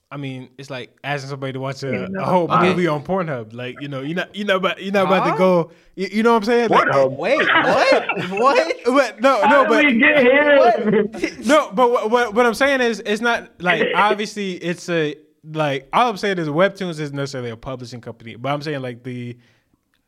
I 0.08 0.16
mean, 0.18 0.50
it's 0.56 0.70
like 0.70 0.96
asking 1.02 1.30
somebody 1.30 1.52
to 1.54 1.60
watch 1.60 1.82
a, 1.82 2.04
a 2.04 2.24
whole 2.24 2.50
Okay. 2.50 2.68
movie 2.68 2.86
on 2.86 3.02
Pornhub. 3.02 3.52
Like 3.52 3.80
you 3.80 3.88
know, 3.88 4.02
you're 4.02 4.14
not 4.14 4.34
you're 4.36 4.46
not 4.46 4.56
about 4.56 4.80
you're 4.82 4.92
not 4.92 5.06
about 5.06 5.22
Huh? 5.24 5.32
to 5.32 5.38
go. 5.38 5.70
You, 5.96 6.08
you 6.12 6.22
know 6.22 6.30
what 6.32 6.38
I'm 6.38 6.44
saying? 6.44 6.68
Like, 6.70 6.86
Pornhub? 6.86 7.16
wait 7.16 7.38
what 7.38 8.30
what 8.30 8.76
But 8.86 9.20
no, 9.20 9.42
How 9.42 9.48
no, 9.48 9.60
did 9.62 9.68
but 9.68 9.84
we 9.84 9.98
get 9.98 10.22
here? 10.22 11.38
no, 11.44 11.72
but 11.72 11.90
what, 11.90 12.10
what 12.10 12.34
what 12.34 12.46
I'm 12.46 12.54
saying 12.54 12.82
is, 12.82 13.02
it's 13.04 13.20
not 13.20 13.50
like 13.60 13.82
obviously 13.96 14.52
it's 14.52 14.88
a 14.88 15.16
like 15.44 15.88
all 15.92 16.08
I'm 16.08 16.16
saying 16.16 16.38
is 16.38 16.48
Webtoons 16.48 17.00
isn't 17.00 17.14
necessarily 17.14 17.50
a 17.50 17.56
publishing 17.56 18.00
company, 18.00 18.36
but 18.36 18.50
I'm 18.52 18.62
saying 18.62 18.82
like 18.82 19.02
the 19.02 19.36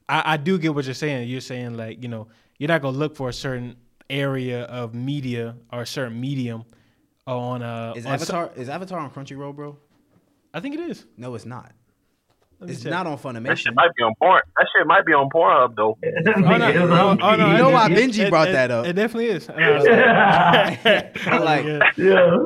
I, 0.09 0.35
I 0.35 0.37
do 0.37 0.59
get 0.59 0.75
what 0.77 0.85
you're 0.85 0.95
saying. 0.95 1.29
You're 1.29 1.41
saying 1.41 1.77
like 1.77 2.03
you 2.05 2.09
know 2.09 2.29
you're 2.59 2.69
not 2.69 2.83
gonna 2.83 2.97
look 2.97 3.17
for 3.17 3.29
a 3.31 3.33
certain 3.33 3.75
area 4.09 4.63
of 4.67 4.95
media 4.95 5.57
or 5.73 5.83
a 5.83 5.87
certain 5.87 6.21
medium 6.21 6.65
on 7.27 7.63
uh 7.63 7.93
is 7.97 8.07
on 8.07 8.19
some- 8.21 8.37
avatar 8.37 8.51
is 8.57 8.69
avatar 8.71 8.99
on 9.01 9.11
crunchyroll 9.11 9.55
bro 9.55 9.77
I 10.59 10.61
think 10.61 10.75
it 10.75 10.81
is. 10.81 11.07
no 11.17 11.35
it's 11.35 11.47
not 11.47 11.73
it's 12.61 12.83
check. 12.83 12.91
not 12.91 13.07
on 13.07 13.17
Funimation. 13.19 13.47
That 13.47 13.59
shit 13.59 13.75
might 13.77 13.95
be 13.97 14.03
on 14.03 14.15
porn. 14.21 14.43
That 14.57 14.67
shit 14.77 14.85
might 14.87 15.07
be 15.07 15.13
on 15.13 15.29
Pornhub 15.31 15.77
though. 15.77 15.97
Oh, 16.05 16.41
no, 16.41 16.67
oh, 16.67 17.17
oh, 17.23 17.37
no, 17.37 17.53
You 17.53 17.59
know 17.59 17.71
why 17.71 17.87
it- 17.87 17.93
Benji 17.97 18.25
it- 18.27 18.31
brought 18.31 18.49
it- 18.49 18.53
that 18.53 18.71
up? 18.73 18.85
It 18.85 18.95
definitely 18.95 19.27
is. 19.29 19.49
like 19.57 19.59
Yeah. 21.97 22.37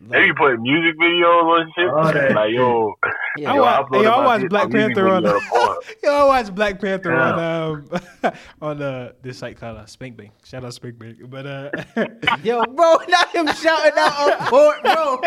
They 0.00 0.26
be 0.26 0.32
putting 0.34 0.62
music 0.62 0.98
videos 0.98 1.42
on 1.44 1.72
shit. 1.76 1.88
Oh, 1.92 2.12
that 2.12 2.32
like 2.32 2.52
yo, 2.52 2.94
Yeah. 3.36 3.52
I 3.52 3.54
Yo, 3.56 3.62
wa- 3.62 3.88
yo, 3.92 4.10
I 4.10 4.16
my 4.20 4.24
watched 4.26 4.40
vid- 4.42 4.50
Black 4.50 4.70
Panther 4.70 5.08
on 5.08 5.22
the- 5.22 5.32
to 5.34 5.40
porn. 5.50 5.76
Yo, 6.02 6.10
I 6.12 6.24
watched 6.24 6.54
Black 6.54 6.80
Panther 6.80 7.12
Yeah. 7.12 7.32
on 7.32 7.82
um 8.22 8.32
on 8.62 8.82
uh 8.82 9.12
this 9.22 9.38
site 9.38 9.56
called 9.58 9.78
uh, 9.78 9.86
Spank 9.86 10.16
Bank. 10.16 10.32
Shout 10.44 10.64
out 10.64 10.72
Spank 10.74 10.98
Bank. 10.98 11.18
But 11.28 11.46
uh 11.46 11.70
Yo, 12.42 12.64
bro, 12.64 12.96
not 13.08 13.28
him 13.34 13.46
shouting 13.48 13.92
out 13.96 14.40
on 14.42 14.46
court, 14.48 14.82
bro. 14.82 15.20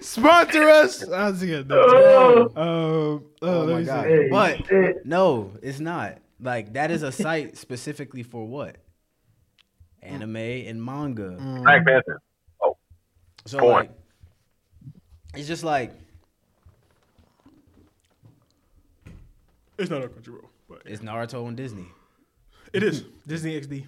sponsor 0.00 0.68
us. 0.68 1.08
I 1.08 1.30
was 1.30 1.40
good. 1.42 1.66
Oh. 1.70 2.42
Um, 2.56 2.56
oh, 2.56 3.22
Oh 3.42 3.66
my 3.66 3.82
god. 3.82 4.06
Hey, 4.06 4.28
But 4.30 4.66
shit. 4.66 5.06
no, 5.06 5.52
it's 5.62 5.80
not. 5.80 6.18
Like 6.40 6.74
that 6.74 6.90
is 6.90 7.02
a 7.02 7.12
site 7.12 7.56
specifically 7.56 8.22
for 8.24 8.46
what? 8.46 8.76
Anime 10.02 10.36
and 10.36 10.84
manga. 10.84 11.36
Black 11.62 11.84
Panther. 11.86 12.20
So 13.46 13.58
Porn. 13.58 13.74
like 13.74 13.90
it's 15.34 15.48
just 15.48 15.64
like 15.64 15.92
It's 19.78 19.90
not 19.90 20.02
on 20.02 20.08
Crunchyroll, 20.08 20.48
but 20.68 20.82
it's 20.86 21.02
Naruto 21.02 21.46
on 21.46 21.54
Disney. 21.54 21.86
it 22.72 22.82
is 22.82 23.04
Disney 23.26 23.60
XD. 23.60 23.86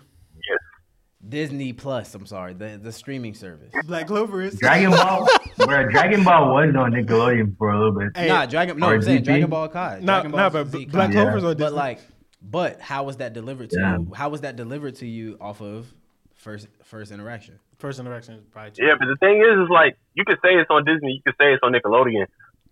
Disney 1.29 1.73
Plus, 1.73 2.15
I'm 2.15 2.27
sorry, 2.27 2.55
the 2.55 2.79
the 2.81 2.93
streaming 2.93 3.35
service. 3.35 3.73
Black 3.87 4.07
Clover 4.07 4.41
is 4.41 4.55
Dragon 4.59 4.91
Ball, 4.93 5.27
bro. 5.59 5.89
Dragon 5.89 6.23
Ball 6.23 6.55
was 6.55 6.75
on 6.77 6.93
Nickelodeon 6.93 7.57
for 7.59 7.71
a 7.71 7.77
little 7.77 7.99
bit. 7.99 8.17
Hey, 8.17 8.29
nah, 8.29 8.47
Dragon 8.47 8.79
no, 8.79 8.87
I'm 8.91 9.03
saying 9.03 9.25
Dragon 9.25 9.51
Ball 9.51 9.69
Kai. 9.69 9.99
Nah, 10.01 10.21
Dragon 10.21 10.31
nah, 10.31 10.49
Ball 10.49 10.65
but 10.65 10.71
Z 10.73 10.85
Black 10.87 11.11
Kai. 11.13 11.23
Clover's 11.23 11.43
on 11.45 11.57
Disney. 11.57 11.65
But 11.65 11.73
like 11.75 12.01
but 12.41 12.81
how 12.81 13.03
was 13.03 13.17
that 13.17 13.33
delivered 13.33 13.71
to 13.71 13.77
Yeah. 13.81 13.99
you? 13.99 14.13
How 14.15 14.29
was 14.29 14.43
that 14.43 14.55
delivered 14.55 14.95
to 14.97 15.07
you 15.07 15.37
off 15.41 15.61
of 15.61 15.93
first 16.37 16.69
first 16.85 17.11
interaction? 17.11 17.59
First 17.79 18.01
interaction 18.01 18.35
is 18.35 18.45
probably 18.51 18.73
Yeah, 18.79 18.95
but 18.99 19.07
the 19.07 19.17
thing 19.21 19.39
is, 19.39 19.65
is 19.65 19.71
like 19.71 19.97
you 20.15 20.25
could 20.27 20.39
say 20.43 20.55
it's 20.55 20.71
on 20.71 20.85
Disney, 20.85 21.13
you 21.13 21.23
could 21.25 21.37
say 21.41 21.53
it's 21.53 21.63
on 21.63 21.73
Nickelodeon, 21.73 22.27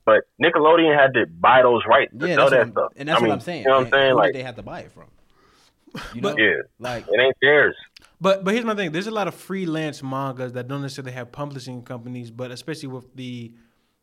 but 0.04 0.24
Nickelodeon 0.42 0.98
had 0.98 1.14
to 1.14 1.26
buy 1.26 1.62
those 1.62 1.82
rights 1.88 2.12
to 2.18 2.26
Yeah, 2.26 2.36
sell 2.36 2.50
that 2.50 2.70
stuff. 2.72 2.92
and 2.96 3.08
that's 3.08 3.18
I 3.18 3.22
mean, 3.22 3.28
what 3.28 3.34
I'm 3.34 3.40
saying. 3.40 3.62
You 3.62 3.68
know 3.68 3.78
what 3.78 3.86
I'm 3.86 3.92
saying? 3.92 4.10
Who 4.10 4.16
Like, 4.16 4.26
did 4.32 4.34
they 4.34 4.42
have 4.42 4.56
to 4.56 4.62
buy 4.62 4.80
it 4.80 4.92
from? 4.92 5.04
You 6.12 6.20
know, 6.22 6.36
yeah, 6.36 6.62
like 6.78 7.04
it 7.08 7.20
ain't 7.20 7.36
theirs. 7.40 7.76
But 8.20 8.44
but 8.44 8.52
here's 8.52 8.64
my 8.66 8.74
thing. 8.74 8.90
There's 8.92 9.06
a 9.06 9.12
lot 9.12 9.28
of 9.28 9.34
freelance 9.34 10.02
mangas 10.02 10.52
that 10.54 10.66
don't 10.68 10.82
necessarily 10.82 11.12
have 11.12 11.30
publishing 11.32 11.82
companies, 11.82 12.30
but 12.30 12.50
especially 12.50 12.88
with 12.88 13.14
the 13.14 13.52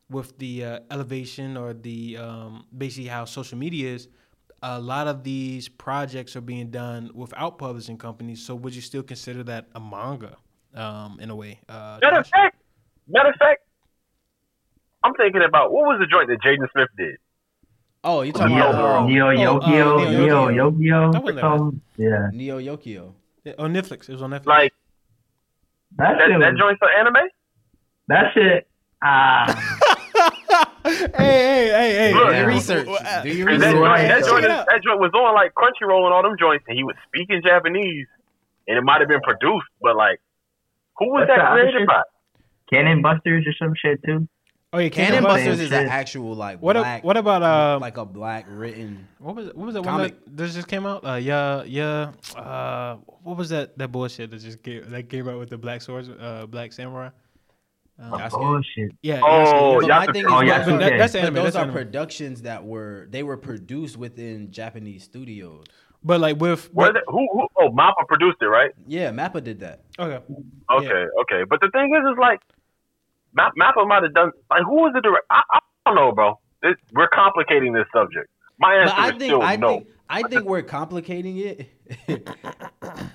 with 0.08 0.38
the 0.38 0.64
uh, 0.64 0.80
elevation 0.90 1.56
or 1.56 1.72
the 1.74 2.16
um, 2.16 2.66
basically 2.76 3.08
how 3.08 3.24
social 3.24 3.58
media 3.58 3.92
is, 3.94 4.08
a 4.62 4.78
lot 4.80 5.06
of 5.06 5.24
these 5.24 5.68
projects 5.68 6.36
are 6.36 6.40
being 6.40 6.70
done 6.70 7.10
without 7.14 7.58
publishing 7.58 7.98
companies. 7.98 8.42
So 8.42 8.54
would 8.54 8.74
you 8.74 8.82
still 8.82 9.02
consider 9.02 9.42
that 9.44 9.66
a 9.74 9.80
manga 9.80 10.36
um, 10.74 11.18
in 11.20 11.30
a 11.30 11.36
way? 11.36 11.60
Uh, 11.68 11.98
Matter 12.02 12.20
of 12.20 12.26
fact, 12.26 12.56
matter 13.08 13.28
of 13.30 13.36
fact, 13.36 13.62
I'm 15.02 15.14
thinking 15.14 15.42
about 15.46 15.72
what 15.72 15.82
was 15.84 15.98
the 16.00 16.06
joint 16.06 16.28
that 16.28 16.38
Jaden 16.40 16.70
Smith 16.72 16.88
did? 16.96 17.16
oh, 18.06 18.20
you 18.20 18.32
talking 18.32 18.54
Neo, 18.56 18.68
about 18.68 19.04
uh, 19.04 19.06
Neo 19.06 19.28
oh, 19.28 19.34
Yokio, 19.60 20.06
uh, 20.06 20.10
Neo 20.10 20.48
Neo 20.48 20.70
Yokio, 20.70 21.12
That 21.12 21.22
wasn't 21.22 21.36
that 21.36 21.40
something. 21.58 21.80
Yeah, 21.96 22.28
Neo 22.32 22.58
Yokio. 22.58 23.12
Yeah, 23.44 23.52
on 23.58 23.72
Netflix. 23.72 24.08
It 24.08 24.12
was 24.12 24.22
on 24.22 24.30
Netflix. 24.30 24.46
Like 24.46 24.72
that 25.96 26.14
that, 26.18 26.38
that 26.40 26.54
joint 26.58 26.78
for 26.78 26.90
anime? 26.90 27.28
That 28.08 28.32
shit. 28.34 28.66
Ah, 29.02 29.46
hey 30.84 31.08
hey 31.16 31.68
hey 31.68 31.92
hey! 31.94 32.14
Look, 32.14 32.28
Do 32.28 32.32
Yeah. 32.32 32.38
your 32.40 32.48
research. 32.48 32.88
Uh, 32.88 33.22
Do 33.22 33.28
your 33.30 33.48
And 33.48 33.62
that, 33.62 33.66
research. 33.68 33.82
Right. 33.82 34.08
that, 34.08 34.24
joint, 34.24 34.44
it 34.44 34.50
is- 34.50 34.52
out. 34.58 34.66
that 34.66 34.82
joint 34.82 35.00
was 35.00 35.12
on 35.14 35.34
like 35.34 35.52
Crunchyroll 35.54 36.04
and 36.04 36.14
all 36.14 36.22
them 36.22 36.36
joints, 36.38 36.64
and 36.68 36.76
he 36.76 36.84
was 36.84 36.96
speaking 37.08 37.42
Japanese, 37.44 38.06
and 38.68 38.76
it 38.78 38.82
might 38.82 39.00
have 39.00 39.08
been 39.08 39.20
produced, 39.22 39.66
but 39.80 39.96
like, 39.96 40.20
who 40.98 41.08
was 41.10 41.26
That's 41.28 41.38
that 41.40 41.54
the 41.54 41.60
created 41.62 41.86
by? 41.86 42.02
Cannon 42.72 43.02
Busters 43.02 43.46
or 43.46 43.52
some 43.58 43.74
shit 43.74 44.02
too. 44.04 44.28
Oh 44.72 44.78
yeah, 44.78 44.88
Cannon 44.88 45.22
Cannon 45.22 45.24
Busters 45.24 45.60
is 45.60 45.70
an 45.72 45.86
actual 45.88 46.34
like 46.34 46.60
What 46.60 46.76
a- 46.76 46.98
what 47.02 47.16
about, 47.16 47.42
uh, 47.44 47.78
like 47.80 47.96
a 47.96 48.04
black 48.04 48.46
written? 48.48 49.06
What 49.18 49.36
was 49.36 49.48
it? 49.48 49.56
What 49.56 49.66
was 49.66 49.74
that 49.74 49.84
Comic. 49.84 50.14
one 50.14 50.20
that, 50.26 50.36
that 50.36 50.50
just 50.52 50.66
came 50.66 50.84
out? 50.84 51.04
Uh, 51.06 51.14
yeah, 51.14 51.62
yeah. 51.64 52.10
Uh, 52.36 52.96
what 53.22 53.36
was 53.36 53.50
that? 53.50 53.78
That 53.78 53.92
bullshit 53.92 54.30
that 54.32 54.40
just 54.40 54.62
came 54.64 54.90
that 54.90 55.08
came 55.08 55.28
out 55.28 55.38
with 55.38 55.50
the 55.50 55.58
black 55.58 55.80
swords, 55.82 56.08
uh, 56.08 56.46
black 56.48 56.72
samurai. 56.72 57.10
Um, 57.96 58.10
Yasuke. 58.14 58.30
Bullshit. 58.32 58.90
yeah. 59.02 59.20
Oh, 59.22 59.78
But 59.80 59.86
yeah. 59.86 59.98
my 60.00 60.06
thing 60.06 60.22
is, 60.22 60.26
Oh, 60.26 60.30
but- 60.40 60.46
Yasuke. 60.46 60.66
but 60.66 60.78
That- 60.80 60.98
that's 60.98 61.12
but 61.12 61.22
anime. 61.22 61.34
those 61.34 61.44
That's 61.44 61.56
are 61.56 61.60
anime. 61.60 61.74
productions 61.74 62.42
that 62.42 62.64
were 62.64 63.06
they 63.10 63.22
were 63.22 63.36
produced 63.36 63.96
within 63.96 64.50
Japanese 64.50 65.04
studios. 65.04 65.64
But 66.04 66.20
like 66.20 66.38
with 66.38 66.66
Where 66.74 66.92
the, 66.92 67.00
who, 67.06 67.26
who? 67.32 67.48
Oh, 67.58 67.70
Mappa 67.70 68.06
produced 68.06 68.36
it, 68.42 68.46
right? 68.46 68.72
Yeah, 68.86 69.10
Mappa 69.10 69.42
did 69.42 69.60
that. 69.60 69.80
okay, 69.98 70.20
Okay, 70.70 71.04
okay. 71.22 71.44
But 71.48 71.60
the 71.62 71.70
thing 71.70 71.94
is, 71.94 72.02
is 72.12 72.18
like, 72.20 72.40
Map, 73.32 73.52
Mappa 73.58 73.86
might 73.88 74.02
have 74.02 74.12
done. 74.14 74.30
Like, 74.50 74.62
who 74.64 74.74
was 74.74 74.92
the 74.94 75.00
director? 75.00 75.24
I, 75.30 75.42
I 75.54 75.58
don't 75.86 75.94
know, 75.96 76.12
bro. 76.12 76.38
This, 76.62 76.74
we're 76.92 77.08
complicating 77.08 77.72
this 77.72 77.86
subject. 77.92 78.28
My 78.58 78.74
answer 78.74 78.94
But 78.94 79.00
I 79.02 79.06
is 79.06 79.10
think 79.12 79.22
still 79.30 79.42
I 79.42 79.56
no. 79.56 79.68
think 79.68 79.88
I 80.08 80.22
think 80.22 80.44
we're 80.44 80.62
complicating 80.62 81.38
it. 81.38 81.68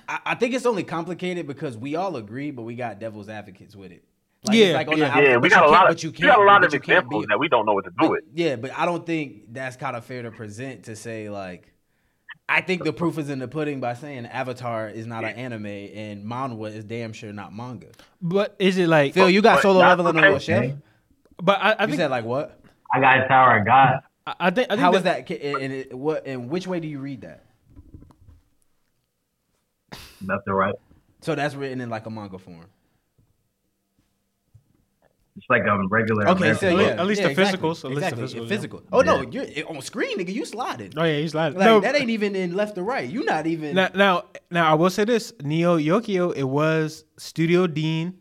I, 0.08 0.18
I 0.26 0.34
think 0.34 0.54
it's 0.54 0.66
only 0.66 0.82
complicated 0.84 1.46
because 1.46 1.76
we 1.78 1.94
all 1.96 2.16
agree, 2.16 2.50
but 2.50 2.62
we 2.62 2.74
got 2.74 2.98
devil's 2.98 3.28
advocates 3.28 3.74
with 3.76 3.92
it. 3.92 4.04
Like, 4.44 4.56
Yeah, 4.56 4.72
like 4.72 4.88
on 4.88 4.98
yeah. 4.98 5.04
the 5.04 5.10
outside, 5.10 5.22
yeah, 5.24 5.36
we 5.36 5.48
but 5.48 5.50
got 5.50 5.56
you 5.56 5.60
a 5.60 5.70
can't- 5.70 5.72
lot 5.72 5.90
of 5.90 6.02
we 6.04 6.26
got 6.26 6.38
a 6.38 6.42
lot 6.44 6.64
of 6.64 6.74
examples 6.74 7.26
that 7.28 7.38
we 7.38 7.48
don't 7.48 7.66
know 7.66 7.74
what 7.74 7.84
to 7.84 7.90
do 7.90 7.96
but- 8.00 8.10
with. 8.10 8.24
Yeah, 8.34 8.56
but 8.56 8.76
I 8.76 8.84
don't 8.84 9.06
think 9.06 9.52
that's 9.52 9.76
kind 9.76 9.96
of 9.96 10.04
fair 10.04 10.22
to 10.22 10.30
present 10.30 10.84
to 10.84 10.96
say 10.96 11.30
like. 11.30 11.69
I 12.52 12.60
think 12.62 12.82
the 12.84 12.92
proof 12.92 13.16
is 13.18 13.30
in 13.30 13.38
the 13.38 13.46
pudding 13.48 13.78
by 13.80 13.94
saying 13.94 14.26
Avatar 14.26 14.88
is 14.88 15.06
not 15.06 15.24
an 15.24 15.36
anime 15.36 15.66
and 15.66 16.24
manhwa 16.26 16.74
is 16.74 16.84
damn 16.84 17.12
sure 17.12 17.32
not 17.32 17.54
manga. 17.54 17.86
but 18.20 18.56
is 18.58 18.76
it 18.76 18.88
like? 18.88 19.14
Phil, 19.14 19.30
you 19.30 19.40
got 19.40 19.56
but 19.56 19.62
solo 19.62 19.78
that's 19.78 19.88
leveling 19.98 20.16
on 20.16 20.24
okay. 20.24 20.30
your 20.30 20.40
chef? 20.40 20.72
but 21.40 21.58
I, 21.60 21.72
I 21.72 21.82
You 21.82 21.86
think 21.88 21.98
said 21.98 22.10
like 22.10 22.24
what? 22.24 22.60
I 22.92 23.00
got 23.00 23.28
Tower 23.28 23.58
of 23.58 23.66
God. 23.66 24.00
I, 24.26 24.34
I 24.40 24.50
think 24.50 24.66
I 24.68 24.74
think 24.74 24.80
How 24.80 24.90
that, 24.90 24.96
is 24.98 25.02
that? 25.04 25.26
ca- 25.28 25.62
And 25.62 25.72
it, 25.72 25.94
what? 25.94 26.26
And 26.26 26.50
which 26.50 26.66
way 26.66 26.80
do 26.80 26.88
you 26.88 26.98
read 26.98 27.20
that? 27.20 27.44
Left 30.24 30.42
or 30.48 30.54
right. 30.54 30.74
So 31.22 31.34
that's 31.34 31.54
written 31.54 31.80
in 31.80 31.88
like 31.88 32.06
a 32.06 32.10
manga 32.10 32.38
form. 32.38 32.66
It's 35.40 35.48
like 35.48 35.62
a 35.62 35.88
regular. 35.88 36.28
Okay, 36.28 36.52
so 36.52 36.68
At 36.68 36.74
least- 36.76 36.90
yeah, 36.90 37.00
at 37.00 37.06
least 37.06 37.20
yeah, 37.22 37.26
the 37.28 37.30
exactly, 37.30 37.58
physicals, 37.58 37.84
at 37.84 37.90
least 37.90 38.00
the 38.00 38.06
exactly, 38.08 38.24
physicals, 38.24 38.42
yeah. 38.42 38.48
physical. 38.48 38.82
Oh 38.92 39.00
no, 39.00 39.22
you're 39.22 39.68
on 39.70 39.80
screen, 39.80 40.18
nigga. 40.18 40.34
You 40.34 40.44
sliding. 40.44 40.92
Oh 40.98 41.04
yeah, 41.04 41.18
he's 41.18 41.34
like 41.34 41.54
Like 41.54 41.64
no. 41.64 41.80
that 41.80 41.96
ain't 41.96 42.10
even 42.10 42.36
in 42.36 42.54
left 42.54 42.76
or 42.76 42.82
right. 42.82 43.08
You 43.08 43.24
not 43.24 43.46
even. 43.46 43.74
now, 43.74 43.88
now, 43.94 44.24
now, 44.50 44.70
I 44.70 44.74
will 44.74 44.90
say 44.90 45.04
this: 45.06 45.32
Neo 45.42 45.78
Yokio. 45.78 46.36
It 46.36 46.44
was 46.44 47.04
Studio 47.16 47.66
Deen 47.66 48.18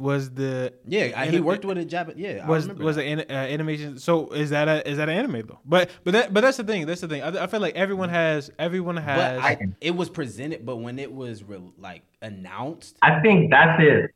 was 0.00 0.30
the 0.30 0.72
yeah, 0.86 1.12
I, 1.14 1.26
he 1.26 1.40
worked 1.40 1.64
with 1.64 1.78
a 1.78 1.84
Japan. 1.84 2.14
Yeah, 2.16 2.46
was 2.46 2.64
I 2.64 2.68
remember 2.68 2.84
was 2.84 2.96
that. 2.96 3.04
an 3.04 3.20
uh, 3.20 3.32
animation. 3.32 3.98
So 3.98 4.30
is 4.30 4.50
that 4.50 4.66
a 4.68 4.88
is 4.88 4.96
that 4.96 5.08
an 5.08 5.16
anime 5.16 5.46
though? 5.46 5.60
But 5.64 5.90
but 6.04 6.12
that 6.12 6.32
but 6.34 6.40
that's 6.40 6.56
the 6.56 6.64
thing. 6.64 6.86
That's 6.86 7.00
the 7.02 7.08
thing. 7.08 7.22
I, 7.22 7.44
I 7.44 7.46
feel 7.46 7.60
like 7.60 7.76
everyone 7.76 8.08
has 8.08 8.50
everyone 8.58 8.96
But 8.96 9.04
has. 9.04 9.40
I, 9.40 9.58
it 9.80 9.94
was 9.94 10.08
presented, 10.08 10.64
but 10.64 10.76
when 10.76 10.98
it 10.98 11.12
was 11.12 11.44
re- 11.44 11.60
like 11.78 12.02
announced, 12.22 12.96
I 13.02 13.20
think 13.20 13.50
that's 13.50 13.80
it. 13.82 14.10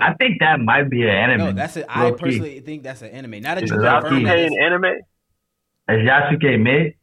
I 0.00 0.14
think 0.14 0.40
that 0.40 0.60
might 0.60 0.90
be 0.90 1.02
an 1.02 1.08
anime. 1.10 1.38
no, 1.38 1.52
that's 1.52 1.76
it. 1.76 1.86
I 1.88 2.04
low 2.04 2.12
key. 2.14 2.18
personally 2.24 2.60
think 2.60 2.82
that's 2.82 3.02
an 3.02 3.10
anime. 3.10 3.40
Now 3.42 3.54
that 3.54 3.64
Is 3.64 3.70
you 3.70 3.76
it 3.76 3.80
confirm 3.82 4.04
Yasuke 4.14 4.20
it, 4.20 4.24
Yasuke 4.26 4.46
in 4.46 4.52
it's- 4.52 4.62
anime, 4.62 4.84
Is 5.88 6.08
Yasuke 6.08 6.60
mid? 6.62 6.94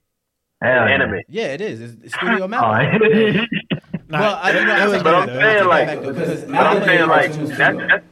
Hell 0.61 0.85
anime. 0.85 1.19
yeah, 1.27 1.47
it 1.53 1.61
is. 1.61 1.81
It's, 1.81 2.03
it's 2.05 2.13
Studio 2.15 2.45
Oh, 4.07 4.19
well, 4.19 4.39
I, 4.41 4.51
you 4.51 4.65
know, 4.65 4.71
I 4.73 4.87
was 4.87 5.03
But 5.03 5.15
I'm 5.15 5.27
back, 5.27 5.35
though. 5.35 5.39
I 5.39 5.53
saying 5.53 5.67
like, 5.67 5.87
that 5.87 5.95
back, 5.95 6.15
though, 6.15 6.25
'cause 6.25 6.43
but 6.45 6.55
I'm 6.55 6.83
saying 6.83 7.07
like 7.09 7.31
that's, 7.33 7.57
that's 7.57 8.05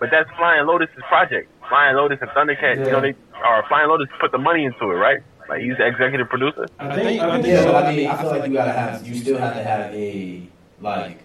but 0.00 0.10
that's 0.10 0.28
Flying 0.36 0.66
Lotus's 0.66 1.02
project. 1.08 1.48
Flying 1.68 1.96
Lotus 1.96 2.18
and 2.20 2.30
Thundercat, 2.30 2.76
you 2.84 2.90
know, 2.92 3.00
they 3.00 3.14
are 3.42 3.64
Flying 3.68 3.88
Lotus 3.88 4.08
put 4.20 4.30
the 4.32 4.38
money 4.38 4.64
into 4.64 4.84
it, 4.90 4.94
right? 4.94 5.20
Like 5.48 5.62
he's 5.62 5.76
the 5.76 5.86
executive 5.86 6.28
producer. 6.28 6.66
I 6.78 6.94
think, 6.94 7.20
I 7.20 7.32
think 7.40 7.46
Yeah, 7.46 7.62
so. 7.62 7.72
but 7.72 7.84
I 7.86 7.94
mean, 7.96 8.06
I 8.08 8.16
feel 8.20 8.30
like 8.30 8.46
you 8.48 8.52
gotta 8.54 8.72
have, 8.72 9.06
you 9.06 9.14
still 9.14 9.38
have 9.38 9.54
to 9.54 9.62
have 9.64 9.92
a 9.94 10.48
like. 10.80 11.18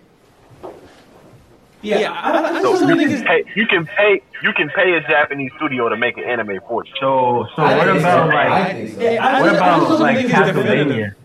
yeah, 1.82 2.12
I, 2.12 2.58
I 2.58 2.62
So 2.62 2.72
just 2.72 2.88
you 2.90 2.96
think 2.98 3.10
can 3.12 3.24
pay, 3.26 3.44
you 3.56 3.68
can 3.68 3.86
pay, 3.86 4.22
you 4.44 4.54
can 4.54 4.70
pay 4.70 4.94
a 4.96 5.02
Japanese 5.02 5.52
studio 5.58 5.90
to 5.90 5.96
make 5.98 6.18
an 6.18 6.24
anime 6.24 6.60
for 6.68 6.84
you. 6.86 6.92
So, 7.00 7.46
so 7.56 7.62
what 7.64 7.88
about 7.88 8.30
like, 8.30 8.76
think 8.76 8.94
so. 8.96 9.02
Yeah, 9.02 9.26
I 9.26 9.42
what 9.42 9.52
just- 9.52 9.62
I 9.62 9.78
just 9.78 9.86
about 9.86 9.90
don't 9.90 10.00
like 10.02 10.18
think 10.18 10.30
it's 10.30 10.48
definitive. 10.48 10.88
Castlevania? 10.88 11.16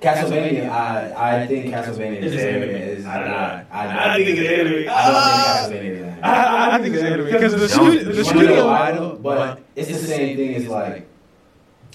Castlevania, 0.00 0.68
I 0.70 1.42
I 1.42 1.46
think 1.46 1.66
Castlevania 1.74 2.22
is 2.22 2.34
It's 2.34 2.42
anime. 2.42 2.62
anime. 2.62 2.76
Is 2.76 3.04
not. 3.04 3.66
I, 3.72 4.14
I 4.14 4.16
think 4.24 4.38
it's 4.38 4.48
anime. 4.48 4.88
I 4.90 5.10
don't 5.10 5.72
think 5.72 5.82
Castlevania 5.82 5.90
is 5.90 6.02
anime. 6.02 6.24
I, 6.24 6.44
I- 6.44 6.74
I 6.76 6.82
think 6.82 6.94
it's 6.94 7.04
anime 7.04 7.24
because 7.26 7.52
the, 7.52 7.60
Yo, 7.60 7.66
studio, 7.66 8.04
the 8.04 8.10
you 8.10 8.10
You 8.10 8.14
know 8.16 8.22
studio. 8.22 8.66
why 8.66 8.92
though? 8.92 9.16
But 9.16 9.60
it's 9.76 9.88
the 9.88 9.94
same 9.94 10.36
thing 10.36 10.54
as 10.54 10.68
like. 10.68 11.06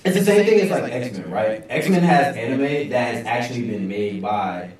It's 0.05 0.17
the 0.17 0.25
same 0.25 0.45
thing 0.45 0.59
as 0.61 0.69
like 0.69 0.91
X 0.91 1.17
Men, 1.17 1.31
right? 1.31 1.63
X 1.69 1.87
Men 1.89 2.03
has 2.03 2.35
anime 2.35 2.89
that 2.89 3.15
has 3.15 3.25
actually 3.25 3.67
been 3.69 3.87
made 3.87 4.21
by 4.21 4.71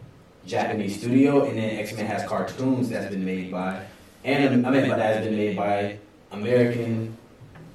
Japanese 0.46 1.00
studio, 1.00 1.46
and 1.46 1.58
then 1.58 1.78
X 1.80 1.94
Men 1.96 2.06
has 2.08 2.28
cartoons 2.28 2.90
that's 2.90 3.10
been 3.10 3.24
made 3.24 3.50
by, 3.50 3.86
and 4.26 4.68
I 4.68 4.70
mean, 4.70 4.90
that 4.90 5.00
has 5.00 5.26
been 5.26 5.38
made 5.38 5.56
by 5.56 5.98
American 6.32 7.16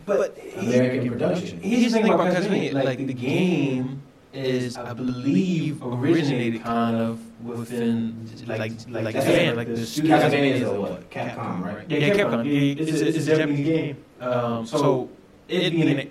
But 0.04 0.36
American 0.58 1.08
production. 1.08 1.60
here's 1.60 1.92
the 1.92 2.00
thing 2.02 2.12
about 2.12 2.34
Castlevania. 2.34 2.74
Like 2.84 2.98
the 3.06 3.14
game 3.14 4.02
is, 4.38 4.76
I 4.76 4.92
believe, 4.94 5.82
originated 5.82 6.62
kind 6.62 6.96
of 6.96 7.20
within 7.44 8.26
like 8.46 8.72
like 8.88 9.14
Japan, 9.14 9.56
like 9.56 9.68
the 9.68 9.84
studio. 9.86 10.16
Castlevania 10.18 10.52
is 10.54 10.62
a 10.62 10.80
what? 10.80 11.10
Capcom, 11.10 11.62
right? 11.64 11.84
Yeah, 11.90 11.98
yeah, 11.98 12.14
Capcom. 12.14 12.46
It- 12.46 12.80
It's, 12.80 13.00
a, 13.00 13.08
it's 13.08 13.26
a 13.26 13.36
Japanese 13.36 13.66
game. 13.66 13.96
Um, 14.20 14.66
so 14.66 15.08
it 15.48 15.70
being 15.70 15.88
an, 16.00 16.10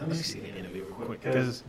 let 0.00 0.08
me 0.08 0.14
see 0.16 0.40
the 0.40 0.48
anime 0.48 0.72
real 0.72 0.84
quick 0.86 1.20
because 1.22 1.62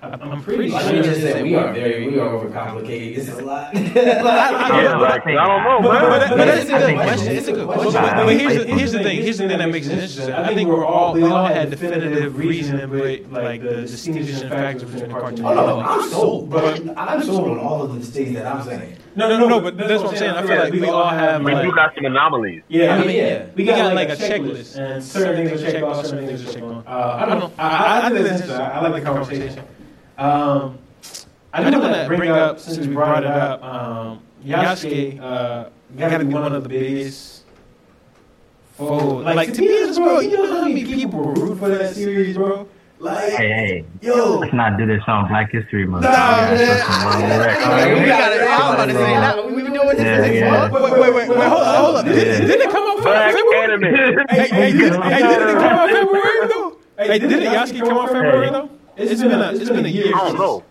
I'm 0.00 0.42
pretty 0.44 0.68
Like 0.70 0.82
sure. 0.84 0.92
we 0.92 1.02
just 1.02 1.20
said, 1.20 1.42
we 1.42 1.56
are 1.56 1.72
very, 1.72 2.06
we 2.08 2.20
are 2.20 2.28
overcomplicating. 2.28 3.16
This 3.16 3.28
is 3.28 3.38
a 3.38 3.44
lot. 3.44 3.74
Yeah, 3.74 4.22
like 4.22 5.26
I 5.26 5.32
don't 5.32 5.64
know, 5.64 5.80
But, 5.82 5.92
man. 5.92 6.28
but, 6.28 6.36
but 6.38 6.44
that's 6.46 6.70
a 6.70 6.74
I 6.74 6.80
good 6.92 6.94
question. 6.94 7.36
It's 7.36 7.48
a 7.48 7.52
good 7.52 7.66
question. 7.66 7.92
But- 7.92 8.02
But, 8.16 8.24
but 8.26 8.36
here's, 8.36 8.56
the, 8.58 8.74
here's 8.76 8.92
the 8.92 9.02
thing. 9.02 9.22
Here's 9.22 9.38
the 9.38 9.48
thing 9.48 9.58
that 9.58 9.68
makes 9.70 9.88
it 9.88 9.94
interesting. 9.94 10.32
I 10.32 10.54
think 10.54 10.68
we're 10.68 10.86
all 10.86 11.14
we 11.14 11.24
all 11.24 11.46
had 11.46 11.70
definitive 11.70 12.36
reason, 12.38 12.88
but 12.90 13.32
like 13.32 13.60
the 13.62 13.74
distinguishing 13.82 14.48
factors 14.48 14.84
between 14.88 15.08
the 15.12 15.18
cartoon. 15.20 15.44
Oh 15.44 15.54
no, 15.54 15.80
I'm 15.80 16.08
sold, 16.08 16.48
but 16.48 16.96
I'm 16.96 17.20
sold 17.24 17.48
on 17.48 17.58
all 17.58 17.82
of 17.82 17.92
the 17.94 18.00
things 18.06 18.34
that 18.34 18.46
I'm 18.46 18.62
saying. 18.64 18.96
No, 19.16 19.28
no, 19.28 19.36
no, 19.38 19.48
no. 19.48 19.60
But 19.60 19.76
that's 19.78 20.00
what 20.00 20.12
I'm 20.12 20.16
saying. 20.16 20.30
I 20.30 20.46
feel 20.46 20.58
like 20.58 20.72
we 20.72 20.86
all 20.86 21.08
have 21.08 21.42
We 21.42 21.50
do 21.50 21.56
like. 21.56 21.74
got 21.74 21.94
some 21.96 22.04
anomalies. 22.04 22.62
Yeah, 22.68 22.94
I 22.94 23.04
mean, 23.04 23.16
yeah. 23.16 23.46
we 23.56 23.64
got 23.64 23.92
like 23.96 24.10
a 24.10 24.16
checklist, 24.16 24.76
and 24.78 25.02
certain 25.02 25.48
things 25.48 25.60
are 25.60 25.72
checked 25.72 25.82
off, 25.82 26.06
certain 26.06 26.28
things 26.28 26.48
are 26.48 26.52
checked 26.52 26.64
on. 26.64 26.84
Uh, 26.86 27.18
I 27.20 27.26
don't 27.26 27.40
know. 27.40 27.52
I, 27.58 27.66
I, 27.68 28.06
I 28.06 28.10
think 28.10 28.22
that's 28.28 28.42
interesting. 28.42 28.60
I, 28.60 28.70
I 28.78 28.80
like 28.88 29.02
the 29.02 29.08
conversation. 29.10 29.64
Um, 30.18 30.78
I 31.52 31.70
do 31.70 31.78
want 31.80 31.94
to 31.94 32.04
bring 32.08 32.28
up 32.30 32.58
since 32.58 32.78
we 32.78 32.92
brought 32.92 33.22
it 33.22 33.30
up. 33.30 33.62
Um, 33.62 34.20
Yasuke 34.44 35.20
uh, 35.20 35.68
got 35.96 36.18
to 36.18 36.24
be 36.24 36.34
one 36.34 36.52
of 36.52 36.62
the 36.62 36.68
biggest. 36.68 37.44
Oh, 38.80 39.16
like, 39.16 39.52
to 39.54 39.60
be 39.60 39.82
honest, 39.82 39.98
bro, 39.98 40.20
you 40.20 40.36
don't 40.36 40.50
know 40.50 40.60
how 40.60 40.68
many 40.68 40.84
people 40.84 41.20
were 41.20 41.32
rooting 41.34 41.56
for 41.58 41.68
that 41.68 41.94
series, 41.94 42.36
bro? 42.36 42.68
Like, 43.00 43.32
Hey, 43.32 43.48
hey, 43.48 43.84
Yo, 44.02 44.38
let's 44.38 44.52
not 44.52 44.76
do 44.76 44.84
this 44.86 45.02
on 45.06 45.28
Black 45.28 45.52
History 45.52 45.86
Month. 45.86 46.02
Nah, 46.02 46.10
man. 46.10 46.54
man. 46.54 46.66
That's 46.66 46.86
some 46.86 47.04
world 47.04 47.40
record. 47.40 47.62
Alright, 47.62 47.98
we 47.98 48.06
got 48.06 48.32
it. 48.32 48.40
I 48.42 48.66
was 48.66 48.74
about 48.74 48.86
to 48.86 48.92
say 48.92 48.98
that. 48.98 49.46
We've 49.46 49.64
been 49.64 49.72
doing 49.72 49.88
this 49.88 49.98
Yeah, 50.00 50.24
since 50.24 50.34
yeah. 50.34 50.70
wait, 50.70 50.82
wait, 50.82 51.00
wait, 51.00 51.14
wait, 51.14 51.26
hold 51.28 51.62
up, 51.62 51.76
hold 51.84 51.96
up. 51.96 52.04
Did, 52.06 52.14
did 52.46 52.60
it 52.60 52.70
come 52.70 52.88
out 52.88 53.02
Black 53.04 53.34
February? 53.34 53.64
anime. 53.64 54.26
Hey, 54.30 54.48
hey, 54.48 54.72
did, 54.78 54.94
hey, 54.94 55.22
did 55.22 55.48
it 55.48 55.54
come 55.54 55.78
out 55.78 55.90
February 55.90 56.48
though? 56.48 56.76
Hey, 56.98 57.18
did 57.20 57.32
it 57.32 57.42
Yasuke 57.44 57.80
come 57.80 57.98
out 57.98 58.08
February 58.08 58.50
though? 58.50 58.70
It's 58.98 59.22
been 59.22 59.32
a, 59.32 59.52
it's 59.52 59.70
been 59.70 59.86
a 59.86 59.88
year. 59.88 60.14
I 60.14 60.28
don't 60.28 60.36
know. 60.38 60.62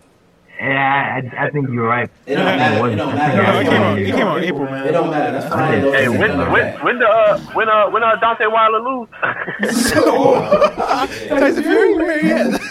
Yeah, 0.60 1.20
I, 1.38 1.46
I 1.46 1.50
think 1.50 1.68
you're 1.70 1.86
right. 1.86 2.10
It 2.26 2.34
don't 2.34 2.44
matter. 2.44 2.88
It 2.88 2.96
don't 2.96 3.14
No, 3.14 3.60
it 3.60 3.64
came 3.68 3.82
out. 3.82 3.98
It 3.98 4.10
came 4.12 4.26
out 4.26 4.42
April, 4.42 4.64
man. 4.64 4.86
It 4.88 4.92
don't 4.92 5.10
matter. 5.10 5.32
That's 5.32 5.48
fine. 5.54 5.80
Hey, 5.82 5.90
Hey, 6.02 6.08
when 6.08 6.36
when 6.50 6.74
when 6.84 6.98
the 6.98 7.06
uh 7.06 7.38
when 7.54 7.68
uh 7.68 7.88
when 7.90 8.02
uh 8.02 8.16
Deontay 8.20 8.50
Wilder 8.52 8.80
lose? 8.80 9.08
Tyson 11.28 11.62
Fury, 11.62 11.94
where 11.94 12.20
he 12.20 12.32
at? 12.32 12.60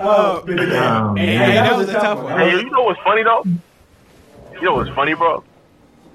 Oh, 0.00 0.42
Um, 0.46 1.16
hey, 1.16 1.36
hey, 1.36 1.54
that 1.54 1.76
was 1.76 1.88
a 1.88 1.92
tough 1.94 2.22
one. 2.22 2.38
hey, 2.38 2.52
you 2.52 2.70
know 2.70 2.82
what's 2.84 3.00
funny 3.02 3.24
though? 3.24 3.42
You 4.54 4.62
know 4.62 4.74
what's 4.76 4.90
funny, 4.90 5.14
bro? 5.14 5.42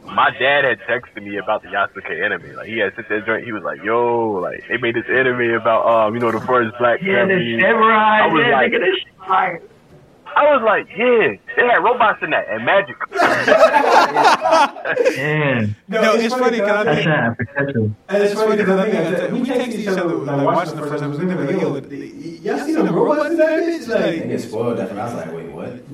My 0.05 0.29
dad 0.37 0.63
had 0.65 0.79
texted 0.81 1.23
me 1.23 1.37
about 1.37 1.63
the 1.63 1.69
Yasuke 1.69 2.23
anime. 2.23 2.55
Like 2.55 2.67
he 2.67 2.77
had 2.79 2.93
sent 2.95 3.09
that 3.09 3.25
joint. 3.25 3.45
He 3.45 3.51
was 3.51 3.63
like, 3.63 3.81
"Yo, 3.83 4.31
like 4.33 4.63
they 4.69 4.77
made 4.77 4.95
this 4.95 5.05
anime 5.09 5.51
about 5.55 5.85
um, 5.87 6.13
you 6.13 6.19
know, 6.19 6.31
the 6.31 6.41
first 6.41 6.77
black 6.77 7.01
Yeah, 7.01 7.25
the 7.25 7.57
samurai. 7.61 8.21
I 8.23 8.27
was 8.27 8.43
yeah, 8.45 8.51
like- 8.53 8.71
nigga, 8.71 8.79
this. 8.79 9.59
I 10.35 10.51
was 10.55 10.63
like, 10.65 10.87
"Yeah, 10.89 11.35
they 11.55 11.67
had 11.67 11.77
robots 11.83 12.21
in 12.23 12.31
that 12.31 12.47
and 12.49 12.65
magic." 12.65 12.95
Yeah, 15.15 15.67
No, 15.87 16.13
it's 16.15 16.33
funny 16.33 16.59
because 16.59 16.69
I 16.69 16.83
that's 16.83 17.03
think 17.05 17.77
and 18.09 18.23
it's 18.23 18.33
funny 18.33 18.57
because 18.57 18.79
I 18.79 18.89
think 18.91 19.31
we 19.33 19.39
texted 19.49 19.75
each 19.75 19.87
other 19.87 20.15
like 20.15 20.45
watching 20.45 20.75
the 20.75 20.81
first 20.87 21.03
episode. 21.03 21.23
We 21.27 21.35
were 21.35 21.45
like, 21.45 21.61
"Yo, 21.61 21.75
y'all 21.75 22.65
see 22.65 22.73
the 22.73 22.83
robots 22.83 23.29
in 23.31 23.37
that 23.37 23.59
bitch?" 23.59 23.85
They 23.87 24.19
Like, 24.19 24.29
get 24.29 24.41
spoiled 24.41 24.79
after. 24.79 24.99
I 24.99 25.05
was 25.05 25.13
like, 25.13 25.31
wait, 25.33 25.49
what? 25.51 25.67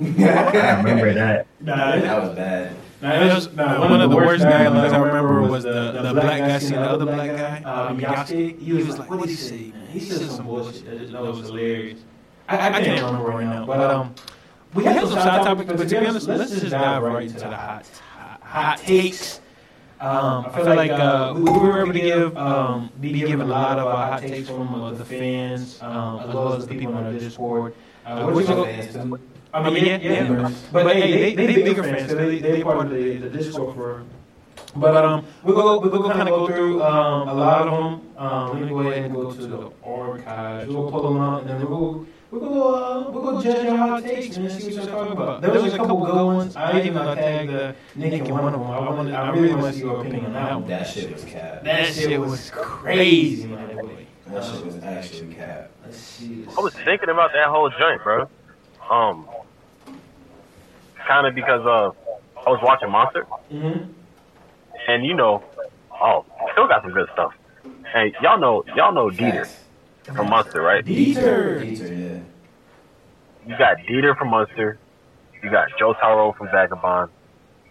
I 0.56 0.76
remember 0.78 1.12
that. 1.14 1.46
nah, 1.60 1.76
That 1.96 2.22
was 2.22 2.34
bad. 2.36 2.76
Was, 3.02 3.50
nah, 3.54 3.80
one 3.80 4.00
of 4.02 4.10
the 4.10 4.16
worst 4.16 4.42
dialogues 4.42 4.92
I 4.92 4.98
remember 4.98 5.40
was 5.42 5.64
the, 5.64 5.92
the 6.02 6.12
black 6.12 6.40
guy 6.40 6.58
seeing 6.58 6.72
the 6.72 6.90
other 6.90 7.06
black 7.06 7.30
guy, 7.30 7.62
um, 7.62 7.98
Yasuke. 7.98 8.60
He 8.60 8.72
was 8.74 8.84
just 8.86 8.98
like, 8.98 9.08
what 9.08 9.20
did 9.20 9.30
he 9.30 9.36
say, 9.36 9.72
man? 9.72 9.86
He 9.88 10.00
said 10.00 10.28
some 10.30 10.44
bullshit. 10.46 11.10
That 11.12 11.22
was 11.22 11.38
hilarious. 11.40 12.00
I, 12.46 12.56
I, 12.58 12.66
I 12.76 12.84
can't 12.84 13.02
remember 13.02 13.28
right 13.30 13.46
now. 13.46 13.64
But 13.64 13.80
um, 13.80 14.14
we 14.74 14.84
have 14.84 15.08
some 15.08 15.12
side 15.12 15.44
topics, 15.44 15.72
but 15.72 15.88
to 15.88 16.00
be 16.00 16.06
honest, 16.06 16.28
let's 16.28 16.50
just 16.50 16.70
dive 16.70 17.02
right 17.02 17.26
into 17.26 17.38
the 17.40 17.56
hot, 17.56 17.86
hot, 18.42 18.78
takes. 18.78 19.40
Um, 20.00 20.46
I 20.46 20.56
feel 20.56 20.74
like 20.74 20.90
uh, 20.90 21.32
we, 21.36 21.42
we 21.42 21.58
were 21.58 21.80
able 21.82 21.92
to 21.92 22.00
give, 22.00 22.36
um, 22.36 22.90
be 23.00 23.12
given 23.12 23.40
a 23.40 23.44
lot 23.44 23.78
of 23.78 23.86
uh, 23.86 23.96
hot 23.96 24.20
takes 24.22 24.48
from 24.48 24.74
uh, 24.74 24.92
the 24.92 25.04
fans, 25.04 25.80
um, 25.82 26.20
as 26.20 26.34
well 26.34 26.52
as 26.54 26.66
the 26.66 26.74
people 26.74 26.94
on 26.94 27.04
our 27.04 27.12
Discord. 27.12 27.74
Uh, 28.04 28.24
we're 28.26 28.34
Which 28.34 28.46
gonna 28.46 29.06
go- 29.06 29.18
fans 29.52 29.64
too? 29.64 29.68
I 29.68 29.70
mean, 29.70 29.84
yeah, 29.84 29.96
yeah. 29.98 30.50
But, 30.72 30.84
but 30.84 30.96
hey, 30.96 31.34
they, 31.34 31.46
they 31.46 31.62
bigger 31.62 31.82
fans. 31.82 31.96
fans. 31.98 32.12
'cause 32.12 32.16
They 32.18 32.38
they 32.38 32.62
part 32.62 32.86
of 32.86 32.90
the, 32.90 33.16
the 33.18 33.28
Discord 33.30 33.74
for. 33.74 34.02
But 34.76 34.96
um, 35.04 35.24
we'll 35.42 35.56
go 35.56 35.80
we'll 35.80 35.90
go 36.02 36.10
kind 36.10 36.28
of 36.28 36.28
go 36.28 36.46
through 36.46 36.82
um 36.82 37.28
a 37.28 37.34
lot 37.34 37.66
of 37.66 37.72
them. 37.72 38.16
Um, 38.16 38.50
let 38.52 38.62
me 38.62 38.68
go 38.68 38.78
ahead 38.80 39.04
and 39.06 39.14
go 39.14 39.32
to 39.32 39.46
the 39.46 39.70
archives. 39.84 40.68
We'll 40.72 40.90
pull 40.90 41.12
them 41.12 41.20
out 41.20 41.40
and 41.42 41.50
then 41.50 41.68
we'll 41.68 42.06
we'll 42.30 42.40
go 42.40 42.74
uh, 42.74 43.10
we'll 43.10 43.22
go 43.32 43.42
judge 43.42 43.66
our 43.66 43.76
hot 43.76 44.02
takes 44.04 44.36
and 44.36 44.48
see 44.52 44.66
what 44.66 44.74
you're 44.74 44.86
talking 44.86 45.12
about. 45.12 45.42
There 45.42 45.50
was 45.60 45.74
a 45.74 45.76
couple 45.76 46.04
good 46.06 46.24
ones. 46.24 46.54
I 46.54 46.82
even 46.82 46.98
uh, 46.98 47.14
tagged 47.16 47.52
uh, 47.52 47.72
Nick 47.96 48.12
in 48.28 48.32
one 48.32 48.54
of 48.54 48.60
them. 48.60 48.70
I 48.70 48.78
wanted 48.90 49.14
I 49.14 49.30
really 49.30 49.54
want 49.54 49.66
to 49.66 49.72
see 49.72 49.80
your 49.80 50.00
opinion 50.02 50.26
on 50.26 50.32
that 50.34 50.54
one. 50.60 50.68
That 50.68 50.86
shit 50.86 51.12
was 51.12 51.24
cap. 51.24 51.64
That 51.64 51.86
shit 51.92 52.20
was 52.20 52.50
crazy, 52.54 53.46
my 53.48 53.64
boy. 53.74 54.06
That 54.28 54.44
shit 54.44 54.64
was 54.66 54.76
actually 54.84 55.34
cap. 55.34 55.70
Let's 55.84 55.96
see. 55.98 56.46
I 56.56 56.60
was 56.60 56.74
thinking 56.74 57.08
about 57.08 57.32
that 57.32 57.46
whole 57.48 57.70
joint, 57.70 58.04
bro. 58.04 58.28
Um, 58.88 59.26
kind 61.10 61.26
of 61.26 61.34
because 61.34 61.66
uh, 61.66 61.90
I 62.46 62.50
was 62.50 62.60
watching 62.62 62.90
Monster, 62.90 63.26
Mm-hmm. 63.52 63.90
and 64.88 65.04
you 65.04 65.14
know, 65.14 65.42
oh, 66.00 66.24
still 66.52 66.68
got 66.68 66.82
some 66.82 66.92
good 66.92 67.08
stuff. 67.12 67.32
Hey, 67.92 68.12
y'all 68.22 68.38
know, 68.38 68.64
y'all 68.76 68.92
know 68.94 69.10
Dieter 69.10 69.48
from 70.14 70.30
Monster, 70.30 70.62
right? 70.62 70.84
Dieter. 70.84 71.60
Dieter, 71.62 71.90
yeah. 71.90 72.20
You 73.50 73.58
got 73.58 73.78
Dieter 73.78 74.16
from 74.16 74.28
Monster. 74.28 74.78
You 75.42 75.50
got 75.50 75.68
Jotaro 75.80 76.36
from 76.36 76.46
Vagabond. 76.48 77.10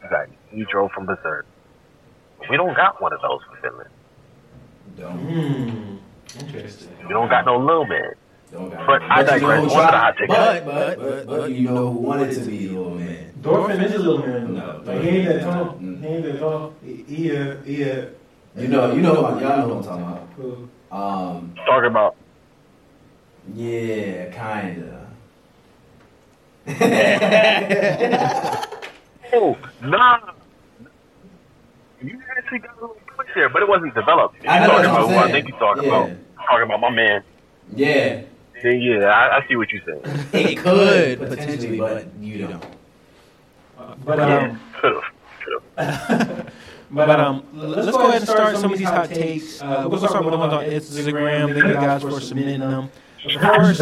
You 0.03 0.09
got 0.09 0.27
Nitro 0.51 0.89
from 0.89 1.05
Berserk. 1.05 1.45
We 2.49 2.57
don't 2.57 2.75
got 2.75 3.01
one 3.01 3.13
of 3.13 3.21
those 3.21 3.39
for 3.49 3.59
Vinland. 3.61 3.89
Don't. 4.97 5.17
Hmm. 5.19 5.95
Interesting. 6.39 6.89
We 7.07 7.09
don't 7.13 7.29
got 7.29 7.45
no 7.45 7.57
little 7.57 7.85
man. 7.85 8.11
Don't 8.51 8.69
got 8.69 8.85
But 8.87 9.01
I 9.03 9.19
you 9.19 9.25
know 9.25 9.31
digress. 9.31 9.59
who 9.59 9.63
What's 9.63 9.73
the 9.75 9.81
tried- 9.91 10.15
But, 10.27 10.65
but, 10.65 10.97
but, 10.99 11.27
but, 11.27 11.51
you 11.51 11.61
know 11.69 11.91
who 11.91 11.99
wanted 11.99 12.31
to 12.33 12.39
be 12.49 12.67
a 12.67 12.69
little 12.71 12.95
man. 12.95 13.33
Thorfinn 13.43 13.81
is 13.81 13.93
a 13.93 13.97
little 13.99 14.17
man. 14.19 14.53
No. 14.55 14.81
Like 14.85 15.01
he 15.01 15.09
ain't 15.09 15.27
that 15.29 15.41
tall. 15.43 15.65
Mm. 15.75 16.01
He 16.01 16.07
ain't 16.07 16.23
that 16.25 16.39
tall. 16.39 16.73
He, 16.83 16.93
he 17.07 17.37
uh, 17.37 17.55
he 17.63 17.83
uh, 17.83 18.05
You 18.57 18.67
know, 18.67 18.93
you 18.93 19.01
know, 19.01 19.13
y'all 19.39 19.39
know 19.39 19.67
what 19.75 19.77
I'm 19.77 19.83
talking 19.83 20.03
about. 20.03 20.27
cool. 20.35 20.69
Um, 20.91 21.53
Talking 21.65 21.89
about 21.91 22.15
yeah, 23.55 24.29
kinda. 24.31 25.07
oh 29.33 29.57
nah. 29.81 30.19
You 32.01 32.21
actually 32.37 32.59
got 32.59 32.71
a 32.77 32.81
little 32.81 32.97
push 33.15 33.27
there, 33.35 33.49
but 33.49 33.61
it 33.61 33.67
wasn't 33.69 33.93
developed. 33.95 34.35
I 34.47 34.59
know 34.59 34.67
talking 34.67 34.73
what 34.73 34.85
about 34.85 34.99
you're 34.99 35.07
who 35.09 35.15
I 35.15 35.21
saying. 35.23 35.33
think 35.33 35.47
you're 35.49 35.59
talking 35.59 35.83
Yeah. 35.83 35.89
about. 35.89 36.09
Talking 36.47 36.63
about 36.65 36.79
my 36.81 36.89
man. 36.89 37.23
Yeah, 37.75 38.21
Then 38.63 38.81
yeah, 38.81 39.05
I, 39.05 39.37
I 39.37 39.47
see 39.47 39.55
what 39.55 39.69
you're 39.71 39.81
saying. 39.85 40.27
it 40.33 40.57
could 40.57 41.19
potentially, 41.19 41.79
but 41.79 42.07
you 42.19 42.47
don't. 42.47 42.65
But 44.03 44.19
um, 44.19 44.59
Could've. 44.79 45.03
Could've. 45.43 46.51
but 46.91 47.19
um, 47.19 47.45
let's 47.53 47.95
go 47.95 48.07
ahead 48.07 48.21
and 48.21 48.29
start 48.29 48.57
some 48.57 48.73
of 48.73 48.79
these 48.79 48.87
hot 48.87 49.09
takes. 49.09 49.61
Uh, 49.61 49.87
we'll 49.89 49.99
start 49.99 50.23
with 50.23 50.33
the 50.33 50.37
ones 50.37 50.53
on 50.53 50.63
Instagram. 50.65 51.53
Thank 51.53 51.67
you 51.67 51.73
guys 51.73 52.01
for 52.01 52.19
submitting 52.19 52.59
them. 52.59 52.89
The 53.21 53.37
first, 53.37 53.79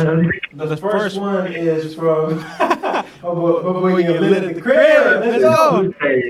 the 0.54 0.78
first 0.78 1.20
one 1.20 1.54
is 1.54 1.94
from 1.94 2.44
oh 3.24 3.36
boy, 3.36 3.62
oh 3.62 3.74
boy, 3.74 3.98
you 3.98 4.20
lit 4.20 4.44
at 4.44 4.56
the 4.56 4.62
crib. 4.62 5.22
Let's 5.22 5.44
go. 5.44 5.94
Hey, 6.02 6.22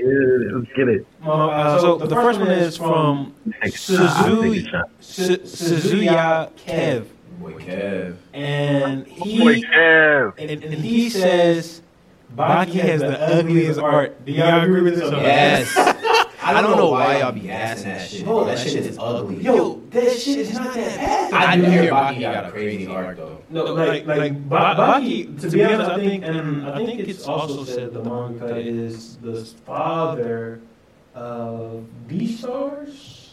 let's 0.52 0.72
get 0.76 0.88
it. 0.88 1.06
Uh, 1.22 1.80
so 1.80 1.96
the 1.96 2.14
first 2.14 2.38
one 2.38 2.50
is 2.50 2.76
from 2.76 3.34
Take 3.62 3.72
Suzuya, 3.74 4.84
Su- 5.00 5.38
Suzuya 5.38 6.50
Kev, 6.52 7.06
Boy, 7.38 7.52
Kev. 7.54 8.16
and 8.34 9.04
Boy, 9.04 9.12
he 9.14 9.64
Kev. 9.64 10.34
and, 10.38 10.50
and 10.50 10.74
he 10.74 11.08
says 11.08 11.82
Baki 12.34 12.80
has 12.80 13.00
the 13.00 13.20
ugliest 13.20 13.78
art. 13.80 14.24
Do 14.24 14.32
y'all 14.32 14.62
agree 14.62 14.82
with 14.82 14.96
this? 14.96 15.10
Yes. 15.12 15.72
I 16.42 16.62
don't 16.62 16.76
know 16.78 16.90
why 16.90 17.18
y'all 17.18 17.32
be 17.32 17.50
asking 17.50 17.90
that 17.92 18.08
shit. 18.08 18.24
Bro, 18.24 18.44
that 18.46 18.58
shit 18.58 18.86
is 18.86 18.96
ugly. 18.98 19.42
Yo, 19.42 19.82
that 19.90 20.18
shit 20.18 20.38
is 20.38 20.54
not 20.54 20.72
that 20.74 20.96
bad. 20.96 21.32
I 21.34 21.56
do 21.56 21.62
hear 21.70 21.90
Baki 21.92 22.20
got 22.20 22.46
a 22.46 22.50
crazy 22.50 22.86
art 22.86 23.16
though. 23.18 23.42
No, 23.50 23.64
like 23.74 24.06
like 24.06 24.48
ba- 24.48 24.74
Baki. 24.78 25.40
To 25.40 25.50
be 25.50 25.62
honest, 25.64 25.90
I 25.90 25.96
think, 25.96 26.24
and 26.24 26.62
mm, 26.62 26.72
I 26.72 26.84
think 26.86 27.00
it's 27.00 27.26
also 27.26 27.64
said 27.64 27.92
the 27.92 28.02
manga 28.02 28.56
is 28.56 29.16
the 29.18 29.44
father 29.66 30.60
of 31.14 31.84
Beastars. 32.08 33.26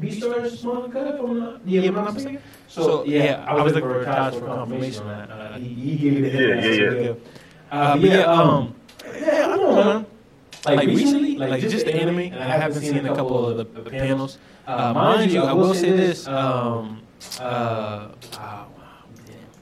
Beastars 0.00 0.64
manga, 0.64 1.14
if 1.14 1.20
I'm 1.20 1.38
not, 1.38 1.60
yeah, 1.66 1.80
if 1.82 1.88
I'm 1.96 2.04
not 2.04 2.14
mistaken. 2.14 2.42
So 2.68 3.04
yeah, 3.04 3.44
I 3.46 3.62
was 3.62 3.72
looking 3.74 3.88
for 3.90 4.04
Taj 4.04 4.34
for 4.34 4.46
confirmation 4.46 5.02
on 5.06 5.28
that. 5.28 5.30
Uh, 5.30 5.58
he, 5.58 5.68
he 5.68 5.96
gave 5.96 6.12
me 6.14 6.20
the 6.22 6.28
Yeah, 6.28 6.60
head. 6.60 6.74
yeah, 6.74 7.00
yeah. 7.00 7.14
Uh, 7.70 7.96
but 7.96 8.10
yeah, 8.10 8.20
um, 8.24 8.74
yeah, 9.04 9.46
I 9.46 9.56
don't 9.56 9.58
know, 9.58 9.84
man. 9.84 10.06
Like 10.64 10.88
recently, 10.88 11.36
like 11.36 11.60
just 11.60 11.84
the 11.84 11.94
anime, 11.94 12.18
and 12.18 12.34
I 12.34 12.56
haven't 12.56 12.82
seen 12.82 13.06
a 13.06 13.14
couple 13.14 13.46
of 13.48 13.56
the, 13.56 13.82
the 13.82 13.90
panels. 13.90 14.38
Uh, 14.66 14.92
mind 14.92 15.30
you, 15.30 15.42
I 15.42 15.52
will 15.52 15.74
say 15.74 15.90
this. 15.92 16.26
Um, 16.26 17.02
uh, 17.40 17.42
uh, 17.42 18.64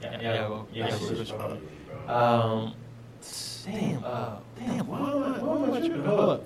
Yeah, 0.00 0.20
yeah, 0.20 0.48
well, 0.48 0.68
yeah, 0.72 0.90
switch 0.96 1.28
probably. 1.30 1.60
Um, 2.08 2.74
damn, 3.64 4.04
uh, 4.04 4.36
damn, 4.58 4.86
why 4.86 4.98
am 4.98 5.22
I, 5.22 5.38
why 5.42 5.64
am 5.66 5.72
I 5.72 5.80
tripping? 5.80 6.04
Hold 6.04 6.20
up. 6.20 6.44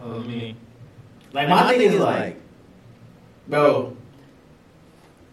Hold 0.00 0.12
up, 0.12 0.18
let 0.18 0.26
me. 0.26 0.56
Like 1.32 1.48
my 1.48 1.68
thing 1.68 1.80
is 1.82 2.00
like, 2.00 2.40
bro, 3.48 3.96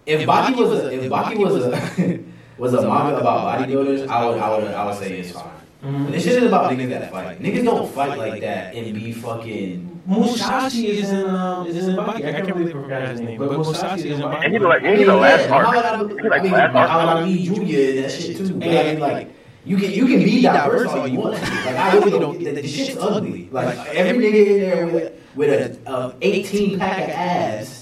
if 0.05 0.27
Baki 0.27 0.55
was 0.57 0.71
a 0.79 0.93
if 0.93 1.11
Baki 1.11 1.37
was 1.37 1.65
a 1.65 2.19
was 2.57 2.73
a 2.73 2.81
manga 2.87 3.17
about 3.17 3.59
bodybuilders, 3.59 4.07
I 4.07 4.25
would 4.29 4.37
I 4.39 4.57
would 4.57 4.67
I 4.67 4.85
would 4.85 4.95
say 4.97 5.19
it's 5.19 5.31
fine. 5.31 5.51
But 5.81 6.11
this 6.13 6.23
shit 6.23 6.41
is 6.41 6.43
about 6.47 6.71
niggas 6.71 6.89
that 6.89 7.11
fight. 7.11 7.39
Niggas 7.41 7.63
don't 7.63 7.91
fight 7.91 8.17
like 8.17 8.41
that 8.41 8.73
and 8.75 8.93
be 8.93 9.11
fucking. 9.11 9.91
Musashi 10.07 10.87
is 10.99 11.09
in, 11.09 11.25
um, 11.25 11.65
is 11.67 11.87
in 11.87 11.95
Baki. 11.95 12.25
I 12.27 12.31
can't 12.41 12.47
believe 12.55 12.69
I 12.75 12.81
forgot 12.81 13.07
his 13.09 13.21
name, 13.21 13.39
but 13.39 13.49
Musashi 13.51 14.09
is 14.11 14.19
in 14.19 14.25
Baki. 14.25 14.45
And 14.45 14.53
he 14.53 14.59
like, 14.59 14.83
and 14.83 14.97
he 14.99 15.03
the 15.03 15.15
last 15.15 15.47
Yeah, 15.49 15.55
arc. 15.55 15.67
Muhammad 15.75 16.11
He 16.11 16.19
Ali- 16.19 16.29
like 16.29 16.39
I 16.39 16.43
mean, 16.43 16.51
last 16.53 16.73
Muhammad 16.73 17.07
arc. 17.07 17.17
Ali 17.17 17.43
Jr. 17.43 17.53
and 17.53 18.03
that 18.03 18.11
shit 18.11 18.37
too. 18.37 18.53
But 18.53 18.67
I 18.67 18.93
like. 18.93 19.31
You 19.65 19.77
can 19.77 19.91
you 19.91 20.05
can 20.05 20.19
be 20.19 20.41
diverse 20.43 20.89
all 20.89 21.07
you 21.07 21.19
want. 21.19 21.33
Like 21.41 21.51
I 21.67 21.97
really 21.97 22.19
don't. 22.19 22.37
The, 22.43 22.51
the 22.51 22.67
shit's 22.67 22.97
ugly. 22.97 23.49
Like 23.51 23.77
every 23.95 24.23
nigga 24.25 24.45
in 24.47 24.59
there 24.59 24.87
with 24.87 25.13
with 25.35 25.49
a, 25.87 25.91
a 25.91 26.15
18 26.21 26.77
pack 26.79 27.03
of 27.05 27.09
ass 27.09 27.74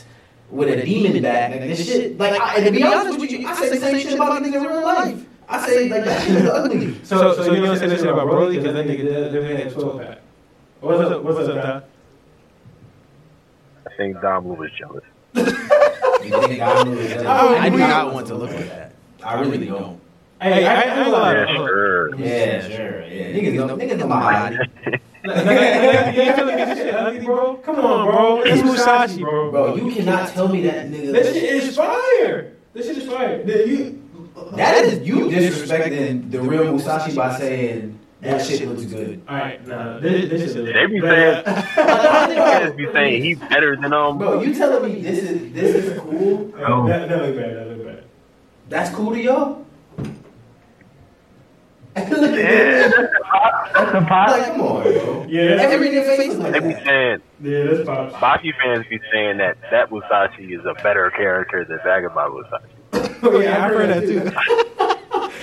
with 0.54 0.70
a 0.70 0.86
demon 0.86 1.22
back. 1.22 1.52
Like 1.52 1.62
this 1.62 1.86
shit. 1.86 2.18
Like 2.18 2.40
I, 2.40 2.58
and 2.58 2.66
to 2.66 2.72
be 2.72 2.84
honest 2.84 3.20
with 3.20 3.32
you, 3.32 3.48
I 3.48 3.56
say 3.56 3.70
the 3.70 3.78
same 3.78 4.00
shit 4.00 4.14
about 4.14 4.42
niggas 4.42 4.56
in 4.56 4.64
real 4.64 4.84
life. 4.84 5.26
I 5.50 5.68
say 5.68 5.90
like 5.90 6.06
that 6.06 6.26
shit 6.26 6.36
is 6.38 6.50
ugly. 6.50 7.04
So, 7.04 7.34
so 7.34 7.54
you 7.54 7.66
don't 7.66 7.78
say 7.78 7.88
that 7.88 8.00
shit 8.00 8.08
about 8.08 8.28
Broly 8.28 8.58
because 8.58 8.74
that 8.74 8.86
nigga 8.86 9.04
literally 9.04 9.56
had 9.56 9.74
12 9.74 10.02
pack. 10.02 10.20
What's 10.80 11.12
up, 11.12 11.24
what's 11.24 11.50
up, 11.50 11.64
Don? 11.64 11.84
I 13.86 13.96
think 13.98 14.22
Dom 14.22 14.44
Blue 14.44 14.54
was 14.54 14.72
jealous. 14.78 15.04
I 15.36 16.84
knew 16.84 17.00
it? 17.00 17.26
I 17.26 17.70
do 17.70 17.78
not 17.78 18.14
want 18.14 18.28
to 18.28 18.36
look 18.36 18.52
like 18.52 18.68
that. 18.68 18.94
I 19.24 19.42
really 19.42 19.66
don't. 19.66 20.00
Hey, 20.42 20.66
I, 20.66 20.74
I, 20.74 20.76
I 20.76 20.84
ain't 20.84 20.96
gonna 20.96 21.10
lie. 21.10 21.34
Yeah, 21.34 21.56
sure. 21.56 22.16
Yeah, 22.16 22.68
sure. 22.68 23.02
Yeah, 23.08 23.32
niggas 23.32 23.54
know 23.56 23.78
niggas 23.78 23.98
know 23.98 24.08
my 24.08 24.50
body. 24.50 25.00
Come 25.24 25.36
on, 27.78 28.06
bro. 28.08 28.42
It's 28.42 28.62
Musashi, 28.62 29.22
bro. 29.22 29.52
Bro, 29.52 29.76
you 29.78 29.92
cannot 29.94 30.30
tell 30.30 30.50
me 30.50 30.64
that 30.64 30.90
nigga. 30.90 31.14
This 31.14 31.34
shit 31.34 31.44
is 31.44 31.76
fire. 31.78 32.54
This 32.74 32.88
shit 32.88 32.98
is 32.98 33.10
fire. 33.10 33.42
That 33.44 33.68
You, 33.68 34.02
That 34.56 34.84
is 34.86 35.08
you 35.08 35.28
disrespecting 35.30 36.30
the 36.30 36.42
real 36.42 36.74
Musashi 36.74 37.16
by 37.16 37.38
saying 37.38 37.98
that 38.20 38.46
shit 38.46 38.68
looks 38.68 38.84
good. 38.86 39.22
all 39.28 39.36
right, 39.36 39.66
nah, 39.66 40.00
this, 40.00 40.30
this 40.30 40.42
is 40.42 40.56
They 40.56 40.86
be 40.88 41.00
saying, 41.00 42.78
be 42.78 42.88
saying 42.92 43.24
he's 43.24 43.40
better 43.40 43.76
than 43.78 43.94
um. 43.94 44.18
Bro, 44.18 44.42
you 44.44 44.54
telling 44.54 44.92
me 44.92 45.02
this 45.02 45.20
is 45.20 45.54
this 45.54 45.76
is 45.76 46.00
cool? 46.00 46.48
That 46.58 46.68
look 46.68 46.88
bad. 46.88 47.10
That 47.10 47.68
look 47.68 47.86
bad. 47.86 48.04
That's 48.70 48.90
cool 48.90 49.12
to 49.14 49.22
y'all? 49.22 49.63
That's 51.96 53.94
a 53.94 54.02
pot. 54.08 54.30
Like, 54.32 54.46
come 54.48 54.62
on, 54.62 54.84
bro. 54.84 55.26
Yeah, 55.28 55.42
Every 55.62 55.90
nigga 55.90 56.18
face 56.18 56.36
like 56.36 56.54
They 56.54 56.60
be 56.60 56.74
that. 56.74 56.86
saying 56.86 57.22
yeah, 57.42 57.64
that's 57.66 57.86
pops. 57.88 58.14
Baki 58.16 58.52
fans 58.62 58.86
be 58.90 59.00
saying 59.12 59.38
that 59.38 59.58
that 59.72 59.90
Musashi 59.92 60.54
is 60.58 60.66
a 60.66 60.74
better 60.82 61.10
character 61.12 61.66
than 61.66 61.80
Vagabond 61.84 62.34
Musashi. 62.34 62.70
Oh, 63.26 63.40
yeah, 63.40 63.66
I've 63.66 63.72
heard 63.74 63.90
that 63.90 64.02
too. 64.02 64.32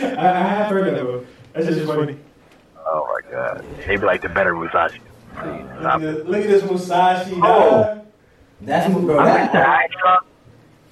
I, 0.06 0.18
I 0.18 0.38
have 0.42 0.70
heard 0.70 0.94
that, 0.94 1.02
bro. 1.02 1.24
That's 1.54 1.66
just 1.66 1.86
funny. 1.86 2.16
Oh 2.76 3.06
my 3.24 3.30
god, 3.30 3.64
they 3.86 3.96
be 3.96 4.02
like 4.04 4.20
the 4.22 4.28
better 4.28 4.54
Musashi. 4.54 5.00
Please 5.36 5.64
stop. 5.80 6.00
Look 6.02 6.42
at 6.42 6.48
this 6.48 6.62
Musashi. 6.64 7.34
Oh. 7.36 7.38
dog. 7.40 8.06
That's 8.60 8.92
bro. 8.92 9.18
I 9.18 9.24
like 9.24 9.52
That, 9.52 9.88
that. 10.04 10.20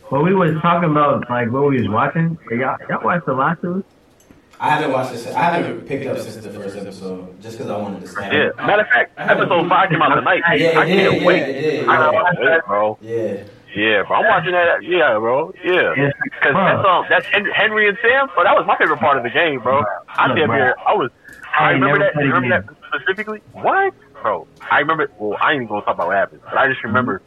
When 0.09 0.23
we 0.25 0.35
was 0.35 0.59
talking 0.63 0.91
about 0.91 1.29
like 1.29 1.51
what 1.51 1.69
we 1.69 1.79
was 1.81 1.89
watching, 1.91 2.39
y'all 2.51 2.79
y'all 2.89 3.05
watched 3.05 3.27
the 3.27 3.35
last 3.35 3.63
of 3.65 3.77
us? 3.79 3.83
I 4.61 4.71
haven't 4.71 4.93
watched 4.93 5.13
this. 5.13 5.27
I 5.29 5.43
haven't 5.43 5.87
picked 5.87 6.07
up 6.07 6.19
since 6.19 6.37
the 6.37 6.51
first 6.51 6.77
episode, 6.77 7.41
just 7.41 7.59
because 7.59 7.71
I 7.71 7.77
wanted 7.77 8.01
to 8.03 8.09
stand. 8.09 8.33
Yeah, 8.33 8.67
matter 8.67 8.83
of 8.83 8.89
fact, 8.89 9.13
episode 9.17 9.69
five 9.69 9.91
came 9.91 10.03
out 10.03 10.15
tonight. 10.15 10.43
Yeah, 10.49 10.55
it 10.55 10.77
I 10.77 10.87
can't 10.87 11.21
yeah, 11.21 11.27
wait. 11.27 11.43
it 11.43 11.53
did, 11.61 11.89
I 11.89 11.95
yeah. 11.95 12.11
can't 12.11 12.39
wait, 12.41 12.65
bro. 12.67 12.99
Yeah. 13.01 13.45
Yeah, 13.77 14.03
bro. 14.03 14.17
I'm 14.17 14.27
watching 14.27 14.53
that. 14.53 14.83
Yeah, 14.83 15.19
bro. 15.19 15.53
Yeah. 15.63 15.93
It's 15.97 16.17
Because 16.25 16.55
that's 16.55 16.89
um, 16.89 17.05
that's 17.09 17.27
Henry 17.27 17.89
and 17.89 17.99
Sam. 18.03 18.29
But 18.35 18.45
that 18.45 18.57
was 18.57 18.67
my 18.67 18.77
favorite 18.79 18.99
part 18.99 19.19
of 19.19 19.23
the 19.23 19.31
game, 19.31 19.61
bro. 19.61 19.85
I 20.09 20.27
Look, 20.29 20.37
damn 20.39 20.49
bro. 20.49 20.57
near. 20.57 20.75
I 20.87 20.95
was. 20.95 21.11
I 21.53 21.65
I 21.65 21.71
remember 21.73 21.99
that. 21.99 22.17
Remember 22.17 22.49
that 22.49 22.65
specifically. 22.89 23.41
What, 23.53 23.95
bro? 24.23 24.49
I 24.71 24.81
remember. 24.81 25.11
Well, 25.19 25.39
I 25.41 25.53
ain't 25.53 25.57
even 25.63 25.69
gonna 25.69 25.85
talk 25.85 25.95
about 25.95 26.09
what 26.09 26.17
happened, 26.17 26.41
but 26.45 26.57
I 26.57 26.67
just 26.69 26.83
remember 26.83 27.23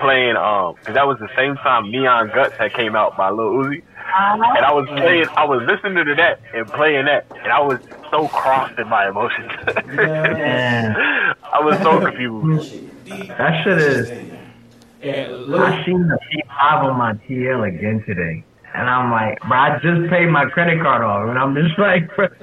playing. 0.00 0.36
Um, 0.36 0.74
because 0.74 0.94
that 0.94 1.06
was 1.06 1.18
the 1.18 1.28
same 1.36 1.56
time 1.56 1.90
Neon 1.90 2.30
Guts 2.34 2.54
had 2.56 2.72
came 2.74 2.96
out 2.96 3.16
by 3.16 3.30
Lil 3.30 3.50
Uzi, 3.50 3.82
and 3.96 4.64
I 4.64 4.72
was 4.72 4.86
playing. 4.88 5.26
I 5.36 5.44
was 5.44 5.62
listening 5.66 6.04
to 6.04 6.14
that 6.14 6.40
and 6.54 6.66
playing 6.68 7.06
that, 7.06 7.26
and 7.42 7.52
I 7.52 7.60
was 7.60 7.78
so 8.10 8.28
crossed 8.28 8.78
in 8.78 8.88
my 8.88 9.08
emotions. 9.08 9.50
Yeah. 9.94 11.34
I 11.52 11.60
was 11.60 11.78
so 11.78 12.00
confused. 12.00 12.80
That 13.06 13.64
shit 13.64 13.78
is. 13.78 14.32
I 15.02 15.82
seen 15.84 16.06
the 16.06 16.18
P5 16.32 16.84
on 16.84 16.96
my 16.96 17.14
TL 17.26 17.68
again 17.68 18.04
today. 18.06 18.44
And 18.74 18.88
I'm 18.88 19.10
like, 19.10 19.38
bro, 19.40 19.58
I 19.58 19.78
just 19.82 20.08
paid 20.10 20.26
my 20.26 20.46
credit 20.46 20.80
card 20.80 21.02
off. 21.02 21.28
And 21.28 21.38
I'm 21.38 21.54
just 21.54 21.78
like, 21.78 22.14
bro, 22.14 22.28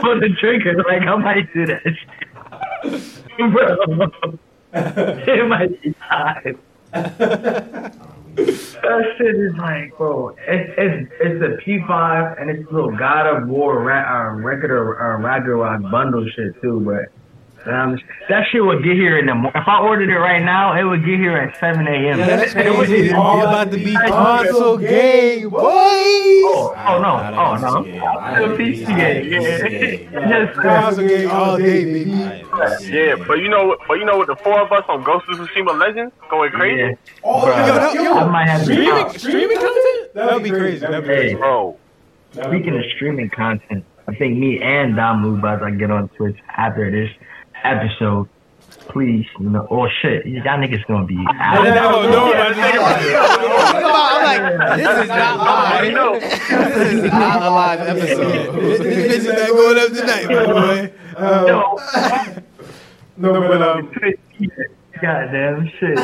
for 0.00 0.20
the 0.20 0.30
trigger, 0.40 0.82
like, 0.84 1.02
I 1.02 1.16
might 1.16 1.52
do 1.52 1.66
that 1.66 1.82
shit. 1.84 3.36
bro, 3.52 4.38
be 4.74 5.94
time. 6.08 6.58
That 8.36 9.14
shit 9.16 9.36
is 9.36 9.54
like, 9.58 9.96
bro, 9.96 10.30
it's 10.48 10.72
it's 10.76 11.12
it's 11.20 11.40
the 11.40 11.56
P5 11.64 12.40
and 12.40 12.50
it's 12.50 12.70
little 12.72 12.90
God 12.96 13.26
of 13.28 13.48
War 13.48 13.80
ra- 13.80 14.28
uh, 14.28 14.32
record 14.34 14.72
or 14.72 15.00
uh, 15.00 15.18
Ragnarok 15.20 15.82
bundle 15.90 16.26
shit 16.34 16.60
too, 16.60 16.80
but 16.80 17.12
um, 17.66 17.98
that 18.28 18.44
shit 18.50 18.64
would 18.64 18.82
get 18.84 18.94
here 18.94 19.18
in 19.18 19.26
the 19.26 19.34
morning. 19.34 19.52
If 19.60 19.66
I 19.68 19.80
ordered 19.80 20.10
it 20.10 20.18
right 20.18 20.42
now, 20.42 20.78
it 20.78 20.84
would 20.84 21.04
get 21.04 21.18
here 21.18 21.36
at 21.36 21.58
7 21.60 21.86
a.m. 21.86 22.18
Yeah, 22.18 22.26
that's 22.36 22.54
It 22.54 22.70
would 22.76 22.88
crazy. 22.88 23.12
All 23.12 23.40
about 23.40 23.70
to 23.72 23.76
be 23.78 23.94
console 23.94 24.76
game, 24.78 25.48
boys. 25.50 25.62
Oh, 25.64 26.74
oh 26.88 27.00
no, 27.00 27.14
I 27.16 27.32
oh 27.32 27.56
no. 27.56 27.82
PC 27.82 27.86
game. 27.86 28.02
I 28.20 28.38
don't 28.40 28.56
PC 28.58 28.84
PC 28.84 28.96
game, 28.96 29.30
game. 29.30 30.12
yeah. 30.12 30.28
Yes, 30.28 30.56
Console 30.56 31.08
game 31.08 31.30
all 31.30 31.56
day, 31.56 31.84
baby. 31.84 32.10
Yeah, 32.10 33.16
but 33.26 33.38
you 33.38 33.48
know, 33.48 33.76
but 33.88 33.94
you 33.94 34.04
know, 34.04 34.18
what? 34.18 34.26
the 34.28 34.36
four 34.36 34.60
of 34.60 34.70
us 34.72 34.84
on 34.88 35.02
Ghost 35.02 35.24
of 35.30 35.38
Tsushima 35.38 35.78
Legends 35.78 36.12
going 36.30 36.50
crazy, 36.52 36.80
Yeah. 36.80 36.92
Oh, 37.24 37.40
Bruh. 37.46 37.94
yo, 37.94 38.02
yo, 38.02 38.12
I 38.14 38.28
might 38.30 38.48
have 38.48 38.60
to 38.64 38.72
streaming, 38.72 39.08
streaming 39.18 39.56
content? 39.58 40.14
That 40.14 40.34
would 40.34 40.42
be 40.44 40.50
crazy. 40.50 40.78
That'd 40.80 41.02
be 41.02 41.08
Hey. 41.08 41.14
crazy. 41.20 41.34
bro. 41.36 41.76
Speaking 42.32 42.76
of 42.76 42.84
streaming 42.96 43.30
content, 43.30 43.84
I 44.06 44.14
think 44.14 44.36
me 44.38 44.60
and 44.60 44.94
Dom 44.96 45.22
Move 45.22 45.38
about 45.38 45.60
to 45.60 45.70
get 45.72 45.90
on 45.90 46.08
Twitch 46.10 46.36
after 46.56 46.90
this 46.90 47.10
episode. 47.64 48.28
Please, 48.88 49.26
you 49.40 49.48
know, 49.48 49.66
oh 49.70 49.88
shit, 50.02 50.26
y'all 50.26 50.58
niggas 50.58 50.84
gonna 50.86 51.06
be 51.06 51.14
No, 51.16 51.22
out. 51.30 51.64
no, 51.64 52.10
no, 52.10 52.30
Yeah, 52.32 52.52
I'm 53.74 54.22
like, 54.22 54.76
this 54.76 55.02
is 55.02 55.08
not 55.08 55.40
I 55.40 55.82
live. 55.82 55.94
know. 55.94 56.20
This 56.20 56.92
is 56.92 57.02
not 57.12 57.42
a 57.42 57.50
live 57.50 57.80
episode. 57.80 58.54
This 58.84 59.24
is 59.24 59.26
not 59.26 59.48
going 59.48 59.78
up 59.78 59.88
tonight, 59.92 60.26
by 60.28 60.46
the 60.46 60.54
way. 60.54 60.92
Um, 61.16 62.42
no, 63.16 63.40
but 63.48 63.62
um, 63.62 63.92
Goddamn 65.00 65.70
shit. 65.78 65.98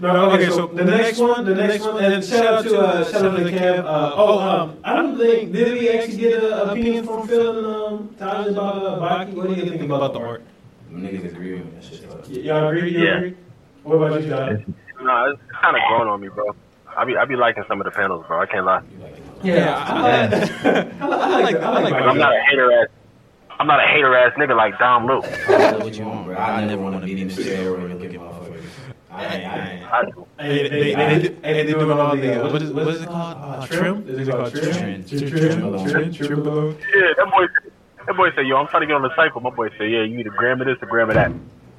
no, 0.00 0.30
okay. 0.32 0.50
So 0.50 0.66
the 0.68 0.84
next 0.84 1.18
one, 1.18 1.44
the 1.44 1.54
next 1.54 1.84
one, 1.84 2.02
and 2.04 2.24
shout 2.24 2.46
out 2.46 2.64
to 2.64 2.78
uh, 2.78 3.04
shout 3.10 3.24
out 3.24 3.36
to 3.36 3.42
Kev. 3.44 3.78
Uh, 3.80 4.12
oh, 4.14 4.38
um, 4.38 4.78
I 4.84 4.94
don't 4.96 5.18
think 5.18 5.52
did 5.52 5.72
we 5.72 5.88
actually 5.90 6.16
get 6.16 6.42
an 6.42 6.68
opinion 6.70 7.04
from 7.06 7.26
Phil 7.26 7.58
and 7.58 7.66
um, 7.66 8.14
Taj 8.18 8.46
about 8.48 8.76
uh, 8.76 8.98
Baki? 9.00 9.34
What 9.34 9.48
do 9.48 9.54
you 9.54 9.68
think 9.70 9.82
about 9.82 10.12
the 10.12 10.20
art? 10.20 10.42
Niggas 10.92 11.26
agree 11.26 11.54
with 11.54 11.64
me. 11.66 11.70
That 11.72 11.84
shit's 11.84 12.04
fucked. 12.04 12.28
Y- 12.28 12.34
y'all 12.38 12.68
agree? 12.68 12.90
You 12.92 13.04
Yeah. 13.04 13.16
agree? 13.18 13.34
What 13.82 13.94
about 13.96 14.22
you, 14.22 14.30
Taj? 14.30 14.60
Nah, 15.00 15.30
it's 15.30 15.40
kind 15.62 15.76
of 15.76 15.82
growing 15.88 16.08
on 16.08 16.20
me, 16.20 16.28
bro. 16.28 16.44
I 16.96 17.04
be 17.04 17.16
I 17.16 17.24
be 17.24 17.36
liking 17.36 17.64
some 17.68 17.80
of 17.80 17.84
the 17.84 17.90
panels, 17.90 18.24
bro. 18.26 18.40
I 18.40 18.46
can't 18.46 18.64
lie. 18.64 18.82
Yeah, 19.42 19.84
I 19.86 20.00
like, 20.00 20.32
I 21.00 21.06
like, 21.06 21.26
I 21.30 21.38
like, 21.38 21.54
I 21.62 21.80
like 21.80 21.92
But 21.92 22.02
I'm 22.08 22.18
not 22.18 22.34
a 22.34 22.40
hater 22.50 22.72
ass. 22.72 22.88
I'm 23.60 23.66
not 23.68 23.78
a 23.80 23.86
hater 23.86 24.16
ass 24.16 24.32
nigga 24.36 24.56
like 24.56 24.76
Dom 24.78 25.06
Luke. 25.06 25.24
I 25.24 25.76
what 25.78 25.94
you 25.96 26.06
want, 26.06 26.26
bro. 26.26 26.36
I 26.36 26.64
never 26.64 26.82
want 26.82 27.00
to 27.00 27.06
be 27.06 27.20
in 27.20 27.28
the 27.28 27.34
steroid 27.34 27.90
and 27.90 28.00
look 28.00 28.12
at 28.12 28.20
motherfuckers. 28.20 28.64
I 29.10 29.36
ain't, 29.36 29.46
I 29.46 29.72
ain't. 29.72 29.92
I 29.92 30.04
do. 30.04 30.26
Hey, 30.40 30.68
they, 30.68 30.68
they, 30.68 30.94
they, 30.94 31.28
do- 31.28 31.36
hey, 31.42 31.52
they 31.64 31.72
doing 31.72 31.90
all 31.92 32.16
the, 32.16 32.44
uh, 32.44 32.52
what 32.52 32.62
is, 32.62 32.70
what 32.72 32.88
is 32.88 33.02
it 33.02 33.06
called? 33.08 33.36
Uh, 33.40 33.66
trim? 33.66 34.08
Is 34.08 34.28
it 34.28 34.30
called 34.30 34.50
trim? 34.52 34.72
Trim. 34.72 35.04
Trim, 35.04 35.18
Trim 35.30 35.30
trim, 35.30 35.64
alone. 35.64 35.88
trim, 35.88 36.12
trenbolone. 36.12 36.76
Yeah, 36.94 37.12
that 37.16 37.30
boy. 37.32 37.46
That 38.08 38.16
boy 38.16 38.30
said, 38.34 38.46
"Yo, 38.46 38.56
I'm 38.56 38.66
trying 38.68 38.80
to 38.80 38.86
get 38.86 38.96
on 38.96 39.02
the 39.02 39.14
cycle." 39.14 39.40
My 39.40 39.50
boy 39.50 39.68
said, 39.78 39.90
"Yeah, 39.90 40.02
you 40.02 40.16
need 40.16 40.26
a 40.26 40.30
gram 40.30 40.60
of 40.60 40.66
this, 40.66 40.78
a 40.82 40.86
gram 40.86 41.08
of 41.10 41.14
that." 41.14 41.30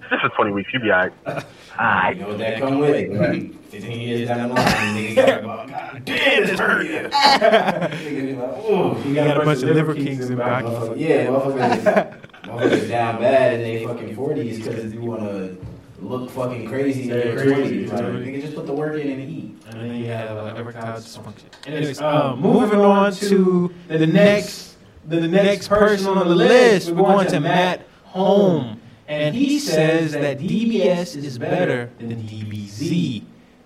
This 0.10 0.20
is 0.24 0.32
20 0.36 0.52
weeks. 0.54 0.70
You 0.74 0.80
be 0.80 0.92
alright. 0.92 1.12
You 1.80 1.86
Alright. 1.86 2.20
know 2.20 2.28
what 2.30 2.38
that 2.40 2.60
come 2.60 2.80
with? 2.80 3.18
Right. 3.18 3.56
15 3.70 4.02
years 4.02 4.28
down 4.28 4.50
the 4.50 4.56
line, 4.56 4.66
niggas 4.66 5.16
talk 5.28 5.44
about, 5.44 5.68
God 5.70 6.02
damn, 6.04 6.46
this 6.46 6.60
hurt 6.60 6.86
you. 6.86 6.92
Niggas 7.10 8.38
like, 8.38 8.50
oh. 8.66 9.02
You 9.06 9.16
got 9.16 9.42
a 9.42 9.46
bunch 9.46 9.64
of 9.64 9.70
liver 9.70 9.94
kings 9.96 10.30
in 10.30 10.38
back. 10.38 10.66
Motherfucker- 10.66 11.00
Yeah, 11.00 11.28
motherfuckers, 11.28 12.20
motherfuckers 12.44 12.90
down 12.90 13.22
bad 13.22 13.54
in 13.54 13.62
their 13.62 13.88
fucking 13.88 14.14
40s 14.16 14.58
because 14.58 14.94
you 14.94 15.02
want 15.02 15.22
to 15.22 15.58
look 16.02 16.30
fucking 16.32 16.68
crazy 16.68 17.04
in 17.04 17.10
Yeah, 17.10 17.16
your 17.26 17.36
crazy, 17.38 17.54
twenties. 17.54 17.92
Like, 17.94 18.02
totally. 18.02 18.26
nigga, 18.26 18.42
just 18.42 18.56
put 18.56 18.66
the 18.66 18.74
work 18.74 19.00
in 19.00 19.12
and 19.20 19.30
eat. 19.30 19.56
And 19.70 19.80
then 19.82 19.96
you 19.96 20.08
have 20.08 20.32
uh, 20.36 20.56
erectile 20.60 20.98
dysfunction. 20.98 21.46
Anyways, 21.68 22.02
um, 22.02 22.42
moving 22.42 22.82
on 22.82 23.14
to 23.14 23.72
the 23.88 24.08
next, 24.08 24.69
the 25.10 25.28
next 25.28 25.68
person 25.68 26.08
on 26.18 26.28
the 26.28 26.36
list, 26.36 26.92
we're 26.92 26.98
going 26.98 27.28
to 27.28 27.40
Matt 27.40 27.86
Home, 28.06 28.80
and 29.08 29.36
he 29.36 29.60
says 29.60 30.14
that 30.14 30.40
DBS 30.40 31.16
is 31.16 31.38
better 31.38 31.90
than 31.98 32.24
DBZ, 32.24 33.24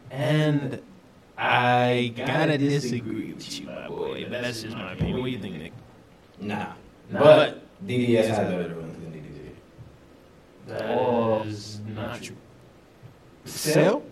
and 0.09 0.81
I 1.37 2.13
gotta 2.15 2.57
disagree 2.57 3.33
with 3.33 3.59
you, 3.59 3.67
my 3.67 3.87
boy. 3.87 4.23
But 4.29 4.41
that's 4.43 4.61
just 4.61 4.75
my 4.75 4.93
opinion. 4.93 5.17
What 5.19 5.25
do 5.25 5.31
you 5.31 5.39
think, 5.39 5.55
Nick? 5.55 5.73
Nah. 6.39 6.73
Nah. 7.09 7.19
But 7.19 7.63
DBS 7.85 8.27
has 8.27 8.37
better 8.37 8.75
runs 8.75 8.97
than 8.99 9.11
DBZ. 9.11 9.49
That 10.67 11.45
is 11.47 11.81
not 11.87 12.21
true. 12.21 12.35
Cell? 13.45 14.03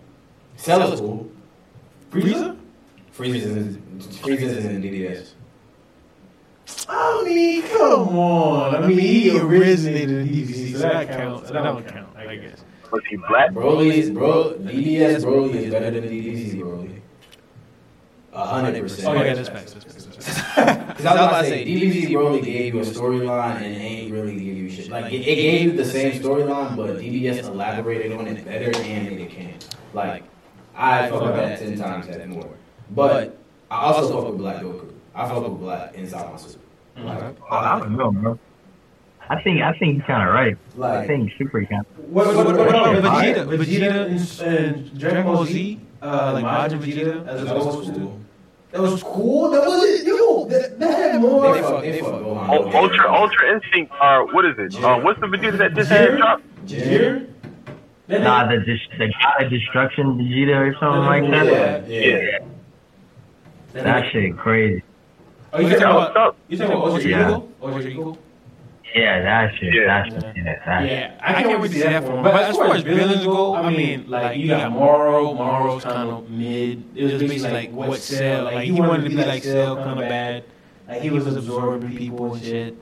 Cell 0.57 0.93
is 0.93 0.99
cool. 0.99 1.31
Frieza? 2.11 2.57
Freeze 3.11 3.45
is 3.45 3.77
Freeze 4.17 4.41
is 4.41 4.65
in 4.65 4.81
DBS. 4.81 5.31
I 6.89 7.23
mean, 7.25 7.61
come 7.63 8.17
on. 8.17 8.75
I 8.75 8.87
mean, 8.87 8.99
he 8.99 9.39
originated 9.39 10.09
in 10.09 10.27
DBZ, 10.27 10.73
so 10.73 10.79
that 10.79 11.07
counts. 11.09 11.51
That 11.51 11.63
don't 11.63 11.87
count, 11.87 12.15
I 12.17 12.35
guess. 12.35 12.63
Was 12.91 13.03
he 13.09 13.15
black? 13.15 13.51
Broly 13.51 13.93
is 13.93 14.09
bro 14.09 14.53
DBS 14.53 15.23
Broly 15.23 15.55
is 15.55 15.71
better 15.71 15.91
than 15.91 16.09
DBZ 16.09 16.55
Broly. 16.61 17.01
A 18.33 18.45
hundred 18.45 18.81
percent. 18.81 19.07
Oh, 19.07 19.23
yeah, 19.23 19.33
that's 19.33 19.49
facts. 19.49 19.73
That's 19.73 19.85
facts. 19.85 20.05
Because 20.05 21.05
I 21.05 21.11
was 21.13 21.27
about 21.27 21.41
to 21.41 21.47
say, 21.47 21.65
DBZ 21.65 22.09
Broly 22.09 22.43
gave 22.43 22.73
you 22.73 22.81
a 22.81 22.83
storyline 22.83 23.57
and 23.57 23.75
ain't 23.75 24.11
really 24.11 24.33
give 24.35 24.57
you 24.57 24.69
shit. 24.69 24.89
Like, 24.89 25.11
it, 25.11 25.21
it 25.21 25.35
gave 25.35 25.61
you 25.63 25.71
the 25.73 25.85
same 25.85 26.21
storyline, 26.21 26.75
but 26.75 26.97
DBS 26.97 27.43
elaborated 27.43 28.13
on 28.13 28.27
it 28.27 28.43
better 28.45 28.71
and 28.77 29.09
made 29.09 29.19
it 29.19 29.31
can. 29.31 29.53
Like, 29.93 30.23
I 30.75 31.09
fuck 31.09 31.21
with 31.23 31.35
that 31.35 31.59
ten 31.59 31.77
times 31.77 32.07
that 32.07 32.27
more. 32.27 32.49
But 32.89 33.37
I 33.69 33.81
also 33.81 34.13
fuck 34.13 34.31
with 34.31 34.37
Black 34.37 34.61
Goku. 34.61 34.91
I 35.15 35.27
fuck 35.27 35.43
with 35.43 35.59
Black 35.59 35.93
inside 35.95 36.31
my 36.31 36.37
suit. 36.37 36.59
Like, 36.97 37.35
Oh, 37.49 37.55
I 37.55 37.79
don't 37.79 37.97
know, 37.97 38.11
bro. 38.11 38.39
I 39.29 39.41
think 39.41 39.61
I 39.61 39.71
think 39.77 39.95
he's 39.97 40.03
kind 40.05 40.27
of 40.27 40.33
right. 40.33 40.57
I 40.75 40.77
like 40.77 41.07
think 41.07 41.31
Super 41.37 41.63
kind. 41.65 41.85
What, 41.97 42.27
what, 42.27 42.35
what, 42.35 42.57
what 42.57 42.67
about 42.69 42.95
Alright. 43.05 43.35
Vegeta? 43.35 43.57
Vegeta 43.57 44.41
and, 44.41 44.55
and 44.57 44.99
Dragon 44.99 45.23
Ball 45.23 45.45
Z, 45.45 45.79
uh, 46.01 46.31
like 46.33 46.43
Majin 46.45 46.79
Vegeta 46.79 47.27
as 47.27 47.45
that 47.45 47.55
was 47.55 47.89
cool. 47.89 48.19
That 48.71 48.81
was 48.81 49.03
cool. 49.03 49.49
That 49.51 49.61
was 49.65 50.03
yo. 50.03 50.45
That, 50.45 50.79
that 50.79 50.97
had 50.97 51.21
more. 51.21 51.53
They 51.53 51.61
fuck, 51.61 51.81
they 51.81 51.99
fuck 52.01 52.11
Gohan. 52.13 52.71
U- 52.71 52.77
Ultra 52.77 53.13
Ultra 53.13 53.53
Instinct. 53.55 53.91
Uh, 54.01 54.21
what 54.31 54.45
is 54.45 54.55
it? 54.57 54.83
Uh, 54.83 54.99
what's 54.99 55.19
the 55.21 55.27
Vegeta 55.27 55.57
that 55.59 55.75
just 55.75 55.89
had 55.89 56.17
dropped? 56.17 56.43
Jiren? 56.65 57.27
Nah, 58.09 58.47
the 58.49 58.57
the 58.97 59.13
God 59.21 59.43
of 59.43 59.49
Destruction 59.49 60.17
Vegeta 60.17 60.57
or 60.57 60.73
something 60.79 61.05
like 61.05 61.31
that. 61.31 61.87
Yeah, 61.87 61.99
yeah. 62.01 62.39
that, 63.73 63.83
That 63.85 64.11
shit 64.11 64.35
crazy. 64.37 64.83
Oh, 65.53 65.59
you 65.59 65.67
Yeah, 65.67 65.73
talking 65.75 65.95
what's 65.95 66.11
about? 66.11 66.27
up? 66.27 66.37
You 66.47 66.57
talking 66.57 66.73
about 66.75 66.87
Ultra 66.87 67.09
Yeah. 67.09 67.29
Ego? 67.29 67.49
Ultra 67.61 67.81
Ego? 67.81 68.17
Yeah, 68.95 69.21
that 69.21 69.55
shit. 69.57 69.73
Yeah. 69.73 69.85
That 69.85 70.05
shit. 70.23 70.35
Yeah, 70.35 70.65
that 70.65 70.85
Yeah, 70.89 71.17
I 71.21 71.43
can't 71.43 71.61
wait 71.61 71.67
to 71.71 71.73
see 71.73 71.81
that 71.83 72.03
for 72.03 72.11
him. 72.17 72.23
But 72.23 72.35
as 72.43 72.55
far 72.57 72.75
as 72.75 72.83
villains 72.83 73.25
go, 73.25 73.55
I 73.55 73.69
mean, 73.69 74.09
like 74.09 74.37
you 74.37 74.47
got 74.47 74.71
Moro. 74.71 75.33
Moro's 75.33 75.83
kind 75.83 76.09
of 76.09 76.29
mid. 76.29 76.83
It 76.95 77.03
was 77.13 77.21
basically 77.21 77.51
like 77.51 77.71
what 77.71 77.99
Cell. 77.99 78.45
Like 78.45 78.63
he 78.65 78.71
wanted 78.71 79.03
to 79.03 79.09
be 79.09 79.15
like 79.15 79.43
Cell, 79.43 79.75
kind 79.77 79.99
of 79.99 80.09
bad. 80.09 80.43
Like 80.87 81.01
he 81.01 81.09
was 81.09 81.27
absorbing 81.27 81.95
people 81.97 82.33
and 82.33 82.43
shit. 82.43 82.77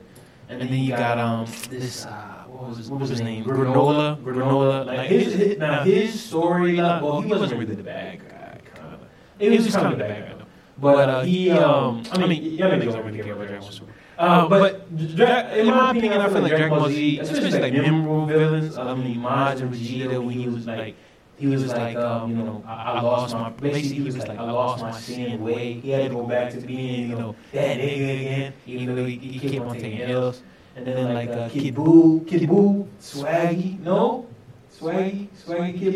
And 0.48 0.62
then 0.62 0.72
you 0.72 0.90
got 0.96 1.16
um 1.18 1.46
this 1.68 2.06
uh, 2.06 2.44
what 2.48 2.68
was 2.70 2.78
his, 2.78 2.90
what 2.90 3.00
was 3.00 3.10
his 3.10 3.20
name? 3.20 3.44
Granola. 3.44 4.20
Granola. 4.20 4.84
Like 4.86 5.08
his, 5.08 5.32
his 5.34 5.58
now 5.58 5.84
his 5.84 6.16
storyline. 6.16 7.02
Well, 7.02 7.20
he 7.20 7.30
wasn't 7.30 7.52
really 7.60 7.76
the 7.76 7.84
bad 7.84 8.18
guy. 8.28 8.58
Kind 8.74 8.94
of. 8.94 9.00
It 9.38 9.50
was 9.50 9.64
just 9.64 9.76
kind 9.76 9.92
of 9.92 9.98
the 9.98 10.04
bad 10.04 10.38
guy. 10.38 10.39
Though. 10.80 10.90
But 10.92 11.08
uh, 11.08 11.22
he 11.22 11.58
um 11.58 12.08
I 12.10 12.18
mean 12.18 12.42
y'all 12.56 12.76
niggas 12.78 12.94
don't 12.94 13.04
really 13.04 13.20
care 13.20 13.34
about 13.34 13.46
Dragon 13.48 13.64
Ball 13.64 13.70
Super. 13.72 13.94
Uh, 14.18 14.46
but 14.48 14.94
Dra- 15.14 15.48
in 15.52 15.66
my 15.74 15.90
opinion, 15.90 16.20
I 16.20 16.28
feel 16.28 16.42
like 16.42 16.54
Dragon 16.54 16.76
Ball 16.76 16.90
Z, 16.90 17.20
especially 17.20 17.60
like 17.60 17.74
memorable 17.74 18.26
villains. 18.26 18.78
I 18.78 18.94
mean, 18.94 19.18
Majin 19.18 19.70
Vegeta 19.70 20.22
when 20.22 20.36
he 20.36 20.48
was 20.48 20.66
like, 20.66 20.96
he 21.36 21.46
was 21.46 21.76
like, 21.76 22.04
um, 22.04 22.36
you 22.36 22.44
know, 22.44 22.62
I, 22.66 22.98
I 22.98 23.00
lost 23.00 23.36
my. 23.36 23.50
Basically, 23.50 24.04
he 24.04 24.10
was 24.10 24.28
like, 24.28 24.42
I 24.44 24.52
lost 24.52 24.84
my 24.86 25.00
sin 25.00 25.48
way. 25.48 25.80
He 25.92 26.00
had 26.02 26.10
to 26.10 26.16
go 26.16 26.26
back 26.26 26.50
to 26.50 26.58
being, 26.58 27.08
you 27.08 27.16
know, 27.16 27.36
that 27.60 27.80
nigga 27.80 28.12
again. 28.12 28.54
Even 28.76 28.94
though 28.94 29.04
he, 29.06 29.16
he 29.16 29.40
kept 29.40 29.66
on 29.66 29.76
taking 29.78 30.02
L's. 30.08 30.42
And 30.84 30.96
then 30.96 31.12
like 31.12 31.36
uh, 31.36 31.50
Kid 31.50 31.74
Buu, 31.74 32.26
Kid 32.26 32.42
Buu, 32.42 32.88
Swaggy, 32.98 33.78
no, 33.80 34.26
Swaggy, 34.70 35.28
Swaggy, 35.36 35.76
Kid 35.78 35.94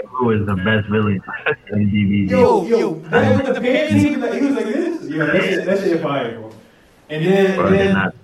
Buu. 0.00 0.08
who 0.08 0.24
was 0.26 0.46
the 0.46 0.54
best 0.56 0.88
villain 0.88 1.20
in 1.72 1.90
DBZ. 1.90 2.30
Yo, 2.30 2.64
yo, 2.66 2.94
that 2.94 3.44
with 3.44 3.54
the 3.54 3.60
pants, 3.60 3.92
he 3.92 4.16
was 4.16 4.18
like, 4.30 4.40
he 4.40 4.46
was 4.46 4.54
like 4.56 4.64
this. 4.66 5.10
Yo, 5.10 5.26
that 5.26 5.42
shit, 5.44 5.64
that 5.66 5.78
shit 5.80 6.02
fire, 6.02 6.38
bro. 6.38 6.50
And 7.08 7.24
then, 7.26 7.56
Bro, 7.56 7.66
and 7.66 7.74
they're 7.74 7.84
then 7.86 7.94
not- 7.94 8.14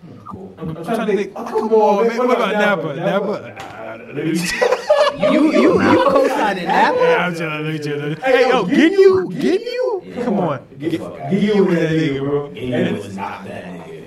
I'm, 0.59 0.77
I'm 0.77 0.85
trying 0.85 1.07
to 1.07 1.17
think. 1.17 1.33
Oh, 1.37 1.45
come 1.45 1.73
on, 1.73 2.09
man. 2.09 2.19
What 2.19 2.31
about 2.37 2.53
Nappa? 2.53 2.95
Nappa? 2.97 4.75
You 5.19 5.51
you 5.53 5.83
you 5.83 6.05
co-signed 6.09 6.59
that. 6.61 6.95
Yeah, 6.95 7.27
I'm 7.27 7.35
chilling. 7.35 7.65
Let 7.65 7.73
me 7.73 7.79
chill. 7.81 8.15
Hey, 8.23 8.49
yo, 8.49 8.65
Ginyu, 8.65 9.33
Ginyu. 9.33 10.25
Come 10.25 10.39
on, 10.39 10.61
Get 10.79 10.93
the 10.93 10.99
fuck 10.99 11.13
out. 11.21 11.33
Ginyu 11.33 11.71
that 11.75 11.91
nigga, 11.91 12.21
bro. 12.21 12.49
Ginyu 12.51 12.93
was 13.03 13.17
not 13.17 13.45
that 13.45 13.65
nigga. 13.65 14.07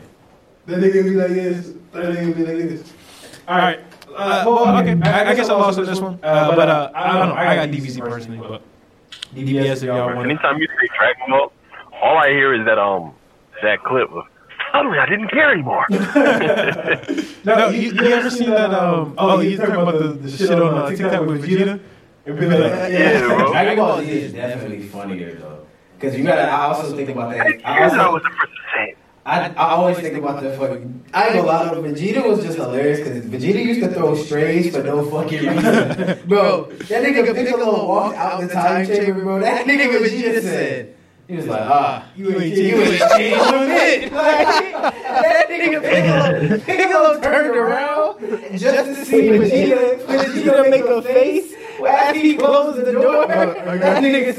That 0.68 0.80
nigga 0.80 1.04
be 1.04 1.10
like 1.12 1.28
this. 1.30 1.74
That 1.92 2.04
nigga 2.16 2.36
be 2.38 2.46
like 2.46 2.70
this. 2.70 2.94
All 3.48 3.58
right. 3.58 3.80
Uh, 4.16 4.44
well, 4.46 4.78
okay. 4.80 5.00
I, 5.10 5.32
I 5.32 5.36
guess 5.36 5.50
I 5.50 5.54
lost 5.54 5.80
on 5.80 5.86
this 5.86 6.00
one. 6.00 6.20
Uh, 6.24 6.56
but 6.56 6.70
uh, 6.70 6.92
I 6.94 7.18
don't 7.18 7.30
know. 7.30 7.36
I 7.36 7.56
got 7.56 7.70
DBZ 7.70 8.00
personally, 8.00 8.38
but 8.38 8.62
DBS 9.34 9.78
if 9.78 9.84
y'all 9.84 10.14
want. 10.14 10.30
Anytime 10.30 10.58
you 10.58 10.68
say 10.68 10.88
Dragon 10.98 11.24
Ball, 11.30 11.52
all 12.02 12.18
I 12.18 12.30
hear 12.30 12.54
is 12.54 12.66
that 12.66 12.78
um 12.78 13.14
that 13.64 13.84
clip 13.84 14.10
of 14.12 14.26
suddenly 14.72 14.98
I 14.98 15.06
didn't 15.06 15.30
care 15.30 15.52
anymore. 15.52 15.86
No, 17.44 17.70
you, 17.70 17.92
you 17.92 18.06
ever 18.14 18.30
seen 18.30 18.52
that? 18.52 18.72
Um, 18.72 19.16
oh, 19.18 19.40
you 19.40 19.58
talking 19.58 19.74
about 19.74 19.98
the, 19.98 20.10
the 20.10 20.30
shit 20.30 20.52
on 20.52 20.78
uh, 20.78 20.90
TikTok 20.90 21.26
with 21.26 21.44
Vegeta? 21.44 21.80
It 22.24 22.40
be 22.40 22.46
like, 22.46 22.92
yeah, 22.92 23.20
bro. 23.26 23.52
Dragon 23.52 23.78
Ball 23.78 24.02
Z 24.02 24.12
is 24.12 24.34
definitely 24.34 24.84
funnier 24.84 25.36
though. 25.36 25.66
Because 25.98 26.16
you 26.18 26.24
gotta, 26.24 26.44
I 26.44 26.66
also 26.66 26.96
think 26.96 27.10
about 27.10 27.32
that. 27.32 27.48
I 27.66 27.80
Here's 27.80 27.94
I 27.94 27.98
also, 27.98 28.14
was 28.14 28.24
the 28.24 28.30
first 28.30 28.52
to 28.54 28.62
say. 28.76 28.96
I, 29.24 29.50
I 29.50 29.70
always 29.72 29.98
think 30.00 30.18
about 30.18 30.42
the 30.42 30.52
fucking. 30.58 31.06
I 31.14 31.28
ain't 31.28 31.36
gonna 31.36 31.48
lie, 31.48 31.76
Vegeta 31.76 32.28
was 32.28 32.44
just 32.44 32.58
hilarious 32.58 33.00
because 33.00 33.24
Vegeta 33.26 33.64
used 33.64 33.82
to 33.82 33.90
throw 33.90 34.16
strays 34.16 34.76
for 34.76 34.82
no 34.82 35.08
fucking 35.10 35.40
reason. 35.48 36.20
Bro, 36.28 36.72
that 36.72 37.04
nigga 37.04 37.36
Piccolo 37.36 37.88
walked 37.88 38.18
out 38.18 38.42
the 38.42 38.48
time 38.48 38.88
chamber, 38.88 39.24
bro. 39.24 39.40
That 39.40 39.68
nigga 39.68 40.00
Vegeta 40.00 40.42
said. 40.42 40.96
He 41.28 41.36
was 41.38 41.46
like, 41.48 41.62
ah, 41.62 42.08
you 42.16 42.30
ain't 42.40 42.58
you 42.58 42.82
ain't 42.82 43.00
changed 43.12 43.40
a 43.40 43.52
bit. 43.52 44.12
Like, 44.12 44.48
that 44.48 45.48
nigga 45.50 45.82
Piccolo, 45.82 46.60
Piccolo 46.60 47.22
turned 47.22 47.56
around 47.56 48.20
just 48.58 48.86
to 48.86 49.06
see 49.06 49.30
Vegeta, 49.30 50.00
Vegeta 50.08 50.70
make 50.70 50.84
a 50.84 51.02
face 51.04 51.54
after 51.88 52.20
he 52.20 52.36
closes 52.36 52.86
the 52.86 52.92
door. 52.94 53.28
That 53.28 54.04
nigga 54.04 54.34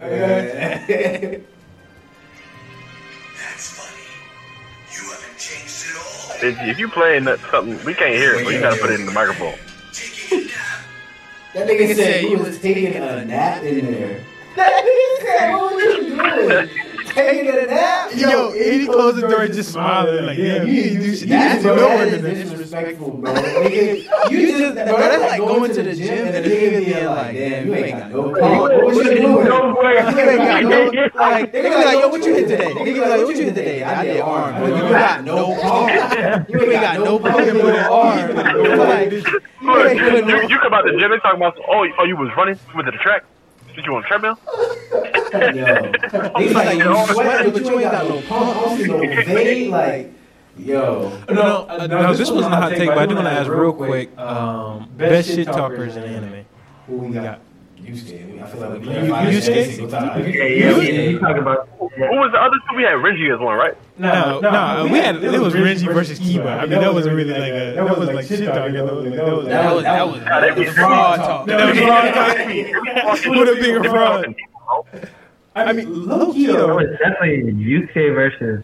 said. 0.00 1.44
If, 6.42 6.78
you 6.78 6.88
playing 6.88 7.24
something, 7.50 7.84
we 7.84 7.94
can't 7.94 8.14
hear 8.14 8.34
it, 8.34 8.44
so 8.44 8.50
you 8.50 8.60
gotta 8.60 8.80
put 8.80 8.90
it 8.90 9.00
in 9.00 9.06
the 9.06 9.12
microphone. 9.12 9.54
That 11.52 11.66
nigga 11.68 11.94
said 11.94 12.24
he 12.24 12.36
was 12.36 12.60
taking 12.60 12.94
a 12.94 13.24
nap 13.24 13.62
in 13.62 13.90
there. 13.90 14.24
That 14.56 14.84
nigga 14.84 15.38
said, 15.38 15.52
what 15.52 15.74
was 15.74 15.84
you 15.84 16.16
doing? 16.16 16.89
Taking 17.14 17.48
a 17.48 17.66
nap? 17.66 18.10
Yo, 18.14 18.52
and 18.52 18.80
he 18.80 18.86
closed 18.86 19.16
the 19.16 19.28
door 19.28 19.42
and 19.42 19.52
just 19.54 19.72
smiling 19.72 20.26
like, 20.26 20.38
yeah, 20.38 20.62
you 20.62 20.82
didn't 20.82 21.00
do 21.02 21.16
shit. 21.16 21.28
That's 21.28 21.64
You 21.64 21.70
bro, 21.74 21.88
didn't 21.88 22.22
that 22.22 22.30
is 22.30 22.50
nothing. 22.50 22.58
disrespectful, 22.58 23.10
bro. 23.10 23.34
Nigga, 23.34 24.30
you 24.30 24.58
just, 24.58 24.74
bro, 24.74 24.98
that's 24.98 25.22
like 25.22 25.40
going 25.40 25.72
to 25.74 25.82
the 25.82 25.94
gym 25.94 26.26
and 26.26 26.34
the 26.34 26.50
nigga 26.50 26.84
being 26.84 27.06
like, 27.06 27.34
damn, 27.34 27.66
you 27.66 27.74
ain't 27.74 27.98
got 27.98 28.10
no 28.10 28.22
pump. 28.34 28.84
What 28.84 28.94
you 28.94 29.20
doing? 29.20 29.44
No. 29.44 29.80
You 29.80 29.88
ain't 29.88 30.38
got 30.38 30.62
no, 30.62 30.80
like, 31.14 31.52
nigga 31.52 31.62
be 31.62 31.84
like, 31.84 31.98
yo, 31.98 32.08
what 32.08 32.24
you 32.24 32.34
hit 32.34 32.48
today? 32.48 32.74
Nigga 32.74 32.84
be 32.94 33.00
like, 33.00 33.24
what 33.24 33.36
you 33.36 33.44
hit 33.44 33.54
today? 33.54 33.82
I 33.82 34.04
did 34.04 34.20
arm, 34.20 34.54
but 34.54 34.66
you 34.76 34.88
got 34.90 35.24
no 35.24 35.54
pump. 35.60 36.48
You 36.48 36.60
ain't 36.60 36.72
got 36.82 36.98
no 37.00 37.18
pump 37.18 37.36
arm. 37.90 38.36
You 38.36 39.76
ain't 39.82 40.00
putting 40.00 40.26
no 40.26 40.40
you, 40.40 40.48
you 40.48 40.58
come 40.60 40.74
out 40.74 40.84
the 40.84 40.96
gym 40.98 41.12
and 41.12 41.22
talking 41.22 41.38
about, 41.40 41.56
oh, 41.68 41.86
oh, 41.98 42.04
you 42.04 42.16
was 42.16 42.30
running, 42.36 42.54
you 42.68 42.74
went 42.76 42.86
to 42.86 42.92
the 42.92 42.98
track. 42.98 43.24
Did 43.74 43.84
you 43.86 43.92
want 43.92 44.04
a 44.04 44.08
treadmill? 44.08 44.38
Yo, 45.32 45.92
he's 46.38 46.52
like, 46.54 46.78
you 46.78 47.06
sweating, 47.14 47.52
but 47.52 47.62
you 47.62 47.80
ain't 47.80 47.92
got 47.92 48.08
no 48.08 48.20
pump, 48.22 48.80
no 48.80 48.98
vein, 49.24 49.70
like, 49.70 50.12
yo. 50.58 51.10
No, 51.28 51.34
no, 51.34 51.66
uh, 51.68 51.86
no, 51.86 52.14
this 52.14 52.30
wasn't 52.30 52.52
a 52.52 52.56
hot 52.56 52.70
take, 52.70 52.88
but 52.88 52.98
I 52.98 53.06
do 53.06 53.14
want 53.14 53.26
to 53.28 53.32
ask 53.32 53.48
real 53.48 53.72
quick. 53.72 54.16
Um, 54.18 54.90
best 54.96 55.28
shit 55.30 55.46
talkers 55.46 55.96
in 55.96 56.02
anime. 56.04 56.44
Who 56.86 56.96
we 56.96 57.14
got? 57.14 57.40
Yusuke. 57.92 58.42
I 58.42 58.46
feel 58.46 58.60
like 58.60 58.70
we 58.70 58.78
You- 58.78 58.84
clarify 58.92 59.24
this 59.30 59.48
Yusuke? 59.48 59.92
every. 60.16 60.38
Yeah, 60.38 60.44
yeah, 60.70 60.80
yeah. 60.80 61.00
You 61.10 61.18
talk 61.18 61.36
about 61.36 61.68
Who 61.78 61.84
was 62.16 62.32
the 62.32 62.38
other 62.40 62.56
two? 62.70 62.76
We 62.76 62.82
had 62.84 62.94
Renji 62.94 63.32
as 63.34 63.40
one, 63.40 63.56
right? 63.58 63.74
No, 63.98 64.40
no, 64.40 64.88
we 64.90 64.98
had 64.98 65.16
it 65.22 65.40
was 65.40 65.54
Renji 65.54 65.92
versus 65.92 66.18
Kiba. 66.20 66.46
I 66.60 66.66
mean, 66.66 66.80
that 66.80 66.94
wasn't 66.94 67.16
really 67.16 67.32
like 67.32 67.52
a 67.52 67.72
that 67.74 67.98
was 67.98 68.08
like 68.10 68.26
shit 68.26 68.46
talking. 68.46 68.72
That 68.74 68.84
was 68.84 69.04
that 69.04 69.26
was 69.34 69.46
That 69.46 69.74
was 69.74 69.84
that 69.84 70.06
was, 70.06 70.16
Nah, 70.20 70.40
that 70.40 70.54
they 70.54 70.60
was 70.64 70.70
be- 70.70 70.74
fraud 70.80 71.18
talk. 71.18 71.46
that 71.46 71.68
was 71.68 71.78
fraud 71.78 72.14
talking. 72.14 73.36
What 73.36 73.48
a 73.48 73.54
bigger 73.54 73.84
fraud. 73.84 74.34
I 75.54 75.72
mean, 75.72 76.06
low 76.06 76.32
key 76.32 76.46
it 76.46 76.52
though. 76.52 76.76
was 76.76 76.86
definitely 76.98 77.52
UK 77.76 78.14
versus. 78.14 78.62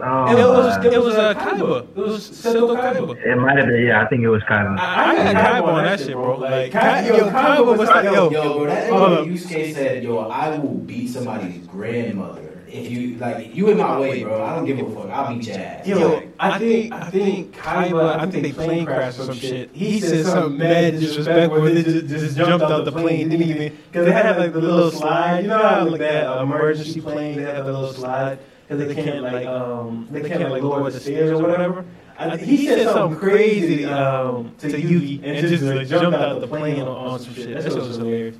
Um, 0.00 0.28
It 0.28 0.36
was 0.36 0.76
uh, 0.78 0.90
it 0.90 1.02
was 1.02 1.14
uh, 1.14 1.34
Kaiba. 1.34 1.88
It 1.90 1.96
was 1.96 2.30
Seto 2.30 2.74
Kaiba. 2.76 3.16
It 3.24 3.36
might 3.36 3.58
have 3.58 3.66
been. 3.66 3.86
Yeah, 3.86 4.02
I 4.02 4.08
think 4.08 4.22
it 4.22 4.28
was 4.28 4.42
kind 4.44 4.66
of. 4.68 4.78
I 4.78 5.14
had 5.14 5.36
Kaiba 5.36 5.68
on 5.68 5.84
that 5.84 6.00
shit, 6.00 6.12
bro. 6.12 6.38
Like, 6.38 6.72
Kai, 6.72 7.06
yo, 7.08 7.28
Kaiba 7.30 7.76
was 7.76 7.88
like, 7.88 8.04
Yo, 8.04 8.12
yo, 8.12 8.30
yo, 8.30 8.58
bro, 8.58 8.66
that 8.66 8.90
hold 8.90 9.10
nigga 9.10 9.18
up. 9.18 9.26
Yusuke 9.26 9.74
said, 9.74 10.02
yo, 10.02 10.18
I 10.18 10.58
will 10.58 10.74
beat 10.74 11.08
somebody's 11.08 11.66
grandmother. 11.66 12.48
If 12.66 12.90
you, 12.90 13.16
like, 13.18 13.54
you 13.54 13.68
in 13.68 13.76
my 13.76 14.00
way, 14.00 14.22
bro. 14.24 14.42
I 14.42 14.56
don't 14.56 14.64
give 14.64 14.78
a 14.78 14.94
fuck. 14.94 15.10
I'll 15.10 15.34
beat 15.34 15.46
your 15.46 15.58
ass. 15.58 15.86
Yo, 15.86 16.22
I 16.40 16.58
think 16.58 16.92
I 16.94 17.10
think 17.10 17.54
Kaiba, 17.54 18.16
I 18.16 18.30
think 18.30 18.44
they 18.44 18.52
plane 18.52 18.86
crashed 18.86 19.18
or 19.20 19.24
some 19.24 19.34
shit. 19.34 19.70
He 19.74 20.00
said 20.00 20.24
something 20.24 20.56
mad 20.56 20.98
disrespectful. 20.98 21.60
They 21.60 21.82
just, 21.82 22.06
just 22.06 22.36
jumped 22.38 22.64
out 22.64 22.86
the 22.86 22.92
plane. 22.92 23.28
Didn't 23.28 23.46
even 23.46 23.76
because 23.88 24.06
they 24.06 24.12
had 24.12 24.38
like 24.38 24.54
the 24.54 24.60
little 24.62 24.90
slide. 24.90 25.40
You 25.40 25.48
know 25.48 25.58
how 25.58 25.84
like 25.86 25.98
that 26.00 26.26
uh, 26.26 26.42
emergency 26.42 27.02
plane 27.02 27.36
they 27.36 27.42
have 27.42 27.66
the 27.66 27.72
little 27.72 27.92
slide 27.92 28.38
because 28.76 28.94
they 28.94 29.02
can't 29.02 29.22
like 29.22 29.46
um 29.46 30.08
they 30.10 30.28
can't 30.28 30.50
like 30.50 30.62
lower 30.62 30.90
the 30.90 31.00
stairs 31.00 31.30
or 31.30 31.42
whatever. 31.42 31.84
I, 32.18 32.36
he 32.36 32.66
said 32.66 32.92
something 32.92 33.18
crazy 33.18 33.84
um, 33.84 34.54
to 34.58 34.68
Yugi 34.68 35.22
and 35.24 35.48
just 35.48 35.64
like, 35.64 35.88
jumped 35.88 36.16
out 36.16 36.32
of 36.36 36.40
the 36.40 36.46
plane 36.46 36.80
on, 36.82 36.88
on 36.88 37.20
some 37.20 37.34
shit. 37.34 37.54
That 37.54 37.64
shit 37.64 37.74
was 37.74 37.96
hilarious. 37.96 38.36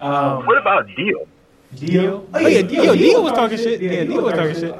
Um, 0.00 0.46
What 0.46 0.58
about 0.58 0.86
Dio? 0.94 1.26
Dio? 1.74 2.26
Oh 2.32 2.38
yeah, 2.38 2.62
Dio. 2.62 2.94
Dio 2.94 3.22
was 3.22 3.32
talking 3.32 3.58
shit. 3.58 3.80
Yeah, 3.80 4.04
Dio 4.04 4.22
was 4.22 4.34
talking 4.34 4.54
shit. 4.54 4.74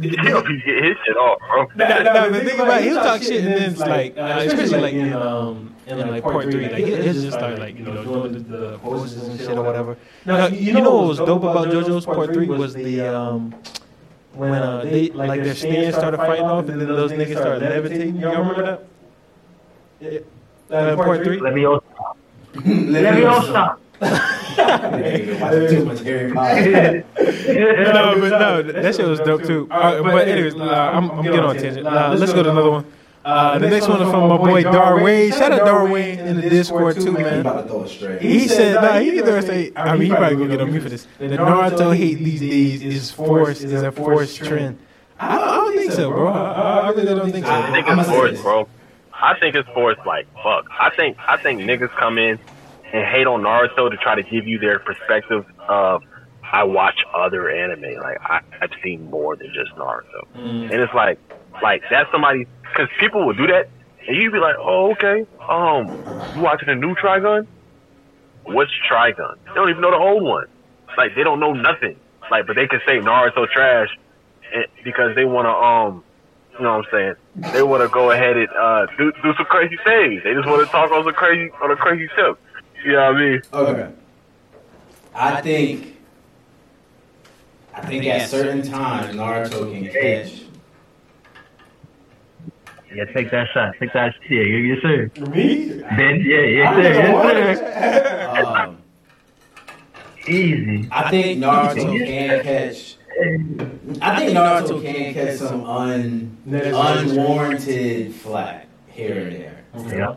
Dio 0.00 0.42
can 0.42 0.62
get 0.64 0.84
his 0.84 0.96
shit 1.04 1.16
off, 1.16 1.38
bro. 1.38 1.68
Nah, 1.74 2.02
nah, 2.02 2.30
but 2.30 2.42
think 2.42 2.58
about 2.58 2.80
it, 2.80 2.84
he'll 2.84 2.96
talk 2.96 3.22
shit 3.22 3.44
and 3.44 3.54
then 3.54 3.70
it's 3.72 3.80
like, 3.80 4.16
uh, 4.16 4.42
especially 4.46 4.80
like 4.80 4.94
in 4.94 5.12
um 5.12 5.74
in 5.86 6.08
like 6.08 6.22
part 6.22 6.50
three, 6.50 6.68
like 6.68 6.84
he'll, 6.84 7.02
he'll 7.02 7.12
just 7.12 7.32
start 7.32 7.58
like 7.58 7.76
you 7.76 7.84
know 7.84 8.04
doing 8.04 8.32
the, 8.32 8.38
the 8.38 8.78
poses 8.78 9.28
and 9.28 9.38
shit 9.38 9.50
or 9.50 9.62
whatever. 9.62 9.96
Now 10.24 10.46
you 10.46 10.72
know 10.72 10.94
what 10.94 11.08
was 11.08 11.18
dope 11.18 11.42
about 11.42 11.68
JoJo's 11.68 12.06
part 12.06 12.32
three 12.32 12.46
was 12.46 12.74
the 12.74 13.00
um 13.00 13.54
when 14.34 14.52
uh 14.54 14.82
they 14.84 15.10
like 15.10 15.42
their 15.42 15.54
stands 15.54 15.96
started 15.96 16.18
fighting 16.18 16.44
off 16.44 16.68
and 16.68 16.80
then 16.80 16.88
those 16.88 17.12
niggas 17.12 17.38
started 17.38 17.62
levitating. 17.62 18.16
Y'all 18.16 18.38
remember 18.38 18.62
that? 18.62 18.84
Yeah. 20.00 20.20
Uh, 20.70 20.96
part 20.96 21.24
three. 21.24 21.40
Let 21.40 21.54
me 21.54 21.64
all 21.64 21.80
stop. 21.92 22.18
Let 22.64 23.14
me 23.14 23.24
all 23.24 23.42
stop. 23.42 23.80
Too 24.00 25.84
much 25.84 26.00
Harry 26.00 26.32
Potter. 26.32 27.04
no, 27.18 28.20
but 28.20 28.30
no, 28.30 28.62
that 28.62 28.94
shit 28.94 29.06
was 29.06 29.20
dope 29.20 29.44
too. 29.44 29.68
Uh, 29.70 30.02
but 30.02 30.28
anyways, 30.28 30.54
uh, 30.54 30.62
I'm, 30.94 31.10
I'm 31.10 31.22
getting 31.22 31.40
on 31.40 31.56
a 31.56 31.60
tangent. 31.60 31.86
Uh, 31.86 32.14
let's 32.16 32.32
go 32.32 32.42
to 32.42 32.50
another 32.50 32.70
one. 32.70 32.84
Uh, 33.24 33.58
the 33.58 33.68
next 33.68 33.86
one 33.86 34.00
is 34.00 34.10
from 34.10 34.28
my 34.28 34.36
boy 34.38 34.62
Darwin. 34.62 35.30
Shout 35.32 35.52
out 35.52 35.66
Darwin 35.66 36.18
in 36.20 36.40
the 36.40 36.48
Discord 36.48 36.96
too, 36.96 37.14
He 37.16 37.22
man. 37.22 37.40
about 37.40 37.62
to 37.62 37.68
throw 37.68 37.82
it 37.82 37.88
straight. 37.88 38.22
He 38.22 38.48
said, 38.48 38.76
nah, 38.76 38.98
he 38.98 39.18
either 39.18 39.42
say, 39.42 39.72
I 39.76 39.92
mean, 39.96 40.10
he 40.10 40.16
probably 40.16 40.36
gonna 40.36 40.48
get 40.48 40.60
on 40.62 40.72
me 40.72 40.80
for 40.80 40.88
this. 40.88 41.06
The 41.18 41.26
Naruto 41.28 41.94
hate 41.94 42.14
these 42.18 42.40
days 42.40 42.82
is 42.82 43.10
forced, 43.10 43.62
is 43.62 43.82
a 43.82 43.92
forced 43.92 44.36
trend. 44.36 44.78
I 45.18 45.34
don't, 45.36 45.48
I 45.48 45.54
don't 45.56 45.76
think 45.76 45.92
so, 45.92 46.10
bro. 46.10 46.28
I, 46.28 46.78
I 46.80 46.88
really 46.90 47.14
don't 47.14 47.30
think 47.30 47.44
so. 47.44 47.52
I 47.52 47.70
think 47.70 47.86
it's 47.88 48.08
forced, 48.08 48.42
bro. 48.42 48.68
I 49.12 49.38
think 49.38 49.54
it's 49.54 49.68
forced 49.70 50.00
like 50.06 50.26
fuck. 50.42 50.66
I 50.70 50.90
think 50.96 51.18
I 51.28 51.36
think 51.36 51.60
niggas 51.60 51.90
come 51.90 52.16
in 52.16 52.38
and 52.92 53.06
hate 53.06 53.26
on 53.26 53.42
Naruto 53.42 53.90
to 53.90 53.96
try 53.98 54.14
to 54.14 54.22
give 54.22 54.48
you 54.48 54.58
their 54.58 54.78
perspective 54.78 55.44
of 55.68 56.02
I 56.42 56.64
watch 56.64 56.98
other 57.14 57.50
anime. 57.50 58.00
Like 58.00 58.18
I, 58.22 58.40
I've 58.62 58.70
seen 58.82 59.10
more 59.10 59.36
than 59.36 59.52
just 59.52 59.72
Naruto, 59.76 60.26
and 60.34 60.72
it's 60.72 60.94
like 60.94 61.18
like 61.62 61.82
that's 61.90 62.10
somebody 62.10 62.46
because 62.62 62.88
people 62.98 63.26
will 63.26 63.34
do 63.34 63.46
that, 63.48 63.68
and 64.06 64.16
you'd 64.16 64.32
be 64.32 64.38
like, 64.38 64.56
oh 64.58 64.92
okay, 64.92 65.26
um, 65.48 65.86
you 66.36 66.42
watching 66.42 66.68
the 66.68 66.74
new 66.74 66.94
Trigun? 66.94 67.46
What's 68.44 68.70
Trigun? 68.90 69.36
They 69.46 69.54
don't 69.54 69.70
even 69.70 69.82
know 69.82 69.90
the 69.90 69.96
old 69.96 70.22
one. 70.22 70.46
Like 70.96 71.14
they 71.14 71.22
don't 71.22 71.40
know 71.40 71.52
nothing. 71.52 71.96
Like 72.30 72.46
but 72.46 72.56
they 72.56 72.66
can 72.66 72.80
say 72.86 72.98
Naruto 72.98 73.48
trash 73.50 73.88
because 74.84 75.14
they 75.14 75.24
want 75.24 75.46
to 75.46 75.50
um 75.50 76.04
you 76.60 76.64
know 76.64 76.76
what 76.76 76.86
I'm 76.92 77.14
saying? 77.36 77.52
They 77.54 77.62
want 77.62 77.82
to 77.82 77.88
go 77.88 78.10
ahead 78.10 78.36
and 78.36 78.48
uh, 78.50 78.86
do 78.98 79.12
do 79.22 79.32
some 79.36 79.46
crazy 79.46 79.78
things. 79.84 80.22
They 80.24 80.34
just 80.34 80.46
want 80.46 80.66
to 80.66 80.70
talk 80.70 80.90
on 80.90 81.04
some 81.04 81.14
crazy 81.14 81.50
on 81.62 81.70
a 81.70 81.76
crazy 81.76 82.06
tip. 82.14 82.38
You 82.84 82.92
know 82.92 83.12
what 83.12 83.16
I 83.16 83.18
mean? 83.18 83.42
Okay. 83.52 83.92
I 85.14 85.40
think. 85.40 85.96
I 87.72 87.86
think 87.86 88.04
at 88.04 88.28
certain 88.28 88.62
times 88.62 89.16
Naruto 89.16 89.72
can 89.72 89.90
catch. 89.90 90.49
Yeah, 92.94 93.04
take 93.06 93.30
that 93.30 93.48
shot. 93.54 93.74
Take 93.78 93.92
that. 93.92 94.14
Yeah, 94.28 94.42
yes 94.42 94.78
sir. 94.82 95.10
Me? 95.30 95.80
Ben, 95.96 96.20
yeah, 96.24 96.40
yes 96.40 96.74
sir. 96.74 96.82
Yes 96.82 98.46
Um. 98.46 98.78
Easy. 100.26 100.88
I 100.92 101.10
think 101.10 101.38
Naruto 101.42 102.06
can 102.06 102.42
catch. 102.42 102.96
I 104.02 104.18
think 104.18 104.36
Naruto 104.36 104.82
can 104.82 105.14
catch 105.14 105.36
some 105.38 105.64
un, 105.64 106.36
unwarranted 106.46 108.14
flack 108.14 108.66
here 108.88 109.26
and 109.26 109.32
there. 109.32 109.64
Yeah. 109.98 110.16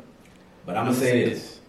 But 0.65 0.77
I'm 0.77 0.85
gonna 0.85 0.97
say 0.97 1.29
this. 1.29 1.61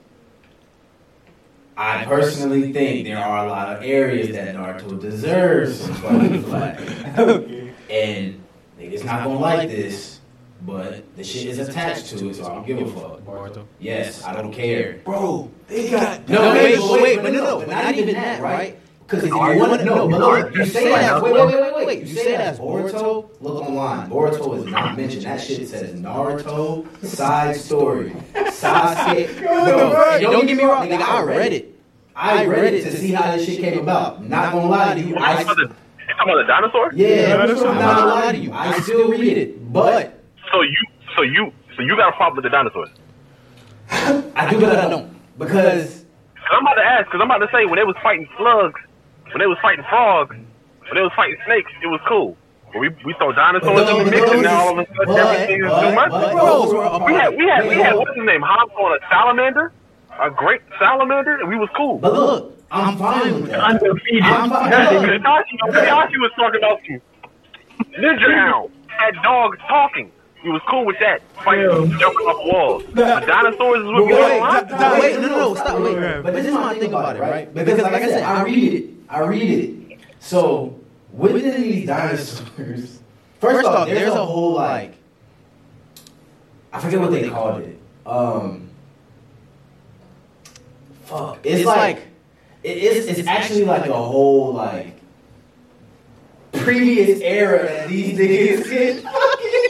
I 1.76 2.04
personally 2.04 2.72
think 2.72 3.06
there 3.06 3.18
are 3.18 3.46
a 3.46 3.48
lot 3.48 3.76
of 3.76 3.82
areas 3.82 4.30
that 4.32 4.54
Naruto 4.54 5.00
deserves 5.00 5.80
some 5.80 5.94
fucking 5.94 6.42
flack. 6.44 6.80
And 7.90 8.42
niggas 8.80 9.04
not 9.04 9.24
gonna 9.24 9.38
like 9.38 9.68
this, 9.68 10.13
but 10.62 11.16
the 11.16 11.24
shit 11.24 11.46
is 11.46 11.58
attached 11.68 12.08
to 12.18 12.30
it, 12.30 12.34
so 12.36 12.46
I 12.46 12.54
don't 12.54 12.66
give 12.66 12.80
a 12.80 12.86
fuck. 12.86 13.20
Naruto. 13.20 13.64
Yes, 13.78 14.24
I 14.24 14.32
don't 14.34 14.52
care. 14.52 15.00
Bro, 15.04 15.50
they 15.68 15.90
got. 15.90 16.28
No, 16.28 16.52
wait, 16.52 16.78
wait, 16.78 17.02
wait, 17.02 17.22
but 17.22 17.32
no, 17.32 17.44
no, 17.44 17.58
but 17.60 17.68
not 17.68 17.94
even 17.94 18.14
that, 18.14 18.40
right? 18.40 18.78
Because 19.06 19.24
if 19.24 19.30
you 19.30 19.36
want 19.36 19.78
to 19.80 19.84
know, 19.84 20.08
but 20.08 20.18
look, 20.18 20.54
you 20.54 20.64
say 20.64 20.88
that, 20.88 21.22
wait, 21.22 21.34
wait, 21.34 21.46
wait, 21.46 21.74
wait, 21.74 21.86
wait, 21.86 22.00
you 22.00 22.14
say 22.14 22.36
that 22.38 22.56
Boruto, 22.56 23.28
look 23.42 23.62
online. 23.62 24.08
Boruto 24.08 24.56
is 24.58 24.64
not 24.64 24.96
mentioned. 24.96 25.24
That 25.24 25.42
shit 25.42 25.68
says 25.68 26.00
Naruto 26.00 26.86
side 27.04 27.56
story. 27.56 28.10
Sasuke. 28.32 29.38
Bro, 29.40 30.10
and 30.12 30.22
don't 30.22 30.46
get 30.46 30.56
me 30.56 30.64
wrong, 30.64 30.88
nigga, 30.88 31.02
I 31.02 31.22
read 31.22 31.52
it. 31.52 31.78
I 32.16 32.46
read 32.46 32.72
it 32.74 32.84
to 32.84 32.96
see 32.96 33.12
how 33.12 33.36
this 33.36 33.44
shit 33.44 33.60
came 33.60 33.78
about. 33.78 34.24
Not 34.24 34.52
gonna 34.52 34.68
lie 34.68 34.94
to 34.94 35.00
you, 35.00 35.08
You 35.08 35.16
I 35.16 35.42
about 35.42 35.56
the, 35.56 35.62
you 35.64 35.68
talking 35.68 36.32
about 36.32 36.36
the 36.36 36.44
dinosaur? 36.46 36.92
yeah, 36.94 37.36
I'm 37.36 37.48
not 37.48 37.58
gonna 37.58 38.06
lie 38.06 38.32
to 38.32 38.38
you. 38.38 38.52
I 38.52 38.80
still 38.80 39.10
read 39.10 39.36
it, 39.36 39.70
but 39.72 40.23
So 40.54 40.62
you 40.62 40.82
so 41.16 41.22
you 41.22 41.52
so 41.76 41.82
you 41.82 41.96
got 41.96 42.10
a 42.14 42.16
problem 42.16 42.36
with 42.36 42.44
the 42.44 42.50
dinosaurs? 42.50 42.88
I 44.36 44.48
do, 44.48 44.60
but 44.60 44.78
I 44.78 44.88
don't 44.88 45.10
because 45.36 46.04
'Cause 46.36 46.52
I'm 46.52 46.62
about 46.62 46.74
to 46.74 46.84
ask 46.84 47.04
because 47.06 47.20
I'm 47.20 47.28
about 47.30 47.44
to 47.44 47.50
say 47.50 47.64
when 47.66 47.74
they 47.74 47.82
was 47.82 47.96
fighting 48.04 48.28
slugs, 48.36 48.78
when 49.32 49.38
they 49.40 49.46
was 49.46 49.58
fighting 49.60 49.84
frogs, 49.88 50.30
when 50.30 50.94
they 50.94 51.02
was 51.02 51.10
fighting 51.16 51.38
snakes, 51.44 51.72
it 51.82 51.88
was 51.88 52.00
cool. 52.06 52.36
But 52.72 52.78
we 52.78 52.88
we 53.04 53.14
throw 53.18 53.32
dinosaurs 53.32 53.88
in 53.90 53.98
the 53.98 54.10
mix 54.12 54.30
and 54.30 54.42
now 54.42 54.60
all 54.68 54.78
of 54.78 54.86
a 54.86 54.94
sudden 54.94 55.16
everything 55.18 55.64
is 55.64 55.72
too 55.74 55.92
much. 55.98 56.12
those 56.12 56.70
we 57.02 57.14
had 57.18 57.30
we 57.36 57.44
had 57.50 57.66
we 57.66 57.74
had 57.82 57.96
what's 57.96 58.14
his 58.14 58.24
name? 58.24 58.42
Hobbs 58.42 58.72
on 58.78 58.94
a 58.94 59.00
salamander, 59.10 59.72
a 60.20 60.30
great 60.30 60.62
salamander, 60.78 61.34
and 61.40 61.48
we 61.48 61.56
was 61.56 61.68
cool. 61.76 61.98
But 61.98 62.12
look, 62.12 62.56
I'm 62.70 62.96
fine 62.96 63.42
with 63.42 63.50
that. 63.50 63.58
Undefeated. 63.58 64.22
I'm 64.22 64.50
fine. 64.50 64.70
Because 64.70 65.18
Itachi, 65.18 65.54
Itachi 65.66 66.18
was 66.22 66.30
talking 66.38 66.60
about 66.62 66.78
some 66.86 67.00
ninja 67.98 68.30
hound, 68.38 68.70
had 68.86 69.14
dogs 69.24 69.58
talking. 69.66 70.12
He 70.44 70.50
was 70.50 70.60
cool 70.68 70.84
with 70.84 70.98
that, 71.00 71.22
fighting, 71.42 71.66
jumping 71.98 72.26
off 72.26 72.52
walls. 72.52 72.82
But 72.92 73.26
dinosaurs 73.26 73.80
is 73.80 73.86
what 73.86 73.94
But 73.94 74.04
we 74.04 74.12
wait, 74.12 74.18
don't 74.20 74.30
wait, 74.30 74.40
want. 74.40 74.70
wait, 75.00 75.12
no, 75.14 75.20
no, 75.22 75.38
no, 75.38 75.54
stop, 75.54 75.80
wait. 75.80 76.22
But 76.22 76.34
this 76.34 76.44
is 76.46 76.52
my 76.52 76.78
thing 76.78 76.90
about 76.90 77.16
it, 77.16 77.20
right? 77.20 77.54
Because, 77.54 77.78
like 77.78 77.94
I 77.94 78.08
said, 78.08 78.22
I 78.22 78.42
read 78.44 78.74
it. 78.74 78.90
I 79.08 79.20
read 79.20 79.50
it. 79.90 79.98
So, 80.20 80.78
within 81.14 81.62
these 81.62 81.86
dinosaurs, 81.86 83.00
first 83.40 83.66
off, 83.66 83.88
there's 83.88 84.12
a 84.12 84.22
whole, 84.26 84.52
like, 84.52 84.96
I 86.74 86.78
forget 86.78 87.00
what 87.00 87.10
they 87.12 87.26
called 87.30 87.62
it. 87.62 87.80
Um, 88.04 88.68
fuck. 91.04 91.38
It's 91.42 91.64
like, 91.64 92.00
it, 92.62 92.76
it's, 92.76 93.06
it's 93.18 93.26
actually 93.26 93.64
like 93.64 93.86
a 93.86 93.94
whole, 93.94 94.52
like, 94.52 94.94
previous 96.52 97.20
era 97.20 97.62
that 97.64 97.88
these 97.88 98.18
niggas 98.18 98.64
can 98.68 99.02
fucking 99.02 99.63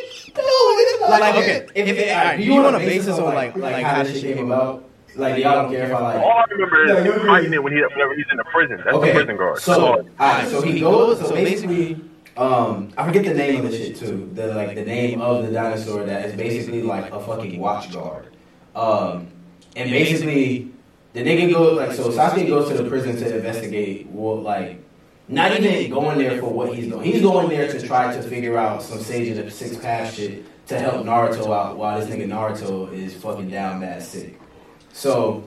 do. 1.07 1.11
Like, 1.11 1.35
okay, 1.37 1.67
if, 1.75 1.89
if, 1.89 2.17
all 2.17 2.25
right, 2.25 2.37
do 2.37 2.43
you 2.45 2.55
want 2.55 2.77
to 2.77 2.79
base 2.79 3.07
this 3.07 3.19
on, 3.19 3.35
like, 3.35 3.57
like 3.57 3.85
how 3.85 4.03
this 4.03 4.21
shit 4.21 4.37
came 4.37 4.51
about? 4.51 4.89
Like, 5.17 5.43
y'all 5.43 5.63
don't 5.63 5.71
care 5.71 5.87
if 5.87 5.93
I, 5.93 6.01
like, 6.01 6.17
All 6.17 6.33
I 6.33 6.45
remember 6.51 6.85
is 6.85 7.05
him 7.05 7.27
fighting 7.27 7.53
it 7.53 7.63
when 7.63 7.73
he 7.73 7.81
whenever 7.83 8.15
he's 8.15 8.27
in 8.31 8.37
the 8.37 8.45
prison. 8.45 8.83
That's 8.85 8.99
the 8.99 9.13
prison 9.13 9.37
guard. 9.37 9.59
so, 9.61 10.07
alright, 10.21 10.49
so 10.49 10.63
he 10.63 10.81
goes. 10.81 11.21
So 11.21 11.35
basically, 11.35 12.01
um, 12.37 12.93
I 12.97 13.07
forget 13.07 13.25
the 13.25 13.35
name 13.35 13.65
of 13.65 13.71
the 13.71 13.77
shit 13.77 13.97
too. 13.97 14.31
The 14.35 14.49
like 14.55 14.75
the 14.75 14.85
name 14.85 15.21
of 15.21 15.47
the 15.47 15.53
dinosaur 15.53 16.05
that 16.05 16.27
is 16.27 16.37
basically 16.37 16.83
like 16.83 17.13
a 17.13 17.21
fucking 17.21 17.61
watch 17.61 17.93
guard. 17.93 18.35
Um, 18.75 19.29
and 19.77 19.91
basically, 19.91 20.73
the 21.13 21.21
nigga 21.21 21.53
goes 21.53 21.79
like 21.79 21.93
so. 21.93 22.11
Sasuke 22.11 22.49
goes 22.49 22.69
to 22.71 22.83
the 22.83 22.89
prison 22.89 23.17
to 23.17 23.37
investigate. 23.37 24.09
Well, 24.09 24.43
like 24.43 24.83
not 25.29 25.53
even 25.53 25.91
going 25.91 26.19
there 26.19 26.41
for 26.41 26.53
what 26.53 26.75
he's 26.75 26.89
doing. 26.89 27.05
He's 27.05 27.23
going 27.23 27.49
there 27.49 27.71
to 27.71 27.87
try 27.87 28.15
to 28.15 28.23
figure 28.23 28.59
out 28.59 28.83
some 28.83 28.99
Sage 28.99 29.37
of 29.39 29.45
the 29.45 29.51
Six 29.51 29.77
Path 29.77 30.15
shit 30.15 30.45
to 30.67 30.79
help 30.79 31.05
Naruto 31.05 31.53
out 31.55 31.77
while 31.77 32.01
this 32.01 32.09
nigga 32.09 32.27
Naruto 32.27 32.93
is 32.93 33.15
fucking 33.15 33.51
down 33.51 33.81
bad 33.81 34.03
sick. 34.03 34.41
So 34.93 35.47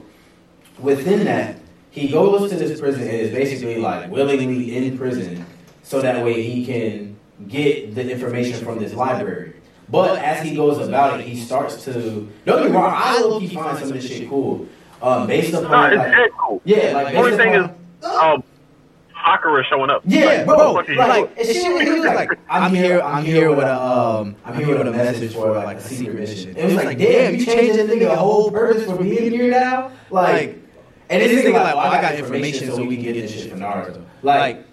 within 0.78 1.24
that, 1.24 1.56
he 1.90 2.08
goes 2.08 2.50
to 2.50 2.56
this 2.56 2.78
prison 2.80 3.02
and 3.02 3.10
is 3.10 3.30
basically 3.32 3.78
like 3.78 4.10
willingly 4.10 4.76
in 4.76 4.96
prison 4.96 5.44
so 5.82 6.00
that 6.00 6.24
way 6.24 6.42
he 6.42 6.64
can 6.64 7.16
get 7.48 7.94
the 7.94 8.10
information 8.10 8.64
from 8.64 8.78
this 8.78 8.94
library. 8.94 9.54
But 9.88 10.18
as 10.18 10.42
he 10.46 10.54
goes 10.54 10.86
about 10.86 11.18
it, 11.18 11.26
he 11.26 11.40
starts 11.40 11.84
to 11.86 11.92
don't 12.44 12.62
get 12.62 12.70
me 12.70 12.76
wrong, 12.76 12.92
I 12.94 13.18
low 13.20 13.40
key 13.40 13.54
find 13.54 13.78
some 13.78 13.88
of 13.88 13.94
this 13.94 14.06
shit 14.06 14.28
cool. 14.28 14.66
Um, 15.00 15.26
based 15.26 15.54
upon 15.54 15.92
it's 15.92 15.98
like, 15.98 16.30
cool. 16.38 16.60
yeah, 16.64 16.92
like 16.92 17.12
The 17.12 17.18
only 17.18 17.30
based 17.30 17.42
thing 17.42 17.54
is, 17.54 17.64
upon- 18.02 18.34
um, 18.34 18.42
Sakura 19.28 19.64
showing 19.64 19.90
up. 19.90 20.02
yeah, 20.06 20.24
Like, 20.24 20.46
bro. 20.46 20.72
Like, 20.72 20.88
like, 20.88 21.38
she 21.44 21.62
he 21.62 21.68
was 21.90 22.04
like, 22.04 22.30
I'm 22.48 22.74
here, 22.74 23.00
I'm 23.00 23.24
here 23.24 23.50
with 23.50 23.66
a, 23.66 23.82
um, 23.82 24.36
I'm 24.44 24.54
here 24.54 24.78
with 24.78 24.88
a 24.88 24.92
message 24.92 25.34
for 25.34 25.52
like 25.52 25.78
a 25.78 25.80
secret 25.80 26.16
mission. 26.16 26.56
It 26.56 26.64
was 26.64 26.74
like, 26.74 26.98
damn, 26.98 27.34
you 27.34 27.44
changed 27.44 27.78
that 27.78 27.88
nigga 27.88 28.14
whole 28.16 28.50
purpose 28.50 28.84
for 28.86 28.96
being 28.96 29.30
here 29.32 29.50
now, 29.50 29.92
like, 30.10 30.58
and 31.10 31.22
this 31.22 31.44
nigga 31.44 31.52
like, 31.54 31.74
well, 31.74 31.78
I 31.78 32.00
got 32.00 32.14
information 32.14 32.70
so 32.70 32.84
we 32.84 32.96
can 32.96 33.04
get 33.04 33.14
this 33.14 33.32
shit 33.32 33.50
from 33.50 33.60
Naruto, 33.60 34.04
like. 34.22 34.64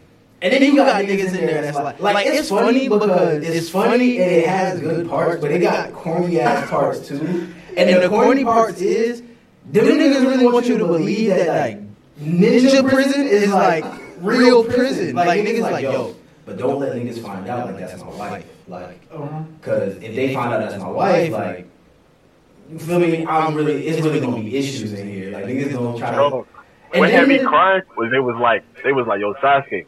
And 0.42 0.54
then 0.54 0.62
you 0.64 0.76
got 0.76 1.04
niggas 1.04 1.30
in 1.30 1.46
there 1.48 1.62
that's 1.62 1.78
like, 1.78 2.00
like 2.00 2.28
it's 2.28 2.50
funny 2.50 2.88
because 2.88 3.42
it's 3.48 3.70
funny 3.70 4.20
and 4.22 4.30
it 4.30 4.46
has 4.46 4.80
good 4.80 5.10
parts, 5.10 5.42
but 5.42 5.50
it 5.50 5.60
got 5.60 5.92
corny 5.94 6.40
ass 6.40 6.70
parts 6.76 7.08
too. 7.08 7.52
And 7.78 7.90
then 7.90 8.00
the 8.02 8.08
corny 8.10 8.44
parts 8.46 8.80
is, 8.80 9.22
them 9.66 9.86
niggas 9.86 10.22
really 10.22 10.46
want 10.46 10.66
you 10.68 10.78
to 10.78 10.86
believe 10.86 11.30
that 11.30 11.48
like 11.48 11.80
ninja 12.22 12.88
prison 12.88 13.28
is 13.28 13.52
like 13.52 13.84
real 14.26 14.64
prison. 14.64 15.16
Like 15.16 15.42
niggas 15.46 15.62
like 15.62 15.84
yo, 15.84 16.16
but 16.46 16.58
don't 16.58 16.80
let 16.80 16.94
niggas 16.96 17.22
find 17.22 17.48
out 17.48 17.68
like 17.68 17.80
that's 17.80 18.02
my 18.02 18.10
wife. 18.10 18.46
Like, 18.68 19.10
cause 19.62 19.96
if 19.98 20.16
they 20.16 20.34
find 20.34 20.54
out 20.54 20.70
that's 20.70 20.82
my 20.82 20.90
wife, 20.90 21.32
like, 21.32 21.68
you 22.70 22.80
feel 22.80 23.00
me? 23.00 23.26
I'm 23.26 23.54
really, 23.54 23.88
it's 23.88 24.02
really 24.02 24.20
gonna 24.20 24.42
be 24.42 24.56
issues 24.56 24.94
in 24.94 25.08
here. 25.10 25.32
Like 25.32 25.46
niggas 25.46 25.74
gonna 25.74 25.98
try 25.98 26.12
to. 26.12 26.16
Bro, 26.16 26.48
And 26.94 27.00
what 27.00 27.10
had 27.12 27.28
me 27.28 27.40
crying 27.40 27.84
was 27.96 28.12
it 28.14 28.20
was 28.20 28.36
like 28.38 28.64
they 28.84 28.92
was 28.92 29.06
like, 29.08 29.20
"Yo, 29.20 29.34
Sasuke, 29.36 29.86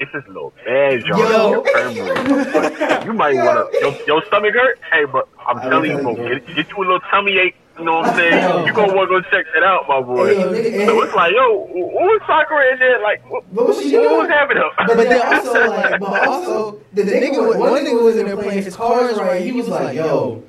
it's 0.00 0.12
this 0.12 0.26
little 0.26 0.52
badge 0.64 1.10
on 1.10 1.18
Yo. 1.18 1.64
your 1.64 3.04
you 3.04 3.12
might 3.12 3.34
wanna 3.44 3.64
yo, 3.80 3.96
your 4.06 4.24
stomach 4.26 4.54
hurt. 4.54 4.78
Hey, 4.92 5.04
but 5.04 5.28
I'm 5.46 5.58
I 5.58 5.68
telling 5.68 5.90
you, 5.90 5.98
bro, 5.98 6.14
get, 6.16 6.46
get 6.54 6.68
you 6.70 6.76
a 6.76 6.80
little 6.80 7.00
tummy 7.00 7.38
ache. 7.38 7.56
You 7.78 7.84
know 7.84 7.96
what 7.96 8.08
I'm 8.08 8.16
saying? 8.16 8.42
Yo. 8.42 8.64
You 8.66 8.72
gonna 8.72 8.94
wanna 8.94 9.08
go 9.08 9.20
check 9.22 9.44
that 9.52 9.62
out, 9.62 9.86
my 9.88 10.00
boy. 10.00 10.34
Hey, 10.34 10.40
yo, 10.40 10.52
nigga, 10.52 10.86
so 10.86 11.02
it's 11.02 11.14
like, 11.14 11.32
yo, 11.32 11.66
who 11.66 11.80
was 11.80 12.22
Sakura 12.26 12.72
in 12.72 12.78
there? 12.78 13.02
Like, 13.02 13.30
what, 13.30 13.44
What 13.52 13.66
was 13.68 13.82
she 13.82 13.96
what 13.98 14.18
was 14.22 14.28
happening? 14.28 14.62
But 14.78 14.96
then 14.96 15.26
also, 15.34 15.68
like, 15.68 16.00
but 16.00 16.28
also, 16.28 16.80
the 16.94 17.02
nigga, 17.02 17.58
one 17.58 17.84
nigga 17.84 18.02
was 18.02 18.16
in 18.16 18.26
there 18.26 18.36
playing 18.36 18.62
his 18.62 18.76
cards 18.76 19.18
right. 19.18 19.42
He 19.42 19.52
was 19.52 19.68
like, 19.68 19.94
yo, 19.94 20.42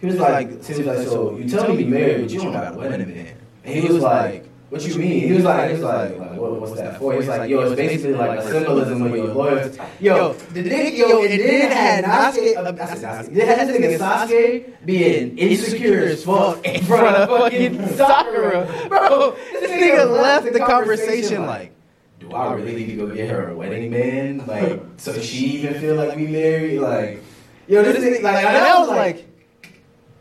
he 0.00 0.06
was 0.06 0.16
like, 0.18 0.48
he 0.48 0.74
was 0.74 0.86
like, 0.86 1.06
so 1.06 1.36
you 1.36 1.48
tell 1.48 1.68
me 1.72 1.84
you 1.84 1.88
married, 1.88 2.22
but 2.22 2.30
you 2.30 2.40
don't 2.40 2.52
got 2.52 2.74
a 2.74 2.76
wedding 2.76 3.12
band. 3.12 3.38
And 3.64 3.74
he 3.78 3.88
was 3.88 4.02
like, 4.02 4.48
what 4.72 4.86
you 4.86 4.94
mean? 4.94 5.28
He 5.28 5.32
was 5.34 5.44
like, 5.44 5.68
he 5.68 5.74
was 5.74 5.82
like, 5.82 6.18
like 6.18 6.40
what, 6.40 6.60
what's 6.62 6.72
that 6.80 6.98
for? 6.98 7.12
He 7.12 7.18
was 7.18 7.28
like, 7.28 7.50
yo, 7.50 7.60
it's 7.60 7.76
basically 7.76 8.14
like 8.14 8.38
a 8.38 8.50
symbolism 8.50 9.02
of 9.02 9.14
your 9.14 9.26
loyalty. 9.26 9.78
Yo, 10.00 10.32
the 10.32 10.64
nigga, 10.64 10.96
yo, 10.96 11.22
and 11.22 11.40
then 11.40 11.70
had 11.70 12.04
Sasuke, 12.06 12.56
uh, 12.56 12.82
I 12.82 12.94
said 12.94 13.26
Sasuke, 13.26 13.34
then 13.34 13.46
had 13.46 13.68
this 13.68 13.76
nigga 13.76 13.98
Sasuke 13.98 14.86
being 14.86 15.36
insecure 15.36 16.04
as 16.04 16.24
fuck 16.24 16.64
in 16.64 16.82
front 16.84 17.16
of 17.16 17.28
fucking 17.28 17.86
Sakura. 17.88 18.88
Bro, 18.88 19.36
this 19.52 19.70
nigga 19.70 20.10
left 20.10 20.50
the 20.50 20.60
conversation 20.60 21.44
like, 21.44 21.72
do 22.18 22.32
I 22.32 22.54
really 22.54 22.74
need 22.74 22.86
to 22.86 22.96
go 22.96 23.14
get 23.14 23.28
her 23.28 23.50
a 23.50 23.54
wedding 23.54 23.90
band? 23.90 24.48
Like, 24.48 24.80
so 24.96 25.20
she 25.20 25.58
even 25.58 25.78
feel 25.82 25.96
like 25.96 26.16
we 26.16 26.28
married? 26.28 26.80
Like, 26.80 27.22
yo, 27.68 27.82
this 27.82 28.02
nigga, 28.02 28.22
like, 28.22 28.46
and 28.46 28.56
I 28.56 28.78
was 28.78 28.88
like, 28.88 29.26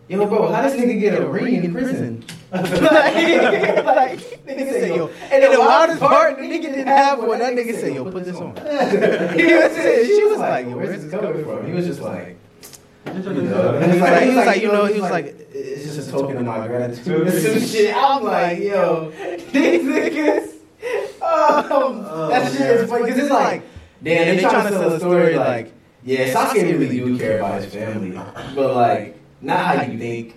yo, 0.09 0.25
bro, 0.25 0.51
how 0.51 0.61
does 0.61 0.73
nigga 0.73 0.99
get 0.99 1.21
a 1.21 1.25
ring 1.25 1.63
in 1.63 1.71
prison? 1.71 2.25
Like, 2.51 2.65
like, 3.85 4.19
nigga 4.45 4.71
say, 4.71 4.95
yo, 4.95 5.07
and 5.07 5.53
the 5.53 5.59
wildest 5.59 5.99
part, 6.01 6.37
the 6.37 6.43
nigga 6.43 6.63
didn't 6.63 6.87
have 6.87 7.19
one. 7.19 7.39
That 7.39 7.53
nigga 7.53 7.79
said, 7.79 7.95
yo, 7.95 8.11
put 8.11 8.25
this 8.25 8.35
on. 8.35 8.55
he 9.37 9.53
was, 9.55 9.75
she 10.07 10.23
was 10.25 10.39
like, 10.39 10.67
yo, 10.67 10.75
where's 10.77 11.01
this 11.01 11.11
coming 11.11 11.43
from? 11.45 11.65
He 11.65 11.71
was 11.71 11.85
just 11.85 12.01
like, 12.01 12.37
you 13.05 13.13
know, 13.13 13.79
he 13.79 13.87
was 13.87 13.99
like, 13.99 14.23
he 14.23 14.35
was 14.35 14.45
like, 14.45 14.61
you 14.61 14.67
know, 14.67 14.85
he 14.85 14.99
was 14.99 15.11
like, 15.11 15.25
it's 15.53 15.95
just 15.95 16.09
a 16.09 16.11
token 16.11 16.37
of 16.37 16.45
my 16.45 16.67
gratitude 16.67 17.27
and 17.27 17.41
some 17.41 17.59
shit. 17.61 17.95
I'm 17.95 18.23
like, 18.23 18.59
yo, 18.59 19.11
these 19.51 19.83
niggas. 19.83 20.49
Um, 21.21 22.03
that 22.29 22.51
shit 22.51 22.61
is 22.61 22.89
funny 22.89 23.05
because 23.05 23.19
it's 23.19 23.29
like, 23.31 23.63
damn, 24.03 24.35
they 24.35 24.41
trying 24.41 24.67
to 24.67 24.71
sell 24.71 24.93
a 24.93 24.99
story 24.99 25.35
like, 25.35 25.71
yeah, 26.03 26.33
Sasuke 26.33 26.63
really 26.63 26.89
do 26.89 27.17
care 27.17 27.37
about 27.37 27.61
his 27.61 27.73
family, 27.73 28.11
but 28.55 28.75
like, 28.75 29.17
not 29.39 29.77
how 29.77 29.83
you 29.83 29.97
think. 29.97 30.35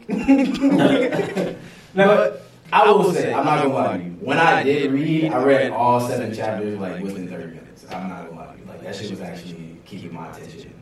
but 1.95 2.47
I 2.73 2.91
will 2.91 3.13
say, 3.13 3.33
I'm 3.33 3.45
not 3.45 3.63
gonna 3.63 3.75
lie 3.75 3.97
to 3.99 4.05
you. 4.05 4.11
When 4.21 4.39
I 4.39 4.63
did 4.63 4.91
read, 4.93 5.33
I 5.33 5.43
read 5.43 5.71
all 5.71 6.01
seven 6.01 6.35
chapters 6.35 6.79
like 6.79 7.03
within 7.03 7.29
30 7.29 7.47
minutes. 7.47 7.87
I'm 7.91 8.09
not 8.09 8.29
gonna 8.29 8.41
lie 8.41 8.53
to 8.53 8.59
you. 8.59 8.65
Like 8.67 8.83
that 8.83 8.97
shit 8.97 9.11
was 9.11 9.21
actually 9.21 9.79
keeping 9.85 10.13
my 10.13 10.31
attention. 10.31 10.75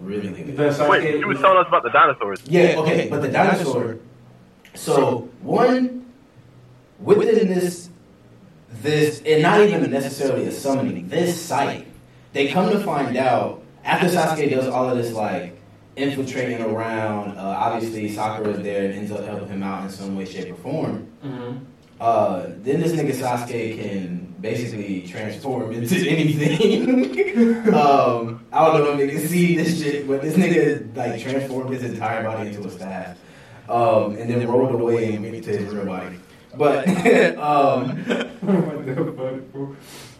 Really 0.00 0.30
good. 0.42 0.56
Wait, 0.88 1.20
you 1.20 1.26
was 1.28 1.38
telling 1.40 1.58
us 1.58 1.68
about 1.68 1.82
the 1.82 1.90
dinosaurs. 1.90 2.40
Yeah, 2.46 2.76
okay, 2.78 3.08
but 3.08 3.22
the 3.22 3.28
dinosaur. 3.28 3.98
So 4.74 5.28
one 5.40 6.06
within 6.98 7.48
this, 7.48 7.90
this, 8.70 9.22
and 9.24 9.42
not 9.42 9.60
even 9.60 9.90
necessarily 9.90 10.46
a 10.46 10.52
summoning. 10.52 11.08
This 11.08 11.40
site, 11.40 11.86
they 12.32 12.48
come 12.48 12.70
to 12.70 12.80
find 12.80 13.16
out 13.16 13.62
after 13.84 14.08
Sasuke 14.08 14.50
does 14.50 14.66
all 14.66 14.88
of 14.88 14.96
this 14.96 15.12
like 15.12 15.56
infiltrating 15.96 16.60
around. 16.62 17.36
Uh, 17.38 17.42
obviously, 17.42 18.08
Sakura's 18.14 18.62
there 18.62 18.84
and 18.86 18.94
ends 18.94 19.10
up 19.10 19.24
helping 19.24 19.48
him 19.48 19.62
out 19.62 19.84
in 19.84 19.90
some 19.90 20.16
way, 20.16 20.24
shape, 20.24 20.52
or 20.52 20.56
form. 20.56 21.08
Uh, 22.00 22.46
then 22.58 22.80
this 22.80 22.92
nigga 22.92 23.12
Sasuke 23.14 23.78
can 23.80 24.34
basically 24.40 25.02
transform 25.06 25.72
into 25.72 25.94
anything. 26.08 27.68
um, 27.74 28.44
I 28.52 28.64
don't 28.66 28.84
know 28.84 28.98
if 28.98 29.10
niggas 29.10 29.28
see 29.28 29.56
this 29.56 29.80
shit, 29.80 30.06
but 30.06 30.20
this 30.20 30.34
nigga 30.34 30.94
like 30.96 31.20
transformed 31.20 31.72
his 31.72 31.84
entire 31.84 32.24
body 32.24 32.50
into 32.50 32.66
a 32.66 32.70
staff, 32.70 33.16
um, 33.68 34.16
and 34.16 34.28
then 34.28 34.46
rolled 34.46 34.78
away 34.80 35.14
and 35.14 35.22
made 35.22 35.34
it 35.34 35.44
to 35.44 35.56
his 35.56 35.72
real 35.72 35.86
body. 35.86 36.18
But 36.56 36.86
um, 37.38 38.04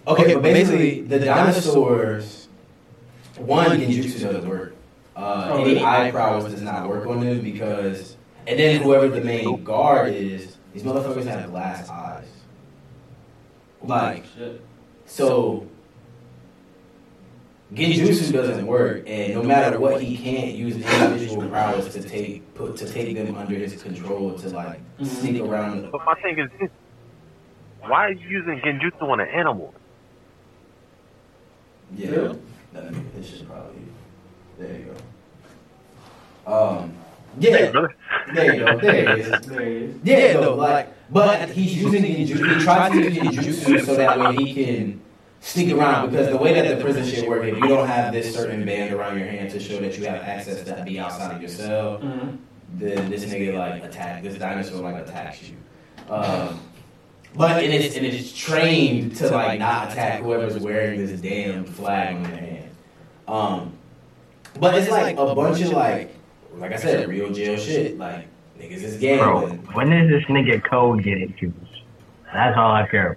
okay, 0.07 0.35
but 0.35 0.43
basically 0.43 1.03
the 1.03 1.19
dinosaurs, 1.19 2.49
one 3.37 3.79
genjutsu 3.81 4.21
doesn't 4.23 4.49
work. 4.49 4.75
Uh, 5.17 5.57
any 5.61 5.83
eye 5.83 6.11
prowess 6.11 6.53
does 6.53 6.63
not 6.63 6.89
work 6.89 7.07
on 7.07 7.21
them 7.21 7.41
because, 7.41 8.17
and 8.47 8.59
then 8.59 8.83
whoever 8.83 9.09
the 9.09 9.21
main 9.21 9.63
guard 9.63 10.13
is, 10.13 10.57
these 10.73 10.83
motherfuckers 10.83 11.25
have 11.27 11.51
glass 11.51 11.89
eyes. 11.89 12.27
Like, 13.83 14.25
so 15.07 15.67
Genjutsu 17.73 18.33
doesn't 18.33 18.67
work, 18.67 19.05
and 19.07 19.35
no 19.35 19.43
matter 19.43 19.79
what, 19.81 20.01
he 20.01 20.17
can't 20.17 20.55
use 20.55 20.77
individual 20.77 21.49
prowess 21.49 21.93
to 21.95 22.03
take 22.03 22.55
put 22.55 22.77
to 22.77 22.89
take 22.89 23.17
them 23.17 23.35
under 23.37 23.55
his 23.55 23.83
control 23.83 24.39
to 24.39 24.49
like 24.51 24.81
sneak 25.03 25.43
around. 25.43 25.91
But 25.91 26.05
my 26.05 26.15
thing 26.15 26.39
is 26.39 26.71
Why 27.81 28.07
are 28.07 28.13
you 28.13 28.29
using 28.29 28.61
genjutsu 28.61 29.03
on 29.03 29.21
an 29.21 29.29
animal? 29.29 29.75
Yeah, 31.97 32.35
that, 32.73 33.15
this 33.15 33.29
should 33.29 33.49
probably. 33.49 33.83
There 34.67 34.79
you 34.79 34.95
go. 36.47 36.69
Um, 36.81 36.95
yeah, 37.39 37.71
brother. 37.71 37.95
there 38.35 38.55
you 38.55 38.65
go. 38.65 38.79
There 38.79 38.95
it 38.95 39.19
is. 39.19 39.47
There 39.47 39.61
it 39.61 39.73
is. 39.83 39.97
Yeah, 40.05 40.33
though, 40.35 40.55
like, 40.55 40.93
but 41.11 41.51
he's 41.51 41.77
using 41.77 42.03
the 42.03 42.15
genjutsu. 42.15 42.59
He 42.59 42.65
tries 42.65 42.93
to 42.93 43.11
use 43.11 43.19
genjutsu 43.37 43.85
so 43.87 43.97
that 43.97 44.19
way 44.19 44.35
he 44.37 44.55
can 44.55 45.01
sneak 45.41 45.73
around 45.75 46.11
because 46.11 46.29
the 46.29 46.37
way 46.37 46.55
that 46.55 46.77
the 46.77 46.83
prison 46.83 47.05
shit 47.05 47.29
works, 47.29 47.47
if 47.47 47.55
you 47.55 47.69
don't 47.69 47.87
have 47.87 48.13
this 48.13 48.35
certain 48.35 48.65
band 48.65 48.95
around 48.95 49.19
your 49.19 49.29
hand 49.29 49.51
to 49.51 49.61
show 49.61 49.79
that 49.81 49.99
you 49.99 50.07
have 50.07 50.23
access 50.23 50.63
to 50.65 50.83
be 50.85 50.99
outside 50.99 51.35
of 51.35 51.41
your 51.41 51.51
cell, 51.51 51.99
then 52.75 53.11
this 53.11 53.25
nigga 53.27 53.57
like 53.57 53.85
attack 53.85 54.23
this 54.23 54.39
dinosaur 54.39 54.81
like 54.81 55.07
attacks 55.07 55.43
you. 55.43 55.57
Um, 56.09 56.61
but 57.35 57.63
and 57.63 57.73
it's 57.73 57.97
and 57.97 58.07
it's 58.07 58.33
trained 58.33 59.17
to 59.17 59.29
like 59.29 59.59
not 59.59 59.91
attack 59.93 60.23
whoever's 60.23 60.59
wearing 60.59 61.05
this 61.05 61.21
damn 61.21 61.65
flag 61.65 62.17
on 62.17 62.23
their 62.23 62.37
hand. 62.37 62.71
Um, 63.27 63.73
but 64.61 64.75
it's 64.75 64.91
like 64.91 65.17
a 65.17 65.35
bunch 65.35 65.61
of 65.63 65.71
like, 65.71 66.15
like 66.57 66.73
I 66.73 66.77
said, 66.77 67.09
real 67.09 67.33
jail 67.33 67.57
shit. 67.59 67.99
Like 67.99 68.27
niggas 68.59 68.83
is 68.83 68.97
Bro, 69.01 69.41
gambling. 69.49 69.59
when 69.75 69.91
does 69.91 70.09
this 70.11 70.25
nigga 70.25 70.63
code 70.65 71.03
get 71.03 71.19
introduced? 71.19 71.83
That's 72.33 72.57
all 72.57 72.73
I 72.73 72.87
care. 72.89 73.17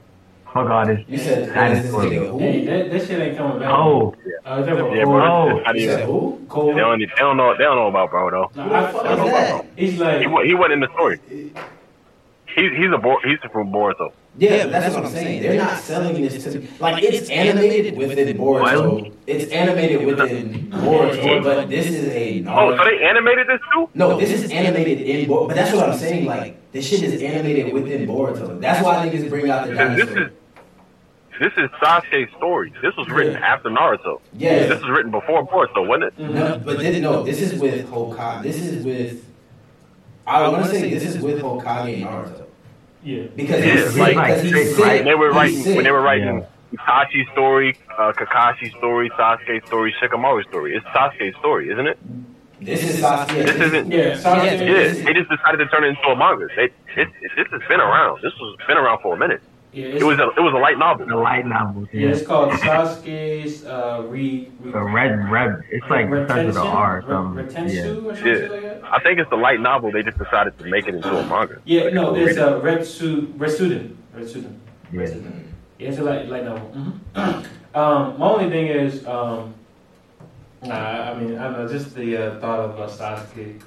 Fuck 0.53 0.69
all 0.69 0.85
this 0.87 1.03
You 1.07 1.17
said 1.17 1.53
dinosaur. 1.53 2.03
this 2.03 2.11
nigga 2.13 2.39
Hey, 2.39 2.59
who? 2.61 2.65
that, 2.65 2.91
that 2.91 3.01
shit 3.07 3.19
ain't 3.19 3.37
coming 3.37 3.59
back. 3.59 3.69
Code. 3.69 4.15
Uh, 4.45 4.59
is 4.61 4.65
that 4.65 4.75
Yeah, 4.95 5.03
Cole? 5.03 5.05
bro. 5.05 5.63
How 5.63 5.71
do 5.73 5.79
You 5.79 5.85
you? 5.85 5.91
said 5.91 6.05
who? 6.05 6.45
Cole? 6.49 6.73
They 6.73 6.79
don't, 6.79 6.99
they 6.99 7.05
don't 7.17 7.37
know. 7.37 7.55
They 7.57 7.63
don't 7.63 7.75
know 7.75 7.87
about 7.87 8.09
bro 8.11 8.29
though. 8.31 8.51
Nah, 8.55 8.73
I- 8.73 8.85
Who 8.91 8.97
the 9.03 9.09
I- 9.09 9.25
that? 9.31 9.65
He's 9.75 9.99
like, 9.99 10.21
He 10.21 10.27
wa- 10.27 10.43
he 10.43 10.53
wasn't 10.55 10.73
in 10.73 10.79
the 10.79 10.87
story. 10.93 11.19
He's 12.55 12.71
he's 12.75 12.91
a 12.91 12.97
Bor- 12.97 13.21
he's 13.23 13.37
from 13.51 13.71
Boruto. 13.71 14.11
Yeah, 14.39 14.63
but 14.65 14.71
that's 14.71 14.93
what 14.95 15.05
I'm 15.05 15.11
saying. 15.11 15.41
They're 15.41 15.57
not 15.57 15.79
selling 15.79 16.21
this 16.21 16.43
to 16.43 16.61
like 16.79 17.03
it's 17.03 17.29
animated 17.29 17.97
within 17.97 18.37
Boruto. 18.37 19.11
It's 19.25 19.51
animated 19.51 20.05
within 20.05 20.69
Boruto, 20.69 21.43
but 21.43 21.69
this 21.69 21.87
is 21.87 22.07
a 22.09 22.43
Naruto. 22.43 22.73
Oh, 22.73 22.77
so 22.77 22.83
they 22.85 23.03
animated 23.03 23.47
this 23.47 23.59
too? 23.73 23.89
No, 23.95 24.19
this 24.19 24.29
is 24.31 24.51
animated 24.51 25.01
in 25.01 25.27
Boruto. 25.27 25.47
But 25.47 25.55
that's 25.55 25.73
what 25.73 25.89
I'm 25.89 25.97
saying. 25.97 26.25
Like 26.25 26.71
this 26.71 26.87
shit 26.87 27.01
is 27.01 27.21
animated 27.21 27.73
within 27.73 28.07
Boruto. 28.07 28.61
That's 28.61 28.83
why 28.85 29.07
niggas 29.07 29.27
bring 29.29 29.49
out 29.49 29.67
the 29.67 29.73
dinosaur. 29.73 30.23
is 30.25 30.31
this 31.39 31.53
is 31.57 31.69
Sasuke's 31.81 32.35
story. 32.37 32.73
This 32.81 32.95
was 32.95 33.07
written 33.09 33.33
Yeah. 33.33 33.53
after 33.53 33.69
Naruto. 33.69 34.21
Yeah. 34.33 34.67
This 34.67 34.81
was 34.81 34.89
written 34.89 35.11
before 35.11 35.47
Boruto, 35.47 35.87
wasn't 35.87 36.05
it? 36.05 36.19
No, 36.19 36.61
but 36.63 36.77
this, 36.79 37.01
no, 37.01 37.23
this 37.23 37.41
is 37.41 37.59
with 37.59 37.87
Hokage. 37.89 38.43
This 38.43 38.57
is 38.61 38.85
with. 38.85 39.25
I 40.27 40.47
want 40.49 40.65
to 40.65 40.69
say 40.69 40.93
this 40.93 41.03
is 41.05 41.21
with 41.21 41.41
Hokage 41.41 41.93
and 41.93 42.05
Naruto 42.05 42.46
Yeah. 43.07 43.23
because 43.35 43.65
Yeah, 43.65 43.73
he's 43.73 43.93
sick. 43.93 43.99
like- 44.01 44.15
because 44.17 44.41
he's 44.43 44.75
sick. 44.75 44.85
When 44.85 45.05
they 45.05 45.15
were 45.15 45.31
writing 45.31 45.75
when 45.75 45.83
they 45.85 45.91
were 45.91 46.01
writing 46.01 46.45
Itachi's 46.73 47.27
story, 47.31 47.77
uh, 47.97 48.11
Kakashi's 48.11 48.73
story, 48.77 49.09
Sasuke's 49.11 49.65
story, 49.67 49.95
Shikamaru's 50.01 50.47
story. 50.49 50.75
It's 50.75 50.85
Sasuke's 50.87 51.37
story, 51.39 51.69
isn't 51.71 51.87
it? 51.87 51.97
This 52.59 52.83
is 52.83 53.01
Sasuke. 53.01 53.45
This 53.45 53.55
isn't. 53.67 53.91
Yeah, 53.91 54.15
Sasuke- 54.17 54.25
Yeah, 54.25 54.43
Yeah, 54.43 54.65
this 54.65 54.97
is- 54.97 55.05
they 55.05 55.13
just 55.13 55.29
decided 55.29 55.57
to 55.59 55.67
turn 55.67 55.83
it 55.85 55.89
into 55.89 56.01
a 56.09 56.15
manga. 56.15 56.47
They, 56.55 56.63
it, 56.65 56.73
it, 57.21 57.31
this 57.37 57.47
has 57.51 57.61
been 57.69 57.79
around. 57.79 58.21
This 58.21 58.33
has 58.33 58.67
been 58.67 58.77
around 58.77 58.99
for 59.01 59.15
a 59.15 59.17
minute. 59.17 59.41
Yeah, 59.77 59.99
It 60.01 60.03
was 60.03 60.17
a 60.17 60.27
it 60.39 60.41
was 60.47 60.53
a 60.53 60.57
light 60.57 60.79
novel. 60.79 61.05
The 61.05 61.15
light 61.15 61.45
novels. 61.45 61.87
yeah, 61.91 62.01
Yeah. 62.07 62.15
it's 62.15 62.25
called 62.25 62.51
Sasuke's 62.53 63.63
uh, 63.63 64.03
re, 64.07 64.49
re, 64.59 64.71
The 64.71 64.81
red, 64.81 65.29
red. 65.29 65.51
It's 65.69 65.85
like 65.89 66.07
it 66.09 66.25
starts 66.25 66.47
with 66.47 66.57
an 66.57 66.63
R 66.63 67.03
or. 67.07 67.43
Retensu 67.43 67.73
Yeah. 67.73 67.83
or 67.83 68.15
something 68.15 68.25
Yeah. 68.25 68.47
like 68.49 68.61
that. 68.63 68.83
I 68.95 68.99
think 69.03 69.19
it's 69.19 69.29
the 69.29 69.35
light 69.47 69.59
novel. 69.61 69.91
They 69.91 70.01
just 70.01 70.17
decided 70.17 70.57
to 70.59 70.65
make 70.65 70.87
it 70.87 70.95
into 70.95 71.09
a 71.15 71.23
manga. 71.27 71.61
Yeah, 71.65 71.83
Like, 71.83 71.93
no, 71.93 72.15
it's 72.15 72.37
it. 72.37 72.41
a 72.41 72.59
Retsu 72.67 73.33
Retsuden. 73.37 73.95
Retsuden. 74.17 74.53
Yeah. 74.91 75.01
Yeah, 75.79 75.89
it's 75.89 75.99
a 75.99 76.03
light 76.03 76.27
light 76.27 76.45
novel. 76.45 76.67
hmm 76.69 76.91
um, 77.79 78.17
my 78.19 78.27
only 78.33 78.49
thing 78.49 78.67
is, 78.67 79.05
um, 79.05 79.53
uh, 80.63 80.69
I 80.71 81.13
mean, 81.19 81.37
I 81.37 81.43
don't 81.43 81.53
know, 81.53 81.67
just 81.67 81.93
the 81.93 82.17
uh, 82.17 82.39
thought 82.39 82.59
of 82.61 82.79
uh, 82.79 82.87
Sasuke 82.87 83.61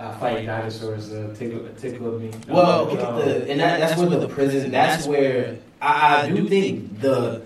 uh, 0.00 0.12
fighting 0.18 0.46
dinosaurs 0.46 1.12
uh, 1.12 1.34
tickle 1.38 1.68
tickled 1.76 2.20
me. 2.22 2.30
Well, 2.48 2.82
Um, 2.82 2.88
look 2.96 3.00
at 3.00 3.14
the, 3.24 3.50
and 3.50 3.60
that, 3.60 3.80
that's 3.80 4.00
where 4.00 4.08
the 4.08 4.28
prison. 4.28 4.70
That's 4.70 5.06
where 5.06 5.58
I, 5.82 6.22
I 6.22 6.30
do 6.30 6.48
think 6.48 7.00
the 7.00 7.42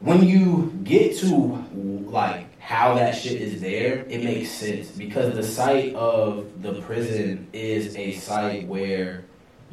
when 0.00 0.24
you 0.24 0.72
get 0.84 1.16
to 1.18 1.64
like 2.10 2.46
how 2.60 2.94
that 2.94 3.14
shit 3.14 3.40
is 3.40 3.60
there, 3.60 4.04
it 4.08 4.22
makes 4.24 4.50
sense 4.50 4.90
because 4.90 5.34
the 5.34 5.42
site 5.42 5.94
of 5.94 6.62
the 6.62 6.80
prison 6.82 7.46
is 7.52 7.96
a 7.96 8.12
site 8.14 8.66
where 8.66 9.24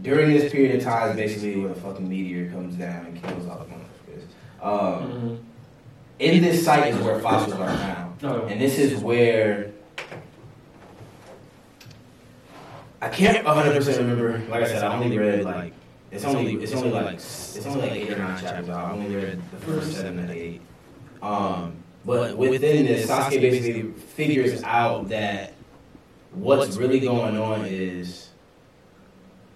during 0.01 0.31
this 0.31 0.51
period 0.51 0.75
of 0.75 0.83
time, 0.83 1.15
basically, 1.15 1.59
when 1.59 1.71
a 1.71 1.75
fucking 1.75 2.07
meteor 2.07 2.49
comes 2.51 2.75
down 2.75 3.05
and 3.07 3.23
kills 3.23 3.47
all 3.47 3.59
the 3.59 3.65
motherfuckers. 3.65 4.23
Um, 4.61 5.11
Mhm. 5.11 5.37
in 6.19 6.41
this 6.43 6.63
site 6.65 6.93
is 6.93 6.99
where 7.01 7.19
fossils 7.19 7.55
are 7.59 7.67
found. 7.77 8.15
Oh. 8.23 8.41
And 8.47 8.59
this 8.59 8.77
is 8.79 9.01
where 9.01 9.71
I 13.01 13.09
can't 13.09 13.45
100 13.45 13.75
percent 13.75 13.97
remember. 13.99 14.39
Like 14.49 14.63
I 14.63 14.67
said, 14.67 14.83
I 14.83 14.95
only 14.97 15.17
read 15.17 15.43
like 15.43 15.73
it's 16.11 16.23
only 16.23 16.55
it's 16.55 16.73
only 16.73 16.91
like 16.91 17.15
it's 17.15 17.65
only 17.65 17.81
like 17.81 17.91
eight 17.91 18.11
or 18.11 18.17
nine 18.17 18.39
chapters. 18.39 18.69
I 18.69 18.91
only 18.91 19.15
read 19.15 19.41
the 19.51 19.57
first 19.57 19.93
seven 19.93 20.19
and 20.19 20.31
eight. 20.31 20.61
Um, 21.21 21.75
but 22.05 22.37
within 22.37 22.85
this, 22.85 23.09
Sasuke 23.09 23.41
basically 23.41 23.91
figures 23.91 24.61
out 24.63 25.09
that 25.09 25.53
what's 26.31 26.77
really 26.77 26.99
going 26.99 27.37
on 27.37 27.65
is 27.65 28.29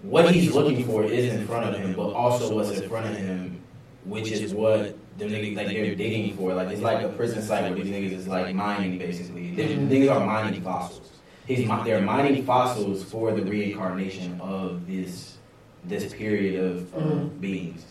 what 0.02 0.34
he's 0.34 0.52
looking 0.52 0.84
for 0.84 1.04
is 1.04 1.32
in 1.32 1.46
front 1.46 1.68
of 1.68 1.80
him, 1.80 1.94
but 1.94 2.10
also 2.12 2.54
what's 2.54 2.70
in 2.70 2.88
front 2.88 3.06
of 3.06 3.16
him, 3.16 3.60
which 4.04 4.30
is 4.32 4.52
what 4.52 4.96
the 5.18 5.26
niggas 5.26 5.56
like 5.56 5.68
they're 5.68 5.94
digging 5.94 6.36
for. 6.36 6.54
Like 6.54 6.68
it's 6.70 6.82
like 6.82 7.04
a 7.04 7.10
prison 7.10 7.42
site 7.42 7.64
where 7.64 7.74
these 7.74 7.92
niggas 7.92 8.18
is 8.18 8.28
like 8.28 8.54
mining 8.54 8.98
basically. 8.98 9.54
These 9.54 9.78
niggas 9.78 10.14
are 10.14 10.26
mining 10.26 10.62
fossils. 10.62 11.19
He's 11.50 11.66
mi- 11.68 11.82
they're 11.84 12.00
mining 12.00 12.44
fossils 12.44 13.02
for 13.02 13.32
the 13.32 13.42
reincarnation 13.42 14.40
of 14.40 14.86
this 14.86 15.38
this 15.82 16.12
period 16.14 16.62
of 16.62 16.94
uh, 16.94 17.24
beings. 17.40 17.84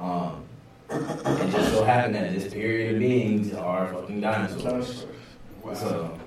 Um, 0.00 0.42
and 0.88 1.52
just 1.52 1.70
so 1.72 1.84
happened 1.84 2.16
that 2.16 2.34
this 2.34 2.52
period 2.52 2.94
of 2.94 3.00
beings 3.00 3.54
are 3.54 3.86
fucking 3.94 4.20
dinosaurs. 4.20 5.06
So, 5.74 6.18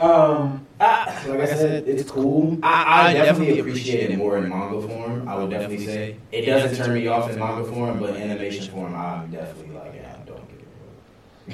Um, 0.00 0.66
I, 0.80 1.24
like 1.28 1.40
I 1.40 1.46
said, 1.46 1.86
it's 1.86 2.10
cool. 2.10 2.58
I, 2.64 3.10
I 3.10 3.12
definitely 3.12 3.60
appreciate 3.60 4.10
it 4.10 4.16
more 4.18 4.36
in 4.38 4.48
manga 4.48 4.86
form. 4.88 5.28
I 5.28 5.36
would 5.36 5.50
definitely 5.50 5.86
say 5.86 6.16
it 6.32 6.42
doesn't 6.46 6.76
turn 6.84 6.94
me 6.94 7.06
off 7.06 7.30
in 7.30 7.38
manga 7.38 7.62
form, 7.70 8.00
but 8.00 8.16
in 8.16 8.22
animation 8.30 8.66
form, 8.72 8.94
I'm 8.96 9.30
definitely 9.30 9.72
like, 9.76 9.92
yeah, 9.94 10.16
I 10.20 10.26
don't 10.26 10.48
get 10.48 10.58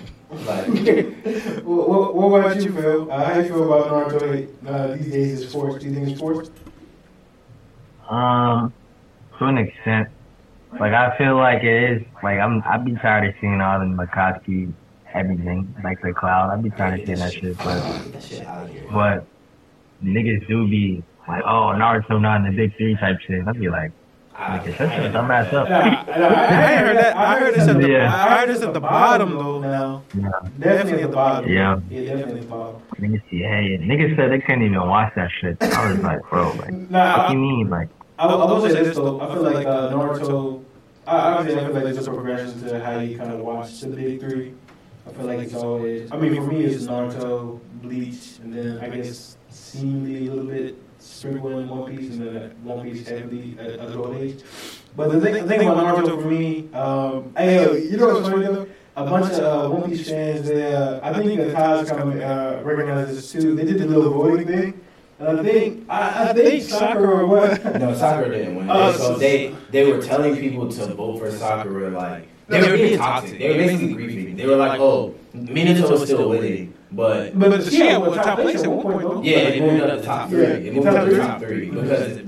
it. 0.02 0.10
Like, 0.30 0.66
what, 1.64 1.88
what 1.88 2.14
what, 2.14 2.44
about 2.44 2.62
you, 2.62 2.72
Phil? 2.72 3.10
Uh, 3.10 3.24
how 3.24 3.40
you 3.40 3.48
feel 3.48 3.72
about 3.72 4.10
Naruto 4.10 4.48
uh, 4.66 4.96
these 4.96 5.10
days? 5.10 5.40
Is 5.40 5.50
sports? 5.50 5.82
Do 5.82 5.88
you 5.88 5.94
think 5.94 6.08
it's 6.08 6.18
sports? 6.18 6.50
Um, 8.08 8.72
to 9.38 9.46
an 9.46 9.58
extent, 9.58 10.08
like 10.78 10.92
I 10.92 11.16
feel 11.18 11.36
like 11.36 11.64
it 11.64 11.90
is. 11.92 12.02
Like 12.22 12.38
I'm, 12.38 12.62
I'd 12.64 12.84
be 12.84 12.94
tired 12.94 13.28
of 13.28 13.34
seeing 13.40 13.60
all 13.60 13.80
the 13.80 13.86
Mikoski 13.86 14.72
everything, 15.14 15.74
like 15.82 16.00
the 16.02 16.12
cloud. 16.12 16.50
I'd 16.50 16.62
be 16.62 16.70
tired 16.70 17.00
of 17.00 17.06
seeing 17.06 17.18
that 17.18 17.32
shit. 17.32 17.58
But, 17.58 17.82
get 17.82 18.12
that 18.12 18.22
shit 18.22 18.46
out 18.46 18.64
of 18.64 18.70
here. 18.70 18.84
but 18.92 19.26
niggas 20.04 20.46
do 20.46 20.68
be 20.68 21.02
like, 21.26 21.42
oh, 21.44 21.72
Naruto 21.74 22.20
not 22.20 22.36
in 22.36 22.50
the 22.50 22.56
big 22.56 22.76
three 22.76 22.96
type 22.96 23.18
shit. 23.26 23.46
I'd 23.46 23.58
be 23.58 23.68
like, 23.68 23.92
nigga, 24.40 24.76
shut 24.76 25.02
your 25.02 25.12
dumb 25.12 25.30
ass 25.30 25.52
up. 25.52 25.68
Nah, 25.68 25.78
nah, 25.80 26.26
I, 26.26 26.72
I 26.72 26.76
heard 26.76 26.96
that. 26.96 27.16
I 27.16 27.38
heard 27.38 27.54
this 27.54 27.68
at 27.68 27.80
the. 27.80 27.88
Yeah. 27.88 28.14
I 28.14 28.38
heard 28.40 28.48
this 28.48 28.62
at 28.62 28.72
the 28.74 28.80
bottom 28.80 29.30
though. 29.34 29.60
Now, 29.60 30.02
Yeah. 30.18 30.30
definitely 30.58 31.02
at 31.02 31.10
the 31.10 31.16
bottom. 31.16 31.50
Yeah. 31.50 31.80
yeah, 31.90 32.00
definitely 32.16 32.34
at 32.34 32.40
the 32.42 32.46
bottom. 32.46 32.82
Niggas 32.98 33.22
see, 33.30 33.38
hey, 33.38 33.78
niggas 33.80 34.16
said 34.16 34.30
they 34.30 34.40
couldn't 34.40 34.62
even 34.62 34.80
watch 34.86 35.12
that 35.16 35.30
shit. 35.40 35.56
I 35.62 35.92
was 35.92 36.00
like, 36.02 36.20
bro, 36.30 36.50
like, 36.52 36.72
Nah, 36.72 37.16
what 37.18 37.26
I, 37.28 37.32
you 37.32 37.38
mean, 37.38 37.70
like, 37.70 37.88
I, 38.18 38.26
I 38.26 38.34
will 38.34 38.60
say 38.68 38.82
this 38.82 38.96
though. 38.96 39.20
I 39.20 39.32
feel 39.32 39.42
like 39.42 39.66
uh, 39.66 39.90
Naruto. 39.90 40.62
I, 41.06 41.16
obviously, 41.16 41.60
I 41.60 41.64
feel 41.66 41.74
like 41.74 41.84
there's 41.94 42.06
a 42.06 42.10
progression 42.12 42.60
to 42.68 42.84
how 42.84 42.98
you 43.00 43.16
kind 43.18 43.32
of 43.32 43.40
watch 43.40 43.80
the 43.80 43.88
big 43.88 44.20
three. 44.20 44.54
I 45.06 45.12
feel 45.12 45.24
like 45.26 45.38
it's 45.40 45.54
always. 45.54 46.12
I 46.12 46.16
mean, 46.18 46.34
for 46.36 46.42
me, 46.42 46.64
it's 46.64 46.84
Naruto, 46.84 47.58
Bleach, 47.82 48.38
and 48.42 48.52
then 48.52 48.78
I 48.78 48.88
guess 48.90 49.36
seemingly 49.48 50.26
a 50.28 50.30
little 50.32 50.50
bit 50.50 50.76
sprinkled 51.20 51.52
in 51.52 51.68
One 51.68 51.94
Piece, 51.94 52.10
and 52.12 52.22
then 52.26 52.50
One 52.64 52.82
Piece 52.82 53.06
heavily 53.06 53.54
at 53.58 53.70
at 53.72 53.94
old 53.94 54.16
age. 54.16 54.40
But 54.96 55.12
the 55.12 55.20
thing, 55.20 55.34
the 55.34 55.46
thing 55.46 55.68
about 55.68 55.98
Naruto 55.98 56.22
for 56.22 56.28
me, 56.28 56.68
um, 56.72 57.32
hey, 57.36 57.62
yo, 57.62 57.72
you 57.74 57.96
know 57.98 58.14
what's 58.14 58.28
funny 58.28 58.46
though? 58.46 58.66
A 58.96 59.04
bunch 59.04 59.32
of 59.34 59.40
uh, 59.40 59.68
One 59.74 59.88
Piece 59.90 60.08
fans, 60.08 60.48
they, 60.48 60.74
uh, 60.74 61.00
I 61.02 61.12
think 61.12 61.36
the 61.36 61.52
Taz 61.52 61.88
kind 61.88 62.14
of 62.14 62.20
uh, 62.20 62.64
recognizes 62.64 63.16
this 63.16 63.42
too. 63.42 63.54
They 63.54 63.64
did 63.64 63.78
the 63.78 63.86
little 63.86 64.12
voting 64.12 64.46
thing. 64.46 64.80
And 65.18 65.40
I 65.40 65.42
think, 65.42 65.84
I, 65.90 66.30
I 66.30 66.32
think 66.32 66.62
Sakura 66.62 67.26
what? 67.26 67.62
No, 67.78 67.94
Sakura 67.94 68.30
didn't 68.30 68.56
win. 68.56 68.70
Oh, 68.70 68.92
so 68.92 69.18
they 69.18 69.54
they 69.70 69.92
were 69.92 70.00
telling 70.02 70.34
people 70.36 70.72
to 70.72 70.94
vote 70.94 71.18
for 71.18 71.30
Sakura. 71.30 71.90
Like 71.90 72.28
they 72.48 72.62
were 72.62 72.76
being 72.78 72.96
toxic. 72.96 73.38
They 73.38 73.50
were 73.50 73.58
basically 73.58 73.94
griefing. 73.94 74.36
They 74.38 74.46
were 74.46 74.56
like, 74.56 74.80
"Oh, 74.80 75.14
Minato 75.34 75.90
was 75.90 76.04
still 76.04 76.30
winning, 76.30 76.72
but 76.92 77.38
But 77.38 77.50
but 77.50 77.64
she 77.64 77.80
had 77.80 77.98
what 77.98 78.14
top 78.22 78.38
place 78.40 78.62
at 78.62 78.70
one 78.70 78.82
point 78.82 79.00
though. 79.00 79.22
yeah, 79.22 79.36
it 79.38 79.62
moved 79.62 79.82
up 79.82 79.98
to 80.00 80.04
top 80.04 80.28
three. 80.28 80.42
Yeah, 80.42 80.48
It 80.48 80.74
moved 80.74 80.86
up 80.88 80.94
top 80.94 81.04
to 81.04 81.10
three. 81.10 81.20
top 81.20 81.40
three 81.40 81.70
because 81.70 82.18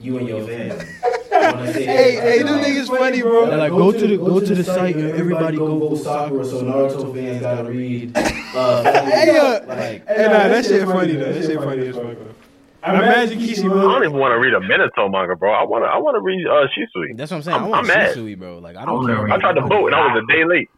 you 0.00 0.18
and 0.18 0.28
your 0.28 0.46
fans. 0.46 0.82
Hey, 1.36 1.84
hey, 1.84 2.38
like, 2.38 2.46
them 2.46 2.58
um, 2.58 2.64
niggas 2.64 2.88
funny, 2.88 3.20
bro. 3.20 3.46
They're 3.46 3.58
Like, 3.58 3.70
go 3.70 3.92
to 3.92 4.06
the 4.06 4.16
go 4.16 4.40
to 4.40 4.54
the 4.54 4.64
site 4.64 4.96
and 4.96 5.10
everybody 5.10 5.58
go 5.58 5.78
vote 5.78 5.90
vote 5.90 5.96
Sakura. 5.98 6.44
So 6.44 6.62
Naruto 6.62 7.14
fans 7.14 7.42
gotta 7.42 7.68
read. 7.70 8.16
Uh, 8.16 8.82
Hey, 9.04 9.36
uh, 9.38 9.66
like, 9.66 10.06
Hey, 10.08 10.26
nah, 10.26 10.48
that 10.48 10.64
shit 10.64 10.86
funny 10.86 11.14
though. 11.16 11.32
That 11.32 11.44
shit 11.44 11.58
funny 11.58 11.86
as 11.88 11.94
fuck. 11.94 12.16
I 12.82 12.94
imagine 12.94 13.38
Kishi 13.38 13.64
I 13.70 13.82
don't 13.82 14.04
even 14.04 14.16
want 14.16 14.32
to 14.32 14.38
read 14.38 14.54
a 14.54 14.60
Minato 14.60 15.10
manga, 15.10 15.34
bro. 15.36 15.52
I 15.52 15.64
want 15.64 15.84
to. 15.84 15.88
I 15.88 15.98
want 15.98 16.14
to 16.16 16.20
read 16.20 16.46
uh, 16.46 16.66
Shisui. 16.72 17.16
That's 17.16 17.30
what 17.30 17.38
I'm 17.38 17.42
saying. 17.42 17.56
i 17.56 17.60
I'm- 17.60 17.70
want 17.70 17.90
I'm 17.90 18.14
mad. 18.14 18.38
Bro. 18.38 18.58
Like 18.58 18.76
I 18.76 18.82
I 18.82 18.84
don't 18.86 18.96
wanna 18.96 19.14
care. 19.16 19.28
I 19.30 19.38
tried 19.38 19.54
to 19.54 19.60
vote 19.62 19.86
and 19.86 19.94
I 19.94 20.14
was 20.14 20.22
a 20.24 20.32
day 20.32 20.44
late. 20.44 20.70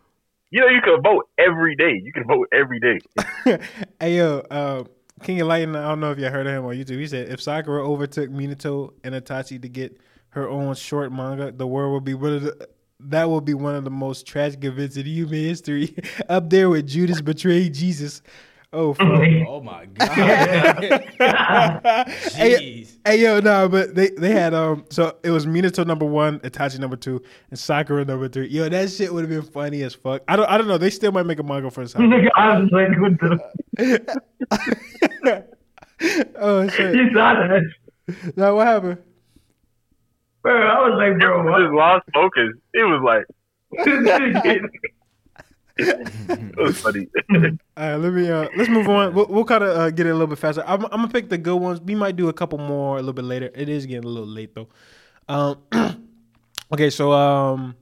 You 0.51 0.61
know, 0.61 0.69
you 0.69 0.81
can 0.81 1.03
vote 1.03 1.29
every 1.37 1.77
day. 1.77 2.01
You 2.03 2.13
can 2.13 2.25
vote 2.25 2.49
every 2.53 2.81
day. 2.81 2.99
hey 4.01 4.17
yo, 4.17 4.39
uh, 4.51 4.85
King 5.23 5.43
of 5.43 5.49
Lightning. 5.49 5.77
I 5.77 5.89
don't 5.89 6.01
know 6.01 6.11
if 6.11 6.19
you 6.19 6.27
heard 6.31 6.47
of 6.47 6.55
him 6.55 6.65
on 6.65 6.75
YouTube. 6.75 6.99
He 6.99 7.07
said 7.07 7.29
if 7.29 7.43
Sakura 7.43 7.87
overtook 7.87 8.31
Minato 8.31 8.95
and 9.05 9.15
Itachi 9.15 9.61
to 9.61 9.69
get 9.69 10.01
her 10.31 10.49
own 10.49 10.75
short 10.75 11.13
manga, 11.13 11.53
the 11.53 11.67
world 11.67 11.93
would 11.93 12.05
be 12.05 12.15
one 12.15 12.33
of 12.33 12.43
the. 12.43 12.69
That 13.01 13.29
will 13.29 13.43
be 13.43 13.55
one 13.55 13.77
of 13.77 13.85
the 13.85 13.91
most 13.91 14.27
tragic 14.27 14.65
events 14.65 14.97
in 14.97 15.07
human 15.07 15.39
history, 15.39 15.95
up 16.29 16.51
there 16.51 16.69
with 16.69 16.89
Judas 16.89 17.21
betraying 17.21 17.73
Jesus. 17.73 18.23
Oh, 18.73 18.93
fuck. 18.95 19.07
Oh 19.47 19.61
my 19.63 19.87
god. 19.87 20.09
hey, 22.33 22.87
hey, 23.05 23.21
yo, 23.21 23.41
no, 23.41 23.69
but 23.69 23.95
they 23.95 24.09
they 24.11 24.33
had 24.33 24.53
um, 24.53 24.85
so 24.91 25.17
it 25.23 25.31
was 25.31 25.47
Minato 25.47 25.87
number 25.87 26.05
one, 26.05 26.41
Itachi 26.41 26.79
number 26.79 26.97
two, 26.97 27.23
and 27.51 27.59
Sakura 27.59 28.05
number 28.05 28.29
three. 28.29 28.49
Yo, 28.49 28.69
that 28.69 28.91
shit 28.91 29.11
would 29.13 29.23
have 29.23 29.31
been 29.31 29.41
funny 29.51 29.83
as 29.83 29.95
fuck. 29.95 30.21
I 30.29 30.37
don't, 30.37 30.51
I 30.51 30.59
don't 30.59 30.69
know. 30.69 30.77
They 30.77 30.91
still 30.91 31.13
might 31.13 31.25
make 31.25 31.39
a 31.39 31.43
manga 31.43 31.71
for 31.71 31.87
Sakura. 31.87 32.09
nigga, 32.09 32.29
I 32.37 32.59
was 32.59 32.71
like, 32.71 32.91
what 33.01 33.19
the? 35.17 35.45
oh 36.37 36.69
shit! 36.69 36.95
You 36.95 37.11
saw 37.13 37.33
that? 37.35 37.63
Now 38.37 38.57
what 38.57 38.67
happened? 38.67 38.99
Bro, 40.43 40.67
I 40.67 40.89
was 40.89 40.99
like, 40.99 41.19
bro, 41.19 41.43
what? 41.51 41.61
just 41.61 41.73
lost 41.73 42.05
focus. 42.13 42.51
It 42.75 42.85
was 42.85 43.01
like 43.03 43.25
it 43.73 44.71
was 46.57 46.81
funny. 46.81 47.07
All 47.33 47.39
right, 47.77 47.95
let 47.97 48.13
me 48.13 48.29
uh, 48.31 48.49
let's 48.57 48.69
move 48.69 48.89
on. 48.89 49.15
We'll, 49.15 49.27
we'll 49.27 49.45
kind 49.45 49.63
of 49.65 49.77
uh, 49.77 49.91
get 49.91 50.07
it 50.07 50.11
a 50.11 50.13
little 50.13 50.27
bit 50.27 50.39
faster. 50.39 50.65
I'm, 50.67 50.85
I'm 50.87 50.91
gonna 50.91 51.09
pick 51.09 51.29
the 51.29 51.39
good 51.39 51.57
ones. 51.57 51.81
We 51.81 51.95
might 51.95 52.17
do 52.17 52.29
a 52.29 52.33
couple 52.33 52.59
more 52.59 52.97
a 52.97 53.01
little 53.01 53.13
bit 53.13 53.25
later. 53.25 53.51
It 53.55 53.69
is 53.69 53.87
getting 53.87 54.05
a 54.05 54.09
little 54.09 54.29
late 54.29 54.55
though. 54.55 54.69
Um, 55.29 55.59
okay, 56.73 56.91
so 56.91 57.13
um, 57.13 57.77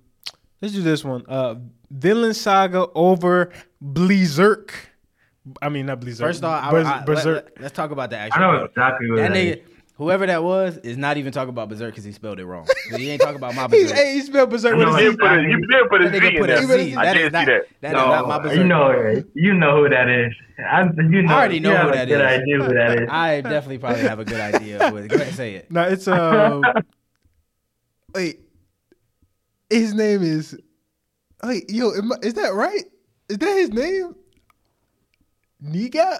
let's 0.61 0.75
do 0.75 0.83
this 0.83 1.05
one. 1.05 1.25
Uh, 1.27 1.57
Vinland 1.91 2.37
Saga 2.37 2.89
over 2.95 3.53
Blizzard. 3.81 4.71
I 5.63 5.69
mean, 5.69 5.87
not 5.87 6.01
Blizzard. 6.01 6.27
First 6.27 6.45
off, 6.45 6.65
I, 6.65 6.71
Berz- 6.73 6.87
I, 6.87 7.05
Berserk. 7.05 7.53
let, 7.57 7.67
us 7.67 7.73
talk 7.73 7.93
about 7.93 8.11
the 8.11 8.19
I 8.21 8.29
know 8.41 8.65
exactly 8.65 9.11
what 9.11 9.17
That 9.17 9.33
that 9.33 9.37
nigga, 9.37 9.63
is. 9.65 9.76
Whoever 9.97 10.27
that 10.27 10.43
was, 10.43 10.77
is 10.79 10.97
not 10.97 11.17
even 11.17 11.33
talking 11.33 11.49
about 11.51 11.69
Berserk 11.69 11.93
because 11.93 12.05
he 12.05 12.13
spelled 12.13 12.39
it 12.39 12.47
wrong. 12.47 12.67
he 12.97 13.11
ain't 13.11 13.21
talking 13.21 13.37
about 13.37 13.55
my 13.55 13.67
Berserk. 13.69 13.97
hey, 13.97 14.15
he 14.15 14.21
spelled 14.23 14.51
Berserk 14.51 14.77
with 14.77 14.87
know 14.87 14.95
a 14.95 15.03
You 15.03 15.11
Z. 15.13 15.17
did 15.17 15.19
put 15.21 15.31
a, 15.33 15.43
you 15.43 15.67
did 15.67 15.89
put 15.89 16.01
a 16.01 16.05
nigga 16.05 16.33
in 16.33 16.39
put 16.39 16.47
there. 16.49 16.59
a 16.59 16.67
Z. 16.85 16.97
I 16.97 17.05
That 17.05 17.13
did 17.15 17.21
is 17.23 17.27
see 17.27 17.33
not. 17.33 17.47
that. 17.47 17.63
That 17.81 17.89
is 17.89 17.93
No, 17.95 18.07
not 18.11 18.29
my 18.29 18.39
Berserk. 18.39 18.59
you 18.59 18.65
know, 18.65 19.23
you 19.35 19.55
know 19.55 19.77
who 19.83 19.89
that 19.89 20.09
is. 20.09 20.33
I, 20.59 20.83
you 20.85 21.23
know, 21.23 21.35
I 21.35 21.39
already 21.39 21.61
know 21.61 21.71
you 21.71 21.77
who 21.77 21.83
have 21.83 21.93
that 21.93 22.03
a 22.03 22.07
good 22.11 22.21
idea 22.25 22.57
who 22.59 22.75
that 22.75 23.03
is. 23.03 23.09
I 23.11 23.41
definitely 23.43 23.79
probably 23.79 24.01
have 24.03 24.19
a 24.21 24.25
good 24.25 24.41
idea. 24.41 24.89
of 24.89 24.97
it. 24.97 25.09
Go 25.09 25.17
ahead, 25.17 25.35
say 25.35 25.55
it. 25.55 25.71
No, 25.71 25.83
it's 25.83 26.09
um. 26.09 26.63
wait, 28.15 28.41
his 29.71 29.93
name 29.95 30.23
is. 30.23 30.59
Wait, 31.45 31.65
yo, 31.71 31.93
am 31.93 32.11
is 32.23 32.35
that 32.35 32.55
right? 32.55 32.85
Is 33.29 33.39
that 33.39 33.55
his 33.57 33.71
name? 33.71 34.15
Niga. 35.63 36.19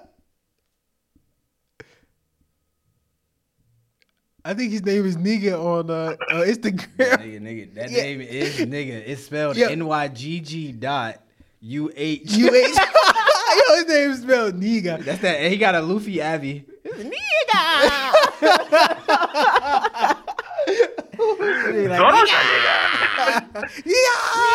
I 4.47 4.55
think 4.55 4.71
his 4.71 4.85
name 4.85 5.05
is 5.05 5.17
Niga 5.17 5.59
on 5.61 5.91
uh, 5.91 6.15
uh 6.31 6.45
Instagram. 6.45 6.87
nigga, 6.97 7.41
nigga, 7.41 7.75
that 7.75 7.91
Yeah. 7.91 8.03
name 8.03 8.21
is 8.21 8.57
nigga. 8.59 9.03
It's 9.05 9.25
spelled 9.25 9.57
Yeah. 9.57 9.71
N 9.71 9.85
Y 9.87 10.09
G 10.09 10.39
G 10.41 10.71
dot 10.71 11.21
U 11.63 11.91
H. 11.97 12.31
You 12.31 12.55
ain't. 12.55 12.77
yo, 12.77 13.75
his 13.75 13.87
name 13.89 14.11
is 14.13 14.21
spelled 14.23 14.55
Niga. 14.61 15.05
That's 15.05 15.21
that. 15.23 15.41
and 15.41 15.53
He 15.53 15.59
got 15.59 15.75
a 15.75 15.81
Luffy 15.83 16.21
Abby. 16.21 16.65
Yeah. 23.85 24.53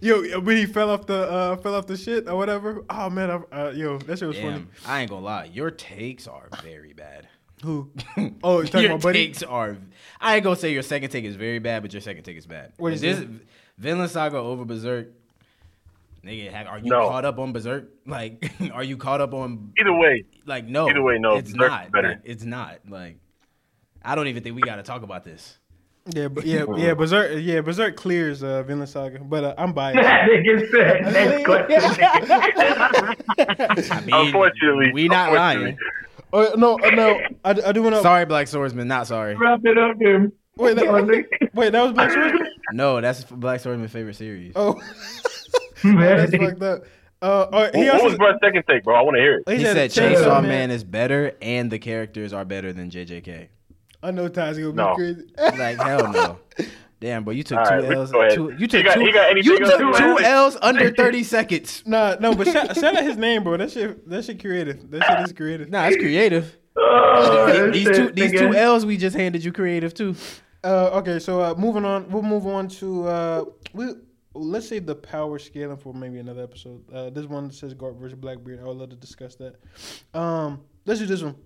Yo, 0.00 0.40
when 0.40 0.56
he 0.56 0.66
fell 0.66 0.90
off 0.90 1.06
the 1.06 1.30
uh, 1.30 1.56
fell 1.56 1.74
off 1.74 1.86
the 1.86 1.96
shit 1.96 2.28
or 2.28 2.36
whatever. 2.36 2.84
Oh 2.90 3.08
man, 3.08 3.30
I, 3.30 3.56
uh, 3.56 3.70
yo, 3.70 3.98
that 3.98 4.18
shit 4.18 4.28
was 4.28 4.38
funny. 4.38 4.64
I 4.86 5.00
ain't 5.00 5.10
gonna 5.10 5.24
lie. 5.24 5.44
Your 5.52 5.70
takes 5.70 6.26
are 6.26 6.48
very 6.62 6.92
bad. 6.92 7.28
Who? 7.66 7.90
Oh, 8.44 8.58
you're 8.58 8.64
talking 8.66 8.82
your 8.82 8.90
about 8.92 9.02
Buddy? 9.02 9.26
takes 9.26 9.42
are. 9.42 9.76
I 10.20 10.36
ain't 10.36 10.44
gonna 10.44 10.56
say 10.56 10.72
your 10.72 10.82
second 10.82 11.10
take 11.10 11.24
is 11.24 11.34
very 11.36 11.58
bad, 11.58 11.82
but 11.82 11.92
your 11.92 12.00
second 12.00 12.22
take 12.22 12.36
is 12.36 12.46
bad. 12.46 12.72
What 12.76 12.92
is 12.92 13.00
this? 13.00 13.18
it? 13.18 13.28
Vinland 13.76 14.10
Saga 14.10 14.38
over 14.38 14.64
Berserk. 14.64 15.08
Nigga, 16.24 16.50
have, 16.52 16.66
are 16.68 16.78
you 16.78 16.90
No. 16.90 17.08
caught 17.08 17.24
up 17.24 17.38
on 17.38 17.52
Berserk? 17.52 17.88
Like, 18.06 18.50
are 18.72 18.82
you 18.84 18.96
caught 18.96 19.20
up 19.20 19.34
on? 19.34 19.72
Either 19.80 19.92
way, 19.92 20.24
Like, 20.46 20.64
no. 20.66 20.88
Either 20.88 21.02
way, 21.02 21.18
no, 21.18 21.36
It's 21.36 21.52
Berserk's 21.52 21.70
not. 21.70 21.92
better. 21.92 22.08
Like, 22.10 22.20
it's 22.24 22.44
not. 22.44 22.78
Like, 22.88 23.18
I 24.04 24.14
don't 24.14 24.28
even 24.28 24.42
think 24.44 24.54
we 24.56 24.62
got 24.62 24.76
to 24.76 24.82
talk 24.84 25.02
about 25.02 25.24
this. 25.24 25.58
Yeah, 26.14 26.28
but 26.28 26.46
yeah, 26.46 26.64
yeah, 26.76 26.94
Berserk, 26.94 27.32
yeah, 27.42 27.60
Berserk 27.62 27.96
clears 27.96 28.42
uh, 28.44 28.62
Vinland 28.62 28.88
Saga, 28.88 29.18
but 29.18 29.42
uh, 29.42 29.54
I'm 29.58 29.72
biased. 29.72 30.00
That 30.02 30.28
nigga 30.30 30.70
said, 30.70 31.02
next 31.12 31.44
question. 31.44 31.82
I 33.90 34.00
mean, 34.02 34.14
unfortunately, 34.14 34.92
we 34.94 35.08
not 35.08 35.30
unfortunately. 35.30 35.76
Oh 36.32 36.54
no, 36.56 36.78
uh, 36.80 36.90
no, 36.90 37.20
I, 37.44 37.50
I 37.50 37.72
do 37.72 37.82
want 37.82 37.94
to. 37.96 38.02
Sorry, 38.02 38.24
Black 38.26 38.48
Swordsman. 38.48 38.88
Not 38.88 39.06
sorry. 39.06 39.34
Wrap 39.36 39.60
it 39.64 39.78
up, 39.78 40.00
him. 40.00 40.32
Wait, 40.56 40.74
that, 40.76 40.86
wait, 41.54 41.70
that 41.72 41.82
was 41.82 41.92
Black 41.92 42.10
Swordsman. 42.12 42.48
No, 42.72 43.00
that's 43.00 43.24
Black 43.24 43.60
Swordsman's 43.60 43.92
favorite 43.92 44.16
series. 44.16 44.52
Oh, 44.56 44.74
that's 45.84 46.34
fucked 46.36 46.62
up. 46.62 46.82
Uh, 47.22 47.46
oh, 47.52 47.70
he 47.74 47.86
What, 47.86 47.86
what 47.86 47.94
also 47.94 48.04
was 48.06 48.16
Brett's 48.16 48.38
second 48.42 48.64
take, 48.68 48.84
bro? 48.84 48.94
I 48.94 49.02
want 49.02 49.16
to 49.16 49.20
hear 49.20 49.38
it. 49.38 49.48
He 49.50 49.64
said 49.64 49.90
said 49.90 50.14
Chainsaw 50.14 50.16
Chainsaw 50.24 50.42
Man. 50.42 50.48
Man 50.48 50.70
is 50.70 50.84
better, 50.84 51.32
and 51.40 51.70
the 51.70 51.78
characters 51.78 52.32
are 52.32 52.44
better 52.44 52.72
than 52.72 52.90
JJK. 52.90 53.48
I 54.02 54.10
know 54.10 54.28
Ty's 54.28 54.58
gonna 54.58 54.70
be 54.70 54.76
No. 54.76 54.94
crazy. 54.94 55.22
Like 55.36 55.78
hell 55.78 56.12
no. 56.12 56.38
Damn, 56.98 57.24
bro, 57.24 57.34
you 57.34 57.42
took 57.42 57.58
All 57.58 57.64
two 57.66 57.74
right, 57.74 57.84
L's. 57.84 58.10
Two, 58.34 58.50
you 58.52 58.56
He 58.58 58.66
took 58.68 58.84
got- 58.84 58.94
two. 58.94 59.00
he 59.00 59.12
got 59.12 59.36
you 59.36 59.58
took 59.58 59.96
two 59.98 60.18
add? 60.18 60.24
L's 60.24 60.56
under 60.62 60.90
thirty 60.96 61.22
seconds. 61.24 61.82
Nah, 61.84 62.16
no, 62.20 62.34
but 62.34 62.46
shout, 62.46 62.74
shout 62.74 62.96
out 62.96 63.04
his 63.04 63.16
name, 63.18 63.44
bro. 63.44 63.56
That 63.58 63.70
shit, 63.70 64.08
that 64.08 64.24
shit 64.24 64.40
creative. 64.40 64.90
That 64.90 65.04
shit 65.04 65.20
is 65.26 65.32
creative. 65.32 65.68
Nah, 65.68 65.86
it's 65.86 65.96
creative. 65.96 66.56
Oh, 66.78 67.70
these 67.70 67.86
two, 67.86 68.10
these 68.10 68.30
nigga. 68.32 68.38
two 68.52 68.54
L's 68.54 68.84
we 68.84 68.98
just 68.98 69.16
handed 69.16 69.42
you 69.42 69.50
creative 69.50 69.94
too. 69.94 70.14
Uh, 70.62 70.90
okay, 70.98 71.18
so 71.18 71.40
uh, 71.40 71.54
moving 71.56 71.86
on, 71.86 72.06
we'll 72.10 72.20
move 72.22 72.46
on 72.46 72.68
to 72.68 73.08
uh, 73.08 73.44
we 73.72 73.86
let's 74.34 74.68
say 74.68 74.78
the 74.78 74.94
power 74.94 75.38
scaling 75.38 75.78
for 75.78 75.94
maybe 75.94 76.18
another 76.18 76.42
episode. 76.42 76.82
Uh, 76.92 77.08
this 77.08 77.24
one 77.24 77.50
says 77.50 77.72
Garp 77.74 77.98
versus 77.98 78.18
Blackbeard. 78.18 78.60
I 78.60 78.64
would 78.64 78.76
love 78.76 78.90
to 78.90 78.96
discuss 78.96 79.36
that. 79.36 79.54
Um, 80.12 80.60
let's 80.84 81.00
do 81.00 81.06
this 81.06 81.22
one. 81.22 81.36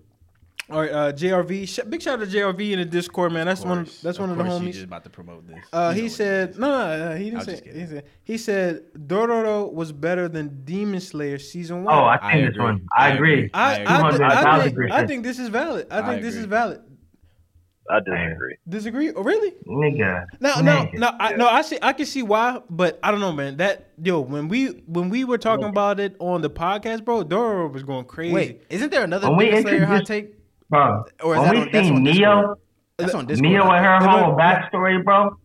All 0.71 0.81
right, 0.81 0.91
uh, 0.91 1.11
JRV. 1.11 1.67
Sh- 1.67 1.79
big 1.89 2.01
shout 2.01 2.21
out 2.21 2.29
to 2.29 2.31
JRV 2.37 2.71
in 2.71 2.79
the 2.79 2.85
Discord, 2.85 3.33
man. 3.33 3.45
That's 3.45 3.65
one. 3.65 3.87
That's 4.01 4.17
one 4.17 4.29
of 4.29 4.37
the 4.37 4.43
course 4.43 4.61
you 4.61 4.69
homies. 4.69 4.73
just 4.73 4.85
about 4.85 5.03
to 5.03 5.09
promote 5.09 5.47
this. 5.47 5.59
Uh, 5.73 5.91
he 5.93 6.07
said 6.07 6.57
no, 6.57 6.67
no, 6.69 7.09
no, 7.09 7.15
he 7.17 7.25
didn't 7.25 7.47
I 7.47 7.51
was 7.51 7.59
say. 7.59 7.71
He 7.73 7.85
said 7.85 8.03
he 8.23 8.37
said 8.37 8.81
Dororo 8.93 9.71
was 9.71 9.91
better 9.91 10.29
than 10.29 10.63
Demon 10.63 11.01
Slayer 11.01 11.39
season 11.39 11.83
one. 11.83 11.93
Oh, 11.93 12.03
I 12.03 12.17
I 12.21 12.33
seen 12.33 12.45
this 12.45 12.49
agree. 12.51 12.63
one. 12.63 12.87
I 12.97 13.07
I 13.07 13.09
agree. 13.13 13.33
agree. 13.33 13.49
I, 13.53 13.61
I 13.61 13.73
I. 13.73 13.75
I, 13.75 13.97
I, 13.97 14.01
100,000 14.01 14.75
think, 14.75 14.91
I 14.91 15.07
think 15.07 15.23
this 15.23 15.39
is 15.39 15.49
valid. 15.49 15.87
I 15.91 15.99
I 15.99 16.07
think 16.07 16.21
this 16.21 16.35
is 16.35 16.45
valid. 16.45 16.81
I 17.89 17.99
disagree. 17.99 18.57
Disagree? 18.69 19.11
Oh, 19.11 19.23
really? 19.23 19.51
Nigga. 19.67 20.25
No, 20.39 20.61
no, 20.61 20.85
nigga. 20.85 20.93
no, 20.93 21.11
I, 21.19 21.33
no. 21.33 21.47
I 21.47 21.61
see. 21.61 21.77
I 21.81 21.91
can 21.91 22.05
see 22.05 22.23
why, 22.23 22.61
but 22.69 22.99
I 23.03 23.11
don't 23.11 23.19
know, 23.19 23.33
man. 23.33 23.57
That 23.57 23.89
yo, 24.01 24.21
when 24.21 24.47
we 24.47 24.67
when 24.85 25.09
we 25.09 25.25
were 25.25 25.37
talking 25.37 25.65
about 25.65 25.99
it 25.99 26.15
on 26.19 26.41
the 26.41 26.49
podcast, 26.49 27.03
bro, 27.03 27.23
Dororo 27.23 27.71
was 27.71 27.83
going 27.83 28.05
crazy. 28.05 28.33
Wait, 28.33 28.63
isn't 28.69 28.91
there 28.91 29.03
another 29.03 29.29
When 29.29 29.47
Demon 29.47 29.63
Slayer 29.63 29.85
hot 29.85 30.05
take? 30.05 30.35
Bro, 30.71 31.03
Or 31.21 31.35
is 31.35 31.39
when 31.41 31.47
that 31.49 31.53
we 31.73 31.79
on- 31.79 31.85
seen 31.85 31.95
on 31.95 32.03
Neo, 32.03 32.13
Discord? 32.13 32.57
That's 32.97 33.13
on 33.13 33.25
Discord. 33.27 33.49
Neo 33.51 33.63
I 33.63 33.77
and 33.77 33.85
her 33.85 34.09
whole 34.09 34.37
backstory, 34.37 35.03
bro, 35.03 35.37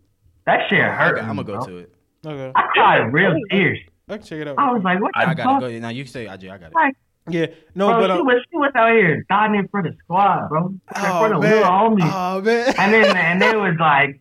that 0.46 0.68
shit 0.70 0.78
hurt. 0.80 1.18
Okay, 1.18 1.20
I'm 1.26 1.34
gonna 1.36 1.42
go 1.44 1.56
bro. 1.56 1.66
to 1.66 1.78
it. 1.78 1.92
Okay, 2.24 2.52
I 2.54 2.62
cried 2.72 3.12
real 3.12 3.34
tears. 3.50 3.78
I 4.08 4.18
can 4.18 4.26
check 4.26 4.38
it 4.38 4.46
out. 4.48 4.54
I 4.58 4.70
was 4.72 4.82
like, 4.84 5.00
what 5.00 5.10
the 5.14 5.18
I 5.20 5.34
gotta 5.34 5.42
fuck? 5.42 5.60
go. 5.62 5.78
Now 5.80 5.88
you 5.88 6.04
can 6.04 6.12
say 6.12 6.26
IJ. 6.26 6.44
I 6.50 6.58
got 6.58 6.70
it. 6.70 6.74
Like, 6.74 6.94
yeah, 7.28 7.46
no, 7.74 7.88
bro, 7.88 7.98
but 7.98 8.06
she 8.14 8.20
uh, 8.20 8.22
was 8.22 8.42
she 8.52 8.56
was 8.56 8.72
out 8.76 8.92
here 8.92 9.24
dying 9.28 9.66
for 9.68 9.82
the 9.82 9.96
squad, 10.04 10.48
bro. 10.48 10.72
Like, 10.94 11.04
for 11.04 11.10
oh 11.10 11.28
the 11.28 11.40
man, 11.40 11.50
little 11.50 11.64
homies. 11.68 12.12
oh 12.14 12.40
man, 12.40 12.74
And 12.78 12.94
then 12.94 13.16
and 13.16 13.42
they 13.42 13.56
was 13.56 13.74
like, 13.80 14.20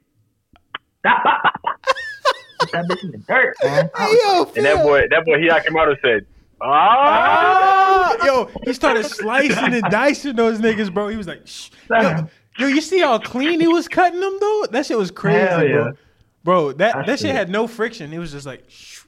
"Bah, 1.03 1.19
bah, 1.23 1.37
bah, 1.43 1.51
bah." 1.63 1.71
That 2.73 2.85
bitch 2.89 3.03
in 3.03 3.11
the 3.11 3.17
dirt, 3.19 3.55
man. 3.63 3.91
I 3.93 4.07
was 4.09 4.19
yo, 4.25 4.53
And 4.55 4.65
that 4.65 4.83
boy, 4.83 5.01
that 5.11 5.23
boy 5.23 5.37
Hyakkimaru 5.37 5.97
said, 6.01 6.25
"Ah." 6.61 8.15
Yo, 8.25 8.49
he 8.63 8.73
started 8.73 9.05
slicing 9.05 9.73
and 9.73 9.83
dicing 9.89 10.35
those 10.35 10.59
niggas, 10.59 10.93
bro. 10.93 11.07
He 11.09 11.17
was 11.17 11.27
like, 11.27 11.41
Shh. 11.45 11.69
Yo, 11.89 12.27
yo, 12.57 12.67
you 12.67 12.81
see 12.81 12.99
how 13.01 13.17
clean 13.19 13.59
he 13.59 13.67
was 13.67 13.87
cutting 13.87 14.19
them 14.19 14.37
though? 14.39 14.65
That 14.71 14.85
shit 14.85 14.97
was 14.97 15.11
crazy, 15.11 15.39
yeah. 15.39 15.67
bro. 15.67 15.91
Bro, 16.43 16.71
that 16.73 16.95
That 16.95 17.05
that 17.07 17.11
shit 17.19 17.27
shit. 17.27 17.35
had 17.35 17.49
no 17.49 17.67
friction. 17.67 18.13
It 18.13 18.19
was 18.19 18.31
just 18.31 18.45
like, 18.45 18.63
Shh. 18.69 19.01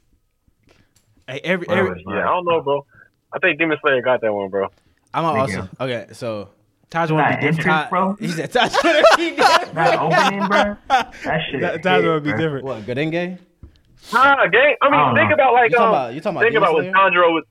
hey, 1.26 1.40
every 1.44 1.66
Bro, 1.66 1.76
every 1.76 1.90
it's 1.92 2.02
Yeah, 2.08 2.20
I 2.20 2.24
don't 2.24 2.44
know, 2.44 2.60
bro. 2.60 2.84
I 3.32 3.38
think 3.38 3.58
Demon 3.58 3.78
Slayer 3.82 4.02
got 4.02 4.20
that 4.22 4.32
one, 4.32 4.48
bro. 4.50 4.68
I'm 5.14 5.22
gonna 5.24 5.52
Nigga. 5.52 5.68
okay. 5.80 6.06
So 6.12 6.50
Taj 6.90 7.10
want 7.10 7.26
to 7.28 7.30
That 7.34 7.40
be 7.40 7.46
different. 7.56 7.68
entrance, 7.68 7.90
bro. 7.90 8.16
he 8.18 8.28
said 8.28 8.52
Taj 8.52 8.72
he 9.16 9.30
did. 9.30 9.38
That 9.38 9.98
opening, 10.00 10.48
bro. 10.48 10.76
That 10.88 11.14
shit. 11.50 11.60
That- 11.60 11.82
Taj 11.82 12.02
hit, 12.02 12.08
want 12.08 12.24
to 12.24 12.30
be 12.30 12.30
bro. 12.30 12.38
different. 12.40 12.64
What 12.64 12.82
Garenge? 12.86 13.38
Nah, 14.12 14.46
gang. 14.48 14.76
I 14.82 14.90
mean, 14.90 15.00
I 15.00 15.14
think 15.14 15.28
know. 15.30 15.34
about 15.34 15.52
like 15.54 15.70
You 15.70 15.76
talking 15.76 15.84
um, 15.86 15.88
about- 15.94 16.14
you 16.14 16.20
talking 16.20 16.36
about 16.36 16.40
think 16.42 16.52
Demon 16.54 16.62
about 16.68 16.74
when 16.74 16.84
Slayer? 16.84 16.94
Tanjiro 16.94 17.32
was. 17.34 17.44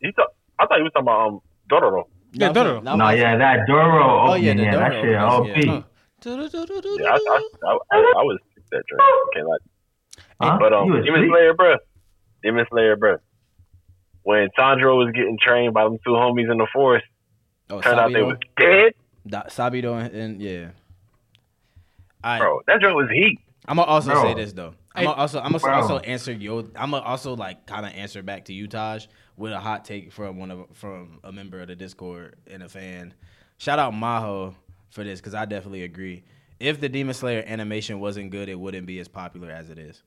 He 0.00 0.12
thought. 0.12 0.28
I 0.58 0.66
thought 0.66 0.76
he 0.78 0.82
was 0.82 0.92
talking 0.92 1.06
about 1.08 1.26
um 1.28 1.40
Dororo. 1.70 2.04
Yeah, 2.32 2.52
Dororo. 2.52 2.82
No, 2.82 3.08
yeah, 3.10 3.36
that 3.36 3.66
Doro 3.66 4.30
Oh 4.30 4.34
yeah, 4.34 4.54
the 4.54 4.62
yeah, 4.64 4.76
that 4.76 4.90
Doro 4.90 5.02
shit 5.02 5.14
opening, 5.18 5.70
OP. 5.70 5.84
yeah. 6.24 6.32
Yeah, 7.00 7.10
I, 7.10 7.14
I, 7.14 7.40
I, 7.64 7.78
I, 7.92 7.96
I 8.18 8.22
was 8.22 8.38
that 8.72 8.82
train. 8.88 9.00
Okay, 9.28 9.42
like, 9.48 9.60
Huh? 10.42 10.56
but 10.60 10.72
um, 10.72 10.86
You 10.88 10.94
was 10.94 11.04
Demon 11.04 11.20
asleep? 11.20 11.30
Slayer, 11.32 11.54
bro. 11.54 11.76
Demon 12.42 12.66
Slayer, 12.70 12.96
bro. 12.96 13.16
When 14.24 14.48
Tanjiro 14.58 14.96
was 14.96 15.12
getting 15.14 15.38
trained 15.40 15.72
by 15.74 15.84
them 15.84 15.98
two 16.04 16.10
homies 16.12 16.50
in 16.50 16.58
the 16.58 16.66
forest, 16.72 17.06
Oh, 17.70 17.80
turned 17.80 18.00
out 18.00 18.08
they 18.12 18.18
Sabito, 18.20 18.26
was 18.26 18.36
dead, 18.58 18.92
Da- 19.26 19.44
Sabito 19.44 19.98
and, 20.04 20.14
and 20.14 20.42
yeah. 20.42 20.68
I 22.24 22.38
bro. 22.38 22.60
That 22.66 22.80
joint 22.80 22.96
was 22.96 23.08
heat. 23.10 23.38
I'm 23.66 23.76
gonna 23.76 23.88
also 23.90 24.12
Bro. 24.12 24.22
say 24.22 24.34
this 24.34 24.52
though. 24.52 24.74
I'm 24.98 25.04
gonna 25.04 25.16
also 25.16 25.40
I'm 25.40 25.52
gonna 25.52 25.72
also 25.74 25.98
answer 25.98 26.32
yo. 26.32 26.58
I'm 26.76 26.90
gonna 26.90 26.98
also 27.00 27.34
like 27.36 27.66
kind 27.66 27.86
of 27.86 27.92
answer 27.92 28.22
back 28.22 28.46
to 28.46 28.52
you, 28.52 28.68
Taj, 28.68 29.06
with 29.36 29.52
a 29.52 29.58
hot 29.60 29.84
take 29.84 30.12
from 30.12 30.38
one 30.38 30.50
of 30.50 30.66
from 30.74 31.20
a 31.24 31.32
member 31.32 31.60
of 31.60 31.68
the 31.68 31.76
Discord 31.76 32.36
and 32.46 32.62
a 32.62 32.68
fan. 32.68 33.14
Shout 33.58 33.78
out 33.78 33.92
Maho 33.92 34.54
for 34.90 35.04
this 35.04 35.20
because 35.20 35.34
I 35.34 35.44
definitely 35.44 35.82
agree. 35.84 36.24
If 36.60 36.80
the 36.80 36.88
Demon 36.88 37.14
Slayer 37.14 37.44
animation 37.46 38.00
wasn't 38.00 38.30
good, 38.30 38.48
it 38.48 38.58
wouldn't 38.58 38.86
be 38.86 38.98
as 38.98 39.08
popular 39.08 39.50
as 39.50 39.70
it 39.70 39.78
is. 39.78 40.02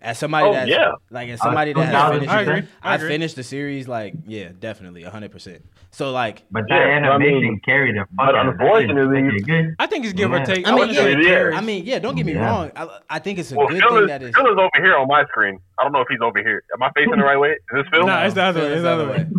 As 0.00 0.16
somebody 0.18 0.46
Oh, 0.48 0.52
that's 0.52 0.70
yeah. 0.70 0.92
like 1.10 1.28
as 1.28 1.40
somebody 1.40 1.72
that 1.72 1.86
has 1.86 2.12
finished, 2.12 2.30
I 2.30 2.42
agree. 2.42 2.68
I 2.82 2.92
I 2.92 2.94
agree. 2.94 3.08
finished 3.08 3.34
the 3.36 3.42
series 3.42 3.88
like 3.88 4.14
yeah, 4.26 4.50
definitely 4.58 5.02
hundred 5.02 5.32
percent. 5.32 5.64
So 5.90 6.12
like 6.12 6.42
But 6.50 6.64
that 6.68 6.74
Yeah, 6.76 7.10
I 7.10 7.14
animation 7.16 7.40
mean, 7.42 7.60
carried 7.64 7.94
the 7.96 8.00
fuck 8.00 8.08
but 8.16 8.34
out 8.36 8.46
of 8.48 8.58
that 8.58 8.64
shit. 8.80 8.90
unfortunately- 8.90 9.22
Make. 9.46 9.74
I 9.78 9.86
think 9.86 10.04
it's 10.04 10.12
give 10.14 10.30
or 10.32 10.44
take. 10.44 10.66
I 10.66 10.70
mean, 10.70 10.78
wouldn't 10.80 10.96
yeah, 10.96 11.02
say 11.04 11.12
it 11.12 11.20
is. 11.20 11.54
I 11.54 11.60
mean, 11.62 11.84
yeah. 11.86 11.98
Don't 11.98 12.14
get 12.14 12.26
me 12.26 12.34
Yeah. 12.34 12.46
wrong. 12.46 12.70
I, 12.76 12.98
I 13.08 13.18
think 13.18 13.38
it's 13.38 13.50
a 13.52 13.56
Well, 13.56 13.68
good 13.68 13.80
Phil 13.80 13.88
thing 13.90 14.02
is, 14.02 14.08
that 14.08 14.22
is. 14.22 14.34
Phil 14.36 14.46
is 14.46 14.58
over 14.58 14.70
here 14.84 14.96
on 14.96 15.08
my 15.08 15.24
screen. 15.26 15.58
I 15.78 15.82
don't 15.84 15.92
know 15.92 16.00
if 16.02 16.08
he's 16.10 16.20
over 16.22 16.40
here. 16.42 16.62
Am 16.74 16.82
I 16.82 16.90
facing 16.94 17.10
the 17.16 17.24
right 17.24 17.38
way? 17.38 17.52
Is 17.52 17.58
this 17.72 17.84
Phil? 17.90 18.06
Nah, 18.06 18.24
it's 18.24 18.34
the 18.34 18.42
other 18.42 18.60
way. 18.60 18.66
It's 18.68 18.76
is 18.76 18.82
the 18.82 18.88
other 18.90 19.08
way. 19.08 19.26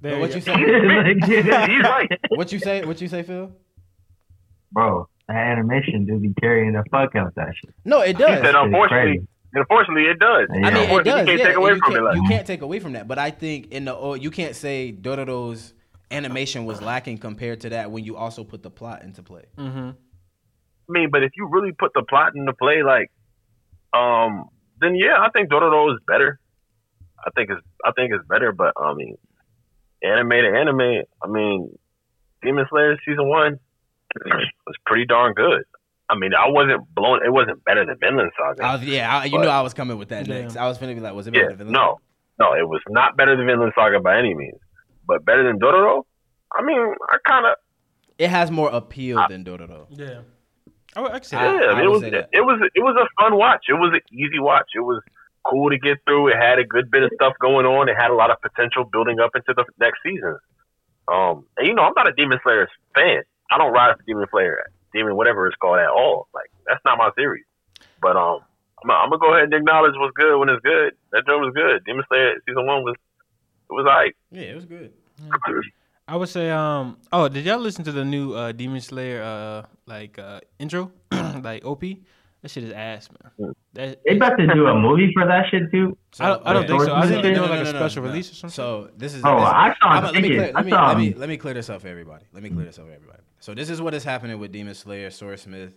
There 0.00 0.18
what 0.20 0.30
you 0.30 0.34
you 0.36 0.40
say? 0.42 0.52
He's 1.72 1.82
right. 1.82 2.20
What 2.28 2.52
you 2.52 2.58
say? 2.58 2.84
What 2.84 3.00
you 3.00 3.08
say, 3.08 3.22
Phil? 3.22 3.50
Bro, 4.70 5.08
that 5.28 5.34
animation 5.36 6.04
do 6.04 6.18
be 6.18 6.34
carrying 6.42 6.72
the 6.72 6.84
fuck 6.90 7.16
out 7.16 7.34
that 7.36 7.54
shit. 7.56 7.72
No, 7.86 8.00
it 8.00 8.08
He 8.08 8.22
does. 8.22 8.42
said, 8.44 8.54
unfortunately, 8.54 9.12
crazy. 9.20 9.28
unfortunately, 9.60 10.04
it 10.04 10.18
does. 10.18 10.48
I 10.50 10.54
I 10.54 10.56
mean, 10.56 10.64
it 10.64 10.82
Unfortunately, 10.82 11.04
does. 11.04 11.20
You 11.20 11.26
can't 11.26 11.38
yeah, 11.38 11.46
take 11.46 11.56
away 11.56 11.70
you 11.70 11.78
from 11.78 11.90
it. 11.90 11.94
can't, 11.94 12.04
Like, 12.04 12.16
you 12.16 12.22
can't 12.28 12.46
take 12.46 12.62
away 12.62 12.80
from 12.80 12.92
that. 12.94 13.08
But 13.08 13.18
I 13.18 13.30
think 13.30 13.72
in 13.72 13.84
the 13.84 13.94
oh, 13.94 14.14
you 14.14 14.30
can't 14.30 14.56
say 14.56 14.92
Dororo's 14.92 15.74
animation 16.10 16.64
was 16.64 16.80
lacking 16.82 17.18
compared 17.18 17.60
to 17.62 17.70
that 17.70 17.90
when 17.90 18.04
you 18.04 18.16
also 18.16 18.44
put 18.44 18.62
the 18.62 18.70
plot 18.70 19.02
into 19.02 19.22
play. 19.22 19.44
Mm-hmm. 19.56 19.90
I 19.90 20.92
mean, 20.92 21.10
but 21.10 21.22
if 21.22 21.32
you 21.36 21.48
really 21.48 21.72
put 21.72 21.92
the 21.94 22.02
plot 22.02 22.34
into 22.34 22.52
play, 22.52 22.82
like, 22.82 23.10
um, 23.92 24.48
then 24.80 24.94
yeah, 24.94 25.18
I 25.18 25.30
think 25.30 25.50
Dororo 25.50 25.92
is 25.94 26.00
better. 26.06 26.38
I 27.24 27.30
think 27.34 27.50
it's 27.50 27.60
I 27.84 27.92
think 27.92 28.12
it's 28.12 28.26
better, 28.28 28.52
but 28.52 28.74
I 28.76 28.92
mean, 28.94 29.16
anime 30.02 30.30
to 30.30 30.58
anime, 30.58 31.04
I 31.22 31.26
mean, 31.28 31.78
Demon 32.42 32.66
Slayer 32.68 32.98
season 33.06 33.28
one 33.28 33.58
was 34.24 34.76
pretty 34.84 35.06
darn 35.06 35.32
good. 35.32 35.64
I 36.10 36.16
mean, 36.16 36.32
I 36.34 36.48
wasn't 36.48 36.82
blown. 36.94 37.24
It 37.24 37.32
wasn't 37.32 37.64
better 37.64 37.84
than 37.86 37.96
Vinland 37.98 38.30
Saga. 38.38 38.62
I 38.64 38.72
was, 38.74 38.84
yeah, 38.84 39.16
I, 39.18 39.24
you 39.24 39.32
But- 39.38 39.42
knew 39.42 39.48
I 39.48 39.60
was 39.62 39.72
coming 39.74 39.96
with 39.98 40.08
that 40.10 40.26
Yeah. 40.26 40.42
next. 40.42 40.56
I 40.56 40.66
was 40.68 40.78
finna 40.78 40.94
be 40.94 41.00
like, 41.00 41.14
was 41.14 41.26
it 41.26 41.34
yeah, 41.34 41.44
better 41.44 41.56
than 41.56 41.70
no, 41.72 41.98
no, 42.38 42.52
it 42.54 42.68
was 42.68 42.80
not 42.88 43.16
better 43.16 43.36
than 43.36 43.46
Vinland 43.46 43.72
Saga 43.74 44.00
by 44.00 44.18
any 44.18 44.34
means, 44.34 44.58
but 45.06 45.24
better 45.24 45.42
than 45.44 45.58
Dororo. 45.58 46.02
I 46.56 46.62
mean, 46.62 46.94
I 47.10 47.16
kind 47.26 47.46
of 47.46 47.54
It 48.18 48.28
has 48.28 48.50
more 48.50 48.70
appeal 48.70 49.24
than 49.28 49.44
Dororo. 49.44 49.86
Yeah. 49.90 50.20
I, 50.96 51.00
would- 51.00 51.12
I 51.12 51.20
say 51.20 51.36
I- 51.36 51.44
that. 51.52 51.62
Yeah, 51.62 51.68
I 51.72 51.82
it 51.82 51.86
was 51.90 52.00
say 52.02 52.08
it, 52.32 52.40
was 52.42 52.70
it 52.74 52.80
was 52.82 52.96
a 53.00 53.22
fun 53.22 53.36
watch. 53.36 53.64
It 53.68 53.74
was 53.74 53.92
an 53.94 54.00
easy 54.12 54.38
watch. 54.38 54.66
It 54.74 54.80
was 54.80 55.02
cool 55.44 55.70
to 55.70 55.78
get 55.78 55.98
through. 56.06 56.28
It 56.28 56.36
had 56.36 56.58
a 56.58 56.64
good 56.64 56.90
bit 56.90 57.02
of 57.02 57.10
stuff 57.16 57.32
going 57.40 57.66
on. 57.66 57.88
It 57.88 57.96
had 57.96 58.10
a 58.10 58.14
lot 58.14 58.30
of 58.30 58.40
potential 58.42 58.84
building 58.92 59.20
up 59.20 59.30
into 59.34 59.52
the 59.56 59.64
next 59.80 59.98
season. 60.04 60.38
Um, 61.08 61.44
and 61.56 61.66
you 61.66 61.74
know, 61.74 61.82
I'm 61.82 61.92
not 61.96 62.08
a 62.08 62.12
Demon 62.12 62.38
Slayer 62.44 62.68
fan. 62.94 63.22
I 63.50 63.58
don't 63.58 63.72
ride 63.72 63.96
for 63.96 64.02
Demon 64.06 64.26
Slayer, 64.30 64.64
Demon 64.94 65.16
whatever 65.16 65.46
it's 65.46 65.56
called 65.56 65.78
at 65.78 65.90
all. 65.90 66.28
Like 66.32 66.50
that's 66.66 66.80
not 66.84 66.96
my 66.96 67.10
series. 67.16 67.44
But 68.00 68.16
um, 68.16 68.40
I'm, 68.82 68.90
I'm 68.90 69.10
gonna 69.10 69.20
go 69.20 69.34
ahead 69.34 69.44
and 69.44 69.54
acknowledge 69.54 69.94
what's 69.96 70.14
good 70.16 70.38
when 70.38 70.48
it's 70.48 70.62
good. 70.62 70.94
That 71.12 71.26
joint 71.26 71.40
was 71.40 71.52
good. 71.54 71.84
Demon 71.84 72.04
Slayer 72.08 72.34
season 72.46 72.66
one 72.66 72.82
was 72.84 72.96
it 72.96 73.72
was 73.72 73.86
alright. 73.86 74.14
Yeah, 74.30 74.42
it 74.42 74.54
was 74.54 74.64
good. 74.64 74.92
I 76.06 76.16
would 76.16 76.28
say, 76.28 76.50
um, 76.50 76.98
oh, 77.12 77.28
did 77.28 77.46
y'all 77.46 77.58
listen 77.58 77.82
to 77.84 77.92
the 77.92 78.04
new 78.04 78.34
uh, 78.34 78.52
Demon 78.52 78.80
Slayer 78.80 79.22
uh, 79.22 79.66
like 79.86 80.18
uh, 80.18 80.40
intro, 80.58 80.92
like 81.42 81.64
OP? 81.64 81.82
That 82.44 82.50
shit 82.50 82.64
is 82.64 82.72
ass, 82.72 83.08
man. 83.38 83.54
That, 83.72 84.00
They 84.06 84.16
about 84.16 84.36
to 84.36 84.46
do 84.46 84.66
a 84.66 84.78
movie 84.78 85.10
for 85.14 85.26
that 85.26 85.46
shit 85.50 85.62
too. 85.72 85.96
I 86.20 86.28
don't, 86.28 86.46
I 86.46 86.52
don't 86.52 86.66
think 86.68 86.82
so. 86.82 86.94
I 86.94 87.06
think 87.06 87.22
they're 87.22 87.32
No, 87.32 87.46
doing 87.46 87.48
no, 87.48 87.54
like 87.56 87.64
no, 87.64 87.70
a 87.70 87.80
special 87.80 88.02
no. 88.02 88.10
release 88.10 88.30
or 88.30 88.34
something. 88.34 88.54
So 88.54 88.90
this 88.98 89.14
is. 89.14 89.22
Oh, 89.24 89.36
this, 89.40 89.48
I 89.48 89.74
saw 89.80 89.88
I'm- 89.88 90.04
let 90.04 90.14
me 90.22 90.28
clear, 90.28 90.40
let 90.48 90.56
I 90.58 90.62
me 90.62 90.70
saw 90.70 90.88
let 90.88 90.98
me 90.98 91.14
let 91.14 91.28
me 91.30 91.36
clear 91.38 91.54
this 91.54 91.70
up 91.70 91.80
for 91.80 91.88
everybody. 91.88 92.26
Let 92.34 92.42
me 92.42 92.50
clear 92.50 92.66
this 92.66 92.78
up 92.78 92.84
for 92.84 92.92
everybody. 92.92 93.22
So 93.40 93.54
this 93.54 93.70
is 93.70 93.80
what 93.80 93.94
is 93.94 94.04
happening 94.04 94.38
with 94.38 94.52
Demon 94.52 94.74
Slayer 94.74 95.08
Swordsmith 95.10 95.72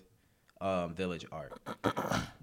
um, 0.60 0.94
Village 0.94 1.26
Art. 1.32 1.58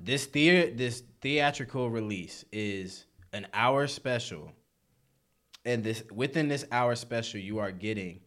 This 0.03 0.25
the 0.29 0.71
this 0.71 1.03
theatrical 1.21 1.91
release 1.91 2.47
is 2.51 3.05
an 3.35 3.47
hour 3.53 3.87
special, 3.87 4.53
and 5.67 5.85
this 5.85 6.03
within 6.11 6.49
this 6.49 6.65
hour 6.73 6.95
special 6.95 7.41
you 7.41 7.59
are 7.59 7.73
getting. 7.73 8.21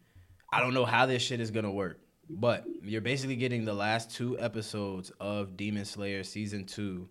I 0.54 0.60
don't 0.60 0.76
know 0.76 0.86
how 0.86 1.08
this 1.08 1.24
shit 1.24 1.40
is 1.42 1.50
gonna 1.50 1.72
work, 1.72 2.00
but 2.30 2.66
you're 2.84 3.02
basically 3.02 3.36
getting 3.36 3.66
the 3.66 3.74
last 3.74 4.12
two 4.12 4.40
episodes 4.40 5.12
of 5.20 5.56
Demon 5.58 5.86
Slayer 5.86 6.24
season 6.24 6.66
two, 6.66 7.08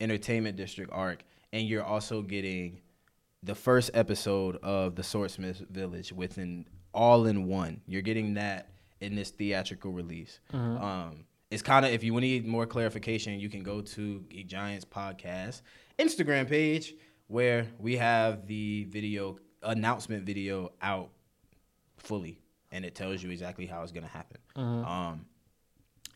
Entertainment 0.00 0.56
District 0.56 0.90
arc, 0.92 1.24
and 1.52 1.66
you're 1.66 1.84
also 1.84 2.22
getting 2.22 2.80
the 3.42 3.54
first 3.54 3.90
episode 3.94 4.56
of 4.62 4.94
the 4.96 5.02
Swordsmith 5.02 5.62
Village 5.70 6.12
within 6.12 6.66
all 6.92 7.26
in 7.26 7.46
one. 7.46 7.80
You're 7.86 8.02
getting 8.02 8.34
that 8.34 8.70
in 9.00 9.14
this 9.14 9.30
theatrical 9.30 9.92
release. 9.92 10.40
Um, 10.52 11.24
it's 11.50 11.62
kind 11.62 11.84
of 11.84 11.92
if 11.92 12.04
you 12.04 12.18
need 12.20 12.46
more 12.46 12.66
clarification, 12.66 13.40
you 13.40 13.48
can 13.48 13.62
go 13.62 13.80
to 13.80 14.20
Geek 14.28 14.46
Giants 14.46 14.84
podcast 14.84 15.62
Instagram 15.98 16.48
page 16.48 16.94
where 17.26 17.66
we 17.78 17.96
have 17.96 18.46
the 18.46 18.84
video 18.84 19.38
announcement 19.62 20.24
video 20.24 20.72
out 20.82 21.10
fully, 21.98 22.40
and 22.72 22.84
it 22.84 22.94
tells 22.94 23.22
you 23.22 23.30
exactly 23.30 23.66
how 23.66 23.82
it's 23.82 23.92
gonna 23.92 24.06
happen. 24.06 24.38
Um, 24.56 25.26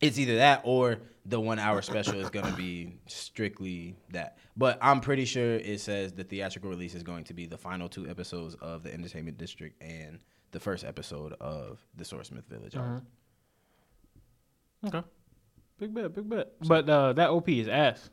it's 0.00 0.18
either 0.18 0.36
that 0.36 0.60
or 0.65 0.99
the 1.24 1.41
one 1.41 1.58
hour 1.58 1.81
special 1.81 2.20
is 2.20 2.28
going 2.28 2.44
to 2.47 2.52
be 2.52 2.99
strictly 3.07 3.97
that. 4.12 4.36
But 4.57 4.78
I'm 4.83 5.00
pretty 5.00 5.24
sure 5.24 5.55
it 5.55 5.81
says 5.81 6.12
the 6.12 6.24
theatrical 6.24 6.68
release 6.68 6.94
is 6.94 7.02
going 7.02 7.24
to 7.24 7.34
be 7.34 7.47
the 7.47 7.57
final 7.57 7.89
two 7.89 8.07
episodes 8.08 8.55
of 8.60 8.83
the 8.83 8.92
Entertainment 8.92 9.39
District 9.39 9.81
and 9.83 10.18
the 10.50 10.60
first 10.60 10.84
episode 10.84 11.33
of 11.41 11.83
the 11.97 12.05
Swordsmith 12.05 12.47
Village. 12.49 12.76
arc. 12.76 13.02
okay, 14.86 15.02
big 15.78 15.94
bet, 15.94 16.15
big 16.15 16.28
bet. 16.28 16.52
But 16.60 16.89
uh, 16.89 17.15
that 17.15 17.31
OP 17.31 17.49
is 17.49 17.68
ass. 17.68 18.10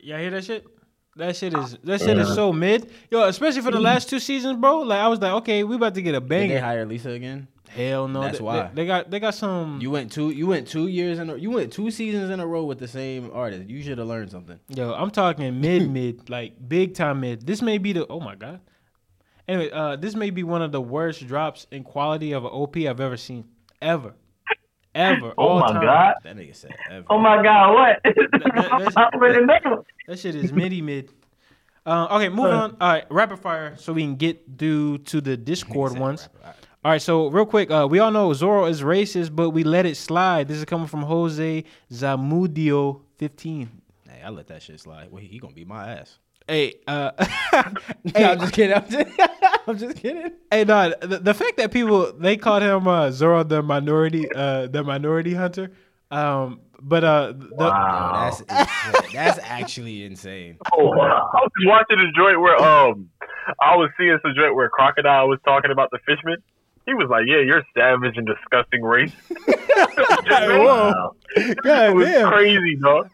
Y'all 0.00 0.18
hear 0.18 0.30
that 0.30 0.44
shit? 0.44 0.66
That 1.16 1.36
shit 1.36 1.54
is 1.54 1.78
that 1.84 2.00
shit 2.00 2.18
is 2.18 2.34
so 2.34 2.52
mid, 2.52 2.90
yo. 3.10 3.22
Especially 3.24 3.62
for 3.62 3.70
the 3.70 3.80
last 3.80 4.10
two 4.10 4.18
seasons, 4.18 4.58
bro. 4.60 4.80
Like 4.80 5.00
I 5.00 5.08
was 5.08 5.20
like, 5.20 5.32
okay, 5.32 5.62
we 5.62 5.76
about 5.76 5.94
to 5.94 6.02
get 6.02 6.14
a 6.14 6.20
Did 6.20 6.50
they 6.50 6.58
hire 6.58 6.84
Lisa 6.84 7.10
again? 7.10 7.48
Hell 7.68 8.06
no, 8.06 8.20
That's 8.22 8.38
they, 8.38 8.44
why. 8.44 8.62
they, 8.68 8.74
they 8.74 8.86
got 8.86 9.10
they 9.10 9.20
got 9.20 9.34
some. 9.34 9.80
You 9.80 9.90
went 9.90 10.12
two. 10.12 10.30
You 10.30 10.46
went 10.46 10.68
two 10.68 10.86
years 10.86 11.18
in. 11.18 11.28
A, 11.30 11.36
you 11.36 11.50
went 11.50 11.72
two 11.72 11.90
seasons 11.90 12.30
in 12.30 12.38
a 12.38 12.46
row 12.46 12.64
with 12.64 12.78
the 12.78 12.86
same 12.86 13.30
artist. 13.32 13.68
You 13.68 13.82
should 13.82 13.98
have 13.98 14.06
learned 14.06 14.30
something. 14.30 14.58
Yo, 14.68 14.92
I'm 14.92 15.10
talking 15.10 15.60
mid 15.60 15.90
mid, 15.92 16.30
like 16.30 16.54
big 16.68 16.94
time 16.94 17.20
mid. 17.20 17.46
This 17.46 17.62
may 17.62 17.78
be 17.78 17.92
the 17.92 18.06
oh 18.08 18.20
my 18.20 18.36
god. 18.36 18.60
Anyway, 19.48 19.70
uh, 19.70 19.96
this 19.96 20.14
may 20.14 20.30
be 20.30 20.42
one 20.42 20.62
of 20.62 20.72
the 20.72 20.80
worst 20.80 21.26
drops 21.26 21.66
in 21.70 21.84
quality 21.84 22.32
of 22.32 22.44
an 22.44 22.50
OP 22.50 22.76
I've 22.76 23.00
ever 23.00 23.16
seen, 23.16 23.44
ever, 23.82 24.14
ever. 24.94 25.32
Oh 25.38 25.48
all 25.48 25.60
my 25.60 25.68
time. 25.72 25.82
god. 25.82 26.14
That 26.22 26.36
nigga 26.36 26.54
said 26.54 26.72
ever. 26.90 27.06
Oh 27.10 27.18
my 27.18 27.42
god, 27.42 27.74
what? 27.74 28.00
that- 28.04 28.92
I 28.96 29.04
already 29.14 29.44
know. 29.44 29.84
That 30.06 30.18
shit 30.18 30.34
is 30.34 30.52
midi 30.52 30.80
mid. 30.82 31.10
Uh, 31.86 32.06
okay, 32.12 32.28
moving 32.30 32.52
on. 32.52 32.76
All 32.80 32.88
right, 32.92 33.04
rapid 33.10 33.38
fire, 33.40 33.76
so 33.76 33.92
we 33.92 34.02
can 34.02 34.16
get 34.16 34.56
due 34.56 34.98
to 34.98 35.20
the 35.20 35.36
Discord 35.36 35.92
Said 35.92 36.00
ones. 36.00 36.28
All 36.42 36.46
right. 36.46 36.54
All 36.84 36.90
right, 36.92 37.00
so 37.02 37.28
real 37.28 37.46
quick, 37.46 37.70
uh, 37.70 37.86
we 37.90 37.98
all 37.98 38.10
know 38.10 38.32
Zoro 38.34 38.66
is 38.66 38.82
racist, 38.82 39.34
but 39.34 39.50
we 39.50 39.64
let 39.64 39.86
it 39.86 39.96
slide. 39.96 40.48
This 40.48 40.58
is 40.58 40.66
coming 40.66 40.86
from 40.86 41.02
Jose 41.02 41.64
Zamudio, 41.90 43.00
fifteen. 43.16 43.70
Hey, 44.08 44.20
I 44.22 44.28
let 44.30 44.48
that 44.48 44.62
shit 44.62 44.80
slide. 44.80 45.10
Well, 45.10 45.20
he, 45.22 45.28
he 45.28 45.38
gonna 45.38 45.54
beat 45.54 45.66
my 45.66 45.92
ass. 45.92 46.18
Hey, 46.46 46.74
uh, 46.86 47.12
Hey, 48.14 48.24
I'm 48.24 48.38
just 48.40 48.52
kidding. 48.52 48.76
I'm 48.76 48.88
just, 48.88 49.20
I'm 49.66 49.78
just 49.78 49.96
kidding. 49.96 50.32
Hey, 50.50 50.64
no, 50.64 50.92
the, 51.00 51.18
the 51.18 51.34
fact 51.34 51.56
that 51.56 51.72
people 51.72 52.12
they 52.12 52.36
called 52.36 52.62
him 52.62 52.86
uh, 52.86 53.10
Zoro 53.10 53.42
the 53.44 53.62
minority, 53.62 54.26
uh, 54.34 54.66
the 54.66 54.84
minority 54.84 55.34
hunter. 55.34 55.72
Um, 56.10 56.60
but 56.80 57.02
uh, 57.02 57.32
the, 57.32 57.48
Yo, 57.50 57.56
Wow. 57.58 58.30
that's 58.48 59.12
that's 59.12 59.38
actually 59.42 60.04
insane. 60.04 60.58
Oh, 60.72 60.92
I 60.92 61.40
was 61.40 61.50
just 61.58 61.66
watching 61.66 61.98
a 61.98 62.12
joint 62.12 62.40
where 62.40 62.56
um 62.62 63.08
I 63.60 63.76
was 63.76 63.90
seeing 63.98 64.18
some 64.22 64.32
joint 64.36 64.54
where 64.54 64.68
Crocodile 64.68 65.28
was 65.28 65.38
talking 65.46 65.70
about 65.70 65.90
the 65.90 65.98
fishman. 66.06 66.42
He 66.86 66.92
was 66.92 67.08
like, 67.08 67.24
"Yeah, 67.26 67.38
you're 67.40 67.62
savage 67.74 68.16
and 68.16 68.26
disgusting 68.26 68.82
race." 68.82 69.12
whoa, 69.30 71.16
God 71.62 71.90
it 71.90 71.94
was 71.94 72.06
damn. 72.06 72.28
crazy, 72.30 72.76
dog. 72.76 73.10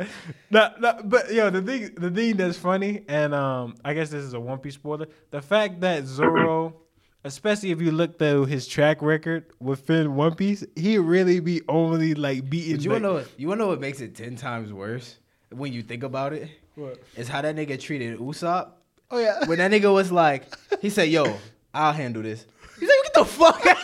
No, 0.50 0.72
no, 0.80 1.00
but 1.04 1.32
yo, 1.32 1.50
the 1.50 1.62
thing, 1.62 1.94
the 1.96 2.10
thing 2.10 2.36
that's 2.36 2.58
funny, 2.58 3.04
and 3.08 3.32
um, 3.32 3.76
I 3.84 3.94
guess 3.94 4.10
this 4.10 4.24
is 4.24 4.34
a 4.34 4.40
One 4.40 4.58
Piece 4.58 4.74
spoiler. 4.74 5.06
The 5.30 5.40
fact 5.40 5.80
that 5.82 6.04
Zoro, 6.04 6.74
especially 7.24 7.70
if 7.70 7.80
you 7.80 7.92
look 7.92 8.18
through 8.18 8.46
his 8.46 8.66
track 8.66 9.02
record 9.02 9.46
within 9.60 10.16
One 10.16 10.34
Piece, 10.34 10.64
he 10.74 10.98
really 10.98 11.38
be 11.38 11.62
only 11.68 12.14
like 12.14 12.50
beating. 12.50 12.76
But 12.76 12.84
you 12.84 12.90
like, 12.90 13.02
wanna 13.02 13.14
know? 13.14 13.20
What, 13.20 13.28
you 13.36 13.48
wanna 13.48 13.58
know 13.60 13.68
what 13.68 13.80
makes 13.80 14.00
it 14.00 14.16
ten 14.16 14.34
times 14.34 14.72
worse 14.72 15.18
when 15.50 15.72
you 15.72 15.82
think 15.82 16.02
about 16.02 16.32
it? 16.32 16.50
What? 16.74 16.98
Is 17.16 17.28
how 17.28 17.42
that 17.42 17.54
nigga 17.54 17.78
treated 17.78 18.18
Usopp. 18.18 18.72
Oh 19.12 19.18
yeah. 19.18 19.46
When 19.46 19.58
that 19.58 19.70
nigga 19.70 19.92
was 19.92 20.10
like, 20.10 20.44
he 20.80 20.90
said, 20.90 21.08
"Yo, 21.08 21.36
I'll 21.72 21.92
handle 21.92 22.22
this." 22.22 22.46
He's 22.80 22.88
like, 22.88 23.02
"Get 23.04 23.14
the 23.14 23.24
fuck 23.24 23.66
out!" 23.66 23.76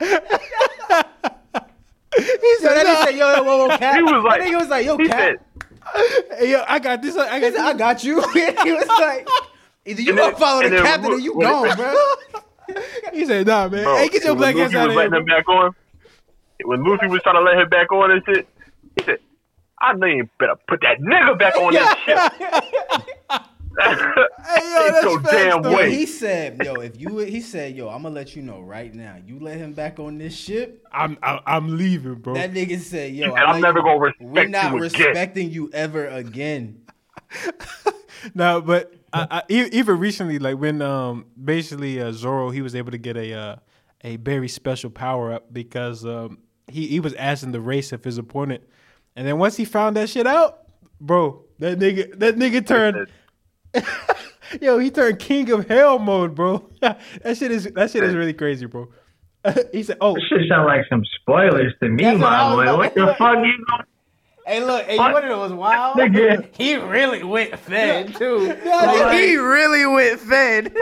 he 2.16 2.56
So 2.56 2.68
that 2.74 2.86
nigga 2.86 3.04
said, 3.04 3.14
"Yo, 3.16 3.34
yo, 3.36 3.42
whoa, 3.44 3.68
whoa, 3.68 3.78
Cap." 3.78 3.94
He 3.96 4.02
was 4.02 4.24
like- 4.24 4.40
that 4.40 4.48
nigga 4.48 4.58
was 4.60 4.68
like, 4.68 4.86
"Yo, 4.86 4.96
He 4.96 5.08
Cap." 5.08 5.18
said, 5.18 5.36
Hey, 6.38 6.50
yo, 6.52 6.64
I 6.68 6.78
got 6.78 7.02
this. 7.02 7.16
I 7.16 7.34
He 7.34 7.40
got 7.40 7.52
said, 7.54 7.64
"I 7.66 7.72
got 7.74 8.04
you." 8.04 8.20
he 8.32 8.72
was 8.72 8.86
like, 8.88 9.28
"Either 9.86 10.02
you 10.02 10.10
And 10.10 10.18
gonna 10.18 10.36
follow 10.36 10.68
the 10.68 10.80
captain 10.82 11.12
or 11.12 11.18
you 11.18 11.34
when- 11.34 11.48
gone, 11.48 11.76
bro." 11.76 11.94
He 13.12 13.24
said, 13.26 13.46
"Nah, 13.48 13.68
man. 13.68 13.82
"Bro, 13.84 13.96
hey, 13.96 14.08
get 14.08 14.24
your 14.24 14.36
black 14.36 14.54
ass 14.54 14.72
Luffy 14.72 14.76
out 14.76 14.86
was 14.86 14.92
of 14.92 14.96
letting 14.96 15.12
here." 15.12 15.20
him 15.20 15.26
back 15.26 15.48
on, 15.48 15.74
when 16.64 16.84
Luffy 16.84 17.06
was 17.08 17.20
trying 17.22 17.34
to 17.34 17.40
let 17.42 17.58
him 17.58 17.68
back 17.68 17.90
on 17.90 18.10
and 18.12 18.22
shit, 18.24 18.46
he 18.96 19.04
said, 19.04 19.18
I 19.80 19.92
know 19.94 20.06
you 20.06 20.28
better 20.38 20.54
put 20.68 20.80
that 20.82 20.98
nigga 21.00 21.36
back 21.38 21.56
on 21.56 21.72
that 23.76 23.98
ship. 23.98 25.04
Ain't 25.04 25.24
no 25.24 25.30
damn 25.30 25.64
Yo, 25.64 25.76
way. 25.76 25.90
he 25.94 26.06
said, 26.06 26.62
"Yo, 26.64 26.74
if 26.76 27.00
you," 27.00 27.18
he 27.18 27.40
said, 27.40 27.76
"Yo, 27.76 27.88
I'm 27.88 28.02
gonna 28.02 28.14
let 28.14 28.34
you 28.36 28.42
know 28.42 28.60
right 28.60 28.92
now. 28.94 29.16
You 29.24 29.38
let 29.40 29.58
him 29.58 29.72
back 29.72 29.98
on 29.98 30.18
this 30.18 30.36
ship." 30.36 30.84
I'm 30.92 31.16
I'm, 31.22 31.40
I'm 31.46 31.76
leaving, 31.76 32.14
bro. 32.16 32.34
That 32.34 32.52
nigga 32.52 32.78
said, 32.80 33.12
"Yo, 33.14 33.26
He 33.30 33.32
said, 33.36 33.42
"I'm 33.44 33.54
let 33.60 33.62
never 33.62 33.78
you- 33.78 33.84
gonna 33.84 33.98
respect 34.00 34.30
We're 34.30 34.48
not 34.48 34.72
you 34.72 34.82
again." 34.84 35.06
respecting 35.06 35.50
you 35.50 35.70
ever 35.72 36.06
again." 36.08 36.82
no, 38.34 38.60
but 38.60 38.92
I, 39.12 39.26
I, 39.30 39.42
e- 39.48 39.68
even 39.72 39.98
recently, 39.98 40.38
like 40.38 40.56
when 40.58 40.82
um 40.82 41.26
basically 41.42 42.00
uh, 42.00 42.12
Zoro 42.12 42.50
he 42.50 42.62
was 42.62 42.74
able 42.74 42.90
to 42.90 42.98
get 42.98 43.16
a 43.16 43.32
uh, 43.32 43.56
a 44.02 44.16
very 44.16 44.48
special 44.48 44.90
power 44.90 45.32
up 45.32 45.52
because 45.52 46.04
um 46.04 46.38
he 46.68 46.86
he 46.86 47.00
was 47.00 47.14
asking 47.14 47.52
the 47.52 47.60
race 47.60 47.92
of 47.92 48.02
his 48.04 48.18
opponent, 48.18 48.62
and 49.16 49.26
then 49.26 49.38
once 49.38 49.56
he 49.56 49.64
found 49.64 49.96
that 49.96 50.08
shit 50.08 50.26
out, 50.26 50.60
bro, 51.00 51.44
that 51.58 51.78
nigga 51.78 52.18
that 52.18 52.36
nigga 52.36 52.66
turned. 52.66 53.08
Yo, 54.60 54.78
he 54.78 54.90
turned 54.90 55.18
king 55.18 55.50
of 55.52 55.68
hell 55.68 55.98
mode, 55.98 56.34
bro. 56.34 56.68
that 56.80 56.98
shit 57.36 57.50
is 57.52 57.64
that 57.74 57.90
shit 57.90 58.02
is 58.02 58.14
really 58.14 58.32
crazy, 58.32 58.66
bro. 58.66 58.88
he 59.72 59.82
said, 59.82 59.96
"Oh, 60.00 60.14
This 60.14 60.24
shit 60.28 60.48
sound 60.48 60.66
like 60.66 60.84
some 60.90 61.02
spoilers 61.20 61.72
to 61.82 61.88
me, 61.88 62.02
That's 62.04 62.18
my 62.18 62.54
boy. 62.54 62.76
What 62.76 62.94
to 62.94 63.06
the 63.06 63.14
fuck 63.14 63.36
you 63.44 63.64
gonna 63.68 63.84
Hey, 64.46 64.64
look, 64.64 64.84
hey, 64.86 64.94
you 64.94 64.98
What? 64.98 65.12
wanna 65.12 65.28
know 65.28 65.38
what's 65.40 65.52
wild? 65.52 66.00
He 66.56 66.74
really 66.74 67.22
went 67.22 67.56
fed 67.58 68.14
too. 68.16 68.38
Like, 68.64 69.20
he 69.20 69.36
really 69.36 69.86
went 69.86 70.18
fed. 70.18 70.74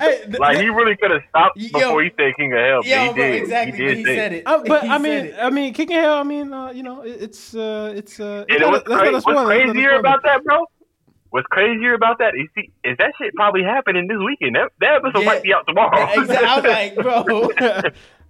hey, 0.00 0.22
th- 0.24 0.38
Like 0.38 0.58
he 0.58 0.68
really 0.68 0.96
could 0.96 1.10
have 1.10 1.20
stopped 1.28 1.58
Yo. 1.58 1.68
before 1.72 2.02
he 2.02 2.10
said 2.18 2.32
King 2.36 2.52
of 2.54 2.58
Hell. 2.60 2.80
but 2.82 2.86
Yo, 2.88 3.06
he 3.08 3.12
did. 3.12 3.34
exactly. 3.42 3.78
He 3.78 3.84
did 3.84 3.98
he 3.98 4.04
said 4.04 4.32
it. 4.32 4.42
Uh, 4.46 4.62
but 4.66 4.84
He 4.84 4.88
I 4.88 4.98
mean, 4.98 5.26
it. 5.26 5.34
I 5.38 5.50
mean, 5.50 5.74
kicking 5.74 5.96
hell. 5.96 6.14
I 6.14 6.22
mean, 6.22 6.52
uh, 6.52 6.70
you 6.70 6.82
know, 6.82 7.02
it, 7.02 7.20
it's 7.20 7.54
uh, 7.54 7.92
it's 7.94 8.18
uh, 8.18 8.44
And 8.48 8.62
it 8.62 8.66
was 8.68 8.80
a- 8.86 8.88
that's 8.88 9.00
cra- 9.00 9.04
not 9.04 9.08
a 9.08 9.12
what's 9.12 9.22
spoiler. 9.24 9.48
That's 9.48 9.66
not 9.66 9.68
a 9.68 9.72
crazier 9.72 9.90
about 9.98 10.22
that, 10.24 10.44
bro? 10.44 10.64
What's 11.34 11.48
crazier 11.48 11.94
about 11.94 12.18
that 12.18 12.32
is, 12.36 12.46
see, 12.54 12.70
is 12.84 12.96
that 12.98 13.12
shit 13.18 13.34
probably 13.34 13.64
happening 13.64 14.06
this 14.06 14.18
weekend. 14.24 14.54
That, 14.54 14.70
that 14.78 14.94
episode 15.04 15.18
Yeah. 15.22 15.26
might 15.26 15.42
be 15.42 15.52
out 15.52 15.66
tomorrow. 15.66 16.08
exactly. 16.12 16.46
I'm 16.46 16.62
like, 16.62 16.94
bro. 16.94 17.22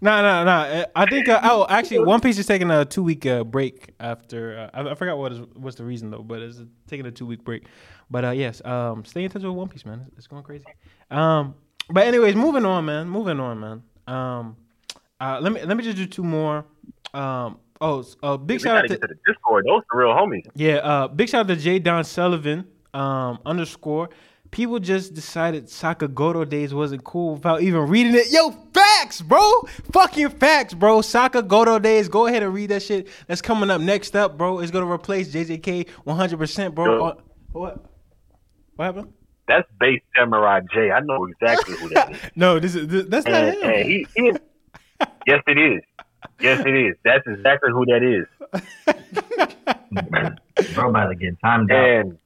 no, 0.01 0.23
no, 0.23 0.45
no. 0.45 0.85
I 0.97 1.05
think 1.11 1.29
uh, 1.29 1.39
oh, 1.45 1.67
actually, 1.69 1.99
One 1.99 2.21
Piece 2.23 2.39
is 2.39 2.47
taking 2.47 2.71
a 2.71 2.87
two 2.87 3.03
week 3.03 3.27
uh, 3.27 3.45
break 3.45 3.91
after. 4.01 4.71
Uh, 4.75 4.83
I, 4.83 4.91
I 4.93 4.95
forgot 4.95 5.19
what 5.19 5.33
is 5.33 5.41
what's 5.55 5.77
the 5.77 5.85
reason 5.85 6.11
though, 6.11 6.23
but 6.23 6.41
it's 6.41 6.63
taking 6.87 7.05
a 7.05 7.11
two 7.11 7.27
week 7.27 7.45
break. 7.45 7.65
But 8.11 8.25
uh, 8.25 8.31
yes, 8.31 8.65
um, 8.65 9.05
stay 9.05 9.25
in 9.25 9.31
touch 9.31 9.43
with 9.43 9.53
One 9.53 9.69
Piece, 9.69 9.85
man. 9.85 10.05
It's, 10.09 10.17
it's 10.21 10.27
going 10.27 10.43
crazy. 10.43 10.65
Um, 11.11 11.55
but 11.91 12.07
anyways, 12.07 12.35
moving 12.37 12.65
on, 12.65 12.87
man. 12.87 13.07
Moving 13.11 13.39
on, 13.39 13.61
man. 13.61 13.83
Um, 14.07 14.57
uh, 15.21 15.41
let 15.43 15.53
me 15.53 15.63
let 15.63 15.77
me 15.77 15.85
just 15.85 15.99
do 15.99 16.07
two 16.07 16.25
more. 16.25 16.65
Um, 17.13 17.59
oh, 17.83 18.01
s- 18.01 18.17
uh, 18.23 18.39
big 18.39 18.61
we 18.61 18.63
shout 18.65 18.79
out 18.79 18.89
to 18.89 18.97
to 18.97 19.07
the 19.09 19.15
Discord. 19.27 19.67
Those 19.69 19.83
the 19.93 19.99
real 19.99 20.09
homies. 20.15 20.47
yeah, 20.55 20.77
uh, 20.77 21.09
big 21.09 21.29
shout 21.29 21.43
out 21.43 21.49
to 21.49 21.57
J 21.57 21.79
Don 21.81 22.03
Sullivan 22.05 22.67
um, 22.95 23.39
underscore. 23.45 24.11
People 24.51 24.79
just 24.79 25.15
decided 25.15 25.67
Sakamoto 25.67 26.49
Days 26.49 26.73
wasn't 26.73 27.03
cool 27.03 27.35
without 27.35 27.61
even 27.61 27.81
reading 27.89 28.15
it. 28.15 28.31
Yo, 28.31 28.51
facts, 28.73 29.21
bro. 29.21 29.63
Fucking 29.93 30.29
facts, 30.31 30.75
bro. 30.75 31.01
Sakamoto 31.01 31.83
Days. 31.83 32.09
Go 32.09 32.27
ahead 32.27 32.43
and 32.45 32.55
read 32.55 32.71
that 32.71 32.83
shit. 32.83 33.09
That's 33.27 33.43
coming 33.43 33.69
up 33.69 33.81
next 33.81 34.15
up, 34.15 34.39
bro. 34.39 34.61
It's 34.61 34.71
gonna 34.71 34.91
replace 34.91 35.33
JJK 35.35 35.89
100%, 36.07 36.75
bro. 36.75 36.85
Yo. 36.85 37.23
What? 37.53 37.85
What 38.77 38.85
happened? 38.85 39.13
That's 39.49 39.69
base 39.79 40.01
Samurai 40.17 40.61
J. 40.73 40.91
I 40.91 41.01
know 41.01 41.27
exactly 41.27 41.77
who 41.77 41.89
that 41.91 42.13
is. 42.13 42.19
No, 42.37 42.59
this 42.59 42.75
is 42.75 42.87
this, 42.89 43.07
that's 43.07 43.27
not 43.27 43.35
And, 43.35 43.57
him. 43.63 43.89
he, 43.89 44.07
he 44.17 44.23
is. 44.29 44.39
Yes, 45.27 45.43
it 45.47 45.59
is. 45.59 45.83
Yes, 46.41 46.61
it 46.65 46.75
is. 46.75 46.95
That's 47.05 47.27
exactly 47.27 47.71
who 47.73 47.85
that 47.87 48.03
is. 48.03 48.27
bro 50.75 50.89
about 50.91 51.09
to 51.09 51.15
get 51.17 51.39
timed 51.41 51.71
out? 51.71 51.79
And 51.89 52.19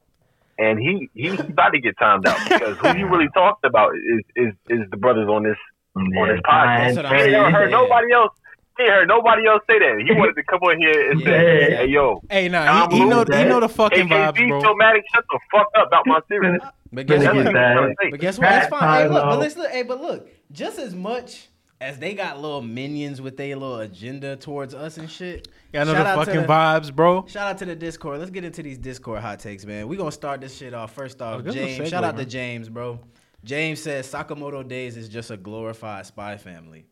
and 0.58 0.78
he 0.78 1.08
he's 1.14 1.38
about 1.40 1.70
to 1.70 1.80
get 1.80 1.96
timed 1.98 2.26
out 2.26 2.38
because 2.48 2.76
who 2.78 2.98
you 2.98 3.08
really 3.08 3.28
talked 3.34 3.64
about 3.64 3.92
is 3.94 4.24
is 4.36 4.54
is 4.68 4.90
the 4.90 4.96
brothers 4.96 5.28
on 5.28 5.44
this 5.44 5.56
on 5.96 6.28
this 6.28 6.40
podcast. 6.40 6.94
That's 6.94 7.08
I'm 7.08 7.16
He 7.16 7.34
ain't 7.34 7.52
heard 7.52 7.70
nobody 7.70 8.12
else. 8.12 8.32
He 8.76 8.84
heard 8.84 9.08
nobody 9.08 9.46
else 9.46 9.62
say 9.68 9.78
that. 9.78 10.04
He 10.06 10.12
wanted 10.14 10.34
to 10.34 10.42
come 10.44 10.60
on 10.60 10.78
here 10.78 11.10
and 11.10 11.20
say, 11.20 11.76
"Hey, 11.76 11.86
yo, 11.86 12.22
Hey, 12.30 12.48
nah, 12.48 12.64
Tom 12.64 12.90
he, 12.90 12.98
he 12.98 13.04
know 13.04 13.24
Blue, 13.24 13.36
he 13.36 13.44
know 13.44 13.60
the 13.60 13.68
fucking 13.68 14.06
AKB, 14.06 14.34
vibes, 14.36 14.48
bro. 14.48 14.60
Somatic, 14.60 15.04
shut 15.12 15.24
the 15.30 15.40
fuck 15.50 15.66
up 15.76 15.88
about 15.88 16.06
my 16.06 16.20
series." 16.28 16.60
But 16.92 17.06
guess 17.06 17.24
what? 17.24 17.36
what 17.36 17.46
I'm 17.46 17.52
trying 17.52 17.76
that. 17.76 17.88
to 17.88 17.94
say. 18.02 18.10
But 18.10 18.20
guess 18.20 18.38
what? 18.38 18.48
That's 18.48 18.68
fine. 18.68 19.02
Hey, 19.02 19.08
look, 19.08 19.24
but 19.24 19.38
let's 19.38 19.56
look. 19.56 19.70
Hey, 19.70 19.82
but 19.82 20.00
look. 20.00 20.28
Just 20.52 20.78
as 20.78 20.94
much 20.94 21.48
as 21.81 21.98
they 21.98 22.15
got 22.15 22.40
little 22.40 22.62
minions 22.62 23.20
with 23.20 23.36
their 23.36 23.55
little 23.57 23.81
agenda 23.81 24.36
towards 24.36 24.74
us 24.74 24.97
and 24.97 25.08
shit. 25.10 25.48
I 25.73 25.84
know 25.84 25.94
shout 25.94 26.18
the 26.18 26.24
fucking 26.24 26.42
the- 26.42 26.48
vibes, 26.48 26.94
bro. 26.94 27.24
Shout 27.28 27.47
out 27.48 27.58
to 27.58 27.65
the 27.65 27.76
Discord. 27.76 28.18
Let's 28.18 28.31
get 28.31 28.44
into 28.44 28.62
these 28.62 28.78
Discord 28.78 29.20
hot 29.20 29.39
takes, 29.39 29.65
man. 29.65 29.86
We 29.89 29.97
gonna 29.97 30.10
start 30.10 30.40
this 30.40 30.57
shit 30.57 30.74
off. 30.74 30.92
First 30.92 31.23
oh, 31.23 31.26
off, 31.26 31.42
Oh, 31.47 31.50
James. 31.50 31.78
segue, 31.78 31.90
Shout 31.90 32.05
out 32.05 32.16
to. 32.16 32.24
James, 32.24 32.68
bro. 32.68 32.98
James 33.44 33.81
says 33.81 34.10
Sakamoto 34.10 34.66
Days 34.66 34.97
is 34.97 35.08
just 35.08 35.31
a 35.31 35.36
glorified 35.36 36.05
spy 36.07 36.36
family. 36.36 36.86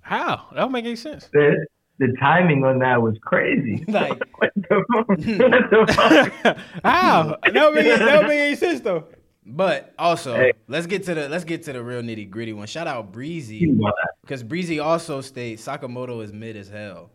How? 0.00 0.48
That 0.52 0.60
don't 0.60 0.72
make 0.72 0.84
any 0.84 0.96
sense. 0.96 1.30
The, 1.32 1.64
the 1.98 2.14
timing 2.20 2.64
on 2.64 2.80
that 2.80 3.00
was 3.00 3.16
crazy. 3.22 3.84
Like, 3.88 4.20
what 4.38 4.52
the 4.56 4.84
fuck? 4.92 5.08
What 5.08 5.18
the 5.18 5.92
fuck? 5.94 6.56
How? 6.84 7.38
That 7.44 7.54
don't 7.54 7.74
make, 7.74 7.86
that 7.86 7.98
don't 8.00 8.26
make 8.26 8.40
any 8.40 8.56
sense 8.56 8.80
though. 8.80 9.04
But 9.46 9.92
also 9.98 10.34
Hey. 10.36 10.52
let's 10.68 10.86
get 10.86 11.04
to 11.04 11.14
the 11.14 11.28
let's 11.28 11.44
get 11.44 11.62
to 11.64 11.72
the 11.72 11.82
real 11.82 12.02
nitty 12.02 12.28
gritty 12.30 12.52
one. 12.52 12.66
Shout 12.66 12.86
out 12.86 13.12
Breezy 13.12 13.74
because 14.22 14.42
Breezy 14.42 14.78
also 14.80 15.20
states 15.20 15.66
Sakamoto 15.66 16.22
is 16.22 16.32
mid 16.32 16.56
as 16.56 16.68
hell. 16.68 17.10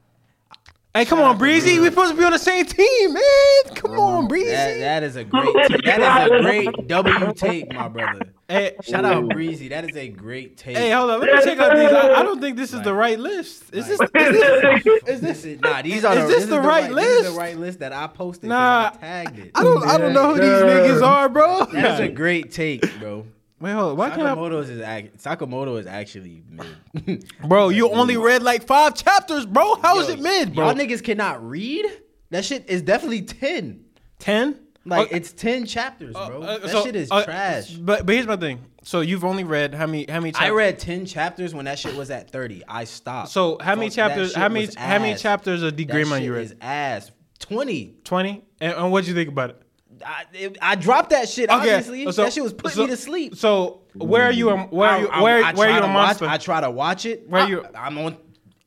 Hey, 0.94 1.06
come 1.06 1.20
Shout 1.20 1.32
on, 1.32 1.38
Breezy. 1.38 1.66
Breezy. 1.78 1.80
We're 1.82 1.90
supposed 1.92 2.12
to 2.12 2.18
be 2.18 2.24
on 2.26 2.32
the 2.32 2.40
same 2.40 2.66
team, 2.66 3.14
man. 3.14 3.76
Come 3.76 3.92
on, 4.00 4.28
Breezy. 4.28 4.50
That, 4.50 4.80
that 4.80 5.04
is 5.04 5.16
a 5.18 5.24
great 5.24 5.54
take. 5.68 5.84
that 5.86 6.26
is 6.28 6.32
a 6.32 6.42
great 6.42 6.88
W 6.88 7.34
take, 7.34 7.72
my 7.74 7.88
brother. 7.88 8.34
Hey, 8.50 8.76
Shout 8.84 9.06
out 9.06 9.30
Breezy. 9.30 9.70
That 9.70 9.90
is 9.90 9.96
a 9.96 10.10
great 10.10 10.58
take. 10.58 10.76
hey, 10.76 10.92
hold 10.92 11.10
on. 11.12 11.22
Let 11.22 11.34
me 11.36 11.42
check 11.44 11.60
out 11.60 11.76
these. 11.78 11.92
I, 11.92 12.20
I 12.20 12.24
don't 12.24 12.42
think 12.42 12.58
this 12.58 12.74
is 12.74 12.82
the 12.82 12.94
right 12.94 13.18
list. 13.20 13.74
Is 13.74 13.88
this? 13.88 14.00
Is 14.16 14.84
this? 14.84 15.04
Is 15.08 15.22
this 15.22 15.46
it? 15.46 15.62
Nah, 15.62 15.82
these 15.82 16.04
are 16.04 16.18
Is 16.18 16.24
the, 16.24 16.28
this 16.28 16.46
the 16.48 16.60
right 16.60 16.94
This 16.94 17.06
is 17.06 17.22
list? 17.24 17.34
the 17.34 17.40
right 17.40 17.58
list 17.58 17.80
that 17.80 17.94
I 17.94 18.08
posted. 18.08 18.50
'cause 18.50 18.50
Nah, 18.50 18.92
I 18.94 18.98
tagged 19.00 19.40
it. 19.40 19.52
I 19.56 19.64
don't. 19.64 19.88
I 19.88 19.98
don't 19.98 20.14
know 20.14 20.34
who 20.34 20.40
these 20.42 20.50
niggas 20.50 21.02
are, 21.02 21.30
bro. 21.30 21.66
That's 21.72 22.00
a 22.02 22.08
great 22.10 22.52
take, 22.52 22.82
bro. 23.00 23.26
Wait, 23.62 23.72
hold 23.74 23.92
on. 23.92 23.98
Why 23.98 24.10
can't 24.10 24.22
I? 24.22 24.36
Sakamoto 24.36 24.62
is 24.70 24.80
act- 24.82 25.18
Sakamoto 25.18 25.80
is 25.80 25.86
actually 25.86 26.44
mid. 26.50 27.26
Bro, 27.44 27.70
you 27.70 27.90
only 27.90 28.16
read 28.16 28.42
like 28.42 28.66
five 28.66 28.96
chapters, 28.96 29.46
bro. 29.46 29.76
How 29.82 30.00
is 30.00 30.08
Yo, 30.08 30.14
it 30.14 30.22
mid, 30.22 30.56
bro? 30.56 30.68
Y'all 30.68 30.76
niggas 30.76 31.04
cannot 31.04 31.46
read. 31.46 31.86
That 32.30 32.46
shit 32.46 32.70
is 32.70 32.82
definitely 32.82 33.24
ten. 33.24 33.84
Ten. 34.18 34.58
Like 34.90 35.08
Okay. 35.08 35.16
it's 35.18 35.32
ten 35.32 35.66
chapters, 35.66 36.14
bro. 36.14 36.42
Uh, 36.42 36.58
that 36.60 36.70
so, 36.70 36.84
shit 36.84 36.96
is 36.96 37.10
uh, 37.12 37.24
trash. 37.24 37.72
But 37.72 38.06
but 38.06 38.16
here's 38.16 38.28
my 38.28 38.36
thing. 38.38 38.60
So 38.84 39.02
you've 39.02 39.24
only 39.26 39.44
read 39.44 39.74
how 39.76 39.86
many? 39.86 40.06
How 40.10 40.20
many? 40.20 40.34
I 40.36 40.50
read 40.50 40.80
ten 40.80 41.06
chapters 41.06 41.54
when 41.54 41.66
that 41.66 41.78
shit 41.80 41.96
was 41.96 42.10
at 42.12 42.32
thirty. 42.32 42.64
I 42.68 42.84
stopped. 42.86 43.30
So 43.30 43.58
how 43.62 43.76
many 43.76 43.90
chapters? 43.90 44.34
How 44.36 44.50
many? 44.50 44.68
How 44.78 45.00
many 45.00 45.16
chapters 45.18 45.64
of 45.64 45.76
D. 45.76 45.86
Grayman 45.86 46.24
you 46.24 46.36
is 46.36 46.50
read? 46.52 46.58
ass. 46.62 47.12
Twenty. 47.40 47.96
Twenty. 48.04 48.44
And, 48.60 48.74
and 48.74 48.92
what'd 48.92 49.08
you 49.08 49.14
think 49.14 49.30
about 49.30 49.52
it? 49.52 49.62
I, 50.06 50.24
it- 50.34 50.58
I 50.62 50.76
dropped 50.76 51.10
that 51.12 51.28
shit. 51.30 51.50
Obviously, 51.50 52.10
so- 52.12 52.24
that 52.24 52.34
shit 52.34 52.44
was 52.44 52.54
putting 52.54 52.76
so- 52.76 52.84
me 52.84 52.88
to 52.90 52.98
sleep. 52.98 53.36
So 53.36 53.82
where 53.96 54.24
are 54.24 54.32
you? 54.32 54.50
on- 54.52 54.70
Where 54.70 54.90
are 54.90 55.00
you? 55.02 55.08
I- 55.10 55.20
I- 55.20 55.22
Where 55.24 55.38
I 55.38 55.54
where 55.54 55.54
try 55.54 55.66
are 55.66 55.70
you 55.76 55.80
to 55.82 55.88
on 55.88 55.94
watch- 55.94 56.22
I 56.22 56.38
try 56.38 56.62
to 56.62 56.72
watch 56.72 57.06
it. 57.06 57.28
Where 57.30 57.42
I, 57.42 57.48
you- 57.48 57.66
I'm 57.76 57.98
on 57.98 58.18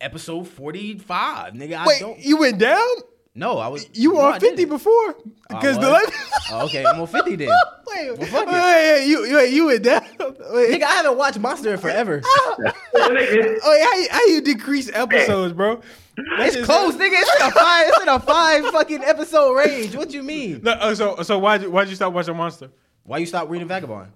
episode 0.00 0.44
forty-five, 0.48 1.54
nigga. 1.54 1.74
I 1.78 1.86
Wait, 1.86 2.18
you 2.24 2.36
went 2.38 2.58
down? 2.58 2.86
No, 3.34 3.58
I 3.58 3.68
was. 3.68 3.88
You 3.94 4.10
were 4.12 4.18
no, 4.22 4.26
on 4.28 4.32
I 4.34 4.38
fifty 4.38 4.56
didn't. 4.56 4.70
before? 4.70 5.16
Because 5.48 5.78
the 5.78 5.88
was? 5.88 6.12
Oh, 6.50 6.64
okay, 6.66 6.84
I'm 6.84 7.00
on 7.00 7.06
fifty 7.06 7.36
then. 7.36 7.48
Wait, 7.86 8.08
Well, 8.10 8.16
wait, 8.16 8.28
fuck 8.28 8.46
it. 8.48 8.52
wait, 8.52 9.06
you, 9.06 9.24
you, 9.26 9.40
you 9.40 9.66
went 9.66 9.82
down. 9.82 10.02
Wait, 10.18 10.70
Nigga, 10.70 10.82
I 10.84 10.92
haven't 10.96 11.16
watched 11.18 11.38
Monster 11.38 11.72
in 11.74 11.78
forever. 11.78 12.22
wait, 12.58 12.74
how 12.94 14.04
how 14.10 14.26
you 14.26 14.40
decrease 14.40 14.90
episodes, 14.92 15.52
bro? 15.52 15.80
It's 16.16 16.64
close, 16.66 16.94
nigga. 16.94 17.10
It's 17.14 17.40
in 17.42 17.46
a 17.48 17.50
five. 17.50 17.88
It's 17.88 18.02
in 18.02 18.08
a 18.08 18.20
five 18.20 18.64
fucking 18.66 19.02
episode 19.04 19.54
range. 19.54 19.94
What 19.96 20.12
you 20.12 20.22
mean? 20.22 20.60
No, 20.62 20.72
uh, 20.72 20.94
so 20.94 21.22
so 21.22 21.38
why'd 21.38 21.66
why'd 21.68 21.88
you 21.88 21.96
stop 21.96 22.12
watching 22.12 22.36
Monster? 22.36 22.70
Why 23.04 23.18
you 23.18 23.26
stop 23.26 23.48
reading 23.50 23.68
Vagabond? 23.68 24.12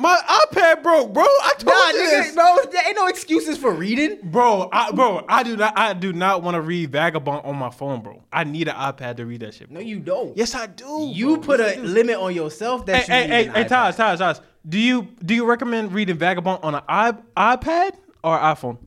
My 0.00 0.16
iPad 0.52 0.82
broke, 0.84 1.12
bro. 1.12 1.24
I 1.24 1.52
told 1.58 1.66
Nah, 1.74 1.88
you 1.88 1.94
nigga, 2.06 2.22
this. 2.24 2.34
bro. 2.34 2.56
There 2.70 2.86
ain't 2.86 2.96
no 2.96 3.08
excuses 3.08 3.58
for 3.58 3.72
reading. 3.72 4.18
Bro, 4.22 4.68
I, 4.72 4.92
bro, 4.92 5.24
I 5.28 5.42
do 5.42 5.56
not, 5.56 5.76
I 5.76 5.92
do 5.92 6.12
not 6.12 6.42
want 6.44 6.54
to 6.54 6.60
read 6.60 6.92
Vagabond 6.92 7.44
on 7.44 7.56
my 7.56 7.70
phone, 7.70 8.00
bro. 8.02 8.22
I 8.32 8.44
need 8.44 8.68
an 8.68 8.76
iPad 8.76 9.16
to 9.16 9.26
read 9.26 9.40
that 9.40 9.54
shit. 9.54 9.68
Bro. 9.68 9.80
No, 9.80 9.86
you 9.86 9.98
don't. 9.98 10.36
Yes, 10.36 10.54
I 10.54 10.66
do. 10.68 11.10
You 11.12 11.38
bro. 11.38 11.42
put 11.42 11.58
Yes, 11.60 11.68
I 11.70 11.72
a 11.72 11.82
do. 11.82 11.88
limit 11.88 12.16
on 12.16 12.32
yourself 12.32 12.86
that 12.86 13.04
Hey, 13.08 13.22
you 13.22 13.28
hey, 13.28 13.28
need 13.28 13.34
hey, 13.34 13.46
an 13.48 13.54
hey, 13.54 13.64
iPad. 13.64 13.94
Taz, 13.94 13.96
Taz, 13.96 14.18
Taz. 14.18 14.40
Do 14.68 14.78
you 14.78 15.08
do 15.24 15.34
you 15.34 15.44
recommend 15.46 15.92
reading 15.92 16.16
Vagabond 16.16 16.60
on 16.62 16.76
an 16.76 16.82
i- 16.88 17.12
iPad 17.36 17.96
or 18.22 18.38
iPhone? 18.38 18.78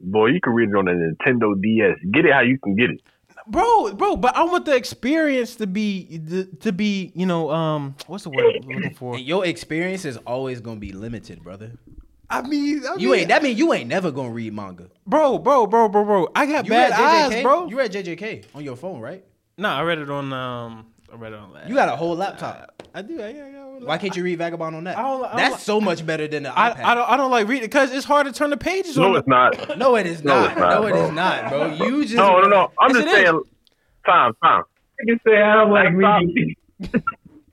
Boy, 0.00 0.26
you 0.28 0.40
can 0.40 0.52
read 0.52 0.68
it 0.68 0.76
on 0.76 0.86
a 0.88 0.92
Nintendo 0.92 1.60
DS. 1.60 1.96
Get 2.12 2.24
it 2.24 2.32
how 2.32 2.40
you 2.40 2.58
can 2.62 2.76
get 2.76 2.90
it. 2.90 3.00
Bro, 3.46 3.94
bro, 3.94 4.16
but 4.16 4.36
I 4.36 4.44
want 4.44 4.64
the 4.66 4.74
experience 4.76 5.56
to 5.56 5.66
be 5.66 6.18
the, 6.18 6.44
to 6.60 6.72
be, 6.72 7.12
you 7.14 7.26
know, 7.26 7.50
um, 7.50 7.96
what's 8.06 8.24
the 8.24 8.30
word 8.30 8.56
I'm 8.62 8.68
looking 8.68 8.94
for? 8.94 9.16
And 9.16 9.24
your 9.24 9.44
experience 9.44 10.04
is 10.04 10.16
always 10.18 10.60
gonna 10.60 10.78
be 10.80 10.92
limited, 10.92 11.42
brother. 11.42 11.72
I 12.30 12.42
mean, 12.42 12.82
I 12.86 12.94
You 12.96 13.10
mean, 13.10 13.18
ain't. 13.20 13.28
That 13.28 13.42
mean 13.42 13.56
you 13.56 13.72
ain't 13.74 13.88
never 13.88 14.10
gonna 14.10 14.30
read 14.30 14.54
manga. 14.54 14.88
bro, 15.06 15.38
bro, 15.38 15.66
bro, 15.66 15.88
bro, 15.88 16.04
bro. 16.04 16.28
I 16.34 16.46
got 16.46 16.64
You 16.64 16.70
bad 16.70 16.90
read 16.92 17.32
eyes, 17.34 17.42
bro. 17.42 17.66
You 17.68 17.76
read 17.78 17.92
JJK 17.92 18.44
on 18.54 18.64
your 18.64 18.76
phone, 18.76 19.00
right? 19.00 19.24
Nah, 19.58 19.78
I 19.78 19.82
read 19.82 19.98
it 19.98 20.08
on 20.10 20.32
um, 20.32 20.86
I 21.12 21.16
read 21.16 21.32
it 21.32 21.38
on 21.38 21.52
that. 21.54 21.68
You 21.68 21.74
got 21.74 21.88
a 21.90 21.96
whole 21.96 22.16
laptop. 22.16 22.82
I 22.94 23.02
do. 23.02 23.20
I, 23.20 23.28
I, 23.28 23.61
I, 23.80 23.84
Why 23.84 23.98
can't 23.98 24.14
you 24.16 24.22
read 24.24 24.38
Vagabond 24.38 24.76
on 24.76 24.84
that? 24.84 24.98
I 24.98 25.02
don't- 25.02 25.24
I 25.24 25.28
don't 25.28 25.36
That's 25.36 25.52
like- 25.52 25.60
so 25.60 25.80
much 25.80 26.04
better 26.06 26.28
than 26.28 26.42
the 26.44 26.58
I, 26.58 26.70
iPad. 26.70 26.84
I 26.84 26.94
don't. 26.94 27.10
I 27.10 27.16
don't 27.16 27.30
like 27.30 27.48
reading 27.48 27.64
because 27.64 27.92
it's 27.92 28.04
hard 28.06 28.26
to 28.26 28.32
turn 28.32 28.50
the 28.50 28.56
pages 28.56 28.98
on. 28.98 29.04
No, 29.04 29.12
the- 29.12 29.18
it's 29.20 29.28
not. 29.28 29.78
no, 29.78 29.96
it 29.96 30.06
is 30.06 30.22
No, 30.24 30.34
not. 30.40 30.50
it's 30.52 30.60
not, 30.60 30.70
no, 30.80 30.86
it 30.86 30.90
bro. 30.92 31.04
is 31.06 31.10
not, 31.12 31.48
bro. 31.48 31.66
You 31.86 32.02
just 32.04 32.14
No, 32.14 32.40
no, 32.40 32.48
no. 32.48 32.70
I'm 32.80 32.90
Yes, 32.94 33.04
just 33.04 33.06
it 33.06 33.20
is. 33.20 33.24
saying. 33.26 33.42
Time, 34.06 34.32
time. 34.42 34.62
I 35.00 35.04
can 35.06 35.20
say 35.26 35.40
I 35.42 35.54
don't 35.54 35.70
like 35.70 35.88
Laptop. 35.94 36.22
reading. 36.22 36.54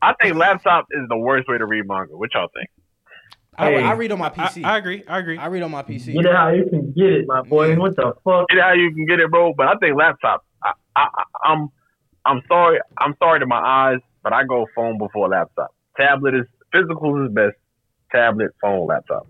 I 0.02 0.14
think 0.22 0.36
laptop 0.36 0.86
is 0.92 1.08
the 1.10 1.18
worst 1.18 1.48
way 1.50 1.58
to 1.58 1.66
read 1.66 1.86
manga. 1.88 2.16
What 2.18 2.30
y'all 2.34 2.48
think? 2.54 2.70
I, 3.58 3.72
Hey. 3.72 3.84
I 3.84 3.92
read 3.94 4.12
on 4.14 4.20
my 4.20 4.30
PC. 4.30 4.64
I 4.64 4.76
I, 4.76 4.78
agree. 4.78 5.04
I 5.08 5.20
agree. 5.20 5.38
I 5.38 5.48
read 5.48 5.62
on 5.64 5.72
my 5.72 5.84
PC. 5.84 6.14
Get 6.14 6.26
it 6.26 6.34
how 6.36 6.50
you 6.50 6.66
can 6.70 6.94
get 6.94 7.08
it, 7.12 7.26
my 7.28 7.42
boy. 7.42 7.76
What 7.76 7.96
the 7.98 8.14
fuck? 8.24 8.48
Get 8.48 8.58
it 8.60 8.62
how 8.64 8.72
you 8.74 8.94
can 8.94 9.06
get 9.06 9.20
it, 9.20 9.30
bro. 9.30 9.54
But 9.54 9.68
I 9.68 9.76
think 9.76 9.98
laptop. 9.98 10.46
I, 10.64 10.72
I, 10.96 11.08
I- 11.14 11.52
I'm, 11.52 11.68
I'm 12.26 12.42
sorry. 12.48 12.80
I'm 12.98 13.14
sorry 13.20 13.40
to 13.42 13.46
my 13.46 13.60
eyes, 13.60 14.00
but 14.24 14.32
I 14.32 14.44
go 14.46 14.66
phone 14.76 14.98
before 14.98 15.28
laptop. 15.28 15.72
Tablet 16.00 16.36
is 16.36 16.46
physical 16.72 17.26
is 17.26 17.32
best. 17.34 17.56
Tablet, 18.12 18.52
phone, 18.62 18.88
laptop. 18.88 19.28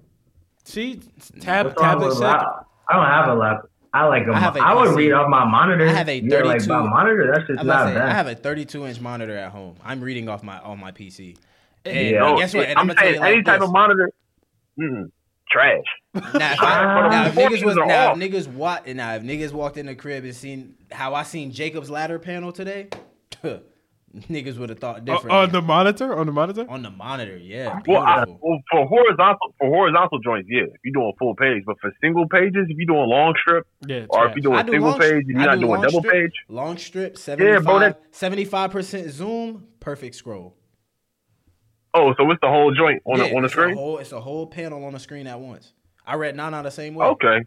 See, 0.64 1.02
tab, 1.42 1.76
tablet 1.76 2.08
with 2.10 2.18
second. 2.18 2.46
I 2.90 2.96
don't 2.96 3.06
have 3.06 3.28
a 3.28 3.34
laptop. 3.36 3.70
I 3.92 4.06
like 4.06 4.28
a. 4.28 4.32
I 4.32 4.40
have 4.40 4.56
a 4.56 4.60
I 4.62 4.74
would 4.76 4.90
PC. 4.90 4.96
read 4.98 5.12
off 5.14 5.28
my 5.30 5.44
monitor. 5.46 5.88
I 5.88 5.94
have 5.94 6.08
a 6.10 6.20
Yeah, 6.20 6.40
like 6.44 6.62
32 6.62 6.68
my 6.74 6.88
monitor. 6.90 7.32
That's 7.34 7.48
just 7.48 7.64
not 7.66 7.86
to 7.88 7.94
say, 7.94 8.00
I 8.00 8.12
have 8.14 8.28
a 8.28 8.36
32 8.36 8.86
inch 8.86 9.02
monitor 9.02 9.36
at 9.36 9.52
home. 9.52 9.76
I'm 9.84 10.00
reading 10.02 10.30
off 10.30 10.44
my 10.44 10.60
on 10.60 10.80
my 10.80 10.92
PC. 10.92 11.38
And 11.86 12.10
Yeah. 12.10 12.36
Guess 12.38 12.54
what? 12.54 12.68
And 12.68 12.78
I'm, 12.78 12.86
gonna 12.88 12.96
tell 12.96 13.04
saying 13.04 13.16
you 13.16 13.20
like 13.22 13.34
any 13.34 13.44
type 13.44 13.60
this. 13.62 13.68
of 13.68 13.74
monitor, 13.74 14.12
mm, 14.80 15.12
trash. 15.50 15.84
Now, 16.14 16.22
if, 16.54 16.62
I, 16.62 16.84
Ah. 16.84 17.10
now, 17.10 17.26
if 17.28 17.36
niggas 17.36 17.66
was 17.66 17.76
now 17.78 17.84
if 17.84 18.10
off. 18.12 18.18
niggas 18.18 18.48
what 18.48 18.88
now 18.88 19.16
if 19.16 19.24
niggas 19.24 19.52
walked 19.52 19.78
in 19.78 19.88
the 19.88 19.96
crib 19.96 20.24
and 20.24 20.36
seen 20.36 20.76
how 20.92 21.16
I 21.16 21.24
seen 21.24 21.52
Jacob's 21.52 21.90
ladder 21.90 22.20
panel 22.20 22.52
today, 22.52 22.90
niggas 24.16 24.58
would 24.58 24.70
have 24.70 24.80
thought 24.80 24.98
uh, 24.98 25.00
different. 25.00 25.24
differently. 25.24 25.38
on 25.38 25.52
the 25.52 25.62
monitor. 25.62 26.16
On 26.18 26.26
the 26.26 26.32
monitor. 26.32 26.66
on 26.70 26.82
the 26.84 26.90
monitor, 26.90 27.38
yeah, 27.38 27.80
Well, 27.88 28.02
I, 28.02 28.26
well, 28.28 28.60
for 28.72 28.86
horizontal 28.88 29.54
for 29.60 29.68
horizontal 29.70 30.20
joints, 30.20 30.48
yeah. 30.52 30.64
If 30.64 30.80
you're 30.84 30.94
doing 30.94 31.14
full 31.20 31.36
page, 31.36 31.64
but 31.66 31.78
for 31.80 31.92
single 32.02 32.28
pages, 32.28 32.66
if 32.70 32.78
you're 32.78 32.86
doing 32.88 33.08
long 33.10 33.34
strip, 33.42 33.68
Yeah. 33.88 34.06
or 34.10 34.24
trash. 34.26 34.30
if 34.38 34.44
you're 34.44 34.54
doing 34.54 34.66
do 34.66 34.72
single 34.72 34.90
long- 34.92 35.00
page, 35.00 35.12
and 35.12 35.28
you're 35.28 35.38
not 35.40 35.56
do 35.60 35.66
doing 35.68 35.82
double 35.82 36.00
strip. 36.02 36.14
page, 36.14 36.34
Long 36.50 36.78
strip, 36.78 37.18
Yeah, 37.28 37.60
bro, 37.60 37.94
75 38.12 38.72
percent 38.72 39.10
zoom, 39.12 39.66
perfect 39.80 40.16
scroll. 40.16 40.56
oh, 41.94 42.14
so 42.18 42.30
it's 42.32 42.42
the 42.42 42.48
whole 42.48 42.74
joint 42.74 43.02
on 43.06 43.18
Yeah, 43.20 43.30
the 43.30 43.36
on 43.36 43.42
the 43.42 43.46
it's 43.48 43.54
A 43.56 43.58
screen. 43.58 43.76
whole, 43.76 43.98
it's 44.00 44.12
a 44.12 44.22
whole 44.22 44.48
panel 44.48 44.84
on 44.86 44.94
the 44.94 45.00
screen 45.00 45.28
at 45.28 45.40
once. 45.40 45.74
I 46.06 46.16
read 46.16 46.36
Nana 46.36 46.64
the 46.64 46.72
same 46.72 46.96
way. 46.96 47.06
Okay, 47.06 47.40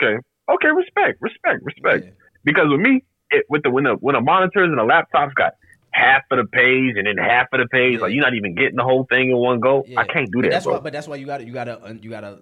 okay, 0.00 0.16
okay. 0.48 0.68
Respect, 0.68 1.18
respect, 1.20 1.60
respect. 1.64 2.04
Yeah. 2.04 2.10
Because 2.44 2.66
with 2.70 2.80
me, 2.80 3.02
it, 3.30 3.44
with 3.48 3.62
the 3.64 3.70
when 3.70 3.84
the 3.84 3.94
when 3.94 4.14
the 4.14 4.20
monitors 4.20 4.68
and 4.68 4.78
the 4.78 4.82
laptops 4.82 5.34
got 5.34 5.54
half 5.96 6.22
of 6.30 6.38
the 6.38 6.44
page 6.44 6.94
and 6.96 7.06
then 7.06 7.16
half 7.16 7.46
of 7.52 7.60
the 7.60 7.66
page, 7.68 8.00
like 8.00 8.12
you're 8.12 8.22
not 8.24 8.34
even 8.34 8.54
getting 8.54 8.76
the 8.76 8.82
whole 8.84 9.04
thing 9.10 9.30
in 9.30 9.36
one 9.36 9.60
go. 9.60 9.84
Yeah. 9.88 10.00
I 10.00 10.04
can't 10.06 10.30
do 10.30 10.38
But 10.38 10.42
that, 10.42 10.50
that's 10.50 10.64
bro. 10.64 10.74
why, 10.74 10.80
but 10.80 10.92
that's 10.92 11.08
why 11.08 11.16
you 11.16 11.26
got 11.26 11.38
to 11.38 11.44
you 11.44 11.52
got 11.52 11.64
to 11.64 11.82
uh, 11.82 11.94
you 12.00 12.10
got 12.10 12.20
to 12.20 12.38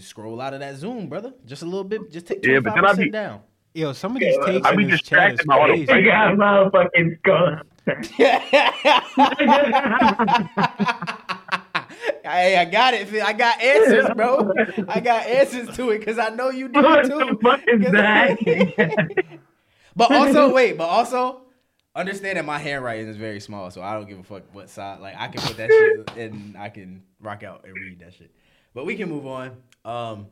scroll 0.00 0.40
out 0.40 0.54
of 0.54 0.60
that 0.60 0.76
zoom, 0.76 1.08
brother. 1.08 1.32
Just 1.46 1.62
a 1.62 1.66
little 1.66 1.84
bit. 1.84 2.10
Just 2.10 2.26
take 2.26 2.44
Yeah, 2.44 2.60
but 2.60 2.70
five 2.70 2.74
then 2.76 2.84
I 2.84 2.88
percent 2.90 3.06
be- 3.06 3.10
down. 3.10 3.40
Yo, 3.74 3.92
some 3.92 4.16
of 4.16 4.20
these 4.20 4.36
takes 4.46 4.66
I 4.66 4.70
in 4.72 4.76
be 4.78 4.84
this 4.86 5.02
chat 5.02 5.32
is 5.32 5.38
distracted 5.40 5.46
by 5.46 5.58
all 5.58 5.66
the 5.68 5.86
crazy. 5.86 5.86
They 5.86 6.02
got 6.02 6.34
motherfucking 6.36 7.18
skull. 7.18 7.60
Hey, 12.24 12.56
I 12.56 12.64
got 12.64 12.94
it. 12.94 13.12
I 13.22 13.32
got 13.32 13.62
answers, 13.62 14.06
bro. 14.16 14.52
I 14.88 14.98
got 15.00 15.26
answers 15.26 15.76
to 15.76 15.90
it 15.90 16.00
because 16.00 16.18
I 16.18 16.30
know 16.30 16.50
you 16.50 16.68
do 16.68 16.82
What 16.82 17.04
the 17.04 17.08
too. 17.08 17.38
fuck 17.42 17.60
is 17.68 17.80
that? 17.92 19.38
But 19.94 20.10
also, 20.12 20.52
wait, 20.52 20.76
but 20.76 20.88
also 20.88 21.42
understand 22.00 22.38
that 22.38 22.44
my 22.44 22.58
handwriting 22.58 23.08
is 23.08 23.16
very 23.16 23.40
small, 23.40 23.70
so 23.70 23.82
I 23.82 23.94
don't 23.94 24.08
give 24.08 24.18
a 24.18 24.22
fuck 24.22 24.42
what 24.52 24.68
side. 24.70 25.00
Like 25.00 25.14
I 25.18 25.28
can 25.28 25.40
put 25.42 25.56
that 25.56 25.70
shit 25.70 26.16
and 26.18 26.56
I 26.56 26.68
can 26.68 27.02
rock 27.20 27.42
out 27.42 27.64
and 27.64 27.74
read 27.74 28.00
that 28.00 28.14
shit. 28.14 28.30
But 28.74 28.86
we 28.86 28.94
can 28.96 29.08
move 29.08 29.26
on. 29.26 29.56
Um, 29.84 30.26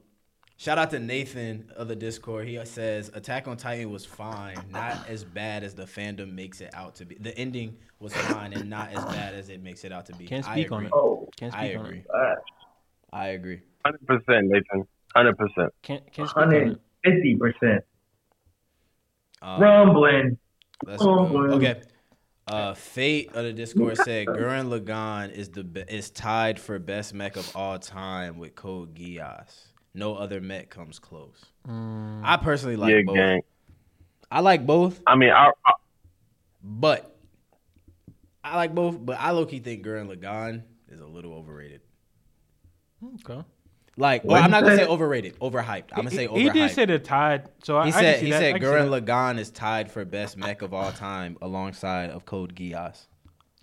shout 0.56 0.76
out 0.78 0.90
to 0.90 0.98
Nathan 0.98 1.70
of 1.76 1.88
the 1.88 1.96
Discord. 1.96 2.46
He 2.46 2.62
says 2.64 3.10
Attack 3.14 3.48
on 3.48 3.56
Titan 3.56 3.90
was 3.90 4.04
fine, 4.04 4.56
not 4.70 5.08
as 5.08 5.24
bad 5.24 5.64
as 5.64 5.74
the 5.74 5.84
fandom 5.84 6.32
makes 6.32 6.60
it 6.60 6.70
out 6.74 6.96
to 6.96 7.06
be. 7.06 7.14
The 7.16 7.36
ending 7.38 7.76
was 8.00 8.12
fine 8.14 8.52
and 8.52 8.68
not 8.68 8.90
as 8.92 9.02
bad 9.06 9.34
as 9.34 9.48
it 9.48 9.62
makes 9.62 9.84
it 9.84 9.92
out 9.92 10.06
to 10.06 10.14
be. 10.16 10.26
Can't 10.26 10.44
speak 10.44 10.70
on 10.72 10.84
it. 10.86 10.92
oh, 10.94 11.28
Can't 11.38 11.54
I 11.54 11.66
speak 11.68 11.78
on 11.78 11.86
agree. 11.86 11.98
it. 12.00 12.06
uh, 12.14 12.34
I 13.12 13.28
agree. 13.28 13.60
Hundred 13.84 14.06
percent, 14.06 14.46
Nathan. 14.48 14.86
Hundred 15.14 15.38
percent. 15.38 15.72
Can't 15.82 16.12
can't 16.12 16.28
speak 16.28 16.36
on 16.36 16.52
it. 16.52 16.78
150 17.04 17.36
percent 17.36 17.84
Um, 19.40 19.60
rumbling. 19.62 20.38
Let's 20.86 21.02
Oh, 21.02 21.26
go. 21.28 21.38
Okay. 21.54 21.80
Uh, 22.46 22.74
Fate 22.74 23.28
of 23.34 23.44
the 23.44 23.52
Discord 23.54 23.96
said 23.96 24.26
Gurren 24.26 24.68
Lagann 24.68 25.32
is 25.32 25.48
the 25.48 25.64
be- 25.64 25.80
is 25.88 26.10
tied 26.10 26.60
for 26.60 26.78
best 26.78 27.14
mech 27.14 27.36
of 27.36 27.50
all 27.56 27.78
time 27.78 28.38
with 28.38 28.54
Code 28.54 28.94
Geass. 28.94 29.68
No 29.94 30.14
other 30.14 30.40
mech 30.42 30.68
comes 30.68 30.98
close. 30.98 31.42
I 31.66 32.38
personally 32.42 32.76
like 32.76 32.92
yeah, 32.92 33.02
both. 33.06 33.14
gang. 33.16 33.40
I 34.30 34.40
like 34.40 34.66
both, 34.66 35.00
I 35.06 35.16
mean, 35.16 35.30
I, 35.30 35.52
I, 35.64 35.72
but 36.62 37.16
I 38.42 38.56
like 38.56 38.74
both. 38.74 38.98
But 39.04 39.18
I 39.20 39.30
low 39.30 39.46
key 39.46 39.60
think 39.60 39.84
Gurren 39.86 40.14
Lagann 40.14 40.64
is 40.88 41.00
a 41.00 41.06
little 41.06 41.32
overrated. 41.32 41.80
Okay. 43.26 43.42
Like, 43.96 44.24
well, 44.24 44.42
I'm 44.42 44.50
not 44.50 44.64
gonna 44.64 44.76
say? 44.76 44.82
say 44.84 44.88
overrated, 44.88 45.38
overhyped. 45.38 45.84
I'm 45.92 45.98
gonna 45.98 46.10
say 46.10 46.26
overhyped. 46.26 46.38
He 46.38 46.50
did 46.50 46.70
say 46.72 46.84
they're 46.84 46.98
tied, 46.98 47.48
so 47.62 47.76
I, 47.78 47.86
He 47.86 47.92
I 47.92 48.00
said 48.00 48.18
see 48.20 48.24
he 48.26 48.30
that. 48.32 48.40
Said 48.40 48.52
can 48.54 48.62
see 48.62 48.66
Gurren 48.66 48.90
that. 48.90 49.04
Lagann 49.06 49.38
is 49.38 49.50
tied 49.50 49.90
for 49.90 50.04
best 50.04 50.36
mech 50.36 50.62
of 50.62 50.74
all 50.74 50.90
time 50.92 51.36
alongside 51.40 52.10
of 52.10 52.24
Code 52.24 52.56
Geass. 52.56 53.06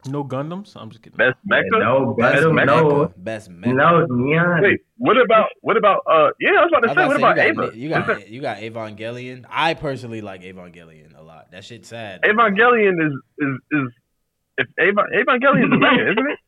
no 0.08 0.24
Gundams. 0.24 0.74
I'm 0.76 0.90
just 0.90 1.04
kidding. 1.04 1.18
best 1.18 1.38
Mecha. 1.50 1.80
No, 1.82 2.14
Best 2.18 2.36
better, 2.36 2.50
mecha. 2.50 2.66
no, 2.66 3.14
Best 3.18 3.52
mecha. 3.52 3.76
no, 3.76 4.06
neon. 4.10 4.62
Wait, 4.64 4.80
what 4.98 5.18
about 5.22 5.50
what 5.62 5.76
about 5.76 6.02
uh? 6.10 6.30
Yeah, 6.40 6.52
I 6.60 6.64
was 6.64 6.72
about 6.72 6.94
to 6.94 7.02
I 7.02 7.08
was 7.08 7.16
say, 7.18 7.22
about 7.22 7.36
what 7.36 7.36
about 7.36 7.38
say, 7.38 7.50
Ava? 7.50 7.78
you 7.78 7.90
got, 7.90 8.08
you 8.08 8.16
got 8.16 8.30
you 8.30 8.42
got 8.42 8.58
Evangelion. 8.98 9.46
I 9.50 9.74
personally 9.74 10.22
like 10.22 10.44
Evangelion 10.44 11.18
a 11.18 11.22
lot. 11.22 11.52
That 11.52 11.66
shit's 11.66 11.90
sad. 11.90 12.22
Evangelion 12.22 13.06
is 13.06 13.14
is 13.40 13.60
is 13.72 13.88
if 14.60 14.68
Eva, 14.80 15.04
Evangelion 15.14 15.66
is 15.66 15.72
a 15.74 15.76
mecha, 15.84 16.12
isn't 16.12 16.32
it? 16.32 16.40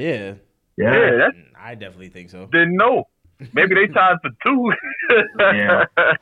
Yeah, 0.00 0.34
Yeah, 0.78 0.94
Yeah, 0.94 1.16
that's 1.18 1.36
I 1.62 1.74
definitely 1.74 2.08
think 2.10 2.30
so. 2.30 2.48
then 2.52 2.74
no. 2.76 3.04
Maybe 3.52 3.74
they 3.74 3.86
tied 3.88 4.16
for 4.22 4.30
two. 4.44 4.72
Yeah. 5.38 5.84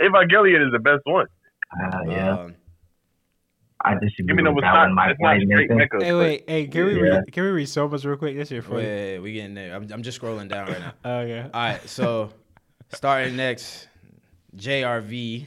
Evangelion 0.00 0.64
is 0.66 0.72
the 0.72 0.78
best 0.80 1.02
one. 1.04 1.26
uh, 1.80 2.00
yeah. 2.08 2.30
Um, 2.38 2.54
I 3.80 3.94
disagree 3.94 4.26
Give 4.28 4.36
me 4.36 4.42
with 4.42 4.44
number 4.44 4.60
that 4.62 4.72
one. 4.72 4.88
not, 4.88 4.94
My 4.94 5.10
it's 5.10 5.20
not 5.20 5.28
point, 5.36 5.42
straight 5.50 5.70
Nathan. 5.70 5.88
mecha. 6.00 6.02
Hey, 6.02 6.12
wait, 6.14 6.44
hey, 6.48 6.66
can 6.68 6.84
we 6.86 6.94
Yeah. 6.96 7.00
read, 7.18 7.32
can 7.32 7.44
we 7.44 7.50
read 7.50 7.68
so 7.68 7.86
much 7.88 8.04
real 8.04 8.16
quick? 8.16 8.34
This 8.36 8.48
shit 8.48 8.62
wait, 8.62 8.68
funny. 8.70 8.82
wait, 8.82 9.12
wait, 9.14 9.18
we 9.20 9.32
getting 9.34 9.54
there. 9.54 9.74
I'm, 9.76 9.86
I'm 9.92 10.02
just 10.02 10.20
scrolling 10.20 10.48
down 10.48 10.68
right 10.68 10.80
now. 10.80 10.94
Okay. 11.20 11.42
All 11.42 11.60
right, 11.60 11.88
so 11.88 12.30
starting 12.92 13.36
next, 13.36 13.88
JRV 14.56 15.46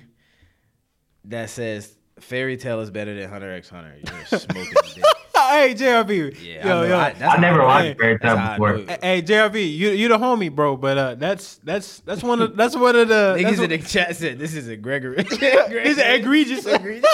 that 1.25 1.49
says 1.49 1.95
Fairy 2.19 2.57
Tail 2.57 2.79
is 2.81 2.91
better 2.91 3.15
than 3.19 3.29
Hunter 3.29 3.51
x 3.51 3.69
Hunter. 3.69 3.95
You're 4.05 4.39
smoking 4.39 4.73
dick. 4.95 5.03
Hey, 5.37 5.75
JRV. 5.75 6.37
Yeah, 6.41 6.65
yo, 6.65 6.81
I 6.81 6.87
yo. 6.87 6.97
I, 6.97 7.33
I 7.33 7.37
never 7.39 7.63
watched 7.63 7.85
Hey, 7.85 7.93
Fairy 7.95 8.19
Tail 8.19 8.37
before. 8.37 8.77
you. 8.77 8.85
Hey, 9.01 9.21
JRV, 9.21 9.55
you 9.55 9.89
you 9.91 10.07
the 10.07 10.17
homie, 10.17 10.53
bro. 10.53 10.75
But 10.77 10.97
uh, 10.97 11.15
that's 11.15 11.57
that's 11.57 11.99
that's 12.01 12.23
one 12.23 12.41
of 12.41 12.55
that's 12.55 12.75
one 12.75 12.95
of 12.95 13.07
the 13.07 13.35
Niggas 13.39 13.43
that's 13.43 13.59
in 13.59 13.69
the 13.69 13.77
chat 13.79 14.15
said 14.15 14.39
this 14.39 14.55
is 14.55 14.67
a 14.67 14.75
Gregory. 14.75 15.23
He's 15.29 15.97
egregious. 15.97 16.65
Egregious. 16.65 17.05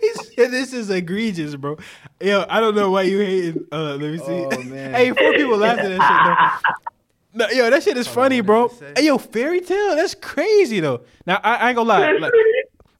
He 0.00 0.46
this 0.46 0.72
is 0.72 0.90
egregious, 0.90 1.54
bro. 1.54 1.76
Yo, 2.20 2.44
I 2.48 2.60
don't 2.60 2.74
know 2.74 2.90
why 2.90 3.02
you 3.02 3.20
hating. 3.20 3.66
Uh, 3.70 3.96
let 3.96 4.00
me 4.00 4.18
see. 4.18 4.24
Oh, 4.26 4.62
man. 4.64 4.94
hey, 4.94 5.10
four 5.12 5.32
people 5.32 5.56
laughed 5.56 5.82
at 5.82 5.88
that 5.88 6.02
shit 6.02 6.62
though. 7.34 7.46
No, 7.46 7.50
yo, 7.50 7.70
that 7.70 7.82
shit 7.82 7.96
is 7.96 8.06
funny, 8.06 8.40
what 8.40 8.46
bro. 8.46 8.68
did 8.68 8.74
it 8.74 8.78
say? 8.78 9.02
Hey, 9.02 9.06
yo, 9.06 9.18
fairy 9.18 9.60
tale, 9.60 9.96
that's 9.96 10.14
crazy 10.14 10.80
though. 10.80 11.02
Now 11.26 11.40
I, 11.42 11.56
I 11.56 11.68
ain't 11.68 11.76
gonna 11.76 11.88
lie. 11.88 12.12
Like, 12.12 12.32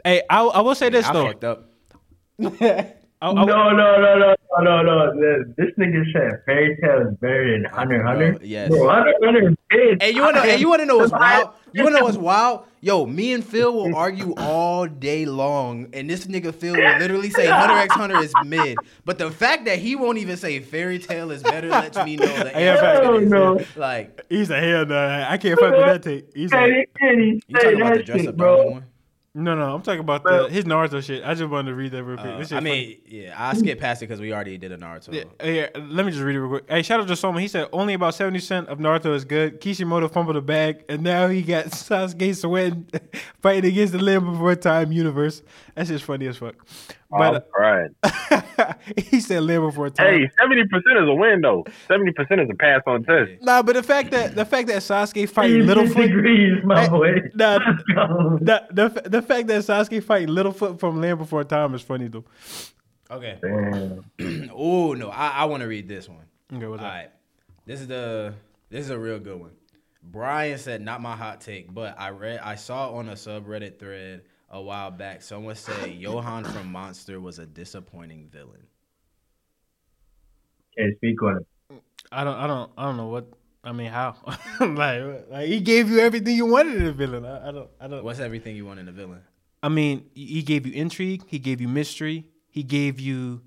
hey, 0.04 0.22
I, 0.28 0.42
I 0.44 0.60
will 0.60 0.74
say 0.74 0.90
this 0.90 1.06
I 1.06 1.12
though. 1.12 1.64
Fucked 3.34 3.38
up. 3.38 3.48
I, 3.48 3.52
I, 3.52 3.72
No, 3.72 3.72
no, 3.72 4.00
no, 4.00 4.18
no, 4.18 4.34
no, 4.60 4.82
no, 4.82 5.12
no. 5.12 5.44
This 5.56 5.70
nigga 5.78 6.02
said 6.12 6.42
Fairy 6.46 6.76
Tail 6.82 7.08
is 7.08 7.16
better 7.20 7.52
than 7.52 7.64
Hunter 7.72 7.96
x 8.00 8.04
Hunter. 8.06 8.38
yes. 8.44 8.68
Bro, 8.68 8.88
Hunter 8.88 9.08
x 9.10 9.18
Hunter 9.24 9.48
is 9.50 9.56
big. 9.70 10.02
Hey, 10.02 10.10
you 10.12 10.22
wanna 10.22 10.40
hey, 10.42 10.56
you 10.58 10.68
wanna 10.68 10.84
know 10.86 10.98
what's 10.98 11.12
wild? 11.12 11.50
You 11.72 11.82
wanna 11.84 11.98
know 11.98 12.04
what's 12.04 12.16
wild? 12.32 12.66
Yo, 12.80 13.06
me 13.06 13.32
and 13.32 13.42
Phil 13.42 13.72
will 13.72 13.96
argue 13.96 14.34
all 14.36 14.86
day 14.86 15.24
long, 15.24 15.88
and 15.94 16.08
this 16.10 16.26
nigga 16.26 16.54
Phil 16.54 16.74
will 16.76 16.98
literally 16.98 17.30
say 17.30 17.46
Hunter 17.46 17.74
x 17.76 17.94
Hunter 17.94 18.16
is 18.18 18.32
mid. 18.44 18.78
But 19.06 19.16
the 19.18 19.30
fact 19.30 19.64
that 19.64 19.78
he 19.78 19.96
won't 19.96 20.18
even 20.18 20.36
say 20.36 20.60
Fairy 20.60 20.98
Tail 20.98 21.30
is 21.30 21.42
better 21.42 21.68
lets 21.70 21.96
me 22.04 22.16
know 22.16 22.26
that 22.26 22.54
Yeah, 22.60 22.76
fact. 22.76 23.04
Hell 23.04 23.20
no. 23.20 23.60
like 23.76 24.20
he's 24.28 24.50
a 24.50 24.60
hell 24.60 24.84
no. 24.86 25.26
I 25.28 25.38
can't 25.38 25.58
fuck 25.58 25.72
with 25.74 25.86
that 25.86 26.02
take. 26.02 26.30
He's 26.34 26.52
Hey, 26.52 26.60
like, 26.60 26.90
he 27.00 27.06
can't 27.06 27.18
you 27.20 27.40
talking 27.54 27.80
about 27.80 27.94
the 27.96 28.02
dress 28.02 28.26
up 28.26 28.36
bro. 28.36 28.66
one. 28.70 28.84
No, 29.36 29.56
no, 29.56 29.74
I'm 29.74 29.82
talking 29.82 29.98
about 29.98 30.22
the, 30.22 30.48
his 30.48 30.64
Naruto 30.64 31.02
shit. 31.02 31.24
I 31.24 31.34
just 31.34 31.50
wanted 31.50 31.70
to 31.70 31.74
read 31.74 31.90
that 31.90 32.04
real 32.04 32.16
quick. 32.16 32.34
Uh, 32.34 32.38
This 32.38 32.50
shit 32.50 32.56
I 32.58 32.60
mean, 32.60 32.98
yeah, 33.04 33.34
I 33.36 33.54
skip 33.54 33.80
past 33.80 34.00
it 34.00 34.06
because 34.06 34.20
we 34.20 34.32
already 34.32 34.56
did 34.58 34.70
a 34.70 34.78
Naruto. 34.78 35.12
Yeah, 35.12 35.24
yeah, 35.44 35.66
let 35.74 36.06
me 36.06 36.12
just 36.12 36.22
read 36.22 36.36
it 36.36 36.40
real 36.40 36.50
quick. 36.50 36.70
Hey, 36.70 36.82
shout 36.82 37.00
out 37.00 37.08
to 37.08 37.16
Soma. 37.16 37.40
He 37.40 37.48
said 37.48 37.66
only 37.72 37.94
about 37.94 38.14
seventy 38.14 38.38
percent 38.38 38.68
of 38.68 38.78
Naruto 38.78 39.12
is 39.12 39.24
good. 39.24 39.60
Kishimoto 39.60 40.06
fumbled 40.08 40.36
the 40.36 40.40
bag, 40.40 40.84
and 40.88 41.02
now 41.02 41.26
he 41.26 41.42
got 41.42 41.64
Sasuke 41.72 42.36
sweating, 42.36 42.86
fighting 43.42 43.72
against 43.72 43.92
the 43.92 43.98
Land 43.98 44.24
Before 44.24 44.54
Time 44.54 44.92
universe. 44.92 45.42
That's 45.74 45.88
just 45.88 46.04
funny 46.04 46.28
as 46.28 46.36
fuck. 46.36 46.54
I'm 47.12 47.32
But 47.34 47.50
crying. 47.52 47.94
uh, 48.02 48.72
he 48.96 49.20
said 49.20 49.42
Land 49.44 49.62
Before 49.62 49.90
Time. 49.90 50.06
Hey, 50.22 50.30
seventy 50.40 50.64
percent 50.66 50.98
is 51.02 51.08
a 51.08 51.14
win 51.14 51.40
though. 51.42 51.64
Seventy 51.86 52.12
percent 52.12 52.40
is 52.40 52.48
a 52.50 52.54
pass 52.54 52.80
on 52.86 53.04
test. 53.04 53.30
Nah, 53.42 53.62
but 53.62 53.74
the 53.76 53.82
fact 53.82 54.10
that 54.12 54.34
the 54.34 54.44
fact 54.44 54.68
that 54.68 54.78
Sasuke 54.78 55.28
fighting 55.28 55.62
Littlefoot, 55.62 56.06
degrees, 56.08 56.62
my 56.64 56.88
boy. 56.88 57.14
nah, 57.34 57.58
the, 58.40 58.66
the 58.70 59.02
the 59.08 59.22
fact 59.22 59.46
that 59.48 59.62
Sasuke 59.62 60.02
fighting 60.02 60.28
Littlefoot 60.28 60.80
from 60.80 61.00
Land 61.00 61.18
Before 61.18 61.44
Time 61.44 61.74
is 61.74 61.82
funny 61.82 62.08
though. 62.08 62.24
Okay. 63.10 63.38
Oh 64.56 64.94
no, 64.94 65.10
I, 65.10 65.28
I 65.28 65.44
want 65.46 65.62
to 65.62 65.68
read 65.68 65.88
this 65.88 66.08
one. 66.08 66.24
Okay, 66.54 66.66
what's 66.66 66.80
All 66.80 66.86
up? 66.88 66.94
right, 66.94 67.10
this 67.66 67.80
is 67.80 67.86
the 67.88 68.34
this 68.70 68.84
is 68.84 68.90
a 68.90 68.98
real 68.98 69.18
good 69.18 69.38
one. 69.40 69.50
Brian 70.02 70.58
said, 70.58 70.80
"Not 70.82 71.00
my 71.00 71.16
hot 71.16 71.40
take, 71.40 71.72
but 71.72 71.94
I 71.98 72.10
read 72.10 72.40
I 72.42 72.54
saw 72.54 72.90
on 72.92 73.08
a 73.08 73.12
subreddit 73.12 73.78
thread 73.78 74.22
a 74.54 74.62
while 74.62 74.90
back. 74.90 75.20
Someone 75.20 75.56
said 75.56 75.90
Johan 75.90 76.44
from 76.44 76.70
Monster 76.70 77.20
was 77.20 77.38
a 77.38 77.46
disappointing 77.46 78.28
villain. 78.32 78.66
Okay, 80.78 80.94
speak 80.96 81.22
on 81.22 81.38
it. 81.38 81.82
I 82.12 82.24
don't, 82.24 82.36
I 82.36 82.46
don't, 82.46 82.70
I 82.78 82.84
don't 82.84 82.96
know 82.96 83.08
what. 83.08 83.26
I 83.64 83.72
mean, 83.72 83.90
how? 83.90 84.16
like, 84.60 85.28
like 85.30 85.48
he 85.48 85.60
gave 85.60 85.90
you 85.90 85.98
everything 85.98 86.36
you 86.36 86.46
wanted 86.46 86.76
in 86.76 86.86
a 86.86 86.92
villain. 86.92 87.24
I, 87.24 87.48
I 87.48 87.52
don't, 87.52 87.68
I 87.80 87.88
don't. 87.88 88.04
What's 88.04 88.20
everything 88.20 88.54
you 88.54 88.64
want 88.64 88.78
in 88.78 88.88
a 88.88 88.92
villain? 88.92 89.22
I 89.62 89.68
mean, 89.68 90.06
he 90.14 90.42
gave 90.42 90.66
you 90.66 90.72
intrigue. 90.72 91.24
He 91.26 91.38
gave 91.38 91.60
you 91.60 91.68
mystery. 91.68 92.26
He 92.48 92.62
gave 92.62 93.00
you, 93.00 93.42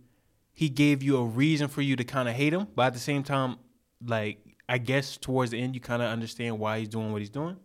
he 0.53 0.67
gave 0.67 1.01
you 1.03 1.17
a 1.17 1.23
reason 1.23 1.69
for 1.69 1.81
you 1.81 1.95
to 1.95 2.03
kind 2.03 2.27
of 2.27 2.35
hate 2.35 2.53
him. 2.53 2.67
But 2.75 2.87
at 2.87 2.93
the 2.93 2.99
same 2.99 3.23
time, 3.23 3.57
like 4.05 4.39
I 4.67 4.77
guess 4.77 5.15
towards 5.15 5.51
the 5.51 5.61
end, 5.61 5.73
you 5.73 5.79
kind 5.79 6.01
of 6.01 6.09
understand 6.09 6.59
why 6.59 6.79
he's 6.79 6.89
doing 6.89 7.13
what 7.13 7.21
he's 7.21 7.29
doing. 7.29 7.55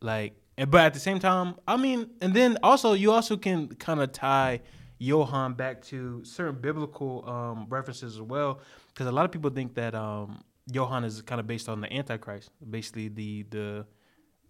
Like, 0.00 0.34
and 0.34 0.41
but 0.56 0.80
at 0.80 0.94
the 0.94 1.00
same 1.00 1.18
time, 1.18 1.54
I 1.66 1.76
mean, 1.76 2.10
and 2.20 2.34
then 2.34 2.58
also 2.62 2.92
you 2.92 3.12
also 3.12 3.36
can 3.36 3.68
kind 3.76 4.00
of 4.00 4.12
tie 4.12 4.60
Johan 4.98 5.54
back 5.54 5.82
to 5.84 6.24
certain 6.24 6.60
biblical 6.60 7.28
um, 7.28 7.66
references 7.68 8.14
as 8.14 8.20
well, 8.20 8.60
because 8.88 9.06
a 9.06 9.12
lot 9.12 9.24
of 9.24 9.32
people 9.32 9.50
think 9.50 9.74
that 9.74 9.94
um, 9.94 10.42
Johan 10.70 11.04
is 11.04 11.22
kind 11.22 11.40
of 11.40 11.46
based 11.46 11.68
on 11.68 11.80
the 11.80 11.92
Antichrist, 11.92 12.50
basically 12.70 13.08
the 13.08 13.44
the 13.50 13.86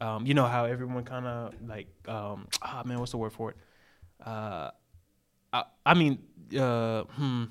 um, 0.01 0.27
you 0.27 0.35
know 0.35 0.47
how 0.47 0.65
everyone 0.65 1.05
kind 1.05 1.27
of 1.27 1.55
like 1.67 1.87
um, 2.09 2.49
ah 2.61 2.83
man, 2.85 2.99
what's 2.99 3.13
the 3.13 3.19
word 3.19 3.33
for 3.33 3.51
it? 3.51 3.57
Uh, 4.25 4.71
I, 5.53 5.65
I 5.87 5.95
mean, 5.95 6.19
uh, 6.59 7.05
hmm, 7.05 7.45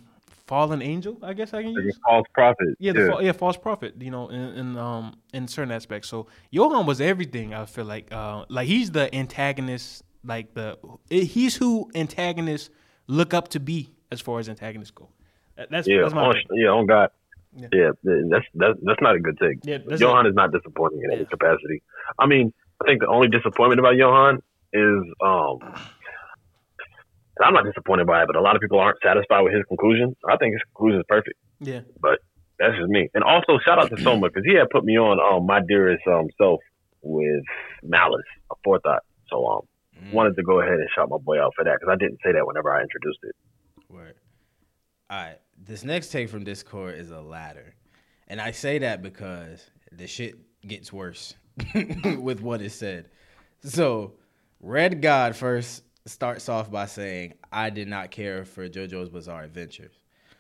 fallen 0.52 0.82
angel, 0.82 1.18
I 1.24 1.32
guess 1.32 1.54
I 1.54 1.62
can 1.64 1.72
use. 1.72 1.98
false 2.06 2.28
prophet. 2.34 2.72
Yeah, 2.78 2.92
the 2.92 3.06
fa- 3.10 3.24
yeah, 3.24 3.32
false 3.32 3.56
prophet. 3.56 3.94
You 3.98 4.12
know, 4.12 4.28
in, 4.28 4.42
in 4.62 4.78
um 4.78 5.06
in 5.34 5.48
certain 5.48 5.72
aspects. 5.72 6.10
So 6.10 6.28
Johan 6.50 6.86
was 6.86 7.00
everything. 7.00 7.54
I 7.54 7.64
feel 7.66 7.86
like 7.86 8.12
uh 8.12 8.44
like 8.50 8.68
he's 8.68 8.92
the 8.92 9.06
antagonist. 9.16 10.04
Like 10.26 10.54
the 10.54 10.78
he's 11.10 11.56
who 11.56 11.90
antagonists 11.96 12.70
look 13.08 13.34
up 13.34 13.48
to 13.56 13.60
be 13.62 13.80
as 14.12 14.20
far 14.20 14.40
as 14.40 14.50
antagonists 14.50 14.92
go. 14.92 15.08
That's 15.56 15.88
yeah, 15.88 16.02
that's 16.02 16.14
my 16.14 16.26
on, 16.26 16.36
yeah, 16.54 16.68
on 16.68 16.86
God. 16.86 17.10
Yeah. 17.56 17.68
Yeah, 17.72 17.92
that's 18.04 18.48
that's 18.62 18.78
that's 18.84 19.02
not 19.02 19.16
a 19.16 19.22
good 19.22 19.38
take. 19.40 19.60
Yeah, 19.64 19.78
Johan 20.04 20.26
is 20.28 20.36
not 20.36 20.52
disappointing 20.52 21.02
in 21.06 21.12
any 21.14 21.26
capacity. 21.26 21.82
I 22.20 22.26
mean, 22.28 22.52
I 22.82 22.84
think 22.88 23.00
the 23.00 23.08
only 23.08 23.30
disappointment 23.30 23.80
about 23.80 23.96
Johan 23.96 24.42
is 24.74 25.02
um 25.22 25.60
and 27.38 27.46
I'm 27.46 27.54
not 27.54 27.66
disappointed 27.66 28.08
by 28.08 28.24
it, 28.24 28.28
but 28.28 28.36
a 28.36 28.42
lot 28.42 28.56
of 28.56 28.62
people 28.62 28.80
aren't 28.80 29.00
satisfied 29.04 29.42
with 29.42 29.54
his 29.54 29.64
conclusion. 29.68 30.16
I 30.30 30.38
think 30.38 30.54
his 30.54 30.62
conclusion 30.74 31.00
is 31.00 31.06
perfect. 31.08 31.38
yeah. 31.60 31.82
But 32.02 32.20
that's 32.60 32.76
just 32.78 32.90
me. 32.90 33.10
And 33.14 33.24
also 33.24 33.58
shout 33.66 33.80
out 33.80 33.90
to 33.90 33.98
Soma 34.04 34.28
because 34.30 34.44
he 34.46 34.56
had 34.56 34.70
put 34.70 34.84
me 34.84 34.98
on 34.98 35.20
um 35.20 35.46
my 35.48 35.60
dearest 35.68 36.04
um 36.08 36.28
self 36.38 36.60
with 37.02 37.44
malice, 37.84 38.22
Aforethought. 38.52 39.00
So 39.30 39.46
um 39.48 39.62
Mm, 40.02 40.14
wanted 40.14 40.38
to 40.38 40.44
go 40.44 40.62
ahead 40.62 40.74
and 40.76 40.88
shout 40.96 41.10
my 41.10 41.18
boy 41.18 41.38
out 41.44 41.52
for 41.54 41.66
that 41.66 41.78
because 41.80 41.92
I 41.92 41.98
didn't 41.98 42.20
say 42.24 42.32
that 42.32 42.48
whenever 42.48 42.72
I 42.74 42.82
introduced 42.82 43.20
it. 43.24 43.36
Word. 43.90 44.16
All 45.10 45.18
right. 45.22 45.38
This 45.58 45.84
next 45.84 46.12
take 46.14 46.30
from 46.30 46.46
Discord 46.46 46.96
is 46.98 47.12
a 47.12 47.20
ladder. 47.20 47.76
And 48.30 48.40
I 48.40 48.52
say 48.52 48.80
that 48.80 49.02
because 49.04 49.70
the 49.92 50.08
shit 50.08 50.36
gets 50.66 50.94
worse 50.94 51.36
with 52.22 52.40
what 52.42 52.62
is 52.62 52.74
said. 52.74 53.10
So, 53.60 54.14
Red 54.62 55.02
God 55.02 55.36
first 55.36 55.84
starts 56.06 56.50
off 56.50 56.72
by 56.72 56.86
saying, 56.86 57.34
I 57.52 57.70
did 57.70 57.88
not 57.88 58.12
care 58.12 58.46
for 58.46 58.68
JoJo's 58.68 59.10
Bizarre 59.10 59.44
Adventures, 59.44 59.94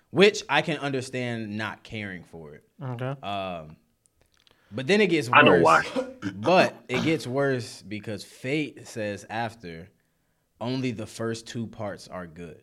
which 0.09 0.43
I 0.49 0.61
can 0.61 0.77
understand 0.77 1.57
not 1.57 1.83
caring 1.83 2.23
for 2.23 2.55
it. 2.55 2.63
Okay. 2.83 3.15
Um, 3.21 3.75
but 4.71 4.87
then 4.87 5.01
it 5.01 5.07
gets 5.07 5.29
worse. 5.29 5.37
I 5.39 5.41
know 5.43 5.59
why. 5.61 5.83
but 6.35 6.75
it 6.87 7.03
gets 7.03 7.27
worse 7.27 7.81
because 7.81 8.23
Fate 8.23 8.87
says 8.87 9.25
after, 9.29 9.89
only 10.59 10.91
the 10.91 11.05
first 11.07 11.47
two 11.47 11.67
parts 11.67 12.07
are 12.07 12.27
good. 12.27 12.61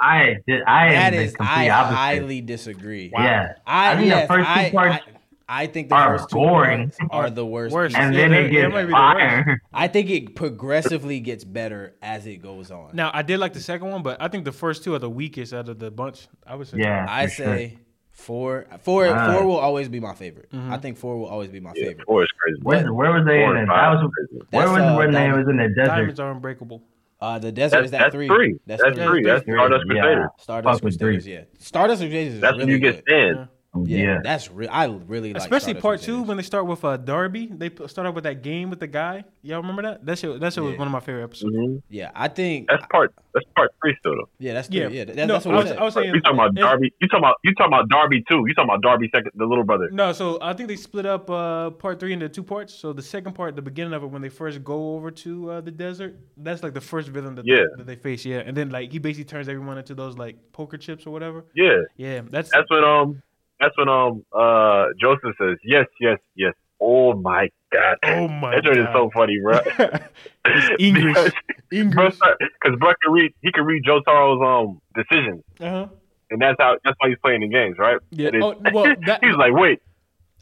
I 0.00 0.36
did. 0.46 0.62
I 0.66 0.86
am 0.86 0.92
That 0.92 1.10
the 1.10 1.22
is, 1.22 1.34
complete 1.34 1.54
I 1.54 1.70
opposite. 1.70 1.96
highly 1.96 2.40
disagree. 2.40 3.10
Yeah. 3.12 3.54
I, 3.66 3.92
I 3.92 3.96
think 3.96 4.08
yes, 4.08 4.22
the 4.28 4.34
first 4.34 4.46
two 4.46 4.52
I, 4.52 4.70
parts 4.70 5.04
I, 5.06 5.10
I 5.48 5.66
think 5.66 5.88
the 5.90 5.94
are 5.94 6.16
first 6.18 6.30
two 6.30 6.36
boring. 6.36 6.92
are 7.10 7.28
the 7.30 7.44
worst. 7.44 7.74
Worst. 7.74 7.96
and 7.96 8.14
then 8.14 8.30
yeah, 8.32 8.38
it 8.38 8.52
yeah, 8.52 8.58
it 8.60 8.62
gets 8.62 8.72
might 8.74 8.84
the 8.86 8.90
fire. 8.92 9.62
I 9.72 9.88
think 9.88 10.08
it 10.10 10.34
progressively 10.34 11.20
gets 11.20 11.44
better 11.44 11.94
as 12.02 12.26
it 12.26 12.36
goes 12.42 12.70
on. 12.70 12.90
Now 12.94 13.10
I 13.12 13.22
did 13.22 13.38
like 13.40 13.52
the 13.52 13.60
second 13.60 13.90
one, 13.90 14.02
but 14.02 14.20
I 14.20 14.28
think 14.28 14.44
the 14.44 14.52
first 14.52 14.84
two 14.84 14.94
are 14.94 14.98
the 14.98 15.10
weakest 15.10 15.52
out 15.52 15.68
of 15.68 15.78
the 15.78 15.90
bunch. 15.90 16.28
I 16.46 16.54
would 16.54 16.66
say. 16.66 16.78
Yeah, 16.78 17.04
I 17.08 17.26
for 17.26 17.32
sure. 17.32 17.46
say 17.46 17.78
four. 18.10 18.66
Four. 18.80 19.06
Ah. 19.08 19.32
four 19.34 19.46
will 19.46 19.56
always 19.58 19.88
be 19.88 20.00
my 20.00 20.14
favorite. 20.14 20.50
Mm-hmm. 20.50 20.72
I 20.72 20.78
think 20.78 20.96
four 20.96 21.18
will 21.18 21.26
always 21.26 21.50
be 21.50 21.60
my 21.60 21.72
Yeah, 21.74 21.88
favorite. 21.88 22.06
four 22.06 22.22
is 22.22 22.30
crazy. 22.38 22.60
Where, 22.62 22.92
where 22.92 23.12
was 23.12 23.26
they 23.26 23.40
Four 23.40 23.56
in? 23.58 23.66
That 23.68 23.90
was 23.90 24.10
where 24.50 24.68
was 24.70 24.80
uh, 24.80 24.94
when 24.96 25.12
they 25.12 25.30
was 25.30 25.46
in 25.48 25.56
the 25.58 25.68
desert. 25.68 25.86
Diamonds 25.96 26.20
are 26.20 26.30
unbreakable. 26.32 26.82
Uh, 27.20 27.38
the 27.38 27.50
desert 27.52 27.76
That's, 27.76 27.84
is 27.86 27.90
that 27.92 27.98
that's 28.00 28.14
three. 28.14 28.28
three. 28.28 28.54
That's, 28.66 28.82
That's, 28.82 28.96
three. 28.96 29.06
three. 29.06 29.22
That's 29.24 29.44
three. 29.44 29.54
Stardust 29.54 29.84
Yeah. 29.88 30.00
Crusaders. 30.02 30.28
Stardust 30.38 30.80
Crusaders. 30.82 31.26
Yeah, 31.26 31.40
Stardust 31.58 32.02
Crusaders 32.02 32.34
is 32.34 32.40
That's 32.40 32.52
really 32.58 32.64
when 32.64 32.68
you 32.74 32.78
get 32.80 33.04
good. 33.06 33.34
stand. 33.36 33.48
Yeah, 33.84 33.98
Yeah. 33.98 34.20
that's 34.22 34.50
real. 34.50 34.68
I 34.70 34.86
really 34.86 35.32
like 35.32 35.42
Especially 35.42 35.74
part 35.74 36.00
two 36.00 36.22
when 36.22 36.36
they 36.36 36.42
start 36.42 36.66
with 36.66 36.84
uh, 36.84 36.96
Darby. 36.96 37.46
They 37.46 37.70
start 37.86 38.06
off 38.06 38.14
with 38.14 38.24
that 38.24 38.42
game 38.42 38.70
with 38.70 38.80
the 38.80 38.86
guy. 38.86 39.24
Y'all 39.42 39.60
remember 39.60 39.82
that? 39.82 40.06
That 40.06 40.18
shit. 40.18 40.38
That 40.40 40.52
shit 40.52 40.62
was 40.62 40.76
one 40.78 40.86
of 40.86 40.92
my 40.92 41.00
favorite 41.00 41.24
episodes. 41.24 41.54
hmm 41.56 41.76
Yeah, 41.88 42.10
I 42.14 42.28
think. 42.28 42.68
That's 42.68 42.84
part. 42.90 43.12
That's 43.34 43.46
part 43.56 43.72
three 43.82 43.96
still 43.98 44.12
though. 44.14 44.28
Yeah, 44.38 44.52
that's 44.54 44.68
three. 44.68 44.80
Yeah. 44.82 44.88
Yeah, 44.88 45.04
that, 45.06 45.16
no, 45.16 45.26
that's 45.26 45.44
what 45.44 45.54
I 45.54 45.58
I 45.58 45.60
was, 45.60 45.68
said. 45.70 45.78
I 45.78 45.82
was 45.84 45.94
saying. 45.94 46.14
You 46.14 46.20
talking 46.20 46.38
about 46.38 46.50
it's- 46.52 46.64
Darby? 46.64 46.94
You 47.00 47.08
talking 47.08 47.18
about 47.24 47.34
you 47.42 47.54
talking 47.54 47.72
about 47.72 47.88
Darby 47.88 48.24
too? 48.30 48.44
You 48.46 48.54
talking 48.54 48.70
about 48.70 48.82
Darby 48.82 49.10
second, 49.12 49.32
the 49.34 49.44
little 49.44 49.64
brother? 49.64 49.90
No, 49.90 50.12
so 50.12 50.38
I 50.40 50.52
think 50.52 50.68
they 50.68 50.76
split 50.76 51.04
up 51.04 51.28
uh, 51.28 51.70
part 51.70 51.98
three 51.98 52.12
into 52.12 52.28
two 52.28 52.44
parts. 52.44 52.72
So 52.72 52.92
the 52.92 53.02
second 53.02 53.32
part, 53.34 53.56
the 53.56 53.62
beginning 53.62 53.92
of 53.92 54.04
it, 54.04 54.06
when 54.06 54.22
they 54.22 54.28
first 54.28 54.62
go 54.62 54.94
over 54.94 55.10
to 55.10 55.50
uh, 55.50 55.60
the 55.62 55.72
desert, 55.72 56.16
that's 56.36 56.62
like 56.62 56.74
the 56.74 56.80
first 56.80 57.08
villain 57.08 57.34
that, 57.34 57.44
Yeah. 57.44 57.56
they, 57.76 57.78
that 57.78 57.86
they 57.88 57.96
face. 57.96 58.24
Yeah, 58.24 58.38
and 58.46 58.56
then 58.56 58.70
like 58.70 58.92
he 58.92 58.98
basically 59.00 59.24
turns 59.24 59.48
everyone 59.48 59.78
into 59.78 59.94
those 59.96 60.16
like 60.16 60.36
poker 60.52 60.76
chips 60.76 61.04
or 61.06 61.10
whatever. 61.10 61.44
Yeah, 61.56 61.78
Yeah, 61.96 62.20
that's 62.30 62.50
that's 62.52 62.70
when 62.70 62.84
um, 62.84 63.20
that's 63.64 63.76
when 63.78 63.88
um, 63.88 64.24
uh, 64.32 64.86
Joseph 65.00 65.34
says 65.40 65.56
yes, 65.64 65.86
yes, 66.00 66.18
yes. 66.36 66.52
Oh 66.80 67.14
my 67.14 67.48
god, 67.72 67.96
oh 68.04 68.28
my 68.28 68.54
that 68.56 68.64
joint 68.64 68.78
is 68.78 68.86
so 68.92 69.10
funny, 69.14 69.38
bro. 69.42 69.58
English. 70.78 71.32
English. 71.72 72.14
because 72.18 72.78
can 73.02 73.12
read, 73.12 73.32
he 73.42 73.50
can 73.52 73.64
read 73.64 73.82
Jotaro's 73.84 74.40
um 74.42 74.80
decisions, 74.94 75.42
Uh-huh. 75.60 75.86
and 76.30 76.40
that's 76.42 76.56
how 76.58 76.76
that's 76.84 76.96
why 77.00 77.08
he's 77.08 77.18
playing 77.22 77.40
the 77.40 77.48
games, 77.48 77.76
right? 77.78 77.98
Yeah. 78.10 78.30
Oh, 78.42 78.54
well, 78.72 78.84
that, 79.06 79.20
he 79.22 79.28
was 79.28 79.36
like, 79.38 79.52
wait, 79.52 79.80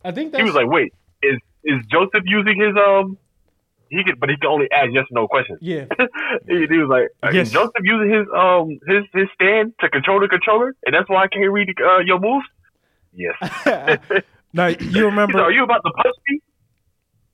I 0.05 0.11
think 0.13 0.33
that's 0.33 0.41
he 0.41 0.45
was 0.45 0.55
like, 0.55 0.67
wait, 0.69 0.93
is 1.23 1.39
is 1.65 1.79
Joseph 1.91 2.25
using 2.27 2.61
his 2.61 2.75
um? 2.77 3.19
He 3.91 4.03
could, 4.05 4.19
but 4.19 4.31
he 4.31 4.37
can 4.39 4.49
only 4.49 4.69
ask 4.73 4.89
yes 4.91 5.05
or 5.13 5.15
no 5.21 5.29
questions. 5.29 5.59
yeah. 5.61 5.85
he, 6.49 6.67
he 6.67 6.79
was 6.79 6.89
like, 6.89 7.09
uh, 7.23 7.31
Yes. 7.33 7.49
is 7.49 7.53
Joseph 7.53 7.85
using 7.85 8.11
his 8.11 8.27
um 8.35 8.79
his 8.89 9.05
his 9.13 9.29
stand 9.35 9.75
to 9.81 9.89
control 9.91 10.19
the 10.19 10.29
controller, 10.29 10.75
and 10.87 10.95
that's 10.95 11.09
why 11.11 11.25
I 11.25 11.29
can't 11.29 11.53
read 11.53 11.69
uh, 11.79 11.99
your 11.99 12.19
moves. 12.19 12.47
Yes. 13.15 13.35
now 14.53 14.67
you 14.67 14.77
He 14.79 14.93
said, 14.93 15.03
remember? 15.03 15.41
Are 15.41 15.51
you 15.53 15.65
about 15.65 15.81
to 15.85 15.93
punch 15.93 16.17
me? 16.29 16.41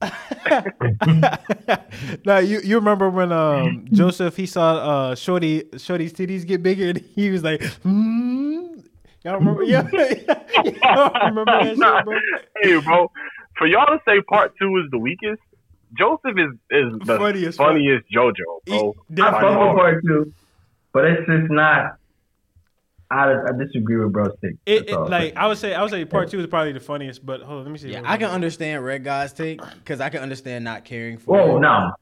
now 2.25 2.39
you 2.39 2.61
you 2.61 2.77
remember 2.77 3.11
when 3.11 3.33
um 3.33 3.87
Joseph 3.93 4.37
he 4.37 4.47
saw 4.47 4.77
uh 4.77 5.15
Shorty 5.15 5.65
Shorty's 5.77 6.13
titties 6.13 6.47
get 6.47 6.63
bigger 6.63 6.91
and 6.91 6.99
he 7.15 7.31
was 7.31 7.43
like, 7.43 7.63
hmm. 7.83 8.67
Y'all 9.25 9.39
remember? 9.39 9.65
Yeah, 9.65 9.83
y'all 9.93 11.29
remember 11.29 11.65
that 11.65 11.77
Nah. 11.77 11.97
shit, 11.99 12.05
bro? 12.05 12.19
Hey, 12.63 12.81
bro, 12.81 13.11
for 13.57 13.67
y'all 13.67 13.87
to 13.87 13.99
say 14.07 14.21
part 14.23 14.53
two 14.61 14.77
is 14.79 14.85
the 14.93 14.99
weakest, 14.99 15.41
Joseph 15.99 16.39
is 16.39 16.53
is 16.71 16.93
the 17.05 17.17
Funny 17.19 17.45
as 17.47 17.57
fuck. 17.57 17.67
funniest 17.69 18.07
JoJo, 18.15 18.33
bro. 18.67 18.95
He- 19.17 19.23
I 19.23 19.31
fuck 19.33 19.43
with 19.43 19.77
part 19.77 20.05
two, 20.07 20.33
but 20.93 21.05
it's 21.07 21.27
just 21.27 21.51
not. 21.51 21.97
I, 23.11 23.33
I 23.33 23.53
disagree 23.59 23.97
with 23.97 24.13
bro 24.13 24.27
stick. 24.37 24.57
It, 24.67 24.91
it 24.91 24.97
like 24.97 25.37
I 25.37 25.47
would 25.47 25.59
say 25.59 25.75
I 25.75 25.83
would 25.83 25.91
say 25.91 26.05
part 26.05 26.31
two 26.31 26.41
is 26.41 26.47
probably 26.47 26.73
the 26.73 26.81
funniest, 26.81 27.25
but 27.25 27.41
hold 27.41 27.61
on, 27.61 27.65
let 27.65 27.73
me 27.73 27.79
see. 27.79 27.91
Yeah, 27.93 28.03
I 28.05 28.17
can 28.19 28.31
understand 28.31 28.85
Red 28.85 29.03
God's 29.05 29.33
take 29.33 29.61
because 29.77 30.01
I 30.01 30.11
can 30.11 30.21
understand 30.21 30.65
not 30.65 30.85
caring 30.85 31.19
for. 31.19 31.37
Whoa, 31.37 31.57
it. 31.57 31.61
no, 31.61 31.93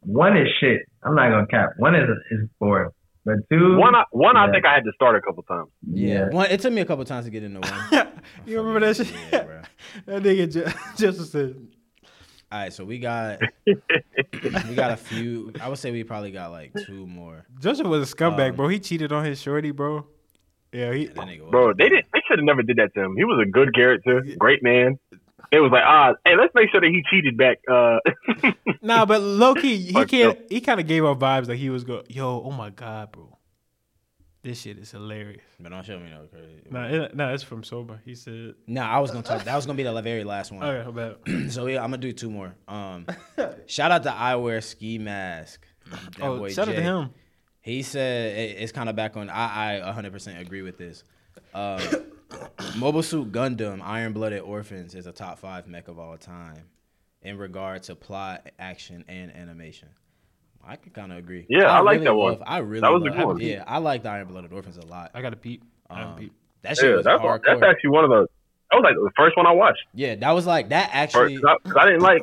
one 0.00 0.36
is 0.36 0.48
shit. 0.60 0.80
I'm 1.02 1.14
not 1.14 1.30
gonna 1.30 1.46
cap. 1.46 1.70
One 1.76 1.94
is 1.94 2.08
is 2.30 2.48
boring, 2.58 2.90
but 3.24 3.34
two, 3.50 3.76
One, 3.76 3.94
I, 3.94 4.04
one, 4.12 4.36
I 4.36 4.50
think 4.50 4.64
I 4.64 4.74
had 4.74 4.84
to 4.84 4.92
start 4.94 5.16
a 5.16 5.20
couple 5.20 5.42
times. 5.42 5.68
Yeah, 5.92 6.28
one. 6.30 6.50
It 6.50 6.60
took 6.60 6.72
me 6.72 6.80
a 6.80 6.86
couple 6.86 7.04
times 7.04 7.26
to 7.26 7.30
get 7.30 7.42
into 7.42 7.60
one. 7.60 8.08
you 8.46 8.58
remember 8.58 8.80
that 8.80 8.96
shit? 8.96 9.12
Yeah, 9.32 9.42
bro. 9.42 9.60
that 10.06 10.22
nigga 10.22 10.52
just, 10.52 10.76
just 10.98 11.32
said. 11.32 11.56
All 12.50 12.60
right, 12.60 12.72
so 12.72 12.84
we 12.84 13.00
got 13.00 13.40
we 13.66 14.74
got 14.74 14.92
a 14.92 14.96
few. 14.96 15.52
I 15.60 15.68
would 15.68 15.78
say 15.78 15.90
we 15.90 16.04
probably 16.04 16.30
got 16.30 16.52
like 16.52 16.72
two 16.86 17.06
more. 17.06 17.44
Joseph 17.58 17.88
was 17.88 18.10
a 18.10 18.16
scumbag, 18.16 18.50
Um, 18.50 18.56
bro. 18.56 18.68
He 18.68 18.78
cheated 18.78 19.12
on 19.12 19.24
his 19.24 19.42
shorty, 19.42 19.72
bro. 19.72 20.06
Yeah, 20.76 20.92
he. 20.92 21.06
That 21.06 21.16
nigga 21.16 21.40
was- 21.42 21.50
Bro, 21.50 21.72
they 21.74 21.88
didn't. 21.88 22.06
They 22.12 22.20
should 22.28 22.38
have 22.38 22.44
never 22.44 22.62
did 22.62 22.76
that 22.76 22.92
to 22.94 23.00
him. 23.02 23.16
He 23.16 23.24
was 23.24 23.40
a 23.42 23.50
good 23.50 23.74
character, 23.74 24.22
great 24.38 24.62
man. 24.62 24.98
It 25.52 25.60
was 25.60 25.70
like, 25.70 25.84
ah, 25.86 26.14
hey, 26.24 26.36
let's 26.36 26.52
make 26.54 26.70
sure 26.70 26.80
that 26.80 26.90
he 26.90 27.02
cheated 27.10 27.36
back. 27.36 27.58
Uh, 27.70 27.98
Nah, 28.82 29.06
but 29.06 29.20
low 29.22 29.54
key, 29.54 29.76
he 29.78 30.04
can't. 30.04 30.38
He 30.50 30.60
kind 30.60 30.80
of 30.80 30.86
gave 30.86 31.04
off 31.04 31.18
vibes 31.18 31.48
like 31.48 31.58
he 31.58 31.70
was 31.70 31.84
go, 31.84 32.02
yo, 32.08 32.42
oh 32.44 32.50
my 32.50 32.70
god, 32.70 33.12
bro, 33.12 33.36
this 34.42 34.60
shit 34.60 34.78
is 34.78 34.90
hilarious. 34.90 35.42
But 35.58 35.70
don't 35.70 35.84
show 35.84 35.98
me 35.98 36.10
no 36.10 36.26
crazy. 36.26 36.62
Nah, 36.70 36.86
it, 36.86 37.16
nah, 37.16 37.32
it's 37.32 37.42
from 37.42 37.64
sober. 37.64 38.00
He 38.04 38.14
said, 38.14 38.54
Nah, 38.66 38.88
I 38.88 38.98
was 38.98 39.10
gonna 39.10 39.22
talk. 39.22 39.44
That 39.44 39.56
was 39.56 39.66
gonna 39.66 39.76
be 39.76 39.82
the 39.84 40.02
very 40.02 40.24
last 40.24 40.52
one. 40.52 40.62
okay, 40.62 40.82
how 40.84 40.90
about? 40.90 41.20
So 41.50 41.66
yeah, 41.66 41.82
I'm 41.82 41.90
gonna 41.90 41.98
do 41.98 42.12
two 42.12 42.30
more. 42.30 42.54
Um, 42.68 43.06
shout 43.66 43.90
out 43.90 44.02
to 44.02 44.12
I 44.12 44.36
wear 44.36 44.60
ski 44.60 44.98
mask. 44.98 45.66
That 45.90 46.22
oh, 46.22 46.38
boy 46.38 46.50
shout 46.50 46.68
out 46.68 46.74
to 46.74 46.82
him. 46.82 47.10
He 47.66 47.82
said 47.82 48.36
it's 48.60 48.70
kind 48.70 48.88
of 48.88 48.94
back 48.94 49.16
on. 49.16 49.28
I 49.28 49.78
I 49.88 49.92
100% 49.92 50.40
agree 50.40 50.62
with 50.62 50.78
this. 50.78 51.02
Um, 51.52 51.80
Mobile 52.76 53.02
Suit 53.02 53.32
Gundam 53.32 53.80
Iron 53.82 54.12
Blooded 54.12 54.40
Orphans 54.42 54.94
is 54.94 55.08
a 55.08 55.12
top 55.12 55.40
five 55.40 55.66
mech 55.66 55.88
of 55.88 55.98
all 55.98 56.16
time 56.16 56.62
in 57.22 57.36
regard 57.36 57.82
to 57.84 57.96
plot, 57.96 58.48
action, 58.60 59.04
and 59.08 59.34
animation. 59.34 59.88
I 60.64 60.76
can 60.76 60.92
kind 60.92 61.10
of 61.10 61.18
agree. 61.18 61.44
Yeah, 61.48 61.64
I 61.64 61.80
like 61.80 62.04
that 62.04 62.14
one. 62.14 62.38
I 62.46 62.58
really 62.58 62.82
That 62.82 62.92
was 62.92 63.02
a 63.02 63.06
love, 63.06 63.16
good 63.16 63.26
one. 63.26 63.40
Yeah, 63.40 63.64
I 63.66 63.78
like 63.78 64.04
the 64.04 64.10
Iron 64.10 64.28
Blooded 64.28 64.52
Orphans 64.52 64.76
a 64.76 64.86
lot. 64.86 65.10
I 65.12 65.20
got 65.20 65.32
a 65.32 65.36
peep. 65.36 65.64
I 65.90 65.94
got 65.94 66.02
a 66.02 66.06
Um, 66.10 66.16
peep. 66.18 66.32
that 66.62 66.76
shit 66.76 66.88
yeah, 66.90 66.96
was 66.98 67.04
that's 67.04 67.20
hardcore. 67.20 67.42
that's 67.46 67.62
actually 67.64 67.90
one 67.90 68.04
of 68.04 68.10
the. 68.10 68.28
That 68.70 68.76
was 68.76 68.84
like 68.84 68.94
the 68.94 69.10
first 69.16 69.36
one 69.36 69.44
I 69.46 69.52
watched. 69.52 69.82
yeah, 69.92 70.14
that 70.14 70.30
was 70.30 70.46
like 70.46 70.68
that 70.68 70.84
First, 70.92 70.94
actually. 71.16 71.38
'cause 71.38 71.56
I, 71.64 71.68
'cause 71.68 71.76
I 71.80 71.86
didn't 71.86 72.02
like, 72.02 72.22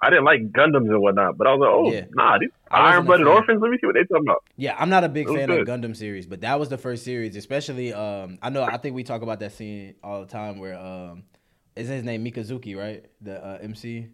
I 0.00 0.10
didn't 0.10 0.24
like 0.24 0.40
Gundams 0.52 0.88
and 0.90 1.00
whatnot. 1.00 1.38
But 1.38 1.46
I 1.46 1.54
was 1.54 1.60
like, 1.60 1.70
oh, 1.70 1.92
Yeah. 1.92 2.04
nah, 2.10 2.38
these 2.38 2.50
I 2.70 2.80
wasn't 2.80 2.86
a 2.86 2.96
Iron 2.96 3.06
Blooded. 3.06 3.26
Orphans. 3.26 3.62
Let 3.62 3.70
me 3.70 3.78
see 3.80 3.86
what 3.86 3.94
they 3.94 4.04
talking 4.04 4.24
about. 4.26 4.44
Yeah, 4.56 4.76
I'm 4.78 4.90
not 4.90 5.04
a 5.04 5.08
big 5.08 5.26
fan 5.28 5.48
good. 5.48 5.60
of 5.60 5.66
Gundam 5.68 5.96
series, 5.96 6.26
but 6.26 6.42
that 6.42 6.58
was 6.60 6.68
the 6.68 6.78
first 6.78 7.04
series, 7.04 7.34
especially 7.36 7.92
um 7.94 8.38
I 8.42 8.50
know 8.50 8.62
I 8.62 8.76
think 8.76 8.94
we 8.94 9.04
talk 9.04 9.22
about 9.22 9.40
that 9.40 9.52
scene 9.52 9.94
all 10.04 10.20
the 10.20 10.26
time 10.26 10.58
where 10.58 10.78
um 10.78 11.24
is 11.74 11.88
his 11.88 12.02
name 12.04 12.24
Mikazuki, 12.24 12.76
right? 12.76 13.04
The 13.20 13.42
uh, 13.44 13.58
MC. 13.62 14.08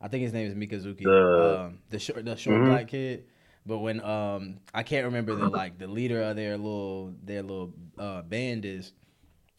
I 0.00 0.08
think 0.08 0.22
his 0.22 0.32
name 0.32 0.46
is 0.48 0.54
Mikazuki. 0.54 1.02
The- 1.04 1.60
um 1.60 1.78
the 1.90 1.98
short 1.98 2.24
the 2.24 2.36
short 2.36 2.60
Mhm. 2.62 2.66
black 2.66 2.88
kid. 2.88 3.26
But 3.66 3.78
when 3.78 4.00
um 4.02 4.58
I 4.74 4.82
can't 4.82 5.06
remember 5.06 5.34
the 5.34 5.48
like 5.48 5.78
the 5.78 5.86
leader 5.86 6.22
of 6.22 6.36
their 6.36 6.56
little 6.56 7.14
their 7.22 7.42
little 7.42 7.72
uh 7.98 8.22
band 8.22 8.64
is 8.64 8.92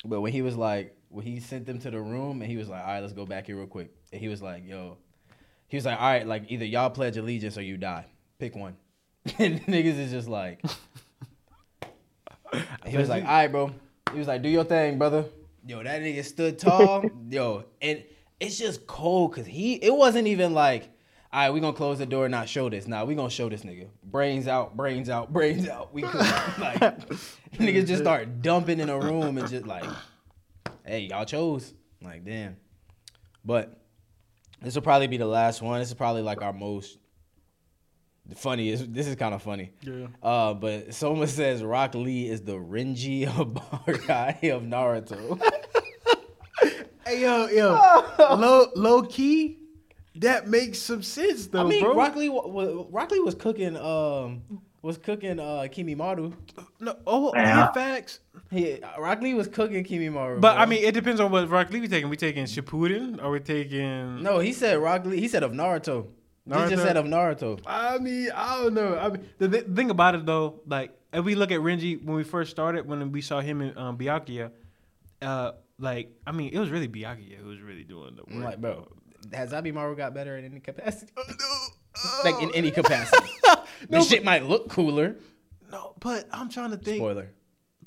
but 0.03 0.21
when 0.21 0.31
he 0.33 0.41
was 0.41 0.55
like 0.57 0.95
when 1.09 1.25
he 1.25 1.39
sent 1.39 1.65
them 1.65 1.79
to 1.79 1.89
the 1.91 1.99
room 2.01 2.41
and 2.41 2.51
he 2.51 2.57
was 2.57 2.67
like, 2.67 2.81
All 2.81 2.87
right, 2.87 2.99
let's 2.99 3.13
go 3.13 3.25
back 3.25 3.45
here 3.47 3.55
real 3.55 3.67
quick. 3.67 3.91
And 4.11 4.19
he 4.21 4.27
was 4.27 4.41
like, 4.41 4.67
Yo, 4.67 4.97
he 5.75 5.77
was 5.77 5.85
like, 5.85 5.99
All 5.99 6.07
right, 6.07 6.25
like 6.25 6.45
either 6.47 6.63
y'all 6.63 6.89
pledge 6.89 7.17
allegiance 7.17 7.57
or 7.57 7.61
you 7.61 7.75
die. 7.75 8.05
Pick 8.39 8.55
one. 8.55 8.77
and 9.39 9.61
niggas 9.65 9.99
is 9.99 10.11
just 10.11 10.29
like 10.29 10.63
he 12.85 12.97
was 12.97 13.09
like, 13.09 13.23
all 13.23 13.29
right, 13.29 13.47
bro. 13.47 13.71
He 14.13 14.19
was 14.19 14.27
like, 14.27 14.41
do 14.41 14.49
your 14.49 14.63
thing, 14.63 14.97
brother. 14.97 15.25
Yo, 15.67 15.83
that 15.83 16.01
nigga 16.01 16.23
stood 16.23 16.59
tall. 16.59 17.03
Yo, 17.29 17.65
and 17.81 18.03
it's 18.39 18.57
just 18.57 18.87
cold 18.87 19.31
because 19.31 19.47
he, 19.47 19.73
it 19.73 19.93
wasn't 19.93 20.27
even 20.27 20.53
like, 20.53 20.89
all 21.33 21.41
right, 21.41 21.49
we 21.49 21.59
gonna 21.59 21.75
close 21.75 21.97
the 21.97 22.05
door 22.05 22.25
and 22.25 22.31
not 22.31 22.47
show 22.47 22.69
this. 22.69 22.87
Nah, 22.87 23.03
we 23.03 23.15
gonna 23.15 23.29
show 23.29 23.49
this 23.49 23.63
nigga. 23.63 23.87
Brains 24.03 24.47
out, 24.47 24.77
brains 24.77 25.09
out, 25.09 25.33
brains 25.33 25.67
out. 25.67 25.93
We 25.93 26.03
could 26.03 26.21
like 26.59 26.79
niggas 27.55 27.87
just 27.87 28.01
start 28.01 28.41
dumping 28.41 28.79
in 28.79 28.89
a 28.89 28.97
room 28.97 29.37
and 29.37 29.49
just 29.49 29.67
like, 29.67 29.83
hey, 30.85 31.01
y'all 31.09 31.25
chose. 31.25 31.73
Like, 32.01 32.23
damn. 32.23 32.55
But 33.43 33.84
this 34.65 34.75
will 34.75 34.81
probably 34.81 35.07
be 35.07 35.17
the 35.17 35.25
last 35.25 35.61
one. 35.61 35.79
This 35.79 35.87
is 35.89 35.93
probably 35.93 36.21
like 36.23 36.41
our 36.41 36.51
most 36.53 36.97
the 38.27 38.35
funniest. 38.35 38.91
This 38.93 39.05
is 39.07 39.15
kind 39.15 39.33
of 39.35 39.41
funny. 39.43 39.71
Yeah. 39.81 40.07
Uh, 40.21 40.53
but 40.55 40.93
someone 40.93 41.27
says 41.27 41.63
Rock 41.63 41.93
Lee 41.95 42.27
is 42.27 42.41
the 42.41 42.53
Renji 42.55 43.27
Harukai 43.27 44.49
of 44.55 44.63
Naruto. 44.63 45.39
Hey 47.07 47.21
yo, 47.21 47.45
yo, 47.49 48.03
low 48.35 48.65
low 48.75 49.03
key, 49.03 49.59
that 50.15 50.47
makes 50.47 50.79
some 50.79 51.03
sense 51.03 51.45
though, 51.45 51.59
I 51.67 51.69
mean, 51.69 51.83
bro. 51.83 51.93
Rock 51.95 52.15
Lee, 52.15 52.29
wa- 52.29 52.47
wa- 52.47 52.85
Rock 52.89 53.11
Lee 53.11 53.19
was 53.19 53.35
cooking, 53.35 53.77
um, 53.77 54.41
was 54.85 54.97
cooking 54.99 55.39
uh, 55.39 55.65
Kimimaro. 55.73 56.31
no, 56.79 56.95
oh, 57.07 57.31
Yeah. 57.33 57.41
yeah, 57.57 57.71
facts. 57.71 58.19
He, 58.51 58.79
Rock 58.99 59.21
Lee 59.21 59.33
was 59.33 59.47
cooking 59.47 59.83
Kimimaro. 59.83 60.39
But 60.39 60.53
bro. 60.53 60.61
I 60.63 60.65
mean, 60.67 60.83
it 60.83 60.93
depends 60.93 61.19
on 61.19 61.31
what 61.31 61.49
Rock 61.49 61.71
Lee 61.71 61.81
we 61.81 61.87
taking. 61.87 62.09
We 62.09 62.17
taking 62.17 62.45
Shippuden 62.45 63.21
or 63.21 63.31
we 63.31 63.39
taking? 63.39 64.21
no, 64.21 64.39
he 64.39 64.53
said 64.53 64.77
Rock 64.77 65.05
Lee. 65.05 65.19
He 65.19 65.27
said 65.27 65.41
of 65.43 65.51
Naruto. 65.51 66.07
He 66.45 66.51
just 66.69 66.83
said 66.83 66.95
of 66.97 67.05
Naruto. 67.05 67.59
I 67.65 67.97
mean, 67.97 68.29
I 68.35 68.61
don't 68.61 68.75
know. 68.75 68.95
I 68.95 69.09
mean, 69.09 69.27
the 69.39 69.49
th- 69.49 69.65
thing 69.73 69.89
about 69.89 70.13
it 70.13 70.25
though, 70.27 70.61
like 70.67 70.91
if 71.11 71.25
we 71.25 71.33
look 71.33 71.51
at 71.51 71.59
Renji 71.59 72.03
when 72.03 72.15
we 72.15 72.23
first 72.23 72.51
started, 72.51 72.87
when 72.87 73.11
we 73.11 73.21
saw 73.21 73.41
him 73.41 73.61
in 73.61 73.75
um, 73.75 73.97
Byakuya, 73.97 74.51
uh, 75.23 75.51
like 75.79 76.11
I 76.27 76.31
mean, 76.31 76.53
it 76.53 76.59
was 76.59 76.69
really 76.69 76.87
Byakuya 76.87 77.37
who 77.41 77.47
was 77.47 77.61
really 77.61 77.83
doing 77.83 78.15
the 78.15 78.21
work. 78.23 78.31
I'm 78.31 78.43
like, 78.43 78.61
bro, 78.61 78.87
has 79.33 79.51
Zabimaru 79.51 79.97
got 79.97 80.13
better 80.13 80.37
in 80.37 80.45
any 80.45 80.59
capacity? 80.59 81.11
Oh, 81.17 81.69
like 82.23 82.41
in 82.41 82.51
any 82.55 82.71
oh. 82.71 82.75
capacity. 82.75 83.29
this 83.89 84.09
shit 84.09 84.23
might 84.23 84.45
look 84.45 84.69
cooler. 84.69 85.15
No, 85.71 85.93
but 85.99 86.27
I'm 86.31 86.49
trying 86.49 86.71
to 86.71 86.77
think. 86.77 86.97
Spoiler. 86.97 87.31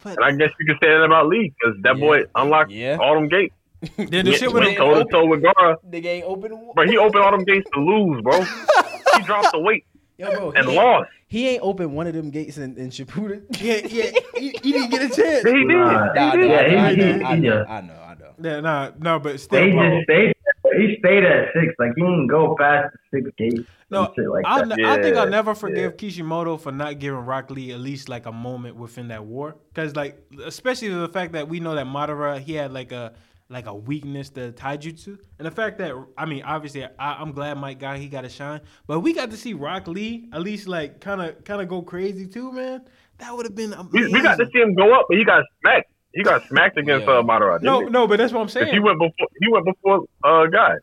But 0.02 0.16
And 0.16 0.24
I 0.24 0.30
guess 0.32 0.50
you 0.60 0.66
could 0.66 0.76
say 0.80 0.88
that 0.88 1.02
about 1.02 1.26
Lee 1.26 1.52
because 1.58 1.76
that 1.82 1.96
Yeah. 1.96 2.00
boy 2.00 2.22
unlocked 2.34 2.70
Yeah. 2.70 2.98
all 3.00 3.14
them 3.14 3.28
gates. 3.28 3.54
then 3.96 4.24
the 4.24 4.30
He 4.32 4.36
shit 4.36 4.52
went 4.52 4.66
with 4.66 4.76
toe 4.76 4.94
to 5.02 5.04
toe 5.10 5.26
with 5.26 5.42
Gaara, 5.42 5.76
Nigga 5.88 6.06
ain't 6.06 6.24
open. 6.24 6.70
but 6.74 6.88
he 6.88 6.96
opened 6.98 7.22
all 7.24 7.30
them 7.30 7.44
gates 7.44 7.68
to 7.74 7.80
lose, 7.80 8.22
bro. 8.22 8.40
he 9.16 9.22
dropped 9.22 9.52
the 9.52 9.60
weight 9.60 9.84
Yo, 10.18 10.30
bro, 10.32 10.50
and 10.50 10.68
he, 10.68 10.76
lost. 10.76 11.08
he 11.28 11.48
ain't 11.48 11.62
opened 11.62 11.94
one 11.94 12.08
of 12.08 12.12
them 12.14 12.30
gates 12.30 12.58
in, 12.58 12.76
in 12.76 12.90
Shippuden. 12.90 13.42
yeah, 13.60 13.76
yeah, 13.86 14.10
he, 14.36 14.48
he 14.62 14.72
didn't 14.72 14.90
get 14.90 15.02
a 15.02 15.14
chance. 15.14 15.44
He 15.46 15.52
did. 15.52 15.68
Nah, 15.68 16.12
Nah, 16.12 16.12
He 16.12 16.18
nah, 16.18 16.32
did. 16.36 16.50
Yeah, 16.50 16.68
he- 16.68 16.76
I, 16.76 16.94
he- 16.94 16.96
know, 17.00 17.26
I, 17.26 17.36
know, 17.36 17.64
I 17.68 17.80
know, 17.80 17.94
I 18.02 18.14
know. 18.14 18.34
Yeah, 18.42 18.60
nah, 18.60 18.90
no, 18.98 19.18
but 19.20 19.38
still, 19.38 19.60
They 19.64 19.70
bro. 19.70 19.90
just 19.96 20.04
stayed. 20.04 20.34
He 20.76 20.96
stayed 20.98 21.24
at 21.24 21.48
six. 21.54 21.74
Like 21.78 21.92
he 21.96 22.02
didn't 22.02 22.26
go 22.28 22.56
past 22.58 22.94
the 23.12 23.18
six 23.18 23.30
gates. 23.36 23.68
No, 23.90 24.12
shit 24.14 24.28
like 24.28 24.44
I'll 24.46 24.66
that. 24.66 24.76
ne- 24.76 24.84
I 24.84 25.00
think 25.00 25.16
I'll 25.16 25.28
never 25.28 25.54
forgive 25.54 25.96
Kishimoto 25.96 26.56
for 26.56 26.72
not 26.72 26.98
giving 26.98 27.20
Rock 27.20 27.50
Lee 27.50 27.72
at 27.72 27.80
least 27.80 28.08
like 28.08 28.26
a 28.26 28.32
moment 28.32 28.76
within 28.76 29.08
that 29.08 29.24
war, 29.24 29.56
because 29.72 29.96
like 29.96 30.22
especially 30.44 30.88
the 30.88 31.08
fact 31.08 31.32
that 31.32 31.48
we 31.48 31.60
know 31.60 31.74
that 31.74 31.86
Madara 31.86 32.38
he 32.40 32.54
had 32.54 32.72
like 32.72 32.92
a 32.92 33.14
like 33.50 33.66
a 33.66 33.74
weakness 33.74 34.28
to 34.30 34.52
taijutsu, 34.52 35.18
and 35.38 35.46
the 35.46 35.50
fact 35.50 35.78
that 35.78 35.94
I 36.18 36.26
mean 36.26 36.42
obviously 36.42 36.84
I, 36.84 36.90
I'm 36.98 37.32
glad 37.32 37.56
Mike 37.58 37.78
got 37.78 37.96
he 37.96 38.08
got 38.08 38.24
a 38.24 38.28
shine, 38.28 38.60
but 38.86 39.00
we 39.00 39.14
got 39.14 39.30
to 39.30 39.36
see 39.36 39.54
Rock 39.54 39.88
Lee 39.88 40.28
at 40.32 40.42
least 40.42 40.68
like 40.68 41.00
kind 41.00 41.22
of 41.22 41.42
kind 41.44 41.62
of 41.62 41.68
go 41.68 41.82
crazy 41.82 42.26
too, 42.26 42.52
man. 42.52 42.82
That 43.18 43.34
would 43.34 43.46
have 43.46 43.54
been 43.54 43.74
We, 43.90 44.06
we 44.08 44.22
got 44.22 44.36
to 44.38 44.46
see 44.52 44.60
him 44.60 44.74
go 44.74 44.94
up, 44.94 45.06
but 45.08 45.18
he 45.18 45.24
got 45.24 45.44
smacked. 45.60 45.90
He 46.14 46.22
got 46.24 46.42
smacked 46.48 46.78
against 46.78 47.06
Yeah. 47.06 47.18
uh, 47.18 47.22
Madara. 47.22 47.60
no, 47.62 47.80
he? 47.84 47.90
no, 47.90 48.06
but 48.06 48.16
that's 48.18 48.32
what 48.32 48.40
I'm 48.40 48.48
saying. 48.48 48.72
he 48.72 48.78
went 48.80 48.98
before. 48.98 49.28
He 49.40 49.48
went 49.50 49.64
before 49.66 50.04
uh, 50.24 50.46
guy. 50.46 50.74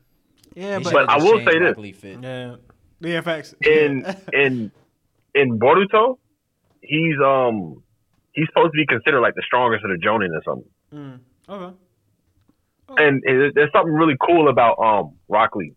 yeah, 0.56 0.78
He 0.78 0.84
but, 0.84 0.92
should've 0.92 1.10
I 1.10 1.18
will 1.18 1.40
say 1.46 1.60
this. 1.60 1.76
Rock 1.76 1.92
fit. 1.94 2.20
yeah, 2.22 2.56
yeah, 3.02 3.22
facts. 3.22 3.56
in 3.66 4.06
in 4.34 4.72
in 5.34 5.60
Boruto, 5.60 6.18
he's 6.82 7.16
um 7.26 7.84
he's 8.34 8.48
supposed 8.48 8.74
to 8.74 8.78
be 8.78 8.86
considered 8.86 9.22
like 9.22 9.36
the 9.36 9.44
strongest 9.46 9.84
of 9.84 9.92
the 9.92 10.06
Jonin 10.06 10.30
or 10.30 10.44
something. 10.46 10.72
Mm, 10.94 11.20
okay. 11.50 11.76
And 12.98 13.22
it, 13.26 13.54
there's 13.56 13.72
something 13.74 13.92
really 13.94 14.16
cool 14.26 14.48
about 14.48 14.78
um 14.80 15.16
Rock 15.28 15.56
Lee. 15.56 15.74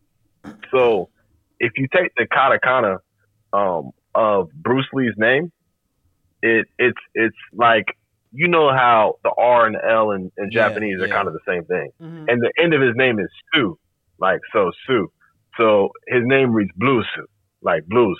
So 0.70 1.08
if 1.58 1.72
you 1.76 1.88
take 1.92 2.12
the 2.16 2.26
katakana 2.26 2.98
um 3.52 3.90
of 4.14 4.50
Bruce 4.52 4.86
Lee's 4.92 5.14
name, 5.16 5.50
it 6.42 6.66
it's 6.78 6.98
it's 7.14 7.36
like 7.54 7.86
you 8.32 8.48
know 8.48 8.70
how 8.70 9.14
the 9.24 9.30
R 9.38 9.66
and 9.66 9.74
the 9.74 9.84
L 9.90 10.10
in, 10.12 10.30
in 10.38 10.50
Yeah, 10.50 10.68
Japanese 10.68 11.00
are 11.00 11.06
yeah. 11.06 11.14
kind 11.14 11.28
of 11.28 11.34
the 11.34 11.40
same 11.46 11.64
thing. 11.64 11.90
Mhm. 12.00 12.24
And 12.30 12.42
the 12.42 12.52
end 12.62 12.74
of 12.74 12.80
his 12.82 12.94
name 12.96 13.18
is 13.18 13.28
Sue, 13.54 13.78
like 14.18 14.40
so 14.52 14.70
Sue. 14.86 15.10
So 15.56 15.90
his 16.08 16.22
name 16.24 16.52
reads 16.52 16.70
Blues, 16.76 17.06
like 17.62 17.84
blues. 17.86 18.18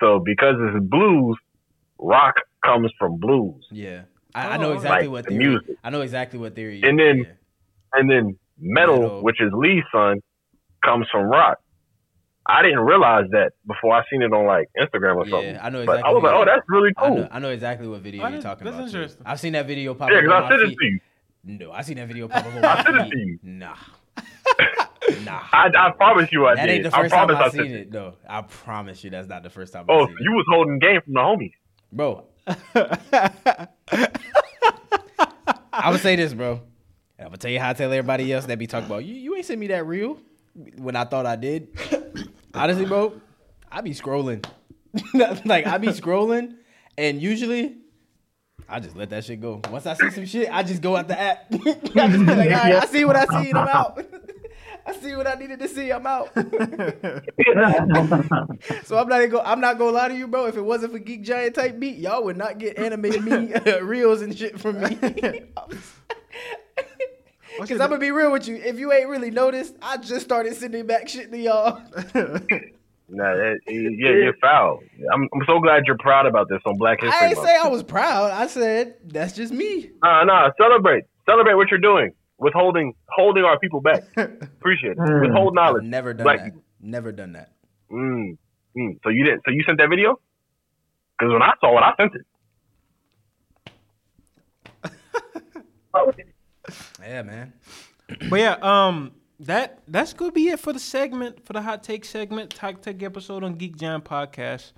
So 0.00 0.18
because 0.24 0.56
it's 0.58 0.84
blues, 0.86 1.36
rock 1.98 2.34
comes 2.64 2.90
from 2.98 3.18
blues, 3.18 3.66
Yeah, 3.70 4.02
I, 4.34 4.54
I 4.54 4.56
know 4.56 4.70
Oh, 4.70 4.74
exactly 4.74 5.06
like 5.08 5.12
what 5.12 5.24
the 5.24 5.30
theory. 5.30 5.44
music. 5.46 5.76
I 5.84 5.90
know 5.90 6.00
exactly 6.00 6.38
what 6.38 6.54
theory. 6.54 6.80
And 6.82 6.98
then- 6.98 7.18
yeah. 7.18 7.32
and 7.98 8.10
then 8.10 8.38
metal, 8.58 9.00
Metal. 9.00 9.22
which 9.22 9.40
is 9.40 9.52
Lee's 9.52 9.84
son, 9.92 10.20
comes 10.84 11.06
from 11.10 11.24
rock. 11.26 11.58
I 12.46 12.62
didn't 12.62 12.80
realize 12.80 13.26
that 13.30 13.52
before 13.66 13.94
I 13.94 14.02
seen 14.10 14.22
it 14.22 14.32
on 14.32 14.46
like 14.46 14.68
Instagram 14.80 15.16
or 15.16 15.28
something. 15.28 15.54
Yeah, 15.54 15.64
I 15.64 15.70
know 15.70 15.84
But 15.86 15.98
exactly. 15.98 16.10
I 16.10 16.14
was 16.14 16.22
like, 16.24 16.34
oh, 16.34 16.44
that's 16.44 16.62
really 16.68 16.90
I 16.96 17.06
cool. 17.08 17.16
know, 17.18 17.28
I 17.30 17.38
know 17.38 17.50
exactly 17.50 17.86
what 17.88 18.00
video 18.00 18.22
Oh, 18.22 18.28
you're 18.28 18.38
that's- 18.38 18.44
talking 18.44 18.64
that's 18.64 18.76
about. 18.76 18.90
too. 18.90 18.96
interesting. 18.98 19.22
I've 19.26 19.40
seen 19.40 19.52
that 19.52 19.66
video 19.66 19.94
pop 19.94 20.10
Yeah, 20.10 20.16
up 20.18 20.22
because 20.22 20.36
I 20.36 20.40
my 20.40 20.48
sent 20.48 20.62
it 20.72 20.76
to 20.78 20.84
you. 20.86 21.00
No, 21.44 21.72
I 21.72 21.82
seen 21.82 21.96
that 21.98 22.08
video 22.08 22.28
pop 22.28 22.44
up 22.46 22.54
I 22.54 22.60
my 22.60 22.82
sent 22.82 22.96
it 22.96 23.10
to 23.10 23.18
you. 23.18 23.38
Nah. 23.42 23.74
Nah. 25.24 25.40
I, 25.52 25.68
I 25.76 25.90
promise 25.96 26.30
you 26.32 26.46
I 26.46 26.54
That 26.54 26.66
did. 26.66 26.68
That 26.68 26.74
ain't 26.74 26.82
the 26.84 26.96
I 26.96 27.02
first 27.02 27.14
time 27.14 27.30
I 27.30 27.34
I 27.40 27.48
seen 27.50 27.60
sent 27.62 27.72
it, 27.72 27.90
though. 27.92 28.14
I 28.28 28.40
promise 28.42 29.02
you 29.04 29.10
that's 29.10 29.28
not 29.28 29.42
the 29.42 29.50
first 29.50 29.72
time 29.72 29.84
Oh, 29.88 30.04
I 30.04 30.06
seen 30.06 30.16
Oh, 30.18 30.22
you 30.22 30.32
was 30.32 30.46
holding 30.48 30.78
game 30.78 31.00
from 31.02 31.14
the 31.14 31.20
homies. 31.20 31.52
Bro. 31.92 32.24
I 35.72 35.90
would 35.90 36.00
say 36.00 36.16
this, 36.16 36.34
bro. 36.34 36.60
I'm 37.18 37.26
gonna 37.26 37.36
tell 37.36 37.50
you 37.50 37.60
how 37.60 37.70
I 37.70 37.72
tell 37.74 37.92
everybody 37.92 38.32
else 38.32 38.46
that 38.46 38.58
be 38.58 38.66
talking 38.66 38.86
about 38.86 39.04
you. 39.04 39.14
You 39.14 39.36
ain't 39.36 39.46
send 39.46 39.60
me 39.60 39.68
that 39.68 39.86
reel 39.86 40.18
when 40.76 40.96
I 40.96 41.04
thought 41.04 41.26
I 41.26 41.36
did. 41.36 41.68
Honestly, 42.54 42.84
bro, 42.84 43.20
I 43.70 43.80
be 43.80 43.90
scrolling. 43.90 44.44
like 45.44 45.66
I 45.66 45.78
be 45.78 45.88
scrolling, 45.88 46.54
and 46.98 47.20
usually 47.20 47.76
I 48.68 48.80
just 48.80 48.96
let 48.96 49.10
that 49.10 49.24
shit 49.24 49.40
go. 49.40 49.60
Once 49.70 49.86
I 49.86 49.94
see 49.94 50.10
some 50.10 50.26
shit, 50.26 50.48
I 50.52 50.62
just 50.62 50.82
go 50.82 50.96
out 50.96 51.08
the 51.08 51.18
app. 51.18 51.46
I 51.52 51.56
just 51.56 51.96
like, 51.96 51.96
all 51.96 52.36
right, 52.36 52.74
I 52.74 52.86
see 52.86 53.04
what 53.04 53.16
I 53.16 53.24
see, 53.26 53.50
and 53.50 53.58
I'm 53.58 53.68
out. 53.68 54.04
I 54.84 54.96
see 54.96 55.14
what 55.14 55.28
I 55.28 55.34
needed 55.34 55.60
to 55.60 55.68
see. 55.68 55.92
I'm 55.92 56.04
out. 56.06 56.30
so 56.34 56.42
I'm 58.98 59.08
not 59.08 59.18
gonna 59.18 59.28
go. 59.28 59.40
I'm 59.40 59.60
not 59.60 59.78
gonna 59.78 59.92
lie 59.92 60.08
to 60.08 60.16
you, 60.16 60.26
bro. 60.26 60.46
If 60.46 60.56
it 60.56 60.62
wasn't 60.62 60.92
for 60.92 60.98
Geek 60.98 61.22
Giant 61.22 61.54
type 61.54 61.78
beat, 61.78 61.98
y'all 61.98 62.24
would 62.24 62.36
not 62.36 62.58
get 62.58 62.76
animated 62.78 63.22
me 63.22 63.54
reels 63.80 64.22
and 64.22 64.36
shit 64.36 64.58
from 64.60 64.80
me. 64.80 64.98
Because 67.60 67.80
I'm 67.80 67.88
gonna 67.88 67.98
be 67.98 68.10
real 68.10 68.32
with 68.32 68.48
you. 68.48 68.56
If 68.56 68.78
you 68.78 68.92
ain't 68.92 69.08
really 69.08 69.30
noticed, 69.30 69.76
I 69.82 69.96
just 69.98 70.24
started 70.24 70.54
sending 70.54 70.86
back 70.86 71.08
shit 71.08 71.30
to 71.30 71.38
y'all. 71.38 71.82
Nah, 73.14 73.24
that, 73.34 73.58
yeah, 73.66 74.08
you're 74.10 74.32
foul. 74.40 74.80
I'm, 75.12 75.28
I'm 75.34 75.42
so 75.46 75.60
glad 75.60 75.82
you're 75.86 75.98
proud 75.98 76.24
about 76.24 76.48
this 76.48 76.60
on 76.64 76.78
Black 76.78 76.98
History 76.98 77.14
I 77.20 77.26
ain't 77.26 77.36
Month. 77.36 77.46
say 77.46 77.56
I 77.62 77.68
was 77.68 77.82
proud. 77.82 78.30
I 78.30 78.46
said 78.46 78.94
that's 79.04 79.34
just 79.34 79.52
me. 79.52 79.90
Nah, 80.02 80.24
nah, 80.24 80.50
celebrate. 80.58 81.04
Celebrate 81.28 81.54
what 81.54 81.70
you're 81.70 81.78
doing. 81.78 82.12
Withholding 82.38 82.94
holding 83.10 83.44
our 83.44 83.58
people 83.58 83.82
back. 83.82 84.04
Appreciate 84.16 84.92
it. 84.92 84.98
Withhold 84.98 85.48
I've 85.50 85.54
knowledge. 85.54 85.84
never 85.84 86.14
done 86.14 86.24
Black 86.24 86.38
that. 86.38 86.44
people. 86.46 86.62
Never 86.80 87.12
done 87.12 87.34
that. 87.34 87.52
Mm, 87.90 88.38
mm. 88.78 88.98
So 89.04 89.10
you 89.10 89.24
didn't 89.24 89.42
so 89.44 89.50
you 89.50 89.62
sent 89.66 89.76
that 89.76 89.90
video? 89.90 90.18
Because 91.18 91.34
when 91.34 91.42
I 91.42 91.52
saw 91.60 91.76
it, 91.76 91.82
I 91.82 91.94
sent 91.98 92.14
it. 92.14 92.24
Yeah, 97.02 97.22
man. 97.22 97.52
But 98.30 98.40
yeah, 98.40 98.56
um, 98.62 99.12
that 99.40 99.80
that's 99.88 100.12
gonna 100.12 100.32
be 100.32 100.48
it 100.48 100.60
for 100.60 100.72
the 100.72 100.78
segment 100.78 101.44
for 101.46 101.52
the 101.52 101.62
hot 101.62 101.82
take 101.82 102.04
segment, 102.04 102.56
hot 102.56 102.82
take 102.82 103.02
episode 103.02 103.42
on 103.44 103.54
Geek 103.54 103.76
Giant 103.76 104.04
Podcast. 104.04 104.72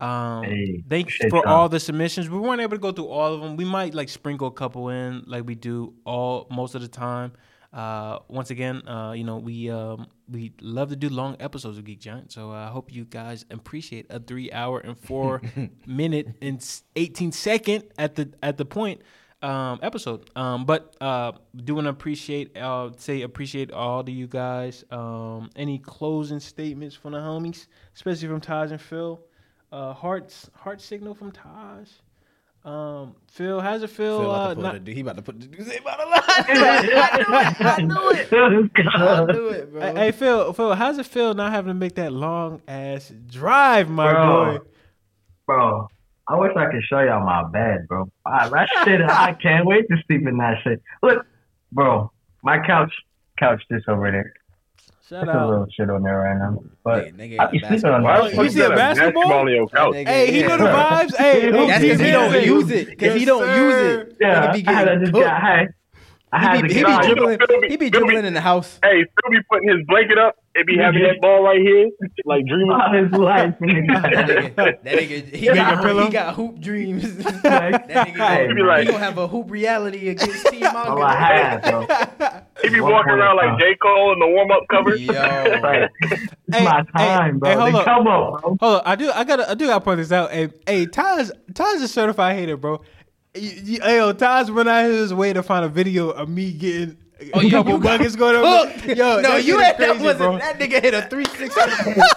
Um, 0.00 0.42
Hey, 0.44 0.82
thanks 0.88 1.14
shit, 1.14 1.30
for 1.30 1.42
Tom. 1.42 1.52
all 1.52 1.68
the 1.68 1.78
submissions. 1.80 2.28
We 2.28 2.38
weren't 2.38 2.60
able 2.60 2.76
to 2.76 2.80
go 2.80 2.90
through 2.92 3.06
all 3.08 3.32
of 3.34 3.40
them. 3.40 3.56
We 3.56 3.64
might 3.64 3.94
like 3.94 4.08
sprinkle 4.08 4.48
a 4.48 4.52
couple 4.52 4.88
in, 4.88 5.22
like 5.26 5.46
we 5.46 5.54
do 5.54 5.94
all 6.04 6.46
most 6.50 6.74
of 6.74 6.82
the 6.82 6.88
time. 6.88 7.32
Uh, 7.72 8.18
once 8.28 8.50
again, 8.50 8.86
uh, 8.86 9.12
you 9.12 9.24
know, 9.24 9.36
we 9.38 9.70
um, 9.70 10.06
we 10.28 10.52
love 10.60 10.90
to 10.90 10.96
do 10.96 11.08
long 11.08 11.36
episodes 11.40 11.76
of 11.78 11.84
Geek 11.84 12.00
Giant, 12.00 12.30
so 12.32 12.50
I 12.52 12.66
hope 12.68 12.92
you 12.92 13.04
guys 13.04 13.44
appreciate 13.50 14.06
a 14.10 14.20
three 14.20 14.50
hour 14.52 14.78
and 14.80 14.96
four 14.98 15.42
minute 15.86 16.28
and 16.42 16.64
eighteen 16.96 17.32
second 17.32 17.84
at 17.98 18.14
the 18.16 18.30
at 18.42 18.58
the 18.58 18.64
point 18.64 19.00
um, 19.44 19.78
episode. 19.82 20.30
Um, 20.34 20.64
but 20.64 20.96
uh, 21.00 21.32
do 21.54 21.74
want 21.76 21.84
to 21.84 21.90
appreciate 21.90 22.56
uh, 22.56 22.90
say 22.96 23.22
appreciate 23.22 23.70
all 23.70 24.00
of 24.00 24.08
you 24.08 24.26
guys. 24.26 24.84
Um, 24.90 25.50
any 25.56 25.78
closing 25.78 26.40
statements 26.40 26.96
from 26.96 27.12
the 27.12 27.18
homies, 27.18 27.66
especially 27.94 28.28
from 28.28 28.40
Taj 28.40 28.70
and 28.72 28.80
Phil. 28.80 29.20
Uh, 29.70 29.92
hearts 29.92 30.50
heart 30.54 30.80
signal 30.80 31.14
from 31.14 31.32
Taj. 31.32 31.88
Um, 32.64 33.14
Phil, 33.30 33.60
how's 33.60 33.82
it 33.82 33.90
feel? 33.90 34.20
Phil 34.20 34.30
about 34.30 34.40
uh, 34.40 34.48
to 34.48 34.54
put 34.54 34.62
not- 34.62 34.84
the, 34.86 34.94
he 34.94 35.00
about 35.00 35.16
to 35.16 35.22
put 35.22 35.38
the 35.38 35.46
dude 35.46 35.80
about 35.80 36.00
a 36.00 36.08
lie. 36.08 36.22
I 37.68 37.82
knew 37.82 38.10
it. 38.10 38.32
I 38.32 38.48
knew 38.48 38.60
it. 38.70 38.86
I 38.94 39.24
knew 39.32 39.48
it, 39.48 39.70
bro. 39.72 39.80
Hey, 39.82 39.94
hey, 39.94 40.12
Phil, 40.12 40.52
Phil, 40.54 40.74
how's 40.74 40.96
it 40.96 41.04
feel 41.04 41.34
not 41.34 41.52
having 41.52 41.68
to 41.68 41.74
make 41.74 41.96
that 41.96 42.10
long 42.12 42.62
ass 42.66 43.12
drive, 43.26 43.90
my 43.90 44.10
Bro. 44.12 44.44
boy? 44.58 44.64
Bro, 45.46 45.88
I 46.28 46.36
wish 46.36 46.52
I 46.56 46.66
could 46.70 46.82
show 46.88 47.00
y'all 47.00 47.24
my 47.24 47.44
bed, 47.50 47.86
bro. 47.88 48.10
I, 48.26 48.48
that 48.48 48.68
shit, 48.84 49.00
I 49.02 49.32
can't 49.42 49.66
wait 49.66 49.86
to 49.88 49.96
sleep 50.06 50.26
in 50.26 50.38
that 50.38 50.56
shit. 50.64 50.80
Look, 51.02 51.26
bro, 51.72 52.10
my 52.42 52.58
couch, 52.66 52.92
couch 53.38 53.62
just 53.70 53.88
over 53.88 54.10
there. 54.10 54.32
Shout 55.06 55.26
There's 55.26 55.36
a 55.36 55.46
little 55.46 55.66
shit 55.76 55.90
on 55.90 56.02
there 56.02 56.16
right 56.18 56.38
now. 56.38 56.62
But 56.82 57.14
Nigga, 57.14 57.36
nigga 57.36 57.40
I 57.40 57.50
be 57.50 57.58
sleeping 57.58 57.90
on 57.90 58.02
that 58.04 58.32
the 58.36 58.42
You 58.42 58.48
see 58.48 58.60
a 58.62 58.68
got 58.70 58.76
basketball? 58.76 59.32
on 59.34 59.48
your 59.48 59.66
That 59.66 59.76
couch? 59.76 59.92
nigga- 59.94 60.06
Hey, 60.08 60.32
he 60.32 60.40
yeah. 60.40 60.46
know 60.46 60.56
the 60.56 60.64
vibes. 60.64 61.16
Hey, 61.16 61.50
That's 61.50 61.66
That's 61.68 61.82
because 61.82 62.00
he 62.00 62.10
don't 62.10 62.42
use 62.42 62.70
it. 62.70 62.88
Because 62.88 63.14
he 63.14 63.24
don't 63.26 63.42
sir. 63.44 63.56
use 63.56 63.74
it. 64.08 64.16
Yeah, 64.18 64.46
Nigga 64.46 64.52
be 64.64 64.66
I 64.66 64.72
had 64.72 64.84
to 64.86 64.98
just 65.00 65.12
cooked. 65.12 65.24
got, 65.26 65.42
hey, 65.42 65.68
I 66.34 66.38
had 66.40 66.56
He 66.56 66.62
to 66.62 66.68
be, 66.68 66.74
he 66.74 66.80
be 66.84 66.90
on. 66.90 67.04
dribbling. 67.04 67.38
Phil 67.38 67.60
be- 67.60 67.68
He 67.68 67.76
be 67.76 67.90
Phil 67.90 68.00
be- 68.00 68.06
dribbling 68.06 68.24
in 68.24 68.34
the 68.34 68.40
house. 68.40 68.80
Hey, 68.82 69.04
Phil 69.04 69.30
be 69.30 69.38
putting 69.50 69.68
his 69.68 69.78
blanket 69.86 70.18
up. 70.18 70.34
It 70.56 70.66
be 70.68 70.76
having 70.78 71.02
that 71.02 71.20
ball 71.20 71.42
right 71.42 71.60
here, 71.60 71.90
like 72.26 72.44
dreaming. 72.46 72.70
all 72.70 72.92
his 72.92 73.10
life. 73.12 73.54
That 73.60 73.64
nigga, 74.28 74.54
that 74.56 74.84
nigga, 74.84 75.34
he 75.34 75.46
Make 75.48 75.50
a 75.50 75.54
got, 75.56 75.82
pillow? 75.82 76.04
he 76.04 76.10
got 76.10 76.34
hoop 76.34 76.60
dreams. 76.60 77.16
that 77.42 77.88
nigga, 77.88 78.16
hey, 78.16 78.46
He 78.48 78.54
be 78.54 78.62
like- 78.62 78.80
he 78.80 78.86
gonna 78.86 78.98
have 79.04 79.18
a 79.18 79.26
hoop 79.26 79.50
reality 79.50 80.08
against 80.10 80.46
Team 80.46 80.64
all 80.74 80.98
oh, 80.98 81.02
I 81.02 81.14
had, 81.16 81.62
bro. 81.62 81.86
He 82.62 82.68
be 82.70 82.80
One 82.80 82.92
walking 82.92 83.10
point 83.10 83.20
around 83.20 83.36
like 83.36 83.46
time. 83.50 83.58
J. 83.58 83.76
Cole 83.82 84.12
in 84.12 84.18
the 84.20 84.26
warm 84.28 84.50
up 84.52 84.62
cover. 84.70 84.94
Yo, 84.96 85.12
Like, 85.12 85.90
it's 86.10 86.56
Hey, 86.56 86.64
my 86.64 86.84
hey, 86.96 87.06
time, 87.06 87.38
bro. 87.40 87.50
hey, 87.50 87.56
hold 87.56 87.68
Then 87.68 87.74
up. 87.76 87.84
come 87.84 88.06
on, 88.06 88.40
bro. 88.40 88.56
Hold 88.60 88.74
on, 88.76 88.82
I 88.84 88.94
do, 88.96 89.10
I 89.12 89.24
gotta, 89.24 89.50
I 89.50 89.54
do 89.54 89.66
gotta 89.66 89.84
point 89.84 89.98
this 89.98 90.12
out. 90.12 90.30
Hey, 90.30 90.50
hey, 90.66 90.86
Taj, 90.86 91.30
Taj 91.52 91.74
is 91.76 91.82
a 91.82 91.88
certified 91.88 92.36
hater, 92.36 92.56
bro. 92.56 92.80
You, 93.34 93.50
you, 93.64 93.80
hey, 93.82 93.96
yo, 93.96 94.12
Taj 94.12 94.48
went 94.50 94.68
out 94.68 94.84
his 94.84 95.12
way 95.12 95.32
to 95.32 95.42
find 95.42 95.64
a 95.64 95.68
video 95.68 96.10
of 96.10 96.28
me 96.28 96.52
getting 96.52 96.96
Oh, 97.32 97.40
a 97.40 97.44
yo, 97.44 97.50
couple 97.58 97.72
you 97.72 97.78
got 97.80 97.98
buckets 97.98 98.16
going 98.16 98.36
on. 98.36 98.68
Hooked. 98.68 98.86
Yo, 98.86 98.94
no, 98.94 99.22
that 99.22 99.44
you 99.44 99.52
shit 99.54 99.60
is 99.60 99.66
had 99.66 99.78
that 99.78 99.88
crazy, 99.90 100.04
wasn't 100.04 100.18
bro. 100.18 100.38
that 100.38 100.58
nigga 100.58 100.82
hit 100.82 100.94
a 100.94 101.02
three 101.02 101.24
six. 101.24 101.56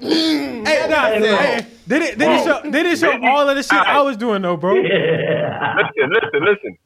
Hey, 0.00 0.86
nah, 0.90 1.06
Hey, 1.06 1.20
hey, 1.20 1.66
they 1.86 1.98
didn't, 1.98 2.18
they 2.18 2.26
didn't 2.26 2.44
show, 2.46 2.60
they 2.70 2.82
didn't 2.82 2.98
show 2.98 3.12
Maybe- 3.12 3.26
all 3.26 3.48
of 3.48 3.56
the 3.56 3.62
shit 3.62 3.72
I 3.72 4.02
was 4.02 4.16
doing 4.16 4.42
though, 4.42 4.56
bro. 4.56 4.74
Yeah. 4.74 5.76
Listen, 5.76 6.10
listen, 6.12 6.44
listen. 6.44 6.78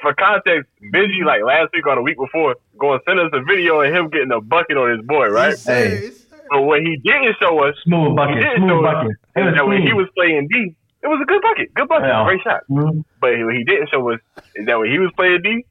For 0.00 0.14
context, 0.14 0.70
Benji, 0.92 1.24
like 1.24 1.42
last 1.44 1.70
week 1.74 1.86
or 1.86 1.94
the 1.96 2.02
week 2.02 2.16
before, 2.18 2.56
going 2.78 2.98
send 3.06 3.20
us 3.20 3.30
a 3.34 3.42
video 3.42 3.80
of 3.82 3.92
him 3.94 4.08
getting 4.08 4.32
a 4.32 4.40
bucket 4.40 4.76
on 4.76 4.90
his 4.96 5.06
boy, 5.06 5.28
right? 5.28 5.56
Hey, 5.64 6.10
But 6.50 6.62
what 6.62 6.80
he 6.80 6.96
didn't 7.04 7.36
show 7.40 7.62
us, 7.62 7.74
smooth 7.84 8.16
bucket, 8.16 8.36
didn't 8.36 8.56
smooth 8.68 8.84
us, 8.84 8.92
bucket. 8.94 9.10
It 9.36 9.40
was 9.40 9.48
is 9.52 9.54
that 9.56 9.66
when 9.66 9.82
he 9.82 9.92
was 9.92 10.08
playing 10.16 10.48
D, 10.50 10.74
it 11.02 11.06
was 11.08 11.20
a 11.22 11.24
good 11.24 11.42
bucket, 11.42 11.74
good 11.74 11.88
bucket, 11.88 12.08
Yeah. 12.08 12.24
great 12.24 12.42
shot. 12.42 12.60
Mhm. 12.70 13.04
But 13.20 13.32
what 13.44 13.54
he 13.54 13.64
didn't 13.64 13.88
show 13.90 14.08
us 14.10 14.20
is 14.56 14.66
that 14.66 14.78
when 14.78 14.90
he 14.90 14.98
was 14.98 15.10
playing 15.16 15.40
D, 15.42 15.64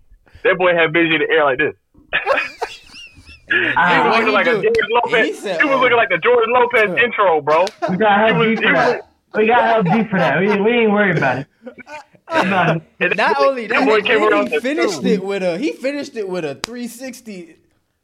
that 0.43 0.57
boy 0.57 0.73
had 0.75 0.91
Benji 0.93 1.13
in 1.15 1.21
the 1.21 1.29
air 1.31 1.43
like 1.45 1.57
this. 1.57 1.75
He 3.51 3.73
Ah, 3.75 4.03
was 4.07 4.15
looking 4.15 4.27
he 4.27 4.33
like 4.33 4.47
a 4.47 4.51
do? 4.53 4.61
George 4.61 4.75
He 4.75 4.93
Lopez. 4.93 5.39
said, 5.39 5.61
He 5.61 5.67
was 5.67 5.79
looking 5.81 5.97
like 5.97 6.09
the 6.09 6.17
George 6.19 6.45
Lopez 6.47 7.03
intro, 7.03 7.41
bro. 7.41 7.65
We 7.89 7.97
got 7.97 8.19
help 8.19 8.31
He 8.41 8.47
was- 8.47 8.59
deep 8.59 8.67
for 8.67 8.73
was- 8.73 8.91
that. 8.93 9.07
We 9.33 9.47
got 9.47 9.61
help 9.63 9.85
deep 9.87 10.09
for 10.09 10.19
that. 10.19 10.39
We, 10.39 10.47
we 10.61 10.71
ain't 10.71 10.91
worried 10.91 11.17
about 11.17 11.37
it. 11.39 11.47
Not- 12.47 12.81
Not 13.17 13.35
only 13.41 13.67
that, 13.67 13.85
boy 13.85 14.01
came 14.01 14.23
around 14.23 14.47
he 14.47 14.55
to 14.55 14.61
finished 14.61 15.03
it 15.03 15.23
with 15.23 15.43
a 15.43 15.57
he 15.57 15.73
finished 15.73 16.15
it 16.15 16.27
with 16.29 16.45
a 16.45 16.55
360. 16.55 17.55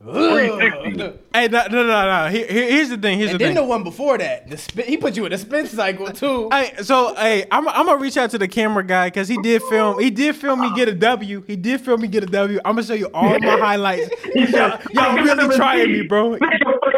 360. 0.04 1.20
Hey, 1.38 1.48
no, 1.50 1.68
no, 1.68 1.84
no, 1.86 2.24
no. 2.24 2.30
Here, 2.32 2.48
here- 2.48 2.70
here's 2.72 2.90
the 2.90 2.98
thing. 2.98 3.20
Here's 3.20 3.30
And 3.30 3.40
the 3.40 3.44
then 3.46 3.54
thing. 3.56 3.64
the 3.64 3.70
one 3.70 3.84
before 3.84 4.18
that, 4.18 4.50
the 4.50 4.58
spin, 4.58 4.86
he 4.88 4.98
put 4.98 5.16
you 5.16 5.26
in 5.28 5.34
a 5.34 5.38
spin 5.38 5.68
cycle 5.68 6.08
too. 6.08 6.50
Hey, 6.52 6.74
so 6.82 7.14
hey, 7.14 7.46
I'm, 7.52 7.68
I'm 7.68 7.86
gonna 7.86 8.02
reach 8.02 8.18
out 8.18 8.32
to 8.32 8.40
the 8.40 8.48
camera 8.48 8.84
guy 8.84 9.08
because 9.08 9.28
he 9.28 9.38
did 9.44 9.62
film. 9.64 10.00
He 10.00 10.10
did 10.10 10.36
film 10.36 10.62
me 10.62 10.74
get 10.76 10.88
a 10.88 10.96
W. 10.96 11.44
He 11.46 11.56
did 11.56 11.80
film 11.82 12.02
me 12.02 12.08
get 12.08 12.24
a 12.24 12.28
W. 12.28 12.60
I'm 12.66 12.74
gonna 12.76 12.88
show 12.88 12.96
you 12.96 13.10
all 13.14 13.38
my 13.40 13.58
highlights. 13.60 14.10
Y'all, 14.36 14.80
y'all 14.94 15.16
really 15.16 15.56
trying 15.56 15.92
me, 15.92 16.02
bro. 16.08 16.38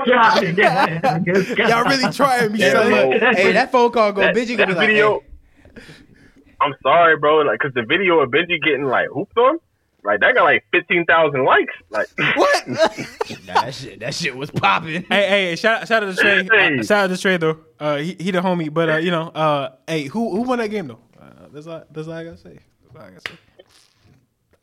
Y'all 0.06 1.84
really 1.84 2.14
trying 2.14 2.52
me. 2.54 2.60
Yeah, 2.60 2.72
son. 2.74 3.36
hey, 3.36 3.52
that 3.52 3.72
phone 3.74 3.92
call 3.92 4.14
go 4.14 4.22
that, 4.22 4.34
Benji 4.36 4.56
that 4.56 4.58
gonna 4.58 4.68
be 4.74 4.76
like, 4.76 4.88
video. 4.88 5.20
hey, 5.76 5.82
I'm 6.62 6.74
sorry, 6.82 7.18
bro. 7.18 7.38
Like, 7.40 7.60
cause 7.60 7.72
the 7.76 7.84
video 7.84 8.20
of 8.20 8.30
Benji 8.30 8.62
getting 8.62 8.86
like 8.86 9.08
hooped 9.14 9.38
on, 9.38 9.60
like 10.04 10.20
that 10.22 10.34
got 10.36 10.44
like 10.44 10.64
fifteen 10.72 11.06
thousand 11.06 11.44
likes. 11.46 11.74
Like, 11.90 12.08
what? 12.36 12.68
nah, 12.68 12.76
that 13.62 13.74
shit, 13.74 14.00
that 14.00 14.14
shit 14.14 14.36
was 14.36 14.50
popping. 14.52 15.04
Hey, 15.10 15.28
hey, 15.30 15.56
shout, 15.56 15.88
shout 15.88 16.04
out 16.04 16.16
to 16.16 16.22
Trey. 16.22 16.48
Hey. 16.52 16.80
Uh, 16.80 16.84
shout 16.84 17.06
out 17.10 17.16
to 17.16 17.22
Trey 17.22 17.38
though. 17.38 17.58
Uh, 17.80 17.98
he, 17.98 18.16
he 18.20 18.32
the 18.32 18.40
homie, 18.42 18.74
but 18.74 18.90
uh, 18.90 18.98
you 18.98 19.12
know, 19.12 19.28
uh, 19.30 19.76
hey, 19.88 20.04
who 20.06 20.32
who 20.36 20.42
won 20.44 20.60
that 20.60 20.68
game 20.70 20.88
though? 20.88 21.00
Uh, 21.20 21.48
that's 21.52 21.68
all. 21.68 21.84
That's 21.92 22.08
all 22.08 22.14
I 22.14 22.24
gotta 22.24 22.38
say. 22.38 22.60
That's 22.84 22.96
all 22.96 23.02
I 23.02 23.10
gotta 23.12 23.30
say. 23.32 23.36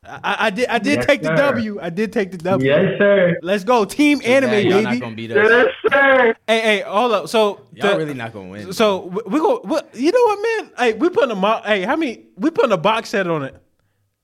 I, 0.08 0.20
I, 0.23 0.47
I 0.47 0.50
did. 0.50 0.68
I 0.68 0.78
did 0.78 0.97
Yes, 0.98 1.06
take 1.06 1.23
the 1.23 1.28
sir. 1.28 1.36
W. 1.36 1.81
I 1.82 1.90
did 1.90 2.12
take 2.12 2.31
the 2.31 2.39
W. 2.39 2.70
yes, 2.70 2.97
sir. 2.97 3.36
Let's 3.42 3.65
go, 3.65 3.84
team 3.84 4.20
anime, 4.24 4.50
Nah, 4.52 4.56
y'all 4.58 4.82
not 4.82 4.90
baby. 4.90 5.00
gonna 5.00 5.16
beat 5.16 5.31
us. 5.32 5.48
Yes, 5.50 5.92
sir. 5.92 6.36
Hey, 6.47 6.60
hey, 6.60 6.81
hold 6.86 7.10
up. 7.10 7.28
So 7.28 7.62
Y'all 7.73 7.90
the- 7.90 7.97
really 7.98 8.15
not 8.15 8.32
gonna 8.32 8.48
win. 8.48 8.73
So 8.73 9.06
we, 9.06 9.20
we 9.26 9.39
go. 9.40 9.58
What, 9.65 9.92
you 9.94 10.12
know 10.12 10.23
what, 10.23 10.39
man? 10.42 10.70
Hey, 10.78 10.92
we 10.92 11.08
putting 11.08 11.32
a 11.32 11.34
mo- 11.34 11.60
Hey, 11.65 11.82
how 11.82 11.97
many? 11.97 12.24
We 12.36 12.50
putting 12.50 12.70
a 12.70 12.76
box 12.76 13.08
set 13.08 13.26
on 13.26 13.42
it. 13.42 13.60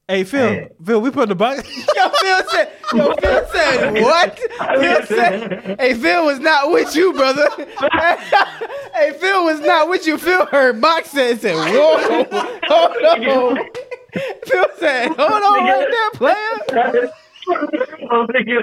Hey, 0.08 0.24
Phil. 0.24 0.48
Hey. 0.48 0.68
Phil, 0.84 1.00
we 1.00 1.10
putting 1.10 1.30
the 1.30 1.34
box. 1.34 1.62
Yo, 1.96 2.08
Phil 2.10 2.48
said, 2.50 2.72
yo, 2.92 3.14
Phil 3.14 3.46
said, 3.52 4.02
what? 4.02 4.38
Phil 4.80 5.06
said, 5.06 5.76
hey, 5.80 5.94
Phil 5.94 6.24
was 6.26 6.40
not 6.40 6.70
with 6.70 6.94
you, 6.96 7.12
brother. 7.12 7.48
hey, 7.56 9.12
Phil 9.18 9.44
was 9.44 9.60
not 9.60 9.88
with 9.88 10.06
you. 10.06 10.18
Phil 10.18 10.44
heard 10.46 10.80
box 10.80 11.10
set 11.10 11.30
and 11.32 11.40
said, 11.40 11.54
whoa, 11.54 12.24
hold 12.64 13.28
on. 13.28 13.66
Phil 14.44 14.66
said, 14.78 15.08
hold 15.08 15.42
on 15.42 15.64
right 15.64 15.88
there, 15.90 16.10
player. 16.10 17.12
Oh, 17.48 18.26
thank 18.32 18.46
you. 18.46 18.60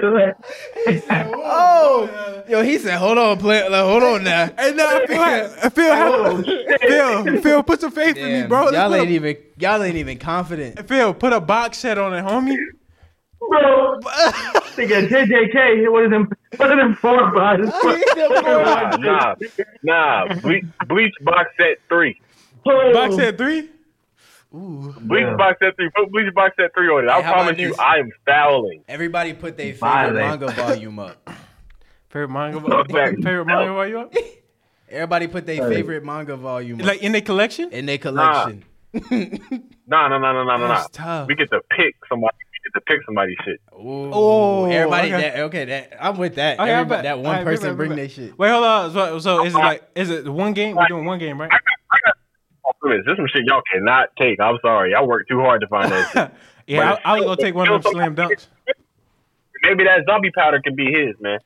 Oh, 1.22 2.42
yo, 2.48 2.62
he 2.62 2.78
said, 2.78 2.98
"Hold 2.98 3.18
on, 3.18 3.38
play, 3.38 3.68
like, 3.68 3.82
hold 3.84 4.02
on 4.02 4.24
now." 4.24 4.50
Hey, 4.58 4.72
no, 4.74 5.06
Phil, 5.06 5.48
Phil, 5.70 6.42
Phil, 6.80 7.42
Phil, 7.42 7.58
oh, 7.58 7.62
put 7.62 7.80
some 7.80 7.90
faith 7.90 8.16
in 8.16 8.42
me, 8.42 8.48
bro. 8.48 8.64
Let's 8.64 8.76
y'all 8.76 8.94
ain't 8.94 9.10
a- 9.10 9.12
even 9.12 9.36
y'all 9.58 9.82
ain't 9.82 9.96
even 9.96 10.18
confident. 10.18 10.86
Phil, 10.88 11.12
put 11.14 11.32
a 11.32 11.40
box 11.40 11.78
set 11.78 11.98
on 11.98 12.14
it, 12.14 12.22
homie. 12.24 12.56
Bro, 13.48 14.00
nigga, 14.76 15.08
JJK, 15.08 15.90
what 15.90 16.04
is 16.04 16.10
them? 16.10 16.28
What 16.56 16.70
are 16.70 16.76
them 16.76 16.94
four 16.94 17.30
bucks? 17.32 17.66
Nah, 18.30 18.96
nah, 18.96 19.34
nah. 19.82 20.34
Bleach, 20.40 20.64
Bleach 20.86 21.14
box 21.22 21.50
set 21.58 21.78
three. 21.88 22.20
Box 22.64 23.16
set 23.16 23.36
three. 23.38 23.68
Bleach 24.52 25.22
Yeah. 25.22 25.36
box 25.36 25.58
set 25.62 25.76
three. 25.76 25.90
Put 25.96 26.10
bleach 26.10 26.34
box 26.34 26.56
set 26.58 26.72
three 26.74 26.88
on 26.88 27.04
it. 27.04 27.08
I 27.10 27.16
Hey, 27.16 27.22
how 27.22 27.32
promise 27.34 27.58
you. 27.58 27.74
I 27.78 27.98
am 27.98 28.10
fouling. 28.26 28.82
Everybody 28.88 29.32
put 29.32 29.56
their 29.56 29.72
favorite 29.74 29.78
Violate. 30.14 30.14
manga 30.40 30.48
volume 30.50 30.98
up. 30.98 31.30
Favorite 32.10 32.28
manga, 32.28 32.80
Exactly. 32.80 33.22
favorite 33.22 33.44
manga, 33.46 33.72
why 33.72 33.86
you 33.86 34.00
up? 34.00 34.12
Everybody 34.90 35.28
put 35.28 35.46
their 35.46 35.68
favorite 35.68 36.04
manga 36.04 36.34
volume 36.36 36.80
up 36.80 36.86
Like 36.88 37.02
in 37.02 37.12
their 37.12 37.20
collection? 37.20 37.70
in 37.70 37.86
their 37.86 37.98
collection. 37.98 38.64
Nah, 38.92 40.08
nah, 40.08 40.08
nah, 40.08 40.18
nah, 40.18 40.32
nah, 40.32 40.56
nah, 40.56 40.66
nah. 40.66 40.86
Tough. 40.92 41.28
We 41.28 41.36
get 41.36 41.48
to 41.50 41.60
pick 41.70 41.94
somebody. 42.08 42.34
We 42.52 42.58
get 42.68 42.74
to 42.74 42.80
pick 42.84 43.04
somebody's 43.06 43.36
shit. 43.44 43.60
Ooh, 43.72 44.10
Oh, 44.12 44.64
everybody 44.64 45.14
okay. 45.14 45.22
that 45.30 45.38
okay, 45.44 45.64
that 45.66 46.04
I'm 46.04 46.16
with 46.16 46.34
that. 46.34 46.58
Okay, 46.58 46.68
Everybody, 46.70 47.02
that 47.04 47.18
one 47.18 47.26
All 47.26 47.32
right, 47.34 47.44
person 47.44 47.62
bet, 47.62 47.70
bet, 47.70 47.76
bring 47.76 47.88
bet. 47.90 47.96
their 47.98 48.08
shit. 48.08 48.36
Wait, 48.36 48.50
hold 48.50 48.64
on. 48.64 48.92
So, 48.92 49.18
so 49.20 49.44
is 49.44 49.54
it 49.54 49.58
like 49.58 49.84
is 49.94 50.10
it 50.10 50.26
one 50.28 50.52
game? 50.52 50.76
We're 50.76 50.86
doing 50.88 51.04
one 51.04 51.20
game, 51.20 51.40
right? 51.40 51.52
Oh, 51.52 52.10
goodness, 52.80 53.06
This 53.06 53.16
some 53.16 53.26
shit 53.32 53.44
y'all 53.46 53.62
cannot 53.72 54.08
take. 54.18 54.40
I'm 54.40 54.58
sorry. 54.62 54.94
I 54.94 55.02
worked 55.02 55.28
too 55.28 55.40
hard 55.40 55.60
to 55.60 55.68
find 55.68 55.90
that 55.92 56.10
shit. 56.12 56.30
yeah, 56.66 56.98
I, 57.04 57.12
I 57.12 57.16
was 57.16 57.24
gonna 57.24 57.40
take 57.40 57.54
one 57.54 57.68
of 57.68 57.82
them 57.82 57.92
slam 57.94 58.16
dunks. 58.16 58.46
Maybe 59.62 59.84
that 59.84 60.04
zombie 60.06 60.30
powder 60.30 60.60
can 60.60 60.74
be 60.74 60.86
his, 60.86 61.14
man. 61.20 61.38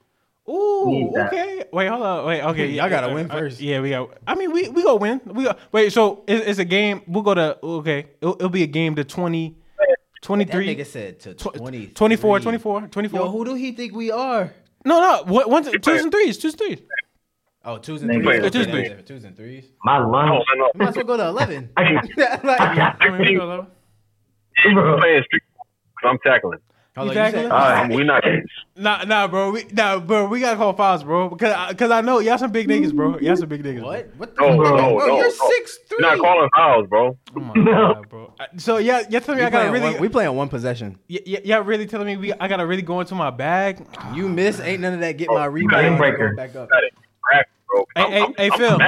Ooh, 0.48 1.10
okay. 1.16 1.64
Wait, 1.72 1.86
hold 1.86 2.02
on. 2.02 2.26
Wait, 2.26 2.42
okay. 2.42 2.66
Y'all 2.68 2.90
gotta 2.90 3.12
win 3.14 3.30
uh, 3.30 3.34
first. 3.34 3.60
yeah, 3.60 3.80
we 3.80 3.90
got. 3.90 4.10
I 4.26 4.34
mean, 4.34 4.52
we 4.52 4.68
we 4.68 4.82
go 4.82 4.96
win. 4.96 5.20
We 5.24 5.44
go. 5.44 5.54
Wait, 5.72 5.92
so 5.92 6.22
it's, 6.26 6.46
it's 6.46 6.58
a 6.58 6.64
game. 6.64 7.00
We'll 7.06 7.22
go 7.22 7.34
to 7.34 7.58
okay. 7.64 8.06
It'll, 8.20 8.34
it'll 8.34 8.50
be 8.50 8.62
a 8.62 8.66
game 8.66 8.94
to 8.96 9.04
20, 9.04 9.56
That 9.78 9.96
23, 10.20 10.76
nigga 10.76 10.86
said 10.86 11.20
to 11.20 11.34
tw- 11.34 11.54
20, 11.54 11.86
24, 11.88 12.40
24, 12.40 12.80
24. 12.88 13.20
Yo, 13.20 13.30
who 13.30 13.44
do 13.46 13.54
he 13.54 13.72
think 13.72 13.94
we 13.94 14.10
are? 14.10 14.52
no, 14.84 15.00
no. 15.00 15.32
One, 15.32 15.50
one, 15.50 15.80
twos 15.80 16.02
and 16.02 16.12
threes. 16.12 16.36
Twos 16.36 16.52
and 16.52 16.58
threes. 16.60 16.80
Oh, 17.66 17.78
twos 17.78 18.02
and 18.02 18.10
Nigga. 18.10 18.24
threes. 18.24 18.42
Wait, 18.42 18.52
twos 18.52 18.66
and 18.66 18.72
threes. 18.72 18.92
Twos 19.06 19.24
and 19.24 19.36
threes. 19.36 19.64
My 19.84 19.98
No, 19.98 20.10
lunch. 20.10 20.44
We 20.74 20.78
might 20.78 20.88
as 20.90 20.96
well 20.96 21.04
go 21.06 21.16
to 21.16 21.26
eleven. 21.28 21.70
I 21.76 21.84
can, 21.84 21.94
like, 22.44 22.60
I 22.60 23.08
mean, 23.10 23.18
we 23.20 23.34
go 23.36 23.46
low. 23.46 23.66
I'm 24.64 24.98
playing 25.00 25.22
street. 25.24 25.42
i 26.04 26.08
I'm 26.08 26.18
tackling. 26.18 26.58
hold 26.96 27.08
on, 27.10 27.14
You 27.16 27.20
you 27.22 27.30
said- 27.30 27.32
tackling? 27.32 27.52
All 27.52 27.58
right, 27.58 27.90
we 27.90 28.04
not. 28.04 28.24
Nah, 28.76 29.04
nah, 29.04 29.26
bro. 29.28 29.50
We, 29.52 29.64
nah, 29.72 29.98
bro. 29.98 30.26
We 30.26 30.40
gotta 30.40 30.56
call 30.56 30.72
fouls, 30.74 31.04
bro. 31.04 31.28
Because, 31.30 31.70
because 31.70 31.90
I 31.90 32.00
know 32.02 32.18
y'all 32.18 32.36
some 32.38 32.50
big 32.52 32.68
niggas, 32.68 32.94
bro. 32.94 33.18
Y'all 33.18 33.36
some 33.36 33.48
big 33.48 33.62
niggas. 33.62 33.82
What? 33.82 34.08
What 34.16 34.34
the? 34.36 34.42
No, 34.42 34.56
Bro, 34.56 34.76
no, 34.76 34.96
bro, 34.96 35.06
no. 35.06 35.16
you're 35.16 35.24
no. 35.24 35.48
six 35.50 35.78
You're 35.90 36.00
not 36.02 36.18
calling 36.18 36.50
fouls, 36.54 36.86
bro. 36.88 37.16
Oh 37.36 37.40
my 37.40 37.54
god, 37.64 38.08
bro. 38.10 38.34
Uh, 38.38 38.44
So 38.58 38.76
yeah, 38.76 39.00
y'all 39.08 39.20
telling 39.20 39.38
me 39.38 39.42
We 39.42 39.46
I 39.46 39.50
gotta 39.50 39.68
playing, 39.70 39.72
really. 39.72 39.92
one, 39.94 40.00
we 40.02 40.08
playing 40.08 40.34
one 40.36 40.48
possession. 40.48 40.98
y- 41.08 41.20
y- 41.26 41.40
y'all 41.44 41.62
really 41.62 41.86
telling 41.86 42.06
me 42.08 42.16
we, 42.16 42.32
I 42.34 42.46
gotta 42.48 42.66
really 42.66 42.82
go 42.82 43.00
into 43.00 43.14
my 43.14 43.30
bag? 43.30 43.86
You 44.12 44.28
miss, 44.28 44.60
ain't 44.60 44.80
none 44.82 44.92
of 44.94 45.00
that. 45.00 45.12
Get 45.16 45.28
my 45.30 45.46
rebound. 45.46 45.86
and 45.86 45.96
breaker. 45.96 46.34
Back 46.34 46.54
up. 46.56 46.68
Got 46.68 46.84
it. 46.84 46.92
Crack, 47.22 47.48
bro. 47.74 47.84
Hey, 47.96 48.02
I'm, 48.02 48.10
hey, 48.10 48.22
I'm, 48.22 48.34
hey, 48.36 48.46
I'm 48.50 48.58
Phil. 48.58 48.78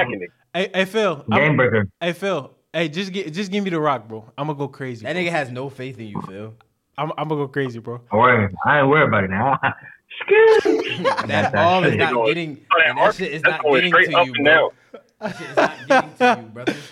Hey, 0.53 0.71
hey, 0.73 0.85
Phil. 0.85 1.25
Game 1.31 1.55
breaker. 1.57 1.87
Hey, 1.99 2.13
Phil. 2.13 2.51
Hey, 2.73 2.89
just 2.89 3.11
get, 3.11 3.33
just 3.33 3.51
give 3.51 3.63
me 3.63 3.69
the 3.69 3.79
rock, 3.79 4.07
bro. 4.07 4.25
I'm 4.37 4.47
gonna 4.47 4.57
go 4.57 4.67
crazy. 4.67 5.05
That 5.05 5.15
nigga 5.15 5.29
has 5.31 5.49
no 5.51 5.69
faith 5.69 5.99
in 5.99 6.07
you, 6.07 6.21
Phil. 6.27 6.53
I'm, 6.97 7.11
I'm 7.17 7.27
gonna 7.27 7.41
go 7.41 7.47
crazy, 7.47 7.79
bro. 7.79 7.99
Don't 8.11 8.19
worry. 8.19 8.53
I 8.65 8.79
ain't 8.79 8.87
worried 8.89 9.07
about 9.07 9.23
it 9.23 9.29
now. 9.29 9.59
That 10.27 11.27
that 11.27 11.53
ball 11.53 11.83
is 11.83 11.95
not 11.95 12.25
getting. 12.25 12.65
Oh, 12.71 12.77
that 12.79 12.87
And 12.89 12.97
that 12.97 13.01
arc- 13.03 13.15
shit 13.15 13.31
is 13.33 13.41
not 13.43 13.63
getting 13.63 13.91
to 13.91 14.23
you, 14.25 14.43
bro. 14.43 14.73
That 15.19 15.37
shit 15.37 15.49
is 15.49 15.55
not 15.55 15.87
getting 15.87 16.15
to 16.17 16.41
you, 16.41 16.47
brother. 16.49 16.75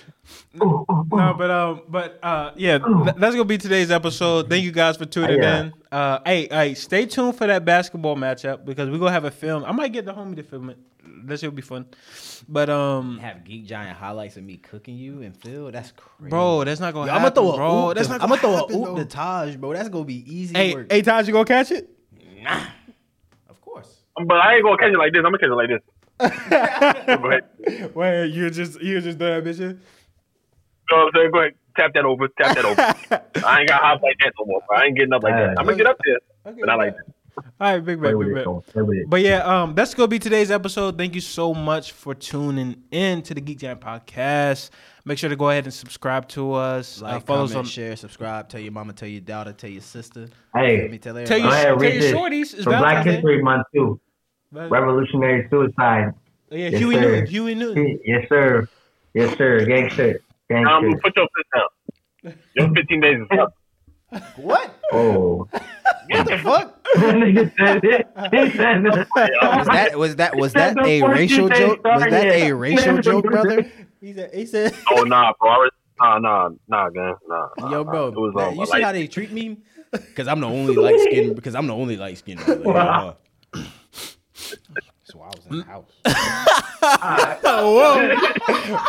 No, 0.54 0.86
but 1.38 1.52
um, 1.52 1.82
but 1.90 2.18
uh, 2.24 2.52
yeah, 2.56 2.78
th- 2.78 3.16
that's 3.18 3.36
gonna 3.36 3.44
be 3.46 3.58
today's 3.58 3.92
episode. 3.92 4.50
Thank 4.50 4.64
you 4.64 4.72
guys 4.72 4.96
for 4.98 5.06
tuning 5.06 5.42
Yeah. 5.42 5.60
in. 5.64 5.74
Uh, 5.92 6.20
hey, 6.26 6.48
hey, 6.50 6.74
stay 6.76 7.06
tuned 7.06 7.38
for 7.38 7.46
that 7.46 7.66
basketball 7.66 8.16
matchup 8.16 8.64
because 8.66 8.90
we're 8.90 8.98
gonna 8.98 9.12
have 9.12 9.26
a 9.26 9.32
film. 9.32 9.66
I 9.66 9.72
might 9.74 9.92
get 9.92 10.06
the 10.06 10.14
homie 10.14 10.36
to 10.38 10.44
film 10.44 10.70
it. 10.70 10.78
That 11.26 11.40
should 11.40 11.56
be 11.56 11.62
fun. 11.62 11.86
But 12.48 12.70
um, 12.70 13.18
Have 13.20 13.44
Geek 13.44 13.66
Giant 13.66 13.98
highlights 13.98 14.38
of 14.38 14.44
me 14.44 14.58
cooking 14.58 14.96
you 14.96 15.22
and 15.22 15.36
Phil. 15.36 15.72
That's 15.72 15.92
crazy. 15.92 16.30
bro, 16.30 16.64
that's 16.64 16.80
not 16.80 16.94
gonna 16.94 17.12
I'm 17.12 17.22
happen, 17.22 17.34
gonna 17.34 17.36
throw 17.36 17.54
a 17.54 17.56
bro. 17.58 17.90
oop. 17.90 17.96
That's 17.96 18.08
to- 18.08 18.14
not 18.14 18.22
I'm 18.24 18.30
gonna 18.30 18.42
gonna 18.42 18.58
throw 18.58 18.68
happen, 18.68 18.84
a 18.84 18.92
oop 18.92 18.98
to 18.98 19.06
Taj, 19.06 19.56
bro. 19.58 19.74
That's 19.74 19.90
gonna 19.90 20.06
be 20.06 20.34
easy 20.34 20.56
Hey, 20.56 20.74
work. 20.74 20.92
hey, 20.92 21.02
Taj, 21.02 21.28
you 21.28 21.34
gonna 21.34 21.46
catch 21.46 21.72
it? 21.72 21.90
Nah, 22.44 22.66
Of 23.50 23.60
course. 23.62 24.02
But 24.16 24.38
I 24.38 24.56
ain't 24.56 24.64
gonna 24.64 24.78
catch 24.78 24.92
it 24.94 24.98
like 24.98 25.14
this. 25.14 25.24
I'm 25.26 25.32
gonna 25.34 25.40
catch 25.40 25.50
it 25.50 25.56
like 25.56 25.70
this. 25.70 25.82
Go 27.22 27.30
ahead. 27.30 27.96
Wait, 27.96 28.28
you 28.30 28.50
just 28.50 28.82
you 28.82 29.02
just 29.02 29.18
done 29.18 29.44
that, 29.44 29.50
bitch. 29.50 29.60
You 29.60 29.68
know 29.70 29.78
what 30.90 31.06
I'm 31.08 31.12
saying? 31.16 31.32
Go 31.32 31.40
ahead. 31.40 31.54
Tap 31.78 31.94
that 31.94 32.06
over. 32.06 32.28
Tap 32.40 32.56
that 32.56 32.64
over. 32.66 32.82
I 33.46 33.60
ain't 33.60 33.68
got 33.70 33.82
hop 33.82 34.02
like 34.02 34.16
that 34.20 34.32
no 34.40 34.46
more, 34.46 34.62
bro. 34.68 34.78
I 34.78 34.84
ain't 34.86 34.96
getting 34.96 35.12
up 35.14 35.24
like 35.24 35.34
that. 35.36 35.50
I'm 35.60 35.66
gonna 35.66 35.76
get 35.76 35.88
up 35.88 35.98
there, 36.06 36.20
but 36.46 36.56
not 36.66 36.78
like 36.78 36.96
that. 36.96 37.15
All 37.38 37.44
right, 37.60 37.80
big 37.84 38.00
Play 38.00 38.12
man, 38.14 38.20
big 38.20 38.28
it, 38.30 38.34
man. 38.34 38.44
though. 38.46 38.64
Play 38.72 38.82
with 38.84 38.98
it. 38.98 39.10
But 39.10 39.22
yeah, 39.22 39.40
um, 39.40 39.76
that's 39.76 39.94
gonna 39.94 40.08
be 40.08 40.20
today's 40.20 40.52
episode. 40.52 40.98
Thank 40.98 41.16
you 41.16 41.22
so 41.22 41.54
much 41.54 41.92
for 41.92 42.14
tuning 42.16 42.84
in 42.92 43.22
to 43.24 43.34
the 43.34 43.42
Geek 43.42 43.60
Giant 43.60 43.82
Podcast. 43.82 44.70
Make 45.04 45.18
sure 45.18 45.30
to 45.30 45.36
go 45.36 45.50
ahead 45.50 45.66
and 45.66 45.74
subscribe 45.74 46.28
to 46.30 46.54
us. 46.54 47.02
Like, 47.02 47.14
uh, 47.16 47.20
follow 47.20 47.40
comment, 47.48 47.52
us 47.52 47.56
on. 47.58 47.66
share, 47.66 47.96
subscribe. 47.96 48.50
Tell 48.50 48.60
your 48.62 48.72
mama, 48.72 48.94
tell 48.94 49.08
your 49.10 49.22
daughter, 49.22 49.54
tell 49.54 49.70
your 49.70 49.82
sister. 49.82 50.30
Hey, 50.56 50.82
Let 50.82 50.92
me 50.92 50.98
tell 50.98 51.14
Tell 51.26 51.40
everybody. 51.46 51.46
your, 51.46 51.78
tell 51.78 51.84
your 51.84 52.02
this. 52.02 52.14
shorties. 52.14 52.54
It's 52.56 52.64
For 52.64 52.70
Black 52.72 52.82
Valentine's 52.82 53.06
Day. 53.06 53.12
History 53.16 53.44
Month 53.44 53.68
too. 53.74 54.00
Revolutionary 54.52 55.48
suicide. 55.50 56.14
Yeah, 56.52 56.70
Yes, 56.70 56.80
Huey 56.80 56.96
sir. 56.96 57.02
Newton. 57.02 57.26
Huey 57.28 57.56
Newton. 57.56 58.00
Yes, 58.06 58.30
sir. 58.30 58.68
Yes, 59.14 59.38
sir. 59.38 59.66
Gangster. 59.66 60.10
Um, 60.10 60.64
Gangster. 60.64 61.00
put 61.04 61.16
your 61.16 61.28
foot 61.36 61.48
down. 61.56 62.36
Your 62.56 62.74
15 62.74 63.02
days 63.02 63.18
is 63.32 63.40
up. 63.40 63.54
What? 64.38 64.74
Oh. 64.94 65.48
What 66.10 66.28
the 66.28 66.38
fuck? 66.38 66.84
Nigga 66.96 67.52
said 67.58 67.84
it. 67.84 68.08
He 68.32 68.58
said 68.58 68.86
it. 68.86 69.08
Was 69.16 69.68
that 69.68 69.98
was 69.98 70.16
that 70.18 70.36
was 70.36 70.54
that 70.54 70.78
a 70.86 71.02
racial 71.04 71.50
joke? 71.50 71.84
Was 71.84 72.02
that 72.04 72.26
a 72.28 72.52
racial 72.54 73.00
joke, 73.00 73.26
brother? 73.26 73.70
He 74.02 74.14
said. 74.14 74.34
He 74.34 74.46
said. 74.46 74.74
Oh 74.92 75.04
nah, 75.04 75.34
bro. 75.40 75.50
I 75.50 75.58
was, 75.58 75.72
nah, 76.00 76.20
nah, 76.20 76.50
nah, 76.68 76.90
gang. 76.90 77.16
Nah. 77.28 77.48
nah, 77.58 77.72
Yo, 77.72 77.84
nah. 77.84 77.92
bro, 77.92 78.08
It 78.10 78.16
was 78.18 78.34
that- 78.36 78.48
um, 78.50 78.56
you 78.56 78.66
see 78.66 78.72
like, 78.72 78.84
how 78.84 78.92
they 78.92 79.08
treat 79.08 79.32
me? 79.32 79.58
Because 79.92 80.28
I'm 80.28 80.40
the 80.42 80.48
only 80.48 80.76
light 80.76 81.00
skin. 81.00 81.34
Because 81.34 81.56
I'm 81.56 81.68
the 81.68 81.74
only 81.74 81.96
light 81.98 82.18
skin. 82.18 82.38
Wow. 82.64 83.18
So 85.04 85.22
I 85.22 85.28
was 85.28 85.46
in 85.50 85.58
the 85.60 85.64
house. 85.64 85.92
Whoa. 87.44 88.16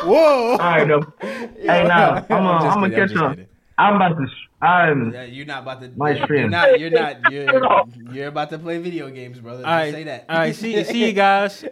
Whoa. 0.05 0.51
All 0.53 0.59
right, 0.59 0.85
though. 0.89 1.03
Hey, 1.21 1.85
now 1.87 2.15
I'm 2.15 2.27
gonna, 2.29 2.59
just 2.65 2.77
I'm 2.77 2.83
gonna 2.83 2.85
I'm 2.87 2.91
catch 2.93 3.11
just 3.11 3.23
on. 3.23 3.31
kidding. 3.37 3.47
I'm 3.79 3.97
about 3.97 4.17
to. 4.17 4.27
I'm. 4.63 5.13
Yeah, 5.13 5.25
you're 5.25 5.47
not 5.47 5.63
about 5.63 5.81
to. 5.83 5.93
My 5.97 6.13
you're 6.13 6.25
stream. 6.25 6.51
not. 6.51 6.81
You're 6.81 6.91
not. 6.91 7.31
You're, 7.31 7.85
you're 8.13 8.29
about 8.29 8.51
to 8.51 8.59
play 8.59 8.79
video 8.79 9.11
games, 9.11 9.39
brother. 9.39 9.67
All 9.67 9.71
right. 9.73 9.93
Say 9.93 10.05
that. 10.05 10.25
All 10.29 10.39
right. 10.39 10.55
See, 10.55 10.83
see 10.85 11.07
you 11.07 11.13
guys. 11.13 11.61